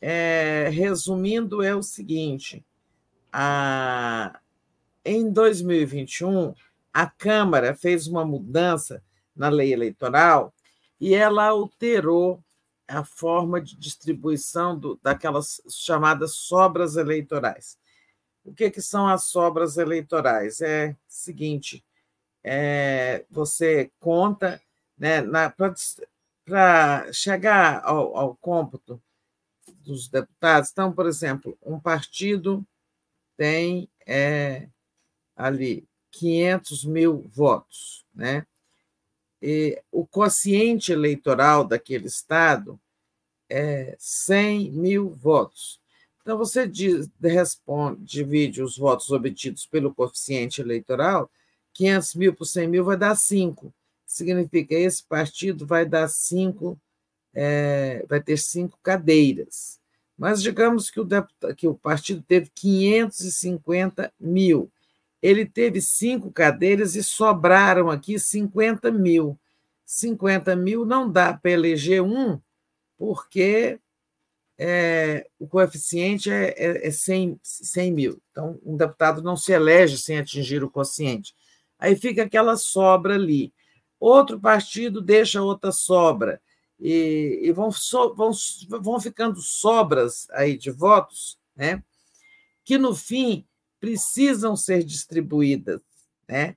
É, 0.00 0.68
resumindo, 0.72 1.62
é 1.62 1.74
o 1.74 1.82
seguinte: 1.82 2.64
a, 3.32 4.40
em 5.04 5.30
2021, 5.30 6.54
a 6.98 7.06
Câmara 7.06 7.76
fez 7.76 8.08
uma 8.08 8.24
mudança 8.24 9.00
na 9.36 9.48
lei 9.48 9.72
eleitoral 9.72 10.52
e 11.00 11.14
ela 11.14 11.46
alterou 11.46 12.42
a 12.88 13.04
forma 13.04 13.60
de 13.60 13.76
distribuição 13.76 14.76
do, 14.76 14.98
daquelas 15.00 15.62
chamadas 15.70 16.34
sobras 16.34 16.96
eleitorais. 16.96 17.78
O 18.44 18.52
que, 18.52 18.68
que 18.68 18.82
são 18.82 19.06
as 19.06 19.26
sobras 19.26 19.76
eleitorais? 19.76 20.60
É 20.60 20.90
o 20.90 20.96
seguinte: 21.06 21.84
é, 22.42 23.24
você 23.30 23.92
conta 24.00 24.60
né, 24.98 25.22
para 26.44 27.12
chegar 27.12 27.80
ao, 27.84 28.16
ao 28.16 28.34
cômputo 28.34 29.00
dos 29.84 30.08
deputados. 30.08 30.70
Então, 30.72 30.92
por 30.92 31.06
exemplo, 31.06 31.56
um 31.64 31.78
partido 31.78 32.66
tem 33.36 33.88
é, 34.04 34.68
ali 35.36 35.87
500 36.10 36.84
mil 36.84 37.24
votos, 37.34 38.04
né? 38.14 38.46
E 39.40 39.80
o 39.92 40.06
quociente 40.06 40.92
eleitoral 40.92 41.64
daquele 41.64 42.06
estado 42.06 42.78
é 43.48 43.96
100 43.98 44.72
mil 44.72 45.10
votos. 45.10 45.80
Então, 46.20 46.36
você 46.36 46.66
diz, 46.66 47.08
responde, 47.22 48.04
divide 48.04 48.62
os 48.62 48.76
votos 48.76 49.10
obtidos 49.10 49.64
pelo 49.64 49.94
coeficiente 49.94 50.60
eleitoral, 50.60 51.30
500 51.72 52.14
mil 52.16 52.34
por 52.34 52.44
100 52.44 52.68
mil 52.68 52.84
vai 52.84 52.96
dar 52.96 53.14
5. 53.14 53.72
Significa 54.04 54.68
que 54.68 54.74
esse 54.74 55.02
partido 55.04 55.64
vai 55.66 55.86
dar 55.86 56.08
5, 56.08 56.78
é, 57.32 58.04
vai 58.08 58.20
ter 58.20 58.36
cinco 58.36 58.78
cadeiras. 58.82 59.78
Mas 60.18 60.42
digamos 60.42 60.90
que 60.90 60.98
o, 60.98 61.04
deputado, 61.04 61.54
que 61.54 61.68
o 61.68 61.74
partido 61.74 62.20
teve 62.22 62.50
550 62.52 64.12
mil. 64.18 64.70
Ele 65.20 65.44
teve 65.44 65.80
cinco 65.80 66.30
cadeiras 66.30 66.94
e 66.94 67.02
sobraram 67.02 67.90
aqui 67.90 68.18
50 68.18 68.90
mil. 68.90 69.38
50 69.84 70.54
mil 70.54 70.84
não 70.84 71.10
dá 71.10 71.32
para 71.32 71.50
eleger 71.50 72.02
um, 72.02 72.40
porque 72.96 73.80
é, 74.58 75.26
o 75.38 75.46
coeficiente 75.46 76.30
é, 76.30 76.54
é, 76.56 76.88
é 76.88 76.90
100, 76.90 77.40
100 77.42 77.92
mil. 77.92 78.22
Então, 78.30 78.60
um 78.64 78.76
deputado 78.76 79.22
não 79.22 79.36
se 79.36 79.52
elege 79.52 79.96
sem 79.98 80.18
atingir 80.18 80.62
o 80.62 80.70
quociente. 80.70 81.34
Aí 81.78 81.96
fica 81.96 82.24
aquela 82.24 82.56
sobra 82.56 83.14
ali. 83.14 83.52
Outro 84.00 84.38
partido 84.38 85.00
deixa 85.00 85.42
outra 85.42 85.72
sobra 85.72 86.40
e, 86.78 87.40
e 87.42 87.52
vão, 87.52 87.70
so, 87.70 88.14
vão, 88.14 88.30
vão 88.80 89.00
ficando 89.00 89.40
sobras 89.40 90.28
aí 90.30 90.56
de 90.56 90.70
votos, 90.70 91.38
né? 91.56 91.82
que 92.64 92.76
no 92.76 92.94
fim 92.94 93.46
precisam 93.80 94.56
ser 94.56 94.82
distribuídas 94.84 95.80
né? 96.28 96.56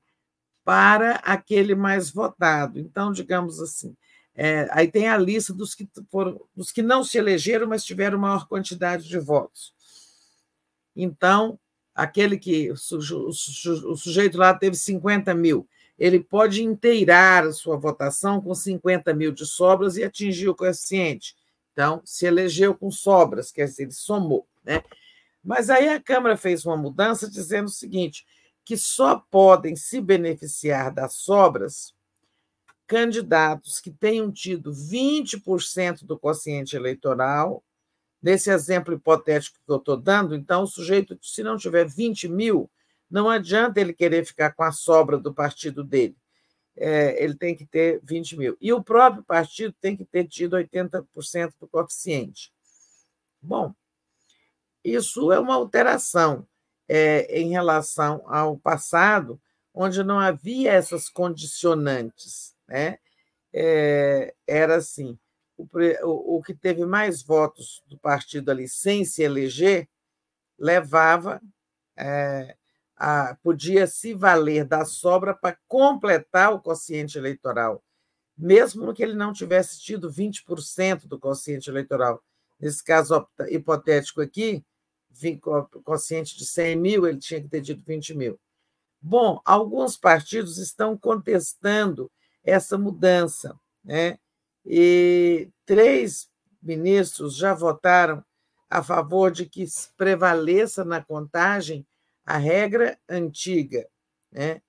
para 0.64 1.16
aquele 1.18 1.76
mais 1.76 2.12
votado. 2.12 2.80
Então, 2.80 3.12
digamos 3.12 3.60
assim, 3.60 3.96
é, 4.34 4.68
aí 4.72 4.88
tem 4.88 5.08
a 5.08 5.18
lista 5.18 5.54
dos 5.54 5.76
que, 5.76 5.88
foram, 6.10 6.40
dos 6.56 6.72
que 6.72 6.82
não 6.82 7.04
se 7.04 7.18
elegeram, 7.18 7.68
mas 7.68 7.84
tiveram 7.84 8.18
maior 8.18 8.48
quantidade 8.48 9.08
de 9.08 9.20
votos. 9.20 9.74
Então, 10.96 11.60
aquele 11.94 12.38
que 12.38 12.72
o, 12.72 12.74
o 12.74 13.96
sujeito 13.96 14.38
lá 14.38 14.54
teve 14.54 14.76
50 14.76 15.34
mil, 15.34 15.68
ele 15.98 16.20
pode 16.20 16.64
inteirar 16.64 17.46
a 17.46 17.54
sua 17.54 17.78
votação 17.78 18.42
com 18.42 18.56
50 18.56 19.14
mil 19.14 19.32
de 19.32 19.46
sobras 19.46 19.98
e 19.98 20.04
atingir 20.04 20.50
o 20.50 20.56
coeficiente. 20.56 21.36
Então, 21.74 22.02
se 22.04 22.26
elegeu 22.26 22.74
com 22.74 22.90
sobras, 22.90 23.52
quer 23.52 23.66
dizer, 23.66 23.84
ele 23.84 23.92
somou. 23.92 24.48
Né? 24.64 24.82
Mas 25.44 25.70
aí 25.70 25.90
a 25.90 26.02
Câmara 26.02 26.38
fez 26.38 26.66
uma 26.66 26.78
mudança 26.78 27.30
dizendo 27.30 27.66
o 27.66 27.72
seguinte: 27.72 28.26
que 28.64 28.78
só 28.78 29.18
podem 29.30 29.76
se 29.76 30.00
beneficiar 30.00 30.94
das 30.94 31.16
sobras 31.16 31.94
candidatos 32.88 33.80
que 33.80 33.90
tenham 33.90 34.32
tido 34.32 34.72
20% 34.72 36.04
do 36.06 36.20
quociente 36.20 36.76
eleitoral. 36.76 37.64
Nesse 38.22 38.52
exemplo 38.52 38.94
hipotético 38.94 39.58
que 39.66 39.72
eu 39.72 39.78
estou 39.78 39.98
dando, 39.98 40.36
então, 40.36 40.64
o 40.64 40.68
sujeito, 40.68 41.18
se 41.24 41.42
não 41.42 41.58
tiver 41.58 41.88
20 41.88 42.28
mil, 42.28 42.70
não 43.10 43.30
adianta 43.30 43.82
ele 43.82 43.94
querer 43.94 44.26
ficar 44.26 44.52
com 44.52 44.64
a 44.64 44.72
sobra 44.72 45.18
do 45.18 45.34
partido 45.34 45.84
dele. 45.84 46.16
É, 46.78 47.24
ele 47.24 47.34
tem 47.34 47.56
que 47.56 47.66
ter 47.66 48.00
20 48.04 48.38
mil. 48.38 48.58
E 48.62 48.72
o 48.72 48.84
próprio 48.84 49.24
partido 49.24 49.74
tem 49.82 49.98
que 49.98 50.06
ter 50.06 50.28
tido 50.28 50.56
80% 50.56 51.54
do 51.60 51.68
coeficiente. 51.68 52.54
Bom, 53.42 53.74
isso 54.84 55.32
é 55.32 55.40
uma 55.40 55.56
alteração 55.56 56.48
é, 56.88 57.40
em 57.40 57.50
relação 57.50 58.24
ao 58.26 58.58
passado, 58.58 59.40
onde 59.74 60.04
não 60.04 60.20
havia 60.20 60.74
essas 60.74 61.10
condicionantes. 61.10 62.56
Né? 62.68 62.98
É, 63.54 64.34
era 64.48 64.76
assim: 64.76 65.18
o, 65.58 66.38
o, 66.38 66.42
que 66.42 66.54
teve 66.54 66.86
mais 66.86 67.22
votos 67.22 67.84
do 67.88 67.98
partido 67.98 68.50
ali 68.52 68.68
sem 68.68 69.06
se 69.06 69.24
eleger 69.24 69.88
levava 70.58 71.42
é, 71.98 72.56
a, 72.96 73.36
podia 73.42 73.88
se 73.88 74.14
valer 74.14 74.66
da 74.66 74.86
sobra 74.86 75.34
para 75.34 75.58
completar 75.68 76.54
o 76.54 76.60
quociente 76.60 77.18
eleitoral, 77.18 77.84
mesmo 78.38 78.94
que 78.94 79.02
ele 79.02 79.14
não 79.14 79.34
tivesse 79.34 79.82
tido 79.82 80.12
20% 80.12 81.08
do 81.08 81.20
quociente 81.20 81.70
eleitoral. 81.70 82.24
Nesse 82.60 82.84
caso 82.84 83.28
hipotético 83.50 84.22
aqui, 84.22 84.64
quociente 85.84 86.38
de 86.38 86.46
100 86.46 86.76
mil, 86.76 87.08
ele 87.08 87.20
tinha 87.20 87.42
que 87.42 87.48
ter 87.48 87.62
tido 87.62 87.84
20 87.84 88.14
mil. 88.16 88.40
Bom, 89.02 89.42
alguns 89.44 89.98
partidos 89.98 90.58
estão 90.58 90.98
contestando 90.98 92.12
essa 92.44 92.78
mudança, 92.78 93.60
né? 93.84 94.18
E 94.66 95.50
três 95.66 96.30
ministros 96.62 97.36
já 97.36 97.54
votaram 97.54 98.24
a 98.70 98.84
favor 98.84 99.32
de 99.32 99.46
que 99.46 99.66
prevaleça 99.98 100.86
na 100.86 101.04
contagem 101.04 101.86
a 102.26 102.38
regra 102.38 102.98
antiga. 103.10 103.88
Né? 104.32 104.62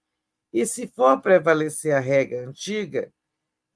E 0.52 0.66
se 0.66 0.88
for 0.88 1.20
prevalecer 1.20 1.94
a 1.94 2.00
regra 2.00 2.48
antiga, 2.48 3.12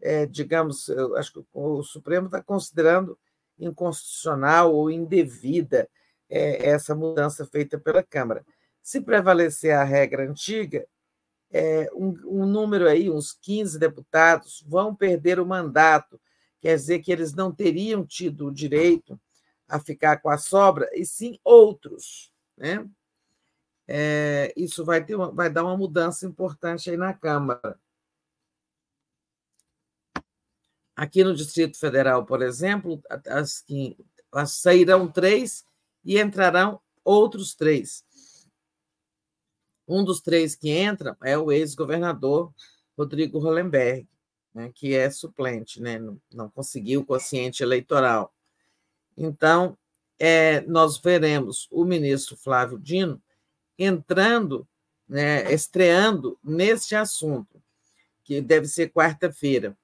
é, 0.01 0.27
digamos, 0.27 0.91
acho 1.17 1.33
que 1.33 1.45
o 1.53 1.83
Supremo 1.83 2.27
está 2.27 2.43
considerando 2.43 3.19
inconstitucional 3.59 4.75
ou 4.75 4.91
indevida 4.91 5.89
é, 6.29 6.71
essa 6.71 6.95
mudança 6.95 7.47
feita 7.47 7.79
pela 7.79 8.03
Câmara. 8.03 8.45
Se 8.83 9.01
prevalecer 9.01 9.75
a 9.75 9.85
regra 9.85 10.29
antiga, 10.29 10.87
é, 11.51 11.89
um, 11.95 12.15
um, 12.27 12.47
número 12.47 12.89
aí, 12.89 13.11
uns 13.11 13.33
15 13.33 13.79
deputados, 13.79 14.65
vão 14.67 14.95
perder 14.95 15.41
o 15.41 15.47
mandato, 15.47 16.21
quer 16.61 16.77
dizer 16.77 17.01
que 17.01 17.13
eles 17.13 17.35
não 17.35 17.53
teriam 17.53 18.05
tido 18.05 18.47
o 18.47 18.53
direito 18.53 19.19
a 19.69 19.81
ficar 19.81 20.19
com 20.19 20.31
a 20.31 20.39
sobra, 20.39 20.89
e 20.93 21.05
sim 21.05 21.39
outros. 21.45 22.33
Né? 22.57 22.89
é, 23.87 24.53
isso 24.57 24.85
vai, 24.85 25.05
ter 25.05 25.15
uma, 25.15 25.31
vai 25.31 25.49
dar 25.51 25.65
uma 25.65 25.77
mudança 25.77 26.27
importante 26.27 26.91
aí 26.91 26.97
na 26.97 27.15
Câmara. 27.15 27.79
Aqui 30.95 31.23
no 31.23 31.35
Distrito 31.35 31.79
Federal, 31.79 32.25
por 32.25 32.43
exemplo, 32.43 33.01
as 33.29 33.61
que 33.61 33.97
as 34.33 34.53
sairão 34.53 35.11
três 35.11 35.65
e 36.07 36.21
entrarão 36.21 36.81
outros 37.05 37.55
três. 37.55 38.05
Um 39.87 40.05
dos 40.05 40.21
três 40.21 40.55
que 40.55 40.71
entram 40.71 41.17
é 41.23 41.37
o 41.37 41.51
ex-governador 41.51 42.53
Rodrigo 42.97 43.39
Hollenberg, 43.39 44.09
né, 44.55 44.71
que 44.75 44.95
é 44.95 45.11
suplente, 45.11 45.83
né, 45.83 45.99
não, 46.33 46.49
conseguiu 46.49 47.01
o 47.01 47.05
quociente 47.05 47.63
eleitoral. 47.63 48.33
Então, 49.17 49.77
é, 50.19 50.63
nós 50.63 50.97
veremos 50.99 51.69
o 51.71 51.85
ministro 51.85 52.37
Flávio 52.37 52.79
Dino 52.79 53.21
entrando, 53.79 54.67
né, 55.09 55.53
estreando 55.53 56.39
neste 56.43 56.95
assunto, 56.95 57.63
que 58.25 58.41
deve 58.41 58.67
ser 58.67 58.91
quarta-feira. 58.91 59.77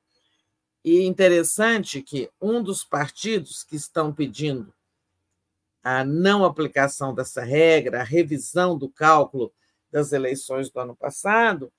E 0.84 1.02
interessante 1.02 2.02
que 2.02 2.30
um 2.40 2.62
dos 2.62 2.82
partidos 2.82 3.62
que 3.62 3.76
estão 3.76 4.12
pedindo 4.12 4.72
a 5.82 6.04
não 6.04 6.44
aplicação 6.44 7.14
dessa 7.14 7.42
regra, 7.42 8.00
a 8.00 8.04
revisão 8.04 8.78
do 8.78 8.88
cálculo 8.88 9.52
das 9.90 10.12
eleições 10.12 10.70
do 10.70 10.80
ano 10.80 10.96
passado, 10.96 11.72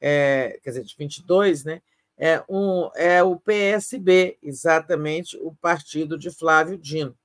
é, 0.00 0.58
quer 0.62 0.70
dizer, 0.70 0.84
de 0.84 0.94
22, 0.96 1.64
né, 1.64 1.82
é, 2.16 2.42
um, 2.48 2.90
é 2.94 3.22
o 3.22 3.38
PSB, 3.38 4.38
exatamente 4.42 5.36
o 5.38 5.54
partido 5.54 6.18
de 6.18 6.30
Flávio 6.30 6.76
Dino. 6.78 7.16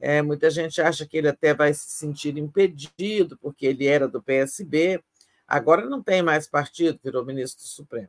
É, 0.00 0.20
muita 0.22 0.50
gente 0.50 0.82
acha 0.82 1.06
que 1.06 1.16
ele 1.16 1.28
até 1.28 1.54
vai 1.54 1.72
se 1.72 1.90
sentir 1.90 2.36
impedido, 2.36 3.38
porque 3.38 3.64
ele 3.64 3.86
era 3.86 4.08
do 4.08 4.22
PSB, 4.22 5.02
agora 5.46 5.88
não 5.88 6.02
tem 6.02 6.20
mais 6.20 6.48
partido, 6.48 6.98
virou 7.02 7.24
ministro 7.24 7.62
do 7.62 7.68
Supremo. 7.68 8.08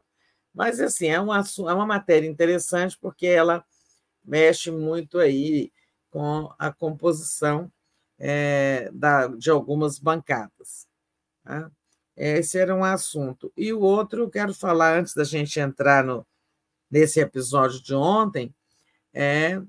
Mas, 0.53 0.79
assim, 0.79 1.07
é 1.07 1.19
uma, 1.19 1.39
é 1.39 1.73
uma 1.73 1.85
matéria 1.85 2.27
interessante, 2.27 2.97
porque 2.99 3.27
ela 3.27 3.63
mexe 4.23 4.71
muito 4.71 5.19
aí 5.19 5.71
com 6.15 6.49
a 6.57 6.71
composição 6.71 7.69
é, 8.17 8.89
da, 8.93 9.27
de 9.27 9.49
algumas 9.49 9.99
bancadas. 9.99 10.87
Tá? 11.43 11.69
Esse 12.15 12.57
era 12.57 12.73
um 12.73 12.85
assunto. 12.85 13.51
E 13.57 13.73
o 13.73 13.81
outro, 13.81 14.21
eu 14.21 14.29
quero 14.29 14.53
falar, 14.53 14.97
antes 14.97 15.13
da 15.13 15.25
gente 15.25 15.59
entrar 15.59 16.05
no, 16.05 16.25
nesse 16.89 17.19
episódio 17.19 17.83
de 17.83 17.93
ontem, 17.93 18.55
é, 19.13 19.61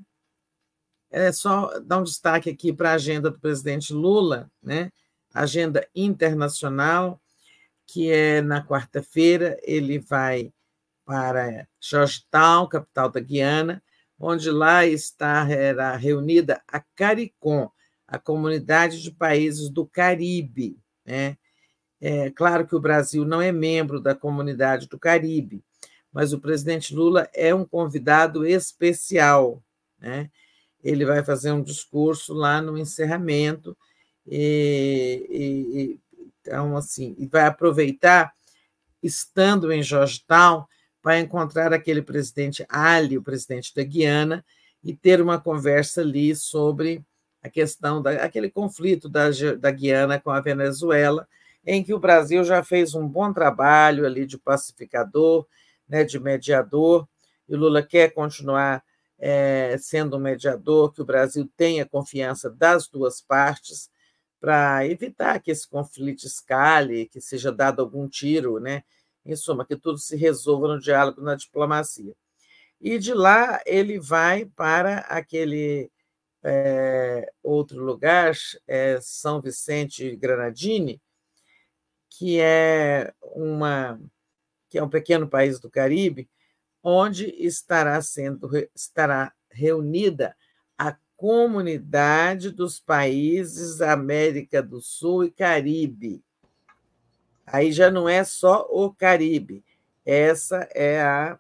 é 1.11 1.33
só 1.33 1.81
dar 1.81 1.99
um 1.99 2.05
destaque 2.05 2.49
aqui 2.49 2.73
para 2.73 2.93
a 2.93 2.95
agenda 2.95 3.29
do 3.29 3.41
presidente 3.41 3.93
Lula, 3.93 4.49
né? 4.63 4.93
agenda 5.35 5.85
internacional, 5.97 7.21
que 7.89 8.09
é 8.09 8.41
na 8.41 8.65
quarta-feira, 8.65 9.59
ele 9.65 9.99
vai 9.99 10.53
para 11.05 11.67
Georgetown, 11.81 12.69
capital 12.69 13.11
da 13.11 13.19
Guiana, 13.19 13.83
onde 14.19 14.51
lá 14.51 14.87
está 14.87 15.43
reunida 15.97 16.63
a 16.67 16.81
CARICOM, 16.81 17.71
a 18.07 18.19
Comunidade 18.19 19.03
de 19.03 19.11
Países 19.11 19.69
do 19.69 19.87
Caribe. 19.87 20.79
Né? 21.05 21.37
É 22.01 22.31
claro 22.31 22.67
que 22.67 22.75
o 22.75 22.81
Brasil 22.81 23.25
não 23.25 23.41
é 23.41 23.53
membro 23.53 24.01
da 24.01 24.15
Comunidade 24.15 24.89
do 24.89 24.99
Caribe, 24.99 25.63
mas 26.13 26.33
o 26.33 26.41
presidente 26.41 26.95
Lula 26.95 27.29
é 27.35 27.55
um 27.55 27.65
convidado 27.65 28.47
especial. 28.47 29.63
Né? 29.99 30.31
Ele 30.83 31.05
vai 31.05 31.25
fazer 31.25 31.53
um 31.53 31.63
discurso 31.63 32.33
lá 32.33 32.61
no 32.63 32.79
encerramento, 32.79 33.77
e, 34.29 35.27
e, 35.31 36.01
então, 36.41 36.77
assim, 36.77 37.17
vai 37.31 37.47
aproveitar, 37.47 38.33
estando 39.03 39.71
em 39.71 39.83
Georgetown, 39.83 40.65
para 41.07 41.21
encontrar 41.21 41.73
aquele 41.73 42.03
presidente 42.03 42.67
Ali, 42.69 43.17
o 43.17 43.23
presidente 43.23 43.73
da 43.73 43.85
Guiana, 43.85 44.45
e 44.83 44.93
ter 44.93 45.23
uma 45.23 45.41
conversa 45.41 46.01
ali 46.01 46.35
sobre 46.35 47.01
a 47.41 47.49
questão 47.49 48.03
daquele 48.03 48.51
conflito 48.51 49.09
da, 49.09 49.27
da 49.57 49.71
Guiana 49.71 50.19
com 50.19 50.31
a 50.31 50.41
Venezuela, 50.41 51.29
em 51.65 51.81
que 51.85 51.95
o 51.95 52.01
Brasil 52.01 52.43
já 52.43 52.61
fez 52.65 52.93
um 52.93 53.07
bom 53.07 53.33
trabalho 53.33 54.05
ali 54.05 54.27
de 54.27 54.37
pacificador, 54.37 55.47
né, 55.89 56.03
de 56.03 56.19
mediador, 56.19 57.07
e 57.49 57.55
o 57.55 57.57
Lula 57.57 57.85
quer 57.85 58.13
continuar 58.13 58.83
é, 59.17 59.77
sendo 59.79 60.17
um 60.17 60.21
mediador, 60.21 60.93
que 60.93 61.03
o 61.03 61.07
Brasil 61.07 61.49
tenha 61.57 61.87
confiança 61.87 62.51
das 62.51 62.89
duas 62.89 63.21
partes, 63.21 63.89
para 64.41 64.85
evitar 64.85 65.39
que 65.39 65.53
esse 65.53 65.69
conflito 65.69 66.27
escale, 66.27 67.07
que 67.07 67.21
seja 67.21 67.53
dado 67.53 67.81
algum 67.81 68.09
tiro, 68.09 68.59
né? 68.59 68.83
Em 69.27 69.37
suma, 69.37 69.67
que 69.67 69.77
tudo 69.77 69.99
se 69.99 70.17
resolva 70.17 70.69
no 70.69 70.81
diálogo, 70.81 71.21
na 71.21 71.35
diplomacia. 71.35 72.15
E 72.81 72.99
de 72.99 73.13
lá 73.13 73.61
ele 73.67 73.99
vai 73.99 74.45
para 74.45 74.99
aquele 74.99 75.91
é, 76.43 77.33
outro 77.43 77.83
lugar, 77.83 78.35
é 78.69 79.01
São 79.01 79.41
Vicente 79.41 80.15
Granadini, 80.15 81.03
que 82.09 82.41
é 82.41 83.13
uma 83.21 84.01
que 84.69 84.79
é 84.79 84.83
um 84.83 84.89
pequeno 84.89 85.29
país 85.29 85.61
do 85.61 85.71
Caribe, 85.71 86.29
onde 86.83 87.27
estará 87.39 88.01
sendo 88.01 88.49
estará 88.75 89.33
reunida 89.51 90.37
a 90.79 90.97
comunidade 91.17 92.51
dos 92.51 92.79
países 92.79 93.81
América 93.81 94.63
do 94.63 94.81
Sul 94.81 95.25
e 95.25 95.31
Caribe, 95.31 96.23
Aí 97.47 97.71
já 97.71 97.91
não 97.91 98.09
é 98.09 98.25
só 98.25 98.67
o 98.71 98.93
Caribe, 98.93 99.65
essa 100.05 100.69
é 100.75 101.01
a 101.03 101.39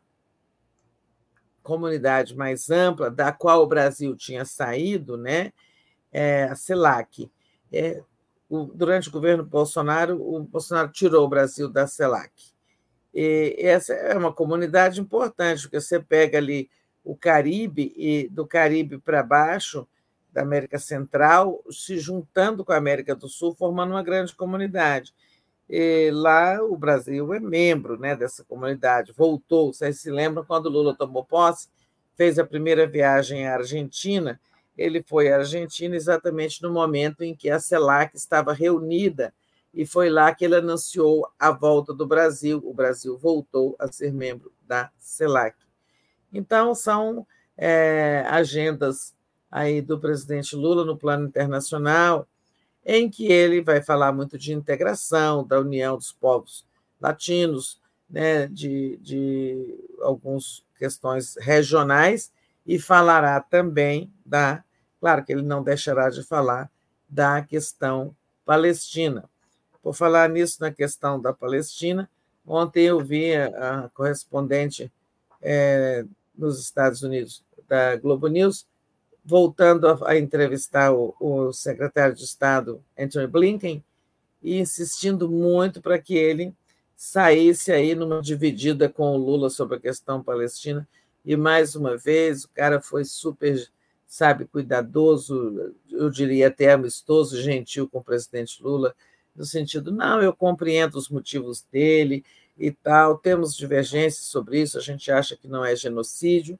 comunidade 1.62 2.36
mais 2.36 2.70
ampla 2.70 3.10
da 3.10 3.32
qual 3.32 3.62
o 3.62 3.66
Brasil 3.66 4.16
tinha 4.16 4.44
saído, 4.44 5.16
né? 5.16 5.52
É, 6.12 6.44
a 6.44 6.54
CELAC. 6.54 7.30
É, 7.72 8.02
o, 8.48 8.64
durante 8.66 9.08
o 9.08 9.12
governo 9.12 9.44
Bolsonaro, 9.44 10.20
o 10.22 10.40
Bolsonaro 10.44 10.90
tirou 10.90 11.24
o 11.24 11.28
Brasil 11.28 11.68
da 11.68 11.86
CELAC. 11.86 12.32
E 13.12 13.56
essa 13.58 13.92
é 13.94 14.16
uma 14.16 14.32
comunidade 14.32 15.00
importante, 15.00 15.62
porque 15.62 15.80
você 15.80 15.98
pega 15.98 16.38
ali 16.38 16.70
o 17.02 17.16
Caribe 17.16 17.92
e 17.96 18.28
do 18.28 18.46
Caribe 18.46 18.98
para 18.98 19.22
baixo, 19.22 19.88
da 20.32 20.42
América 20.42 20.78
Central, 20.78 21.62
se 21.70 21.98
juntando 21.98 22.64
com 22.64 22.72
a 22.72 22.76
América 22.76 23.14
do 23.14 23.28
Sul, 23.28 23.54
formando 23.54 23.92
uma 23.92 24.02
grande 24.02 24.34
comunidade. 24.34 25.14
E 25.68 26.10
lá 26.12 26.62
o 26.62 26.76
Brasil 26.76 27.34
é 27.34 27.40
membro 27.40 27.98
né, 27.98 28.14
dessa 28.14 28.44
comunidade, 28.44 29.12
voltou. 29.12 29.72
Vocês 29.72 30.00
se 30.00 30.10
lembram 30.10 30.44
quando 30.44 30.68
Lula 30.68 30.94
tomou 30.94 31.24
posse, 31.24 31.68
fez 32.14 32.38
a 32.38 32.46
primeira 32.46 32.86
viagem 32.86 33.46
à 33.46 33.54
Argentina? 33.54 34.40
Ele 34.78 35.02
foi 35.02 35.32
à 35.32 35.38
Argentina 35.38 35.96
exatamente 35.96 36.62
no 36.62 36.70
momento 36.72 37.22
em 37.22 37.34
que 37.34 37.50
a 37.50 37.58
CELAC 37.58 38.14
estava 38.16 38.52
reunida, 38.52 39.32
e 39.74 39.84
foi 39.84 40.08
lá 40.08 40.34
que 40.34 40.44
ele 40.44 40.56
anunciou 40.56 41.28
a 41.38 41.50
volta 41.50 41.92
do 41.92 42.06
Brasil. 42.06 42.62
O 42.64 42.72
Brasil 42.72 43.18
voltou 43.18 43.76
a 43.78 43.90
ser 43.90 44.12
membro 44.12 44.52
da 44.66 44.90
CELAC. 44.98 45.54
Então, 46.32 46.74
são 46.74 47.26
é, 47.56 48.24
agendas 48.26 49.14
aí 49.50 49.82
do 49.82 49.98
presidente 49.98 50.56
Lula 50.56 50.84
no 50.84 50.96
plano 50.96 51.26
internacional 51.26 52.26
em 52.89 53.10
que 53.10 53.26
ele 53.26 53.60
vai 53.60 53.82
falar 53.82 54.12
muito 54.12 54.39
de 54.39 54.55
integração, 54.55 55.44
da 55.44 55.58
união 55.58 55.97
dos 55.97 56.12
povos 56.12 56.65
latinos, 57.00 57.81
né, 58.08 58.47
de, 58.47 58.97
de 58.98 59.84
algumas 60.00 60.65
questões 60.78 61.36
regionais, 61.40 62.32
e 62.65 62.78
falará 62.78 63.40
também 63.40 64.12
da. 64.24 64.62
Claro 65.00 65.24
que 65.24 65.32
ele 65.32 65.42
não 65.42 65.62
deixará 65.62 66.08
de 66.08 66.23
falar 66.23 66.70
da 67.08 67.42
questão 67.42 68.15
palestina. 68.44 69.28
Por 69.82 69.92
falar 69.92 70.28
nisso, 70.28 70.58
na 70.60 70.70
questão 70.70 71.20
da 71.20 71.32
Palestina, 71.32 72.08
ontem 72.47 72.84
eu 72.84 73.00
vi 73.00 73.34
a, 73.34 73.90
correspondente 73.94 74.92
é, 75.42 76.05
nos 76.36 76.60
Estados 76.60 77.02
Unidos 77.02 77.44
da 77.68 77.97
Globo 77.97 78.28
News 78.28 78.66
voltando 79.26 79.88
a, 79.88 80.10
a 80.10 80.16
entrevistar 80.16 80.92
o, 80.92 81.14
o, 81.18 81.52
secretário 81.52 82.14
de 82.14 82.22
Estado, 82.22 82.80
Anthony 82.96 83.26
Blinken, 83.26 83.84
e 84.40 84.60
insistindo 84.60 85.28
muito 85.28 85.82
para 85.82 85.98
que 85.98 86.14
ele 86.14 86.55
saísse 86.96 87.72
aí 87.72 87.94
numa 87.94 88.22
dividida 88.22 88.88
com 88.88 89.10
o 89.10 89.16
Lula 89.16 89.50
sobre 89.50 89.76
a 89.76 89.80
questão 89.80 90.22
palestina. 90.22 90.88
E, 91.24 91.36
mais 91.36 91.74
uma 91.74 91.96
vez, 91.96 92.44
o 92.44 92.50
cara 92.50 92.80
foi 92.80 93.05
super, 93.05 93.68
sabe, 94.06 94.44
cuidadoso, 94.44 95.74
eu 95.90 96.08
diria 96.08 96.46
até 96.46 96.72
amistoso, 96.72 97.42
gentil 97.42 97.88
com 97.88 97.98
o 97.98 98.05
presidente 98.05 98.62
Lula, 98.62 98.94
no 99.34 99.44
sentido, 99.44 99.90
não, 99.90 100.22
eu 100.22 100.32
compreendo 100.32 100.96
os 100.96 101.08
motivos 101.08 101.66
dele 101.70 102.24
e 102.56 102.70
tal, 102.70 103.18
temos 103.18 103.55
divergências 103.55 104.24
sobre 104.26 104.62
isso, 104.62 104.78
a 104.78 104.80
gente 104.80 105.10
acha 105.10 105.36
que 105.36 105.48
não 105.48 105.64
é 105.64 105.74
genocídio, 105.76 106.58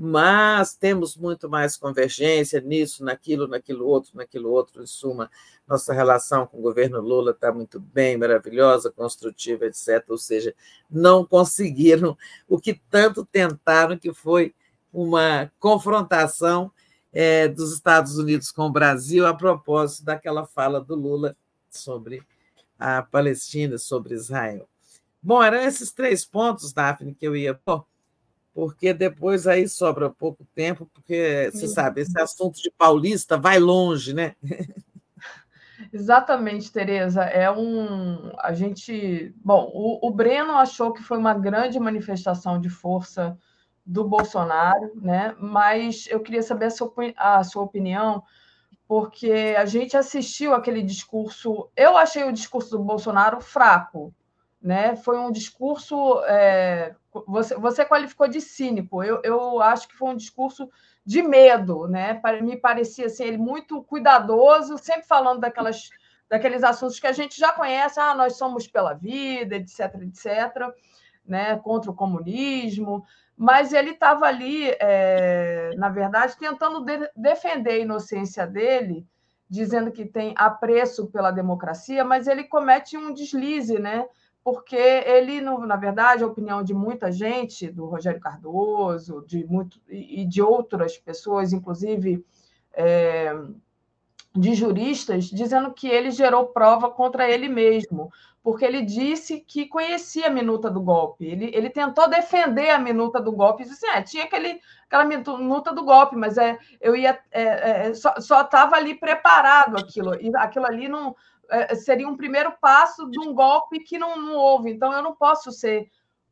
mas 0.00 0.76
temos 0.76 1.16
muito 1.16 1.50
mais 1.50 1.76
convergência 1.76 2.60
nisso, 2.60 3.02
naquilo, 3.02 3.48
naquilo 3.48 3.84
outro, 3.84 4.16
naquilo 4.16 4.48
outro. 4.48 4.80
Em 4.80 4.86
suma, 4.86 5.28
nossa 5.66 5.92
relação 5.92 6.46
com 6.46 6.58
o 6.58 6.62
governo 6.62 7.00
Lula 7.00 7.32
está 7.32 7.52
muito 7.52 7.80
bem, 7.80 8.16
maravilhosa, 8.16 8.92
construtiva, 8.92 9.66
etc. 9.66 10.04
Ou 10.08 10.16
seja, 10.16 10.54
não 10.88 11.24
conseguiram 11.24 12.16
o 12.46 12.60
que 12.60 12.80
tanto 12.88 13.26
tentaram, 13.26 13.98
que 13.98 14.14
foi 14.14 14.54
uma 14.92 15.50
confrontação 15.58 16.70
é, 17.12 17.48
dos 17.48 17.72
Estados 17.72 18.18
Unidos 18.18 18.52
com 18.52 18.66
o 18.66 18.72
Brasil 18.72 19.26
a 19.26 19.34
propósito 19.34 20.04
daquela 20.04 20.46
fala 20.46 20.80
do 20.80 20.94
Lula 20.94 21.36
sobre 21.68 22.22
a 22.78 23.02
Palestina, 23.02 23.78
sobre 23.78 24.14
Israel. 24.14 24.68
Bom, 25.20 25.42
eram 25.42 25.60
esses 25.60 25.90
três 25.90 26.24
pontos, 26.24 26.72
Daphne, 26.72 27.16
que 27.16 27.26
eu 27.26 27.34
ia 27.34 27.52
pôr 27.52 27.84
porque 28.58 28.92
depois 28.92 29.46
aí 29.46 29.68
sobra 29.68 30.10
pouco 30.10 30.44
tempo, 30.52 30.84
porque 30.92 31.48
você 31.52 31.68
sabe, 31.68 32.00
esse 32.00 32.20
assunto 32.20 32.60
de 32.60 32.72
paulista 32.76 33.38
vai 33.38 33.56
longe, 33.60 34.12
né? 34.12 34.34
Exatamente, 35.92 36.72
Tereza. 36.72 37.22
É 37.22 37.48
um. 37.48 38.32
A 38.40 38.52
gente. 38.52 39.32
Bom, 39.44 39.70
o, 39.72 40.08
o 40.08 40.10
Breno 40.10 40.54
achou 40.58 40.92
que 40.92 41.04
foi 41.04 41.18
uma 41.18 41.34
grande 41.34 41.78
manifestação 41.78 42.60
de 42.60 42.68
força 42.68 43.38
do 43.86 44.02
Bolsonaro, 44.02 44.90
né? 44.96 45.36
Mas 45.38 46.08
eu 46.08 46.18
queria 46.18 46.42
saber 46.42 46.64
a 46.64 46.70
sua, 46.70 46.92
a 47.16 47.44
sua 47.44 47.62
opinião, 47.62 48.24
porque 48.88 49.54
a 49.56 49.66
gente 49.66 49.96
assistiu 49.96 50.52
aquele 50.52 50.82
discurso. 50.82 51.70
Eu 51.76 51.96
achei 51.96 52.24
o 52.24 52.32
discurso 52.32 52.70
do 52.70 52.82
Bolsonaro 52.82 53.40
fraco, 53.40 54.12
né? 54.68 54.96
Foi 54.96 55.18
um 55.18 55.32
discurso. 55.32 56.20
É, 56.26 56.94
você, 57.26 57.54
você 57.54 57.86
qualificou 57.86 58.28
de 58.28 58.38
cínico. 58.38 59.02
Eu, 59.02 59.22
eu 59.24 59.62
acho 59.62 59.88
que 59.88 59.96
foi 59.96 60.10
um 60.10 60.16
discurso 60.16 60.68
de 61.06 61.22
medo, 61.22 61.88
né? 61.88 62.20
Me 62.42 62.54
parecia 62.54 63.06
assim, 63.06 63.24
ele 63.24 63.38
muito 63.38 63.82
cuidadoso, 63.82 64.76
sempre 64.76 65.06
falando 65.06 65.40
daquelas, 65.40 65.88
daqueles 66.28 66.62
assuntos 66.62 67.00
que 67.00 67.06
a 67.06 67.12
gente 67.12 67.40
já 67.40 67.50
conhece, 67.50 67.98
ah, 67.98 68.14
nós 68.14 68.36
somos 68.36 68.66
pela 68.68 68.92
vida, 68.92 69.56
etc, 69.56 69.94
etc, 70.02 70.70
né? 71.26 71.56
Contra 71.60 71.90
o 71.90 71.94
comunismo, 71.94 73.06
mas 73.34 73.72
ele 73.72 73.92
estava 73.92 74.26
ali, 74.26 74.68
é, 74.78 75.70
na 75.78 75.88
verdade, 75.88 76.36
tentando 76.36 76.84
de, 76.84 77.10
defender 77.16 77.70
a 77.70 77.78
inocência 77.78 78.46
dele 78.46 79.06
dizendo 79.48 79.90
que 79.90 80.04
tem 80.04 80.34
apreço 80.36 81.06
pela 81.06 81.30
democracia, 81.30 82.04
mas 82.04 82.26
ele 82.26 82.44
comete 82.44 82.98
um 82.98 83.14
deslize, 83.14 83.78
né? 83.78 84.06
Porque 84.42 84.76
ele, 84.76 85.40
na 85.40 85.76
verdade, 85.76 86.24
a 86.24 86.26
opinião 86.26 86.62
de 86.62 86.72
muita 86.72 87.12
gente, 87.12 87.70
do 87.70 87.86
Rogério 87.86 88.20
Cardoso, 88.20 89.24
de 89.26 89.44
muito 89.44 89.80
e 89.88 90.24
de 90.24 90.40
outras 90.40 90.96
pessoas, 90.96 91.52
inclusive 91.52 92.24
é, 92.72 93.34
de 94.34 94.54
juristas, 94.54 95.24
dizendo 95.24 95.72
que 95.72 95.88
ele 95.88 96.10
gerou 96.10 96.46
prova 96.46 96.90
contra 96.90 97.28
ele 97.28 97.48
mesmo, 97.48 98.10
porque 98.42 98.64
ele 98.64 98.82
disse 98.82 99.40
que 99.40 99.66
conhecia 99.66 100.28
a 100.28 100.30
minuta 100.30 100.70
do 100.70 100.80
golpe. 100.80 101.26
Ele, 101.26 101.50
ele 101.54 101.68
tentou 101.68 102.08
defender 102.08 102.70
a 102.70 102.78
minuta 102.78 103.20
do 103.20 103.32
golpe, 103.32 103.64
disse 103.64 103.84
assim, 103.84 104.02
tinha 104.04 104.24
aquele, 104.24 104.60
aquela 104.86 105.04
minuta 105.04 105.72
do 105.74 105.84
golpe, 105.84 106.16
mas 106.16 106.38
é, 106.38 106.56
eu 106.80 106.94
ia 106.96 107.18
é, 107.30 107.88
é, 107.88 107.94
só 107.94 108.14
estava 108.16 108.76
ali 108.76 108.94
preparado 108.94 109.76
aquilo, 109.76 110.14
e 110.14 110.30
aquilo 110.36 110.66
ali 110.66 110.88
não 110.88 111.14
seria 111.76 112.08
um 112.08 112.16
primeiro 112.16 112.52
passo 112.60 113.08
de 113.10 113.18
um 113.18 113.32
golpe 113.34 113.80
que 113.80 113.98
não, 113.98 114.16
não 114.16 114.34
houve. 114.34 114.70
Então 114.70 114.92
eu 114.92 115.02
não 115.02 115.14
posso 115.14 115.50
ser 115.50 115.90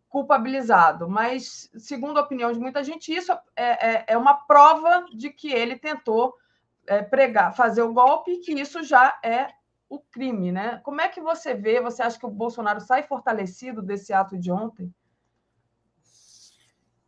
culpabilizado, 0.08 1.08
mas 1.08 1.68
segundo 1.76 2.18
a 2.18 2.22
opinião 2.22 2.52
de 2.52 2.58
muita 2.58 2.82
gente, 2.82 3.12
isso 3.12 3.32
é, 3.54 3.96
é, 3.96 4.04
é 4.08 4.18
uma 4.18 4.34
prova 4.34 5.04
de 5.12 5.30
que 5.30 5.52
ele 5.52 5.76
tentou 5.76 6.34
é, 6.86 7.02
pregar, 7.02 7.54
fazer 7.54 7.82
o 7.82 7.92
golpe, 7.92 8.38
que 8.38 8.52
isso 8.52 8.82
já 8.82 9.18
é 9.22 9.48
o 9.88 9.98
crime, 9.98 10.50
né? 10.50 10.80
Como 10.84 11.00
é 11.00 11.08
que 11.08 11.20
você 11.20 11.54
vê? 11.54 11.80
Você 11.80 12.02
acha 12.02 12.18
que 12.18 12.26
o 12.26 12.30
Bolsonaro 12.30 12.80
sai 12.80 13.02
fortalecido 13.02 13.82
desse 13.82 14.12
ato 14.12 14.38
de 14.38 14.50
ontem? 14.50 14.92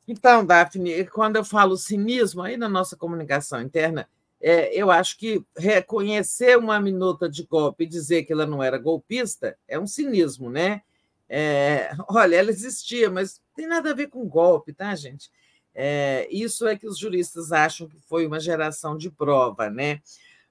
Então, 0.06 0.44
Daphne, 0.44 1.06
quando 1.06 1.36
eu 1.36 1.44
falo 1.44 1.76
cinismo, 1.76 2.42
aí 2.42 2.56
na 2.56 2.68
nossa 2.68 2.96
comunicação 2.96 3.60
interna, 3.60 4.08
é, 4.40 4.72
eu 4.74 4.90
acho 4.90 5.18
que 5.18 5.44
reconhecer 5.56 6.56
uma 6.56 6.80
minuta 6.80 7.28
de 7.28 7.44
golpe 7.44 7.84
e 7.84 7.88
dizer 7.88 8.24
que 8.24 8.32
ela 8.32 8.46
não 8.46 8.62
era 8.62 8.78
golpista 8.78 9.58
é 9.66 9.78
um 9.78 9.86
cinismo, 9.86 10.48
né? 10.48 10.82
É, 11.28 11.90
olha, 12.08 12.36
ela 12.36 12.50
existia, 12.50 13.10
mas 13.10 13.40
tem 13.54 13.66
nada 13.66 13.90
a 13.90 13.94
ver 13.94 14.08
com 14.08 14.28
golpe, 14.28 14.72
tá, 14.72 14.94
gente? 14.94 15.30
É, 15.74 16.26
isso 16.30 16.66
é 16.66 16.76
que 16.76 16.86
os 16.86 16.98
juristas 16.98 17.52
acham 17.52 17.88
que 17.88 17.98
foi 18.00 18.26
uma 18.26 18.40
geração 18.40 18.96
de 18.96 19.10
prova, 19.10 19.68
né? 19.70 20.00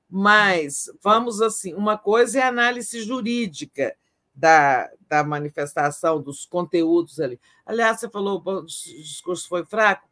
Mas 0.10 0.90
vamos 1.02 1.42
assim, 1.42 1.74
uma 1.74 1.98
coisa 1.98 2.40
é 2.40 2.44
a 2.44 2.48
análise 2.48 3.02
jurídica 3.02 3.96
da, 4.34 4.90
da 5.10 5.24
manifestação, 5.24 6.22
dos 6.22 6.46
conteúdos 6.46 7.20
ali. 7.20 7.40
Aliás, 7.66 8.00
você 8.00 8.10
falou 8.10 8.42
que 8.42 8.50
o 8.50 8.66
discurso 8.66 9.48
foi 9.50 9.66
fraco. 9.66 10.08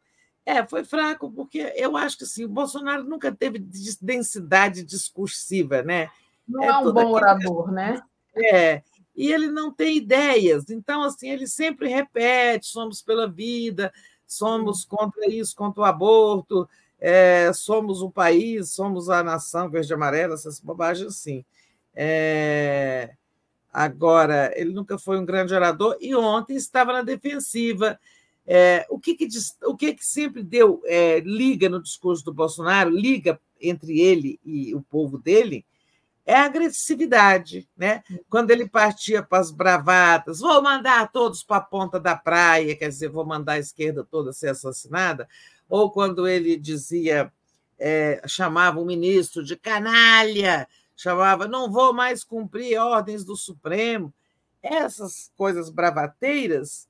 É, 0.46 0.64
foi 0.64 0.84
fraco, 0.84 1.28
porque 1.32 1.72
eu 1.74 1.96
acho 1.96 2.16
que 2.16 2.22
assim, 2.22 2.44
o 2.44 2.48
Bolsonaro 2.48 3.02
nunca 3.02 3.34
teve 3.34 3.58
densidade 4.00 4.84
discursiva, 4.84 5.82
né? 5.82 6.08
Não 6.46 6.62
é, 6.62 6.68
é 6.68 6.78
um 6.78 6.92
bom 6.92 7.10
orador, 7.10 7.72
né? 7.72 8.00
É, 8.52 8.82
e 9.16 9.32
ele 9.32 9.50
não 9.50 9.72
tem 9.72 9.96
ideias. 9.96 10.68
Então, 10.68 11.02
assim, 11.02 11.30
ele 11.30 11.46
sempre 11.46 11.88
repete: 11.88 12.66
somos 12.66 13.00
pela 13.00 13.26
vida, 13.26 13.90
somos 14.26 14.84
contra 14.84 15.26
isso, 15.26 15.56
contra 15.56 15.80
o 15.80 15.86
aborto, 15.86 16.68
é, 17.00 17.50
somos 17.54 18.02
o 18.02 18.10
país, 18.10 18.72
somos 18.72 19.08
a 19.08 19.22
nação 19.22 19.70
verde 19.70 19.90
e 19.90 19.94
amarela, 19.94 20.34
essas 20.34 20.60
bobagens 20.60 21.08
assim. 21.08 21.46
É, 21.94 23.14
agora, 23.72 24.52
ele 24.54 24.74
nunca 24.74 24.98
foi 24.98 25.18
um 25.18 25.24
grande 25.24 25.54
orador 25.54 25.96
e 25.98 26.14
ontem 26.14 26.54
estava 26.54 26.92
na 26.92 27.00
defensiva. 27.00 27.98
É, 28.46 28.86
o 28.88 28.98
que, 28.98 29.14
que, 29.14 29.26
o 29.64 29.76
que, 29.76 29.94
que 29.94 30.06
sempre 30.06 30.42
deu 30.42 30.80
é, 30.84 31.20
liga 31.20 31.68
no 31.68 31.82
discurso 31.82 32.24
do 32.24 32.32
Bolsonaro, 32.32 32.90
liga 32.90 33.40
entre 33.60 34.00
ele 34.00 34.38
e 34.44 34.74
o 34.74 34.80
povo 34.82 35.18
dele, 35.18 35.66
é 36.24 36.34
a 36.34 36.44
agressividade. 36.44 37.68
Né? 37.76 38.02
Quando 38.28 38.50
ele 38.50 38.68
partia 38.68 39.22
para 39.22 39.38
as 39.38 39.50
bravatas, 39.50 40.40
vou 40.40 40.62
mandar 40.62 41.10
todos 41.10 41.42
para 41.42 41.56
a 41.56 41.60
ponta 41.60 41.98
da 41.98 42.14
praia, 42.14 42.76
quer 42.76 42.88
dizer, 42.88 43.08
vou 43.08 43.24
mandar 43.24 43.54
a 43.54 43.58
esquerda 43.58 44.04
toda 44.04 44.32
ser 44.32 44.48
assassinada, 44.48 45.28
ou 45.68 45.90
quando 45.90 46.28
ele 46.28 46.56
dizia, 46.56 47.32
é, 47.78 48.22
chamava 48.26 48.80
o 48.80 48.84
ministro 48.84 49.44
de 49.44 49.56
canalha, 49.56 50.68
chamava, 50.96 51.48
não 51.48 51.70
vou 51.70 51.92
mais 51.92 52.22
cumprir 52.22 52.78
ordens 52.78 53.24
do 53.24 53.36
Supremo. 53.36 54.12
Essas 54.62 55.30
coisas 55.36 55.68
bravateiras 55.68 56.88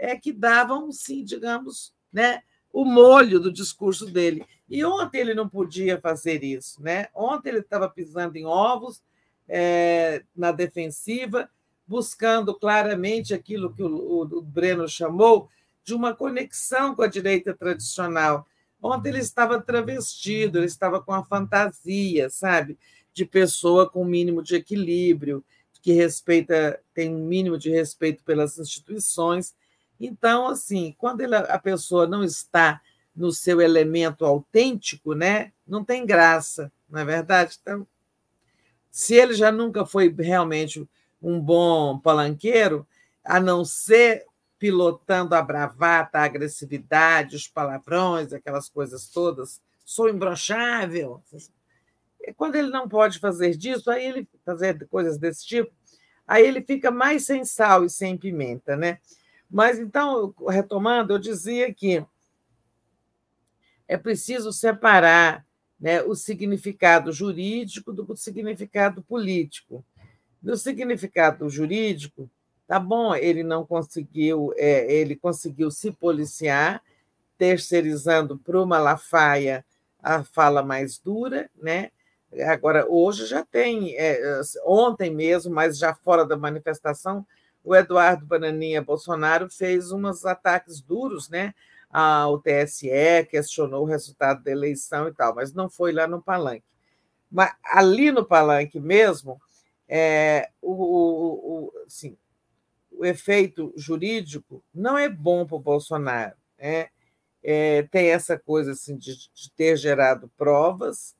é 0.00 0.16
que 0.16 0.32
davam, 0.32 0.90
sim, 0.90 1.22
digamos, 1.22 1.94
né, 2.12 2.42
o 2.72 2.84
molho 2.84 3.38
do 3.38 3.52
discurso 3.52 4.06
dele. 4.06 4.44
E 4.68 4.84
ontem 4.84 5.18
ele 5.18 5.34
não 5.34 5.48
podia 5.48 6.00
fazer 6.00 6.42
isso. 6.42 6.82
Né? 6.82 7.08
Ontem 7.14 7.50
ele 7.50 7.58
estava 7.58 7.88
pisando 7.88 8.36
em 8.36 8.46
ovos, 8.46 9.02
é, 9.48 10.22
na 10.34 10.52
defensiva, 10.52 11.50
buscando 11.86 12.54
claramente 12.54 13.34
aquilo 13.34 13.74
que 13.74 13.82
o, 13.82 13.88
o, 13.88 14.22
o 14.22 14.42
Breno 14.42 14.88
chamou 14.88 15.48
de 15.84 15.92
uma 15.92 16.14
conexão 16.14 16.94
com 16.94 17.02
a 17.02 17.08
direita 17.08 17.52
tradicional. 17.52 18.46
Ontem 18.82 19.10
ele 19.10 19.18
estava 19.18 19.60
travestido, 19.60 20.58
ele 20.58 20.66
estava 20.66 21.02
com 21.02 21.12
a 21.12 21.24
fantasia, 21.24 22.30
sabe, 22.30 22.78
de 23.12 23.26
pessoa 23.26 23.90
com 23.90 24.04
mínimo 24.04 24.42
de 24.42 24.54
equilíbrio, 24.54 25.44
que 25.82 25.92
respeita, 25.92 26.80
tem 26.94 27.14
um 27.14 27.26
mínimo 27.26 27.58
de 27.58 27.70
respeito 27.70 28.22
pelas 28.22 28.58
instituições. 28.58 29.54
Então, 30.00 30.48
assim, 30.48 30.94
quando 30.96 31.20
ele, 31.20 31.36
a 31.36 31.58
pessoa 31.58 32.06
não 32.06 32.24
está 32.24 32.80
no 33.14 33.30
seu 33.30 33.60
elemento 33.60 34.24
autêntico, 34.24 35.14
né, 35.14 35.52
não 35.66 35.84
tem 35.84 36.06
graça, 36.06 36.72
não 36.88 37.00
é 37.00 37.04
verdade? 37.04 37.58
Então, 37.60 37.86
se 38.90 39.14
ele 39.14 39.34
já 39.34 39.52
nunca 39.52 39.84
foi 39.84 40.12
realmente 40.18 40.88
um 41.22 41.38
bom 41.38 41.98
palanqueiro, 41.98 42.86
a 43.22 43.38
não 43.38 43.64
ser 43.64 44.24
pilotando 44.58 45.34
a 45.34 45.42
bravata, 45.42 46.18
a 46.18 46.24
agressividade, 46.24 47.36
os 47.36 47.46
palavrões, 47.46 48.32
aquelas 48.32 48.68
coisas 48.68 49.08
todas. 49.08 49.60
Sou 49.84 50.08
imbrochável. 50.08 51.22
Quando 52.36 52.56
ele 52.56 52.68
não 52.68 52.88
pode 52.88 53.18
fazer 53.18 53.56
disso, 53.56 53.90
aí 53.90 54.04
ele 54.04 54.28
fazer 54.44 54.86
coisas 54.88 55.18
desse 55.18 55.46
tipo, 55.46 55.72
aí 56.26 56.46
ele 56.46 56.62
fica 56.62 56.90
mais 56.90 57.24
sem 57.24 57.44
sal 57.44 57.84
e 57.84 57.90
sem 57.90 58.16
pimenta, 58.16 58.76
né? 58.76 58.98
Mas 59.50 59.78
então, 59.78 60.34
retomando, 60.48 61.12
eu 61.12 61.18
dizia 61.18 61.72
que 61.72 62.04
é 63.88 63.96
preciso 63.96 64.52
separar 64.52 65.44
né, 65.78 66.02
o 66.02 66.14
significado 66.14 67.12
jurídico 67.12 67.92
do 67.92 68.16
significado 68.16 69.02
político. 69.02 69.84
No 70.42 70.56
significado 70.56 71.48
jurídico, 71.48 72.30
Tá 72.70 72.78
bom, 72.78 73.16
ele 73.16 73.42
não 73.42 73.66
conseguiu, 73.66 74.54
é, 74.56 74.86
ele 74.94 75.16
conseguiu 75.16 75.72
se 75.72 75.90
policiar, 75.90 76.80
terceirizando 77.36 78.38
para 78.38 78.62
o 78.62 78.64
Malafaia 78.64 79.64
a 80.00 80.22
fala 80.22 80.62
mais 80.62 80.96
dura, 80.96 81.50
né? 81.60 81.90
Agora, 82.46 82.86
hoje 82.88 83.26
já 83.26 83.44
tem, 83.44 83.96
é, 83.96 84.40
ontem 84.64 85.12
mesmo, 85.12 85.52
mas 85.52 85.78
já 85.78 85.92
fora 85.92 86.24
da 86.24 86.36
manifestação, 86.36 87.26
o 87.62 87.74
Eduardo 87.74 88.24
Bananinha 88.24 88.82
Bolsonaro 88.82 89.50
fez 89.50 89.92
uns 89.92 90.24
ataques 90.24 90.80
duros 90.80 91.28
né, 91.28 91.54
ao 91.90 92.38
TSE, 92.38 93.26
questionou 93.30 93.82
o 93.82 93.88
resultado 93.88 94.42
da 94.42 94.50
eleição 94.50 95.08
e 95.08 95.12
tal, 95.12 95.34
mas 95.34 95.52
não 95.52 95.68
foi 95.68 95.92
lá 95.92 96.06
no 96.06 96.22
palanque. 96.22 96.64
Mas 97.30 97.52
ali 97.64 98.10
no 98.10 98.24
palanque 98.24 98.80
mesmo, 98.80 99.40
é, 99.88 100.50
o, 100.60 100.72
o, 100.72 101.64
o, 101.66 101.72
assim, 101.86 102.16
o 102.90 103.04
efeito 103.04 103.72
jurídico 103.76 104.62
não 104.74 104.96
é 104.96 105.08
bom 105.08 105.46
para 105.46 105.56
o 105.56 105.60
Bolsonaro. 105.60 106.36
Né? 106.58 106.88
É, 107.42 107.82
tem 107.84 108.10
essa 108.10 108.38
coisa 108.38 108.72
assim, 108.72 108.96
de, 108.96 109.16
de 109.16 109.50
ter 109.56 109.76
gerado 109.76 110.30
provas, 110.36 111.14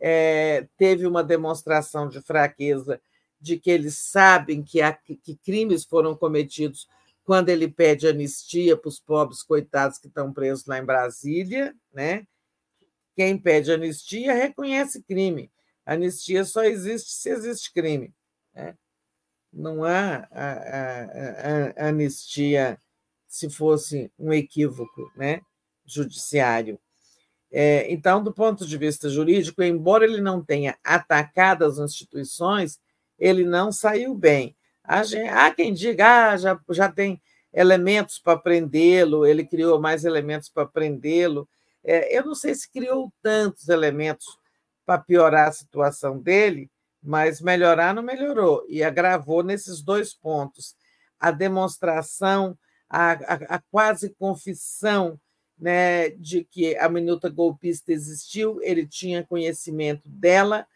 é, 0.00 0.66
teve 0.76 1.06
uma 1.06 1.22
demonstração 1.24 2.08
de 2.08 2.20
fraqueza 2.20 3.00
de 3.40 3.58
que 3.58 3.70
eles 3.70 3.98
sabem 3.98 4.62
que, 4.62 4.80
há, 4.80 4.92
que 4.92 5.36
crimes 5.44 5.84
foram 5.84 6.16
cometidos 6.16 6.88
quando 7.24 7.48
ele 7.48 7.68
pede 7.68 8.06
anistia 8.06 8.76
para 8.76 8.88
os 8.88 9.00
pobres 9.00 9.42
coitados 9.42 9.98
que 9.98 10.06
estão 10.06 10.32
presos 10.32 10.66
lá 10.66 10.78
em 10.78 10.84
Brasília. 10.84 11.74
Né? 11.92 12.26
Quem 13.14 13.36
pede 13.36 13.72
anistia 13.72 14.32
reconhece 14.32 15.02
crime. 15.02 15.50
Anistia 15.84 16.44
só 16.44 16.62
existe 16.64 17.10
se 17.10 17.30
existe 17.30 17.72
crime. 17.72 18.14
Né? 18.54 18.76
não 19.56 19.84
há 19.84 20.28
a, 20.30 20.52
a, 20.52 21.84
a, 21.84 21.88
anistia 21.88 22.78
se 23.26 23.48
fosse 23.48 24.10
um 24.18 24.32
equívoco 24.32 25.10
né, 25.16 25.40
judiciário. 25.84 26.78
É, 27.50 27.90
então, 27.90 28.22
do 28.22 28.32
ponto 28.32 28.66
de 28.66 28.76
vista 28.76 29.08
jurídico, 29.08 29.62
embora 29.62 30.04
ele 30.04 30.20
não 30.20 30.44
tenha 30.44 30.76
atacado 30.84 31.64
as 31.64 31.78
instituições, 31.78 32.78
ele 33.18 33.44
não 33.44 33.72
saiu 33.72 34.14
bem. 34.14 34.56
Há, 34.84 35.02
há 35.32 35.50
quem 35.50 35.72
diga, 35.72 36.30
ah, 36.30 36.36
já, 36.36 36.60
já 36.70 36.90
tem 36.90 37.20
elementos 37.52 38.18
para 38.18 38.38
prendê-lo, 38.38 39.26
ele 39.26 39.44
criou 39.44 39.80
mais 39.80 40.04
elementos 40.04 40.48
para 40.48 40.66
prendê-lo. 40.66 41.48
É, 41.82 42.16
eu 42.16 42.24
não 42.24 42.34
sei 42.34 42.54
se 42.54 42.70
criou 42.70 43.12
tantos 43.22 43.68
elementos 43.68 44.38
para 44.84 45.00
piorar 45.00 45.48
a 45.48 45.52
situação 45.52 46.18
dele, 46.18 46.70
mas 47.02 47.40
melhorar 47.40 47.94
não 47.94 48.02
melhorou, 48.02 48.64
e 48.68 48.82
agravou 48.82 49.42
nesses 49.42 49.80
dois 49.80 50.12
pontos. 50.12 50.74
A 51.18 51.30
demonstração, 51.30 52.56
a, 52.88 53.12
a, 53.12 53.56
a 53.56 53.62
quase 53.70 54.10
confissão 54.10 55.18
né, 55.58 56.10
de 56.10 56.44
que 56.44 56.76
a 56.76 56.88
minuta 56.88 57.28
golpista 57.28 57.92
existiu, 57.92 58.60
ele 58.62 58.86
tinha 58.86 59.24
conhecimento 59.24 60.08
dela, 60.08 60.66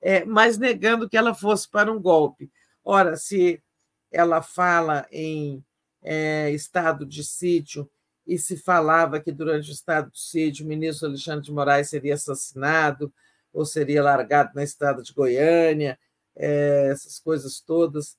é, 0.00 0.24
mas 0.24 0.58
negando 0.58 1.08
que 1.08 1.16
ela 1.16 1.34
fosse 1.34 1.68
para 1.68 1.92
um 1.92 2.00
golpe. 2.00 2.50
Ora, 2.84 3.16
se 3.16 3.62
ela 4.10 4.40
fala 4.40 5.06
em 5.10 5.64
é, 6.02 6.50
estado 6.50 7.04
de 7.04 7.24
sítio 7.24 7.90
e 8.26 8.38
se 8.38 8.56
falava 8.56 9.20
que 9.20 9.32
durante 9.32 9.70
o 9.70 9.72
estado 9.72 10.10
de 10.10 10.20
sítio 10.20 10.64
o 10.64 10.68
ministro 10.68 11.08
Alexandre 11.08 11.44
de 11.44 11.52
Moraes 11.52 11.88
seria 11.88 12.14
assassinado 12.14 13.12
ou 13.52 13.64
seria 13.64 14.02
largado 14.02 14.52
na 14.54 14.62
estrada 14.62 15.02
de 15.02 15.12
Goiânia, 15.12 15.98
é, 16.36 16.88
essas 16.90 17.18
coisas 17.18 17.60
todas. 17.60 18.16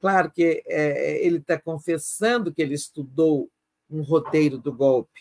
Claro 0.00 0.30
que 0.30 0.62
é, 0.66 1.24
ele 1.24 1.38
está 1.38 1.58
confessando 1.58 2.52
que 2.52 2.62
ele 2.62 2.74
estudou 2.74 3.50
um 3.90 4.02
roteiro 4.02 4.58
do 4.58 4.72
golpe 4.72 5.20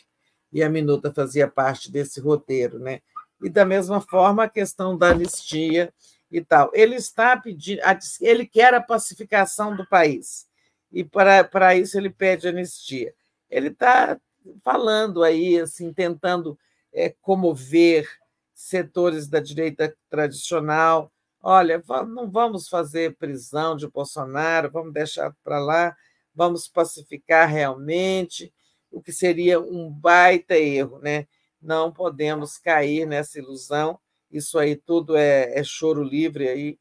e 0.51 0.61
a 0.61 0.69
minuta 0.69 1.11
fazia 1.11 1.47
parte 1.47 1.91
desse 1.91 2.19
roteiro, 2.19 2.77
né? 2.77 3.01
E 3.43 3.49
da 3.49 3.65
mesma 3.65 3.99
forma 4.01 4.43
a 4.45 4.49
questão 4.49 4.97
da 4.97 5.09
anistia 5.09 5.93
e 6.31 6.41
tal. 6.41 6.71
Ele 6.73 6.95
está 6.95 7.37
pedindo, 7.37 7.81
ele 8.21 8.45
quer 8.45 8.73
a 8.73 8.81
pacificação 8.81 9.75
do 9.75 9.85
país 9.87 10.47
e 10.91 11.03
para, 11.03 11.43
para 11.43 11.75
isso 11.75 11.97
ele 11.97 12.09
pede 12.09 12.47
anistia. 12.47 13.13
Ele 13.49 13.67
está 13.67 14.19
falando 14.63 15.23
aí, 15.23 15.59
assim, 15.59 15.91
tentando 15.91 16.57
é, 16.93 17.09
comover 17.21 18.07
setores 18.53 19.27
da 19.27 19.39
direita 19.39 19.95
tradicional. 20.09 21.11
Olha, 21.41 21.83
não 22.07 22.29
vamos 22.29 22.69
fazer 22.69 23.15
prisão 23.17 23.75
de 23.75 23.87
Bolsonaro, 23.87 24.71
vamos 24.71 24.93
deixar 24.93 25.35
para 25.43 25.59
lá, 25.59 25.95
vamos 26.33 26.67
pacificar 26.67 27.49
realmente, 27.49 28.53
o 28.89 29.01
que 29.01 29.11
seria 29.11 29.59
um 29.59 29.89
baita 29.89 30.55
erro, 30.55 30.99
né? 30.99 31.27
Não 31.63 31.91
podemos 31.91 32.57
cair 32.57 33.07
nessa 33.07 33.39
ilusão. 33.39 33.99
Isso 34.29 34.59
aí 34.59 34.75
tudo 34.75 35.15
é, 35.15 35.57
é 35.57 35.63
choro 35.63 36.03
livre 36.03 36.47
aí. 36.47 36.79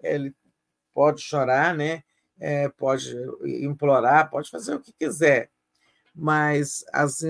Ele 0.00 0.34
pode 0.92 1.20
chorar, 1.20 1.74
né? 1.74 2.02
é, 2.38 2.68
pode 2.68 3.14
implorar, 3.44 4.30
pode 4.30 4.50
fazer 4.50 4.74
o 4.74 4.80
que 4.80 4.92
quiser, 4.92 5.50
mas 6.14 6.84
as, 6.92 7.22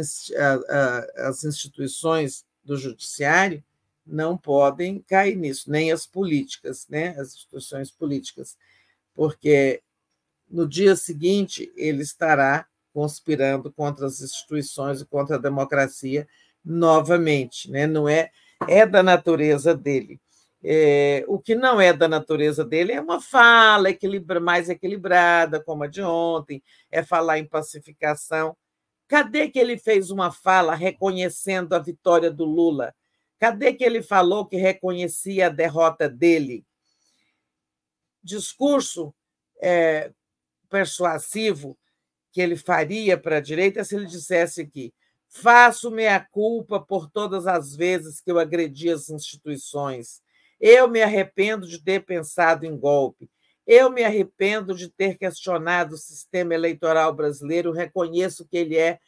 as 1.17 1.45
instituições 1.45 2.45
do 2.63 2.77
judiciário 2.77 3.65
não 4.07 4.37
podem 4.37 5.01
cair 5.01 5.37
nisso, 5.37 5.71
nem 5.71 5.93
as 5.93 6.07
políticas, 6.07 6.87
né? 6.89 7.11
as 7.19 7.35
instituições 7.35 7.91
políticas, 7.91 8.57
porque 9.15 9.83
no 10.49 10.67
dia 10.67 10.97
seguinte 10.97 11.71
ele 11.77 12.03
estará 12.03 12.67
conspirando 12.93 13.71
contra 13.73 14.07
as 14.07 14.21
instituições 14.21 15.01
e 15.01 15.07
contra 15.07 15.37
a 15.37 15.41
democracia 15.41 16.27
novamente, 16.69 17.71
né? 17.71 17.87
não 17.87 18.07
é 18.07 18.31
é 18.69 18.85
da 18.85 19.03
natureza 19.03 19.75
dele. 19.75 20.21
É, 20.63 21.25
o 21.29 21.39
que 21.39 21.55
não 21.55 21.81
é 21.81 21.93
da 21.93 22.09
natureza 22.09 22.65
dele 22.65 22.93
é 22.93 23.01
uma 23.01 23.21
fala 23.21 23.91
equilibra, 23.91 24.41
mais 24.41 24.69
equilibrada, 24.69 25.63
como 25.63 25.85
a 25.85 25.87
de 25.87 26.03
ontem, 26.03 26.63
é 26.91 27.03
falar 27.03 27.39
em 27.39 27.47
pacificação. 27.47 28.57
Cadê 29.07 29.49
que 29.49 29.59
ele 29.59 29.79
fez 29.79 30.11
uma 30.11 30.33
fala 30.33 30.75
reconhecendo 30.75 31.75
a 31.75 31.79
vitória 31.79 32.31
do 32.31 32.45
Lula? 32.45 32.95
Cadê 33.39 33.73
que 33.73 33.85
ele 33.85 34.03
falou 34.03 34.47
que 34.47 34.57
reconhecia 34.57 35.47
a 35.47 35.51
derrota 35.51 36.09
dele? 36.09 36.67
Discurso 38.23 39.15
é, 39.63 40.11
persuasivo 40.69 41.79
que 42.33 42.41
ele 42.41 42.57
faria 42.57 43.17
para 43.17 43.37
a 43.37 43.41
direita 43.41 43.85
se 43.85 43.95
ele 43.95 44.07
dissesse 44.07 44.67
que 44.67 44.93
faço 45.29 45.91
minha 45.91 46.19
culpa 46.21 46.81
por 46.81 47.11
todas 47.11 47.47
as 47.47 47.77
vezes 47.77 48.21
que 48.21 48.31
eu 48.31 48.39
agredi 48.39 48.91
as 48.91 49.09
instituições 49.11 50.23
eu 50.61 50.89
me 50.89 51.03
arrependo 51.03 51.67
de 51.67 51.83
ter 51.83 52.05
pensado 52.05 52.67
em 52.67 52.77
golpe. 52.77 53.31
Eu 53.67 53.91
me 53.91 54.03
arrependo 54.03 54.75
de 54.75 54.89
ter 54.89 55.17
questionado 55.17 55.95
o 55.95 55.99
sistema 55.99 56.55
eleitoral 56.55 57.15
brasileiro. 57.15 57.71
Reconheço 57.71 58.47
que 58.47 58.57
ele 58.57 58.77
é 58.77 58.99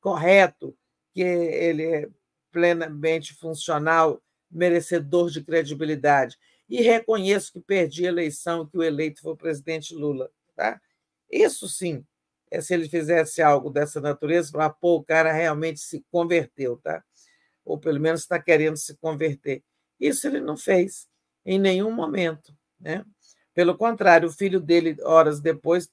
correto, 0.00 0.76
que 1.12 1.20
ele 1.20 1.84
é 1.84 2.08
plenamente 2.50 3.34
funcional, 3.34 4.22
merecedor 4.50 5.30
de 5.30 5.42
credibilidade. 5.42 6.38
E 6.68 6.80
reconheço 6.80 7.52
que 7.52 7.60
perdi 7.60 8.06
a 8.06 8.10
eleição 8.10 8.66
que 8.66 8.78
o 8.78 8.82
eleito 8.82 9.20
foi 9.20 9.32
o 9.32 9.36
presidente 9.36 9.94
Lula. 9.94 10.30
Tá? 10.54 10.80
Isso 11.30 11.68
sim, 11.68 12.04
é 12.50 12.60
se 12.60 12.74
ele 12.74 12.88
fizesse 12.88 13.42
algo 13.42 13.70
dessa 13.70 14.00
natureza, 14.00 14.52
para 14.52 14.70
pô, 14.70 14.96
o 14.96 15.04
cara 15.04 15.32
realmente 15.32 15.80
se 15.80 16.04
converteu, 16.10 16.76
tá? 16.78 17.02
Ou 17.64 17.78
pelo 17.78 18.00
menos 18.00 18.20
está 18.20 18.40
querendo 18.40 18.76
se 18.76 18.96
converter. 18.96 19.62
Isso 20.00 20.26
ele 20.26 20.40
não 20.40 20.56
fez 20.56 21.08
em 21.44 21.58
nenhum 21.58 21.90
momento. 21.90 22.54
Né? 22.80 23.04
Pelo 23.54 23.76
contrário, 23.76 24.28
o 24.28 24.32
filho 24.32 24.60
dele, 24.60 24.96
horas 25.02 25.40
depois, 25.40 25.90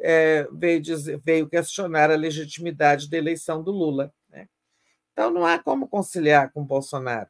é, 0.00 0.48
veio, 0.52 0.80
dizer, 0.80 1.20
veio 1.24 1.48
questionar 1.48 2.10
a 2.10 2.16
legitimidade 2.16 3.08
da 3.08 3.16
eleição 3.16 3.62
do 3.62 3.70
Lula. 3.70 4.12
Né? 4.28 4.48
Então, 5.12 5.30
não 5.30 5.44
há 5.44 5.58
como 5.58 5.88
conciliar 5.88 6.52
com 6.52 6.64
Bolsonaro. 6.64 7.28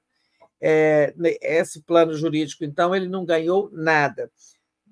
É, 0.60 1.14
esse 1.40 1.82
plano 1.82 2.14
jurídico, 2.14 2.64
então, 2.64 2.94
ele 2.94 3.08
não 3.08 3.24
ganhou 3.24 3.70
nada. 3.72 4.30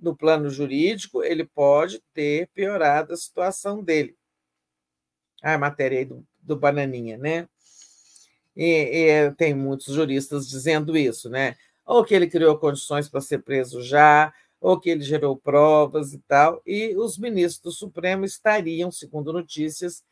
No 0.00 0.16
plano 0.16 0.50
jurídico, 0.50 1.22
ele 1.22 1.44
pode 1.44 2.02
ter 2.12 2.48
piorado 2.48 3.12
a 3.12 3.16
situação 3.16 3.82
dele. 3.82 4.16
A 5.42 5.56
matéria 5.56 5.98
aí 5.98 6.04
do, 6.04 6.26
do 6.42 6.56
Bananinha, 6.56 7.16
né? 7.16 7.48
e, 8.56 9.10
e 9.10 9.30
tem 9.32 9.54
muitos 9.54 9.94
juristas 9.94 10.48
dizendo 10.48 10.96
isso, 10.96 11.28
né? 11.28 11.56
Ou 11.84 12.04
que 12.04 12.14
ele 12.14 12.26
criou 12.26 12.58
condições 12.58 13.08
para 13.08 13.20
ser 13.20 13.42
preso 13.42 13.82
já, 13.82 14.32
ou 14.60 14.80
que 14.80 14.88
ele 14.88 15.02
gerou 15.02 15.36
provas 15.36 16.14
e 16.14 16.18
tal, 16.26 16.62
e 16.66 16.96
os 16.96 17.18
ministros 17.18 17.60
do 17.62 17.70
Supremo 17.70 18.24
estariam, 18.24 18.90
segundo 18.90 19.32
notícias, 19.32 20.02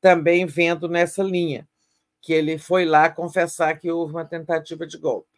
também 0.00 0.44
vendo 0.44 0.88
nessa 0.88 1.22
linha, 1.22 1.66
que 2.20 2.32
ele 2.32 2.58
foi 2.58 2.84
lá 2.84 3.08
confessar 3.08 3.78
que 3.80 3.90
houve 3.90 4.12
uma 4.12 4.24
tentativa 4.24 4.86
de 4.86 4.98
golpe. 4.98 5.35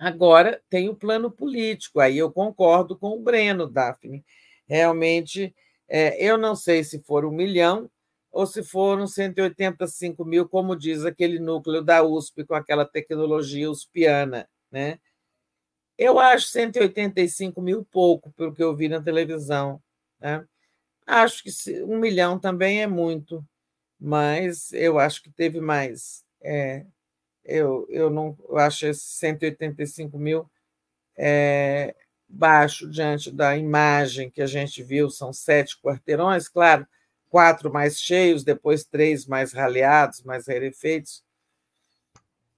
Agora 0.00 0.62
tem 0.70 0.88
o 0.88 0.96
plano 0.96 1.30
político, 1.30 2.00
aí 2.00 2.16
eu 2.16 2.32
concordo 2.32 2.96
com 2.98 3.10
o 3.10 3.20
Breno, 3.20 3.68
Daphne. 3.68 4.24
Realmente, 4.66 5.54
é, 5.86 6.24
eu 6.24 6.38
não 6.38 6.56
sei 6.56 6.82
se 6.82 7.02
for 7.02 7.22
um 7.26 7.30
milhão, 7.30 7.90
ou 8.32 8.46
se 8.46 8.62
foram 8.62 9.06
185 9.06 10.24
mil, 10.24 10.48
como 10.48 10.74
diz 10.74 11.04
aquele 11.04 11.38
núcleo 11.38 11.82
da 11.82 12.02
USP 12.02 12.46
com 12.46 12.54
aquela 12.54 12.86
tecnologia 12.86 13.70
uspiana. 13.70 14.48
Né? 14.70 14.98
Eu 15.98 16.18
acho 16.18 16.46
185 16.46 17.60
mil 17.60 17.84
pouco, 17.84 18.32
pelo 18.32 18.54
que 18.54 18.62
eu 18.62 18.74
vi 18.74 18.88
na 18.88 19.02
televisão. 19.02 19.82
Né? 20.18 20.46
Acho 21.06 21.42
que 21.44 21.50
um 21.82 21.98
milhão 21.98 22.38
também 22.38 22.80
é 22.80 22.86
muito, 22.86 23.44
mas 24.00 24.72
eu 24.72 24.98
acho 24.98 25.22
que 25.22 25.30
teve 25.30 25.60
mais. 25.60 26.24
É, 26.42 26.86
eu, 27.44 27.86
eu 27.88 28.10
não 28.10 28.36
eu 28.48 28.58
acho 28.58 28.86
esses 28.86 29.04
185 29.18 30.18
mil 30.18 30.50
é, 31.16 31.94
baixo 32.28 32.88
diante 32.88 33.30
da 33.30 33.56
imagem 33.56 34.30
que 34.30 34.42
a 34.42 34.46
gente 34.46 34.82
viu, 34.82 35.10
são 35.10 35.32
sete 35.32 35.80
quarteirões, 35.80 36.48
claro 36.48 36.86
quatro 37.30 37.72
mais 37.72 37.98
cheios, 37.98 38.44
depois 38.44 38.84
três 38.84 39.24
mais 39.24 39.52
raleados, 39.52 40.22
mais 40.22 40.48
rarefeitos. 40.48 41.22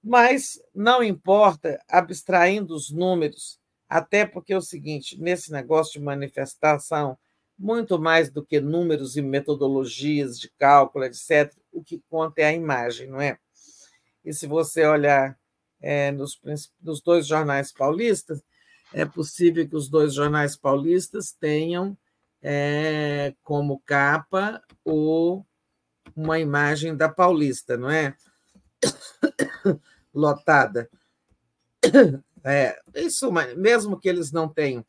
Mas 0.03 0.59
não 0.75 1.01
importa, 1.01 1.79
abstraindo 1.87 2.75
os 2.75 2.91
números, 2.91 3.57
até 3.87 4.25
porque 4.25 4.51
é 4.51 4.57
o 4.57 4.61
seguinte: 4.61 5.17
nesse 5.21 5.51
negócio 5.51 5.93
de 5.93 6.01
manifestação, 6.01 7.17
muito 7.57 7.97
mais 7.99 8.29
do 8.29 8.43
que 8.43 8.59
números 8.59 9.15
e 9.15 9.21
metodologias 9.21 10.37
de 10.39 10.49
cálculo, 10.57 11.05
etc., 11.05 11.53
o 11.71 11.81
que 11.83 12.01
conta 12.09 12.41
é 12.41 12.45
a 12.45 12.53
imagem, 12.53 13.07
não 13.07 13.21
é? 13.21 13.37
E 14.23 14.33
se 14.33 14.47
você 14.47 14.85
olhar 14.85 15.37
é, 15.81 16.11
nos, 16.11 16.39
nos 16.81 17.01
dois 17.01 17.27
jornais 17.27 17.71
paulistas, 17.71 18.41
é 18.93 19.05
possível 19.05 19.67
que 19.67 19.75
os 19.75 19.89
dois 19.89 20.13
jornais 20.13 20.55
paulistas 20.55 21.31
tenham 21.31 21.97
é, 22.41 23.33
como 23.43 23.81
capa 23.85 24.61
o, 24.85 25.43
uma 26.15 26.39
imagem 26.39 26.95
da 26.95 27.09
Paulista, 27.09 27.77
não 27.77 27.89
é? 27.89 28.15
Lotada. 30.13 30.89
É, 32.45 32.77
isso, 32.95 33.31
mesmo 33.55 33.97
que 33.97 34.09
eles 34.09 34.29
não 34.29 34.49
tenham 34.49 34.85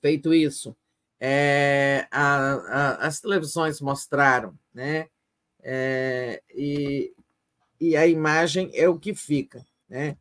feito 0.00 0.32
isso, 0.32 0.76
é, 1.18 2.06
a, 2.08 2.52
a, 2.52 3.06
as 3.08 3.20
televisões 3.20 3.80
mostraram, 3.80 4.56
né? 4.72 5.08
É, 5.60 6.40
e 6.54 7.12
e 7.80 7.96
a 7.96 8.06
imagem 8.06 8.70
é 8.74 8.88
o 8.88 8.98
que 8.98 9.14
fica. 9.14 9.64
Né? 9.88 10.16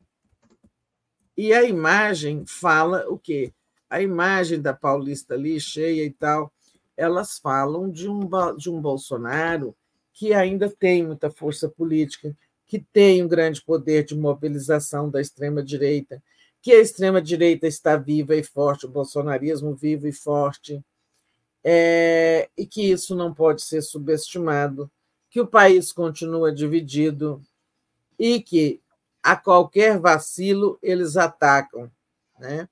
E 1.35 1.53
a 1.53 1.63
imagem 1.63 2.45
fala 2.45 3.05
o 3.09 3.17
quê? 3.17 3.53
A 3.89 4.01
imagem 4.01 4.61
da 4.61 4.73
Paulista 4.73 5.35
ali, 5.35 5.59
cheia 5.59 6.03
e 6.03 6.11
tal, 6.11 6.51
elas 6.95 7.37
falam 7.39 7.89
de 7.89 8.09
um, 8.09 8.27
de 8.57 8.69
um 8.69 8.81
Bolsonaro 8.81 9.75
que 10.11 10.33
ainda 10.33 10.67
tem 10.67 11.05
muita 11.05 11.29
força 11.29 11.69
política, 11.69 12.35
que 12.65 12.79
tem 12.79 13.23
um 13.23 13.27
grande 13.27 13.61
poder 13.61 14.03
de 14.03 14.17
mobilização 14.17 15.09
da 15.09 15.21
extrema-direita, 15.21 16.21
que 16.59 16.71
a 16.71 16.81
extrema-direita 16.81 17.67
está 17.67 17.95
viva 17.95 18.35
e 18.35 18.43
forte, 18.43 18.87
o 18.87 18.89
bolsonarismo 18.89 19.75
vivo 19.75 20.07
e 20.07 20.11
forte, 20.11 20.83
é, 21.63 22.49
e 22.57 22.65
que 22.65 22.91
isso 22.91 23.15
não 23.15 23.33
pode 23.33 23.61
ser 23.61 23.81
subestimado, 23.81 24.89
que 25.29 25.39
o 25.39 25.47
país 25.47 25.93
continua 25.93 26.51
dividido 26.51 27.41
e 28.17 28.41
que 28.41 28.81
a 29.21 29.35
qualquer 29.35 29.99
vacilo 29.99 30.79
eles 30.81 31.17
atacam, 31.17 31.91
né? 32.39 32.67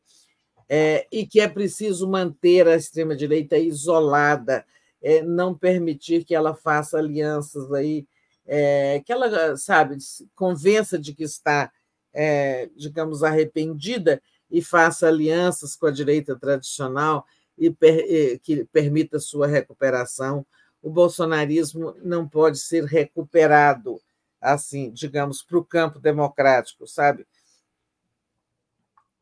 É, 0.68 1.06
e 1.12 1.28
que 1.28 1.40
é 1.40 1.48
preciso 1.48 2.10
manter 2.10 2.68
a 2.68 2.76
extrema-direita 2.76 3.58
isolada, 3.58 4.66
é, 5.02 5.22
não 5.22 5.54
permitir 5.54 6.24
que 6.24 6.34
ela 6.34 6.56
faça 6.56 6.98
alianças 6.98 7.72
aí, 7.72 8.08
é, 8.48 9.02
que 9.06 9.12
ela, 9.12 9.56
sabe, 9.58 9.98
convença 10.34 10.98
de 10.98 11.14
que 11.14 11.24
está, 11.24 11.72
é, 12.14 12.70
digamos, 12.76 13.22
arrependida 13.22 14.22
e 14.50 14.62
faça 14.62 15.08
alianças 15.08 15.76
com 15.76 15.86
a 15.86 15.92
direita 15.92 16.36
tradicional 16.36 17.26
e 17.58 17.70
per, 17.70 18.40
que 18.40 18.66
permita 18.66 19.20
sua 19.20 19.46
recuperação. 19.46 20.46
O 20.82 20.90
bolsonarismo 20.90 21.96
não 22.02 22.28
pode 22.28 22.60
ser 22.60 22.86
recuperado 22.86 24.02
assim, 24.42 24.92
digamos, 24.92 25.42
para 25.42 25.58
o 25.58 25.66
campo 25.66 26.00
democrático, 26.00 26.88
sabe? 26.88 27.26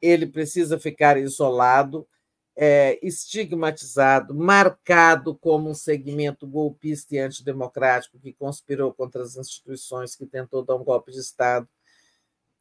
Ele 0.01 0.27
precisa 0.27 0.79
ficar 0.79 1.17
isolado, 1.17 2.07
é, 2.55 2.99
estigmatizado, 3.01 4.35
marcado 4.35 5.35
como 5.35 5.69
um 5.69 5.73
segmento 5.73 6.45
golpista 6.45 7.15
e 7.15 7.19
antidemocrático 7.19 8.19
que 8.19 8.33
conspirou 8.33 8.93
contra 8.93 9.23
as 9.23 9.35
instituições, 9.37 10.15
que 10.15 10.25
tentou 10.25 10.63
dar 10.63 10.75
um 10.75 10.83
golpe 10.83 11.11
de 11.11 11.19
Estado, 11.19 11.67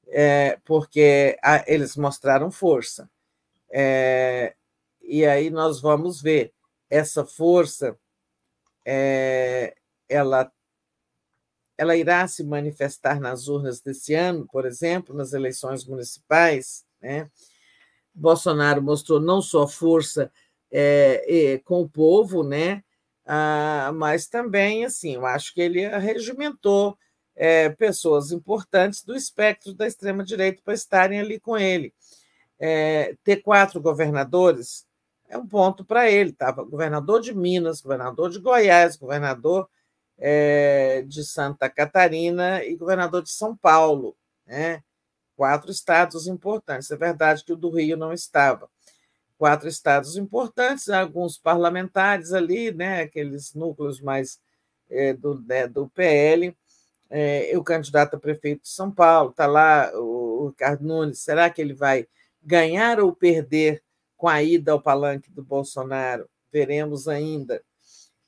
é, 0.08 0.58
porque 0.64 1.36
a, 1.42 1.64
eles 1.66 1.97
mostraram 1.97 2.50
força. 2.50 3.10
É, 3.70 4.55
e 5.02 5.26
aí 5.26 5.50
nós 5.50 5.81
vamos 5.81 6.20
ver 6.20 6.52
essa 6.89 7.24
força, 7.24 7.98
é, 8.84 9.74
ela, 10.08 10.52
ela 11.82 11.96
irá 11.96 12.26
se 12.28 12.44
manifestar 12.44 13.20
nas 13.20 13.48
urnas 13.48 13.80
desse 13.80 14.14
ano, 14.14 14.46
por 14.46 14.64
exemplo, 14.64 15.14
nas 15.14 15.32
eleições 15.32 15.84
municipais, 15.84 16.84
né? 17.00 17.28
Bolsonaro 18.14 18.80
mostrou 18.80 19.18
não 19.20 19.42
só 19.42 19.66
força 19.66 20.30
é, 20.70 21.60
com 21.64 21.80
o 21.82 21.88
povo, 21.88 22.44
né? 22.44 22.84
Ah, 23.26 23.90
mas 23.94 24.28
também, 24.28 24.84
assim, 24.84 25.14
eu 25.14 25.26
acho 25.26 25.52
que 25.52 25.60
ele 25.60 25.86
regimentou 25.98 26.96
é, 27.34 27.68
pessoas 27.70 28.30
importantes 28.30 29.02
do 29.02 29.16
espectro 29.16 29.74
da 29.74 29.86
extrema-direita 29.86 30.62
para 30.64 30.74
estarem 30.74 31.18
ali 31.18 31.40
com 31.40 31.56
ele. 31.56 31.92
É, 32.60 33.16
ter 33.24 33.42
quatro 33.42 33.80
governadores 33.80 34.86
é 35.28 35.36
um 35.36 35.46
ponto 35.46 35.84
para 35.84 36.08
ele. 36.08 36.30
Estava 36.30 36.62
governador 36.62 37.20
de 37.20 37.34
Minas, 37.34 37.80
governador 37.80 38.30
de 38.30 38.38
Goiás, 38.38 38.96
governador 38.96 39.68
é, 40.18 41.02
de 41.02 41.24
Santa 41.24 41.68
Catarina 41.68 42.65
e 42.65 42.76
governador 42.76 43.23
de 43.23 43.31
São 43.31 43.57
Paulo. 43.57 44.16
Né? 44.47 44.82
quatro 45.42 45.73
estados 45.73 46.28
importantes. 46.28 46.89
É 46.91 46.97
verdade 46.97 47.44
que 47.44 47.52
o 47.52 47.57
do 47.57 47.70
Rio 47.70 47.97
não 47.97 48.12
estava. 48.12 48.68
Quatro 49.36 49.68
estados 49.68 50.16
importantes, 50.16 50.89
alguns 50.89 51.36
parlamentares 51.36 52.32
ali, 52.32 52.70
né, 52.73 53.02
aqueles 53.02 53.52
núcleos 53.52 54.00
mais 54.00 54.41
é, 54.89 55.12
do, 55.12 55.41
né, 55.41 55.66
do 55.66 55.89
PL. 55.89 56.57
É, 57.10 57.52
o 57.57 57.65
candidato 57.65 58.15
a 58.15 58.20
prefeito 58.20 58.62
de 58.62 58.68
São 58.68 58.89
Paulo, 58.89 59.31
está 59.31 59.47
lá 59.47 59.91
o 59.94 60.47
Ricardo 60.49 60.84
Nunes. 60.84 61.18
Será 61.18 61.50
que 61.50 61.60
ele 61.60 61.74
vai 61.74 62.07
ganhar 62.41 63.00
ou 63.00 63.12
perder 63.12 63.82
com 64.16 64.28
a 64.28 64.42
ida 64.44 64.70
ao 64.70 64.81
palanque 64.81 65.28
do 65.31 65.42
Bolsonaro? 65.42 66.28
Veremos 66.52 67.08
ainda. 67.08 67.62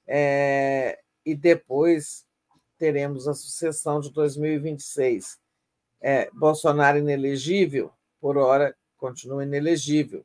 É, 0.05 0.99
e 1.25 1.35
depois 1.35 2.25
teremos 2.79 3.27
a 3.29 3.35
sucessão 3.35 4.01
de 4.01 4.13
2026 4.13 5.39
é, 6.05 6.29
Bolsonaro 6.35 6.99
inelegível, 6.99 7.91
por 8.21 8.37
hora 8.37 8.77
continua 8.99 9.43
inelegível, 9.43 10.23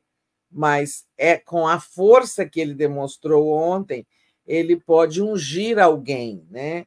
mas 0.50 1.06
é 1.16 1.38
com 1.38 1.66
a 1.66 1.80
força 1.80 2.44
que 2.44 2.60
ele 2.60 2.74
demonstrou 2.74 3.48
ontem, 3.48 4.06
ele 4.46 4.78
pode 4.78 5.22
ungir 5.22 5.78
alguém, 5.78 6.46
né? 6.50 6.86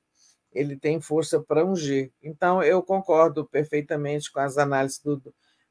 Ele 0.51 0.77
tem 0.77 1.01
força 1.01 1.39
para 1.39 1.65
ungir. 1.65 2.11
Então, 2.21 2.61
eu 2.61 2.83
concordo 2.83 3.43
perfeitamente 3.47 4.31
com 4.31 4.39
as 4.39 4.59
análises 4.59 4.99
do, 4.99 5.19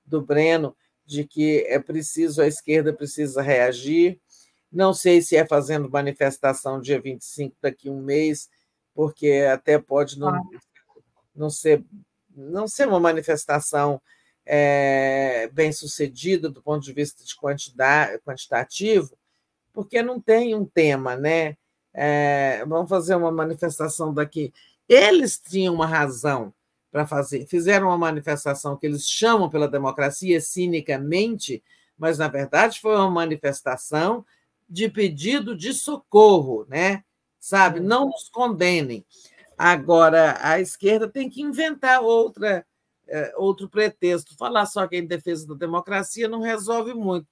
do 0.04 0.20
Breno 0.20 0.76
de 1.06 1.24
que 1.24 1.64
é 1.68 1.78
preciso, 1.78 2.42
a 2.42 2.48
esquerda 2.48 2.92
precisa 2.92 3.40
reagir. 3.40 4.20
Não 4.72 4.94
sei 4.94 5.20
se 5.20 5.36
é 5.36 5.46
fazendo 5.46 5.90
manifestação 5.90 6.80
dia 6.80 7.00
25 7.00 7.54
daqui 7.60 7.88
a 7.88 7.92
um 7.92 8.00
mês, 8.00 8.48
porque 8.94 9.46
até 9.52 9.78
pode 9.78 10.18
não, 10.18 10.32
não 11.34 11.50
ser 11.50 11.84
não 12.34 12.66
ser 12.66 12.88
uma 12.88 12.98
manifestação 12.98 14.00
é, 14.44 15.48
bem 15.52 15.70
sucedida 15.70 16.48
do 16.48 16.62
ponto 16.62 16.82
de 16.82 16.92
vista 16.92 17.22
de 17.22 17.36
quantidade, 17.36 18.18
quantitativo, 18.20 19.16
porque 19.72 20.02
não 20.02 20.20
tem 20.20 20.54
um 20.54 20.64
tema, 20.64 21.16
né? 21.16 21.56
É, 21.94 22.64
vamos 22.66 22.88
fazer 22.88 23.14
uma 23.14 23.30
manifestação 23.30 24.12
daqui. 24.12 24.52
Eles 24.88 25.38
tinham 25.38 25.74
uma 25.74 25.86
razão 25.86 26.52
para 26.90 27.06
fazer, 27.06 27.46
fizeram 27.46 27.88
uma 27.88 27.98
manifestação 27.98 28.76
que 28.76 28.86
eles 28.86 29.08
chamam 29.08 29.48
pela 29.48 29.68
democracia 29.68 30.40
cinicamente, 30.40 31.62
mas 31.96 32.18
na 32.18 32.28
verdade 32.28 32.80
foi 32.80 32.94
uma 32.96 33.10
manifestação 33.10 34.24
de 34.68 34.88
pedido 34.88 35.56
de 35.56 35.72
socorro, 35.72 36.66
né? 36.68 37.04
Sabe? 37.38 37.80
Não 37.80 38.06
nos 38.06 38.28
condenem. 38.28 39.04
Agora, 39.56 40.38
a 40.40 40.60
esquerda 40.60 41.08
tem 41.08 41.28
que 41.28 41.42
inventar 41.42 42.00
outra, 42.02 42.66
é, 43.06 43.32
outro 43.36 43.68
pretexto. 43.68 44.36
Falar 44.36 44.66
só 44.66 44.86
que 44.86 44.96
é 44.96 44.98
em 44.98 45.06
defesa 45.06 45.46
da 45.46 45.54
democracia 45.54 46.28
não 46.28 46.40
resolve 46.40 46.94
muito. 46.94 47.26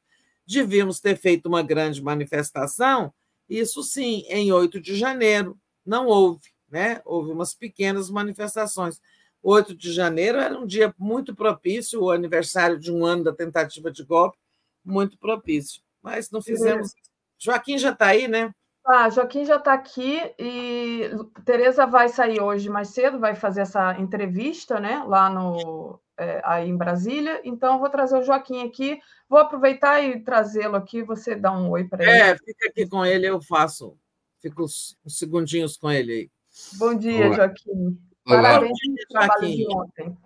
Devíamos 0.47 1.00
ter 1.00 1.17
feito 1.17 1.47
uma 1.47 1.62
grande 1.62 2.02
manifestação, 2.02 3.12
isso 3.49 3.83
sim, 3.83 4.25
em 4.28 4.52
8 4.52 4.81
de 4.81 4.97
janeiro. 4.97 5.59
Não 5.84 6.07
houve, 6.07 6.52
né? 6.70 7.00
Houve 7.05 7.33
umas 7.33 7.55
pequenas 7.55 8.10
manifestações. 8.10 9.00
8 9.42 9.75
de 9.75 9.92
janeiro 9.92 10.39
era 10.39 10.59
um 10.59 10.67
dia 10.67 10.94
muito 10.99 11.34
propício, 11.34 12.02
o 12.02 12.10
aniversário 12.10 12.78
de 12.78 12.92
um 12.92 13.05
ano 13.05 13.25
da 13.25 13.33
tentativa 13.33 13.91
de 13.91 14.05
golpe, 14.05 14.39
muito 14.84 15.18
propício. 15.18 15.83
Mas 16.02 16.31
não 16.31 16.42
fizemos. 16.42 16.94
Joaquim 17.40 17.78
já 17.78 17.90
está 17.90 18.06
aí, 18.06 18.28
né? 18.28 18.52
Ah, 18.84 19.08
Joaquim 19.08 19.44
já 19.44 19.56
está 19.56 19.72
aqui 19.72 20.20
e 20.38 21.10
Tereza 21.44 21.86
vai 21.86 22.08
sair 22.08 22.40
hoje 22.40 22.68
mais 22.68 22.88
cedo, 22.88 23.18
vai 23.18 23.34
fazer 23.34 23.60
essa 23.62 23.98
entrevista, 24.00 24.80
né, 24.80 25.04
lá 25.06 25.28
no 25.28 26.00
é, 26.18 26.40
aí 26.44 26.68
em 26.68 26.76
Brasília. 26.76 27.40
Então 27.44 27.78
vou 27.78 27.88
trazer 27.88 28.18
o 28.18 28.22
Joaquim 28.22 28.62
aqui. 28.66 29.00
Vou 29.28 29.38
aproveitar 29.38 30.02
e 30.02 30.20
trazê-lo 30.20 30.76
aqui. 30.76 31.02
Você 31.02 31.34
dá 31.34 31.50
um 31.50 31.70
oi 31.70 31.84
para 31.84 32.02
ele. 32.02 32.12
É, 32.12 32.36
fica 32.36 32.68
aqui 32.68 32.86
com 32.86 33.04
ele, 33.04 33.26
eu 33.26 33.40
faço. 33.40 33.96
Fico 34.40 34.64
uns, 34.64 34.98
uns 35.04 35.18
segundinhos 35.18 35.76
com 35.76 35.90
ele 35.90 36.12
aí. 36.12 36.30
Bom 36.74 36.94
dia, 36.94 37.26
Olá. 37.26 37.36
Joaquim. 37.36 37.98
Olá. 38.26 38.42
Parabéns 38.42 38.78
pelo 38.80 39.08
trabalho 39.08 39.46
de 39.46 39.66
ontem. 39.68 40.18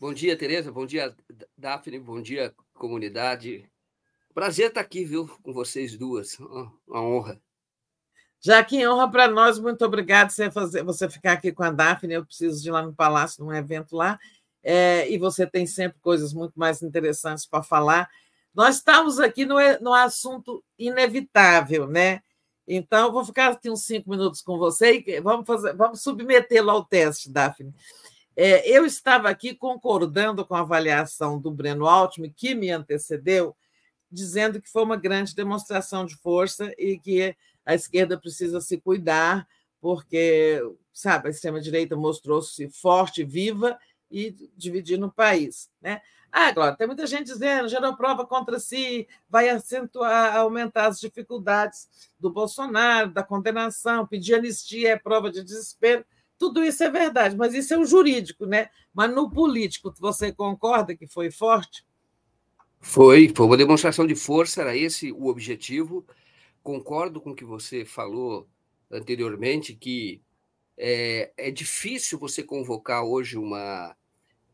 Bom 0.00 0.14
dia, 0.14 0.36
Tereza. 0.36 0.72
Bom 0.72 0.86
dia, 0.86 1.14
Daphne. 1.58 1.98
Bom 1.98 2.22
dia, 2.22 2.54
comunidade. 2.72 3.68
Prazer 4.34 4.68
estar 4.68 4.80
aqui, 4.80 5.04
viu, 5.04 5.28
com 5.42 5.52
vocês 5.52 5.96
duas. 5.96 6.38
Uma 6.86 7.02
honra. 7.02 7.40
Já 8.40 8.64
que 8.64 8.86
honra 8.86 9.10
para 9.10 9.28
nós, 9.28 9.58
muito 9.58 9.84
obrigado 9.84 10.30
você 10.30 10.50
fazer 10.50 10.82
você 10.82 11.10
ficar 11.10 11.32
aqui 11.32 11.52
com 11.52 11.62
a 11.62 11.70
Daphne. 11.70 12.14
Eu 12.14 12.24
preciso 12.24 12.62
de 12.62 12.68
ir 12.68 12.72
lá 12.72 12.82
no 12.82 12.94
Palácio, 12.94 13.44
num 13.44 13.52
evento 13.52 13.96
lá. 13.96 14.18
É, 14.62 15.10
e 15.10 15.18
você 15.18 15.46
tem 15.46 15.66
sempre 15.66 15.98
coisas 16.00 16.32
muito 16.32 16.58
mais 16.58 16.82
interessantes 16.82 17.44
para 17.44 17.62
falar. 17.62 18.08
Nós 18.54 18.76
estamos 18.76 19.18
aqui 19.18 19.44
no, 19.44 19.56
no 19.80 19.92
assunto 19.92 20.64
inevitável, 20.78 21.86
né? 21.86 22.22
Então, 22.66 23.12
vou 23.12 23.24
ficar 23.24 23.52
aqui 23.52 23.68
uns 23.68 23.84
cinco 23.84 24.10
minutos 24.10 24.40
com 24.40 24.56
você 24.56 25.02
e 25.04 25.20
vamos, 25.20 25.46
fazer, 25.46 25.74
vamos 25.74 26.02
submetê-lo 26.02 26.70
ao 26.70 26.84
teste, 26.84 27.30
Daphne. 27.30 27.74
É, 28.36 28.68
eu 28.70 28.86
estava 28.86 29.28
aqui 29.28 29.54
concordando 29.54 30.46
com 30.46 30.54
a 30.54 30.60
avaliação 30.60 31.38
do 31.38 31.50
Breno 31.50 31.86
Altman, 31.86 32.32
que 32.34 32.54
me 32.54 32.70
antecedeu, 32.70 33.56
dizendo 34.10 34.60
que 34.60 34.68
foi 34.70 34.82
uma 34.82 34.96
grande 34.96 35.34
demonstração 35.34 36.04
de 36.04 36.16
força 36.16 36.72
e 36.78 36.98
que 36.98 37.36
a 37.64 37.74
esquerda 37.74 38.18
precisa 38.18 38.60
se 38.60 38.78
cuidar, 38.78 39.46
porque, 39.80 40.60
sabe, 40.92 41.28
a 41.28 41.30
extrema-direita 41.30 41.96
mostrou-se 41.96 42.68
forte, 42.70 43.24
viva 43.24 43.78
e 44.10 44.34
dividindo 44.56 45.06
o 45.06 45.12
país. 45.12 45.70
Né? 45.80 46.00
Ah, 46.32 46.52
Glória, 46.52 46.76
tem 46.76 46.86
muita 46.86 47.06
gente 47.06 47.26
dizendo, 47.26 47.68
gerou 47.68 47.96
prova 47.96 48.26
contra 48.26 48.58
si, 48.60 49.08
vai 49.28 49.48
acentuar, 49.48 50.36
aumentar 50.36 50.86
as 50.86 51.00
dificuldades 51.00 51.88
do 52.18 52.30
Bolsonaro, 52.30 53.10
da 53.10 53.22
condenação, 53.22 54.06
pedir 54.06 54.34
anistia 54.34 54.90
é 54.90 54.98
prova 54.98 55.30
de 55.30 55.42
desespero. 55.42 56.04
Tudo 56.38 56.64
isso 56.64 56.82
é 56.82 56.90
verdade, 56.90 57.36
mas 57.36 57.52
isso 57.52 57.74
é 57.74 57.78
o 57.78 57.84
jurídico, 57.84 58.46
né? 58.46 58.70
Mas 58.94 59.14
no 59.14 59.30
político, 59.30 59.92
você 59.98 60.32
concorda 60.32 60.96
que 60.96 61.06
foi 61.06 61.30
forte? 61.30 61.84
Foi, 62.80 63.30
foi 63.34 63.46
uma 63.46 63.56
demonstração 63.56 64.06
de 64.06 64.14
força, 64.14 64.62
era 64.62 64.76
esse 64.76 65.12
o 65.12 65.26
objetivo. 65.26 66.04
Concordo 66.62 67.20
com 67.20 67.30
o 67.30 67.34
que 67.34 67.44
você 67.44 67.84
falou 67.84 68.48
anteriormente, 68.90 69.74
que 69.74 70.22
é, 70.76 71.30
é 71.36 71.50
difícil 71.50 72.18
você 72.18 72.42
convocar 72.42 73.04
hoje 73.04 73.36
uma, 73.36 73.94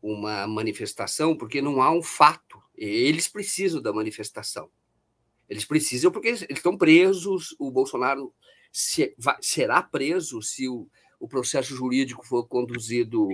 uma 0.01 0.45
manifestação, 0.45 1.35
porque 1.35 1.61
não 1.61 1.81
há 1.81 1.89
um 1.89 2.03
fato. 2.03 2.61
Eles 2.75 3.29
precisam 3.29 3.81
da 3.81 3.93
manifestação. 3.93 4.69
Eles 5.49 5.63
precisam 5.63 6.11
porque 6.11 6.27
eles 6.27 6.45
estão 6.49 6.77
presos. 6.77 7.55
O 7.57 7.71
Bolsonaro 7.71 8.33
se, 8.71 9.15
vai, 9.17 9.37
será 9.41 9.81
preso 9.81 10.41
se 10.41 10.67
o, 10.67 10.87
o 11.17 11.27
processo 11.27 11.73
jurídico 11.73 12.27
for 12.27 12.45
conduzido 12.45 13.29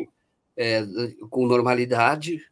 é, 0.55 0.85
com 1.29 1.47
normalidade. 1.47 2.45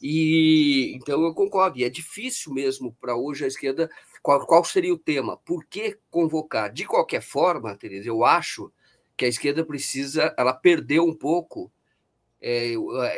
E 0.00 0.92
então 0.94 1.22
eu 1.22 1.34
concordo. 1.34 1.78
E 1.78 1.84
é 1.84 1.90
difícil 1.90 2.52
mesmo 2.52 2.96
para 3.00 3.16
hoje 3.16 3.44
a 3.44 3.48
esquerda. 3.48 3.90
Qual, 4.22 4.46
qual 4.46 4.64
seria 4.64 4.92
o 4.92 4.98
tema? 4.98 5.36
Por 5.38 5.64
que 5.64 5.98
convocar? 6.10 6.72
De 6.72 6.84
qualquer 6.84 7.22
forma, 7.22 7.76
Tereza, 7.76 8.08
eu 8.08 8.24
acho 8.24 8.72
que 9.16 9.24
a 9.24 9.28
esquerda 9.28 9.64
precisa, 9.64 10.34
ela 10.38 10.52
perdeu 10.52 11.04
um 11.04 11.14
pouco 11.14 11.70
é, 12.40 12.74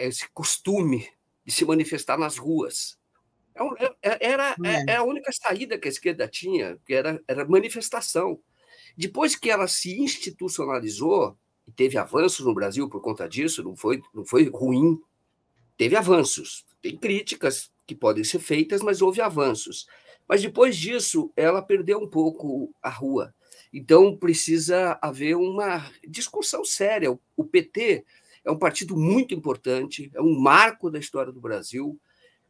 esse 0.07 0.29
costume 0.31 1.09
de 1.45 1.53
se 1.53 1.65
manifestar 1.65 2.19
nas 2.19 2.37
ruas. 2.37 2.99
É 3.55 3.85
é, 3.85 3.95
é, 4.03 4.31
era, 4.33 4.57
é, 4.89 4.97
a 4.97 5.03
única 5.03 5.31
saída 5.33 5.79
que 5.79 5.87
a 5.87 5.91
esquerda 5.91 6.27
tinha, 6.27 6.79
que 6.87 6.95
era, 6.95 7.23
era 7.29 7.47
manifestação. 7.47 8.41
Depois 8.97 9.37
que 9.37 9.51
ela 9.51 9.69
se 9.69 10.01
institucionalizou, 10.01 11.37
e 11.67 11.73
teve 11.73 11.97
avanços 11.97 12.45
no 12.45 12.55
Brasil 12.55 12.89
por 12.89 13.01
conta 13.01 13.29
disso, 13.29 13.63
não 13.63 13.77
foi, 13.77 14.03
não 14.13 14.25
foi 14.25 14.49
ruim, 14.49 15.01
teve 15.83 15.97
avanços. 15.97 16.65
Tem 16.81 16.97
críticas 16.97 17.69
que 17.85 17.93
podem 17.93 18.23
ser 18.23 18.39
feitas, 18.39 18.83
mas 18.83 19.03
houve 19.03 19.21
avanços. 19.21 19.89
Mas 20.29 20.41
depois 20.41 20.77
disso, 20.77 21.33
ela 21.35 21.61
perdeu 21.61 21.99
um 21.99 22.07
pouco 22.07 22.73
a 22.81 22.89
rua. 22.89 23.35
Então, 23.73 24.17
precisa 24.17 24.97
haver 25.03 25.35
uma 25.37 25.91
discussão 26.07 26.65
séria. 26.65 27.19
O 27.37 27.45
PT 27.45 28.05
é 28.45 28.51
um 28.53 28.59
partido 28.59 28.97
muito 28.97 29.35
importante, 29.35 30.09
é 30.15 30.23
um 30.23 30.39
marco 30.39 30.89
da 30.89 31.01
história 31.01 31.33
do 31.33 31.41
Brasil, 31.41 31.99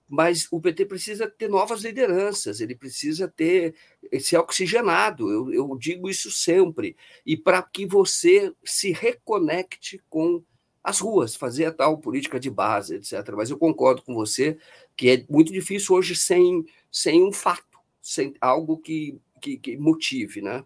mas 0.06 0.46
o 0.50 0.60
PT 0.60 0.84
precisa 0.84 1.26
ter 1.26 1.48
novas 1.48 1.80
lideranças, 1.80 2.60
ele 2.60 2.74
precisa 2.74 3.26
ter 3.28 3.74
ser 4.20 4.36
oxigenado, 4.36 5.30
eu, 5.30 5.50
eu 5.54 5.78
digo 5.78 6.10
isso 6.10 6.30
sempre, 6.30 6.94
e 7.24 7.34
para 7.34 7.62
que 7.62 7.86
você 7.86 8.52
se 8.62 8.92
reconecte 8.92 10.02
com 10.10 10.44
as 10.82 10.98
ruas, 10.98 11.36
fazer 11.36 11.66
a 11.66 11.72
tal 11.72 11.98
política 11.98 12.40
de 12.40 12.50
base, 12.50 12.96
etc. 12.96 13.32
Mas 13.36 13.50
eu 13.50 13.58
concordo 13.58 14.02
com 14.02 14.14
você 14.14 14.58
que 14.96 15.10
é 15.10 15.24
muito 15.28 15.52
difícil 15.52 15.94
hoje 15.94 16.16
sem, 16.16 16.64
sem 16.90 17.22
um 17.22 17.32
fato, 17.32 17.78
sem 18.00 18.34
algo 18.40 18.76
que, 18.78 19.18
que, 19.40 19.56
que 19.56 19.76
motive, 19.76 20.42
né? 20.42 20.64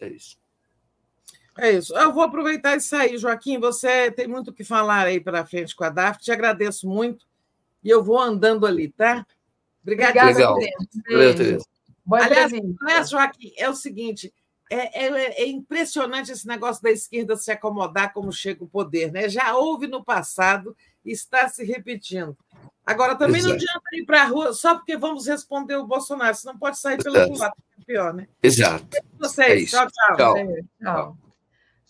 É 0.00 0.08
isso. 0.08 0.38
É 1.58 1.72
isso. 1.72 1.96
Eu 1.96 2.12
vou 2.12 2.22
aproveitar 2.22 2.76
isso 2.76 2.94
aí, 2.94 3.18
Joaquim. 3.18 3.58
Você 3.58 4.12
tem 4.12 4.28
muito 4.28 4.52
o 4.52 4.54
que 4.54 4.62
falar 4.62 5.06
aí 5.06 5.18
para 5.18 5.44
frente 5.44 5.74
com 5.74 5.82
a 5.82 5.90
DAF. 5.90 6.20
Te 6.20 6.30
agradeço 6.30 6.88
muito. 6.88 7.26
E 7.82 7.90
eu 7.90 8.02
vou 8.02 8.18
andando 8.20 8.64
ali, 8.64 8.88
tá? 8.88 9.26
Obrigada, 9.82 10.22
Legal. 10.24 10.56
Tereza. 11.04 11.66
Aliás, 12.10 12.52
aliás, 12.80 13.10
Joaquim, 13.10 13.52
é 13.56 13.68
o 13.68 13.74
seguinte: 13.74 14.32
é, 14.70 15.06
é, 15.06 15.42
é, 15.42 15.46
impressionante 15.48 16.32
esse 16.32 16.46
negócio 16.46 16.82
da 16.82 16.90
esquerda 16.90 17.36
se 17.36 17.50
acomodar 17.50 18.12
como 18.12 18.32
chega 18.32 18.62
o 18.62 18.68
poder, 18.68 19.10
né? 19.12 19.28
Já 19.28 19.56
houve 19.56 19.86
no 19.86 20.04
passado 20.04 20.76
e 21.04 21.10
está 21.10 21.48
se 21.48 21.64
repetindo. 21.64 22.36
Agora, 22.84 23.16
também 23.16 23.36
Exato. 23.36 23.48
não 23.48 23.56
adianta 23.56 23.84
ir 23.92 24.04
para 24.04 24.22
a 24.22 24.26
rua 24.26 24.52
só 24.52 24.74
porque 24.74 24.96
vamos 24.96 25.26
responder 25.26 25.76
o 25.76 25.86
Bolsonaro, 25.86 26.34
senão 26.34 26.58
pode 26.58 26.78
sair 26.78 26.96
pelo 27.02 27.16
lado, 27.36 27.54
é 27.78 27.84
pior, 27.84 28.14
né? 28.14 28.26
Exato. 28.42 28.86
Vocês. 29.18 29.72
É 29.72 29.76
tchau, 29.76 29.88
tchau. 29.90 30.16
tchau. 30.16 30.46
tchau. 30.82 31.27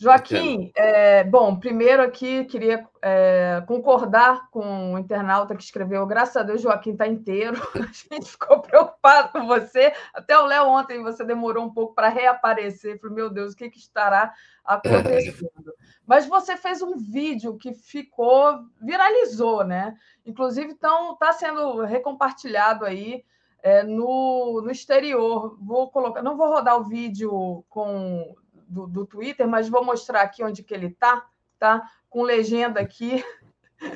Joaquim, 0.01 0.71
é, 0.77 1.25
bom, 1.25 1.59
primeiro 1.59 2.01
aqui 2.03 2.45
queria 2.45 2.87
é, 3.03 3.65
concordar 3.67 4.49
com 4.49 4.95
o 4.95 4.99
internauta 4.99 5.57
que 5.57 5.63
escreveu. 5.65 6.07
Graças 6.07 6.37
a 6.37 6.45
Deus, 6.45 6.63
Joaquim 6.63 6.93
está 6.93 7.09
inteiro. 7.09 7.57
A 7.75 8.15
gente 8.15 8.31
ficou 8.31 8.61
preocupado 8.61 9.33
com 9.33 9.45
você. 9.49 9.93
Até 10.15 10.39
o 10.39 10.47
Léo 10.47 10.69
ontem 10.69 11.03
você 11.03 11.25
demorou 11.25 11.65
um 11.65 11.75
pouco 11.75 11.97
para 11.97 12.09
reaparecer. 12.09 13.01
Falei, 13.01 13.17
meu 13.17 13.29
Deus, 13.29 13.55
o 13.55 13.57
que, 13.57 13.69
que 13.69 13.81
estará 13.81 14.33
acontecendo? 14.65 15.75
Mas 16.07 16.27
você 16.27 16.57
fez 16.57 16.81
um 16.81 16.97
vídeo 16.97 17.59
que 17.59 17.75
ficou, 17.75 18.67
viralizou, 18.81 19.65
né? 19.65 19.97
Inclusive, 20.25 20.75
está 20.75 21.33
sendo 21.33 21.83
recompartilhado 21.83 22.85
aí 22.85 23.25
é, 23.61 23.83
no, 23.83 24.63
no 24.63 24.71
exterior. 24.71 25.59
Vou 25.61 25.91
colocar, 25.91 26.23
não 26.23 26.37
vou 26.37 26.49
rodar 26.49 26.79
o 26.79 26.85
vídeo 26.85 27.65
com 27.69 28.37
do, 28.69 28.87
do 28.87 29.07
Twitter, 29.07 29.47
mas 29.49 29.69
vou 29.69 29.85
mostrar 29.85 30.23
aqui 30.23 30.43
onde 30.45 30.63
que 30.63 30.75
ele 30.75 30.87
está, 30.87 31.27
tá? 31.59 31.83
Com 32.09 32.23
legenda 32.23 32.81
aqui. 32.81 33.25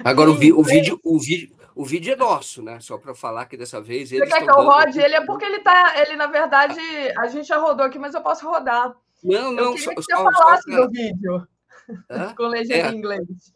Agora, 0.05 0.31
o, 0.31 0.35
vi, 0.35 0.53
o, 0.53 0.63
vídeo, 0.63 1.01
o, 1.03 1.19
vídeo, 1.19 1.57
o 1.75 1.85
vídeo 1.85 2.13
é 2.13 2.17
nosso, 2.17 2.63
né? 2.63 2.79
Só 2.81 2.99
para 2.99 3.15
falar 3.15 3.47
que 3.47 3.57
dessa 3.57 3.81
vez. 3.81 4.11
Você 4.11 4.27
quer 4.27 4.43
que 4.43 4.51
eu 4.51 4.65
rode? 4.65 5.01
Ele 5.01 5.15
é 5.15 5.25
porque 5.25 5.45
ele 5.45 5.61
tá. 5.61 5.95
Ele, 6.01 6.17
na 6.17 6.27
verdade, 6.27 6.81
a 7.19 7.27
gente 7.27 7.49
já 7.49 7.59
rodou 7.59 7.85
aqui, 7.85 7.99
mas 7.99 8.15
eu 8.15 8.23
posso 8.23 8.49
rodar. 8.49 8.95
Não, 9.23 9.53
não, 9.53 9.73
eu 9.73 9.79
só, 9.79 9.91
que 9.91 9.97
você 9.97 10.15
só, 10.15 10.23
falasse 10.23 10.71
só, 10.71 10.81
do 10.81 10.91
vídeo. 10.91 11.47
Com 12.37 12.45
legenda 12.45 12.89
é, 12.89 12.93
em 12.93 12.97
inglês. 12.97 13.55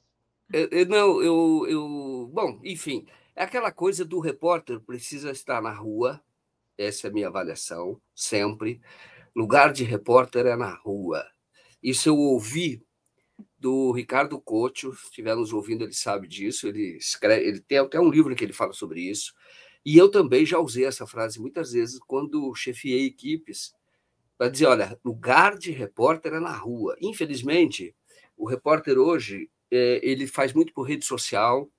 Eu, 0.53 0.69
eu, 0.71 0.87
não, 0.87 1.23
eu, 1.23 1.67
eu. 1.69 2.31
Bom, 2.33 2.61
enfim, 2.63 3.07
é 3.35 3.43
aquela 3.43 3.73
coisa 3.73 4.05
do 4.05 4.21
repórter 4.21 4.81
precisa 4.81 5.31
estar 5.31 5.61
na 5.61 5.73
rua, 5.73 6.21
essa 6.79 7.07
é 7.07 7.11
a 7.11 7.13
minha 7.13 7.29
avaliação, 7.29 8.01
sempre. 8.15 8.81
Lugar 9.37 9.71
de 9.71 9.85
repórter 9.85 10.47
é 10.47 10.57
na 10.57 10.73
rua. 10.73 11.23
Isso 11.83 12.09
eu 12.09 12.17
ouvi 12.17 12.83
do 13.59 13.93
Ricardo 13.93 14.41
Couto, 14.41 14.95
se 14.95 15.05
estiver 15.05 15.37
nos 15.37 15.53
ouvindo, 15.53 15.85
ele 15.85 15.93
sabe 15.93 16.27
disso, 16.27 16.67
ele 16.67 16.97
escreve, 16.97 17.47
ele 17.47 17.61
tem 17.61 17.77
até 17.77 18.01
um 18.01 18.09
livro 18.09 18.35
que 18.35 18.43
ele 18.43 18.55
fala 18.55 18.73
sobre 18.73 19.03
isso. 19.03 19.35
E 19.85 19.99
eu 19.99 20.11
também 20.11 20.47
já 20.47 20.59
usei 20.59 20.87
essa 20.87 21.07
frase 21.07 21.39
muitas 21.39 21.73
vezes 21.73 21.99
quando 21.99 22.55
chefiei 22.55 23.05
equipes 23.05 23.75
para 24.39 24.49
dizer, 24.49 24.69
olha, 24.69 24.99
lugar 25.05 25.59
de 25.59 25.71
repórter 25.71 26.33
é 26.33 26.41
na 26.41 26.57
rua. 26.57 26.97
Infelizmente, 26.99 27.95
o 28.39 28.49
repórter 28.49 28.97
hoje 28.97 29.51
é, 29.71 30.01
ele 30.03 30.27
faz 30.27 30.55
muito 30.55 30.73
por 30.73 30.85
rede 30.85 31.05
social 31.05 31.71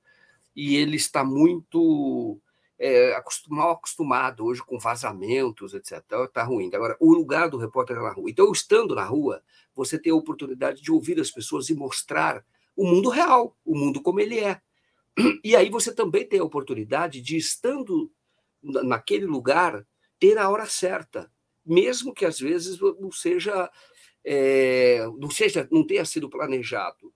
e 0.55 0.75
ele 0.75 0.95
está 0.95 1.23
muito 1.23 2.39
é, 2.79 3.19
mal 3.49 3.71
acostumado 3.71 4.45
hoje 4.45 4.61
com 4.61 4.77
vazamentos, 4.77 5.73
etc. 5.73 6.03
Está 6.25 6.43
ruim. 6.43 6.69
Agora, 6.73 6.95
o 6.99 7.13
lugar 7.13 7.49
do 7.49 7.57
repórter 7.57 7.97
é 7.97 8.01
na 8.01 8.11
rua. 8.11 8.29
Então, 8.29 8.51
estando 8.51 8.93
na 8.93 9.03
rua, 9.03 9.41
você 9.75 9.97
tem 9.97 10.11
a 10.11 10.15
oportunidade 10.15 10.81
de 10.81 10.91
ouvir 10.91 11.19
as 11.19 11.31
pessoas 11.31 11.69
e 11.69 11.75
mostrar 11.75 12.45
o 12.75 12.85
mundo 12.85 13.09
real, 13.09 13.57
o 13.65 13.75
mundo 13.75 14.01
como 14.01 14.19
ele 14.19 14.39
é. 14.39 14.61
E 15.43 15.55
aí 15.55 15.69
você 15.69 15.93
também 15.93 16.25
tem 16.27 16.39
a 16.39 16.43
oportunidade 16.43 17.21
de, 17.21 17.35
estando 17.35 18.11
naquele 18.61 19.25
lugar, 19.25 19.85
ter 20.19 20.37
a 20.37 20.49
hora 20.49 20.67
certa, 20.67 21.31
mesmo 21.65 22.13
que 22.13 22.25
às 22.25 22.39
vezes 22.39 22.79
não 22.79 23.11
seja, 23.11 23.69
é, 24.23 25.05
não 25.17 25.29
seja, 25.29 25.67
não 25.71 25.85
tenha 25.85 26.05
sido 26.05 26.29
planejado. 26.29 27.11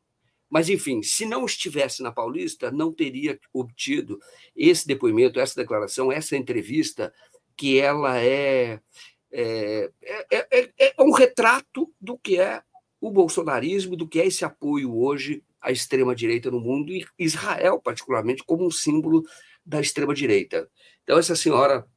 Mas, 0.51 0.67
enfim, 0.67 1.01
se 1.01 1.25
não 1.25 1.45
estivesse 1.45 2.03
na 2.03 2.11
Paulista, 2.11 2.69
não 2.69 2.91
teria 2.91 3.39
obtido 3.53 4.19
esse 4.53 4.85
depoimento, 4.85 5.39
essa 5.39 5.55
declaração, 5.55 6.11
essa 6.11 6.35
entrevista, 6.35 7.13
que 7.55 7.79
ela 7.79 8.19
é, 8.19 8.81
é, 9.31 9.89
é, 10.29 10.47
é, 10.51 10.71
é 10.77 10.93
um 10.99 11.13
retrato 11.13 11.89
do 12.01 12.17
que 12.17 12.37
é 12.37 12.61
o 12.99 13.09
bolsonarismo, 13.09 13.95
do 13.95 14.07
que 14.07 14.19
é 14.19 14.27
esse 14.27 14.43
apoio 14.43 14.93
hoje 14.93 15.41
à 15.61 15.71
extrema-direita 15.71 16.51
no 16.51 16.59
mundo, 16.59 16.91
e 16.91 17.07
Israel, 17.17 17.79
particularmente, 17.79 18.43
como 18.43 18.65
um 18.65 18.71
símbolo 18.71 19.23
da 19.65 19.79
extrema-direita. 19.79 20.69
Então, 21.03 21.17
essa 21.17 21.35
senhora, 21.35 21.87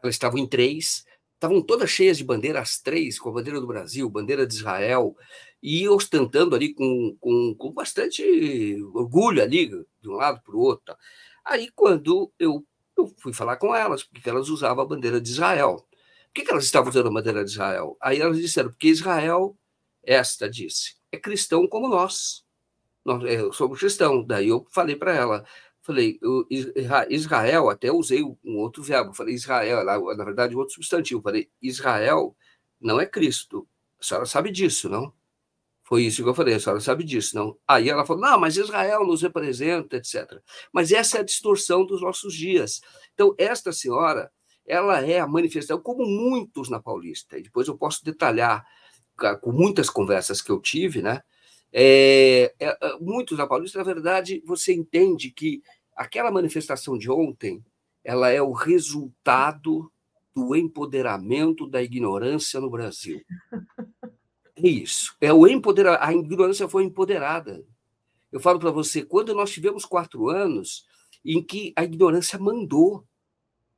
elas 0.00 0.14
estavam 0.14 0.38
em 0.38 0.46
três, 0.46 1.04
estavam 1.34 1.60
todas 1.60 1.90
cheias 1.90 2.16
de 2.16 2.24
bandeiras, 2.24 2.62
as 2.62 2.80
três, 2.80 3.18
com 3.18 3.28
a 3.30 3.32
bandeira 3.32 3.60
do 3.60 3.66
Brasil, 3.66 4.08
bandeira 4.08 4.46
de 4.46 4.54
Israel, 4.54 5.16
e 5.62 5.88
ostentando 5.88 6.54
ali 6.54 6.74
com, 6.74 7.16
com, 7.20 7.54
com 7.54 7.72
bastante 7.72 8.22
orgulho 8.94 9.42
ali, 9.42 9.68
de 9.68 10.08
um 10.08 10.12
lado 10.12 10.40
para 10.42 10.54
o 10.54 10.60
outro. 10.60 10.96
Aí, 11.44 11.70
quando 11.74 12.32
eu, 12.38 12.64
eu 12.96 13.14
fui 13.18 13.32
falar 13.32 13.56
com 13.56 13.74
elas, 13.74 14.02
porque 14.04 14.28
elas 14.28 14.48
usavam 14.48 14.84
a 14.84 14.86
bandeira 14.86 15.20
de 15.20 15.30
Israel. 15.30 15.76
Por 16.26 16.34
que, 16.34 16.44
que 16.44 16.50
elas 16.50 16.64
estavam 16.64 16.90
usando 16.90 17.08
a 17.08 17.12
bandeira 17.12 17.44
de 17.44 17.50
Israel? 17.50 17.96
Aí 18.00 18.20
elas 18.20 18.38
disseram, 18.38 18.70
porque 18.70 18.88
Israel 18.88 19.56
esta 20.08 20.48
disse, 20.48 20.96
é 21.12 21.18
cristão 21.18 21.66
como 21.68 21.88
nós. 21.88 22.44
nós 23.04 23.22
eu 23.24 23.52
sou 23.52 23.70
cristão. 23.70 24.24
Daí 24.24 24.48
eu 24.48 24.66
falei 24.70 24.96
para 24.96 25.14
ela, 25.14 25.44
falei, 25.82 26.18
Israel, 27.10 27.68
até 27.68 27.92
usei 27.92 28.22
um 28.22 28.56
outro 28.56 28.82
verbo, 28.82 29.14
falei 29.14 29.34
Israel, 29.34 29.84
na 29.84 30.24
verdade, 30.24 30.54
um 30.54 30.58
outro 30.58 30.74
substantivo, 30.74 31.22
falei, 31.22 31.50
Israel 31.60 32.34
não 32.80 33.00
é 33.00 33.06
Cristo. 33.06 33.68
A 34.00 34.04
senhora 34.04 34.26
sabe 34.26 34.50
disso, 34.50 34.88
não? 34.88 35.12
Foi 35.88 36.02
isso 36.02 36.22
que 36.22 36.28
eu 36.28 36.34
falei, 36.34 36.52
a 36.52 36.60
senhora 36.60 36.82
sabe 36.82 37.02
disso, 37.02 37.34
não? 37.34 37.56
Aí 37.66 37.88
ela 37.88 38.04
falou, 38.04 38.20
não, 38.20 38.38
mas 38.38 38.58
Israel 38.58 39.06
nos 39.06 39.22
representa, 39.22 39.96
etc. 39.96 40.38
Mas 40.70 40.92
essa 40.92 41.16
é 41.16 41.20
a 41.20 41.24
distorção 41.24 41.86
dos 41.86 42.02
nossos 42.02 42.34
dias. 42.34 42.82
Então, 43.14 43.34
esta 43.38 43.72
senhora, 43.72 44.30
ela 44.66 45.00
é 45.00 45.18
a 45.18 45.26
manifestação, 45.26 45.80
como 45.80 46.04
muitos 46.04 46.68
na 46.68 46.78
Paulista, 46.78 47.38
e 47.38 47.42
depois 47.42 47.68
eu 47.68 47.78
posso 47.78 48.04
detalhar 48.04 48.66
com 49.40 49.50
muitas 49.50 49.88
conversas 49.88 50.42
que 50.42 50.50
eu 50.50 50.60
tive, 50.60 51.00
né? 51.00 51.22
É, 51.72 52.54
é, 52.60 52.66
é, 52.66 52.98
muitos 53.00 53.38
na 53.38 53.46
Paulista, 53.46 53.78
na 53.78 53.84
verdade, 53.84 54.42
você 54.44 54.74
entende 54.74 55.30
que 55.30 55.62
aquela 55.96 56.30
manifestação 56.30 56.98
de 56.98 57.10
ontem, 57.10 57.64
ela 58.04 58.28
é 58.28 58.42
o 58.42 58.52
resultado 58.52 59.90
do 60.36 60.54
empoderamento 60.54 61.66
da 61.66 61.82
ignorância 61.82 62.60
no 62.60 62.68
Brasil. 62.68 63.22
É 64.62 64.68
isso. 64.68 65.16
É 65.20 65.32
o 65.32 65.46
empoderar. 65.46 65.98
A 66.02 66.12
ignorância 66.12 66.68
foi 66.68 66.84
empoderada. 66.84 67.64
Eu 68.30 68.40
falo 68.40 68.58
para 68.58 68.70
você, 68.70 69.02
quando 69.02 69.34
nós 69.34 69.50
tivemos 69.50 69.84
quatro 69.84 70.28
anos 70.28 70.86
em 71.24 71.42
que 71.42 71.72
a 71.76 71.84
ignorância 71.84 72.38
mandou. 72.38 73.04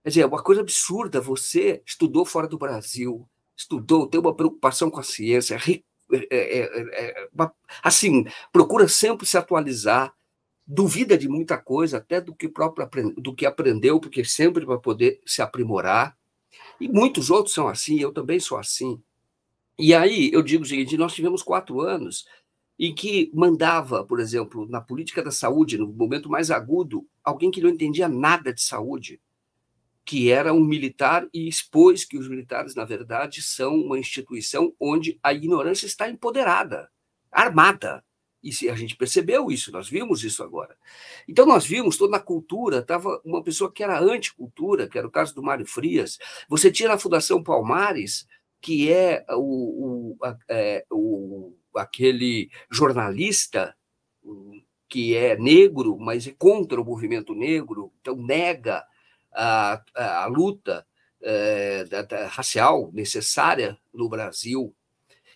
Quer 0.02 0.08
dizer, 0.10 0.20
é 0.22 0.26
uma 0.26 0.42
coisa 0.42 0.60
absurda. 0.60 1.20
Você 1.20 1.82
estudou 1.84 2.24
fora 2.24 2.48
do 2.48 2.58
Brasil, 2.58 3.28
estudou, 3.56 4.06
tem 4.06 4.20
uma 4.20 4.34
preocupação 4.34 4.90
com 4.90 5.00
a 5.00 5.02
ciência, 5.02 5.58
é, 6.12 6.26
é, 6.30 7.08
é, 7.08 7.28
assim, 7.82 8.24
procura 8.52 8.88
sempre 8.88 9.26
se 9.26 9.36
atualizar, 9.36 10.14
duvida 10.66 11.18
de 11.18 11.28
muita 11.28 11.58
coisa, 11.58 11.98
até 11.98 12.20
do 12.20 12.34
que 12.34 12.48
próprio 12.48 12.88
do 13.16 13.34
que 13.34 13.44
aprendeu, 13.44 14.00
porque 14.00 14.24
sempre 14.24 14.64
vai 14.64 14.78
poder 14.78 15.20
se 15.26 15.42
aprimorar. 15.42 16.16
E 16.80 16.88
muitos 16.88 17.30
outros 17.30 17.54
são 17.54 17.68
assim, 17.68 18.00
eu 18.00 18.12
também 18.12 18.40
sou 18.40 18.56
assim. 18.56 19.00
E 19.78 19.94
aí 19.94 20.30
eu 20.32 20.42
digo 20.42 20.64
o 20.64 20.66
seguinte: 20.66 20.96
nós 20.96 21.14
tivemos 21.14 21.42
quatro 21.42 21.80
anos 21.80 22.24
em 22.82 22.94
que 22.94 23.30
mandava, 23.34 24.04
por 24.06 24.18
exemplo, 24.18 24.66
na 24.66 24.80
política 24.80 25.22
da 25.22 25.30
saúde, 25.30 25.76
no 25.76 25.86
momento 25.86 26.30
mais 26.30 26.50
agudo, 26.50 27.06
alguém 27.22 27.50
que 27.50 27.60
não 27.60 27.68
entendia 27.68 28.08
nada 28.08 28.54
de 28.54 28.62
saúde, 28.62 29.20
que 30.02 30.30
era 30.30 30.54
um 30.54 30.64
militar 30.64 31.28
e 31.32 31.46
expôs 31.46 32.06
que 32.06 32.16
os 32.16 32.26
militares, 32.26 32.74
na 32.74 32.86
verdade, 32.86 33.42
são 33.42 33.74
uma 33.74 33.98
instituição 33.98 34.74
onde 34.80 35.20
a 35.22 35.30
ignorância 35.34 35.84
está 35.84 36.08
empoderada, 36.08 36.90
armada. 37.30 38.02
E 38.42 38.70
a 38.70 38.74
gente 38.74 38.96
percebeu 38.96 39.50
isso, 39.50 39.70
nós 39.70 39.86
vimos 39.86 40.24
isso 40.24 40.42
agora. 40.42 40.74
Então, 41.28 41.44
nós 41.44 41.66
vimos 41.66 41.98
toda 41.98 42.16
a 42.16 42.20
cultura, 42.20 42.78
estava 42.78 43.20
uma 43.22 43.42
pessoa 43.42 43.70
que 43.70 43.82
era 43.82 44.00
anticultura, 44.00 44.88
que 44.88 44.96
era 44.96 45.06
o 45.06 45.10
caso 45.10 45.34
do 45.34 45.42
Mário 45.42 45.66
Frias. 45.66 46.18
Você 46.48 46.72
tinha 46.72 46.88
na 46.88 46.98
Fundação 46.98 47.42
Palmares 47.42 48.26
que 48.60 48.92
é 48.92 49.24
o, 49.30 50.16
o, 50.18 50.18
é, 50.48 50.84
o 50.90 51.54
aquele 51.74 52.50
jornalista 52.70 53.74
que 54.88 55.16
é 55.16 55.36
negro, 55.36 55.96
mas 55.98 56.26
é 56.26 56.34
contra 56.36 56.80
o 56.80 56.84
movimento 56.84 57.34
negro, 57.34 57.92
então 58.00 58.16
nega 58.16 58.84
a, 59.32 59.82
a, 59.94 60.24
a 60.24 60.26
luta 60.26 60.86
é, 61.22 61.84
da, 61.84 62.02
da, 62.02 62.26
racial 62.26 62.90
necessária 62.92 63.78
no 63.94 64.08
Brasil. 64.08 64.74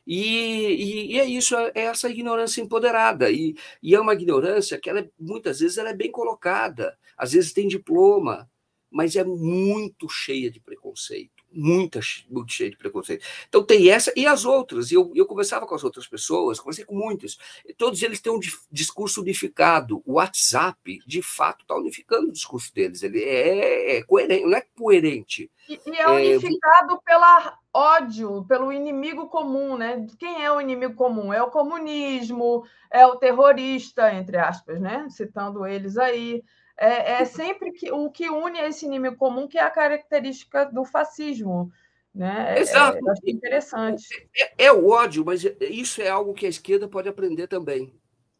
E, 0.06 0.18
e, 0.18 1.12
e, 1.12 1.20
é 1.20 1.24
isso, 1.24 1.56
é 1.56 1.82
essa 1.82 2.10
ignorância 2.10 2.60
empoderada. 2.60 3.30
E, 3.30 3.56
e 3.82 3.94
é 3.94 4.00
uma 4.00 4.12
ignorância 4.12 4.78
que 4.78 4.90
ela, 4.90 5.00
é, 5.00 5.08
muitas 5.18 5.60
vezes 5.60 5.78
ela 5.78 5.90
é 5.90 5.94
bem 5.94 6.10
colocada, 6.10 6.98
às 7.16 7.32
vezes 7.32 7.52
tem 7.52 7.68
diploma, 7.68 8.50
mas 8.90 9.16
é 9.16 9.24
muito 9.24 10.08
cheia 10.08 10.50
de 10.50 10.60
preconceito 10.60 11.33
muita, 11.54 12.00
muito 12.28 12.52
cheia 12.52 12.70
de 12.70 12.76
preconceito. 12.76 13.24
Então 13.48 13.64
tem 13.64 13.90
essa 13.90 14.12
e 14.16 14.26
as 14.26 14.44
outras. 14.44 14.90
E 14.90 14.94
eu, 14.94 15.12
eu 15.14 15.26
conversava 15.26 15.66
com 15.66 15.74
as 15.74 15.84
outras 15.84 16.06
pessoas, 16.06 16.58
conversei 16.58 16.84
com 16.84 16.94
muitos. 16.94 17.38
Todos 17.78 18.02
eles 18.02 18.20
têm 18.20 18.32
um 18.32 18.40
discurso 18.70 19.20
unificado. 19.20 20.02
O 20.04 20.14
WhatsApp, 20.14 21.00
de 21.06 21.22
fato, 21.22 21.62
está 21.62 21.76
unificando 21.76 22.28
o 22.28 22.32
discurso 22.32 22.74
deles. 22.74 23.02
Ele 23.02 23.22
é, 23.22 23.96
é, 23.96 24.02
coerente, 24.02 24.44
não 24.44 24.56
é 24.56 24.62
coerente. 24.76 25.50
E, 25.68 25.80
e 25.86 25.96
é 25.96 26.08
unificado 26.08 26.94
é, 26.94 26.98
pela 27.04 27.58
ódio, 27.72 28.44
pelo 28.44 28.72
inimigo 28.72 29.28
comum, 29.28 29.76
né? 29.76 30.06
Quem 30.18 30.44
é 30.44 30.52
o 30.52 30.60
inimigo 30.60 30.94
comum? 30.94 31.32
É 31.32 31.42
o 31.42 31.50
comunismo, 31.50 32.64
é 32.90 33.06
o 33.06 33.16
terrorista, 33.16 34.12
entre 34.12 34.36
aspas, 34.36 34.80
né? 34.80 35.06
Citando 35.10 35.66
eles 35.66 35.96
aí 35.96 36.42
é, 36.76 37.22
é 37.22 37.24
sempre 37.24 37.72
que, 37.72 37.90
o 37.92 38.10
que 38.10 38.28
une 38.28 38.58
esse 38.58 38.84
inimigo 38.84 39.16
comum, 39.16 39.46
que 39.46 39.58
é 39.58 39.62
a 39.62 39.70
característica 39.70 40.64
do 40.66 40.84
fascismo. 40.84 41.70
Né? 42.14 42.56
É, 42.56 42.60
Exato. 42.60 42.98
É, 42.98 43.30
interessante. 43.30 44.04
É, 44.36 44.66
é, 44.66 44.72
o 44.72 44.88
ódio, 44.88 45.24
mas 45.24 45.44
isso 45.60 46.02
é 46.02 46.08
algo 46.08 46.34
que 46.34 46.46
a 46.46 46.48
esquerda 46.48 46.88
pode 46.88 47.08
aprender 47.08 47.46
também. 47.46 47.92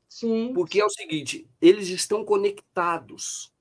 Sim. 0.08 0.52
Porque 0.54 0.80
é 0.80 0.84
o 0.84 0.90
seguinte: 0.90 1.48
eles 1.60 1.88
estão 1.88 2.24
conectados. 2.24 3.52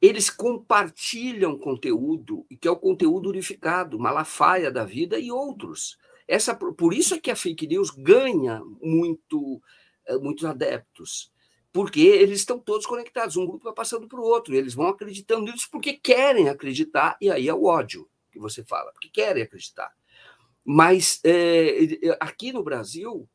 Eles 0.00 0.30
compartilham 0.30 1.58
conteúdo, 1.58 2.46
e 2.48 2.56
que 2.56 2.68
é 2.68 2.70
o 2.70 2.76
conteúdo 2.76 3.30
unificado, 3.30 3.98
Malafaia 3.98 4.70
da 4.70 4.84
vida 4.84 5.18
e 5.18 5.32
outros. 5.32 5.98
Essa, 6.26 6.54
por 6.54 6.94
isso 6.94 7.14
é 7.14 7.18
que 7.18 7.32
a 7.32 7.36
fake 7.36 7.66
news 7.66 7.90
ganha 7.90 8.62
muito, 8.80 9.60
eh, 10.06 10.18
muitos 10.18 10.44
adeptos 10.44 11.32
porque 11.78 12.00
eles 12.00 12.40
estão 12.40 12.58
todos 12.58 12.84
conectados, 12.86 13.36
um 13.36 13.46
grupo 13.46 13.62
vai 13.62 13.72
passando 13.72 14.08
para 14.08 14.18
o 14.18 14.24
outro, 14.24 14.52
eles 14.52 14.74
vão 14.74 14.88
acreditando 14.88 15.44
nisso 15.44 15.68
porque 15.70 15.92
querem 15.92 16.48
acreditar, 16.48 17.16
e 17.20 17.30
aí 17.30 17.48
é 17.48 17.54
o 17.54 17.66
ódio 17.66 18.10
que 18.32 18.38
você 18.40 18.64
fala, 18.64 18.90
porque 18.90 19.08
querem 19.08 19.44
acreditar. 19.44 19.94
Mas 20.64 21.20
é, 21.22 22.16
aqui 22.18 22.52
no 22.52 22.64
Brasil, 22.64 23.28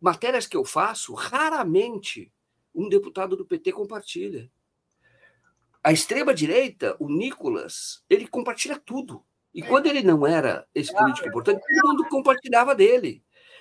matérias 0.00 0.46
que 0.46 0.56
eu 0.56 0.64
faço, 0.64 1.14
raramente 1.14 2.32
um 2.72 2.88
deputado 2.88 3.36
do 3.36 3.44
PT 3.44 3.72
compartilha. 3.72 4.48
A 5.82 5.90
extrema-direita, 5.90 6.94
o 7.00 7.08
Nicolas, 7.08 8.04
ele 8.08 8.28
compartilha 8.28 8.78
tudo. 8.78 9.24
E 9.52 9.62
quando 9.62 9.86
ele 9.86 10.04
não 10.04 10.24
era 10.24 10.64
esse 10.72 10.94
político 10.94 11.26
importante, 11.26 11.60
todo 11.60 11.88
mundo 11.88 12.08
compartilhava 12.08 12.72
dele. 12.72 13.20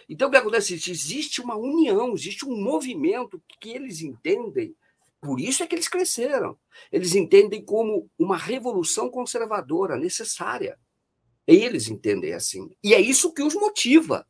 Então, 0.09 0.27
o 0.27 0.31
que 0.31 0.37
acontece? 0.37 0.73
Existe 0.73 1.41
uma 1.41 1.55
união, 1.55 2.13
existe 2.13 2.45
um 2.45 2.55
movimento 2.55 3.41
que 3.59 3.69
eles 3.69 4.01
entendem, 4.01 4.75
por 5.19 5.39
isso 5.39 5.63
é 5.63 5.67
que 5.67 5.75
eles 5.75 5.87
cresceram. 5.87 6.57
Eles 6.91 7.15
entendem 7.15 7.63
como 7.63 8.09
uma 8.17 8.37
revolução 8.37 9.09
conservadora 9.09 9.97
necessária. 9.97 10.79
Eles 11.45 11.87
entendem 11.87 12.33
assim. 12.33 12.69
E 12.83 12.93
é 12.93 13.01
isso 13.01 13.33
que 13.33 13.41
os 13.41 13.55
motiva. 13.55 14.25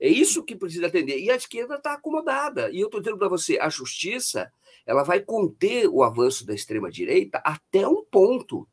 É 0.00 0.08
isso 0.08 0.42
que 0.42 0.56
precisa 0.56 0.86
atender. 0.86 1.18
E 1.18 1.30
a 1.30 1.36
esquerda 1.36 1.76
está 1.76 1.92
acomodada. 1.92 2.70
E 2.70 2.80
eu 2.80 2.86
estou 2.86 3.00
dizendo 3.00 3.18
para 3.18 3.28
você, 3.28 3.58
a 3.58 3.68
justiça 3.68 4.50
ela 4.86 5.02
vai 5.02 5.20
conter 5.20 5.86
o 5.88 6.02
avanço 6.02 6.44
da 6.44 6.54
extrema-direita 6.54 7.40
até 7.44 7.86
um 7.86 8.02
ponto. 8.04 8.66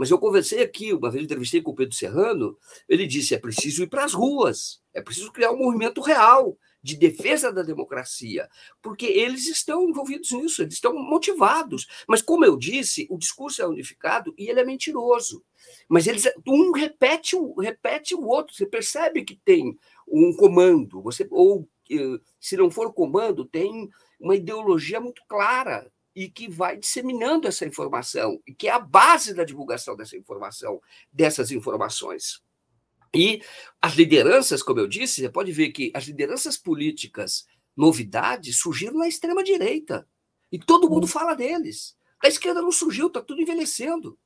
Mas 0.00 0.10
eu 0.10 0.18
conversei 0.18 0.62
aqui, 0.62 0.94
uma 0.94 1.10
vez 1.10 1.24
entrevistei 1.24 1.60
com 1.60 1.72
o 1.72 1.74
Pedro 1.74 1.94
Serrano, 1.94 2.56
ele 2.88 3.06
disse: 3.06 3.34
é 3.34 3.38
preciso 3.38 3.82
ir 3.82 3.86
para 3.86 4.02
as 4.02 4.14
ruas, 4.14 4.80
é 4.94 5.02
preciso 5.02 5.30
criar 5.30 5.50
um 5.50 5.58
movimento 5.58 6.00
real 6.00 6.56
de 6.82 6.96
defesa 6.96 7.52
da 7.52 7.60
democracia, 7.60 8.48
porque 8.80 9.04
eles 9.04 9.46
estão 9.46 9.86
envolvidos 9.86 10.30
nisso, 10.30 10.62
eles 10.62 10.72
estão 10.72 10.94
motivados. 10.94 11.86
Mas, 12.08 12.22
como 12.22 12.46
eu 12.46 12.56
disse, 12.56 13.06
o 13.10 13.18
discurso 13.18 13.60
é 13.60 13.66
unificado 13.66 14.32
e 14.38 14.48
ele 14.48 14.60
é 14.60 14.64
mentiroso. 14.64 15.44
Mas 15.86 16.06
eles 16.06 16.26
um 16.48 16.72
repete, 16.72 17.36
repete 17.58 18.14
o 18.14 18.26
outro. 18.26 18.54
Você 18.54 18.64
percebe 18.64 19.22
que 19.22 19.38
tem 19.44 19.76
um 20.08 20.34
comando, 20.34 21.02
você 21.02 21.28
ou 21.30 21.68
eh, 21.90 22.18
se 22.40 22.56
não 22.56 22.70
for 22.70 22.90
comando, 22.94 23.44
tem 23.44 23.90
uma 24.18 24.34
ideologia 24.34 24.98
muito 24.98 25.20
clara 25.28 25.92
e 26.14 26.28
que 26.28 26.48
vai 26.48 26.76
disseminando 26.76 27.46
essa 27.46 27.66
informação, 27.66 28.40
e 28.46 28.54
que 28.54 28.68
é 28.68 28.72
a 28.72 28.78
base 28.78 29.32
da 29.34 29.44
divulgação 29.44 29.96
dessa 29.96 30.16
informação, 30.16 30.80
dessas 31.12 31.50
informações. 31.50 32.42
E 33.14 33.42
as 33.80 33.94
lideranças, 33.94 34.62
como 34.62 34.80
eu 34.80 34.86
disse, 34.86 35.20
você 35.20 35.28
pode 35.28 35.52
ver 35.52 35.70
que 35.70 35.90
as 35.94 36.04
lideranças 36.04 36.56
políticas 36.56 37.46
novidades 37.76 38.56
surgiram 38.58 38.98
na 38.98 39.08
extrema-direita. 39.08 40.06
E 40.50 40.58
todo 40.58 40.88
mundo 40.90 41.06
fala 41.06 41.34
deles. 41.34 41.96
A 42.22 42.28
esquerda 42.28 42.60
não 42.60 42.72
surgiu, 42.72 43.06
está 43.06 43.20
tudo 43.20 43.40
envelhecendo. 43.40 44.18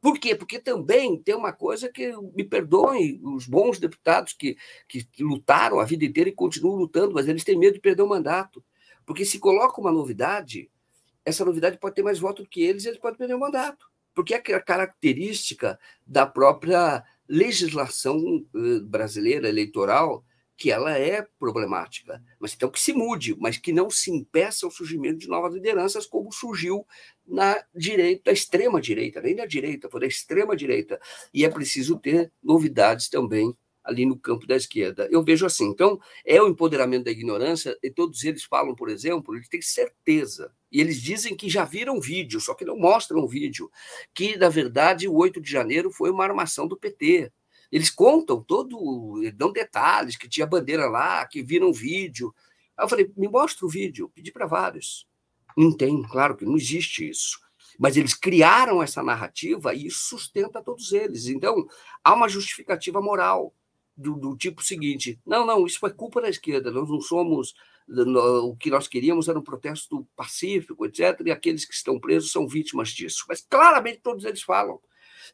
Por 0.00 0.18
quê? 0.18 0.34
Porque 0.34 0.58
também 0.58 1.22
tem 1.22 1.34
uma 1.34 1.52
coisa 1.52 1.90
que, 1.90 2.10
me 2.34 2.42
perdoem, 2.42 3.20
os 3.22 3.46
bons 3.46 3.78
deputados 3.78 4.32
que, 4.32 4.56
que 4.88 5.06
lutaram 5.20 5.78
a 5.78 5.84
vida 5.84 6.04
inteira 6.04 6.30
e 6.30 6.34
continuam 6.34 6.76
lutando, 6.76 7.14
mas 7.14 7.28
eles 7.28 7.44
têm 7.44 7.58
medo 7.58 7.74
de 7.74 7.80
perder 7.80 8.02
o 8.02 8.08
mandato. 8.08 8.64
Porque 9.04 9.24
se 9.24 9.38
coloca 9.38 9.80
uma 9.80 9.92
novidade, 9.92 10.70
essa 11.30 11.44
novidade 11.44 11.78
pode 11.78 11.94
ter 11.94 12.02
mais 12.02 12.18
voto 12.18 12.42
do 12.42 12.48
que 12.48 12.62
eles 12.62 12.84
e 12.84 12.88
eles 12.88 13.00
podem 13.00 13.18
perder 13.18 13.34
o 13.34 13.40
mandato. 13.40 13.86
Porque 14.14 14.34
é 14.34 14.54
a 14.54 14.60
característica 14.60 15.78
da 16.06 16.26
própria 16.26 17.02
legislação 17.28 18.44
eh, 18.54 18.80
brasileira 18.82 19.48
eleitoral 19.48 20.24
que 20.60 20.70
ela 20.70 20.92
é 20.92 21.26
problemática, 21.38 22.22
mas 22.38 22.52
então 22.52 22.68
que 22.68 22.78
se 22.78 22.92
mude, 22.92 23.34
mas 23.38 23.56
que 23.56 23.72
não 23.72 23.88
se 23.88 24.10
impeça 24.10 24.66
o 24.66 24.70
surgimento 24.70 25.16
de 25.16 25.26
novas 25.26 25.54
lideranças, 25.54 26.04
como 26.04 26.30
surgiu 26.30 26.86
na 27.26 27.56
direita, 27.74 28.30
extrema 28.30 28.78
direita, 28.78 29.22
nem 29.22 29.34
na 29.34 29.46
direita, 29.46 29.88
foi 29.88 30.00
da 30.00 30.06
extrema 30.06 30.54
direita. 30.54 31.00
E 31.32 31.46
é 31.46 31.48
preciso 31.48 31.98
ter 31.98 32.30
novidades 32.42 33.08
também 33.08 33.56
ali 33.84 34.04
no 34.06 34.18
campo 34.18 34.46
da 34.46 34.56
esquerda. 34.56 35.08
Eu 35.10 35.22
vejo 35.22 35.46
assim, 35.46 35.66
então, 35.68 36.00
é 36.24 36.40
o 36.40 36.48
empoderamento 36.48 37.04
da 37.04 37.10
ignorância, 37.10 37.76
e 37.82 37.90
todos 37.90 38.24
eles 38.24 38.44
falam, 38.44 38.74
por 38.74 38.88
exemplo, 38.88 39.34
eles 39.34 39.48
têm 39.48 39.62
certeza, 39.62 40.52
e 40.70 40.80
eles 40.80 41.00
dizem 41.00 41.36
que 41.36 41.48
já 41.48 41.64
viram 41.64 42.00
vídeo, 42.00 42.40
só 42.40 42.54
que 42.54 42.64
não 42.64 42.76
mostram 42.76 43.26
vídeo, 43.26 43.70
que, 44.14 44.36
na 44.36 44.48
verdade, 44.48 45.08
o 45.08 45.14
8 45.14 45.40
de 45.40 45.50
janeiro 45.50 45.90
foi 45.90 46.10
uma 46.10 46.24
armação 46.24 46.68
do 46.68 46.76
PT, 46.76 47.32
eles 47.70 47.90
contam 47.90 48.42
todo, 48.42 49.20
dão 49.34 49.52
detalhes, 49.52 50.16
que 50.16 50.28
tinha 50.28 50.46
bandeira 50.46 50.88
lá, 50.88 51.24
que 51.26 51.42
viram 51.42 51.72
vídeo. 51.72 52.34
Aí 52.76 52.84
eu 52.84 52.88
falei, 52.88 53.10
me 53.16 53.28
mostra 53.28 53.64
o 53.64 53.68
vídeo. 53.68 54.10
Pedi 54.12 54.32
para 54.32 54.46
vários. 54.46 55.06
Não 55.56 55.76
tem, 55.76 56.02
claro 56.02 56.36
que 56.36 56.44
não 56.44 56.56
existe 56.56 57.08
isso. 57.08 57.38
Mas 57.78 57.96
eles 57.96 58.12
criaram 58.12 58.82
essa 58.82 59.02
narrativa 59.02 59.72
e 59.72 59.86
isso 59.86 60.08
sustenta 60.08 60.62
todos 60.62 60.92
eles. 60.92 61.26
Então, 61.26 61.66
há 62.02 62.12
uma 62.12 62.28
justificativa 62.28 63.00
moral 63.00 63.54
do, 64.00 64.14
do 64.14 64.36
tipo 64.36 64.62
seguinte: 64.62 65.20
não, 65.26 65.46
não, 65.46 65.66
isso 65.66 65.78
foi 65.78 65.92
culpa 65.92 66.20
da 66.20 66.28
esquerda, 66.28 66.70
nós 66.70 66.88
não 66.88 67.00
somos. 67.00 67.54
O 67.88 68.56
que 68.56 68.70
nós 68.70 68.86
queríamos 68.86 69.26
era 69.26 69.38
um 69.38 69.42
protesto 69.42 70.06
pacífico, 70.14 70.86
etc., 70.86 71.20
e 71.26 71.30
aqueles 71.32 71.64
que 71.64 71.74
estão 71.74 71.98
presos 71.98 72.30
são 72.30 72.46
vítimas 72.46 72.90
disso. 72.90 73.24
Mas 73.28 73.44
claramente 73.48 74.00
todos 74.00 74.24
eles 74.24 74.42
falam. 74.42 74.80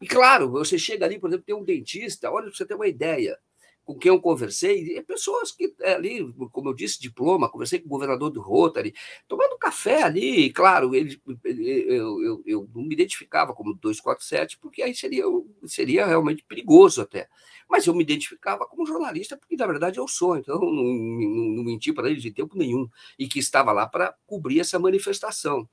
E 0.00 0.06
claro, 0.06 0.50
você 0.50 0.78
chega 0.78 1.04
ali, 1.04 1.18
por 1.18 1.28
exemplo, 1.28 1.44
tem 1.44 1.54
um 1.54 1.64
dentista, 1.64 2.30
olha, 2.30 2.50
você 2.50 2.64
ter 2.64 2.74
uma 2.74 2.88
ideia, 2.88 3.38
com 3.86 3.94
quem 3.94 4.08
eu 4.10 4.20
conversei, 4.20 5.00
pessoas 5.02 5.52
que 5.52 5.72
é, 5.80 5.94
ali, 5.94 6.20
como 6.50 6.70
eu 6.70 6.74
disse, 6.74 7.00
diploma, 7.00 7.48
conversei 7.48 7.78
com 7.78 7.86
o 7.86 7.90
governador 7.90 8.30
do 8.30 8.40
Rotary, 8.42 8.92
tomando 9.28 9.56
café 9.56 10.02
ali, 10.02 10.50
claro, 10.52 10.92
ele, 10.92 11.20
eu, 11.44 12.22
eu, 12.22 12.42
eu 12.44 12.70
não 12.74 12.82
me 12.82 12.92
identificava 12.94 13.54
como 13.54 13.74
247, 13.74 14.58
porque 14.58 14.82
aí 14.82 14.92
seria, 14.92 15.22
seria 15.66 16.04
realmente 16.04 16.42
perigoso 16.42 17.00
até. 17.00 17.28
Mas 17.70 17.86
eu 17.86 17.94
me 17.94 18.02
identificava 18.02 18.66
como 18.66 18.84
jornalista, 18.84 19.36
porque 19.36 19.56
na 19.56 19.66
verdade 19.68 19.98
eu 19.98 20.08
sou, 20.08 20.36
então 20.36 20.58
não, 20.58 20.72
não, 20.72 21.44
não 21.56 21.64
menti 21.64 21.92
para 21.92 22.10
ele 22.10 22.20
de 22.20 22.32
tempo 22.32 22.58
nenhum, 22.58 22.88
e 23.16 23.28
que 23.28 23.38
estava 23.38 23.70
lá 23.70 23.86
para 23.86 24.12
cobrir 24.26 24.58
essa 24.58 24.80
manifestação. 24.80 25.68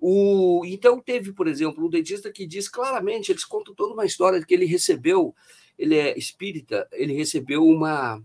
O, 0.00 0.62
então, 0.64 0.98
teve, 0.98 1.32
por 1.32 1.46
exemplo, 1.46 1.84
um 1.84 1.90
dentista 1.90 2.32
que 2.32 2.46
diz 2.46 2.68
claramente, 2.68 3.30
eles 3.30 3.44
contam 3.44 3.74
toda 3.74 3.92
uma 3.92 4.06
história 4.06 4.40
de 4.40 4.46
que 4.46 4.54
ele 4.54 4.64
recebeu, 4.64 5.34
ele 5.78 5.94
é 5.94 6.18
espírita, 6.18 6.88
ele 6.90 7.12
recebeu 7.12 7.66
uma, 7.66 8.22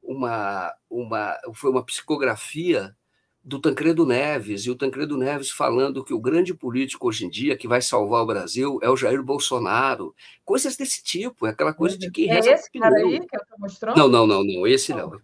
uma, 0.00 0.72
uma, 0.88 1.36
foi 1.52 1.70
uma 1.70 1.84
psicografia 1.84 2.96
do 3.42 3.58
Tancredo 3.58 4.06
Neves, 4.06 4.64
e 4.64 4.70
o 4.70 4.76
Tancredo 4.76 5.18
Neves 5.18 5.50
falando 5.50 6.02
que 6.02 6.14
o 6.14 6.20
grande 6.20 6.54
político 6.54 7.08
hoje 7.08 7.26
em 7.26 7.28
dia 7.28 7.56
que 7.56 7.68
vai 7.68 7.82
salvar 7.82 8.22
o 8.22 8.26
Brasil 8.26 8.78
é 8.80 8.88
o 8.88 8.96
Jair 8.96 9.22
Bolsonaro. 9.22 10.14
Coisas 10.44 10.76
desse 10.76 11.02
tipo, 11.02 11.46
é 11.46 11.50
aquela 11.50 11.74
coisa 11.74 11.98
de 11.98 12.10
que 12.10 12.30
É 12.30 12.38
esse 12.38 12.70
cara 12.70 12.96
aí 12.96 13.20
que 13.20 13.36
eu 13.36 13.42
estou 13.42 13.58
mostrando? 13.58 13.98
Não, 13.98 14.08
não, 14.08 14.26
não, 14.26 14.44
não, 14.44 14.66
esse 14.66 14.94
não. 14.94 15.20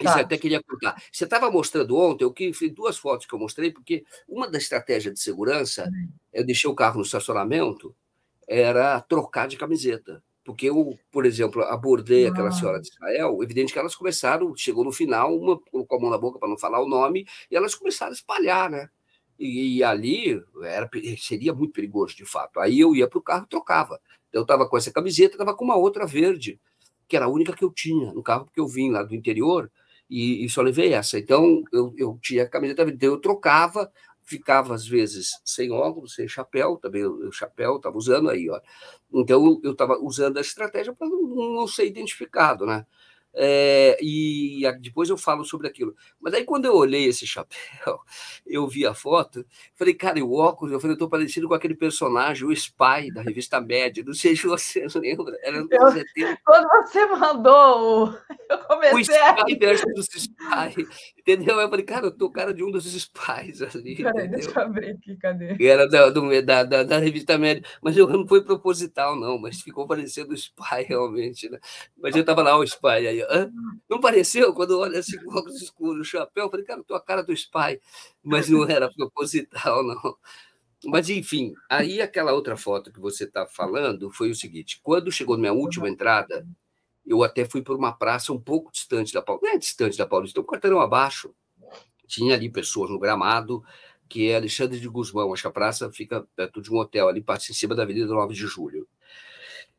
Isso 0.00 0.18
até 0.18 0.38
queria 0.38 0.62
contar. 0.62 1.02
Você 1.12 1.24
estava 1.24 1.50
mostrando 1.50 1.96
ontem, 1.96 2.24
eu 2.24 2.34
fiz 2.54 2.72
duas 2.72 2.96
fotos 2.96 3.26
que 3.26 3.34
eu 3.34 3.38
mostrei, 3.38 3.70
porque 3.70 4.04
uma 4.28 4.50
da 4.50 4.58
estratégia 4.58 5.12
de 5.12 5.20
segurança, 5.20 5.90
eu 6.32 6.44
deixei 6.44 6.70
o 6.70 6.74
carro 6.74 6.96
no 6.96 7.02
estacionamento, 7.02 7.94
era 8.48 9.00
trocar 9.00 9.46
de 9.46 9.56
camiseta. 9.56 10.22
Porque 10.42 10.66
eu, 10.70 10.98
por 11.12 11.26
exemplo, 11.26 11.62
abordei 11.62 12.26
aquela 12.26 12.50
senhora 12.50 12.80
de 12.80 12.88
Israel, 12.88 13.42
evidente 13.42 13.72
que 13.72 13.78
elas 13.78 13.94
começaram, 13.94 14.56
chegou 14.56 14.84
no 14.84 14.90
final, 14.90 15.36
uma 15.36 15.58
colocou 15.58 15.98
a 15.98 16.00
mão 16.00 16.10
na 16.10 16.18
boca 16.18 16.38
para 16.38 16.48
não 16.48 16.58
falar 16.58 16.82
o 16.82 16.88
nome, 16.88 17.26
e 17.50 17.56
elas 17.56 17.74
começaram 17.74 18.10
a 18.10 18.14
espalhar, 18.14 18.70
né? 18.70 18.88
E, 19.38 19.76
e 19.76 19.84
ali 19.84 20.42
era, 20.62 20.88
seria 21.18 21.54
muito 21.54 21.72
perigoso, 21.72 22.16
de 22.16 22.24
fato. 22.24 22.58
Aí 22.58 22.80
eu 22.80 22.96
ia 22.96 23.06
para 23.06 23.18
o 23.18 23.22
carro 23.22 23.44
e 23.44 23.48
trocava. 23.48 24.00
Eu 24.32 24.42
estava 24.42 24.68
com 24.68 24.76
essa 24.76 24.90
camiseta, 24.90 25.34
estava 25.34 25.54
com 25.54 25.64
uma 25.64 25.76
outra 25.76 26.06
verde, 26.06 26.58
que 27.06 27.16
era 27.16 27.26
a 27.26 27.28
única 27.28 27.52
que 27.52 27.64
eu 27.64 27.70
tinha 27.70 28.12
no 28.12 28.22
carro, 28.22 28.44
porque 28.44 28.60
eu 28.60 28.66
vim 28.66 28.90
lá 28.90 29.02
do 29.02 29.14
interior 29.14 29.70
e, 30.10 30.44
e 30.44 30.50
só 30.50 30.62
levei 30.62 30.92
essa. 30.94 31.18
Então, 31.18 31.62
eu, 31.72 31.94
eu 31.96 32.18
tinha 32.22 32.44
a 32.44 32.48
camiseta 32.48 32.82
então 32.84 33.10
eu 33.10 33.20
trocava, 33.20 33.90
ficava 34.24 34.74
às 34.74 34.86
vezes 34.86 35.30
sem 35.44 35.70
óculos, 35.72 36.14
sem 36.14 36.28
chapéu, 36.28 36.76
também 36.76 37.04
o 37.04 37.28
o 37.28 37.32
chapéu 37.32 37.76
estava 37.76 37.96
usando 37.96 38.30
aí, 38.30 38.48
ó. 38.50 38.60
Então, 39.14 39.60
eu 39.64 39.72
estava 39.72 39.98
usando 40.00 40.38
a 40.38 40.40
estratégia 40.40 40.94
para 40.94 41.08
não, 41.08 41.54
não 41.56 41.66
ser 41.68 41.86
identificado, 41.86 42.66
né? 42.66 42.86
É, 43.32 43.96
e 44.02 44.62
depois 44.80 45.08
eu 45.08 45.16
falo 45.16 45.44
sobre 45.44 45.68
aquilo. 45.68 45.94
Mas 46.20 46.34
aí, 46.34 46.44
quando 46.44 46.64
eu 46.64 46.74
olhei 46.74 47.04
esse 47.06 47.26
chapéu, 47.26 48.00
eu 48.46 48.66
vi 48.66 48.84
a 48.86 48.92
foto, 48.94 49.44
falei, 49.76 49.94
cara, 49.94 50.18
e 50.18 50.22
o 50.22 50.32
óculos? 50.32 50.72
Eu 50.72 50.80
falei, 50.80 50.92
eu 50.92 50.96
estou 50.96 51.08
parecido 51.08 51.46
com 51.48 51.54
aquele 51.54 51.74
personagem, 51.74 52.46
o 52.46 52.52
Spy, 52.52 53.12
da 53.14 53.22
revista 53.22 53.60
Mad. 53.60 53.98
Não 54.04 54.14
sei 54.14 54.34
se 54.36 54.46
você 54.46 54.84
lembra. 54.98 55.38
Era 55.42 55.58
Eu- 55.58 55.68
anos 55.82 55.94
70. 55.94 56.38
Quando 56.44 56.66
você 56.68 57.06
mandou, 57.06 58.08
o- 58.08 58.14
eu 58.50 58.56
o 58.56 58.66
comecei 58.66 59.16
a 59.16 59.36
Spy 59.38 59.58
versus 59.58 60.08
Spy, 60.12 60.86
entendeu? 61.18 61.60
Eu 61.60 61.68
falei, 61.70 61.84
cara, 61.84 62.06
eu 62.06 62.10
tô 62.10 62.30
cara 62.30 62.52
de 62.52 62.64
um 62.64 62.70
dos 62.70 62.84
Spies 62.84 63.62
ali, 63.62 63.96
Peraí, 63.96 64.28
deixa 64.28 64.50
eu 64.50 64.62
abrir 64.62 64.90
aqui, 64.90 65.16
cadê? 65.16 65.56
E 65.58 65.66
era 65.66 65.88
da, 65.88 66.10
do- 66.10 66.42
da, 66.42 66.64
da, 66.64 66.82
da 66.82 66.98
revista 66.98 67.38
média, 67.38 67.62
mas 67.80 67.96
eu 67.96 68.08
não 68.08 68.26
foi 68.26 68.42
proposital, 68.44 69.14
não, 69.18 69.38
mas 69.38 69.60
ficou 69.60 69.86
parecendo 69.86 70.32
o 70.32 70.34
Spy, 70.36 70.82
realmente, 70.88 71.48
né? 71.48 71.58
Mas 71.96 72.16
eu 72.16 72.24
tava 72.24 72.42
lá, 72.42 72.58
o 72.58 72.64
Spy, 72.64 72.86
aí, 72.88 73.19
não 73.88 74.00
pareceu? 74.00 74.52
Quando 74.54 74.72
eu 74.72 74.78
olho 74.78 74.98
assim, 74.98 75.16
com 75.18 75.36
óculos 75.36 75.60
escuros, 75.62 76.06
o 76.06 76.10
chapéu, 76.10 76.44
eu 76.44 76.50
falei, 76.50 76.64
cara, 76.64 76.80
eu 76.80 76.84
tô 76.84 76.94
a 76.94 77.00
cara 77.00 77.22
do 77.22 77.32
Spy, 77.32 77.80
mas 78.22 78.48
não 78.48 78.64
era 78.64 78.90
proposital, 78.94 79.82
não. 79.82 80.16
Mas, 80.84 81.10
enfim, 81.10 81.52
aí 81.68 82.00
aquela 82.00 82.32
outra 82.32 82.56
foto 82.56 82.92
que 82.92 83.00
você 83.00 83.24
está 83.24 83.46
falando 83.46 84.10
foi 84.10 84.30
o 84.30 84.34
seguinte: 84.34 84.80
quando 84.82 85.12
chegou 85.12 85.36
minha 85.36 85.52
última 85.52 85.88
entrada, 85.88 86.46
eu 87.06 87.22
até 87.22 87.44
fui 87.44 87.62
por 87.62 87.76
uma 87.76 87.92
praça 87.92 88.32
um 88.32 88.40
pouco 88.40 88.72
distante 88.72 89.12
da 89.12 89.20
Paulista, 89.20 89.46
não 89.48 89.54
é 89.54 89.58
distante 89.58 89.98
da 89.98 90.06
Paulista, 90.06 90.40
um 90.40 90.44
quarteirão 90.44 90.80
abaixo. 90.80 91.34
Tinha 92.06 92.34
ali 92.34 92.50
pessoas 92.50 92.90
no 92.90 92.98
gramado, 92.98 93.62
que 94.08 94.28
é 94.28 94.36
Alexandre 94.36 94.80
de 94.80 94.88
Guzmão, 94.88 95.32
acho 95.32 95.42
que 95.42 95.48
a 95.48 95.52
praça 95.52 95.90
fica 95.92 96.26
perto 96.34 96.60
de 96.60 96.72
um 96.72 96.78
hotel 96.78 97.08
ali, 97.08 97.20
passa 97.20 97.52
em 97.52 97.54
cima 97.54 97.74
da 97.74 97.84
Avenida 97.84 98.06
9 98.06 98.34
de 98.34 98.46
Julho. 98.46 98.88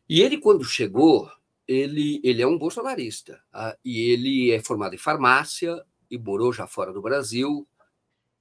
E 0.07 0.21
ele, 0.21 0.37
quando 0.37 0.63
chegou, 0.63 1.29
ele, 1.71 2.19
ele 2.23 2.41
é 2.41 2.47
um 2.47 2.57
bolsonarista, 2.57 3.41
ah, 3.53 3.77
e 3.83 4.11
ele 4.11 4.51
é 4.51 4.59
formado 4.59 4.93
em 4.93 4.97
farmácia 4.97 5.81
e 6.09 6.17
morou 6.17 6.51
já 6.51 6.67
fora 6.67 6.91
do 6.91 7.01
Brasil, 7.01 7.65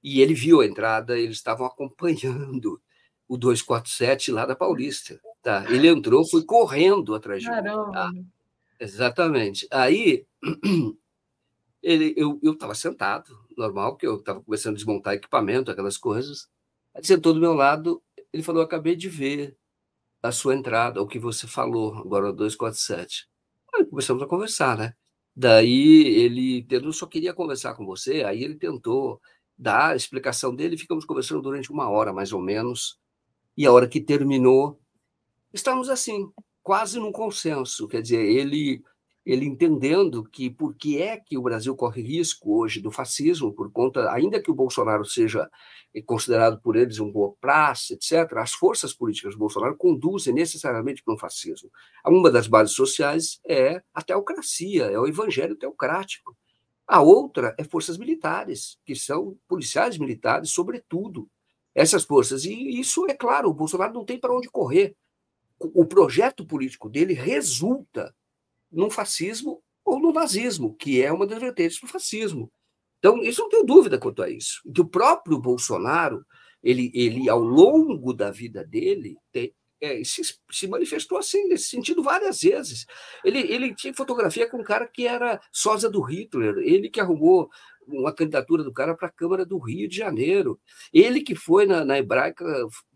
e 0.03 0.21
ele 0.21 0.33
viu 0.33 0.61
a 0.61 0.65
entrada, 0.65 1.17
eles 1.17 1.37
estavam 1.37 1.65
acompanhando 1.65 2.81
o 3.27 3.37
247 3.37 4.31
lá 4.31 4.45
da 4.45 4.55
Paulista. 4.55 5.19
Tá? 5.41 5.65
Ele 5.69 5.87
entrou, 5.87 6.27
foi 6.27 6.43
correndo 6.43 7.15
atrás 7.15 7.41
de 7.41 7.49
mim. 7.49 7.63
Tá? 7.63 8.11
Exatamente. 8.79 9.67
Aí 9.71 10.25
ele, 11.81 12.13
eu 12.17 12.39
estava 12.43 12.75
sentado, 12.75 13.39
normal, 13.57 13.93
porque 13.93 14.07
eu 14.07 14.17
estava 14.17 14.41
começando 14.41 14.73
a 14.73 14.77
desmontar 14.77 15.13
equipamento, 15.13 15.71
aquelas 15.71 15.97
coisas. 15.97 16.49
Ele 16.93 17.05
sentou 17.05 17.33
do 17.33 17.39
meu 17.39 17.53
lado, 17.53 18.03
ele 18.33 18.43
falou: 18.43 18.61
Acabei 18.61 18.95
de 18.95 19.07
ver 19.07 19.57
a 20.21 20.31
sua 20.31 20.55
entrada, 20.55 21.01
o 21.01 21.07
que 21.07 21.19
você 21.19 21.47
falou, 21.47 21.95
agora 21.95 22.29
o 22.29 22.33
247. 22.33 23.27
Aí 23.75 23.85
começamos 23.85 24.21
a 24.23 24.27
conversar, 24.27 24.77
né? 24.77 24.93
Daí 25.35 26.07
ele 26.07 26.65
eu 26.69 26.91
só 26.93 27.05
queria 27.07 27.33
conversar 27.33 27.73
com 27.75 27.85
você, 27.85 28.23
aí 28.23 28.43
ele 28.43 28.55
tentou 28.55 29.21
dar 29.57 29.91
a 29.91 29.95
explicação 29.95 30.55
dele, 30.55 30.77
ficamos 30.77 31.05
conversando 31.05 31.41
durante 31.41 31.71
uma 31.71 31.89
hora, 31.89 32.11
mais 32.11 32.33
ou 32.33 32.41
menos, 32.41 32.99
e 33.55 33.65
a 33.65 33.71
hora 33.71 33.87
que 33.87 34.01
terminou, 34.01 34.79
estamos 35.53 35.89
assim, 35.89 36.31
quase 36.63 36.99
num 36.99 37.11
consenso, 37.11 37.87
quer 37.87 38.01
dizer, 38.01 38.23
ele 38.23 38.83
ele 39.25 39.45
entendendo 39.45 40.23
que 40.23 40.49
por 40.49 40.73
que 40.75 41.01
é 41.01 41.17
que 41.17 41.37
o 41.37 41.41
Brasil 41.41 41.75
corre 41.75 42.01
risco 42.01 42.59
hoje 42.59 42.81
do 42.81 42.89
fascismo, 42.89 43.53
por 43.53 43.71
conta, 43.71 44.11
ainda 44.11 44.41
que 44.41 44.49
o 44.49 44.55
Bolsonaro 44.55 45.05
seja 45.05 45.49
considerado 46.05 46.59
por 46.61 46.75
eles 46.75 46.99
um 46.99 47.11
boa 47.11 47.33
praça, 47.39 47.93
etc., 47.93 48.37
as 48.37 48.53
forças 48.53 48.93
políticas 48.93 49.33
do 49.33 49.39
Bolsonaro 49.39 49.75
conduzem 49.75 50.33
necessariamente 50.33 51.03
para 51.03 51.13
um 51.13 51.17
fascismo. 51.17 51.69
Uma 52.05 52.31
das 52.31 52.47
bases 52.47 52.73
sociais 52.73 53.39
é 53.45 53.83
a 53.93 54.01
teocracia, 54.01 54.85
é 54.85 54.97
o 54.97 55.07
evangelho 55.07 55.55
teocrático. 55.55 56.35
A 56.87 57.01
outra 57.01 57.53
é 57.57 57.63
forças 57.63 57.97
militares, 57.97 58.79
que 58.85 58.95
são 58.95 59.37
policiais 59.47 59.97
militares, 59.97 60.49
sobretudo. 60.49 61.29
Essas 61.73 62.03
forças. 62.03 62.43
E 62.43 62.79
isso, 62.79 63.05
é 63.09 63.13
claro, 63.13 63.49
o 63.49 63.53
Bolsonaro 63.53 63.93
não 63.93 64.03
tem 64.03 64.19
para 64.19 64.35
onde 64.35 64.49
correr. 64.49 64.95
O 65.57 65.85
projeto 65.85 66.45
político 66.45 66.89
dele 66.89 67.13
resulta 67.13 68.13
no 68.71 68.89
fascismo 68.89 69.61
ou 69.83 69.99
no 69.99 70.13
nazismo, 70.13 70.75
que 70.75 71.01
é 71.01 71.11
uma 71.11 71.27
das 71.27 71.39
vertentes 71.39 71.79
do 71.79 71.87
fascismo. 71.87 72.51
Então, 72.99 73.21
isso 73.23 73.41
não 73.41 73.49
tenho 73.49 73.65
dúvida 73.65 73.97
quanto 73.97 74.21
a 74.21 74.29
isso. 74.29 74.61
Que 74.73 74.81
o 74.81 74.87
próprio 74.87 75.39
Bolsonaro, 75.39 76.23
ele, 76.63 76.91
ele 76.93 77.29
ao 77.29 77.39
longo 77.39 78.13
da 78.13 78.29
vida 78.29 78.63
dele, 78.63 79.17
te, 79.33 79.55
é, 79.81 80.03
se, 80.03 80.21
se, 80.51 80.67
manifestou 80.67 81.17
assim, 81.17 81.47
nesse 81.47 81.69
sentido, 81.69 82.03
várias 82.03 82.41
vezes. 82.41 82.85
Ele, 83.25 83.39
ele 83.39 83.73
tinha 83.73 83.93
fotografia 83.93 84.47
com 84.47 84.57
um 84.57 84.63
cara 84.63 84.87
que 84.87 85.07
era 85.07 85.41
sósia 85.51 85.89
do 85.89 86.01
Hitler, 86.01 86.57
ele 86.59 86.87
que 86.87 86.99
arrumou 86.99 87.49
uma 87.87 88.13
candidatura 88.13 88.63
do 88.63 88.71
cara 88.71 88.95
para 88.95 89.07
a 89.07 89.11
Câmara 89.11 89.45
do 89.45 89.57
Rio 89.57 89.87
de 89.89 89.97
Janeiro. 89.97 90.59
Ele 90.93 91.21
que 91.21 91.35
foi 91.35 91.65
na, 91.65 91.83
na 91.83 91.97
hebraica 91.97 92.45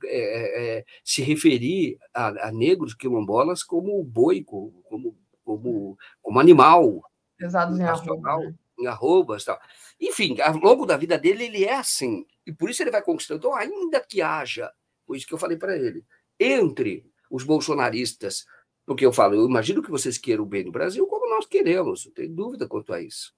é, 0.06 0.78
é, 0.78 0.86
se 1.04 1.22
referir 1.22 1.98
a, 2.14 2.50
a, 2.50 2.52
negros 2.52 2.94
quilombolas 2.94 3.64
como 3.64 4.04
boi, 4.04 4.44
como, 4.44 4.84
como, 4.84 5.18
como 5.46 6.40
animal. 6.40 7.02
Pesados 7.38 7.80
em 7.80 7.84
arroba. 7.84 8.38
Né? 8.40 8.56
Em 8.80 8.88
arrobas 8.88 9.46
tal. 9.46 9.60
Enfim, 10.02 10.40
ao 10.42 10.58
longo 10.58 10.86
da 10.86 10.98
vida 10.98 11.18
dele, 11.18 11.46
ele 11.46 11.64
é 11.64 11.76
assim. 11.76 12.26
E 12.46 12.52
por 12.52 12.70
isso 12.70 12.84
ele 12.84 12.92
vai 12.92 13.02
conquistando. 13.02 13.38
Então, 13.38 13.56
ainda 13.56 14.02
que 14.02 14.22
haja, 14.22 14.72
foi 15.06 15.18
isso 15.18 15.28
que 15.28 15.34
eu 15.34 15.38
falei 15.38 15.58
para 15.58 15.78
ele, 15.78 16.04
entre 16.40 17.10
os 17.30 17.44
bolsonaristas, 17.44 18.46
porque 18.86 19.06
eu 19.06 19.14
falo, 19.14 19.36
eu 19.36 19.46
imagino 19.46 19.82
que 19.82 19.90
vocês 19.90 20.18
queiram 20.18 20.44
o 20.44 20.48
bem 20.48 20.64
do 20.64 20.72
Brasil 20.72 21.08
como 21.08 21.30
nós 21.30 21.46
queremos, 21.46 22.06
não 22.06 22.14
tem 22.14 22.34
dúvida 22.34 22.68
quanto 22.68 22.94
a 22.94 23.02
isso. 23.02 23.34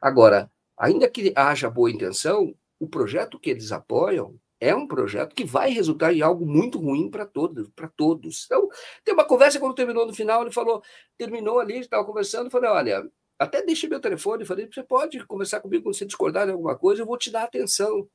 Agora, 0.00 0.50
ainda 0.76 1.08
que 1.08 1.32
haja 1.36 1.68
boa 1.68 1.90
intenção, 1.90 2.54
o 2.78 2.88
projeto 2.88 3.38
que 3.38 3.50
eles 3.50 3.72
apoiam 3.72 4.38
é 4.60 4.74
um 4.74 4.86
projeto 4.86 5.34
que 5.34 5.44
vai 5.44 5.70
resultar 5.70 6.12
em 6.12 6.22
algo 6.22 6.44
muito 6.44 6.78
ruim 6.78 7.10
para 7.10 7.24
todos, 7.24 7.68
para 7.70 7.88
todos. 7.88 8.44
Então, 8.46 8.68
tem 9.04 9.14
uma 9.14 9.24
conversa 9.24 9.60
quando 9.60 9.74
terminou 9.74 10.06
no 10.06 10.14
final, 10.14 10.42
ele 10.42 10.52
falou, 10.52 10.82
terminou 11.16 11.60
ali, 11.60 11.78
estava 11.78 12.04
conversando, 12.04 12.50
falei, 12.50 12.70
olha, 12.70 13.10
até 13.38 13.62
deixei 13.62 13.88
meu 13.88 14.00
telefone, 14.00 14.44
falei, 14.44 14.68
você 14.70 14.82
pode 14.82 15.24
conversar 15.26 15.60
comigo 15.60 15.84
quando 15.84 15.96
você 15.96 16.06
discordar 16.06 16.46
de 16.46 16.52
alguma 16.52 16.76
coisa, 16.76 17.02
eu 17.02 17.06
vou 17.06 17.16
te 17.16 17.30
dar 17.30 17.44
atenção, 17.44 18.08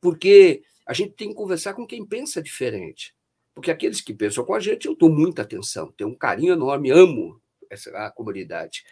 porque 0.00 0.62
a 0.86 0.92
gente 0.92 1.14
tem 1.14 1.30
que 1.30 1.34
conversar 1.34 1.74
com 1.74 1.86
quem 1.86 2.06
pensa 2.06 2.42
diferente. 2.42 3.14
Porque 3.54 3.70
aqueles 3.70 4.00
que 4.00 4.14
pensam 4.14 4.44
com 4.44 4.54
a 4.54 4.60
gente, 4.60 4.86
eu 4.86 4.94
dou 4.94 5.10
muita 5.10 5.42
atenção, 5.42 5.92
tenho 5.96 6.10
um 6.10 6.16
carinho 6.16 6.52
enorme, 6.52 6.90
amo 6.90 7.40
essa 7.70 7.90
a 7.90 8.10
comunidade. 8.10 8.84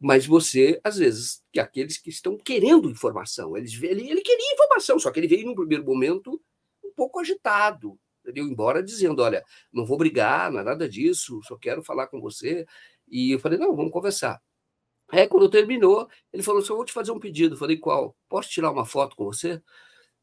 Mas 0.00 0.26
você, 0.26 0.80
às 0.82 0.96
vezes, 0.96 1.42
que 1.52 1.60
aqueles 1.60 1.98
que 1.98 2.10
estão 2.10 2.36
querendo 2.36 2.90
informação, 2.90 3.56
eles, 3.56 3.80
ele, 3.82 4.10
ele 4.10 4.20
queria 4.20 4.52
informação, 4.54 4.98
só 4.98 5.10
que 5.10 5.20
ele 5.20 5.28
veio 5.28 5.46
num 5.46 5.54
primeiro 5.54 5.84
momento 5.84 6.40
um 6.84 6.92
pouco 6.94 7.20
agitado, 7.20 7.98
entendeu? 8.20 8.46
embora 8.46 8.82
dizendo, 8.82 9.22
olha, 9.22 9.44
não 9.72 9.86
vou 9.86 9.96
brigar, 9.96 10.50
não 10.50 10.60
é 10.60 10.64
nada 10.64 10.88
disso, 10.88 11.40
só 11.44 11.56
quero 11.56 11.82
falar 11.82 12.08
com 12.08 12.20
você. 12.20 12.66
E 13.08 13.32
eu 13.32 13.38
falei, 13.38 13.58
não, 13.58 13.76
vamos 13.76 13.92
conversar. 13.92 14.40
Aí, 15.10 15.28
quando 15.28 15.48
terminou, 15.50 16.08
ele 16.32 16.42
falou 16.42 16.62
eu 16.62 16.76
vou 16.76 16.84
te 16.84 16.92
fazer 16.92 17.12
um 17.12 17.20
pedido. 17.20 17.54
Eu 17.54 17.58
falei, 17.58 17.76
qual? 17.76 18.16
Posso 18.28 18.48
tirar 18.50 18.70
uma 18.70 18.86
foto 18.86 19.14
com 19.14 19.24
você? 19.24 19.62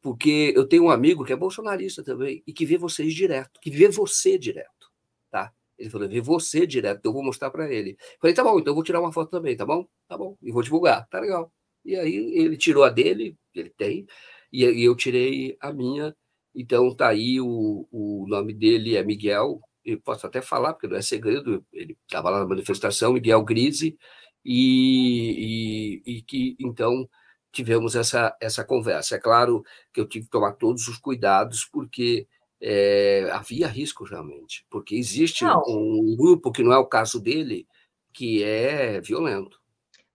porque 0.02 0.54
eu 0.56 0.68
tenho 0.68 0.86
um 0.86 0.90
amigo 0.90 1.26
que 1.26 1.34
é 1.34 1.36
bolsonarista 1.36 2.04
também 2.04 2.44
e 2.46 2.54
que 2.54 2.66
vê 2.66 2.78
vocês 2.78 3.14
direto, 3.14 3.60
que 3.62 3.70
vê 3.70 3.90
você 3.90 4.38
direto, 4.38 4.90
tá? 5.30 5.54
Ele 5.80 5.90
falou, 5.90 6.10
vê 6.10 6.22
você 6.22 6.68
direto, 6.68 7.00
então 7.00 7.10
eu 7.12 7.14
vou 7.14 7.24
mostrar 7.24 7.50
para 7.50 7.72
ele. 7.72 7.98
Falei, 8.22 8.36
tá 8.36 8.44
bom, 8.44 8.60
então 8.60 8.72
eu 8.72 8.76
vou 8.76 8.84
tirar 8.84 9.00
uma 9.00 9.12
foto 9.12 9.32
também, 9.32 9.56
tá 9.56 9.66
bom? 9.66 9.88
Tá 10.08 10.18
bom, 10.18 10.38
e 10.42 10.52
vou 10.52 10.62
divulgar, 10.62 11.08
tá 11.10 11.20
legal. 11.20 11.52
E 11.86 11.96
aí 11.96 12.16
ele 12.16 12.58
tirou 12.58 12.84
a 12.84 12.90
dele, 12.90 13.38
ele 13.56 13.70
tem, 13.72 14.06
e 14.52 14.64
eu 14.64 14.96
tirei 14.96 15.58
a 15.62 15.72
minha, 15.72 16.16
então 16.54 16.94
tá 16.96 17.08
aí, 17.10 17.40
o, 17.40 17.88
o 17.92 18.26
nome 18.28 18.54
dele 18.54 18.96
é 18.98 19.04
Miguel, 19.04 19.62
eu 19.86 20.00
posso 20.02 20.28
até 20.28 20.42
falar, 20.42 20.74
porque 20.74 20.88
não 20.88 20.98
é 20.98 21.02
segredo, 21.02 21.66
ele 21.72 21.98
estava 22.06 22.30
lá 22.30 22.40
na 22.40 22.48
manifestação, 22.48 23.14
Miguel 23.14 23.44
Grise, 23.44 23.98
e, 24.44 26.02
e, 26.06 26.18
e 26.18 26.22
que, 26.24 26.56
então, 26.60 27.08
tivemos 27.52 27.96
essa, 27.96 28.36
essa 28.42 28.64
conversa. 28.64 29.16
É 29.16 29.20
claro 29.20 29.64
que 29.94 30.00
eu 30.00 30.08
tive 30.08 30.26
que 30.26 30.32
tomar 30.32 30.54
todos 30.54 30.88
os 30.88 30.98
cuidados, 30.98 31.66
porque 31.66 32.28
é, 32.62 33.30
havia 33.32 33.68
risco 33.68 34.04
realmente, 34.04 34.66
porque 34.70 34.96
existe 34.96 35.44
não. 35.44 35.62
um 35.68 36.16
grupo 36.18 36.52
que 36.52 36.64
não 36.64 36.74
é 36.74 36.78
o 36.78 36.86
caso 36.86 37.20
dele, 37.20 37.68
que 38.14 38.44
é 38.44 39.00
violento. 39.02 39.60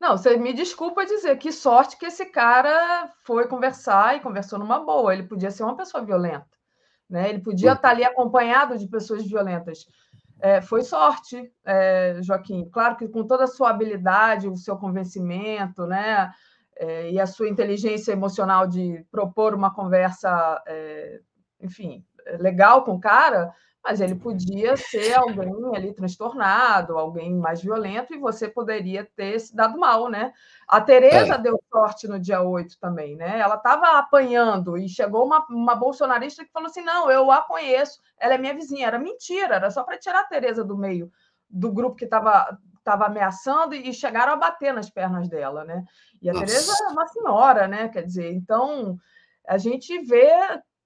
Não, 0.01 0.17
você 0.17 0.37
me 0.37 0.53
desculpa 0.53 1.07
dizer, 1.07 1.39
que 1.39 1.51
sorte 1.51 1.99
que 1.99 2.07
esse 2.07 2.27
cara 2.27 3.11
foi 3.25 3.47
conversar 3.49 4.17
e 4.17 4.21
conversou 4.21 4.59
numa 4.59 4.79
boa. 4.79 5.15
Ele 5.15 5.23
podia 5.23 5.51
ser 5.51 5.63
uma 5.63 5.77
pessoa 5.77 6.05
violenta, 6.05 6.47
né? 7.09 7.31
Ele 7.31 7.41
podia 7.41 7.73
estar 7.73 7.91
ali 7.91 8.05
acompanhado 8.05 8.77
de 8.77 8.87
pessoas 8.87 9.25
violentas. 9.25 9.87
É, 10.41 10.61
foi 10.61 10.83
sorte, 10.83 11.51
é, 11.65 12.19
Joaquim. 12.21 12.69
Claro 12.71 12.97
que 12.97 13.09
com 13.09 13.27
toda 13.27 13.45
a 13.45 13.49
sua 13.49 13.71
habilidade, 13.71 14.47
o 14.47 14.57
seu 14.57 14.77
convencimento, 14.77 15.87
né? 15.87 16.31
é, 16.77 17.11
e 17.11 17.21
a 17.21 17.27
sua 17.27 17.49
inteligência 17.49 18.13
emocional 18.13 18.67
de 18.67 19.05
propor 19.11 19.55
uma 19.55 19.73
conversa, 19.73 20.63
é, 20.67 21.21
enfim, 21.61 22.05
legal 22.39 22.85
com 22.85 22.93
o 22.93 23.01
cara, 23.01 23.55
mas 23.83 24.01
ele 24.01 24.15
podia 24.15 24.77
ser 24.77 25.15
alguém 25.15 25.77
ali 25.77 25.93
transtornado, 25.93 26.97
alguém 26.97 27.35
mais 27.35 27.63
violento, 27.63 28.15
e 28.15 28.19
você 28.19 28.49
poderia 28.49 29.07
ter 29.15 29.39
se 29.39 29.55
dado 29.55 29.79
mal, 29.79 30.09
né? 30.09 30.33
A 30.67 30.81
Tereza 30.81 31.35
é. 31.35 31.39
deu 31.39 31.61
sorte 31.71 32.09
no 32.09 32.19
dia 32.19 32.41
8 32.41 32.79
também, 32.81 33.15
né? 33.15 33.39
Ela 33.39 33.57
estava 33.57 33.99
apanhando 33.99 34.79
e 34.79 34.89
chegou 34.89 35.27
uma, 35.27 35.45
uma 35.51 35.75
bolsonarista 35.75 36.45
que 36.45 36.53
falou 36.53 36.69
assim: 36.69 36.83
não, 36.83 37.11
eu 37.11 37.31
a 37.31 37.43
conheço, 37.43 38.01
ela 38.19 38.35
é 38.35 38.39
minha 38.39 38.55
vizinha. 38.55 38.87
Era 38.87 38.99
mentira, 38.99 39.57
era 39.57 39.71
só 39.71 39.83
para 39.85 39.99
tirar 39.99 40.21
a 40.21 40.25
Tereza 40.25 40.65
do 40.65 40.79
meio 40.79 41.13
do 41.49 41.71
grupo 41.71 41.97
que 41.97 42.05
estava 42.05 42.59
estava 42.85 43.07
ameaçando 43.07 43.75
e 43.75 43.95
chegaram 43.95 44.35
a 44.35 44.37
bater 44.37 44.75
nas 44.75 44.91
pernas 44.91 45.27
dela, 45.27 45.65
né? 45.65 45.85
E 46.21 46.29
a 46.29 46.35
Nossa. 46.35 46.45
Tereza 46.45 46.73
é 46.85 46.93
uma 46.93 47.07
senhora, 47.07 47.67
né? 47.67 47.89
Quer 47.89 48.03
dizer, 48.03 48.31
então 48.33 48.99
a 49.49 49.57
gente 49.57 49.99
vê 50.01 50.31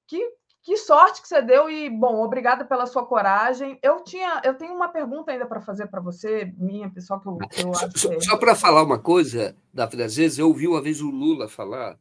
que, 0.06 0.24
que 0.62 0.76
sorte 0.76 1.22
que 1.22 1.28
você 1.28 1.40
deu 1.40 1.70
e 1.70 1.88
bom, 1.88 2.22
obrigada 2.22 2.64
pela 2.64 2.86
sua 2.86 3.06
coragem. 3.06 3.78
Eu 3.82 4.02
tinha, 4.02 4.42
eu 4.44 4.54
tenho 4.54 4.74
uma 4.74 4.88
pergunta 4.88 5.32
ainda 5.32 5.46
para 5.46 5.60
fazer 5.60 5.86
para 5.86 6.00
você, 6.00 6.52
minha 6.56 6.90
pessoal 6.90 7.20
que 7.20 7.28
eu, 7.28 7.38
que 7.38 7.62
eu 7.62 7.70
acho 7.70 7.98
Só, 7.98 8.20
só 8.20 8.36
para 8.36 8.54
falar 8.54 8.82
uma 8.82 8.98
coisa, 8.98 9.56
Daphne, 9.72 10.02
às 10.02 10.16
vezes 10.16 10.38
eu 10.38 10.48
ouvi 10.48 10.68
uma 10.68 10.82
vez 10.82 11.00
o 11.00 11.10
Lula 11.10 11.48
falar, 11.48 11.98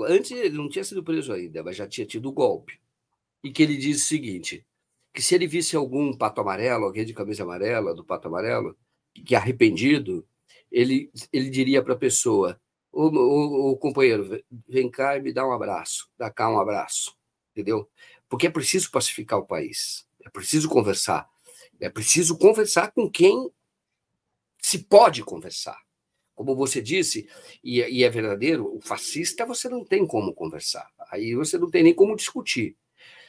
antes 0.00 0.30
ele 0.32 0.56
não 0.56 0.68
tinha 0.68 0.84
sido 0.84 1.02
preso 1.02 1.32
ainda, 1.32 1.62
mas 1.62 1.76
já 1.76 1.86
tinha 1.86 2.06
tido 2.06 2.28
o 2.28 2.32
golpe, 2.32 2.78
e 3.42 3.50
que 3.50 3.62
ele 3.62 3.76
diz 3.76 4.02
o 4.02 4.06
seguinte, 4.06 4.66
que 5.12 5.22
se 5.22 5.34
ele 5.34 5.46
visse 5.46 5.74
algum 5.74 6.12
pato 6.12 6.40
amarelo, 6.40 6.84
alguém 6.84 7.06
de 7.06 7.14
camisa 7.14 7.42
amarela, 7.42 7.94
do 7.94 8.04
pato 8.04 8.28
amarelo, 8.28 8.76
que 9.24 9.34
é 9.34 9.38
arrependido, 9.38 10.26
ele, 10.70 11.10
ele 11.32 11.48
diria 11.48 11.82
para 11.82 11.94
a 11.94 11.98
pessoa: 11.98 12.60
o, 12.92 13.06
o, 13.06 13.70
o, 13.72 13.76
companheiro, 13.76 14.42
vem 14.68 14.90
cá 14.90 15.16
e 15.16 15.22
me 15.22 15.32
dá 15.32 15.46
um 15.46 15.52
abraço, 15.52 16.10
dá 16.18 16.30
cá 16.30 16.50
um 16.50 16.58
abraço, 16.58 17.16
entendeu? 17.56 17.88
Porque 18.28 18.46
é 18.46 18.50
preciso 18.50 18.90
pacificar 18.90 19.38
o 19.38 19.46
país, 19.46 20.06
é 20.24 20.28
preciso 20.28 20.68
conversar, 20.68 21.28
é 21.80 21.88
preciso 21.88 22.36
conversar 22.36 22.92
com 22.92 23.10
quem 23.10 23.50
se 24.60 24.80
pode 24.80 25.24
conversar. 25.24 25.78
Como 26.34 26.54
você 26.54 26.82
disse, 26.82 27.28
e, 27.64 27.80
e 27.80 28.04
é 28.04 28.10
verdadeiro, 28.10 28.76
o 28.76 28.80
fascista 28.80 29.46
você 29.46 29.68
não 29.70 29.82
tem 29.82 30.06
como 30.06 30.34
conversar, 30.34 30.90
aí 31.10 31.34
você 31.34 31.56
não 31.56 31.70
tem 31.70 31.82
nem 31.82 31.94
como 31.94 32.14
discutir. 32.14 32.76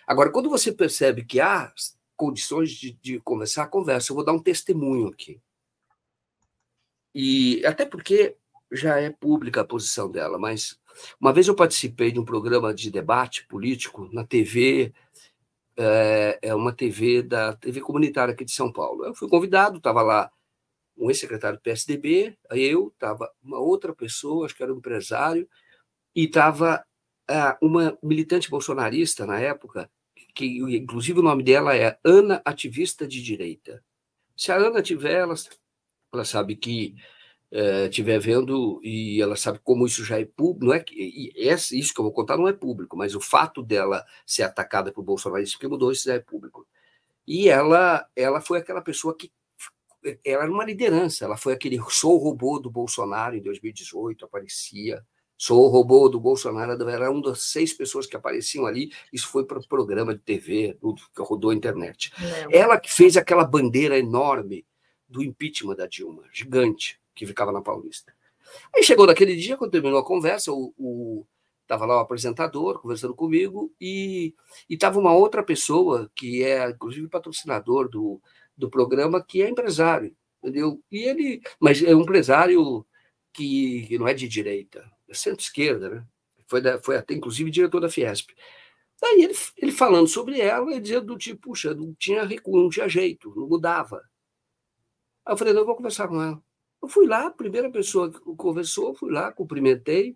Agora, 0.05 0.29
quando 0.29 0.49
você 0.49 0.73
percebe 0.73 1.23
que 1.23 1.39
há 1.39 1.71
condições 2.17 2.71
de, 2.71 2.93
de 2.93 3.19
conversar, 3.19 3.67
conversa. 3.67 4.11
Eu 4.11 4.15
vou 4.15 4.25
dar 4.25 4.33
um 4.33 4.41
testemunho 4.41 5.07
aqui. 5.07 5.39
E 7.13 7.63
até 7.65 7.85
porque 7.85 8.35
já 8.71 8.99
é 8.99 9.09
pública 9.11 9.61
a 9.61 9.65
posição 9.65 10.11
dela, 10.11 10.37
mas 10.37 10.79
uma 11.19 11.33
vez 11.33 11.47
eu 11.47 11.55
participei 11.55 12.11
de 12.11 12.19
um 12.19 12.25
programa 12.25 12.73
de 12.73 12.91
debate 12.91 13.45
político 13.47 14.09
na 14.11 14.23
TV, 14.23 14.93
é, 15.77 16.39
é 16.41 16.55
uma 16.55 16.73
TV 16.73 17.21
da 17.21 17.53
TV 17.55 17.81
comunitária 17.81 18.33
aqui 18.33 18.43
de 18.43 18.51
São 18.51 18.71
Paulo. 18.71 19.05
Eu 19.05 19.13
fui 19.13 19.29
convidado, 19.29 19.77
estava 19.77 20.01
lá 20.01 20.31
um 20.97 21.09
ex-secretário 21.09 21.59
do 21.59 21.61
PSDB, 21.61 22.37
eu, 22.51 22.87
estava 22.87 23.31
uma 23.43 23.59
outra 23.59 23.93
pessoa, 23.93 24.45
acho 24.45 24.55
que 24.55 24.63
era 24.63 24.73
um 24.73 24.77
empresário, 24.77 25.47
e 26.15 26.23
estava 26.25 26.83
é, 27.29 27.57
uma 27.61 27.97
militante 28.01 28.49
bolsonarista 28.49 29.25
na 29.25 29.39
época, 29.39 29.89
que 30.33 30.45
inclusive 30.75 31.19
o 31.19 31.23
nome 31.23 31.43
dela 31.43 31.75
é 31.75 31.97
Ana 32.03 32.41
Ativista 32.43 33.07
de 33.07 33.21
Direita. 33.21 33.83
Se 34.35 34.51
a 34.51 34.55
Ana 34.55 34.81
tiver, 34.81 35.13
ela 35.13 35.35
ela 36.13 36.25
sabe 36.25 36.55
que 36.55 36.95
estiver 37.51 38.15
eh, 38.15 38.19
vendo 38.19 38.79
e 38.83 39.21
ela 39.21 39.35
sabe 39.35 39.59
como 39.63 39.85
isso 39.85 40.03
já 40.03 40.19
é 40.19 40.25
público, 40.25 40.65
não 40.65 40.73
é 40.73 40.79
que 40.79 40.93
isso 41.71 41.93
que 41.93 41.99
eu 41.99 42.03
vou 42.03 42.11
contar 42.11 42.37
não 42.37 42.47
é 42.47 42.53
público, 42.53 42.97
mas 42.97 43.15
o 43.15 43.21
fato 43.21 43.63
dela 43.63 44.05
ser 44.25 44.43
atacada 44.43 44.91
por 44.91 45.03
Bolsonaro 45.03 45.41
isso 45.41 45.57
que 45.57 45.67
mudou 45.67 45.91
isso 45.91 46.05
já 46.05 46.15
é 46.15 46.19
público. 46.19 46.67
E 47.25 47.49
ela 47.49 48.05
ela 48.15 48.41
foi 48.41 48.59
aquela 48.59 48.81
pessoa 48.81 49.15
que 49.15 49.31
ela 50.23 50.43
era 50.43 50.51
uma 50.51 50.65
liderança, 50.65 51.25
ela 51.25 51.37
foi 51.37 51.53
aquele 51.53 51.79
sou 51.89 52.15
o 52.15 52.17
robô 52.17 52.59
do 52.59 52.69
Bolsonaro 52.69 53.35
em 53.35 53.41
2018, 53.41 54.25
aparecia, 54.25 55.03
sou 55.37 55.65
o 55.65 55.67
robô 55.69 56.09
do 56.09 56.19
Bolsonaro, 56.19 56.89
era 56.89 57.11
uma 57.11 57.21
das 57.21 57.43
seis 57.43 57.73
pessoas 57.73 58.05
que 58.05 58.15
apareciam 58.15 58.65
ali, 58.65 58.91
isso 59.13 59.27
foi 59.27 59.45
para 59.45 59.59
o 59.59 59.67
programa 59.67 60.13
de 60.13 60.21
TV, 60.21 60.77
que 61.15 61.21
rodou 61.21 61.51
a 61.51 61.55
internet. 61.55 62.11
Ela 62.51 62.79
que 62.79 62.91
fez 62.91 63.17
aquela 63.17 63.45
bandeira 63.45 63.97
enorme 63.97 64.65
do 65.07 65.23
impeachment 65.23 65.75
da 65.75 65.87
Dilma, 65.87 66.23
gigante, 66.31 66.99
que 67.17 67.25
ficava 67.25 67.51
na 67.51 67.61
Paulista. 67.61 68.13
Aí 68.75 68.83
chegou 68.83 69.07
naquele 69.07 69.35
dia, 69.35 69.57
quando 69.57 69.71
terminou 69.71 69.99
a 69.99 70.05
conversa, 70.05 70.51
o, 70.53 70.73
o, 70.77 71.25
Estava 71.67 71.85
lá 71.85 71.97
o 71.97 71.99
apresentador 71.99 72.79
conversando 72.79 73.13
comigo 73.13 73.75
e 73.79 74.33
estava 74.69 74.97
uma 74.97 75.13
outra 75.13 75.43
pessoa 75.43 76.09
que 76.15 76.41
é, 76.41 76.69
inclusive, 76.69 77.09
patrocinador 77.09 77.89
do, 77.89 78.21
do 78.55 78.69
programa, 78.69 79.21
que 79.21 79.41
é 79.41 79.49
empresário, 79.49 80.15
entendeu? 80.41 80.81
E 80.89 80.99
ele, 81.03 81.41
mas 81.59 81.83
é 81.83 81.93
um 81.93 82.03
empresário 82.03 82.85
que, 83.33 83.85
que 83.85 83.99
não 83.99 84.07
é 84.07 84.13
de 84.13 84.29
direita, 84.29 84.89
é 85.09 85.13
centro-esquerda, 85.13 85.89
né? 85.89 86.07
Foi, 86.47 86.61
da, 86.61 86.81
foi 86.81 86.95
até, 86.95 87.13
inclusive, 87.13 87.51
diretor 87.51 87.81
da 87.81 87.89
Fiesp. 87.89 88.29
Aí 89.03 89.23
ele, 89.23 89.33
ele 89.57 89.71
falando 89.73 90.07
sobre 90.07 90.39
ela 90.39 90.73
e 90.73 90.79
dizendo 90.79 91.07
do 91.07 91.17
tipo, 91.17 91.49
puxa, 91.49 91.73
não 91.73 91.93
tinha 91.95 92.23
recuo, 92.23 92.61
não 92.63 92.69
tinha 92.69 92.87
jeito, 92.87 93.33
não 93.35 93.45
mudava. 93.45 94.01
Aí 95.25 95.33
eu 95.33 95.37
falei, 95.37 95.53
não, 95.53 95.63
eu 95.63 95.65
vou 95.65 95.75
conversar 95.75 96.07
com 96.07 96.21
ela. 96.21 96.41
Eu 96.87 96.89
fui 96.89 97.05
lá, 97.05 97.27
a 97.27 97.31
primeira 97.31 97.69
pessoa 97.69 98.09
que 98.09 98.17
conversou, 98.37 98.95
fui 98.95 99.11
lá, 99.11 99.29
cumprimentei 99.29 100.15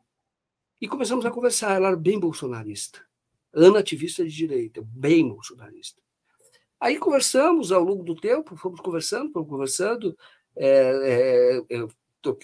e 0.79 0.87
começamos 0.87 1.25
a 1.25 1.29
conversar. 1.29 1.75
Ela 1.75 1.89
era 1.89 1.97
bem 1.97 2.17
bolsonarista, 2.17 3.05
Ana 3.53 3.79
ativista 3.79 4.23
de 4.23 4.33
direita, 4.33 4.81
bem 4.81 5.27
bolsonarista. 5.27 6.01
Aí 6.79 6.97
conversamos 6.97 7.73
ao 7.73 7.83
longo 7.83 8.05
do 8.05 8.15
tempo, 8.15 8.55
fomos 8.55 8.79
conversando, 8.79 9.33
fomos 9.33 9.49
conversando. 9.49 10.17
É, 10.55 11.59
é, 11.59 11.61
eu, 11.67 11.89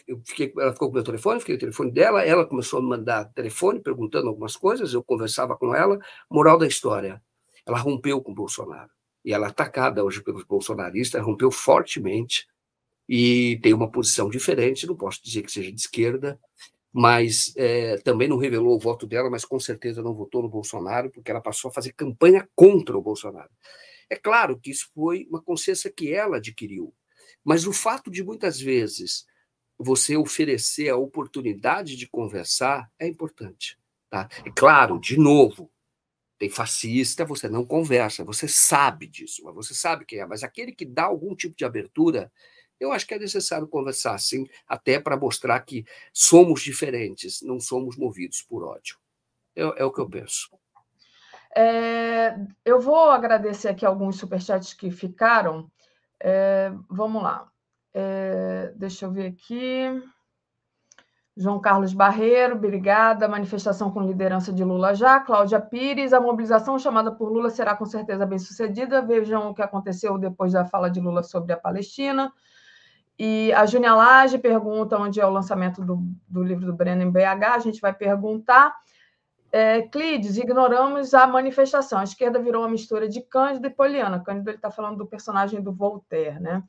eu 0.05 0.21
fiquei, 0.25 0.51
ela 0.57 0.73
ficou 0.73 0.89
com 0.89 0.95
meu 0.95 1.05
telefone, 1.05 1.39
fiquei 1.39 1.55
com 1.55 1.59
o 1.59 1.61
telefone 1.61 1.91
dela, 1.91 2.21
ela 2.21 2.45
começou 2.45 2.79
a 2.79 2.81
me 2.81 2.89
mandar 2.89 3.31
telefone 3.31 3.79
perguntando 3.79 4.27
algumas 4.27 4.57
coisas, 4.57 4.93
eu 4.93 5.01
conversava 5.01 5.55
com 5.55 5.73
ela. 5.73 5.97
Moral 6.29 6.57
da 6.57 6.67
história, 6.67 7.23
ela 7.65 7.77
rompeu 7.77 8.21
com 8.21 8.33
o 8.33 8.35
Bolsonaro. 8.35 8.91
E 9.23 9.31
ela 9.31 9.47
é 9.47 9.49
atacada 9.49 10.03
hoje 10.03 10.21
pelos 10.21 10.43
bolsonaristas, 10.43 11.23
rompeu 11.23 11.49
fortemente 11.49 12.45
e 13.07 13.59
tem 13.61 13.73
uma 13.73 13.89
posição 13.89 14.29
diferente, 14.29 14.87
não 14.87 14.95
posso 14.95 15.23
dizer 15.23 15.41
que 15.43 15.51
seja 15.51 15.71
de 15.71 15.79
esquerda, 15.79 16.39
mas 16.91 17.53
é, 17.55 17.97
também 17.97 18.27
não 18.27 18.37
revelou 18.37 18.75
o 18.75 18.79
voto 18.79 19.05
dela, 19.05 19.29
mas 19.29 19.45
com 19.45 19.59
certeza 19.59 20.01
não 20.01 20.13
votou 20.13 20.41
no 20.41 20.49
Bolsonaro, 20.49 21.09
porque 21.11 21.29
ela 21.29 21.41
passou 21.41 21.69
a 21.69 21.73
fazer 21.73 21.93
campanha 21.93 22.47
contra 22.55 22.97
o 22.97 23.01
Bolsonaro. 23.01 23.51
É 24.09 24.15
claro 24.15 24.59
que 24.59 24.71
isso 24.71 24.89
foi 24.93 25.27
uma 25.29 25.41
consciência 25.41 25.91
que 25.91 26.13
ela 26.13 26.37
adquiriu, 26.37 26.93
mas 27.43 27.67
o 27.67 27.73
fato 27.73 28.09
de 28.09 28.23
muitas 28.23 28.59
vezes 28.59 29.25
você 29.77 30.17
oferecer 30.17 30.89
a 30.89 30.97
oportunidade 30.97 31.95
de 31.95 32.07
conversar 32.07 32.89
é 32.97 33.07
importante. 33.07 33.77
Tá? 34.09 34.27
É 34.45 34.49
claro, 34.49 34.99
de 34.99 35.17
novo, 35.17 35.69
tem 36.39 36.49
fascista, 36.49 37.25
você 37.25 37.49
não 37.49 37.65
conversa, 37.65 38.23
você 38.23 38.47
sabe 38.47 39.07
disso, 39.07 39.43
mas 39.43 39.53
você 39.53 39.73
sabe 39.73 40.05
quem 40.05 40.19
é. 40.19 40.25
Mas 40.25 40.43
aquele 40.43 40.71
que 40.71 40.85
dá 40.85 41.03
algum 41.03 41.35
tipo 41.35 41.55
de 41.55 41.65
abertura, 41.65 42.31
eu 42.79 42.91
acho 42.91 43.07
que 43.07 43.13
é 43.13 43.19
necessário 43.19 43.67
conversar, 43.67 44.17
sim, 44.19 44.47
até 44.67 44.99
para 44.99 45.17
mostrar 45.17 45.59
que 45.61 45.85
somos 46.13 46.61
diferentes, 46.61 47.41
não 47.41 47.59
somos 47.59 47.97
movidos 47.97 48.41
por 48.41 48.63
ódio. 48.63 48.97
É, 49.55 49.61
é 49.61 49.83
o 49.83 49.91
que 49.91 49.99
eu 49.99 50.09
penso. 50.09 50.49
É, 51.55 52.37
eu 52.63 52.79
vou 52.79 53.09
agradecer 53.09 53.69
aqui 53.69 53.85
alguns 53.85 54.17
superchats 54.17 54.73
que 54.73 54.91
ficaram. 54.91 55.71
É, 56.19 56.71
vamos 56.89 57.23
lá. 57.23 57.49
É, 57.93 58.71
deixa 58.75 59.05
eu 59.05 59.11
ver 59.11 59.27
aqui. 59.27 59.85
João 61.35 61.59
Carlos 61.59 61.93
Barreiro, 61.93 62.55
obrigada. 62.55 63.27
Manifestação 63.27 63.91
com 63.91 64.01
liderança 64.01 64.51
de 64.51 64.63
Lula 64.63 64.93
já. 64.93 65.19
Cláudia 65.19 65.59
Pires, 65.59 66.13
a 66.13 66.19
mobilização 66.19 66.77
chamada 66.77 67.11
por 67.11 67.31
Lula 67.31 67.49
será 67.49 67.75
com 67.75 67.85
certeza 67.85 68.25
bem 68.25 68.39
sucedida. 68.39 69.01
Vejam 69.01 69.49
o 69.49 69.53
que 69.53 69.61
aconteceu 69.61 70.17
depois 70.17 70.53
da 70.53 70.65
fala 70.65 70.89
de 70.89 70.99
Lula 70.99 71.23
sobre 71.23 71.53
a 71.53 71.57
Palestina. 71.57 72.31
E 73.19 73.51
a 73.53 73.65
Júnia 73.65 73.95
Lage 73.95 74.37
pergunta 74.37 74.97
onde 74.97 75.19
é 75.19 75.25
o 75.25 75.31
lançamento 75.31 75.83
do, 75.83 75.99
do 76.27 76.43
livro 76.43 76.65
do 76.65 76.73
Breno 76.73 77.01
em 77.01 77.11
BH. 77.11 77.43
A 77.53 77.59
gente 77.59 77.81
vai 77.81 77.93
perguntar. 77.93 78.75
É, 79.51 79.81
Clides, 79.83 80.37
ignoramos 80.37 81.13
a 81.13 81.25
manifestação. 81.25 81.99
A 81.99 82.03
esquerda 82.03 82.39
virou 82.39 82.61
uma 82.61 82.69
mistura 82.69 83.07
de 83.07 83.21
Cândido 83.21 83.67
e 83.67 83.71
Poliana. 83.71 84.19
Cândido 84.19 84.51
está 84.51 84.69
falando 84.69 84.97
do 84.97 85.07
personagem 85.07 85.61
do 85.61 85.73
Voltaire, 85.73 86.39
né? 86.39 86.61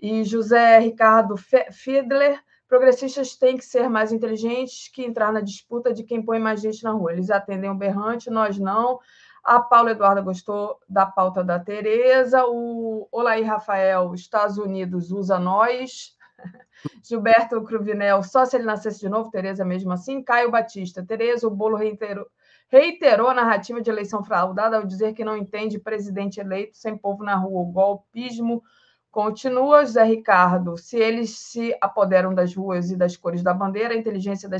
E 0.00 0.22
José 0.22 0.78
Ricardo 0.78 1.34
Fiedler, 1.72 2.40
progressistas 2.68 3.34
têm 3.34 3.56
que 3.56 3.64
ser 3.64 3.88
mais 3.88 4.12
inteligentes 4.12 4.88
que 4.88 5.04
entrar 5.04 5.32
na 5.32 5.40
disputa 5.40 5.92
de 5.92 6.04
quem 6.04 6.22
põe 6.22 6.38
mais 6.38 6.60
gente 6.60 6.84
na 6.84 6.92
rua. 6.92 7.12
Eles 7.12 7.30
atendem 7.30 7.70
o 7.70 7.74
berrante, 7.74 8.30
nós 8.30 8.58
não. 8.58 9.00
A 9.44 9.60
Paula 9.60 9.92
Eduarda 9.92 10.20
gostou 10.20 10.78
da 10.88 11.06
pauta 11.06 11.42
da 11.42 11.58
Tereza. 11.58 12.44
O 12.46 13.08
Olaí 13.10 13.42
Rafael, 13.42 14.14
Estados 14.14 14.58
Unidos 14.58 15.10
usa 15.10 15.38
nós. 15.38 16.16
Gilberto 17.02 17.62
Cruvinel, 17.62 18.22
só 18.22 18.44
se 18.44 18.56
ele 18.56 18.64
nascesse 18.64 19.00
de 19.00 19.08
novo, 19.08 19.30
Tereza 19.30 19.64
mesmo 19.64 19.92
assim. 19.92 20.22
Caio 20.22 20.50
Batista, 20.50 21.04
Tereza, 21.04 21.46
o 21.46 21.50
bolo 21.50 21.76
reiterou, 21.76 22.26
reiterou 22.68 23.28
a 23.28 23.34
narrativa 23.34 23.80
de 23.80 23.90
eleição 23.90 24.22
fraudada 24.22 24.76
ao 24.76 24.86
dizer 24.86 25.14
que 25.14 25.24
não 25.24 25.36
entende 25.36 25.78
presidente 25.78 26.40
eleito 26.40 26.76
sem 26.76 26.96
povo 26.96 27.24
na 27.24 27.34
rua. 27.34 27.62
O 27.62 27.72
golpismo 27.72 28.62
continua, 29.10 29.84
José 29.84 30.04
Ricardo. 30.04 30.76
Se 30.76 30.96
eles 30.96 31.38
se 31.38 31.76
apoderam 31.80 32.34
das 32.34 32.54
ruas 32.54 32.90
e 32.90 32.96
das 32.96 33.16
cores 33.16 33.42
da 33.42 33.54
bandeira, 33.54 33.94
a 33.94 33.96
inteligência 33.96 34.48
da 34.48 34.58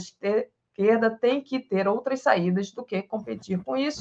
esquerda 0.79 1.11
tem 1.11 1.41
que 1.41 1.59
ter 1.59 1.89
outras 1.89 2.23
saídas 2.23 2.71
do 2.71 2.85
que 2.85 3.03
competir 3.03 3.63
com 3.65 3.77
isso. 3.77 4.01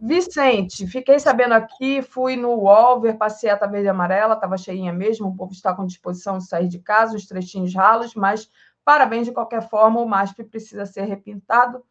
Vicente, 0.00 0.86
fiquei 0.86 1.18
sabendo 1.18 1.54
aqui, 1.54 2.02
fui 2.02 2.36
no 2.36 2.50
UOL 2.54 3.00
ver 3.00 3.16
passeata 3.16 3.68
verde 3.68 3.86
e 3.86 3.88
amarela, 3.88 4.34
estava 4.34 4.58
cheinha 4.58 4.92
mesmo, 4.92 5.28
o 5.28 5.36
povo 5.36 5.52
está 5.52 5.72
com 5.72 5.86
disposição 5.86 6.38
de 6.38 6.46
sair 6.46 6.68
de 6.68 6.80
casa, 6.80 7.16
os 7.16 7.26
trechinhos 7.26 7.74
ralos, 7.74 8.14
mas 8.14 8.50
parabéns 8.84 9.26
de 9.26 9.32
qualquer 9.32 9.68
forma, 9.68 10.00
o 10.00 10.08
MASP 10.08 10.42
precisa 10.44 10.84
ser 10.84 11.04
repintado. 11.04 11.84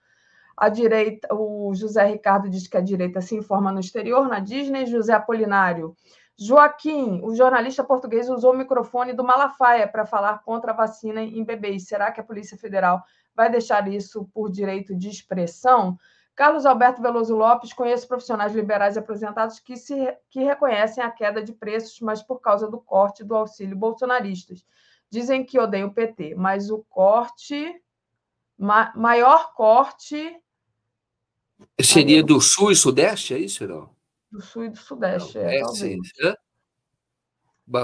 A 0.57 0.67
direita, 0.67 1.33
o 1.33 1.73
José 1.73 2.05
Ricardo 2.05 2.49
diz 2.49 2.67
que 2.67 2.75
a 2.75 2.81
direita 2.81 3.21
se 3.21 3.33
informa 3.33 3.71
no 3.71 3.79
exterior, 3.79 4.27
na 4.27 4.39
Disney. 4.39 4.85
José 4.85 5.13
Apolinário, 5.13 5.95
Joaquim, 6.37 7.21
o 7.23 7.35
jornalista 7.35 7.83
português 7.83 8.29
usou 8.29 8.53
o 8.53 8.57
microfone 8.57 9.13
do 9.13 9.23
Malafaia 9.23 9.87
para 9.87 10.05
falar 10.05 10.41
contra 10.43 10.71
a 10.71 10.75
vacina 10.75 11.21
em 11.21 11.43
bebês. 11.43 11.85
Será 11.85 12.11
que 12.11 12.21
a 12.21 12.23
Polícia 12.23 12.57
Federal 12.57 13.03
vai 13.39 13.49
deixar 13.49 13.87
isso 13.87 14.25
por 14.33 14.51
direito 14.51 14.93
de 14.93 15.07
expressão? 15.07 15.97
Carlos 16.35 16.65
Alberto 16.65 17.01
Veloso 17.01 17.33
Lopes, 17.33 17.71
conheço 17.71 18.05
profissionais 18.05 18.53
liberais 18.53 18.97
apresentados 18.97 19.59
que, 19.59 19.77
se, 19.77 19.95
que 20.29 20.43
reconhecem 20.43 21.01
a 21.01 21.09
queda 21.09 21.41
de 21.41 21.53
preços, 21.53 22.01
mas 22.01 22.21
por 22.21 22.41
causa 22.41 22.69
do 22.69 22.77
corte 22.81 23.23
do 23.23 23.33
auxílio 23.33 23.77
bolsonaristas. 23.77 24.65
Dizem 25.09 25.45
que 25.45 25.57
odeiam 25.57 25.87
o 25.87 25.93
PT, 25.93 26.35
mas 26.35 26.69
o 26.69 26.79
corte, 26.89 27.81
ma, 28.57 28.91
maior 28.93 29.53
corte. 29.53 30.37
Seria 31.79 32.21
do 32.21 32.41
Sul 32.41 32.73
e 32.73 32.75
Sudeste, 32.75 33.33
é 33.33 33.39
isso, 33.39 33.65
não? 33.65 33.89
Do 34.29 34.41
Sul 34.41 34.65
e 34.65 34.69
do 34.69 34.77
Sudeste, 34.77 35.37
não, 35.37 35.45
é, 35.45 35.59
é. 35.59 35.65
Sim 35.69 35.97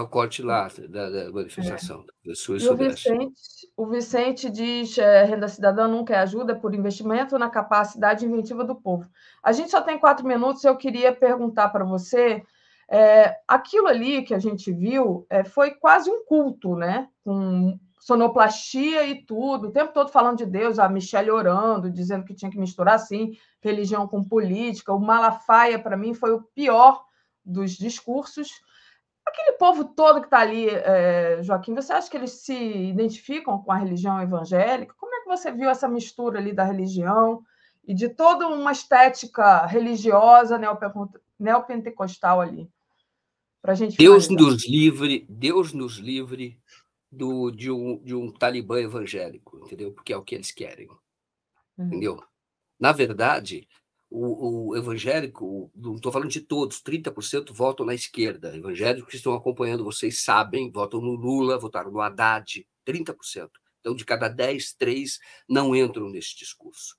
corte 0.09 0.41
lá 0.41 0.67
da, 0.89 1.09
da 1.09 1.31
manifestação 1.31 2.05
é. 2.23 2.29
do 2.29 2.35
Sul 2.35 2.57
e, 2.57 2.63
e 2.63 2.69
o 2.69 2.75
Vicente, 2.75 3.41
o 3.77 3.85
Vicente 3.87 4.49
diz 4.49 4.97
é, 4.97 5.23
renda 5.23 5.47
cidadã 5.47 5.87
nunca 5.87 6.15
é 6.15 6.17
ajuda 6.17 6.55
por 6.55 6.73
investimento 6.73 7.37
na 7.37 7.49
capacidade 7.49 8.25
inventiva 8.25 8.63
do 8.63 8.75
povo. 8.75 9.07
A 9.43 9.51
gente 9.51 9.71
só 9.71 9.81
tem 9.81 9.99
quatro 9.99 10.25
minutos, 10.25 10.63
eu 10.63 10.75
queria 10.75 11.13
perguntar 11.13 11.69
para 11.69 11.83
você, 11.83 12.43
é, 12.89 13.35
aquilo 13.47 13.87
ali 13.87 14.23
que 14.23 14.33
a 14.33 14.39
gente 14.39 14.71
viu 14.71 15.25
é, 15.29 15.43
foi 15.43 15.71
quase 15.71 16.09
um 16.09 16.23
culto, 16.25 16.75
né? 16.75 17.07
Com 17.23 17.79
sonoplastia 17.99 19.03
e 19.03 19.25
tudo, 19.25 19.67
o 19.67 19.71
tempo 19.71 19.91
todo 19.91 20.11
falando 20.11 20.37
de 20.37 20.45
Deus, 20.45 20.77
a 20.77 20.87
Michelle 20.87 21.31
orando, 21.31 21.89
dizendo 21.89 22.23
que 22.23 22.35
tinha 22.35 22.51
que 22.51 22.59
misturar, 22.59 22.93
assim, 22.93 23.31
religião 23.59 24.07
com 24.07 24.23
política. 24.23 24.93
O 24.93 24.99
Malafaia, 24.99 25.79
para 25.79 25.97
mim, 25.97 26.13
foi 26.13 26.31
o 26.31 26.43
pior 26.53 27.03
dos 27.43 27.71
discursos, 27.71 28.49
Aquele 29.25 29.53
povo 29.53 29.85
todo 29.85 30.19
que 30.19 30.27
está 30.27 30.39
ali, 30.39 30.69
é, 30.69 31.41
Joaquim, 31.41 31.73
você 31.73 31.91
acha 31.91 32.09
que 32.09 32.15
eles 32.15 32.31
se 32.31 32.53
identificam 32.53 33.57
com 33.61 33.71
a 33.71 33.77
religião 33.77 34.21
evangélica? 34.21 34.93
Como 34.97 35.13
é 35.15 35.21
que 35.21 35.27
você 35.27 35.51
viu 35.51 35.69
essa 35.69 35.87
mistura 35.87 36.37
ali 36.39 36.53
da 36.53 36.63
religião 36.63 37.43
e 37.87 37.93
de 37.93 38.07
toda 38.07 38.47
uma 38.47 38.71
estética 38.71 39.65
religiosa 39.65 40.59
neopentecostal 41.39 42.39
ali? 42.39 42.69
Para 43.61 43.73
gente 43.73 43.97
Deus 43.97 44.29
nos 44.29 44.67
livre, 44.67 45.25
Deus 45.27 45.73
nos 45.73 45.97
livre 45.97 46.59
do, 47.11 47.49
de, 47.49 47.71
um, 47.71 47.97
de 48.03 48.13
um 48.13 48.31
talibã 48.31 48.79
evangélico, 48.79 49.57
entendeu? 49.57 49.91
Porque 49.91 50.13
é 50.13 50.17
o 50.17 50.23
que 50.23 50.35
eles 50.35 50.51
querem, 50.51 50.87
uhum. 51.75 51.87
entendeu? 51.87 52.23
Na 52.79 52.91
verdade, 52.91 53.67
o, 54.15 54.69
o 54.69 54.77
evangélico, 54.77 55.69
não 55.75 55.95
estou 55.95 56.11
falando 56.11 56.29
de 56.29 56.39
todos, 56.39 56.81
30% 56.81 57.51
votam 57.51 57.85
na 57.85 57.93
esquerda. 57.93 58.55
Evangélicos 58.55 59.09
que 59.09 59.17
estão 59.17 59.33
acompanhando 59.33 59.83
vocês 59.83 60.21
sabem, 60.21 60.71
votam 60.71 61.01
no 61.01 61.11
Lula, 61.11 61.59
votaram 61.59 61.91
no 61.91 61.99
Haddad, 61.99 62.65
30%. 62.87 63.49
Então, 63.81 63.93
de 63.93 64.05
cada 64.05 64.29
10, 64.29 64.73
3 64.73 65.19
não 65.49 65.75
entram 65.75 66.09
nesse 66.09 66.35
discurso. 66.37 66.97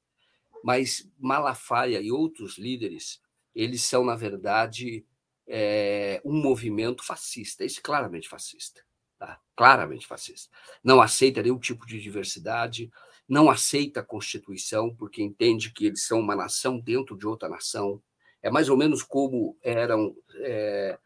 Mas 0.63 1.11
Malafaia 1.19 2.01
e 2.01 2.13
outros 2.13 2.59
líderes, 2.59 3.21
eles 3.55 3.83
são, 3.83 4.05
na 4.05 4.15
verdade, 4.15 5.05
é, 5.47 6.21
um 6.25 6.35
movimento 6.35 7.03
fascista, 7.03 7.65
esse 7.65 7.81
claramente 7.81 8.29
fascista. 8.29 8.85
Tá? 9.19 9.41
Claramente 9.57 10.07
fascista. 10.07 10.51
Não 10.85 11.01
aceita 11.01 11.43
nenhum 11.43 11.59
tipo 11.59 11.87
de 11.87 11.99
diversidade, 11.99 12.91
não 13.29 13.51
aceita 13.51 14.01
a 14.01 14.05
Constituição, 14.05 14.95
porque 14.95 15.23
entende 15.23 15.73
que 15.73 15.87
eles 15.87 16.05
são 16.05 16.21
uma 16.21 16.37
nação 16.37 16.79
dentro 16.79 17.17
de 17.17 17.27
outra 17.27 17.49
nação. 17.49 18.03
É 18.41 18.51
mais 18.51 18.69
ou 18.69 18.77
menos 18.77 19.03
como 19.03 19.59
eram. 19.63 20.17
É, 20.37 20.99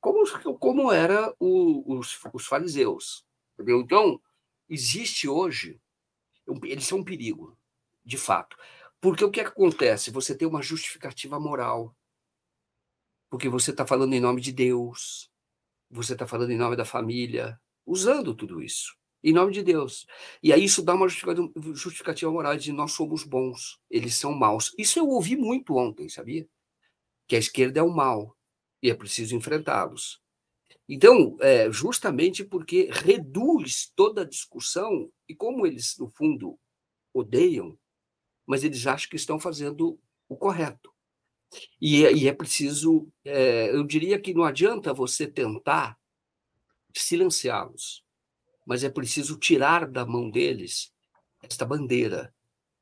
como, 0.00 0.24
como 0.58 0.92
era 0.92 1.34
o, 1.38 1.98
os, 1.98 2.18
os 2.32 2.46
fariseus. 2.46 3.24
Entendeu? 3.54 3.80
Então, 3.80 4.20
existe 4.68 5.28
hoje. 5.28 5.80
Eles 6.62 6.86
são 6.86 6.98
um 6.98 7.04
perigo, 7.04 7.58
de 8.04 8.16
fato. 8.16 8.56
Porque 9.00 9.24
o 9.24 9.30
que, 9.30 9.40
acontece? 9.40 10.10
Você 10.10 10.34
tem 10.34 10.48
uma 10.48 10.62
justificativa 10.62 11.38
moral. 11.38 11.94
Porque 13.28 13.48
você 13.48 13.72
está 13.72 13.86
falando 13.86 14.14
em 14.14 14.20
nome 14.20 14.40
de 14.40 14.52
Deus, 14.52 15.30
você 15.90 16.14
está 16.14 16.26
falando 16.26 16.50
em 16.50 16.56
nome 16.56 16.76
da 16.76 16.84
família, 16.86 17.60
usando 17.84 18.34
tudo 18.34 18.62
isso 18.62 18.98
em 19.22 19.32
nome 19.32 19.52
de 19.52 19.62
Deus. 19.62 20.06
E 20.42 20.52
aí 20.52 20.64
isso 20.64 20.82
dá 20.82 20.94
uma 20.94 21.08
justificativa 21.08 22.30
moral 22.30 22.56
de 22.56 22.72
nós 22.72 22.92
somos 22.92 23.24
bons, 23.24 23.78
eles 23.90 24.14
são 24.14 24.32
maus. 24.32 24.74
Isso 24.78 24.98
eu 24.98 25.08
ouvi 25.08 25.36
muito 25.36 25.76
ontem, 25.76 26.08
sabia? 26.08 26.48
Que 27.26 27.36
a 27.36 27.38
esquerda 27.38 27.80
é 27.80 27.82
o 27.82 27.90
mal 27.90 28.36
e 28.82 28.90
é 28.90 28.94
preciso 28.94 29.34
enfrentá-los. 29.34 30.20
Então, 30.88 31.36
é, 31.40 31.70
justamente 31.70 32.42
porque 32.44 32.88
reduz 32.90 33.92
toda 33.94 34.22
a 34.22 34.28
discussão, 34.28 35.12
e 35.28 35.34
como 35.34 35.66
eles, 35.66 35.98
no 35.98 36.08
fundo, 36.08 36.58
odeiam, 37.12 37.78
mas 38.46 38.64
eles 38.64 38.86
acham 38.86 39.10
que 39.10 39.16
estão 39.16 39.38
fazendo 39.38 40.00
o 40.28 40.36
correto. 40.36 40.90
E, 41.80 42.06
é, 42.06 42.12
e 42.12 42.28
é 42.28 42.32
preciso, 42.32 43.08
é, 43.24 43.74
eu 43.74 43.84
diria 43.84 44.18
que 44.18 44.32
não 44.32 44.44
adianta 44.44 44.94
você 44.94 45.26
tentar 45.26 45.98
silenciá-los 46.94 48.02
mas 48.68 48.84
é 48.84 48.90
preciso 48.90 49.38
tirar 49.38 49.88
da 49.88 50.04
mão 50.04 50.28
deles 50.28 50.92
esta 51.42 51.64
bandeira, 51.64 52.34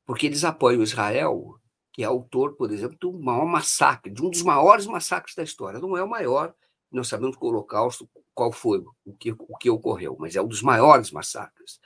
porque 0.05 0.25
eles 0.25 0.43
apoiam 0.43 0.83
Israel, 0.83 1.57
que 1.93 2.03
é 2.03 2.05
autor, 2.05 2.57
por 2.57 2.69
exemplo, 2.73 2.97
do 2.99 3.13
maior 3.13 3.45
massacre, 3.45 4.11
de 4.11 4.21
um 4.21 4.29
dos 4.29 4.41
maiores 4.41 4.85
massacres 4.85 5.33
da 5.33 5.43
história. 5.43 5.79
Não 5.79 5.95
é 5.95 6.03
o 6.03 6.09
maior, 6.09 6.53
nós 6.91 7.07
sabemos 7.07 7.37
que 7.37 7.45
o 7.45 7.47
Holocausto, 7.47 8.09
qual 8.33 8.51
foi, 8.51 8.83
o 9.05 9.13
que, 9.13 9.31
o 9.31 9.57
que 9.57 9.69
ocorreu, 9.69 10.17
mas 10.19 10.35
é 10.35 10.41
um 10.41 10.47
dos 10.47 10.61
maiores 10.61 11.09
massacres. 11.09 11.79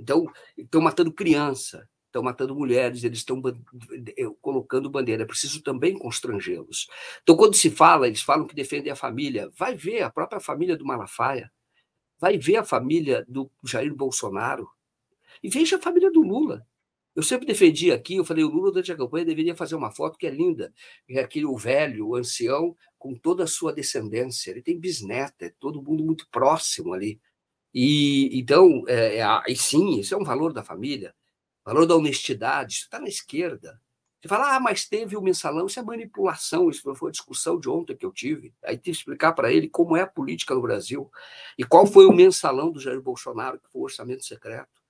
Então, 0.00 0.26
estão 0.56 0.80
matando 0.80 1.12
criança, 1.12 1.86
estão 2.06 2.22
matando 2.22 2.54
mulheres, 2.54 3.04
eles 3.04 3.18
estão 3.18 3.42
eh, 4.16 4.30
colocando 4.40 4.88
bandeira. 4.88 5.24
É 5.24 5.26
preciso 5.26 5.62
também 5.62 5.98
constrangê-los. 5.98 6.88
Então, 7.22 7.36
quando 7.36 7.54
se 7.54 7.70
fala, 7.70 8.06
eles 8.06 8.22
falam 8.22 8.46
que 8.46 8.54
defendem 8.54 8.90
a 8.90 8.96
família. 8.96 9.50
Vai 9.58 9.74
ver 9.74 10.00
a 10.00 10.10
própria 10.10 10.40
família 10.40 10.74
do 10.74 10.86
Malafaia 10.86 11.52
vai 12.22 12.38
ver 12.38 12.54
a 12.54 12.64
família 12.64 13.24
do 13.28 13.50
Jair 13.64 13.92
Bolsonaro 13.92 14.68
e 15.42 15.48
veja 15.48 15.76
a 15.76 15.82
família 15.82 16.08
do 16.08 16.22
Lula. 16.22 16.64
Eu 17.16 17.22
sempre 17.22 17.44
defendi 17.48 17.90
aqui, 17.90 18.14
eu 18.14 18.24
falei, 18.24 18.44
o 18.44 18.48
Lula 18.48 18.70
durante 18.70 18.92
a 18.92 18.96
campanha 18.96 19.24
deveria 19.24 19.56
fazer 19.56 19.74
uma 19.74 19.90
foto 19.90 20.16
que 20.16 20.26
é 20.26 20.30
linda, 20.30 20.72
é 21.10 21.18
aquele 21.18 21.46
o 21.46 21.56
velho, 21.56 22.06
o 22.06 22.14
ancião, 22.14 22.76
com 22.96 23.12
toda 23.16 23.42
a 23.42 23.48
sua 23.48 23.72
descendência. 23.72 24.52
Ele 24.52 24.62
tem 24.62 24.78
bisneta, 24.78 25.46
é 25.46 25.52
todo 25.58 25.82
mundo 25.82 26.04
muito 26.04 26.28
próximo 26.30 26.94
ali. 26.94 27.20
E 27.74 28.30
então, 28.38 28.84
é, 28.86 29.18
é, 29.18 29.42
e 29.48 29.56
sim, 29.56 29.98
isso 29.98 30.14
é 30.14 30.16
um 30.16 30.24
valor 30.24 30.52
da 30.52 30.62
família, 30.62 31.12
valor 31.64 31.86
da 31.86 31.96
honestidade, 31.96 32.74
isso 32.74 32.84
está 32.84 33.00
na 33.00 33.08
esquerda. 33.08 33.80
Você 34.22 34.28
fala, 34.28 34.54
ah, 34.54 34.60
mas 34.60 34.84
teve 34.84 35.16
o 35.16 35.20
mensalão, 35.20 35.66
isso 35.66 35.80
é 35.80 35.82
manipulação, 35.82 36.70
isso 36.70 36.94
foi 36.94 37.08
a 37.08 37.12
discussão 37.12 37.58
de 37.58 37.68
ontem 37.68 37.96
que 37.96 38.06
eu 38.06 38.12
tive. 38.12 38.54
Aí 38.62 38.76
tive 38.76 38.82
que 38.82 38.90
explicar 38.90 39.32
para 39.32 39.52
ele 39.52 39.68
como 39.68 39.96
é 39.96 40.02
a 40.02 40.06
política 40.06 40.54
no 40.54 40.62
Brasil 40.62 41.10
e 41.58 41.64
qual 41.64 41.84
foi 41.84 42.06
o 42.06 42.12
mensalão 42.12 42.70
do 42.70 42.78
Jair 42.78 43.02
Bolsonaro, 43.02 43.58
que 43.58 43.68
foi 43.68 43.80
o 43.80 43.84
orçamento 43.84 44.24
secreto. 44.24 44.80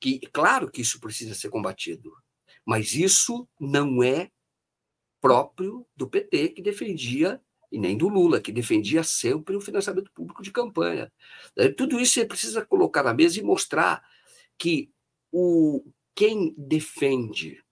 Que, 0.00 0.20
claro 0.32 0.70
que 0.70 0.80
isso 0.80 0.98
precisa 0.98 1.34
ser 1.34 1.50
combatido, 1.50 2.10
mas 2.64 2.94
isso 2.94 3.46
não 3.60 4.02
é 4.02 4.30
próprio 5.20 5.86
do 5.94 6.08
PT, 6.08 6.48
que 6.48 6.62
defendia, 6.62 7.38
e 7.70 7.78
nem 7.78 7.94
do 7.94 8.08
Lula, 8.08 8.40
que 8.40 8.50
defendia 8.50 9.04
sempre 9.04 9.54
o 9.54 9.60
financiamento 9.60 10.10
público 10.12 10.42
de 10.42 10.50
campanha. 10.50 11.12
Tudo 11.76 12.00
isso 12.00 12.14
você 12.14 12.24
precisa 12.24 12.64
colocar 12.64 13.02
na 13.02 13.12
mesa 13.12 13.38
e 13.38 13.42
mostrar 13.42 14.02
que 14.56 14.90
o, 15.30 15.84
quem 16.14 16.54
defende 16.56 17.62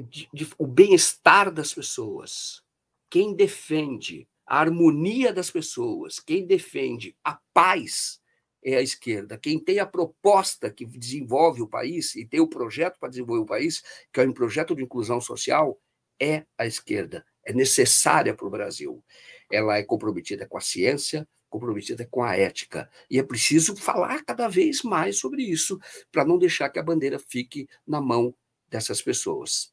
de, 0.00 0.28
de, 0.32 0.48
o 0.58 0.66
bem-estar 0.66 1.52
das 1.52 1.74
pessoas, 1.74 2.62
quem 3.10 3.34
defende 3.34 4.28
a 4.46 4.60
harmonia 4.60 5.32
das 5.32 5.50
pessoas, 5.50 6.18
quem 6.18 6.46
defende 6.46 7.16
a 7.24 7.38
paz 7.52 8.20
é 8.64 8.76
a 8.76 8.82
esquerda. 8.82 9.36
Quem 9.36 9.58
tem 9.58 9.80
a 9.80 9.86
proposta 9.86 10.70
que 10.70 10.86
desenvolve 10.86 11.62
o 11.62 11.68
país 11.68 12.14
e 12.14 12.24
tem 12.24 12.40
o 12.40 12.48
projeto 12.48 12.98
para 12.98 13.08
desenvolver 13.08 13.42
o 13.42 13.46
país, 13.46 13.82
que 14.12 14.20
é 14.20 14.24
um 14.24 14.32
projeto 14.32 14.74
de 14.74 14.82
inclusão 14.82 15.20
social, 15.20 15.80
é 16.20 16.44
a 16.56 16.64
esquerda. 16.64 17.24
É 17.44 17.52
necessária 17.52 18.34
para 18.34 18.46
o 18.46 18.50
Brasil. 18.50 19.04
Ela 19.50 19.78
é 19.78 19.82
comprometida 19.82 20.46
com 20.46 20.56
a 20.56 20.60
ciência, 20.60 21.28
comprometida 21.50 22.06
com 22.08 22.22
a 22.22 22.36
ética. 22.36 22.88
E 23.10 23.18
é 23.18 23.22
preciso 23.22 23.74
falar 23.74 24.24
cada 24.24 24.48
vez 24.48 24.82
mais 24.82 25.18
sobre 25.18 25.42
isso, 25.42 25.78
para 26.10 26.24
não 26.24 26.38
deixar 26.38 26.70
que 26.70 26.78
a 26.78 26.82
bandeira 26.82 27.18
fique 27.18 27.68
na 27.86 28.00
mão 28.00 28.34
dessas 28.68 29.02
pessoas. 29.02 29.72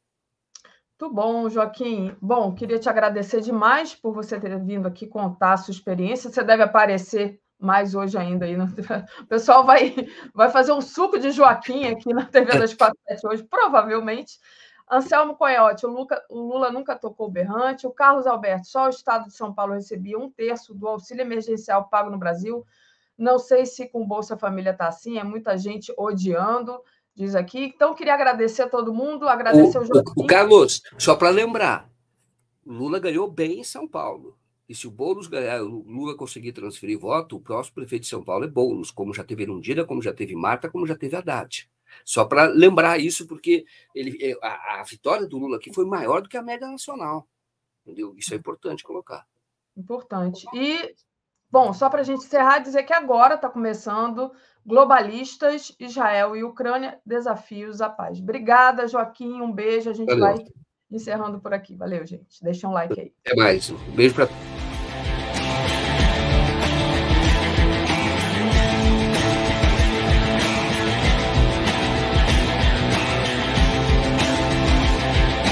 Muito 1.00 1.16
bom, 1.16 1.50
Joaquim. 1.50 2.14
Bom, 2.22 2.54
queria 2.54 2.78
te 2.78 2.90
agradecer 2.90 3.40
demais 3.40 3.96
por 3.96 4.14
você 4.14 4.38
ter 4.38 4.60
vindo 4.60 4.86
aqui 4.86 5.08
contar 5.08 5.54
a 5.54 5.58
sua 5.58 5.72
experiência. 5.72 6.30
Você 6.30 6.44
deve 6.44 6.62
aparecer 6.62 7.40
mais 7.58 7.96
hoje 7.96 8.18
ainda 8.18 8.46
aí. 8.46 8.58
No... 8.58 8.66
O 9.24 9.26
pessoal 9.26 9.66
vai, 9.66 9.96
vai 10.34 10.50
fazer 10.52 10.74
um 10.74 10.82
suco 10.82 11.18
de 11.18 11.32
Joaquim 11.32 11.86
aqui 11.86 12.14
na 12.14 12.26
TV 12.26 12.52
247 12.52 13.26
hoje, 13.26 13.44
provavelmente. 13.44 14.38
Anselmo 14.92 15.38
Coyote, 15.38 15.86
o, 15.86 15.90
Luca, 15.90 16.22
o 16.30 16.38
Lula 16.38 16.70
nunca 16.70 16.98
tocou 16.98 17.32
berrante. 17.32 17.88
O 17.88 17.92
Carlos 17.92 18.28
Alberto, 18.28 18.68
só 18.68 18.88
o 18.88 18.90
Estado 18.90 19.28
de 19.28 19.34
São 19.34 19.54
Paulo 19.54 19.76
recebia 19.76 20.20
um 20.20 20.30
terço 20.30 20.74
do 20.74 20.86
auxílio 20.86 21.22
emergencial 21.22 21.88
pago 21.88 22.10
no 22.10 22.20
Brasil. 22.20 22.66
Não 23.18 23.40
sei 23.40 23.66
se 23.66 23.88
com 23.88 24.06
Bolsa 24.06 24.36
Família 24.36 24.72
está 24.72 24.90
assim, 24.90 25.18
é 25.18 25.24
muita 25.24 25.58
gente 25.58 25.94
odiando 25.98 26.78
diz 27.20 27.36
aqui. 27.36 27.66
Então, 27.66 27.94
queria 27.94 28.14
agradecer 28.14 28.62
a 28.62 28.70
todo 28.70 28.94
mundo, 28.94 29.28
agradecer 29.28 29.78
o, 29.78 29.84
Joaquim. 29.84 30.14
O 30.16 30.26
Carlos, 30.26 30.82
só 30.98 31.18
para 31.18 31.30
lembrar, 31.30 31.90
Lula 32.66 32.98
ganhou 32.98 33.30
bem 33.30 33.60
em 33.60 33.64
São 33.64 33.86
Paulo. 33.86 34.38
E 34.70 34.74
se 34.74 34.88
o 34.88 34.92
Boulos 34.92 35.28
ganhar, 35.28 35.62
o 35.62 35.84
Lula 35.86 36.16
conseguir 36.16 36.54
transferir 36.54 36.98
voto, 36.98 37.36
o 37.36 37.42
próximo 37.42 37.76
prefeito 37.76 38.04
de 38.04 38.08
São 38.08 38.24
Paulo 38.24 38.46
é 38.46 38.48
Boulos, 38.48 38.92
como 38.92 39.14
já 39.14 39.24
teve 39.24 39.44
Erundina, 39.44 39.84
como 39.84 40.02
já 40.02 40.14
teve 40.14 40.34
Marta, 40.36 40.70
como 40.70 40.88
já 40.88 40.96
teve 40.96 41.16
Haddad. 41.16 41.70
Só 42.06 42.24
para 42.24 42.46
lembrar 42.46 43.00
isso, 43.00 43.28
porque 43.28 43.66
ele, 43.94 44.18
é, 44.24 44.38
a, 44.42 44.80
a, 44.80 44.84
vitória 44.84 45.28
do 45.28 45.38
Lula 45.38 45.58
aqui 45.58 45.74
foi 45.74 45.86
maior 45.86 46.22
do 46.22 46.30
que 46.30 46.38
a 46.38 46.44
média 46.44 46.68
nacional. 46.68 47.28
Entendeu? 47.84 48.14
Isso 48.16 48.34
é 48.34 48.38
importante 48.38 48.84
colocar. 48.84 49.26
Importante. 49.76 50.46
E, 50.54 50.96
bom, 51.50 51.74
só 51.74 51.90
para 51.90 52.02
a 52.02 52.04
gente 52.04 52.26
encerrar, 52.26 52.60
dizer 52.60 52.84
que 52.84 52.94
agora 52.94 53.36
está 53.36 53.50
começando 53.50 54.32
Globalistas, 54.70 55.76
Israel 55.80 56.36
e 56.36 56.44
Ucrânia, 56.44 57.00
desafios 57.04 57.82
à 57.82 57.90
paz. 57.90 58.20
Obrigada, 58.20 58.88
Joaquim. 58.88 59.42
Um 59.42 59.52
beijo. 59.52 59.90
A 59.90 59.94
gente 59.94 60.10
Valeu. 60.10 60.36
vai 60.36 60.46
encerrando 60.92 61.40
por 61.40 61.56
aqui. 61.56 61.76
Valeu, 61.76 62.06
gente. 62.06 62.40
Deixa 62.44 62.68
um 62.68 62.72
like 62.72 63.00
aí. 63.00 63.12
Até 63.26 63.36
mais. 63.36 63.72
Um 63.72 63.96
beijo 63.96 64.14
para 64.14 64.28